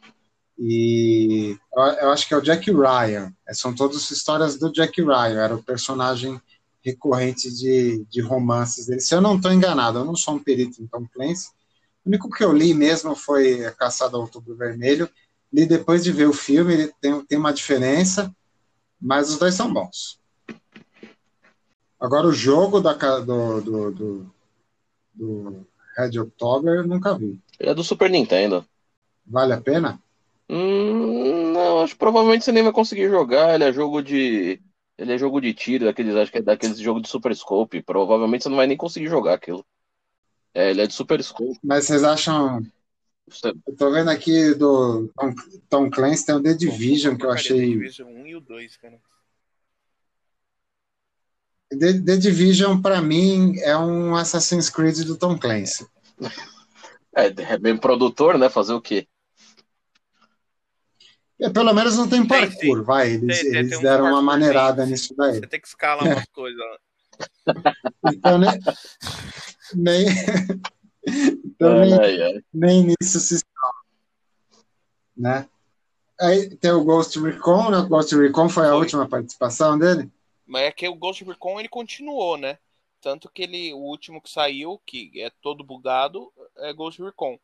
e 0.57 1.57
eu 2.01 2.11
acho 2.11 2.27
que 2.27 2.33
é 2.33 2.37
o 2.37 2.41
Jack 2.41 2.71
Ryan. 2.71 3.33
É, 3.47 3.53
são 3.53 3.73
todas 3.73 4.11
histórias 4.11 4.57
do 4.57 4.71
Jack 4.71 5.01
Ryan, 5.01 5.39
era 5.39 5.55
o 5.55 5.63
personagem 5.63 6.39
recorrente 6.83 7.51
de, 7.51 8.05
de 8.05 8.21
romances 8.21 8.87
dele. 8.87 9.01
Se 9.01 9.13
eu 9.13 9.21
não 9.21 9.35
estou 9.35 9.51
enganado, 9.51 9.99
eu 9.99 10.05
não 10.05 10.15
sou 10.15 10.35
um 10.35 10.39
perito 10.43 10.81
em 10.81 10.87
Tom 10.87 11.05
Clancy. 11.13 11.49
O 12.03 12.09
único 12.09 12.29
que 12.29 12.43
eu 12.43 12.51
li 12.51 12.73
mesmo 12.73 13.15
foi 13.15 13.71
Caçada 13.77 14.15
ao 14.15 14.23
Outubro 14.23 14.55
Vermelho, 14.55 15.09
li 15.53 15.65
depois 15.65 16.03
de 16.03 16.11
ver 16.11 16.27
o 16.27 16.33
filme, 16.33 16.73
ele 16.73 16.93
tem, 16.99 17.23
tem 17.25 17.37
uma 17.37 17.53
diferença, 17.53 18.33
mas 18.99 19.29
os 19.29 19.37
dois 19.37 19.53
são 19.53 19.71
bons. 19.71 20.19
Agora, 21.99 22.25
o 22.25 22.33
jogo 22.33 22.79
da, 22.79 22.93
do, 23.19 23.61
do, 23.61 23.91
do, 23.91 24.33
do 25.13 25.67
Red 25.95 26.19
October, 26.19 26.85
nunca 26.87 27.15
vi. 27.15 27.39
Ele 27.59 27.69
é 27.69 27.75
do 27.75 27.83
Super 27.83 28.09
Nintendo. 28.09 28.65
Vale 29.25 29.53
a 29.53 29.61
pena? 29.61 30.00
Hum, 30.51 31.53
não, 31.53 31.81
acho 31.81 31.93
que 31.93 31.99
provavelmente 31.99 32.43
você 32.43 32.51
nem 32.51 32.63
vai 32.63 32.73
conseguir 32.73 33.09
jogar. 33.09 33.55
Ele 33.55 33.63
é 33.63 33.71
jogo 33.71 34.01
de. 34.01 34.61
Ele 34.97 35.13
é 35.13 35.17
jogo 35.17 35.39
de 35.39 35.53
tiro, 35.53 35.85
daqueles, 35.85 36.13
acho 36.15 36.31
que 36.31 36.39
é 36.39 36.41
daqueles 36.41 36.77
jogo 36.77 36.99
de 36.99 37.07
Super 37.07 37.33
Scope. 37.33 37.81
Provavelmente 37.81 38.43
você 38.43 38.49
não 38.49 38.57
vai 38.57 38.67
nem 38.67 38.75
conseguir 38.75 39.07
jogar 39.07 39.35
aquilo. 39.35 39.65
É, 40.53 40.69
ele 40.69 40.81
é 40.81 40.87
de 40.87 40.93
Super 40.93 41.23
Scope. 41.23 41.57
Mas 41.63 41.85
vocês 41.85 42.03
acham 42.03 42.61
eu 43.65 43.75
tô 43.77 43.91
vendo 43.91 44.09
aqui 44.09 44.53
do 44.55 45.09
Tom, 45.15 45.33
Tom 45.69 45.89
Clancy, 45.89 46.25
tem 46.25 46.35
o 46.35 46.43
The 46.43 46.53
Division, 46.53 47.15
que 47.15 47.25
eu 47.25 47.31
achei. 47.31 47.59
The 47.59 47.65
Division 47.65 48.09
1 48.09 48.27
e 48.27 48.35
o 48.35 48.41
2, 48.41 48.77
cara. 48.77 48.99
The, 51.69 51.93
The 52.01 52.17
Division, 52.17 52.81
pra 52.81 53.01
mim, 53.01 53.57
é 53.59 53.77
um 53.77 54.15
Assassin's 54.15 54.69
Creed 54.69 55.05
do 55.05 55.17
Tom 55.17 55.37
Clancy. 55.37 55.87
É, 57.15 57.25
é 57.25 57.57
bem 57.57 57.77
produtor, 57.77 58.37
né? 58.37 58.49
Fazer 58.49 58.73
o 58.73 58.81
quê? 58.81 59.07
É, 61.41 61.49
pelo 61.49 61.73
menos 61.73 61.97
não 61.97 62.07
tem 62.07 62.25
parkour, 62.25 62.59
tem, 62.59 62.75
sim. 62.75 62.83
vai. 62.83 63.11
Eles, 63.13 63.41
tem, 63.41 63.55
eles 63.55 63.71
tem 63.71 63.81
deram 63.81 64.05
uma 64.05 64.21
maneirada 64.21 64.85
nisso 64.85 65.15
daí. 65.15 65.39
Você 65.39 65.47
tem 65.47 65.59
que 65.59 65.67
escalar 65.67 66.05
umas 66.05 66.25
coisas. 66.27 66.63
Então, 68.13 68.37
né? 68.37 68.47
Nem. 69.73 70.05
Então, 71.43 71.79
nem, 71.79 72.43
nem 72.53 72.83
nisso 72.83 73.19
se 73.19 73.39
salva. 73.39 73.81
Né? 75.17 75.49
Aí 76.19 76.55
tem 76.57 76.71
o 76.71 76.83
Ghost 76.83 77.19
Recon, 77.19 77.71
né? 77.71 77.79
O 77.79 77.87
Ghost 77.87 78.15
Recon 78.15 78.47
foi 78.47 78.67
a 78.67 78.69
foi. 78.69 78.77
última 78.77 79.09
participação 79.09 79.79
dele. 79.79 80.11
Mas 80.45 80.63
é 80.63 80.71
que 80.71 80.87
o 80.87 80.95
Ghost 80.95 81.23
Recon 81.23 81.59
ele 81.59 81.69
continuou, 81.69 82.37
né? 82.37 82.59
Tanto 83.01 83.31
que 83.31 83.41
ele, 83.41 83.73
o 83.73 83.79
último 83.79 84.21
que 84.21 84.29
saiu, 84.29 84.79
que 84.85 85.11
é 85.15 85.31
todo 85.41 85.63
bugado, 85.63 86.31
é 86.57 86.71
Ghost 86.71 87.01
Recon. 87.01 87.39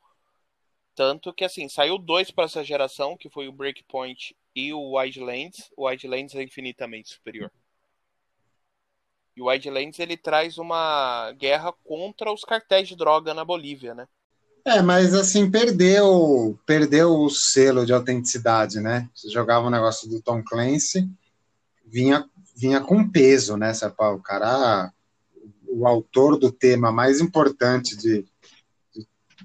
Tanto 0.98 1.32
que 1.32 1.46
assim, 1.46 1.70
saiu 1.70 2.00
dois 2.00 2.32
para 2.32 2.46
essa 2.46 2.64
geração, 2.64 3.16
que 3.16 3.30
foi 3.30 3.48
o 3.48 3.52
Breakpoint 3.52 4.36
e 4.56 4.74
o 4.74 4.98
Wildlands. 4.98 5.70
O 5.78 5.86
Wildlands 5.86 6.34
é 6.34 6.42
infinitamente 6.42 7.10
superior. 7.10 7.52
E 9.36 9.42
o 9.44 9.46
Wildlands 9.46 10.00
ele 10.00 10.18
traz 10.18 10.58
uma 10.58 11.32
guerra 11.34 11.72
contra 11.84 12.34
os 12.34 12.44
cartéis 12.44 12.88
de 12.88 12.96
droga 12.96 13.32
na 13.36 13.46
Bolívia, 13.46 13.94
né? 13.94 14.08
É, 14.66 14.82
mas 14.82 15.14
assim, 15.14 15.52
perdeu, 15.52 16.60
perdeu 16.66 17.12
o 17.12 17.30
selo 17.30 17.86
de 17.86 17.94
autenticidade, 17.94 18.80
né? 18.80 19.08
Você 19.14 19.30
jogava 19.30 19.68
o 19.68 19.72
negócio 19.72 20.10
do 20.10 20.20
Tom 20.20 20.44
Clancy, 20.44 21.08
vinha, 21.86 22.28
vinha 22.56 22.82
com 22.82 23.08
peso, 23.08 23.56
né? 23.56 23.72
O 24.00 24.20
cara, 24.20 24.92
o 25.68 25.86
autor 25.86 26.40
do 26.40 26.52
tema 26.52 26.92
mais 26.92 27.22
importante 27.22 27.96
de 27.96 28.26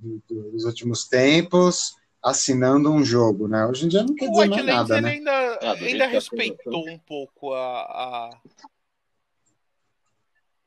dos 0.03 0.65
últimos 0.65 1.07
tempos, 1.07 1.97
assinando 2.23 2.91
um 2.91 3.05
jogo, 3.05 3.49
né? 3.49 3.67
Hoje 3.67 3.87
em 3.87 3.89
dia 3.89 4.03
não 4.03 4.15
quer 4.15 4.29
dizer 4.31 4.49
mais 4.49 4.67
nada, 4.67 4.97
ele 4.97 5.07
né? 5.07 5.11
ainda, 5.13 5.55
Ah, 5.61 5.73
ainda 5.73 6.07
respeitou 6.07 6.89
um 6.89 6.99
pouco 6.99 7.53
a, 7.53 7.81
a- 7.83 8.41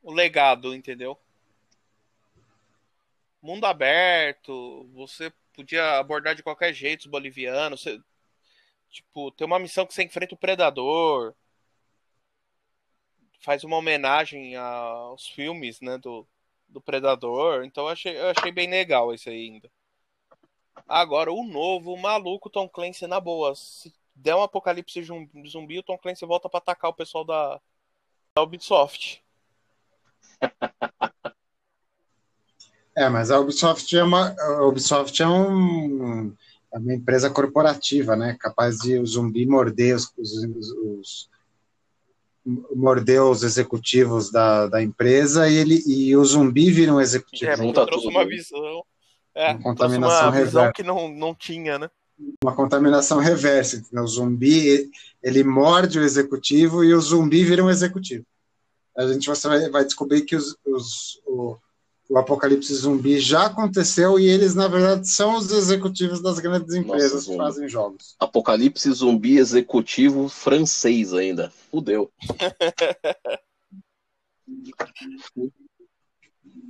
o 0.02 0.12
legado, 0.12 0.74
entendeu? 0.74 1.18
Mundo 3.42 3.64
aberto, 3.66 4.88
você 4.92 5.32
podia 5.54 5.98
abordar 5.98 6.34
de 6.34 6.42
qualquer 6.42 6.72
jeito 6.72 7.00
os 7.02 7.06
bolivianos. 7.06 7.82
Você, 7.82 8.00
tipo, 8.90 9.30
tem 9.32 9.46
uma 9.46 9.58
missão 9.58 9.86
que 9.86 9.94
você 9.94 10.02
enfrenta 10.02 10.34
o 10.34 10.38
predador. 10.38 11.34
Faz 13.40 13.62
uma 13.62 13.76
homenagem 13.76 14.56
aos 14.56 15.28
filmes, 15.28 15.80
né, 15.80 15.98
do, 15.98 16.26
do 16.68 16.80
Predador. 16.80 17.64
Então 17.64 17.84
eu 17.84 17.88
achei, 17.90 18.18
eu 18.18 18.28
achei 18.30 18.50
bem 18.52 18.68
legal 18.68 19.12
isso 19.14 19.28
aí 19.28 19.48
ainda. 19.48 19.70
Agora, 20.86 21.32
o 21.32 21.42
novo, 21.44 21.92
o 21.92 22.00
maluco 22.00 22.50
Tom 22.50 22.68
Clancy, 22.68 23.06
na 23.06 23.18
boa. 23.18 23.54
Se 23.54 23.92
der 24.14 24.34
um 24.36 24.42
apocalipse 24.42 25.02
zum- 25.02 25.28
zumbi, 25.46 25.78
o 25.78 25.82
Tom 25.82 25.98
Clancy 25.98 26.24
volta 26.26 26.48
pra 26.48 26.58
atacar 26.58 26.90
o 26.90 26.94
pessoal 26.94 27.24
da, 27.24 27.60
da 28.34 28.42
Ubisoft. 28.42 29.22
É, 32.98 33.10
mas 33.10 33.30
a 33.30 33.38
Ubisoft 33.38 33.94
é 33.94 34.02
uma, 34.02 34.34
Ubisoft 34.62 35.22
é, 35.22 35.28
um, 35.28 36.34
é 36.72 36.78
uma 36.78 36.94
empresa 36.94 37.28
corporativa, 37.28 38.16
né? 38.16 38.38
Capaz 38.40 38.78
de 38.78 38.98
o 38.98 39.04
zumbi 39.06 39.44
morder 39.44 39.94
os, 39.96 40.10
os- 40.16 40.72
os- 40.72 41.30
morder 42.74 43.22
os 43.22 43.42
executivos 43.42 44.30
da, 44.30 44.66
da 44.68 44.82
empresa 44.82 45.48
e 45.48 45.56
ele 45.56 45.82
e 45.86 46.16
o 46.16 46.24
zumbi 46.24 46.70
vira 46.70 46.94
um 46.94 47.00
executivo. 47.00 47.50
É, 47.50 47.56
trouxe 47.56 47.90
tudo, 47.90 48.08
uma 48.08 48.24
né? 48.24 48.30
visão. 48.30 48.84
É, 49.34 49.50
Uma 49.52 49.62
contaminação 49.62 50.22
uma 50.22 50.30
visão 50.32 50.62
reversa. 50.62 50.72
que 50.72 50.82
não, 50.82 51.08
não 51.08 51.34
tinha, 51.34 51.78
né? 51.78 51.90
uma 52.42 52.54
contaminação 52.54 53.18
reversa. 53.18 53.76
entendeu? 53.76 54.04
O 54.04 54.08
zumbi 54.08 54.90
ele 55.22 55.44
morde 55.44 55.98
o 55.98 56.02
executivo 56.02 56.82
e 56.84 56.94
o 56.94 57.00
zumbi 57.00 57.44
vira 57.44 57.62
um 57.64 57.68
executivo. 57.70 58.24
A 58.96 59.06
gente 59.08 59.28
você 59.28 59.46
vai, 59.48 59.68
vai 59.68 59.84
descobrir 59.84 60.22
que 60.22 60.34
os, 60.36 60.56
os- 60.66 61.20
o, 61.26 61.56
o 62.08 62.18
apocalipse 62.18 62.72
zumbi 62.74 63.18
já 63.18 63.46
aconteceu 63.46 64.18
e 64.18 64.26
eles, 64.28 64.54
na 64.54 64.68
verdade, 64.68 65.08
são 65.08 65.36
os 65.36 65.50
executivos 65.50 66.20
das 66.22 66.38
grandes 66.38 66.74
empresas 66.74 67.22
que 67.24 67.32
zumbi. 67.32 67.38
fazem 67.38 67.68
jogos. 67.68 68.14
Apocalipse 68.20 68.90
zumbi 68.92 69.38
executivo 69.38 70.28
francês 70.28 71.12
ainda. 71.12 71.52
Fudeu. 71.70 72.10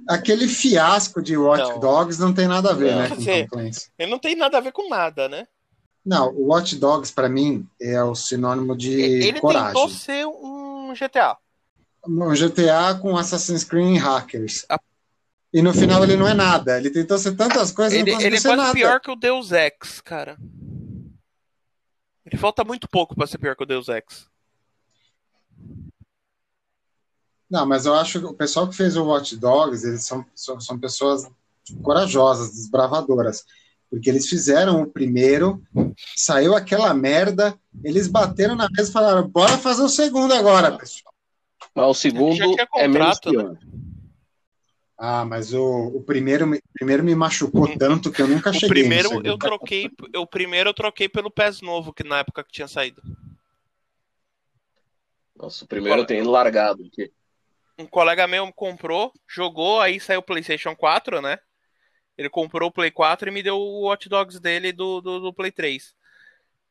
Aquele 0.08 0.46
fiasco 0.46 1.20
de 1.20 1.36
Watch 1.36 1.68
Não. 1.68 1.80
Dogs 1.80 2.20
não 2.20 2.32
tem 2.32 2.46
nada 2.46 2.70
a 2.70 2.74
ver, 2.74 2.92
Não. 2.92 3.02
né, 3.02 3.08
com 3.08 3.16
dizer- 3.16 3.48
Tom 3.48 3.56
Clancy. 3.58 3.90
Ele 3.98 4.10
não 4.10 4.18
tem 4.18 4.36
nada 4.36 4.58
a 4.58 4.60
ver 4.60 4.72
com 4.72 4.88
nada, 4.88 5.28
né? 5.28 5.46
Não, 6.04 6.32
o 6.32 6.46
Watch 6.46 6.76
Dogs, 6.76 7.12
para 7.12 7.28
mim, 7.28 7.66
é 7.80 8.00
o 8.02 8.14
sinônimo 8.14 8.76
de 8.76 8.92
Ele 8.92 9.40
coragem. 9.40 9.66
tentou 9.74 9.88
ser 9.88 10.24
um 10.26 10.92
GTA. 10.94 11.36
no 12.06 12.30
GTA 12.32 12.94
com 13.02 13.16
Assassin's 13.18 13.64
Creed 13.64 13.96
e 13.96 13.98
Hackers. 13.98 14.64
A- 14.68 14.78
E 15.56 15.62
no 15.62 15.72
final 15.72 16.04
ele 16.04 16.18
não 16.18 16.28
é 16.28 16.34
nada. 16.34 16.76
Ele 16.76 16.90
tentou 16.90 17.16
ser 17.16 17.34
tantas 17.34 17.72
coisas 17.72 17.98
Ele, 17.98 18.12
não 18.12 18.20
ele 18.20 18.36
é 18.36 18.40
quase 18.42 18.56
nada. 18.56 18.74
pior 18.74 19.00
que 19.00 19.10
o 19.10 19.16
Deus 19.16 19.52
Ex, 19.52 20.02
cara. 20.02 20.36
Ele 22.26 22.36
falta 22.36 22.62
muito 22.62 22.86
pouco 22.86 23.16
pra 23.16 23.26
ser 23.26 23.38
pior 23.38 23.56
que 23.56 23.62
o 23.62 23.66
Deus 23.66 23.88
Ex. 23.88 24.28
Não, 27.48 27.64
mas 27.64 27.86
eu 27.86 27.94
acho 27.94 28.20
que 28.20 28.26
o 28.26 28.34
pessoal 28.34 28.68
que 28.68 28.76
fez 28.76 28.98
o 28.98 29.04
Watch 29.06 29.34
Dogs, 29.38 29.86
eles 29.88 30.04
são, 30.04 30.26
são, 30.34 30.60
são 30.60 30.78
pessoas 30.78 31.26
corajosas, 31.82 32.50
desbravadoras. 32.50 33.46
Porque 33.88 34.10
eles 34.10 34.28
fizeram 34.28 34.82
o 34.82 34.86
primeiro, 34.86 35.62
saiu 36.14 36.54
aquela 36.54 36.92
merda, 36.92 37.58
eles 37.82 38.08
bateram 38.08 38.54
na 38.54 38.68
mesa 38.76 38.90
e 38.90 38.92
falaram: 38.92 39.26
bora 39.26 39.56
fazer 39.56 39.80
o 39.80 39.88
segundo 39.88 40.34
agora, 40.34 40.76
pessoal. 40.76 41.14
Mas 41.74 41.86
o 41.86 41.94
segundo 41.94 42.42
é 42.74 42.86
menos 42.86 43.18
contrato, 43.18 43.30
pior. 43.30 43.56
Ah, 44.98 45.24
mas 45.26 45.52
o, 45.52 45.88
o 45.88 46.02
primeiro, 46.02 46.46
me- 46.46 46.56
o 46.58 46.72
primeiro 46.72 47.04
me 47.04 47.14
machucou 47.14 47.68
tanto 47.78 48.10
que 48.10 48.22
eu 48.22 48.28
nunca 48.28 48.50
O 48.50 48.52
cheguei. 48.54 48.68
no 48.68 48.74
primeiro 48.74 49.26
eu 49.26 49.38
troquei, 49.38 49.90
o 50.16 50.26
primeiro 50.26 50.70
eu 50.70 50.74
troquei 50.74 51.08
pelo 51.08 51.30
PES 51.30 51.60
novo, 51.60 51.92
que 51.92 52.02
na 52.02 52.20
época 52.20 52.42
que 52.42 52.52
tinha 52.52 52.68
saído. 52.68 53.02
Nossa, 55.36 55.64
o 55.64 55.68
primeiro 55.68 56.00
eu 56.00 56.06
tenho 56.06 56.30
largado 56.30 56.82
aqui. 56.84 57.12
Um 57.78 57.86
colega 57.86 58.26
meu 58.26 58.50
comprou, 58.54 59.12
jogou, 59.28 59.80
aí 59.80 60.00
saiu 60.00 60.20
o 60.20 60.22
PlayStation 60.22 60.74
4, 60.74 61.20
né? 61.20 61.38
Ele 62.16 62.30
comprou 62.30 62.70
o 62.70 62.72
Play 62.72 62.90
4 62.90 63.28
e 63.28 63.32
me 63.32 63.42
deu 63.42 63.56
o 63.58 63.90
Hot 63.90 64.08
Dogs 64.08 64.40
dele 64.40 64.72
do, 64.72 65.00
do, 65.02 65.20
do 65.20 65.34
Play 65.34 65.52
3. 65.52 65.94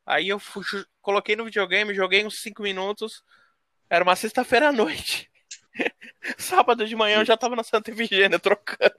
Aí 0.06 0.28
eu 0.28 0.38
fui- 0.40 0.64
coloquei 1.02 1.36
no 1.36 1.44
videogame, 1.44 1.94
joguei 1.94 2.24
uns 2.26 2.40
5 2.40 2.62
minutos. 2.62 3.22
Era 3.90 4.04
uma 4.04 4.16
sexta-feira 4.16 4.68
à 4.68 4.72
noite. 4.72 5.30
Sábado 6.38 6.86
de 6.86 6.96
manhã 6.96 7.20
eu 7.20 7.24
já 7.24 7.36
tava 7.36 7.56
na 7.56 7.62
Santa 7.62 7.90
Efigênia 7.90 8.38
trocando. 8.38 8.94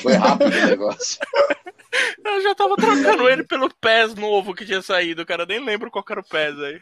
Foi 0.00 0.12
rápido 0.14 0.48
o 0.54 0.66
negócio. 0.66 1.18
Eu 2.22 2.42
já 2.42 2.54
tava 2.54 2.76
trocando 2.76 3.26
ele 3.28 3.42
pelo 3.42 3.72
PES 3.74 4.14
novo 4.16 4.54
que 4.54 4.66
tinha 4.66 4.82
saído, 4.82 5.24
cara. 5.24 5.46
Nem 5.46 5.64
lembro 5.64 5.90
qual 5.90 6.04
que 6.04 6.12
era 6.12 6.20
o 6.20 6.24
PES 6.24 6.58
aí. 6.58 6.80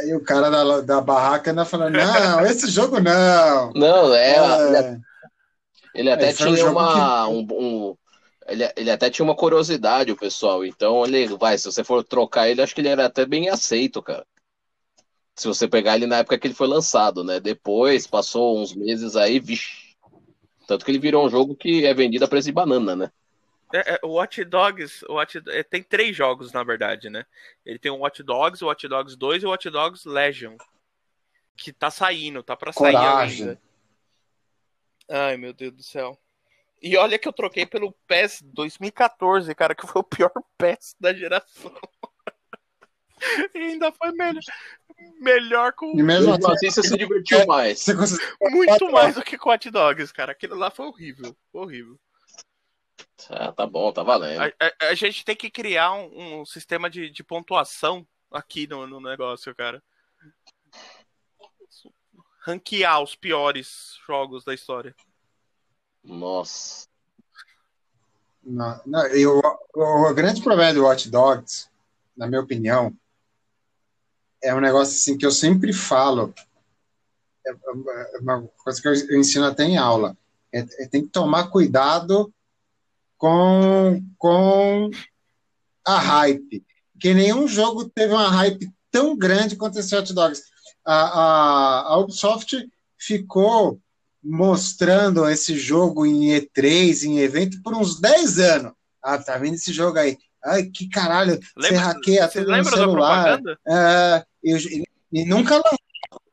Aí 0.00 0.14
o 0.14 0.22
cara 0.22 0.48
da, 0.48 0.80
da 0.82 1.00
barraca 1.00 1.50
ainda 1.50 1.64
falando: 1.64 1.94
não, 1.96 2.46
esse 2.46 2.70
jogo 2.70 3.00
não. 3.00 3.72
Não, 3.72 4.14
é, 4.14 4.36
ele, 4.68 4.76
É, 4.76 4.98
ele 5.94 6.10
até 6.12 6.28
É, 6.28 6.32
tinha 6.32 6.70
uma. 6.70 7.26
Um, 7.26 7.46
um- 7.50 7.96
ele, 8.48 8.72
ele 8.76 8.90
até 8.90 9.10
tinha 9.10 9.24
uma 9.24 9.36
curiosidade, 9.36 10.10
o 10.10 10.16
pessoal. 10.16 10.64
Então, 10.64 11.04
ele 11.04 11.26
vai, 11.36 11.58
se 11.58 11.66
você 11.66 11.84
for 11.84 12.02
trocar 12.02 12.48
ele, 12.48 12.62
acho 12.62 12.74
que 12.74 12.80
ele 12.80 12.88
era 12.88 13.06
até 13.06 13.26
bem 13.26 13.48
aceito, 13.48 14.02
cara. 14.02 14.26
Se 15.36 15.46
você 15.46 15.68
pegar 15.68 15.96
ele 15.96 16.06
na 16.06 16.18
época 16.18 16.38
que 16.38 16.46
ele 16.46 16.54
foi 16.54 16.66
lançado, 16.66 17.22
né? 17.22 17.38
Depois, 17.38 18.06
passou 18.06 18.60
uns 18.60 18.74
meses 18.74 19.14
aí, 19.14 19.38
vixi. 19.38 19.96
Tanto 20.66 20.84
que 20.84 20.90
ele 20.90 20.98
virou 20.98 21.24
um 21.24 21.30
jogo 21.30 21.54
que 21.54 21.86
é 21.86 21.94
vendido 21.94 22.24
a 22.24 22.28
preço 22.28 22.46
de 22.46 22.52
banana, 22.52 22.96
né? 22.96 23.10
É, 23.72 23.94
é, 23.94 24.00
o 24.02 24.12
Watch 24.12 24.42
Dogs, 24.44 25.04
o 25.08 25.14
Watch, 25.14 25.40
é, 25.48 25.62
tem 25.62 25.82
três 25.82 26.16
jogos, 26.16 26.52
na 26.52 26.64
verdade, 26.64 27.10
né? 27.10 27.24
Ele 27.64 27.78
tem 27.78 27.92
o 27.92 27.98
Watch 27.98 28.22
Dogs, 28.22 28.64
o 28.64 28.68
Watch 28.68 28.88
Dogs 28.88 29.16
2 29.16 29.42
e 29.42 29.46
o 29.46 29.50
Watch 29.50 29.70
Dogs 29.70 30.08
Legion. 30.08 30.56
Que 31.56 31.72
tá 31.72 31.90
saindo, 31.90 32.42
tá 32.42 32.56
pra 32.56 32.72
sair 32.72 32.92
Coragem. 32.92 33.48
ainda. 33.48 33.60
Ai, 35.08 35.36
meu 35.36 35.52
Deus 35.52 35.72
do 35.72 35.82
céu. 35.82 36.18
E 36.80 36.96
olha 36.96 37.18
que 37.18 37.26
eu 37.26 37.32
troquei 37.32 37.66
pelo 37.66 37.92
PES 38.06 38.42
2014, 38.42 39.54
cara, 39.54 39.74
que 39.74 39.86
foi 39.86 40.00
o 40.00 40.04
pior 40.04 40.30
PES 40.56 40.94
da 40.98 41.12
geração. 41.12 41.74
e 43.54 43.58
ainda 43.58 43.90
foi 43.92 44.12
melhor, 44.12 44.42
melhor 45.20 45.72
com 45.72 45.98
E 45.98 46.02
mesmo 46.02 46.32
assim, 46.32 46.52
assim, 46.52 46.70
você 46.70 46.82
se 46.88 46.96
divertiu 46.96 47.44
mais. 47.46 47.86
muito 48.40 48.90
mais 48.90 49.16
do 49.16 49.22
que 49.22 49.36
com 49.36 49.48
o 49.48 49.52
Watch 49.52 49.70
Dogs, 49.70 50.12
cara. 50.12 50.32
Aquilo 50.32 50.54
lá 50.54 50.70
foi 50.70 50.86
horrível, 50.86 51.36
foi 51.50 51.60
horrível. 51.62 51.98
Ah, 53.30 53.52
tá 53.52 53.66
bom, 53.66 53.92
tá 53.92 54.02
valendo. 54.02 54.40
A, 54.42 54.66
a- 54.66 54.88
a 54.90 54.94
gente 54.94 55.24
tem 55.24 55.34
que 55.34 55.50
criar 55.50 55.92
um, 55.92 56.40
um 56.40 56.46
sistema 56.46 56.88
de, 56.88 57.10
de 57.10 57.24
pontuação 57.24 58.06
aqui 58.30 58.66
no, 58.66 58.86
no 58.86 59.00
negócio, 59.00 59.54
cara. 59.54 59.82
Ranquear 62.40 63.02
os 63.02 63.14
piores 63.14 63.98
jogos 64.06 64.44
da 64.44 64.54
história. 64.54 64.94
Nossa. 66.08 66.88
Não, 68.42 68.80
não, 68.86 69.06
e 69.08 69.26
o, 69.26 69.42
o 69.74 70.14
grande 70.14 70.42
problema 70.42 70.72
do 70.72 70.84
Watch 70.84 71.10
Dogs, 71.10 71.68
na 72.16 72.26
minha 72.26 72.40
opinião, 72.40 72.96
é 74.42 74.54
um 74.54 74.60
negócio 74.60 74.94
assim 74.94 75.18
que 75.18 75.26
eu 75.26 75.30
sempre 75.30 75.70
falo, 75.72 76.32
é 77.46 77.50
é 77.50 78.18
uma 78.20 78.42
coisa 78.64 78.80
que 78.80 78.88
eu 78.88 79.20
ensino 79.20 79.44
até 79.44 79.64
em 79.64 79.76
aula, 79.76 80.16
é, 80.50 80.60
é 80.60 80.88
tem 80.88 81.02
que 81.02 81.10
tomar 81.10 81.50
cuidado 81.50 82.32
com, 83.18 84.02
com 84.16 84.90
a 85.84 85.98
hype, 85.98 86.64
porque 86.92 87.12
nenhum 87.12 87.46
jogo 87.46 87.86
teve 87.86 88.14
uma 88.14 88.28
hype 88.30 88.72
tão 88.90 89.14
grande 89.14 89.56
quanto 89.56 89.78
esse 89.78 89.94
Watch 89.94 90.14
Dogs. 90.14 90.42
A, 90.86 90.94
a, 90.94 91.80
a 91.82 91.98
Ubisoft 91.98 92.56
ficou 92.96 93.78
mostrando 94.28 95.26
esse 95.28 95.56
jogo 95.58 96.04
em 96.04 96.28
E3, 96.38 97.04
em 97.04 97.18
evento, 97.20 97.62
por 97.62 97.74
uns 97.74 97.98
10 98.00 98.38
anos. 98.38 98.72
Ah, 99.02 99.16
tá 99.18 99.38
vendo 99.38 99.54
esse 99.54 99.72
jogo 99.72 99.98
aí? 99.98 100.18
Ai, 100.44 100.64
que 100.64 100.88
caralho, 100.88 101.34
você 101.36 101.70
Lembra- 101.70 101.80
hackeia 101.80 102.28
Você 102.28 102.38
tudo 102.40 102.50
no 102.50 102.56
lembra 102.56 102.70
da 102.70 102.76
celular. 102.76 103.24
propaganda? 103.42 103.58
É, 103.66 104.24
e, 105.12 105.24
nunca 105.24 105.56
lançou. 105.56 105.78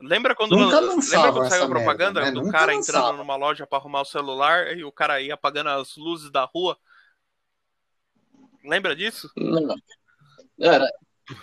Lembra 0.02 0.36
quando, 0.36 0.52
Nunca 0.56 0.80
lembra 0.80 0.96
lançavam 0.96 1.34
quando 1.34 1.50
saiu 1.50 1.56
essa 1.64 1.66
a 1.66 1.70
propaganda 1.70 2.20
merda, 2.22 2.26
né? 2.26 2.32
do 2.32 2.46
Nunca 2.46 2.60
cara 2.60 2.74
lançava. 2.76 3.00
entrando 3.08 3.18
numa 3.18 3.36
loja 3.36 3.66
pra 3.66 3.80
arrumar 3.80 4.02
o 4.02 4.06
celular 4.06 4.78
e 4.78 4.84
o 4.84 4.92
cara 4.92 5.20
ia 5.22 5.34
apagando 5.34 5.70
as 5.70 5.96
luzes 5.96 6.30
da 6.32 6.44
rua? 6.46 6.78
Lembra 8.64 8.96
disso? 8.96 9.30
Não. 9.36 9.76
Era, 10.60 10.88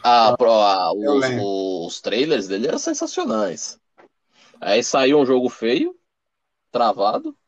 a, 0.02 0.28
a- 0.40 0.92
os, 0.92 1.24
os 1.86 2.00
trailers 2.00 2.46
dele 2.46 2.68
eram 2.68 2.78
sensacionais. 2.78 3.78
Aí 4.60 4.82
saiu 4.84 5.18
um 5.20 5.26
jogo 5.26 5.48
feio, 5.48 5.94
travado, 6.72 7.38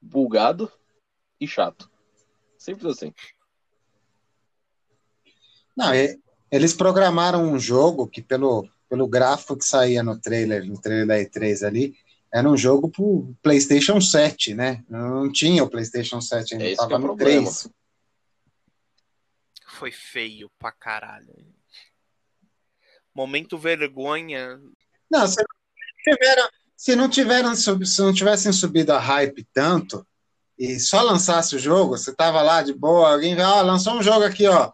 bugado 0.00 0.72
e 1.38 1.46
chato. 1.46 1.88
Simples 2.58 2.96
assim. 2.96 3.14
Não, 5.76 5.92
eles 6.50 6.74
programaram 6.74 7.44
um 7.44 7.58
jogo 7.58 8.08
que, 8.08 8.22
pelo, 8.22 8.68
pelo 8.88 9.06
gráfico 9.06 9.56
que 9.56 9.64
saía 9.64 10.02
no 10.02 10.18
trailer, 10.20 10.66
no 10.66 10.80
trailer 10.80 11.06
da 11.06 11.18
E3 11.18 11.66
ali, 11.66 11.94
era 12.32 12.48
um 12.48 12.56
jogo 12.56 12.90
pro 12.90 13.34
PlayStation 13.42 14.00
7, 14.00 14.54
né? 14.54 14.84
Não 14.88 15.30
tinha 15.30 15.62
o 15.62 15.68
PlayStation 15.68 16.20
7 16.20 16.54
ainda, 16.54 16.70
É 16.70 16.76
tava 16.76 16.94
é 16.94 16.98
no 16.98 17.04
problema. 17.04 17.50
3. 17.50 17.70
Foi 19.66 19.90
feio 19.90 20.50
pra 20.58 20.72
caralho. 20.72 21.34
Momento 23.14 23.58
vergonha. 23.58 24.58
Não, 25.10 25.20
não 25.20 25.34
tiveram, 26.04 26.48
se 26.82 26.96
não 26.96 27.08
tiveram 27.08 27.54
se 27.54 28.02
não 28.02 28.12
tivessem 28.12 28.52
subido 28.52 28.92
a 28.92 28.98
hype 28.98 29.46
tanto 29.52 30.04
e 30.58 30.80
só 30.80 31.00
lançasse 31.00 31.54
o 31.54 31.58
jogo, 31.58 31.96
você 31.96 32.12
tava 32.12 32.42
lá 32.42 32.60
de 32.60 32.74
boa, 32.74 33.12
alguém 33.12 33.36
vai, 33.36 33.44
ah, 33.44 33.62
lançou 33.62 33.94
um 33.94 34.02
jogo 34.02 34.24
aqui, 34.24 34.48
ó, 34.48 34.72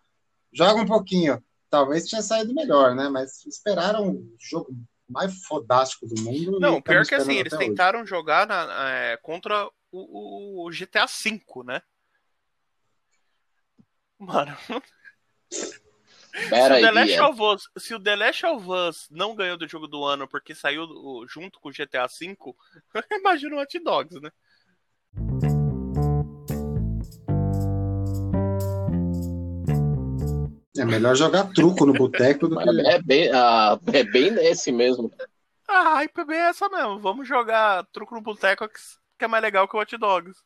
joga 0.51 0.81
um 0.81 0.87
pouquinho. 0.87 1.45
Talvez 1.69 2.07
tinha 2.07 2.23
saído 2.23 2.55
melhor, 2.55 2.95
né? 2.95 3.11
Mas 3.11 3.45
esperaram 3.45 4.09
o 4.09 4.37
jogo 4.41 4.75
mais 5.07 5.37
fodástico 5.43 6.07
do 6.07 6.19
mundo. 6.23 6.59
Não, 6.59 6.81
pior 6.81 7.05
que 7.05 7.15
assim, 7.15 7.37
eles 7.37 7.53
hoje. 7.53 7.67
tentaram 7.67 8.07
jogar 8.07 8.47
na- 8.47 8.91
é, 8.91 9.19
contra 9.19 9.69
o, 9.93 10.65
o 10.67 10.71
GTA 10.73 11.05
V, 11.05 11.43
né? 11.63 11.83
Mano, 14.19 14.57
se 16.35 16.51
Pera 16.51 16.77
o, 16.77 16.81
The 16.81 16.91
Last 16.91 17.13
Ian. 17.13 17.27
of 17.29 17.43
Us, 17.43 17.71
se 17.79 17.95
o 17.95 18.01
The 18.01 18.17
Last 18.17 18.47
of 18.47 18.67
Us 18.71 19.09
não 19.11 19.35
ganhou 19.35 19.57
do 19.57 19.69
jogo 19.69 19.87
do 19.87 20.05
ano 20.05 20.29
porque 20.29 20.55
saiu 20.55 20.87
junto 21.29 21.61
com 21.61 21.69
o 21.69 21.73
GTA 21.73 22.07
V, 22.07 22.37
imagina 23.13 23.57
o 23.57 23.61
Hot 23.61 23.79
Dogs, 23.79 24.21
né? 24.21 24.31
É 30.79 30.85
melhor 30.85 31.17
jogar 31.17 31.53
truco 31.53 31.85
no 31.85 31.93
boteco 31.93 32.47
do 32.49 32.57
que. 32.63 32.69
É 32.87 33.03
bem, 33.03 33.31
ah, 33.33 33.79
é 33.93 34.05
bem 34.05 34.31
nesse 34.31 34.71
mesmo. 34.71 35.13
A 35.67 35.95
hype 35.97 36.31
é 36.31 36.49
essa 36.49 36.69
mesmo. 36.69 36.99
Vamos 37.01 37.27
jogar 37.27 37.85
truco 37.93 38.15
no 38.15 38.21
boteco 38.21 38.69
que 38.69 38.79
que 39.19 39.25
é 39.25 39.29
mais 39.29 39.43
legal 39.43 39.69
que 39.69 39.77
o 39.77 39.81
Hot 39.81 39.99
Dogs. 39.99 40.41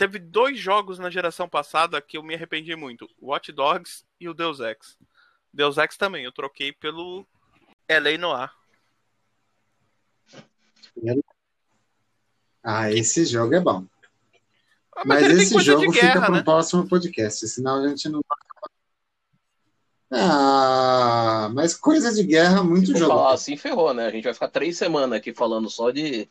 Teve 0.00 0.18
dois 0.18 0.58
jogos 0.58 0.98
na 0.98 1.10
geração 1.10 1.46
passada 1.46 2.00
que 2.00 2.16
eu 2.16 2.22
me 2.22 2.34
arrependi 2.34 2.74
muito: 2.74 3.06
o 3.20 3.34
Hot 3.34 3.52
Dogs 3.52 4.02
e 4.18 4.30
o 4.30 4.32
Deus 4.32 4.58
Ex. 4.58 4.96
Deus 5.52 5.76
Ex 5.76 5.94
também, 5.98 6.24
eu 6.24 6.32
troquei 6.32 6.72
pelo 6.72 7.26
LA 7.86 8.16
Noir. 8.16 8.50
Ah, 12.64 12.90
esse 12.90 13.26
jogo 13.26 13.54
é 13.54 13.60
bom. 13.60 13.84
Ah, 14.96 15.02
Mas, 15.04 15.26
tem 15.26 15.36
esse 15.36 15.60
jogo 15.60 15.82
de 15.82 15.92
fica 15.92 16.06
guerra, 16.06 16.20
para 16.22 16.32
um 16.32 16.36
né? 16.36 16.42
próximo 16.44 16.88
podcast, 16.88 17.46
senão 17.46 17.84
a 17.84 17.88
gente 17.88 18.08
não 18.08 18.22
vai. 18.26 18.38
Ah, 20.12 21.50
mas 21.52 21.74
coisa 21.74 22.10
de 22.14 22.22
guerra, 22.24 22.64
muito 22.64 22.86
Se 22.86 22.96
jogo. 22.96 23.12
falar 23.12 23.34
assim, 23.34 23.54
ferrou, 23.54 23.92
né? 23.92 24.06
A 24.06 24.10
gente 24.10 24.24
vai 24.24 24.32
ficar 24.32 24.48
três 24.48 24.78
semanas 24.78 25.18
aqui 25.18 25.34
falando 25.34 25.68
só 25.68 25.90
de. 25.90 26.26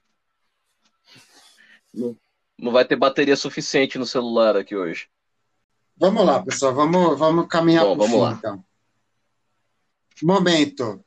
Não, 1.93 2.17
não 2.61 2.71
vai 2.71 2.85
ter 2.85 2.95
bateria 2.95 3.35
suficiente 3.35 3.97
no 3.97 4.05
celular 4.05 4.55
aqui 4.57 4.75
hoje. 4.75 5.09
Vamos 5.97 6.25
lá, 6.25 6.43
pessoal, 6.43 6.73
vamos, 6.73 7.17
vamos 7.19 7.47
caminhar 7.47 7.83
Bom, 7.85 7.97
vamos 7.97 8.11
fim, 8.11 8.21
lá. 8.21 8.31
então. 8.33 8.65
Momento. 10.23 11.03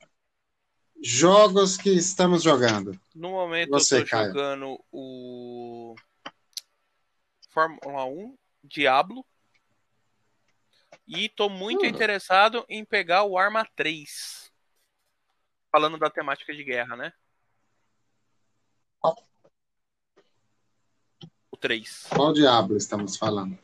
Jogos 1.02 1.76
que 1.76 1.90
estamos 1.90 2.42
jogando. 2.42 2.98
No 3.14 3.31
momento 3.31 3.70
Você, 3.70 3.98
eu 3.98 4.05
tô 4.05 4.10
Caio. 4.10 4.26
jogando 4.28 4.84
o 4.92 5.94
Fórmula 7.50 8.05
1 8.05 8.36
Diablo. 8.62 9.24
E 11.06 11.28
tô 11.28 11.48
muito 11.48 11.84
Hum. 11.84 11.89
interessado 11.89 12.64
em 12.68 12.84
pegar 12.84 13.24
o 13.24 13.36
Arma 13.36 13.66
3. 13.74 14.52
Falando 15.70 15.98
da 15.98 16.08
temática 16.08 16.55
de 16.55 16.62
guerra, 16.62 16.97
né? 16.97 17.12
O 21.62 21.68
3. 21.68 22.07
Qual 22.10 22.32
diabo 22.32 22.76
estamos 22.76 23.16
falando? 23.16 23.57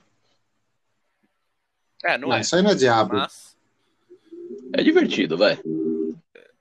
É, 2.05 2.17
não, 2.17 2.29
Não, 2.29 2.37
é. 2.37 2.41
isso 2.41 2.55
aí 2.55 2.63
não 2.63 2.71
é 2.71 2.75
diabo. 2.75 3.17
Mas 3.17 3.57
É 4.73 4.83
divertido, 4.83 5.37
vai. 5.37 5.59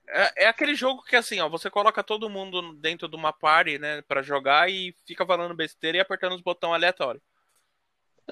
é, 0.07 0.45
é 0.45 0.47
aquele 0.47 0.73
jogo 0.73 1.03
que 1.03 1.15
assim, 1.15 1.39
ó, 1.39 1.47
você 1.47 1.69
coloca 1.69 2.03
todo 2.03 2.29
mundo 2.29 2.73
dentro 2.73 3.07
de 3.07 3.15
uma 3.15 3.31
party, 3.31 3.77
né, 3.77 4.01
Pra 4.01 4.21
jogar 4.23 4.69
e 4.69 4.95
fica 5.05 5.25
falando 5.25 5.53
besteira 5.55 5.97
e 5.97 6.01
apertando 6.01 6.33
os 6.33 6.41
botões 6.41 6.73
aleatórios. 6.73 7.23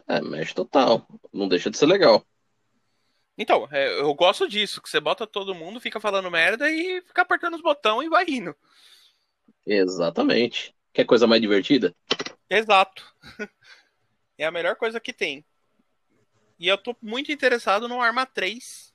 É, 0.08 0.19
mexe 0.22 0.53
total. 0.53 1.08
Não 1.32 1.48
deixa 1.48 1.69
de 1.69 1.77
ser 1.77 1.85
legal. 1.85 2.25
Então, 3.38 3.67
é, 3.72 4.00
eu 4.00 4.14
gosto 4.14 4.48
disso, 4.48 4.82
que 4.82 4.90
você 4.90 5.00
bota 5.00 5.27
todo 5.27 5.53
mundo, 5.53 5.80
fica 5.80 6.00
falando 6.00 6.32
merda 6.32 6.72
e 6.72 7.01
fica 7.01 7.22
apertando 7.22 7.56
os 7.56 7.61
botões 7.61 8.06
e 8.08 8.09
vai 8.09 8.25
indo. 8.27 8.56
Exatamente. 9.66 10.74
Quer 10.93 11.06
coisa 11.06 11.27
mais 11.27 11.42
divertida? 11.42 11.93
Exato. 12.49 13.03
É 14.38 14.45
a 14.45 14.51
melhor 14.51 14.75
coisa 14.77 14.99
que 14.99 15.11
tem. 15.14 15.45
E 16.59 16.67
eu 16.67 16.77
tô 16.77 16.95
muito 17.01 17.32
interessado 17.32 17.88
no 17.88 18.01
Arma 18.01 18.25
3. 18.25 18.91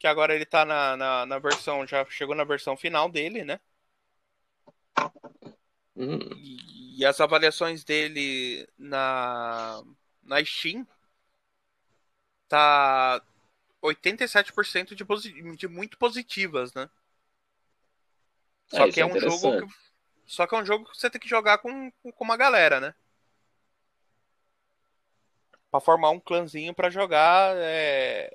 Que 0.00 0.06
agora 0.08 0.34
ele 0.34 0.44
tá 0.46 0.64
na, 0.64 0.96
na, 0.96 1.26
na 1.26 1.38
versão, 1.38 1.86
já 1.86 2.04
chegou 2.06 2.34
na 2.34 2.42
versão 2.44 2.76
final 2.76 3.08
dele, 3.08 3.44
né? 3.44 3.60
Hum, 5.96 6.18
E, 6.34 6.98
e 7.00 7.04
as 7.06 7.20
avaliações 7.20 7.84
dele 7.84 8.66
na, 8.78 9.82
na 10.22 10.44
Steam 10.44 10.86
tá 12.48 13.22
87% 13.82 14.94
de, 14.94 15.04
posi- 15.04 15.56
de 15.56 15.68
muito 15.68 15.98
positivas, 15.98 16.74
né? 16.74 16.90
Só 18.68 18.86
É, 18.86 18.88
que 18.88 19.00
isso 19.00 19.02
é 19.02 19.04
é 19.04 19.06
um 19.06 19.16
jogo 19.18 19.54
que, 19.54 19.66
só 20.32 20.46
que 20.46 20.54
é 20.54 20.58
um 20.58 20.64
jogo 20.66 20.84
que 20.90 20.96
você 20.96 21.10
tem 21.10 21.20
que 21.20 21.28
jogar 21.28 21.58
com, 21.58 21.90
com 22.02 22.24
uma 22.24 22.36
galera, 22.36 22.80
né? 22.80 22.94
Pra 25.70 25.80
formar 25.80 26.10
um 26.10 26.20
clãzinho 26.20 26.74
pra 26.74 26.90
jogar 26.90 27.54
é 27.56 28.32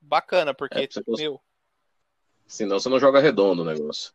bacana, 0.00 0.52
porque 0.54 0.80
É, 0.80 0.86
cons- 0.86 1.20
meu, 1.20 1.40
Senão 2.46 2.78
você 2.78 2.88
não 2.88 3.00
joga 3.00 3.18
redondo 3.18 3.62
o 3.62 3.64
negócio. 3.64 4.12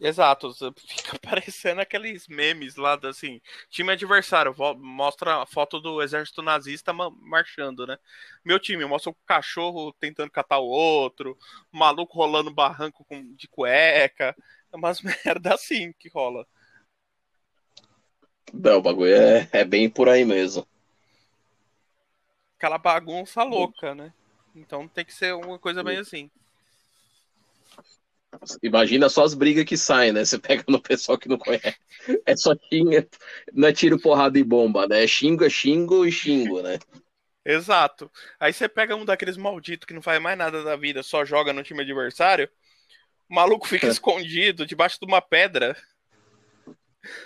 Exato, 0.00 0.52
fica 0.76 1.16
parecendo 1.22 1.80
aqueles 1.80 2.26
memes 2.26 2.74
lá, 2.74 2.96
do, 2.96 3.06
assim, 3.06 3.40
time 3.70 3.92
adversário, 3.92 4.52
mostra 4.76 5.40
a 5.42 5.46
foto 5.46 5.80
do 5.80 6.02
exército 6.02 6.42
nazista 6.42 6.92
ma- 6.92 7.10
marchando, 7.10 7.86
né? 7.86 7.96
Meu 8.44 8.58
time 8.58 8.84
mostra 8.84 9.10
o 9.10 9.16
cachorro 9.24 9.92
tentando 10.00 10.30
catar 10.32 10.58
o 10.58 10.66
outro, 10.66 11.38
o 11.72 11.78
maluco 11.78 12.16
rolando 12.18 12.52
barranco 12.52 13.04
com, 13.04 13.34
de 13.36 13.46
cueca, 13.46 14.34
umas 14.76 15.00
merda 15.24 15.54
assim 15.54 15.92
que 15.98 16.08
rola. 16.08 16.46
Não, 18.52 18.78
o 18.78 18.82
bagulho 18.82 19.14
é, 19.14 19.48
é 19.52 19.64
bem 19.64 19.88
por 19.88 20.08
aí 20.08 20.24
mesmo. 20.24 20.66
Aquela 22.56 22.78
bagunça 22.78 23.42
louca, 23.42 23.94
né? 23.94 24.12
Então 24.54 24.86
tem 24.86 25.04
que 25.04 25.12
ser 25.12 25.34
uma 25.34 25.58
coisa 25.58 25.82
bem 25.82 25.98
assim. 25.98 26.30
Imagina 28.62 29.08
só 29.08 29.24
as 29.24 29.34
brigas 29.34 29.64
que 29.64 29.76
saem, 29.76 30.12
né? 30.12 30.24
Você 30.24 30.38
pega 30.38 30.64
no 30.68 30.80
pessoal 30.80 31.18
que 31.18 31.28
não 31.28 31.38
conhece. 31.38 31.76
É 32.26 32.36
só 32.36 32.54
xinga, 32.54 33.06
não 33.52 33.68
é 33.68 33.72
tiro, 33.72 33.98
porrada 33.98 34.38
e 34.38 34.44
bomba, 34.44 34.86
né? 34.86 35.04
É 35.04 35.06
xingo, 35.06 35.44
é 35.44 35.50
xingo 35.50 36.04
e 36.04 36.12
xingo, 36.12 36.62
né? 36.62 36.78
Exato. 37.44 38.10
Aí 38.40 38.52
você 38.52 38.68
pega 38.68 38.96
um 38.96 39.04
daqueles 39.04 39.36
malditos 39.36 39.86
que 39.86 39.94
não 39.94 40.02
faz 40.02 40.20
mais 40.20 40.36
nada 40.36 40.62
da 40.62 40.76
vida, 40.76 41.02
só 41.02 41.24
joga 41.24 41.52
no 41.52 41.62
time 41.62 41.82
adversário, 41.82 42.48
o 43.28 43.34
maluco 43.34 43.66
fica 43.66 43.86
É. 43.86 43.90
escondido 43.90 44.66
debaixo 44.66 44.98
de 45.00 45.06
uma 45.06 45.20
pedra. 45.20 45.76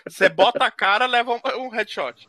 Você 0.09 0.29
bota 0.29 0.65
a 0.65 0.71
cara, 0.71 1.07
leva 1.07 1.33
um, 1.35 1.41
um 1.67 1.69
headshot. 1.69 2.29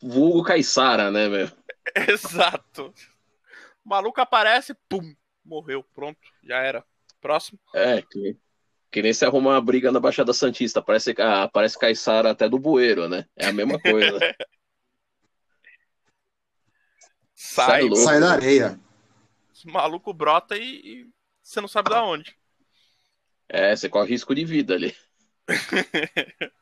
Vulgo 0.00 0.42
Caissara, 0.44 1.10
né, 1.10 1.28
meu? 1.28 1.50
Exato. 2.08 2.94
O 3.84 3.88
maluco 3.88 4.20
aparece, 4.20 4.74
pum, 4.88 5.14
morreu, 5.44 5.82
pronto, 5.94 6.18
já 6.42 6.58
era. 6.58 6.84
Próximo. 7.20 7.58
É, 7.74 8.00
que, 8.00 8.36
que 8.90 9.02
nem 9.02 9.12
se 9.12 9.24
arruma 9.26 9.50
uma 9.50 9.60
briga 9.60 9.92
na 9.92 10.00
Baixada 10.00 10.32
Santista. 10.32 10.80
Parece, 10.80 11.14
ah, 11.18 11.48
parece 11.52 11.78
Caissara 11.78 12.30
até 12.30 12.48
do 12.48 12.58
bueiro, 12.58 13.08
né? 13.08 13.26
É 13.36 13.46
a 13.46 13.52
mesma 13.52 13.78
coisa. 13.78 14.18
Sai, 17.34 17.66
Sai 17.66 17.82
louco. 17.82 17.96
Sai 17.96 18.20
da 18.20 18.32
areia. 18.32 18.80
o 19.66 19.70
maluco 19.70 20.12
brota 20.12 20.56
e, 20.56 20.62
e 21.02 21.10
você 21.42 21.60
não 21.60 21.68
sabe 21.68 21.90
da 21.90 22.02
onde. 22.04 22.36
É, 23.52 23.74
você 23.74 23.88
corre 23.88 24.10
risco 24.10 24.32
de 24.32 24.44
vida 24.44 24.74
ali. 24.74 24.94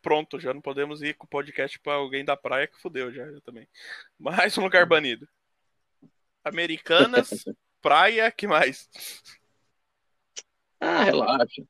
Pronto, 0.00 0.38
já 0.38 0.54
não 0.54 0.60
podemos 0.60 1.02
ir 1.02 1.14
com 1.14 1.24
o 1.24 1.28
podcast 1.28 1.80
pra 1.80 1.94
alguém 1.94 2.24
da 2.24 2.36
praia 2.36 2.68
que 2.68 2.80
fudeu 2.80 3.12
já, 3.12 3.24
eu 3.24 3.40
também. 3.40 3.66
Mais 4.16 4.56
um 4.56 4.62
lugar 4.62 4.86
banido. 4.86 5.26
Americanas, 6.44 7.44
praia, 7.82 8.30
que 8.30 8.46
mais? 8.46 8.88
Ah, 10.78 11.02
relaxa. 11.02 11.64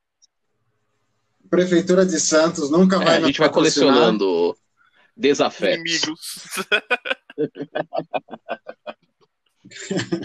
Prefeitura 1.48 2.04
de 2.04 2.20
Santos 2.20 2.70
nunca 2.70 2.96
É, 2.96 3.04
vai 3.04 3.16
a 3.16 3.20
nos 3.20 3.28
gente 3.28 3.38
vai 3.38 3.50
colecionando 3.50 4.54
desafetos. 5.16 5.78
Inimigos. 5.78 6.44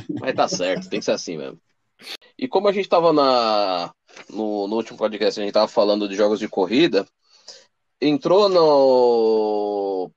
Mas 0.19 0.35
tá 0.35 0.49
certo, 0.49 0.89
tem 0.89 0.99
que 0.99 1.05
ser 1.05 1.11
assim 1.11 1.37
mesmo. 1.37 1.61
E 2.37 2.47
como 2.47 2.67
a 2.67 2.71
gente 2.71 2.87
tava 2.87 3.11
na, 3.11 3.91
no, 4.29 4.67
no 4.67 4.75
último 4.75 4.97
podcast, 4.97 5.39
a 5.39 5.43
gente 5.43 5.53
tava 5.53 5.67
falando 5.67 6.07
de 6.07 6.15
jogos 6.15 6.39
de 6.39 6.47
corrida, 6.47 7.05
entrou 7.99 8.49
no. 8.49 10.11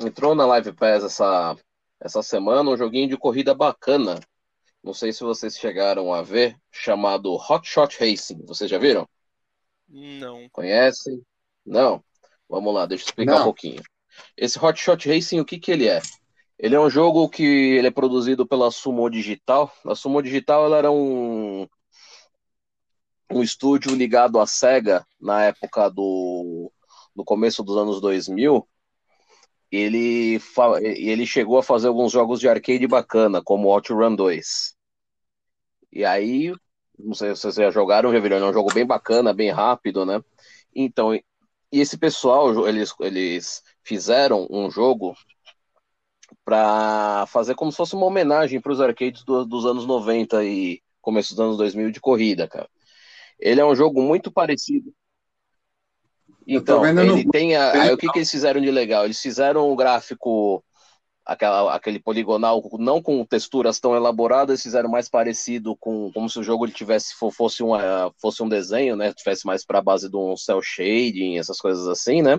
Entrou 0.00 0.34
na 0.34 0.46
Live 0.46 0.72
Pass 0.72 1.04
essa, 1.04 1.56
essa 2.00 2.22
semana 2.22 2.70
um 2.70 2.76
joguinho 2.76 3.08
de 3.08 3.16
corrida 3.16 3.54
bacana. 3.54 4.18
Não 4.82 4.94
sei 4.94 5.12
se 5.12 5.22
vocês 5.22 5.58
chegaram 5.58 6.12
a 6.12 6.22
ver, 6.22 6.56
chamado 6.70 7.34
Hot 7.34 7.68
Shot 7.68 7.98
Racing. 7.98 8.42
Vocês 8.46 8.70
já 8.70 8.78
viram? 8.78 9.06
Não. 9.86 10.48
Conhecem? 10.50 11.22
Não? 11.66 12.02
Vamos 12.48 12.74
lá, 12.74 12.86
deixa 12.86 13.04
eu 13.04 13.08
explicar 13.08 13.34
Não. 13.34 13.40
um 13.42 13.44
pouquinho. 13.44 13.82
Esse 14.36 14.58
Hot 14.58 14.80
Shot 14.80 15.06
Racing, 15.06 15.38
o 15.38 15.44
que 15.44 15.58
que 15.58 15.70
ele 15.70 15.86
é? 15.86 16.00
Ele 16.62 16.74
é 16.74 16.80
um 16.80 16.90
jogo 16.90 17.26
que 17.26 17.42
ele 17.42 17.86
é 17.86 17.90
produzido 17.90 18.46
pela 18.46 18.70
Sumo 18.70 19.08
Digital. 19.08 19.72
A 19.86 19.94
Sumo 19.94 20.22
Digital 20.22 20.74
era 20.74 20.92
um, 20.92 21.66
um 23.32 23.42
estúdio 23.42 23.94
ligado 23.94 24.38
à 24.38 24.46
Sega 24.46 25.06
na 25.18 25.42
época 25.44 25.88
do 25.88 26.70
no 27.16 27.24
começo 27.24 27.62
dos 27.62 27.78
anos 27.78 27.98
2000. 27.98 28.68
Ele, 29.72 30.38
ele 30.82 31.24
chegou 31.24 31.56
a 31.56 31.62
fazer 31.62 31.88
alguns 31.88 32.12
jogos 32.12 32.38
de 32.38 32.48
arcade 32.48 32.86
bacana, 32.86 33.40
como 33.42 33.68
OutRun 33.68 34.14
2. 34.14 34.76
E 35.90 36.04
aí, 36.04 36.52
não 36.98 37.14
sei 37.14 37.34
se 37.34 37.40
vocês 37.40 37.54
já 37.54 37.70
jogaram, 37.70 38.12
já 38.12 38.20
viram, 38.20 38.36
é 38.36 38.50
um 38.50 38.52
jogo 38.52 38.70
bem 38.74 38.84
bacana, 38.84 39.32
bem 39.32 39.50
rápido, 39.50 40.04
né? 40.04 40.22
Então, 40.74 41.14
e 41.14 41.24
esse 41.72 41.96
pessoal, 41.96 42.68
eles, 42.68 42.92
eles 43.00 43.62
fizeram 43.82 44.46
um 44.50 44.70
jogo 44.70 45.14
para 46.44 47.26
fazer 47.28 47.54
como 47.54 47.70
se 47.70 47.76
fosse 47.76 47.94
uma 47.94 48.06
homenagem 48.06 48.60
para 48.60 48.72
os 48.72 48.80
arcades 48.80 49.24
do- 49.24 49.44
dos 49.44 49.66
anos 49.66 49.86
90 49.86 50.44
e 50.44 50.80
começo 51.00 51.34
dos 51.34 51.40
anos 51.40 51.56
2000 51.56 51.90
de 51.90 52.00
corrida, 52.00 52.48
cara. 52.48 52.68
Ele 53.38 53.60
é 53.60 53.64
um 53.64 53.74
jogo 53.74 54.02
muito 54.02 54.30
parecido. 54.32 54.92
Então, 56.46 56.82
vendo 56.82 57.04
no 57.04 57.12
ele 57.14 57.24
tem 57.26 57.56
a, 57.56 57.82
aí 57.82 57.92
o 57.92 57.96
que 57.96 58.08
que 58.10 58.18
eles 58.18 58.30
fizeram 58.30 58.60
de 58.60 58.70
legal? 58.70 59.04
Eles 59.04 59.20
fizeram 59.20 59.70
um 59.70 59.76
gráfico 59.76 60.64
aquela, 61.24 61.74
aquele 61.74 62.00
poligonal 62.00 62.62
não 62.78 63.00
com 63.02 63.24
texturas 63.24 63.78
tão 63.78 63.94
elaboradas, 63.94 64.50
eles 64.54 64.62
fizeram 64.62 64.90
mais 64.90 65.08
parecido 65.08 65.76
com 65.76 66.10
como 66.12 66.28
se 66.28 66.38
o 66.38 66.42
jogo 66.42 66.66
ele 66.66 66.72
tivesse 66.72 67.14
fo- 67.14 67.30
fosse 67.30 67.62
um 67.62 67.70
fosse 68.20 68.42
um 68.42 68.48
desenho, 68.48 68.96
né? 68.96 69.12
Tivesse 69.12 69.46
mais 69.46 69.64
para 69.64 69.82
base 69.82 70.08
de 70.10 70.16
um 70.16 70.36
cel 70.36 70.60
shading, 70.62 71.38
essas 71.38 71.58
coisas 71.60 71.86
assim, 71.88 72.22
né? 72.22 72.38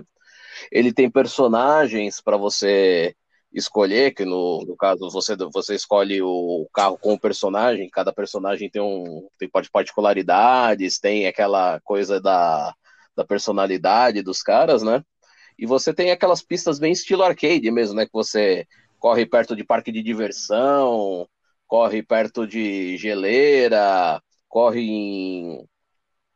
Ele 0.70 0.92
tem 0.92 1.10
personagens 1.10 2.20
para 2.20 2.36
você 2.36 3.14
escolher, 3.52 4.14
que 4.14 4.24
no, 4.24 4.64
no 4.66 4.76
caso 4.76 5.10
você, 5.10 5.36
você 5.52 5.74
escolhe 5.74 6.22
o 6.22 6.66
carro 6.72 6.98
com 6.98 7.14
o 7.14 7.20
personagem, 7.20 7.88
cada 7.90 8.12
personagem 8.12 8.70
tem 8.70 8.82
um 8.82 9.28
tem 9.38 9.48
particularidades, 9.72 10.98
tem 10.98 11.26
aquela 11.26 11.80
coisa 11.82 12.20
da, 12.20 12.74
da 13.16 13.24
personalidade 13.24 14.22
dos 14.22 14.42
caras, 14.42 14.82
né? 14.82 15.02
E 15.58 15.66
você 15.66 15.94
tem 15.94 16.10
aquelas 16.10 16.42
pistas 16.42 16.78
bem 16.78 16.92
estilo 16.92 17.22
arcade 17.22 17.70
mesmo, 17.70 17.94
né? 17.96 18.06
Que 18.06 18.12
você 18.12 18.66
corre 18.98 19.26
perto 19.26 19.54
de 19.56 19.64
parque 19.64 19.92
de 19.92 20.02
diversão, 20.02 21.28
corre 21.66 22.02
perto 22.02 22.46
de 22.46 22.96
geleira, 22.96 24.20
corre 24.48 24.80
em, 24.80 25.64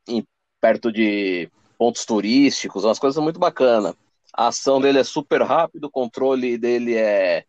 em- 0.08 0.24
perto 0.60 0.92
de 0.92 1.50
pontos 1.78 2.04
turísticos, 2.04 2.84
umas 2.84 2.98
coisas 2.98 3.22
muito 3.22 3.38
bacanas. 3.38 3.94
A 4.36 4.48
ação 4.48 4.80
dele 4.80 4.98
é 4.98 5.04
super 5.04 5.42
rápido, 5.42 5.84
o 5.86 5.90
controle 5.90 6.58
dele 6.58 6.94
é 6.96 7.44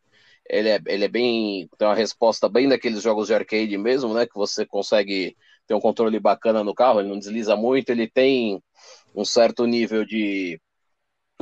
ele 0.49 0.69
é, 0.69 0.79
ele 0.87 1.05
é 1.05 1.07
bem 1.09 1.69
tem 1.77 1.87
uma 1.87 1.95
resposta 1.95 2.47
bem 2.49 2.69
daqueles 2.69 3.01
jogos 3.03 3.27
de 3.27 3.33
arcade 3.33 3.77
mesmo, 3.77 4.13
né? 4.13 4.25
Que 4.25 4.35
você 4.35 4.65
consegue 4.65 5.35
ter 5.67 5.73
um 5.75 5.79
controle 5.81 6.19
bacana 6.19 6.63
no 6.63 6.73
carro, 6.73 7.01
ele 7.01 7.09
não 7.09 7.19
desliza 7.19 7.55
muito, 7.57 7.89
ele 7.89 8.09
tem 8.09 8.61
um 9.15 9.25
certo 9.25 9.65
nível 9.65 10.05
de 10.05 10.59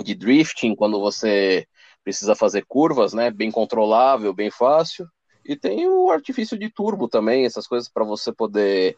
de 0.03 0.15
drifting 0.15 0.75
quando 0.75 0.99
você 0.99 1.65
precisa 2.03 2.35
fazer 2.35 2.65
curvas, 2.67 3.13
né? 3.13 3.31
Bem 3.31 3.51
controlável, 3.51 4.33
bem 4.33 4.51
fácil. 4.51 5.07
E 5.45 5.55
tem 5.55 5.87
o 5.87 6.11
artifício 6.11 6.57
de 6.57 6.69
turbo 6.71 7.07
também, 7.07 7.45
essas 7.45 7.67
coisas 7.67 7.89
para 7.89 8.03
você 8.03 8.33
poder 8.33 8.97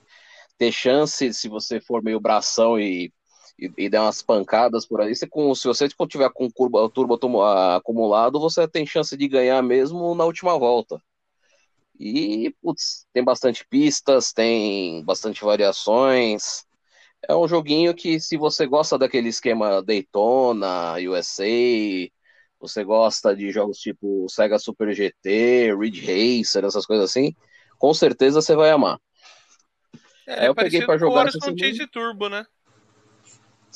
ter 0.58 0.72
chance, 0.72 1.34
se 1.34 1.50
você 1.50 1.80
for 1.82 2.03
meio 2.03 2.19
bração 2.19 2.80
e, 2.80 3.11
e, 3.58 3.72
e 3.77 3.90
der 3.90 4.00
umas 4.00 4.22
pancadas 4.22 4.86
por 4.86 5.02
aí, 5.02 5.16
você, 5.16 5.27
com, 5.27 5.53
se 5.56 5.68
você 5.68 5.88
tiver 6.08 6.30
com 6.32 6.50
curva, 6.52 6.90
turbo 6.90 7.18
acumulado, 7.76 8.40
você 8.40 8.68
tem 8.68 8.86
chance 8.86 9.16
de 9.18 9.27
ganhar 9.27 9.61
mesmo 9.64 10.14
na 10.14 10.26
última 10.26 10.58
volta. 10.58 11.02
E, 12.00 12.53
putz, 12.61 13.08
tem 13.11 13.24
bastante 13.24 13.66
pistas, 13.68 14.32
tem 14.32 15.03
bastante 15.03 15.44
variações. 15.44 16.64
É 17.27 17.36
um 17.36 17.48
joguinho 17.48 17.95
que, 17.95 18.19
se 18.19 18.38
você 18.38 18.68
gosta 18.68 18.98
daquele 18.98 19.30
esquema 19.30 19.82
Daytona, 19.82 20.95
USA, 21.10 21.44
você 22.60 22.84
gosta 22.84 23.36
de 23.36 23.52
jogos 23.52 23.80
tipo 23.80 24.27
Sega 24.30 24.60
Super 24.60 24.94
GT, 24.94 25.76
Ridge 25.76 26.02
Racer, 26.02 26.64
essas 26.64 26.86
coisas 26.86 27.10
assim, 27.10 27.36
com 27.80 27.94
certeza 27.94 28.42
você 28.42 28.56
vai 28.56 28.69
amar. 28.69 29.00
É, 30.27 30.48
eu 30.48 30.53
peguei 30.53 30.82
parecido 30.82 30.86
pra 30.86 30.95
com 30.95 31.00
jogar 31.00 31.22
Horizon. 31.22 31.58
Chase 31.58 31.88
Turbo, 31.88 32.30
né? 32.30 32.45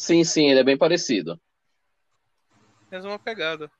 Sim, 0.01 0.23
sim, 0.23 0.49
ele 0.49 0.59
é 0.59 0.63
bem 0.63 0.75
parecido. 0.75 1.39
Mesma 2.91 3.19
pegada. 3.19 3.71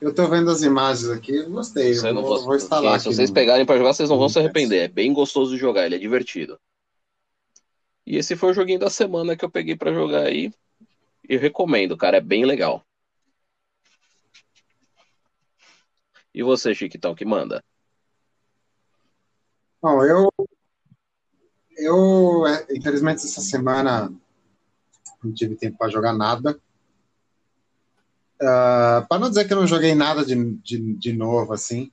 Eu 0.00 0.14
tô 0.14 0.28
vendo 0.28 0.48
as 0.52 0.62
imagens 0.62 1.10
aqui, 1.10 1.42
gostei. 1.42 1.92
Você 1.92 2.06
Eu 2.06 2.14
não 2.14 2.22
vou, 2.22 2.36
vou- 2.36 2.44
vou 2.44 2.54
instalar 2.56 3.00
se 3.00 3.08
aqui. 3.08 3.16
vocês 3.16 3.30
no- 3.30 3.34
pegarem 3.34 3.66
pra 3.66 3.76
jogar, 3.76 3.92
vocês 3.92 4.08
não 4.08 4.16
vão 4.16 4.28
se 4.28 4.38
arrepender. 4.38 4.82
É 4.84 4.88
bem 4.88 5.12
gostoso 5.12 5.50
de 5.50 5.58
jogar, 5.58 5.86
ele 5.86 5.96
é 5.96 5.98
divertido. 5.98 6.56
E 8.06 8.16
esse 8.16 8.36
foi 8.36 8.50
o 8.50 8.54
joguinho 8.54 8.78
da 8.78 8.90
semana 8.90 9.36
que 9.36 9.44
eu 9.44 9.50
peguei 9.50 9.74
pra 9.74 9.92
jogar 9.92 10.22
aí. 10.22 10.52
E 11.28 11.36
recomendo, 11.36 11.96
cara, 11.96 12.18
é 12.18 12.20
bem 12.20 12.44
legal. 12.44 12.86
E 16.32 16.44
você, 16.44 16.72
Chiquitão, 16.72 17.12
que 17.12 17.24
manda? 17.24 17.60
Bom, 19.82 20.04
eu, 20.04 20.28
eu, 21.76 22.46
é, 22.46 22.66
infelizmente, 22.70 23.24
essa 23.24 23.40
semana 23.40 24.12
não 25.22 25.32
tive 25.32 25.56
tempo 25.56 25.78
para 25.78 25.90
jogar 25.90 26.12
nada. 26.12 26.58
para 28.38 29.18
não 29.18 29.28
dizer 29.28 29.46
que 29.46 29.52
eu 29.52 29.58
não 29.58 29.66
joguei 29.66 29.94
nada 29.94 30.24
de, 30.24 30.34
de, 30.56 30.94
de 30.94 31.12
novo, 31.12 31.52
assim, 31.52 31.90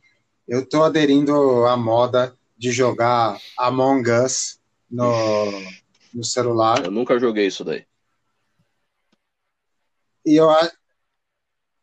eu 0.48 0.62
estou 0.62 0.84
aderindo 0.84 1.66
à 1.66 1.78
moda 1.78 2.36
de 2.58 2.72
jogar 2.72 3.38
Among 3.58 4.10
Us 4.10 4.60
no, 4.90 5.06
no 6.14 6.24
celular. 6.24 6.86
Eu 6.86 6.92
nunca 6.92 7.20
joguei 7.20 7.48
isso 7.48 7.64
daí. 7.64 7.86
E 10.26 10.36
eu, 10.36 10.50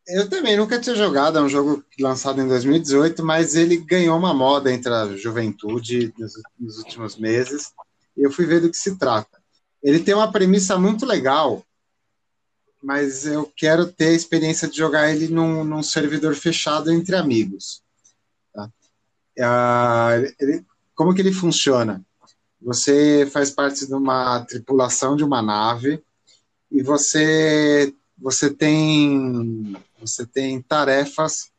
eu 0.07 0.29
também 0.29 0.57
nunca 0.57 0.79
tinha 0.79 0.95
jogado, 0.95 1.37
é 1.37 1.41
um 1.41 1.49
jogo 1.49 1.83
lançado 1.99 2.41
em 2.41 2.47
2018, 2.47 3.23
mas 3.23 3.55
ele 3.55 3.77
ganhou 3.77 4.17
uma 4.17 4.33
moda 4.33 4.71
entre 4.71 4.91
a 4.91 5.15
juventude 5.15 6.13
nos, 6.17 6.33
nos 6.59 6.77
últimos 6.79 7.15
meses, 7.17 7.73
e 8.17 8.23
eu 8.23 8.31
fui 8.31 8.45
ver 8.45 8.61
do 8.61 8.69
que 8.69 8.77
se 8.77 8.97
trata. 8.97 9.41
Ele 9.81 9.99
tem 9.99 10.13
uma 10.13 10.31
premissa 10.31 10.77
muito 10.77 11.05
legal, 11.05 11.65
mas 12.83 13.25
eu 13.25 13.51
quero 13.55 13.91
ter 13.91 14.07
a 14.09 14.13
experiência 14.13 14.67
de 14.67 14.77
jogar 14.77 15.09
ele 15.11 15.27
num, 15.27 15.63
num 15.63 15.83
servidor 15.83 16.35
fechado 16.35 16.91
entre 16.91 17.15
amigos. 17.15 17.83
tá? 18.53 18.69
Ah, 19.39 20.11
ele- 20.39 20.65
como 20.95 21.13
que 21.13 21.21
ele 21.21 21.31
funciona? 21.31 22.03
Você 22.61 23.27
faz 23.31 23.49
parte 23.49 23.87
de 23.87 23.93
uma 23.93 24.43
tripulação 24.45 25.15
de 25.15 25.23
uma 25.23 25.41
nave 25.41 26.03
e 26.71 26.83
você 26.83 27.93
você 28.17 28.53
tem 28.53 29.75
você 29.99 30.25
tem 30.27 30.61
tarefas 30.61 31.51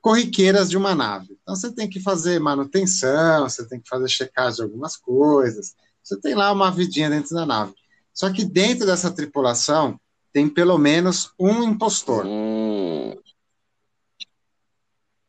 corriqueiras 0.00 0.68
de 0.68 0.76
uma 0.76 0.94
nave. 0.94 1.33
Então 1.44 1.54
você 1.54 1.72
tem 1.72 1.88
que 1.88 2.00
fazer 2.00 2.40
manutenção, 2.40 3.48
você 3.48 3.68
tem 3.68 3.80
que 3.80 3.88
fazer 3.88 4.08
checagem 4.08 4.56
de 4.56 4.62
algumas 4.62 4.96
coisas. 4.96 5.74
Você 6.02 6.18
tem 6.20 6.34
lá 6.34 6.50
uma 6.50 6.72
vidinha 6.72 7.08
dentro 7.08 7.34
da 7.34 7.46
nave. 7.46 7.74
Só 8.12 8.32
que 8.32 8.44
dentro 8.44 8.86
dessa 8.86 9.10
tripulação 9.12 10.00
tem 10.32 10.48
pelo 10.48 10.78
menos 10.78 11.32
um 11.38 11.62
impostor. 11.62 12.24
Hum, 12.26 13.14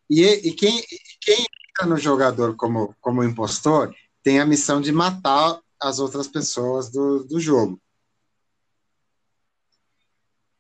E, 0.10 0.22
e 0.22 0.54
quem, 0.54 0.84
quem 1.20 1.46
entra 1.70 1.88
no 1.88 1.98
jogador 1.98 2.56
como, 2.56 2.96
como 3.02 3.24
impostor 3.24 3.94
tem 4.24 4.40
a 4.40 4.46
missão 4.46 4.80
de 4.80 4.92
matar 4.92 5.60
as 5.82 6.00
outras 6.00 6.28
pessoas 6.28 6.90
do, 6.90 7.24
do 7.24 7.40
jogo. 7.40 7.80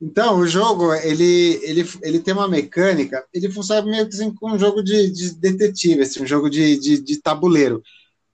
Então, 0.05 0.37
o 0.37 0.45
jogo, 0.45 0.93
ele, 0.93 1.59
ele, 1.63 1.89
ele 2.03 2.19
tem 2.19 2.31
uma 2.31 2.47
mecânica, 2.47 3.25
ele 3.33 3.49
funciona 3.49 3.81
meio 3.81 4.07
que 4.07 4.13
assim, 4.13 4.31
como 4.35 4.53
um 4.53 4.59
jogo 4.59 4.83
de, 4.83 5.09
de 5.09 5.33
detetive, 5.33 6.03
assim, 6.03 6.21
um 6.21 6.27
jogo 6.27 6.47
de, 6.47 6.77
de, 6.77 7.01
de 7.01 7.17
tabuleiro. 7.19 7.81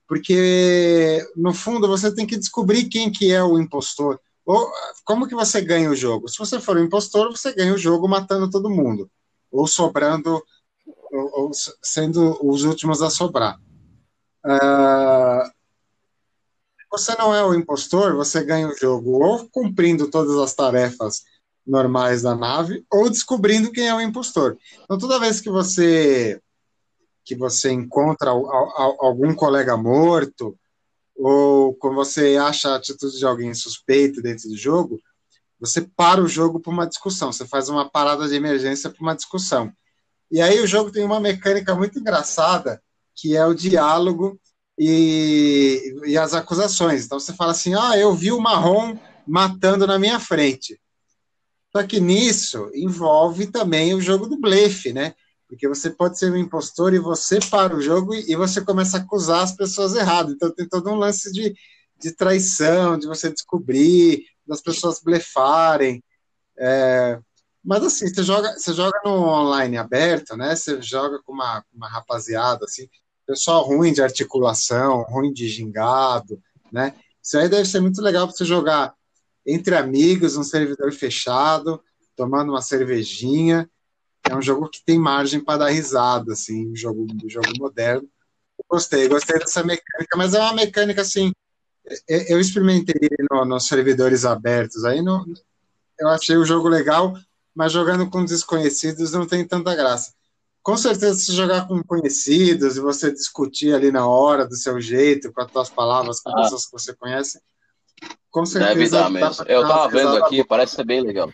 Porque, 0.06 1.26
no 1.34 1.54
fundo, 1.54 1.88
você 1.88 2.14
tem 2.14 2.26
que 2.26 2.36
descobrir 2.36 2.90
quem 2.90 3.10
que 3.10 3.32
é 3.32 3.42
o 3.42 3.58
impostor. 3.58 4.20
Ou 4.44 4.70
como 5.02 5.26
que 5.26 5.34
você 5.34 5.62
ganha 5.62 5.90
o 5.90 5.96
jogo? 5.96 6.28
Se 6.28 6.36
você 6.36 6.60
for 6.60 6.76
um 6.76 6.84
impostor, 6.84 7.30
você 7.30 7.54
ganha 7.54 7.72
o 7.72 7.78
jogo 7.78 8.06
matando 8.06 8.50
todo 8.50 8.68
mundo. 8.68 9.10
Ou 9.50 9.66
sobrando, 9.66 10.42
ou, 11.10 11.44
ou 11.44 11.50
sendo 11.82 12.38
os 12.46 12.64
últimos 12.64 13.00
a 13.00 13.08
sobrar. 13.08 13.58
Uh, 14.44 15.50
você 16.90 17.16
não 17.16 17.34
é 17.34 17.42
o 17.42 17.54
impostor, 17.54 18.14
você 18.14 18.44
ganha 18.44 18.68
o 18.68 18.76
jogo 18.76 19.24
ou 19.24 19.48
cumprindo 19.48 20.10
todas 20.10 20.36
as 20.36 20.52
tarefas 20.52 21.31
normais 21.66 22.22
da 22.22 22.34
nave 22.34 22.84
ou 22.90 23.08
descobrindo 23.08 23.70
quem 23.70 23.88
é 23.88 23.94
o 23.94 24.00
impostor. 24.00 24.56
Então, 24.82 24.98
toda 24.98 25.20
vez 25.20 25.40
que 25.40 25.50
você 25.50 26.40
que 27.24 27.36
você 27.36 27.70
encontra 27.70 28.30
algum 28.30 29.32
colega 29.32 29.76
morto 29.76 30.58
ou 31.16 31.72
quando 31.74 31.94
você 31.94 32.36
acha 32.36 32.70
a 32.70 32.76
atitude 32.76 33.16
de 33.16 33.24
alguém 33.24 33.54
suspeito 33.54 34.20
dentro 34.20 34.48
do 34.48 34.56
jogo, 34.56 35.00
você 35.60 35.80
para 35.80 36.20
o 36.20 36.26
jogo 36.26 36.58
para 36.58 36.72
uma 36.72 36.86
discussão, 36.86 37.32
você 37.32 37.46
faz 37.46 37.68
uma 37.68 37.88
parada 37.88 38.28
de 38.28 38.34
emergência 38.34 38.90
para 38.90 39.00
uma 39.00 39.14
discussão. 39.14 39.72
E 40.32 40.40
aí 40.40 40.60
o 40.60 40.66
jogo 40.66 40.90
tem 40.90 41.04
uma 41.04 41.20
mecânica 41.20 41.74
muito 41.74 42.00
engraçada, 42.00 42.82
que 43.14 43.36
é 43.36 43.46
o 43.46 43.54
diálogo 43.54 44.40
e, 44.76 45.94
e 46.04 46.18
as 46.18 46.34
acusações. 46.34 47.04
Então 47.04 47.20
você 47.20 47.32
fala 47.34 47.52
assim: 47.52 47.74
ah, 47.74 47.96
eu 47.96 48.12
vi 48.14 48.32
o 48.32 48.40
marrom 48.40 48.98
matando 49.26 49.86
na 49.86 49.98
minha 49.98 50.18
frente. 50.18 50.80
Só 51.74 51.82
que 51.86 51.98
nisso 52.00 52.70
envolve 52.74 53.46
também 53.46 53.94
o 53.94 54.00
jogo 54.00 54.26
do 54.26 54.38
blefe, 54.38 54.92
né? 54.92 55.14
Porque 55.48 55.66
você 55.66 55.90
pode 55.90 56.18
ser 56.18 56.30
um 56.30 56.36
impostor 56.36 56.94
e 56.94 56.98
você 56.98 57.38
para 57.50 57.74
o 57.74 57.80
jogo 57.80 58.14
e 58.14 58.34
você 58.36 58.60
começa 58.60 58.98
a 58.98 59.00
acusar 59.00 59.42
as 59.42 59.52
pessoas 59.56 59.94
erradas. 59.94 60.34
Então 60.34 60.50
tem 60.50 60.68
todo 60.68 60.90
um 60.90 60.96
lance 60.96 61.32
de, 61.32 61.54
de 61.98 62.12
traição, 62.12 62.98
de 62.98 63.06
você 63.06 63.30
descobrir, 63.30 64.24
das 64.46 64.60
pessoas 64.60 65.00
blefarem. 65.02 66.02
É, 66.58 67.18
mas 67.64 67.84
assim, 67.84 68.12
você 68.12 68.22
joga, 68.22 68.52
você 68.52 68.72
joga 68.72 68.98
no 69.04 69.10
online 69.10 69.76
aberto, 69.76 70.36
né? 70.36 70.54
Você 70.54 70.80
joga 70.82 71.22
com 71.22 71.32
uma, 71.32 71.64
uma 71.72 71.88
rapaziada, 71.88 72.64
assim, 72.64 72.88
pessoal 73.26 73.62
ruim 73.62 73.92
de 73.92 74.02
articulação, 74.02 75.02
ruim 75.04 75.32
de 75.32 75.48
gingado, 75.48 76.42
né? 76.70 76.94
Isso 77.22 77.38
aí 77.38 77.48
deve 77.48 77.66
ser 77.68 77.80
muito 77.80 78.02
legal 78.02 78.26
para 78.26 78.36
você 78.36 78.44
jogar 78.44 78.94
entre 79.46 79.76
amigos, 79.76 80.36
um 80.36 80.42
servidor 80.42 80.92
fechado, 80.92 81.82
tomando 82.16 82.50
uma 82.50 82.62
cervejinha. 82.62 83.68
É 84.28 84.34
um 84.34 84.42
jogo 84.42 84.68
que 84.68 84.84
tem 84.84 84.98
margem 84.98 85.40
para 85.40 85.58
dar 85.58 85.70
risada, 85.70 86.32
assim, 86.32 86.70
um 86.70 86.76
jogo, 86.76 87.06
um 87.24 87.28
jogo 87.28 87.48
moderno. 87.58 88.08
Gostei, 88.68 89.08
gostei 89.08 89.38
dessa 89.38 89.64
mecânica, 89.64 90.16
mas 90.16 90.34
é 90.34 90.40
uma 90.40 90.54
mecânica 90.54 91.02
assim. 91.02 91.32
Eu 92.08 92.38
experimentei 92.40 93.10
no, 93.30 93.44
nos 93.44 93.66
servidores 93.66 94.24
abertos, 94.24 94.84
aí 94.84 95.02
no, 95.02 95.26
eu 95.98 96.08
achei 96.08 96.36
o 96.36 96.44
jogo 96.44 96.68
legal, 96.68 97.14
mas 97.54 97.72
jogando 97.72 98.08
com 98.08 98.24
desconhecidos 98.24 99.12
não 99.12 99.26
tem 99.26 99.46
tanta 99.46 99.74
graça. 99.74 100.12
Com 100.62 100.76
certeza, 100.76 101.18
se 101.18 101.32
jogar 101.32 101.66
com 101.66 101.82
conhecidos 101.82 102.76
e 102.76 102.80
você 102.80 103.12
discutir 103.12 103.74
ali 103.74 103.90
na 103.90 104.06
hora, 104.06 104.46
do 104.46 104.56
seu 104.56 104.80
jeito, 104.80 105.32
com 105.32 105.42
as 105.42 105.50
suas 105.50 105.70
palavras, 105.70 106.20
com 106.20 106.30
ah. 106.30 106.42
pessoas 106.42 106.66
que 106.66 106.72
você 106.72 106.94
conhece, 106.94 107.40
com 108.30 108.46
certeza. 108.46 108.74
Deve 108.74 108.90
dar 108.90 109.10
mesmo. 109.10 109.44
Eu 109.46 109.66
tava 109.66 109.88
vendo 109.88 110.16
aqui, 110.24 110.44
parece 110.44 110.76
ser 110.76 110.84
bem 110.84 111.00
legal. 111.00 111.30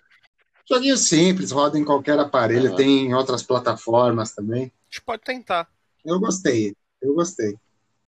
Joguinho 0.68 0.98
simples, 0.98 1.50
roda 1.50 1.78
em 1.78 1.84
qualquer 1.84 2.18
aparelho, 2.18 2.70
uhum. 2.70 2.76
tem 2.76 3.06
em 3.06 3.14
outras 3.14 3.42
plataformas 3.42 4.32
também. 4.32 4.64
A 4.64 4.90
gente 4.90 5.02
pode 5.04 5.22
tentar. 5.22 5.68
Eu 6.04 6.20
gostei, 6.20 6.74
eu 7.00 7.14
gostei. 7.14 7.56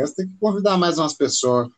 Você 0.00 0.14
tem 0.14 0.28
que 0.28 0.38
convidar 0.38 0.76
mais 0.76 0.98
umas 0.98 1.14
pessoas 1.14 1.68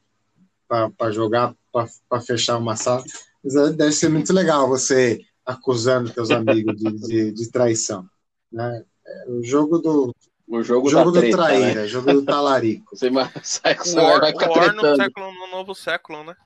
para 0.68 1.10
jogar, 1.10 1.54
para 1.72 2.20
fechar 2.20 2.58
uma 2.58 2.76
sala. 2.76 3.02
Mas 3.42 3.54
deve 3.74 3.92
ser 3.92 4.08
muito 4.08 4.32
legal 4.32 4.68
você 4.68 5.20
acusando 5.44 6.12
seus 6.12 6.30
amigos 6.30 6.76
de, 6.76 6.92
de, 6.92 7.32
de 7.32 7.50
traição. 7.50 8.06
Né? 8.52 8.84
É, 9.06 9.30
o 9.30 9.42
jogo 9.42 9.78
do, 9.78 10.14
o 10.46 10.62
jogo, 10.62 10.88
jogo 10.88 11.10
da 11.10 11.20
do 11.20 11.20
treta, 11.20 11.36
traíra, 11.36 11.82
né? 11.82 11.86
jogo 11.86 12.12
do 12.12 12.24
talarico. 12.24 12.96
Você 12.96 13.10
sai 13.42 13.74
com 13.74 13.88
o 13.88 13.94
War, 13.96 14.20
o 14.20 14.58
War 14.58 14.74
no, 14.74 14.96
século, 14.96 15.32
no 15.34 15.46
novo 15.48 15.74
século, 15.74 16.24
né? 16.24 16.36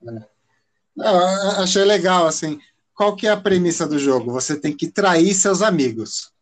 Não, 0.96 1.62
achei 1.62 1.84
legal, 1.84 2.26
assim. 2.26 2.60
Qual 2.94 3.16
que 3.16 3.26
é 3.26 3.30
a 3.30 3.40
premissa 3.40 3.86
do 3.86 3.98
jogo? 3.98 4.32
Você 4.32 4.58
tem 4.58 4.76
que 4.76 4.90
trair 4.90 5.32
seus 5.34 5.62
amigos. 5.62 6.32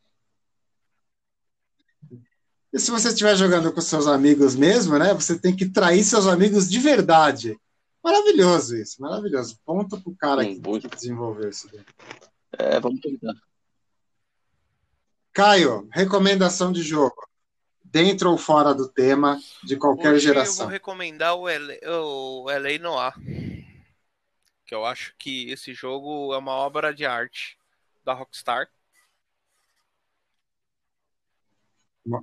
E 2.72 2.78
se 2.78 2.90
você 2.90 3.08
estiver 3.08 3.36
jogando 3.36 3.72
com 3.72 3.80
seus 3.80 4.06
amigos 4.06 4.54
mesmo, 4.54 4.98
né? 4.98 5.14
Você 5.14 5.38
tem 5.38 5.54
que 5.54 5.68
trair 5.68 6.02
seus 6.04 6.26
amigos 6.26 6.68
de 6.68 6.78
verdade. 6.78 7.58
Maravilhoso 8.02 8.76
isso, 8.76 9.00
maravilhoso. 9.00 9.58
Ponto 9.64 10.00
pro 10.00 10.14
cara 10.16 10.44
que, 10.44 10.60
que 10.60 10.88
desenvolveu 10.88 11.48
isso. 11.48 11.68
Daí. 11.72 11.84
É, 12.58 12.80
vamos 12.80 13.00
tentar. 13.00 13.34
Caio, 15.32 15.88
recomendação 15.92 16.72
de 16.72 16.82
jogo. 16.82 17.27
Dentro 17.90 18.30
ou 18.30 18.38
fora 18.38 18.74
do 18.74 18.86
tema, 18.88 19.40
de 19.64 19.76
qualquer 19.76 20.12
Hoje 20.12 20.26
geração. 20.26 20.64
Eu 20.64 20.68
vou 20.68 20.72
recomendar 20.72 21.34
o 21.34 21.48
LA, 21.48 21.74
o 21.90 22.50
LA 22.50 22.78
Noir. 22.78 23.14
Que 24.66 24.74
eu 24.74 24.84
acho 24.84 25.14
que 25.18 25.50
esse 25.50 25.72
jogo 25.72 26.34
é 26.34 26.38
uma 26.38 26.52
obra 26.52 26.94
de 26.94 27.06
arte 27.06 27.58
da 28.04 28.12
Rockstar. 28.12 28.68
Uma, 32.04 32.22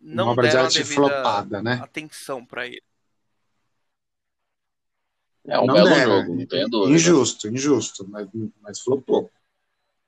Não 0.00 0.24
uma 0.24 0.32
obra 0.32 0.48
de 0.48 0.56
arte 0.56 0.84
flopada, 0.84 1.62
né? 1.62 1.78
Atenção 1.82 2.44
para 2.44 2.66
ele. 2.66 2.82
É 5.46 5.58
um 5.58 5.66
não 5.66 5.74
belo 5.74 5.88
dera. 5.88 6.04
jogo, 6.04 6.34
não 6.34 6.46
tenho 6.46 6.68
dúvida. 6.68 6.94
Injusto, 6.94 7.48
injusto, 7.48 8.08
mas, 8.08 8.28
mas 8.60 8.80
flopou. 8.80 9.30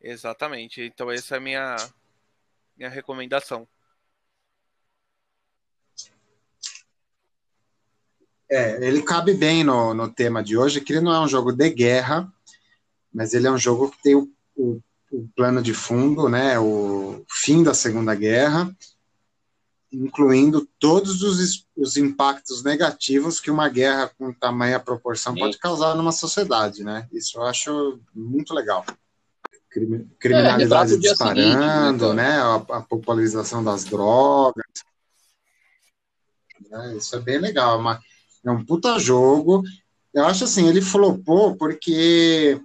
Exatamente. 0.00 0.82
Então 0.82 1.10
essa 1.10 1.34
é 1.34 1.38
a 1.38 1.40
minha, 1.40 1.76
minha 2.76 2.88
recomendação. 2.88 3.66
É, 8.54 8.86
ele 8.86 9.00
cabe 9.00 9.32
bem 9.32 9.64
no, 9.64 9.94
no 9.94 10.12
tema 10.12 10.42
de 10.42 10.58
hoje, 10.58 10.82
que 10.82 10.92
ele 10.92 11.00
não 11.00 11.14
é 11.14 11.20
um 11.20 11.26
jogo 11.26 11.52
de 11.52 11.70
guerra, 11.70 12.30
mas 13.10 13.32
ele 13.32 13.46
é 13.46 13.50
um 13.50 13.56
jogo 13.56 13.90
que 13.90 14.02
tem 14.02 14.14
o, 14.14 14.30
o, 14.54 14.78
o 15.10 15.26
plano 15.34 15.62
de 15.62 15.72
fundo, 15.72 16.28
né, 16.28 16.58
o 16.58 17.24
fim 17.30 17.62
da 17.62 17.72
Segunda 17.72 18.14
Guerra, 18.14 18.70
incluindo 19.90 20.68
todos 20.78 21.22
os, 21.22 21.66
os 21.74 21.96
impactos 21.96 22.62
negativos 22.62 23.40
que 23.40 23.50
uma 23.50 23.70
guerra 23.70 24.10
com 24.18 24.34
tamanha 24.34 24.78
proporção 24.78 25.32
Sim. 25.32 25.40
pode 25.40 25.56
causar 25.56 25.94
numa 25.94 26.12
sociedade, 26.12 26.84
né? 26.84 27.08
Isso 27.10 27.38
eu 27.38 27.44
acho 27.44 28.00
muito 28.14 28.52
legal. 28.52 28.84
Criminalidade 30.18 30.94
é, 30.94 30.96
disparando, 30.98 32.04
seguinte, 32.04 32.16
né? 32.16 32.38
A, 32.38 32.54
a, 32.54 32.80
popularização 32.82 33.64
das 33.64 33.84
drogas. 33.84 34.64
É, 36.70 36.96
isso 36.96 37.16
é 37.16 37.20
bem 37.20 37.38
legal. 37.38 37.76
É, 37.76 37.78
uma, 37.78 38.00
é 38.44 38.50
um 38.50 38.64
puta 38.64 38.98
jogo. 38.98 39.62
Eu 40.12 40.26
acho 40.26 40.44
assim, 40.44 40.68
ele 40.68 40.82
flopou 40.82 41.56
porque 41.56 42.60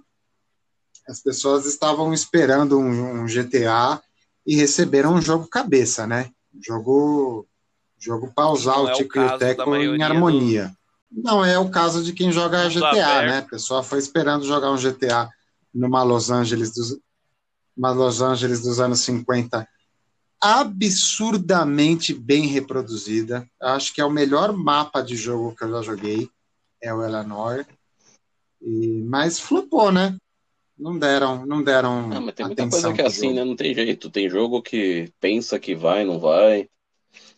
as 1.08 1.20
pessoas 1.20 1.64
estavam 1.66 2.12
esperando 2.12 2.78
um, 2.78 3.22
um 3.22 3.26
GTA 3.26 4.00
e 4.46 4.56
receberam 4.56 5.14
um 5.14 5.20
jogo 5.20 5.46
cabeça, 5.46 6.06
né? 6.06 6.30
Jogo, 6.66 7.46
jogo 7.98 8.32
pausar 8.34 8.80
o 8.80 8.88
é 8.88 8.92
tico 8.92 9.18
e 9.18 9.24
o 9.24 9.38
teco 9.38 9.76
em 9.76 10.02
harmonia. 10.02 10.74
Do... 11.10 11.22
Não 11.22 11.44
é 11.44 11.58
o 11.58 11.70
caso 11.70 12.02
de 12.02 12.12
quem 12.12 12.30
joga 12.30 12.68
GTA, 12.68 12.88
aberto. 12.88 13.26
né? 13.26 13.38
A 13.38 13.42
pessoa 13.42 13.82
foi 13.82 13.98
esperando 13.98 14.44
jogar 14.44 14.70
um 14.70 14.76
GTA 14.76 15.28
numa 15.72 16.02
Los 16.02 16.30
Angeles 16.30 16.72
dos, 16.72 16.98
uma 17.76 17.92
Los 17.92 18.20
Angeles 18.20 18.60
dos 18.60 18.80
anos 18.80 19.00
50 19.00 19.66
absurdamente 20.40 22.14
bem 22.14 22.46
reproduzida. 22.46 23.48
Acho 23.60 23.94
que 23.94 24.00
é 24.00 24.04
o 24.04 24.10
melhor 24.10 24.52
mapa 24.52 25.02
de 25.02 25.16
jogo 25.16 25.54
que 25.54 25.64
eu 25.64 25.70
já 25.70 25.82
joguei. 25.82 26.28
É 26.82 26.92
o 26.94 27.04
Eleanor. 27.04 27.66
E, 28.62 29.02
mas 29.02 29.38
flopou, 29.38 29.90
né? 29.90 30.16
Não 30.78 30.96
deram, 30.96 31.44
não 31.44 31.62
deram. 31.62 32.06
Não, 32.06 32.20
mas 32.20 32.34
tem 32.34 32.46
muita 32.46 32.68
coisa 32.68 32.92
que 32.92 33.00
é 33.02 33.06
assim, 33.06 33.28
jogo. 33.28 33.34
né? 33.34 33.44
Não 33.44 33.56
tem 33.56 33.74
jeito. 33.74 34.10
Tem 34.10 34.30
jogo 34.30 34.62
que 34.62 35.12
pensa 35.20 35.58
que 35.58 35.74
vai, 35.74 36.04
não 36.04 36.20
vai. 36.20 36.68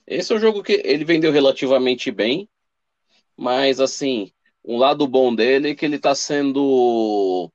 Esse 0.06 0.32
é 0.32 0.36
o 0.36 0.40
jogo 0.40 0.62
que 0.62 0.82
ele 0.84 1.04
vendeu 1.04 1.32
relativamente 1.32 2.10
bem, 2.10 2.48
mas 3.36 3.80
assim, 3.80 4.30
um 4.64 4.76
lado 4.76 5.06
bom 5.06 5.34
dele 5.34 5.70
é 5.70 5.74
que 5.74 5.84
ele 5.84 5.96
está 5.96 6.14
sendo 6.14 7.50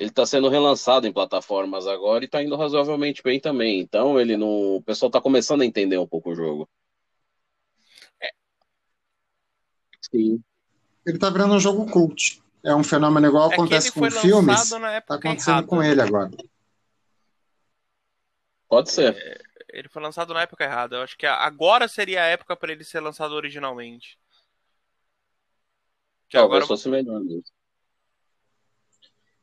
ele 0.00 0.08
está 0.08 0.24
sendo 0.24 0.48
relançado 0.48 1.06
em 1.06 1.12
plataformas 1.12 1.86
agora 1.86 2.24
e 2.24 2.26
está 2.26 2.42
indo 2.42 2.56
razoavelmente 2.56 3.22
bem 3.22 3.38
também. 3.38 3.80
Então 3.80 4.18
ele 4.18 4.34
não, 4.34 4.76
o 4.76 4.82
pessoal 4.82 5.08
está 5.08 5.20
começando 5.20 5.60
a 5.60 5.66
entender 5.66 5.98
um 5.98 6.06
pouco 6.06 6.30
o 6.30 6.34
jogo. 6.34 6.66
É. 8.18 8.30
Sim. 10.00 10.42
Ele 11.04 11.16
está 11.16 11.28
virando 11.28 11.52
um 11.52 11.60
jogo 11.60 11.84
cult. 11.84 12.42
É 12.64 12.74
um 12.74 12.82
fenômeno 12.82 13.26
igual 13.26 13.50
é 13.50 13.54
acontece 13.54 13.92
com 13.92 14.10
filmes. 14.10 14.72
Está 14.72 15.16
acontecendo 15.16 15.56
errado. 15.56 15.66
com 15.66 15.82
ele 15.82 16.00
agora. 16.00 16.30
Pode 18.66 18.90
ser. 18.90 19.14
É, 19.14 19.40
ele 19.68 19.88
foi 19.90 20.00
lançado 20.02 20.32
na 20.32 20.40
época 20.40 20.64
errada. 20.64 20.96
Eu 20.96 21.02
acho 21.02 21.18
que 21.18 21.26
agora 21.26 21.86
seria 21.86 22.22
a 22.22 22.26
época 22.26 22.56
para 22.56 22.72
ele 22.72 22.84
ser 22.84 23.00
lançado 23.00 23.32
originalmente. 23.32 24.18
Que 26.26 26.38
Talvez 26.38 26.62
agora 26.62 26.66
fosse 26.66 26.88
melhor 26.88 27.20
mesmo. 27.20 27.59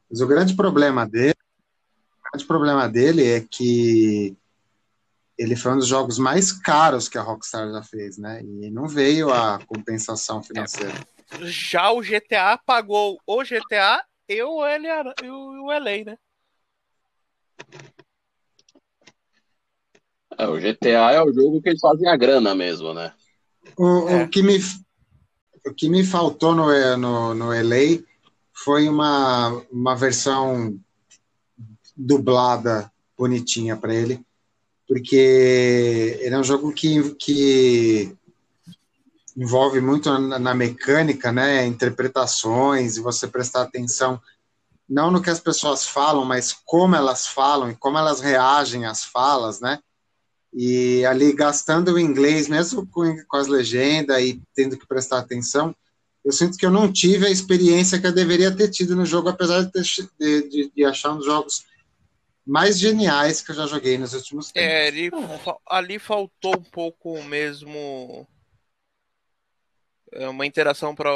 Mas 0.09 0.21
o 0.21 0.27
grande 0.27 0.55
problema 0.55 1.05
dele, 1.05 1.35
o 2.19 2.31
grande 2.31 2.45
problema 2.45 2.87
dele 2.87 3.25
é 3.25 3.41
que 3.41 4.35
ele 5.37 5.55
foi 5.55 5.73
um 5.73 5.77
dos 5.77 5.87
jogos 5.87 6.17
mais 6.17 6.51
caros 6.51 7.07
que 7.07 7.17
a 7.17 7.21
Rockstar 7.21 7.69
já 7.71 7.83
fez, 7.83 8.17
né? 8.17 8.41
E 8.41 8.71
não 8.71 8.87
veio 8.87 9.31
a 9.31 9.59
compensação 9.65 10.41
financeira. 10.41 10.95
já 11.41 11.91
o 11.91 12.01
GTA 12.01 12.57
pagou 12.57 13.19
o 13.27 13.43
GTA 13.43 14.03
e 14.27 14.41
o, 14.41 14.61
LA, 14.61 15.13
e 15.23 15.29
o 15.29 15.71
LA, 15.71 16.05
né? 16.05 16.17
É, 20.37 20.47
o 20.47 20.59
GTA 20.59 21.11
é 21.11 21.21
o 21.21 21.33
jogo 21.33 21.61
que 21.61 21.69
eles 21.69 21.79
fazem 21.79 22.07
a 22.07 22.15
grana 22.15 22.55
mesmo, 22.55 22.93
né? 22.93 23.13
O, 23.77 24.07
É. 24.09 24.23
o 24.23 24.29
que, 24.29 24.41
me, 24.41 24.57
o 25.65 25.73
que 25.73 25.89
me 25.89 26.03
faltou 26.03 26.55
no, 26.55 26.97
no, 26.97 27.33
no 27.33 27.53
LA 27.53 28.03
foi 28.63 28.89
uma, 28.89 29.49
uma 29.71 29.95
versão 29.95 30.79
dublada 31.95 32.91
bonitinha 33.17 33.77
para 33.77 33.93
ele, 33.93 34.19
porque 34.87 36.17
ele 36.19 36.33
é 36.33 36.39
um 36.39 36.43
jogo 36.43 36.73
que, 36.73 37.13
que 37.15 38.15
envolve 39.35 39.79
muito 39.79 40.09
na, 40.11 40.39
na 40.39 40.55
mecânica, 40.55 41.31
né? 41.31 41.67
Interpretações 41.67 42.97
e 42.97 43.01
você 43.01 43.27
prestar 43.27 43.61
atenção 43.61 44.19
não 44.89 45.11
no 45.11 45.21
que 45.21 45.29
as 45.29 45.39
pessoas 45.39 45.85
falam, 45.85 46.25
mas 46.25 46.55
como 46.65 46.95
elas 46.95 47.27
falam 47.27 47.69
e 47.69 47.75
como 47.75 47.97
elas 47.97 48.21
reagem 48.21 48.85
às 48.85 49.03
falas, 49.03 49.59
né? 49.59 49.79
E 50.51 51.05
ali 51.05 51.33
gastando 51.33 51.93
o 51.93 51.99
inglês, 51.99 52.47
mesmo 52.47 52.87
com, 52.87 53.15
com 53.27 53.37
as 53.37 53.47
legendas 53.47 54.19
e 54.21 54.41
tendo 54.55 54.77
que 54.77 54.87
prestar 54.87 55.19
atenção, 55.19 55.75
eu 56.23 56.31
sinto 56.31 56.57
que 56.57 56.65
eu 56.65 56.71
não 56.71 56.91
tive 56.91 57.25
a 57.25 57.29
experiência 57.31 57.99
que 57.99 58.07
eu 58.07 58.13
deveria 58.13 58.55
ter 58.55 58.69
tido 58.69 58.95
no 58.95 59.05
jogo, 59.05 59.29
apesar 59.29 59.63
de, 59.63 59.71
ter, 59.71 59.83
de, 60.19 60.49
de, 60.49 60.71
de 60.75 60.85
achar 60.85 61.13
um 61.13 61.17
dos 61.17 61.25
jogos 61.25 61.65
mais 62.45 62.79
geniais 62.79 63.41
que 63.41 63.51
eu 63.51 63.55
já 63.55 63.67
joguei 63.67 63.97
nos 63.97 64.13
últimos 64.13 64.51
tempos. 64.51 64.69
É, 64.69 64.87
ele, 64.87 65.11
fa- 65.43 65.57
ali 65.67 65.99
faltou 65.99 66.55
um 66.57 66.63
pouco 66.63 67.21
mesmo 67.23 68.27
é, 70.13 70.27
uma 70.29 70.45
interação 70.45 70.95
para 70.95 71.11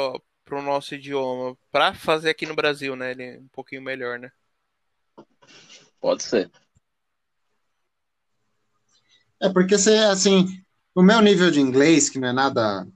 o 0.50 0.62
nosso 0.62 0.94
idioma. 0.94 1.56
Para 1.70 1.94
fazer 1.94 2.30
aqui 2.30 2.46
no 2.46 2.54
Brasil, 2.54 2.94
né? 2.94 3.12
Ele 3.12 3.22
é 3.22 3.38
um 3.38 3.48
pouquinho 3.48 3.82
melhor, 3.82 4.18
né? 4.18 4.30
Pode 6.00 6.22
ser. 6.22 6.50
É 9.40 9.48
porque 9.48 9.76
você, 9.76 9.96
assim, 9.96 10.46
o 10.94 11.02
meu 11.02 11.20
nível 11.20 11.50
de 11.50 11.60
inglês, 11.60 12.08
que 12.08 12.18
não 12.18 12.28
é 12.28 12.32
nada 12.32 12.86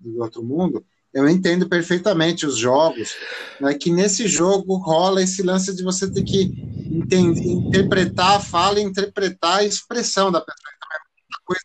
do 0.00 0.22
outro 0.22 0.42
mundo, 0.42 0.86
eu 1.14 1.28
entendo 1.28 1.68
perfeitamente 1.68 2.46
os 2.46 2.56
jogos, 2.56 3.14
né, 3.60 3.74
que 3.74 3.90
nesse 3.90 4.28
jogo 4.28 4.76
rola 4.76 5.22
esse 5.22 5.42
lance 5.42 5.74
de 5.74 5.82
você 5.82 6.10
ter 6.10 6.22
que 6.22 6.52
entender, 6.90 7.42
interpretar 7.44 8.36
a 8.36 8.40
fala 8.40 8.80
e 8.80 8.82
interpretar 8.82 9.58
a 9.58 9.64
expressão 9.64 10.30
da 10.30 10.40
pessoa. 10.40 10.56
Então, 10.76 10.88
é 10.92 10.98
muita 10.98 11.40
coisa 11.44 11.64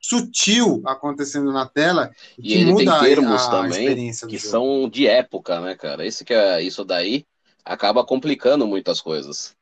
sutil 0.00 0.82
acontecendo 0.86 1.52
na 1.52 1.66
tela 1.66 2.12
E 2.38 2.42
que 2.42 2.54
ele 2.54 2.64
tem 2.64 2.86
muda 2.86 2.96
a- 2.96 3.00
termos 3.00 3.46
a, 3.46 3.50
também 3.50 3.88
experiência 3.88 4.26
do 4.26 4.30
que 4.30 4.38
jogo. 4.38 4.50
são 4.50 4.88
de 4.90 5.06
época, 5.06 5.60
né, 5.60 5.76
cara? 5.76 6.04
Esse 6.06 6.24
que 6.24 6.34
é, 6.34 6.60
isso 6.62 6.84
daí 6.84 7.24
acaba 7.64 8.04
complicando 8.04 8.66
muitas 8.66 9.00
coisas. 9.00 9.54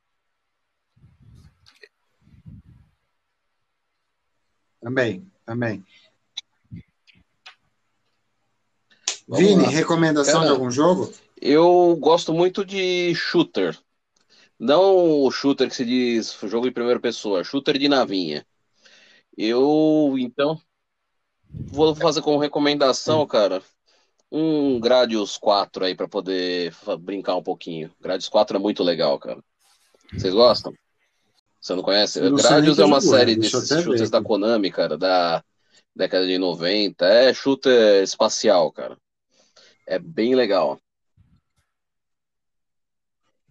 Também, 4.81 5.31
também. 5.45 5.85
Vamos 9.31 9.47
Vini, 9.47 9.63
lá. 9.63 9.69
recomendação 9.69 10.41
Cara, 10.41 10.47
de 10.47 10.51
algum 10.51 10.71
jogo? 10.73 11.13
Eu 11.41 11.97
gosto 12.01 12.33
muito 12.33 12.65
de 12.65 13.15
shooter. 13.15 13.79
Não 14.59 15.23
o 15.23 15.31
shooter 15.31 15.69
que 15.69 15.77
se 15.77 15.85
diz 15.85 16.37
jogo 16.43 16.67
em 16.67 16.73
primeira 16.73 16.99
pessoa, 16.99 17.45
shooter 17.45 17.79
de 17.79 17.89
navinha. 17.89 18.45
Eu, 19.39 20.17
então, 20.19 20.61
vou 21.49 21.95
fazer 21.95 22.23
como 22.23 22.41
recomendação, 22.41 23.25
cara, 23.25 23.63
um 24.33 24.81
Gradius 24.81 25.39
4 25.39 25.85
aí 25.85 25.95
pra 25.95 26.09
poder 26.09 26.75
brincar 26.99 27.37
um 27.37 27.43
pouquinho. 27.43 27.89
Gradius 28.01 28.29
4 28.29 28.57
é 28.57 28.61
muito 28.61 28.83
legal, 28.83 29.17
cara. 29.17 29.39
Vocês 30.13 30.35
gostam? 30.35 30.75
Você 31.61 31.73
não 31.77 31.85
conhece? 31.85 32.21
Não 32.21 32.35
Gradius 32.35 32.81
é 32.81 32.85
uma 32.85 32.99
é, 32.99 33.01
série 33.01 33.37
desses 33.37 33.71
até 33.71 33.77
ver 33.77 33.85
shooters 33.85 34.11
da. 34.11 34.21
Konami, 34.21 34.73
cara, 34.73 34.99
da 34.99 35.45
década 35.95 36.27
de 36.27 36.37
90. 36.37 37.07
É 37.07 37.33
shooter 37.33 38.03
espacial, 38.03 38.73
cara. 38.73 38.99
É 39.91 39.99
bem 39.99 40.37
legal. 40.37 40.79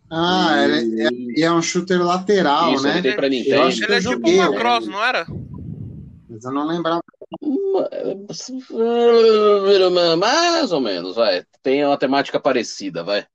Ah, 0.09 0.55
é, 0.57 0.77
é, 0.79 1.09
E- 1.11 1.43
é 1.43 1.51
um 1.51 1.61
shooter 1.61 2.01
lateral, 2.01 2.73
Isso, 2.75 2.83
né? 2.83 2.93
ele 2.93 3.01
tem 3.01 3.15
pra 3.15 3.27
Eu 3.27 3.63
acho 3.63 3.77
que 3.79 3.83
Ele 3.83 3.95
é 3.95 3.99
tipo 3.99 4.11
joguei, 4.13 4.35
uma 4.35 4.49
né? 4.51 4.57
cross, 4.57 4.87
não 4.87 5.03
era? 5.03 5.27
Mas 6.29 6.45
eu 6.45 6.51
não 6.53 6.65
lembrava. 6.65 7.03
Mais 10.17 10.71
ou 10.71 10.79
menos, 10.79 11.17
vai. 11.17 11.43
Tem 11.61 11.85
uma 11.85 11.97
temática 11.97 12.39
parecida, 12.39 13.03
vai. 13.03 13.27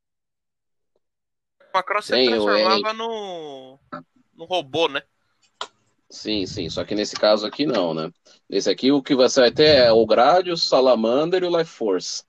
Uma 1.75 1.83
cross 1.83 2.07
você 2.07 2.13
Tem, 2.15 2.31
eu- 2.31 2.43
transformava 2.43 2.93
no, 2.95 3.79
no 4.35 4.45
robô, 4.47 4.89
né? 4.89 5.03
Sim, 6.09 6.47
sim. 6.47 6.71
Só 6.71 6.85
que 6.85 6.95
nesse 6.95 7.17
caso 7.17 7.45
aqui 7.47 7.67
não, 7.67 7.93
né? 7.93 8.11
Nesse 8.49 8.71
aqui 8.71 8.91
o 8.91 9.03
que 9.03 9.15
você 9.15 9.41
vai 9.41 9.51
ter 9.53 9.77
é 9.77 9.93
o 9.93 10.07
Gradius, 10.07 10.67
Salamander 10.67 11.43
e 11.43 11.47
o 11.47 11.55
Life 11.59 11.71
Force. 11.71 12.25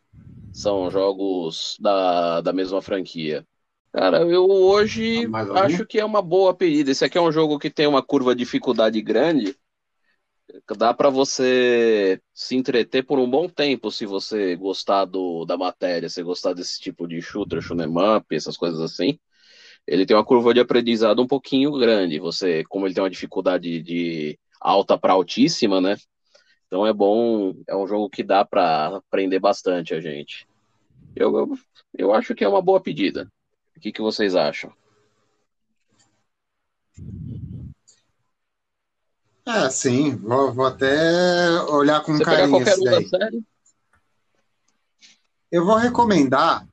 São 0.55 0.89
jogos 0.89 1.75
da, 1.79 2.39
da 2.41 2.53
mesma 2.53 2.81
franquia. 2.81 3.45
Cara, 3.91 4.21
eu 4.21 4.49
hoje 4.49 5.27
algum? 5.49 5.53
acho 5.53 5.85
que 5.85 5.99
é 5.99 6.05
uma 6.05 6.21
boa 6.21 6.53
pedida. 6.55 6.91
Esse 6.91 7.03
aqui 7.03 7.17
é 7.17 7.21
um 7.21 7.31
jogo 7.31 7.59
que 7.59 7.69
tem 7.69 7.87
uma 7.87 8.01
curva 8.01 8.33
de 8.33 8.39
dificuldade 8.39 9.01
grande. 9.01 9.55
Dá 10.77 10.93
pra 10.93 11.09
você 11.09 12.21
se 12.33 12.55
entreter 12.55 13.03
por 13.03 13.19
um 13.19 13.29
bom 13.29 13.47
tempo 13.49 13.91
se 13.91 14.05
você 14.05 14.55
gostar 14.55 15.05
do, 15.05 15.43
da 15.45 15.57
matéria, 15.57 16.09
se 16.09 16.21
gostar 16.23 16.53
desse 16.53 16.79
tipo 16.79 17.07
de 17.07 17.21
shooter, 17.21 17.61
shoot 17.61 17.81
'em 17.81 18.17
up, 18.17 18.35
essas 18.35 18.55
coisas 18.57 18.79
assim. 18.79 19.17
Ele 19.87 20.05
tem 20.05 20.15
uma 20.17 20.25
curva 20.25 20.53
de 20.53 20.59
aprendizado 20.61 21.21
um 21.21 21.27
pouquinho 21.27 21.71
grande. 21.73 22.19
Você, 22.19 22.63
como 22.65 22.87
ele 22.87 22.93
tem 22.95 23.03
uma 23.03 23.09
dificuldade 23.09 23.81
de 23.83 24.39
alta 24.61 24.97
para 24.97 25.13
altíssima, 25.13 25.81
né? 25.81 25.97
Então 26.67 26.85
é 26.85 26.93
bom, 26.93 27.53
é 27.67 27.75
um 27.75 27.87
jogo 27.87 28.09
que 28.09 28.23
dá 28.23 28.43
para 28.43 28.97
aprender 28.97 29.39
bastante 29.39 29.93
a 29.93 30.01
gente. 30.01 30.47
Eu, 31.15 31.35
eu, 31.37 31.57
eu 31.97 32.13
acho 32.13 32.35
que 32.35 32.43
é 32.43 32.47
uma 32.47 32.61
boa 32.61 32.81
pedida. 32.81 33.31
O 33.75 33.79
que, 33.79 33.91
que 33.91 34.01
vocês 34.01 34.35
acham? 34.35 34.71
É, 39.47 39.69
sim, 39.69 40.15
vou, 40.15 40.51
vou 40.51 40.65
até 40.65 41.61
olhar 41.69 42.01
com 42.01 42.13
Você 42.13 42.23
carinho 42.25 42.63
da 42.65 42.83
daí. 42.83 43.07
série, 43.07 43.43
Eu 45.51 45.63
vou 45.65 45.75
recomendar. 45.77 46.67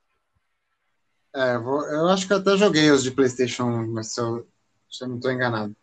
é, 1.35 1.59
vou- 1.59 1.85
eu 1.87 2.09
acho 2.09 2.27
que 2.27 2.33
eu 2.33 2.39
até 2.39 2.57
joguei 2.57 2.91
os 2.91 3.03
de 3.03 3.11
PlayStation 3.11 3.65
1, 3.65 3.93
mas 3.93 4.09
se 4.09 4.21
eu, 4.21 4.47
se 4.91 5.05
eu 5.05 5.09
não 5.09 5.17
estou 5.17 5.31
enganado. 5.31 5.75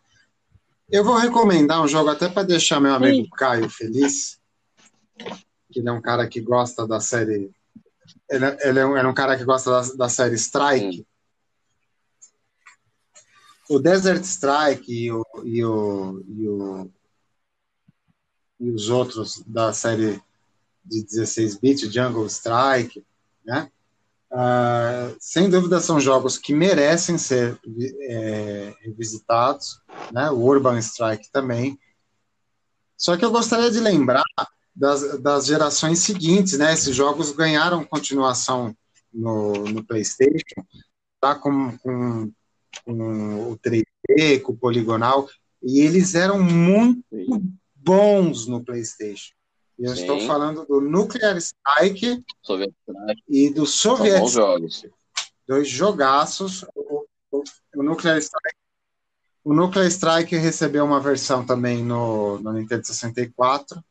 Eu 0.90 1.04
vou 1.04 1.16
recomendar 1.16 1.80
um 1.82 1.88
jogo 1.88 2.10
até 2.10 2.28
para 2.28 2.42
deixar 2.42 2.80
meu 2.80 2.92
amigo 2.94 3.28
Caio 3.30 3.70
feliz, 3.70 4.40
que 5.70 5.78
ele 5.78 5.88
é 5.88 5.92
um 5.92 6.00
cara 6.00 6.26
que 6.28 6.40
gosta 6.40 6.86
da 6.86 6.98
série. 7.00 7.50
Ele, 8.28 8.44
é- 8.44 8.68
ele 8.68 8.78
é, 8.80 8.86
um, 8.86 8.96
é 8.96 9.06
um 9.06 9.14
cara 9.14 9.36
que 9.36 9.44
gosta 9.44 9.70
da, 9.70 9.94
da 9.94 10.08
série 10.08 10.34
Strike. 10.34 11.06
O 13.68 13.78
Desert 13.78 14.24
Strike 14.24 14.92
e, 14.92 15.12
o, 15.12 15.24
e, 15.44 15.64
o, 15.64 16.24
e, 16.28 16.48
o, 16.48 16.90
e 18.58 18.70
os 18.70 18.88
outros 18.88 19.44
da 19.46 19.72
série 19.72 20.20
de 20.84 21.04
16 21.04 21.56
bits, 21.56 21.92
Jungle 21.92 22.26
Strike, 22.26 23.04
né? 23.44 23.70
Ah, 24.32 25.12
sem 25.18 25.50
dúvida 25.50 25.80
são 25.80 25.98
jogos 25.98 26.38
que 26.38 26.54
merecem 26.54 27.18
ser 27.18 27.58
é, 28.02 28.72
revisitados, 28.80 29.80
né? 30.12 30.30
O 30.30 30.38
Urban 30.38 30.78
Strike 30.78 31.30
também. 31.32 31.78
Só 32.96 33.16
que 33.16 33.24
eu 33.24 33.30
gostaria 33.30 33.70
de 33.70 33.80
lembrar 33.80 34.22
das, 34.74 35.20
das 35.20 35.46
gerações 35.46 35.98
seguintes, 36.00 36.58
né? 36.58 36.72
Esses 36.72 36.94
jogos 36.94 37.32
ganharam 37.32 37.84
continuação 37.84 38.76
no, 39.12 39.64
no 39.64 39.84
PlayStation, 39.84 40.64
tá? 41.20 41.34
Com, 41.34 41.76
com, 41.78 42.32
com 42.84 43.50
o 43.50 43.58
3D, 43.58 44.42
com 44.42 44.52
o 44.52 44.56
poligonal, 44.56 45.28
e 45.60 45.80
eles 45.80 46.14
eram 46.14 46.40
muito 46.40 47.04
bons 47.74 48.46
no 48.46 48.62
PlayStation. 48.64 49.34
Eu 49.80 49.96
Sim. 49.96 50.02
estou 50.02 50.20
falando 50.20 50.66
do 50.66 50.78
Nuclear 50.78 51.38
Strike 51.38 52.22
Soviet 52.42 52.74
Strike, 52.86 53.22
e 53.26 53.48
do 53.48 53.64
Soviet 53.64 54.26
jogos. 54.28 54.84
dois 55.48 55.66
jogaços. 55.66 56.66
O, 56.74 57.06
o, 57.30 57.42
o 57.76 57.82
Nuclear 57.82 58.18
Strike, 58.18 58.58
o 59.42 59.52
O 59.52 59.54
Nuclear 59.54 59.86
Strike 59.86 60.36
recebeu 60.36 60.84
uma 60.84 61.00
versão 61.00 61.46
também 61.46 61.82
no, 61.82 62.38
no 62.40 62.52
Nintendo 62.52 62.86
64. 62.86 63.82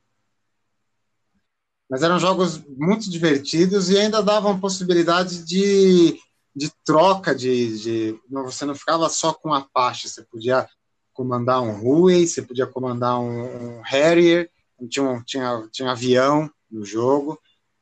Mas 1.89 2.03
eram 2.03 2.19
jogos 2.19 2.63
muito 2.67 3.09
divertidos 3.09 3.89
e 3.89 3.97
ainda 3.97 4.21
davam 4.21 4.59
possibilidade 4.59 5.43
de, 5.43 6.19
de 6.55 6.71
troca 6.85 7.33
de, 7.33 7.79
de. 7.79 8.19
Você 8.29 8.63
não 8.63 8.75
ficava 8.75 9.09
só 9.09 9.33
com 9.33 9.51
Apache, 9.51 10.07
você 10.07 10.21
podia 10.21 10.69
comandar 11.13 11.63
um 11.63 11.81
Huey, 11.83 12.27
você 12.27 12.43
podia 12.43 12.67
comandar 12.67 13.19
um, 13.19 13.77
um 13.79 13.81
Harrier, 13.81 14.51
tinha, 14.87 15.05
um, 15.05 15.23
tinha, 15.23 15.67
tinha 15.71 15.91
avião 15.91 16.49
no 16.69 16.85
jogo. 16.85 17.39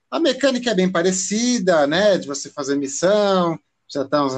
A 0.09 0.19
mecânica 0.19 0.71
é 0.71 0.75
bem 0.75 0.91
parecida, 0.91 1.85
né? 1.85 2.17
De 2.17 2.27
você 2.27 2.49
fazer 2.49 2.77
missão, 2.77 3.59
já 3.89 4.05
tá 4.05 4.25
uns 4.25 4.33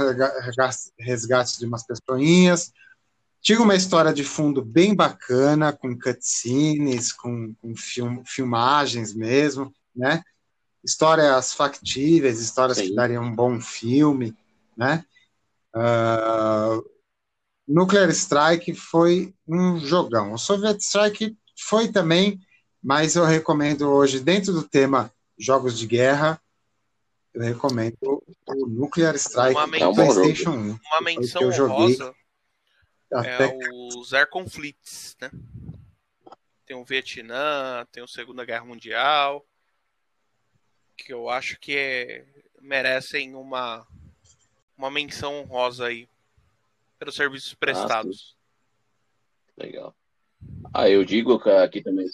resgates 1.00 1.58
de 1.58 1.66
umas 1.66 1.86
pessoinhas. 1.86 2.72
Tinha 3.42 3.62
uma 3.62 3.76
história 3.76 4.14
de 4.14 4.24
fundo 4.24 4.64
bem 4.64 4.94
bacana, 4.94 5.72
com 5.72 5.98
cutscenes, 5.98 7.14
com, 7.14 7.54
com 7.56 7.76
film, 7.76 8.22
filmagens 8.26 9.14
mesmo, 9.14 9.74
né? 9.96 10.22
Histórias 10.84 11.54
factíveis, 11.54 12.40
histórias 12.40 12.78
Sim. 12.78 12.88
que 12.88 12.96
dariam 12.96 13.24
um 13.24 13.36
bom 13.36 13.62
filme, 13.62 14.36
né? 14.76 15.06
Uh, 15.76 16.84
Nuclear 17.68 18.10
Strike 18.10 18.74
foi 18.74 19.34
um 19.48 19.80
jogão. 19.80 20.34
O 20.34 20.38
Soviet 20.38 20.82
Strike 20.82 21.38
foi 21.56 21.90
também, 21.90 22.40
mas 22.82 23.16
eu 23.16 23.26
recomendo 23.26 23.90
hoje, 23.90 24.20
dentro 24.20 24.54
do 24.54 24.64
tema 24.64 25.14
jogos 25.38 25.78
de 25.78 25.86
guerra, 25.86 26.42
eu 27.34 27.42
recomendo 27.42 27.98
o 28.02 28.66
Nuclear 28.68 29.16
Strike 29.16 29.56
uma 29.56 29.68
menção, 29.68 29.94
PlayStation 29.94 30.52
1. 30.52 30.80
Uma 30.92 31.02
menção 31.02 31.42
eu 31.44 31.52
joguei 31.52 31.76
honrosa 31.76 32.16
até... 33.12 33.46
é 33.46 33.58
os 33.96 34.14
Air 34.14 34.30
Conflicts, 34.30 35.16
né? 35.22 35.32
Tem 36.66 36.76
o 36.76 36.84
Vietnã, 36.84 37.86
tem 37.92 38.04
o 38.04 38.08
Segunda 38.08 38.46
Guerra 38.46 38.66
Mundial, 38.66 39.46
que 40.96 41.12
eu 41.12 41.30
acho 41.30 41.60
que 41.60 41.76
é, 41.76 42.26
merecem 42.62 43.36
uma, 43.36 43.88
uma 44.78 44.92
menção 44.92 45.40
honrosa 45.40 45.88
aí 45.88 46.08
pelos 47.00 47.16
serviços 47.16 47.54
prestados. 47.54 48.36
Ah, 49.58 49.64
Legal. 49.64 49.96
Ah, 50.74 50.90
eu 50.90 51.04
digo 51.04 51.40
que 51.40 51.50
aqui 51.50 51.82
também. 51.82 52.06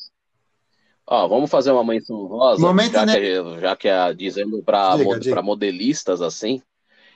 Ó, 1.07 1.27
vamos 1.27 1.51
fazer 1.51 1.71
uma 1.71 1.83
menção 1.83 2.25
rosa, 2.25 2.61
Momento, 2.61 2.93
já, 2.93 3.05
né? 3.05 3.13
que, 3.13 3.59
já 3.59 3.75
que 3.75 3.87
é 3.87 4.13
dizendo 4.13 4.63
para 4.63 4.97
mod, 4.97 5.41
modelistas 5.43 6.19
assim, 6.21 6.61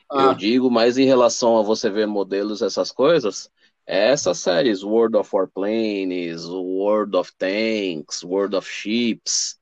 ah. 0.09 0.25
eu 0.25 0.33
digo, 0.35 0.69
mas 0.69 0.97
em 0.97 1.05
relação 1.05 1.57
a 1.57 1.63
você 1.63 1.89
ver 1.89 2.05
modelos, 2.05 2.61
essas 2.61 2.91
coisas, 2.91 3.49
essas 3.87 4.37
séries, 4.37 4.83
World 4.83 5.17
of 5.17 5.29
Warplanes, 5.33 6.45
World 6.45 7.17
of 7.17 7.31
Tanks, 7.35 8.23
World 8.23 8.55
of 8.55 8.69
Ships, 8.69 9.57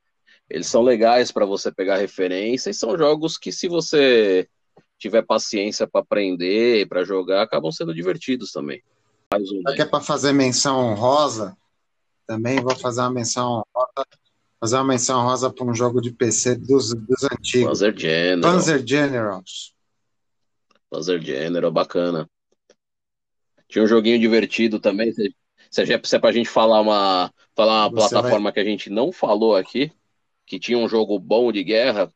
eles 0.50 0.68
são 0.68 0.82
legais 0.82 1.32
para 1.32 1.46
você 1.46 1.72
pegar 1.72 1.98
referência 1.98 2.70
e 2.70 2.74
são 2.74 2.98
jogos 2.98 3.38
que 3.38 3.52
se 3.52 3.70
você 3.70 4.48
tiver 4.98 5.22
paciência 5.22 5.88
para 5.88 6.02
aprender, 6.02 6.88
para 6.88 7.04
jogar, 7.04 7.44
acabam 7.44 7.72
sendo 7.72 7.94
divertidos 7.94 8.52
também. 8.52 8.82
Que 9.76 9.82
é 9.82 9.86
para 9.86 10.02
fazer 10.02 10.34
menção 10.34 10.80
honrosa, 10.80 11.56
também 12.28 12.60
vou 12.60 12.76
fazer 12.76 13.02
uma 13.02 13.12
menção 13.12 13.64
honrosa, 13.76 14.08
fazer 14.60 14.76
uma 14.76 14.84
menção 14.84 15.22
honrosa 15.22 15.52
para 15.52 15.66
um 15.66 15.74
jogo 15.74 16.02
de 16.02 16.12
PC 16.12 16.56
dos, 16.56 16.94
dos 16.94 17.24
antigos. 17.24 17.70
Panzer 17.70 17.98
General. 17.98 18.52
Panzer 18.52 18.88
Generals. 18.88 19.74
Panzer 20.90 21.22
General, 21.22 21.72
bacana. 21.72 22.30
Tinha 23.70 23.84
um 23.84 23.88
joguinho 23.88 24.20
divertido 24.20 24.80
também. 24.80 25.12
Se, 25.14 25.34
é 25.82 26.20
pra 26.20 26.32
gente 26.32 26.50
falar 26.50 26.82
uma, 26.82 27.34
falar 27.56 27.88
uma 27.88 27.94
plataforma 27.94 28.46
vai... 28.46 28.54
que 28.54 28.60
a 28.60 28.64
gente 28.64 28.90
não 28.90 29.12
falou 29.12 29.56
aqui, 29.56 29.92
que 30.46 30.60
tinha 30.60 30.78
um 30.78 30.88
jogo 30.88 31.18
bom 31.18 31.52
de 31.52 31.64
guerra 31.64 32.14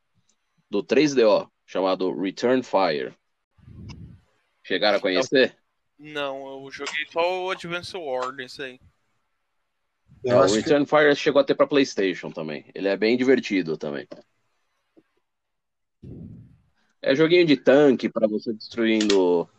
do 0.69 0.83
3DO, 0.83 1.49
chamado 1.65 2.13
Return 2.13 2.63
Fire. 2.63 3.13
Chegaram 4.63 4.97
a 4.97 5.01
conhecer? 5.01 5.57
Não, 5.99 6.63
eu 6.63 6.71
joguei 6.71 7.05
só 7.11 7.43
o 7.43 7.51
Advance 7.51 7.95
War, 7.95 8.33
isso 8.39 8.63
aí. 8.63 8.79
É, 10.25 10.35
o 10.35 10.45
Return 10.45 10.85
que... 10.85 10.89
Fire 10.89 11.15
chegou 11.15 11.41
a 11.41 11.43
ter 11.43 11.55
pra 11.55 11.67
Playstation 11.67 12.31
também. 12.31 12.65
Ele 12.75 12.87
é 12.87 12.95
bem 12.95 13.17
divertido 13.17 13.77
também. 13.77 14.07
É 17.01 17.15
joguinho 17.15 17.45
de 17.45 17.57
tanque 17.57 18.07
para 18.09 18.27
você 18.27 18.53
destruindo. 18.53 19.49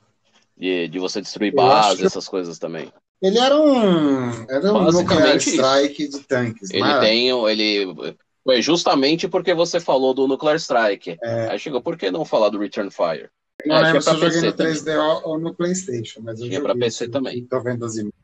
De, 0.56 0.86
de 0.86 0.98
você 0.98 1.20
destruir 1.20 1.52
bases, 1.52 2.00
que... 2.00 2.06
essas 2.06 2.28
coisas 2.28 2.58
também. 2.58 2.92
Ele 3.20 3.38
era 3.38 3.56
um. 3.56 4.30
Era 4.48 4.72
um 4.72 4.90
nuclear 4.90 5.36
strike 5.36 6.08
de 6.08 6.20
tanques. 6.20 6.70
Ele 6.70 6.80
mas... 6.80 7.00
tem. 7.00 7.28
Ele. 7.30 8.16
Foi 8.44 8.60
justamente 8.60 9.28
porque 9.28 9.54
você 9.54 9.78
falou 9.78 10.12
do 10.12 10.26
Nuclear 10.26 10.56
Strike. 10.56 11.16
É. 11.22 11.50
Aí 11.50 11.58
chegou, 11.58 11.80
por 11.80 11.96
que 11.96 12.10
não 12.10 12.24
falar 12.24 12.48
do 12.48 12.58
Return 12.58 12.90
Fire? 12.90 13.30
Não 13.64 13.76
é, 13.76 13.82
lembro 13.82 14.02
se 14.02 14.10
eu 14.10 14.18
joguei 14.18 14.40
no 14.40 14.52
3D 14.52 15.22
ou 15.24 15.38
no 15.38 15.54
Playstation, 15.54 16.20
mas 16.22 16.40
eu 16.40 16.48
Tinha 16.48 16.60
para 16.60 16.74
PC 16.74 17.08
também. 17.08 17.44
Tô 17.46 17.60
vendo 17.60 17.84
as 17.84 17.94
imagens. 17.94 18.14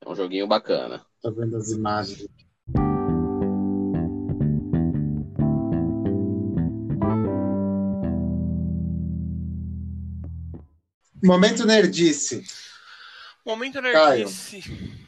É 0.00 0.08
um 0.08 0.14
joguinho 0.14 0.46
bacana. 0.46 1.04
Tô 1.22 1.30
vendo 1.32 1.56
as 1.56 1.70
imagens. 1.70 2.26
Momento 11.22 11.66
Nerdice. 11.66 12.42
Momento 13.44 13.82
Nerdice. 13.82 14.62
Caio. 14.62 15.00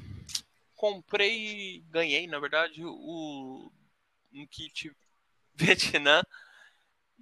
Comprei, 0.75 1.83
ganhei, 1.91 2.27
na 2.27 2.39
verdade, 2.39 2.85
o 2.85 3.73
um 4.35 4.47
kit 4.47 4.95
Vietnã 5.57 6.23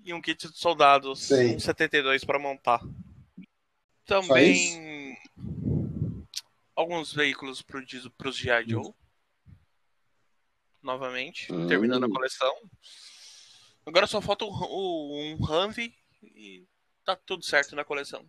e 0.02 0.12
um 0.12 0.20
kit 0.20 0.48
de 0.48 0.58
soldados 0.58 1.20
Sim. 1.28 1.54
um 1.54 1.60
72 1.60 2.24
para 2.24 2.40
montar. 2.40 2.80
Também 4.04 4.99
alguns 6.81 7.12
veículos 7.12 7.62
para 7.62 8.28
os 8.28 8.36
G.I. 8.36 8.70
Joe. 8.70 8.92
Novamente, 10.83 11.52
hum. 11.52 11.67
terminando 11.67 12.05
a 12.05 12.10
coleção. 12.10 12.55
Agora 13.84 14.07
só 14.07 14.20
falta 14.20 14.47
um, 14.47 14.49
um 14.49 15.39
Humvee 15.41 15.94
e 16.23 16.67
tá 17.05 17.15
tudo 17.15 17.44
certo 17.44 17.76
na 17.76 17.84
coleção. 17.84 18.25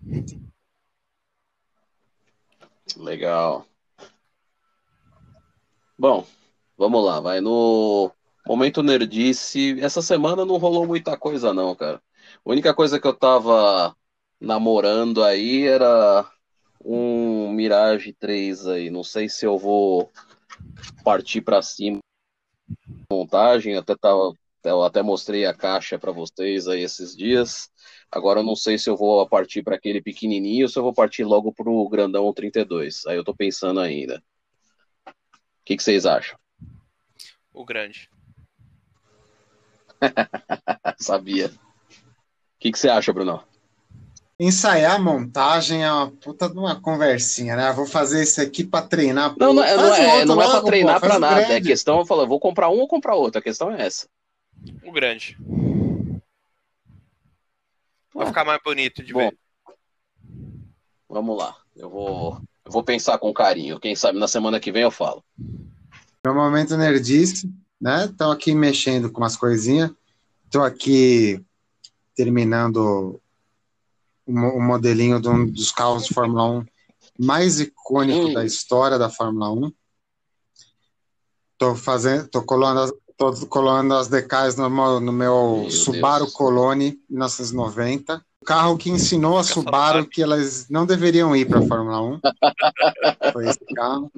Legal. 2.97 3.65
Bom, 5.97 6.27
vamos 6.77 7.05
lá, 7.05 7.21
vai 7.21 7.39
no 7.39 8.11
Momento 8.45 8.83
Nerdice. 8.83 9.79
Essa 9.79 10.01
semana 10.01 10.45
não 10.45 10.57
rolou 10.57 10.85
muita 10.85 11.15
coisa, 11.15 11.53
não, 11.53 11.73
cara. 11.73 12.01
A 12.45 12.49
única 12.49 12.73
coisa 12.73 12.99
que 12.99 13.07
eu 13.07 13.13
tava 13.13 13.95
namorando 14.41 15.23
aí 15.23 15.67
era 15.67 16.29
um 16.85 17.51
Mirage 17.51 18.13
3 18.13 18.67
aí. 18.67 18.89
Não 18.89 19.03
sei 19.03 19.29
se 19.29 19.45
eu 19.45 19.57
vou 19.57 20.11
partir 21.03 21.41
para 21.41 21.61
cima 21.61 21.99
montagem, 23.11 23.75
até 23.75 23.95
tava 23.95 24.33
eu 24.63 24.83
até 24.83 25.01
mostrei 25.01 25.45
a 25.45 25.53
caixa 25.53 25.97
para 25.97 26.11
vocês 26.11 26.67
aí 26.67 26.81
esses 26.83 27.15
dias. 27.15 27.69
Agora 28.11 28.41
eu 28.41 28.43
não 28.43 28.55
sei 28.55 28.77
se 28.77 28.89
eu 28.89 28.95
vou 28.95 29.27
partir 29.27 29.63
para 29.63 29.75
aquele 29.75 30.01
pequenininho 30.01 30.65
ou 30.65 30.69
se 30.69 30.77
eu 30.77 30.83
vou 30.83 30.93
partir 30.93 31.23
logo 31.23 31.51
pro 31.51 31.89
grandão 31.89 32.31
32. 32.31 33.05
Aí 33.07 33.17
eu 33.17 33.23
tô 33.23 33.35
pensando 33.35 33.79
ainda. 33.79 34.21
O 35.07 35.11
que, 35.65 35.77
que 35.77 35.83
vocês 35.83 36.05
acham? 36.05 36.37
O 37.51 37.65
grande. 37.65 38.09
Sabia. 40.99 41.47
O 41.47 42.59
que, 42.59 42.71
que 42.71 42.77
você 42.77 42.89
acha, 42.89 43.11
Bruno? 43.11 43.43
Ensaiar 44.43 44.95
a 44.95 44.99
montagem 44.99 45.83
é 45.83 45.91
uma 45.91 46.09
puta 46.09 46.49
de 46.49 46.57
uma 46.57 46.81
conversinha, 46.81 47.55
né? 47.55 47.71
vou 47.73 47.85
fazer 47.85 48.23
isso 48.23 48.41
aqui 48.41 48.63
para 48.63 48.87
treinar. 48.87 49.35
Não, 49.37 49.53
não, 49.53 49.63
é, 49.63 49.77
não 49.77 49.93
é, 49.93 50.25
não 50.25 50.41
é 50.41 50.49
para 50.49 50.63
treinar 50.63 50.99
para 50.99 51.19
nada. 51.19 51.35
Grande. 51.35 51.53
É 51.53 51.61
questão, 51.61 51.99
eu 51.99 52.05
falo, 52.07 52.27
vou 52.27 52.39
comprar 52.39 52.69
um 52.69 52.79
ou 52.79 52.87
comprar 52.87 53.13
outro. 53.13 53.37
A 53.37 53.43
questão 53.43 53.71
é 53.71 53.85
essa. 53.85 54.07
O 54.83 54.91
grande. 54.91 55.37
Vai 58.15 58.25
ficar 58.25 58.43
mais 58.43 58.59
bonito 58.65 59.03
de 59.03 59.13
Bom, 59.13 59.29
ver. 59.29 59.37
Vamos 61.07 61.37
lá. 61.37 61.55
Eu 61.75 61.91
vou, 61.91 62.41
eu 62.65 62.71
vou 62.71 62.83
pensar 62.83 63.19
com 63.19 63.31
carinho. 63.31 63.79
Quem 63.79 63.95
sabe 63.95 64.17
na 64.17 64.27
semana 64.27 64.59
que 64.59 64.71
vem 64.71 64.81
eu 64.81 64.91
falo. 64.91 65.23
Meu 66.25 66.33
momento 66.33 66.75
nerdice 66.75 67.47
né? 67.81 68.05
Estão 68.05 68.31
aqui 68.31 68.53
mexendo 68.53 69.11
com 69.11 69.19
umas 69.21 69.35
coisinhas. 69.35 69.91
Estou 70.45 70.63
aqui 70.63 71.43
terminando 72.15 73.19
o, 74.25 74.31
o 74.31 74.61
modelinho 74.61 75.19
de 75.21 75.29
um 75.29 75.45
dos 75.45 75.71
carros 75.71 76.05
de 76.05 76.13
Fórmula 76.13 76.45
1 76.45 76.65
mais 77.19 77.59
icônico 77.59 78.33
da 78.33 78.45
história 78.45 78.97
da 78.97 79.09
Fórmula 79.09 79.51
1. 79.51 79.71
Tô 81.57 81.75
fazendo, 81.75 82.27
tô 82.27 82.41
colando, 82.41 82.91
Tô 83.17 83.31
colando 83.45 83.93
as 83.93 84.07
decais 84.07 84.55
no, 84.55 84.67
meu- 84.67 84.99
no 84.99 85.11
meu 85.11 85.57
Meu 85.61 85.69
Subaru 85.69 86.23
Deus. 86.25 86.33
Colone 86.35 86.99
1990. 87.07 88.25
O 88.41 88.45
carro 88.45 88.75
que 88.75 88.89
ensinou 88.89 89.37
a 89.37 89.43
Subaru 89.43 90.07
que 90.07 90.23
elas 90.23 90.67
não 90.69 90.87
deveriam 90.87 91.35
ir 91.35 91.47
para 91.47 91.59
a 91.59 91.67
Fórmula 91.67 92.01
1. 92.01 92.19
Foi 93.31 93.47
esse 93.47 93.59
carro. 93.75 94.11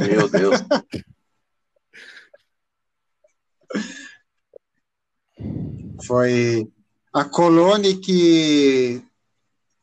Meu 0.00 0.28
Deus. 0.28 0.60
Foi 6.04 6.68
a 7.14 7.24
Colone 7.24 7.94
que 7.94 9.00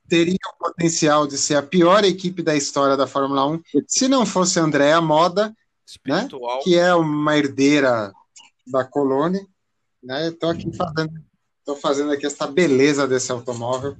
teria 0.09 0.35
o 0.53 0.57
potencial 0.65 1.25
de 1.25 1.37
ser 1.37 1.55
a 1.55 1.63
pior 1.63 2.03
equipe 2.03 2.43
da 2.43 2.53
história 2.53 2.97
da 2.97 3.07
Fórmula 3.07 3.47
1 3.47 3.61
se 3.87 4.09
não 4.09 4.25
fosse 4.25 4.59
a 4.59 4.63
Andrea 4.63 4.99
Moda, 4.99 5.55
Espiritual. 5.87 6.59
que 6.59 6.77
é 6.77 6.93
uma 6.93 7.37
herdeira 7.37 8.11
da 8.67 8.83
Colone. 8.83 9.47
Né? 10.03 10.27
Estou 10.27 10.49
aqui 10.49 10.69
fazendo, 10.75 11.13
tô 11.65 11.75
fazendo 11.77 12.11
aqui 12.11 12.25
essa 12.25 12.45
beleza 12.45 13.07
desse 13.07 13.31
automóvel. 13.31 13.95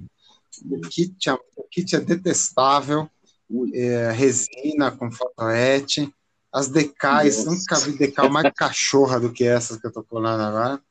O 0.70 0.80
kit, 0.82 1.30
é- 1.30 1.32
o 1.56 1.62
kit 1.70 1.96
é 1.96 2.00
detestável, 2.00 3.08
é, 3.72 4.12
resina 4.12 4.90
com 4.90 5.10
fotoete, 5.10 6.12
as 6.52 6.68
decais, 6.68 7.46
Nossa. 7.46 7.50
nunca 7.50 7.78
vi 7.78 7.96
decal 7.96 8.28
mais 8.28 8.52
cachorra 8.54 9.18
do 9.18 9.32
que 9.32 9.44
essas 9.44 9.78
que 9.78 9.86
eu 9.86 9.88
estou 9.88 10.04
colando 10.04 10.42
agora. 10.42 10.82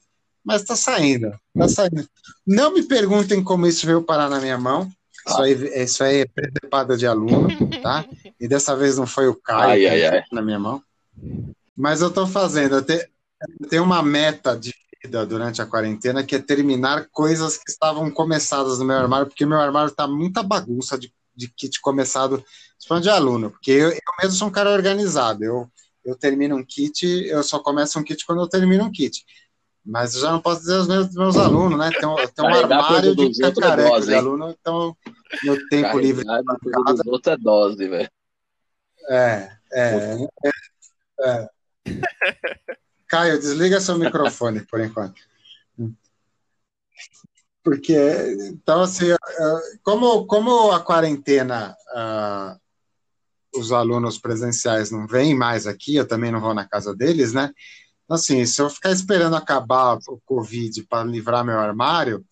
Mas 0.44 0.62
está 0.62 0.76
saindo, 0.76 1.32
tá 1.58 1.68
saindo. 1.68 2.08
Não 2.46 2.74
me 2.74 2.84
perguntem 2.84 3.44
como 3.44 3.68
isso 3.68 3.86
veio 3.86 4.02
parar 4.04 4.30
na 4.30 4.40
minha 4.40 4.58
mão. 4.58 4.90
Isso 5.28 5.42
aí, 5.42 5.84
isso 5.84 6.04
aí 6.04 6.22
é 6.22 6.26
presepada 6.26 6.98
de 6.98 7.06
aluno, 7.06 7.48
tá? 7.82 8.04
E 8.40 8.48
dessa 8.48 8.76
vez 8.76 8.98
não 8.98 9.06
foi 9.06 9.28
o 9.28 9.36
Caio 9.36 9.70
Ai, 9.70 9.80
que 9.80 9.88
ai, 9.88 10.06
ai. 10.08 10.24
na 10.32 10.42
minha 10.42 10.58
mão. 10.58 10.82
Mas 11.78 12.02
eu 12.02 12.08
estou 12.08 12.26
fazendo. 12.26 12.76
Eu, 12.78 12.82
te- 12.84 13.08
eu 13.60 13.68
tenho 13.70 13.84
uma 13.84 14.02
meta 14.02 14.58
de 14.58 14.74
vida 15.04 15.26
durante 15.26 15.62
a 15.62 15.66
quarentena 15.66 16.24
que 16.24 16.36
é 16.36 16.40
terminar 16.40 17.08
coisas 17.12 17.58
que 17.58 17.70
estavam 17.70 18.10
começadas 18.10 18.80
no 18.80 18.86
meu 18.86 18.98
armário, 18.98 19.28
porque 19.28 19.46
meu 19.46 19.60
armário 19.60 19.90
está 19.90 20.08
muita 20.08 20.42
bagunça 20.42 20.98
de, 20.98 21.14
de 21.36 21.48
kit 21.50 21.80
começado, 21.82 22.44
de 23.02 23.10
aluno, 23.10 23.52
porque 23.52 23.72
eu, 23.72 23.90
eu 23.90 24.00
mesmo 24.22 24.36
sou 24.38 24.48
um 24.48 24.52
cara 24.52 24.72
organizado. 24.72 25.44
Eu, 25.44 25.70
eu 26.04 26.16
termino 26.16 26.56
um 26.56 26.64
kit, 26.66 27.06
eu 27.28 27.44
só 27.44 27.60
começo 27.60 28.00
um 28.00 28.04
kit 28.04 28.26
quando 28.26 28.42
eu 28.42 28.48
termino 28.50 28.84
um 28.86 28.92
kit. 28.92 29.24
Mas 29.84 30.14
eu 30.16 30.22
já 30.22 30.32
não 30.32 30.42
posso 30.42 30.62
dizer 30.62 30.76
aos 30.76 30.88
meus, 30.88 31.14
meus 31.14 31.38
alunos, 31.38 31.78
né? 31.78 31.92
Tem, 32.00 32.08
um- 32.08 32.16
tem 32.16 32.46
um 32.46 32.50
Carregar 32.50 32.80
armário 32.80 33.16
de 33.16 33.28
dos 33.28 33.40
é 33.40 33.52
cacareco 33.52 34.02
de 34.02 34.14
aluno, 34.14 34.50
então 34.60 34.96
meu 35.44 35.68
tempo 35.70 35.98
livre 35.98 36.24
Carregado 36.26 36.60
por 36.62 36.86
dos 36.96 37.08
outros 37.08 37.34
é 37.34 37.38
dose, 37.38 37.88
velho. 37.88 38.10
é, 39.10 39.52
é, 39.74 40.28
é, 40.46 40.52
é. 41.24 41.50
Caio, 43.08 43.40
desliga 43.40 43.82
seu 43.82 43.98
microfone 43.98 44.62
por 44.68 44.80
enquanto. 44.80 45.20
Porque, 47.64 47.96
então, 48.50 48.82
assim, 48.82 49.12
ah, 49.12 49.60
como, 49.84 50.26
como 50.26 50.72
a 50.72 50.80
quarentena, 50.80 51.76
ah, 51.94 52.58
os 53.56 53.72
alunos 53.72 54.18
presenciais 54.18 54.90
não 54.90 55.06
vêm 55.06 55.36
mais 55.36 55.68
aqui, 55.68 55.96
eu 55.96 56.08
também 56.08 56.32
não 56.32 56.40
vou 56.42 56.54
na 56.54 56.68
casa 56.68 56.96
deles, 56.96 57.34
né? 57.34 57.52
Então, 58.12 58.20
assim, 58.20 58.46
se 58.46 58.62
eu 58.62 58.70
ficar 58.70 58.92
esperando 58.92 59.38
acabar 59.38 59.98
o 60.10 60.20
Covid 60.26 60.84
para 60.84 61.06
livrar 61.06 61.46
meu 61.46 61.58
armário, 61.58 62.26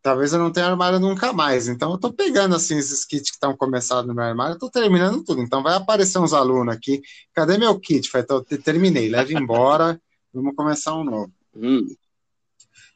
talvez 0.00 0.32
eu 0.32 0.38
não 0.38 0.50
tenha 0.50 0.68
armário 0.68 0.98
nunca 0.98 1.34
mais. 1.34 1.68
Então, 1.68 1.90
eu 1.90 1.96
estou 1.96 2.10
pegando, 2.10 2.56
assim, 2.56 2.78
esses 2.78 3.04
kits 3.04 3.28
que 3.28 3.36
estão 3.36 3.54
começados 3.54 4.06
no 4.08 4.14
meu 4.14 4.24
armário, 4.24 4.54
estou 4.54 4.70
terminando 4.70 5.22
tudo. 5.22 5.42
Então, 5.42 5.62
vai 5.62 5.74
aparecer 5.74 6.18
uns 6.18 6.32
alunos 6.32 6.74
aqui. 6.74 7.02
Cadê 7.34 7.58
meu 7.58 7.78
kit? 7.78 8.08
Falei, 8.08 8.26
"Tô- 8.26 8.42
te- 8.42 8.56
terminei, 8.56 9.10
leve 9.10 9.34
embora, 9.34 10.00
vamos 10.32 10.56
começar 10.56 10.94
um 10.96 11.04
novo. 11.04 11.30
Hum, 11.54 11.86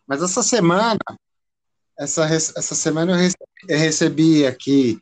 Mas 0.06 0.22
essa 0.22 0.42
semana, 0.42 0.96
essa, 1.98 2.24
essa 2.24 2.74
semana 2.74 3.12
eu 3.12 3.16
recebi, 3.16 3.44
eu 3.68 3.78
recebi 3.78 4.46
aqui 4.46 4.98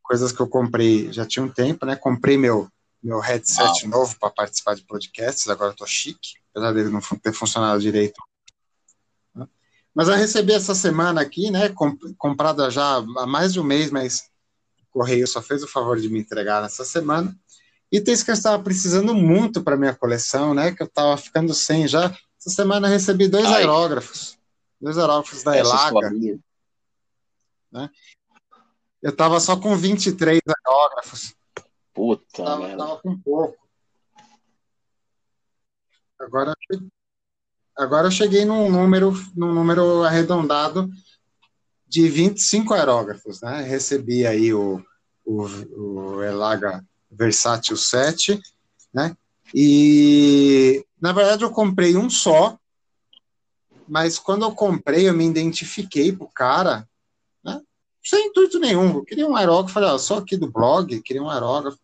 coisas 0.00 0.30
que 0.30 0.40
eu 0.40 0.46
comprei 0.48 1.12
já 1.12 1.26
tinha 1.26 1.44
um 1.44 1.50
tempo, 1.50 1.84
né? 1.84 1.96
Comprei 1.96 2.38
meu, 2.38 2.68
meu 3.02 3.18
headset 3.18 3.84
novo 3.88 4.16
para 4.20 4.30
participar 4.30 4.76
de 4.76 4.82
podcasts, 4.84 5.48
agora 5.48 5.72
eu 5.72 5.76
tô 5.76 5.84
chique, 5.86 6.40
apesar 6.54 6.72
dele 6.72 6.90
não 6.90 7.00
ter 7.00 7.32
funcionado 7.32 7.80
direito. 7.80 8.20
né? 9.34 9.46
Mas 9.94 10.08
eu 10.08 10.14
recebi 10.14 10.52
essa 10.52 10.74
semana 10.74 11.20
aqui, 11.20 11.50
né? 11.50 11.68
com- 11.70 11.96
Comprada 12.16 12.70
já 12.70 12.96
há 12.96 13.26
mais 13.26 13.52
de 13.52 13.60
um 13.60 13.64
mês, 13.64 13.90
mas 13.90 14.30
o 14.82 14.86
Correio 14.98 15.26
só 15.26 15.40
fez 15.42 15.62
o 15.62 15.68
favor 15.68 15.98
de 15.98 16.08
me 16.08 16.20
entregar 16.20 16.62
nessa 16.62 16.84
semana. 16.84 17.34
Itens 17.90 18.22
que 18.22 18.30
eu 18.30 18.34
estava 18.34 18.62
precisando 18.62 19.14
muito 19.14 19.62
para 19.62 19.76
minha 19.76 19.94
coleção, 19.94 20.54
né? 20.54 20.72
Que 20.72 20.82
eu 20.82 20.86
estava 20.86 21.16
ficando 21.16 21.52
sem 21.54 21.86
já. 21.86 22.06
Essa 22.38 22.50
semana 22.50 22.88
eu 22.88 22.92
recebi 22.92 23.28
dois 23.28 23.44
Ai. 23.46 23.56
aerógrafos. 23.60 24.38
Dois 24.80 24.96
aerógrafos 24.98 25.42
da 25.42 25.56
essa 25.56 25.70
Elaga. 25.70 25.98
escolinha. 26.06 26.38
Eu 29.02 29.10
estava 29.10 29.40
só 29.40 29.56
com 29.56 29.76
23 29.76 30.40
aerógrafos. 30.66 31.34
Puta 31.92 32.24
Tava, 32.44 32.60
merda. 32.66 32.76
tava 32.78 33.00
com 33.00 33.18
pouco. 33.18 33.61
Agora, 36.22 36.54
agora 37.76 38.06
eu 38.06 38.10
cheguei 38.10 38.44
num 38.44 38.70
número, 38.70 39.12
num 39.34 39.52
número 39.52 40.04
arredondado 40.04 40.88
de 41.86 42.08
25 42.08 42.72
aerógrafos, 42.72 43.40
né? 43.42 43.62
Recebi 43.62 44.24
aí 44.24 44.54
o, 44.54 44.80
o, 45.24 45.42
o 45.42 46.22
Elaga 46.22 46.84
Versátil 47.10 47.76
7, 47.76 48.40
né? 48.94 49.16
E 49.52 50.86
na 51.00 51.12
verdade 51.12 51.42
eu 51.42 51.50
comprei 51.50 51.96
um 51.96 52.08
só, 52.08 52.56
mas 53.88 54.16
quando 54.18 54.44
eu 54.44 54.54
comprei 54.54 55.08
eu 55.08 55.14
me 55.14 55.26
identifiquei 55.26 56.12
pro 56.12 56.28
cara, 56.28 56.88
né? 57.44 57.60
Sem 58.02 58.28
intuito 58.28 58.60
nenhum. 58.60 58.94
Eu 58.94 59.04
queria 59.04 59.26
um 59.26 59.34
aerógrafo, 59.34 59.74
falei, 59.74 59.90
ó, 59.90 59.98
sou 59.98 60.18
aqui 60.18 60.36
do 60.36 60.50
blog, 60.50 61.02
queria 61.02 61.22
um 61.22 61.28
aerógrafo. 61.28 61.78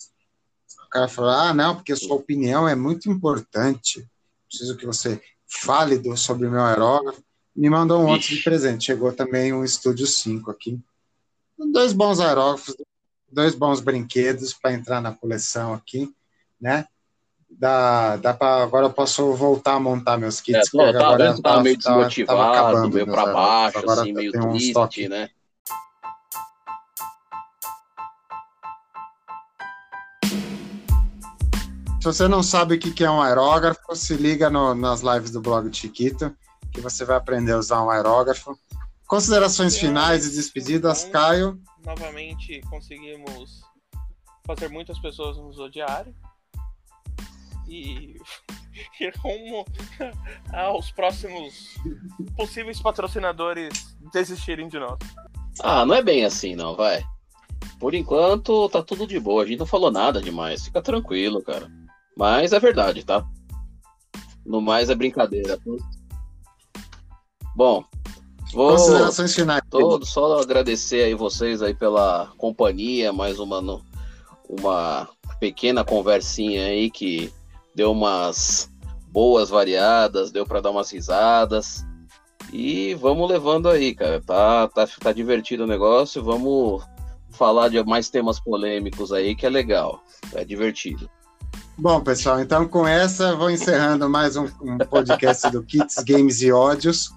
O 0.87 0.89
cara 0.91 1.09
falou: 1.09 1.31
ah, 1.31 1.53
não, 1.53 1.75
porque 1.75 1.95
sua 1.97 2.17
opinião 2.17 2.69
é 2.69 2.77
muito 2.77 3.11
importante. 3.11 4.09
Preciso 4.49 4.77
que 4.77 4.87
você 4.87 5.21
fale 5.47 5.99
do, 5.99 6.17
sobre 6.17 6.47
o 6.47 6.51
meu 6.51 6.63
aerógrafo. 6.63 7.23
Me 7.55 7.69
mandou 7.69 8.01
um 8.01 8.07
monte 8.07 8.29
de 8.29 8.35
Ixi. 8.35 8.45
presente. 8.45 8.85
Chegou 8.87 9.13
também 9.13 9.53
um 9.53 9.65
Estúdio 9.65 10.07
5 10.07 10.51
aqui. 10.51 10.79
Dois 11.73 11.93
bons 11.93 12.21
aerógrafos, 12.21 12.77
dois 13.31 13.55
bons 13.55 13.81
brinquedos 13.81 14.55
para 14.55 14.73
entrar 14.73 15.01
na 15.01 15.13
coleção 15.13 15.75
aqui, 15.75 16.15
né? 16.61 16.87
Dá, 17.51 18.17
dá 18.17 18.33
pra, 18.35 18.63
agora 18.63 18.87
eu 18.87 18.93
posso 18.93 19.35
voltar 19.35 19.75
a 19.75 19.81
montar 19.81 20.17
meus 20.19 20.39
É, 20.39 20.43
kits. 20.43 20.71
tô, 20.71 20.79
porque 20.79 20.93
tá 20.99 21.05
agora 21.05 21.25
vendo 21.25 21.37
que 21.37 21.43
tava 21.43 21.63
meio 21.63 21.79
tava- 21.79 21.95
tava 21.95 22.05
desmotivado, 22.07 22.51
acabando 22.51 22.95
meio 22.95 23.07
aerógrafos. 23.07 23.33
baixo, 23.33 23.91
assim, 23.91 24.13
meio 24.13 24.33
triste, 24.33 25.09
né? 25.09 25.31
Se 32.01 32.05
você 32.05 32.29
não 32.29 32.43
sabe 32.43 32.77
o 32.77 32.79
que 32.79 33.03
é 33.05 33.11
um 33.11 33.21
aerógrafo, 33.21 33.95
se 33.97 34.15
liga 34.15 34.49
no- 34.49 34.75
nas 34.75 35.01
lives 35.01 35.31
do 35.31 35.41
blog 35.41 35.73
Chiquito, 35.75 36.35
que 36.73 36.81
você 36.81 37.05
vai 37.05 37.17
aprender 37.17 37.53
a 37.53 37.59
usar 37.59 37.83
um 37.83 37.91
aerógrafo. 37.91 38.57
Considerações 39.07 39.77
finais 39.77 40.27
e 40.27 40.37
despedidas, 40.37 41.05
Caio. 41.05 41.61
Novamente 41.85 42.61
conseguimos 42.71 43.63
fazer 44.47 44.69
muitas 44.69 44.99
pessoas 45.01 45.37
nos 45.39 45.59
odiarem. 45.59 46.15
E 47.69 48.15
ir 49.01 49.15
rumo 49.19 49.65
aos 50.55 50.93
próximos 50.93 51.75
possíveis 52.37 52.81
patrocinadores 52.81 53.97
desistirem 54.13 54.69
de 54.69 54.79
nós. 54.79 54.99
Ah, 55.61 55.85
não 55.85 55.95
é 55.97 56.03
bem 56.03 56.25
assim, 56.25 56.55
não, 56.55 56.77
vai. 56.77 57.03
Por 57.81 57.93
enquanto, 57.95 58.69
tá 58.69 58.83
tudo 58.83 59.07
de 59.07 59.19
boa. 59.19 59.43
A 59.43 59.47
gente 59.47 59.59
não 59.59 59.67
falou 59.67 59.91
nada 59.91 60.21
demais. 60.21 60.65
Fica 60.65 60.81
tranquilo, 60.81 61.43
cara. 61.43 61.69
Mas 62.19 62.53
é 62.53 62.59
verdade, 62.59 63.05
tá? 63.05 63.25
No 64.45 64.61
mais 64.61 64.91
é 64.91 64.95
brincadeira. 64.97 65.57
Bom, 67.55 67.85
vou 68.53 68.73
Considerações 68.73 69.33
finais. 69.33 69.63
todo 69.71 70.05
só 70.05 70.41
agradecer 70.41 71.05
aí 71.05 71.15
vocês 71.15 71.63
aí 71.63 71.73
pela 71.73 72.33
companhia, 72.37 73.13
mais 73.13 73.39
uma 73.39 73.61
uma 74.49 75.09
pequena 75.39 75.85
conversinha 75.85 76.65
aí 76.65 76.91
que 76.91 77.33
deu 77.73 77.93
umas 77.93 78.69
boas 79.13 79.49
variadas, 79.49 80.33
deu 80.33 80.45
para 80.45 80.61
dar 80.61 80.73
umas 80.73 80.91
risadas. 80.91 81.87
E 82.53 82.95
vamos 82.95 83.31
levando 83.31 83.69
aí, 83.69 83.95
cara. 83.95 84.21
Tá, 84.21 84.67
tá, 84.67 84.89
tá 84.89 85.13
divertido 85.13 85.63
o 85.63 85.69
negócio. 85.69 86.25
Vamos 86.25 86.83
falar 87.31 87.69
de 87.69 87.81
mais 87.85 88.11
temas 88.11 88.41
polêmicos 88.41 89.13
aí, 89.13 89.37
que 89.37 89.47
é 89.47 89.51
legal. 89.51 90.03
É 90.35 90.45
divertido. 90.45 91.09
Bom, 91.79 92.01
pessoal, 92.01 92.41
então 92.41 92.67
com 92.67 92.89
essa 92.89 93.37
vou 93.37 93.49
encerrando 93.49 94.11
mais 94.11 94.37
um, 94.37 94.49
um 94.61 94.79
podcast 94.79 95.49
do 95.51 95.63
Kits, 95.63 95.95
Games 96.05 96.43
e 96.43 96.51
Ódios. 96.51 97.11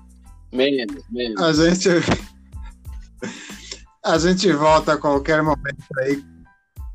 Menos, 0.54 1.04
menos. 1.10 1.42
A 1.42 1.52
gente 1.52 1.90
a 4.06 4.20
gente 4.20 4.52
volta 4.54 4.94
a 4.94 4.98
qualquer 4.98 5.42
momento 5.42 5.84
aí. 5.98 6.24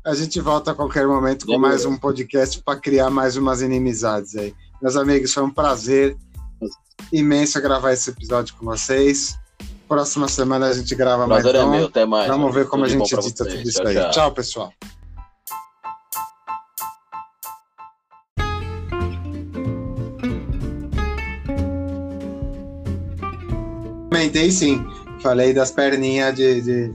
A 0.05 0.15
gente 0.15 0.39
volta 0.39 0.71
a 0.71 0.75
qualquer 0.75 1.05
momento 1.07 1.45
com 1.45 1.57
mais 1.59 1.83
um 1.83 1.97
podcast 1.97 2.63
para 2.63 2.79
criar 2.79 3.09
mais 3.09 3.35
umas 3.35 3.61
inimizades 3.61 4.37
aí. 4.37 4.55
Meus 4.81 4.95
amigos, 4.95 5.33
foi 5.33 5.43
um 5.43 5.51
prazer 5.51 6.15
imenso 7.11 7.61
gravar 7.61 7.91
esse 7.91 8.09
episódio 8.09 8.55
com 8.55 8.65
vocês. 8.65 9.37
Próxima 9.89 10.29
semana 10.29 10.67
a 10.67 10.73
gente 10.73 10.95
grava 10.95 11.27
mais 11.27 11.43
Prazer 11.43 11.61
é 11.61 11.65
meu, 11.65 11.87
até 11.87 12.05
mais. 12.05 12.29
Vamos 12.29 12.55
ver 12.55 12.65
como 12.67 12.85
a 12.85 12.87
gente 12.87 13.13
edita 13.13 13.43
vocês. 13.43 13.57
tudo 13.57 13.69
isso 13.69 13.85
aí. 13.85 13.93
tchau. 13.93 14.11
Tchau, 14.11 14.31
pessoal. 14.31 14.73
Comentei 24.27 24.51
sim. 24.51 24.85
Falei 25.21 25.53
das 25.53 25.71
perninhas 25.71 26.35
de. 26.35 26.61
de 26.61 26.93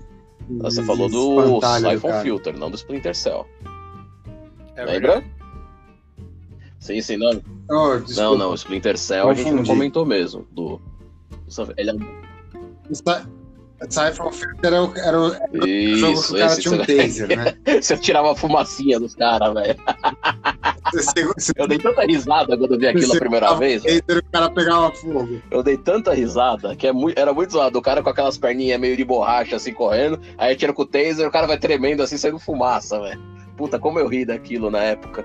Você 0.60 0.82
de 0.82 0.86
falou 0.86 1.08
do 1.08 1.60
Siphon. 1.60 2.20
Filter, 2.22 2.58
não 2.58 2.70
do 2.70 2.76
Splinter 2.76 3.14
Cell. 3.16 3.46
É 4.76 4.84
Lembra? 4.84 5.24
Sim, 6.78 7.00
sim, 7.00 7.16
não. 7.16 7.42
Oh, 7.70 7.98
Não, 8.14 8.36
não, 8.36 8.50
o 8.50 8.54
Splinter 8.54 8.98
Cell 8.98 9.30
a 9.30 9.34
gente 9.34 9.50
não 9.50 9.64
comentou 9.64 10.04
mesmo. 10.04 10.46
Do... 10.50 10.78
Ele 11.78 11.90
é... 11.90 11.94
Siphon 13.88 14.30
Filter 14.30 14.72
era 14.72 14.82
o, 14.82 14.96
era 14.96 15.20
o 15.20 15.30
jogo 15.30 15.60
que 15.60 15.68
Isso, 15.68 16.34
o 16.34 16.38
cara 16.38 16.56
tinha 16.56 16.74
um 16.74 16.78
taser, 16.78 17.28
né? 17.36 17.54
Você 17.80 17.96
tirava 17.96 18.32
a 18.32 18.36
fumacinha 18.36 18.98
dos 19.00 19.14
caras, 19.14 19.54
velho. 19.54 19.76
Eu 21.56 21.66
dei 21.66 21.78
tanta 21.78 22.02
risada 22.02 22.56
quando 22.56 22.74
eu 22.74 22.78
vi 22.78 22.86
aquilo 22.86 23.14
a 23.14 23.18
primeira 23.18 23.54
vez. 23.54 23.82
taser, 23.82 24.18
o 24.18 24.24
cara 24.30 24.50
pegava 24.50 24.90
fogo. 24.92 25.40
Eu 25.50 25.62
dei 25.62 25.76
tanta 25.76 26.12
risada 26.12 26.76
que 26.76 26.86
é 26.86 26.92
muito, 26.92 27.18
era 27.18 27.32
muito 27.32 27.52
zoado. 27.52 27.78
O 27.78 27.82
cara 27.82 28.02
com 28.02 28.10
aquelas 28.10 28.38
perninhas 28.38 28.80
meio 28.80 28.96
de 28.96 29.04
borracha 29.04 29.56
assim 29.56 29.72
correndo, 29.72 30.20
aí 30.36 30.54
tira 30.54 30.72
com 30.72 30.82
o 30.82 30.86
taser, 30.86 31.26
o 31.26 31.30
cara 31.30 31.46
vai 31.46 31.58
tremendo 31.58 32.02
assim, 32.02 32.16
saindo 32.16 32.38
fumaça, 32.38 33.00
velho. 33.00 33.20
Puta, 33.56 33.78
como 33.78 33.98
eu 33.98 34.08
ri 34.08 34.24
daquilo 34.24 34.70
na 34.70 34.82
época. 34.82 35.24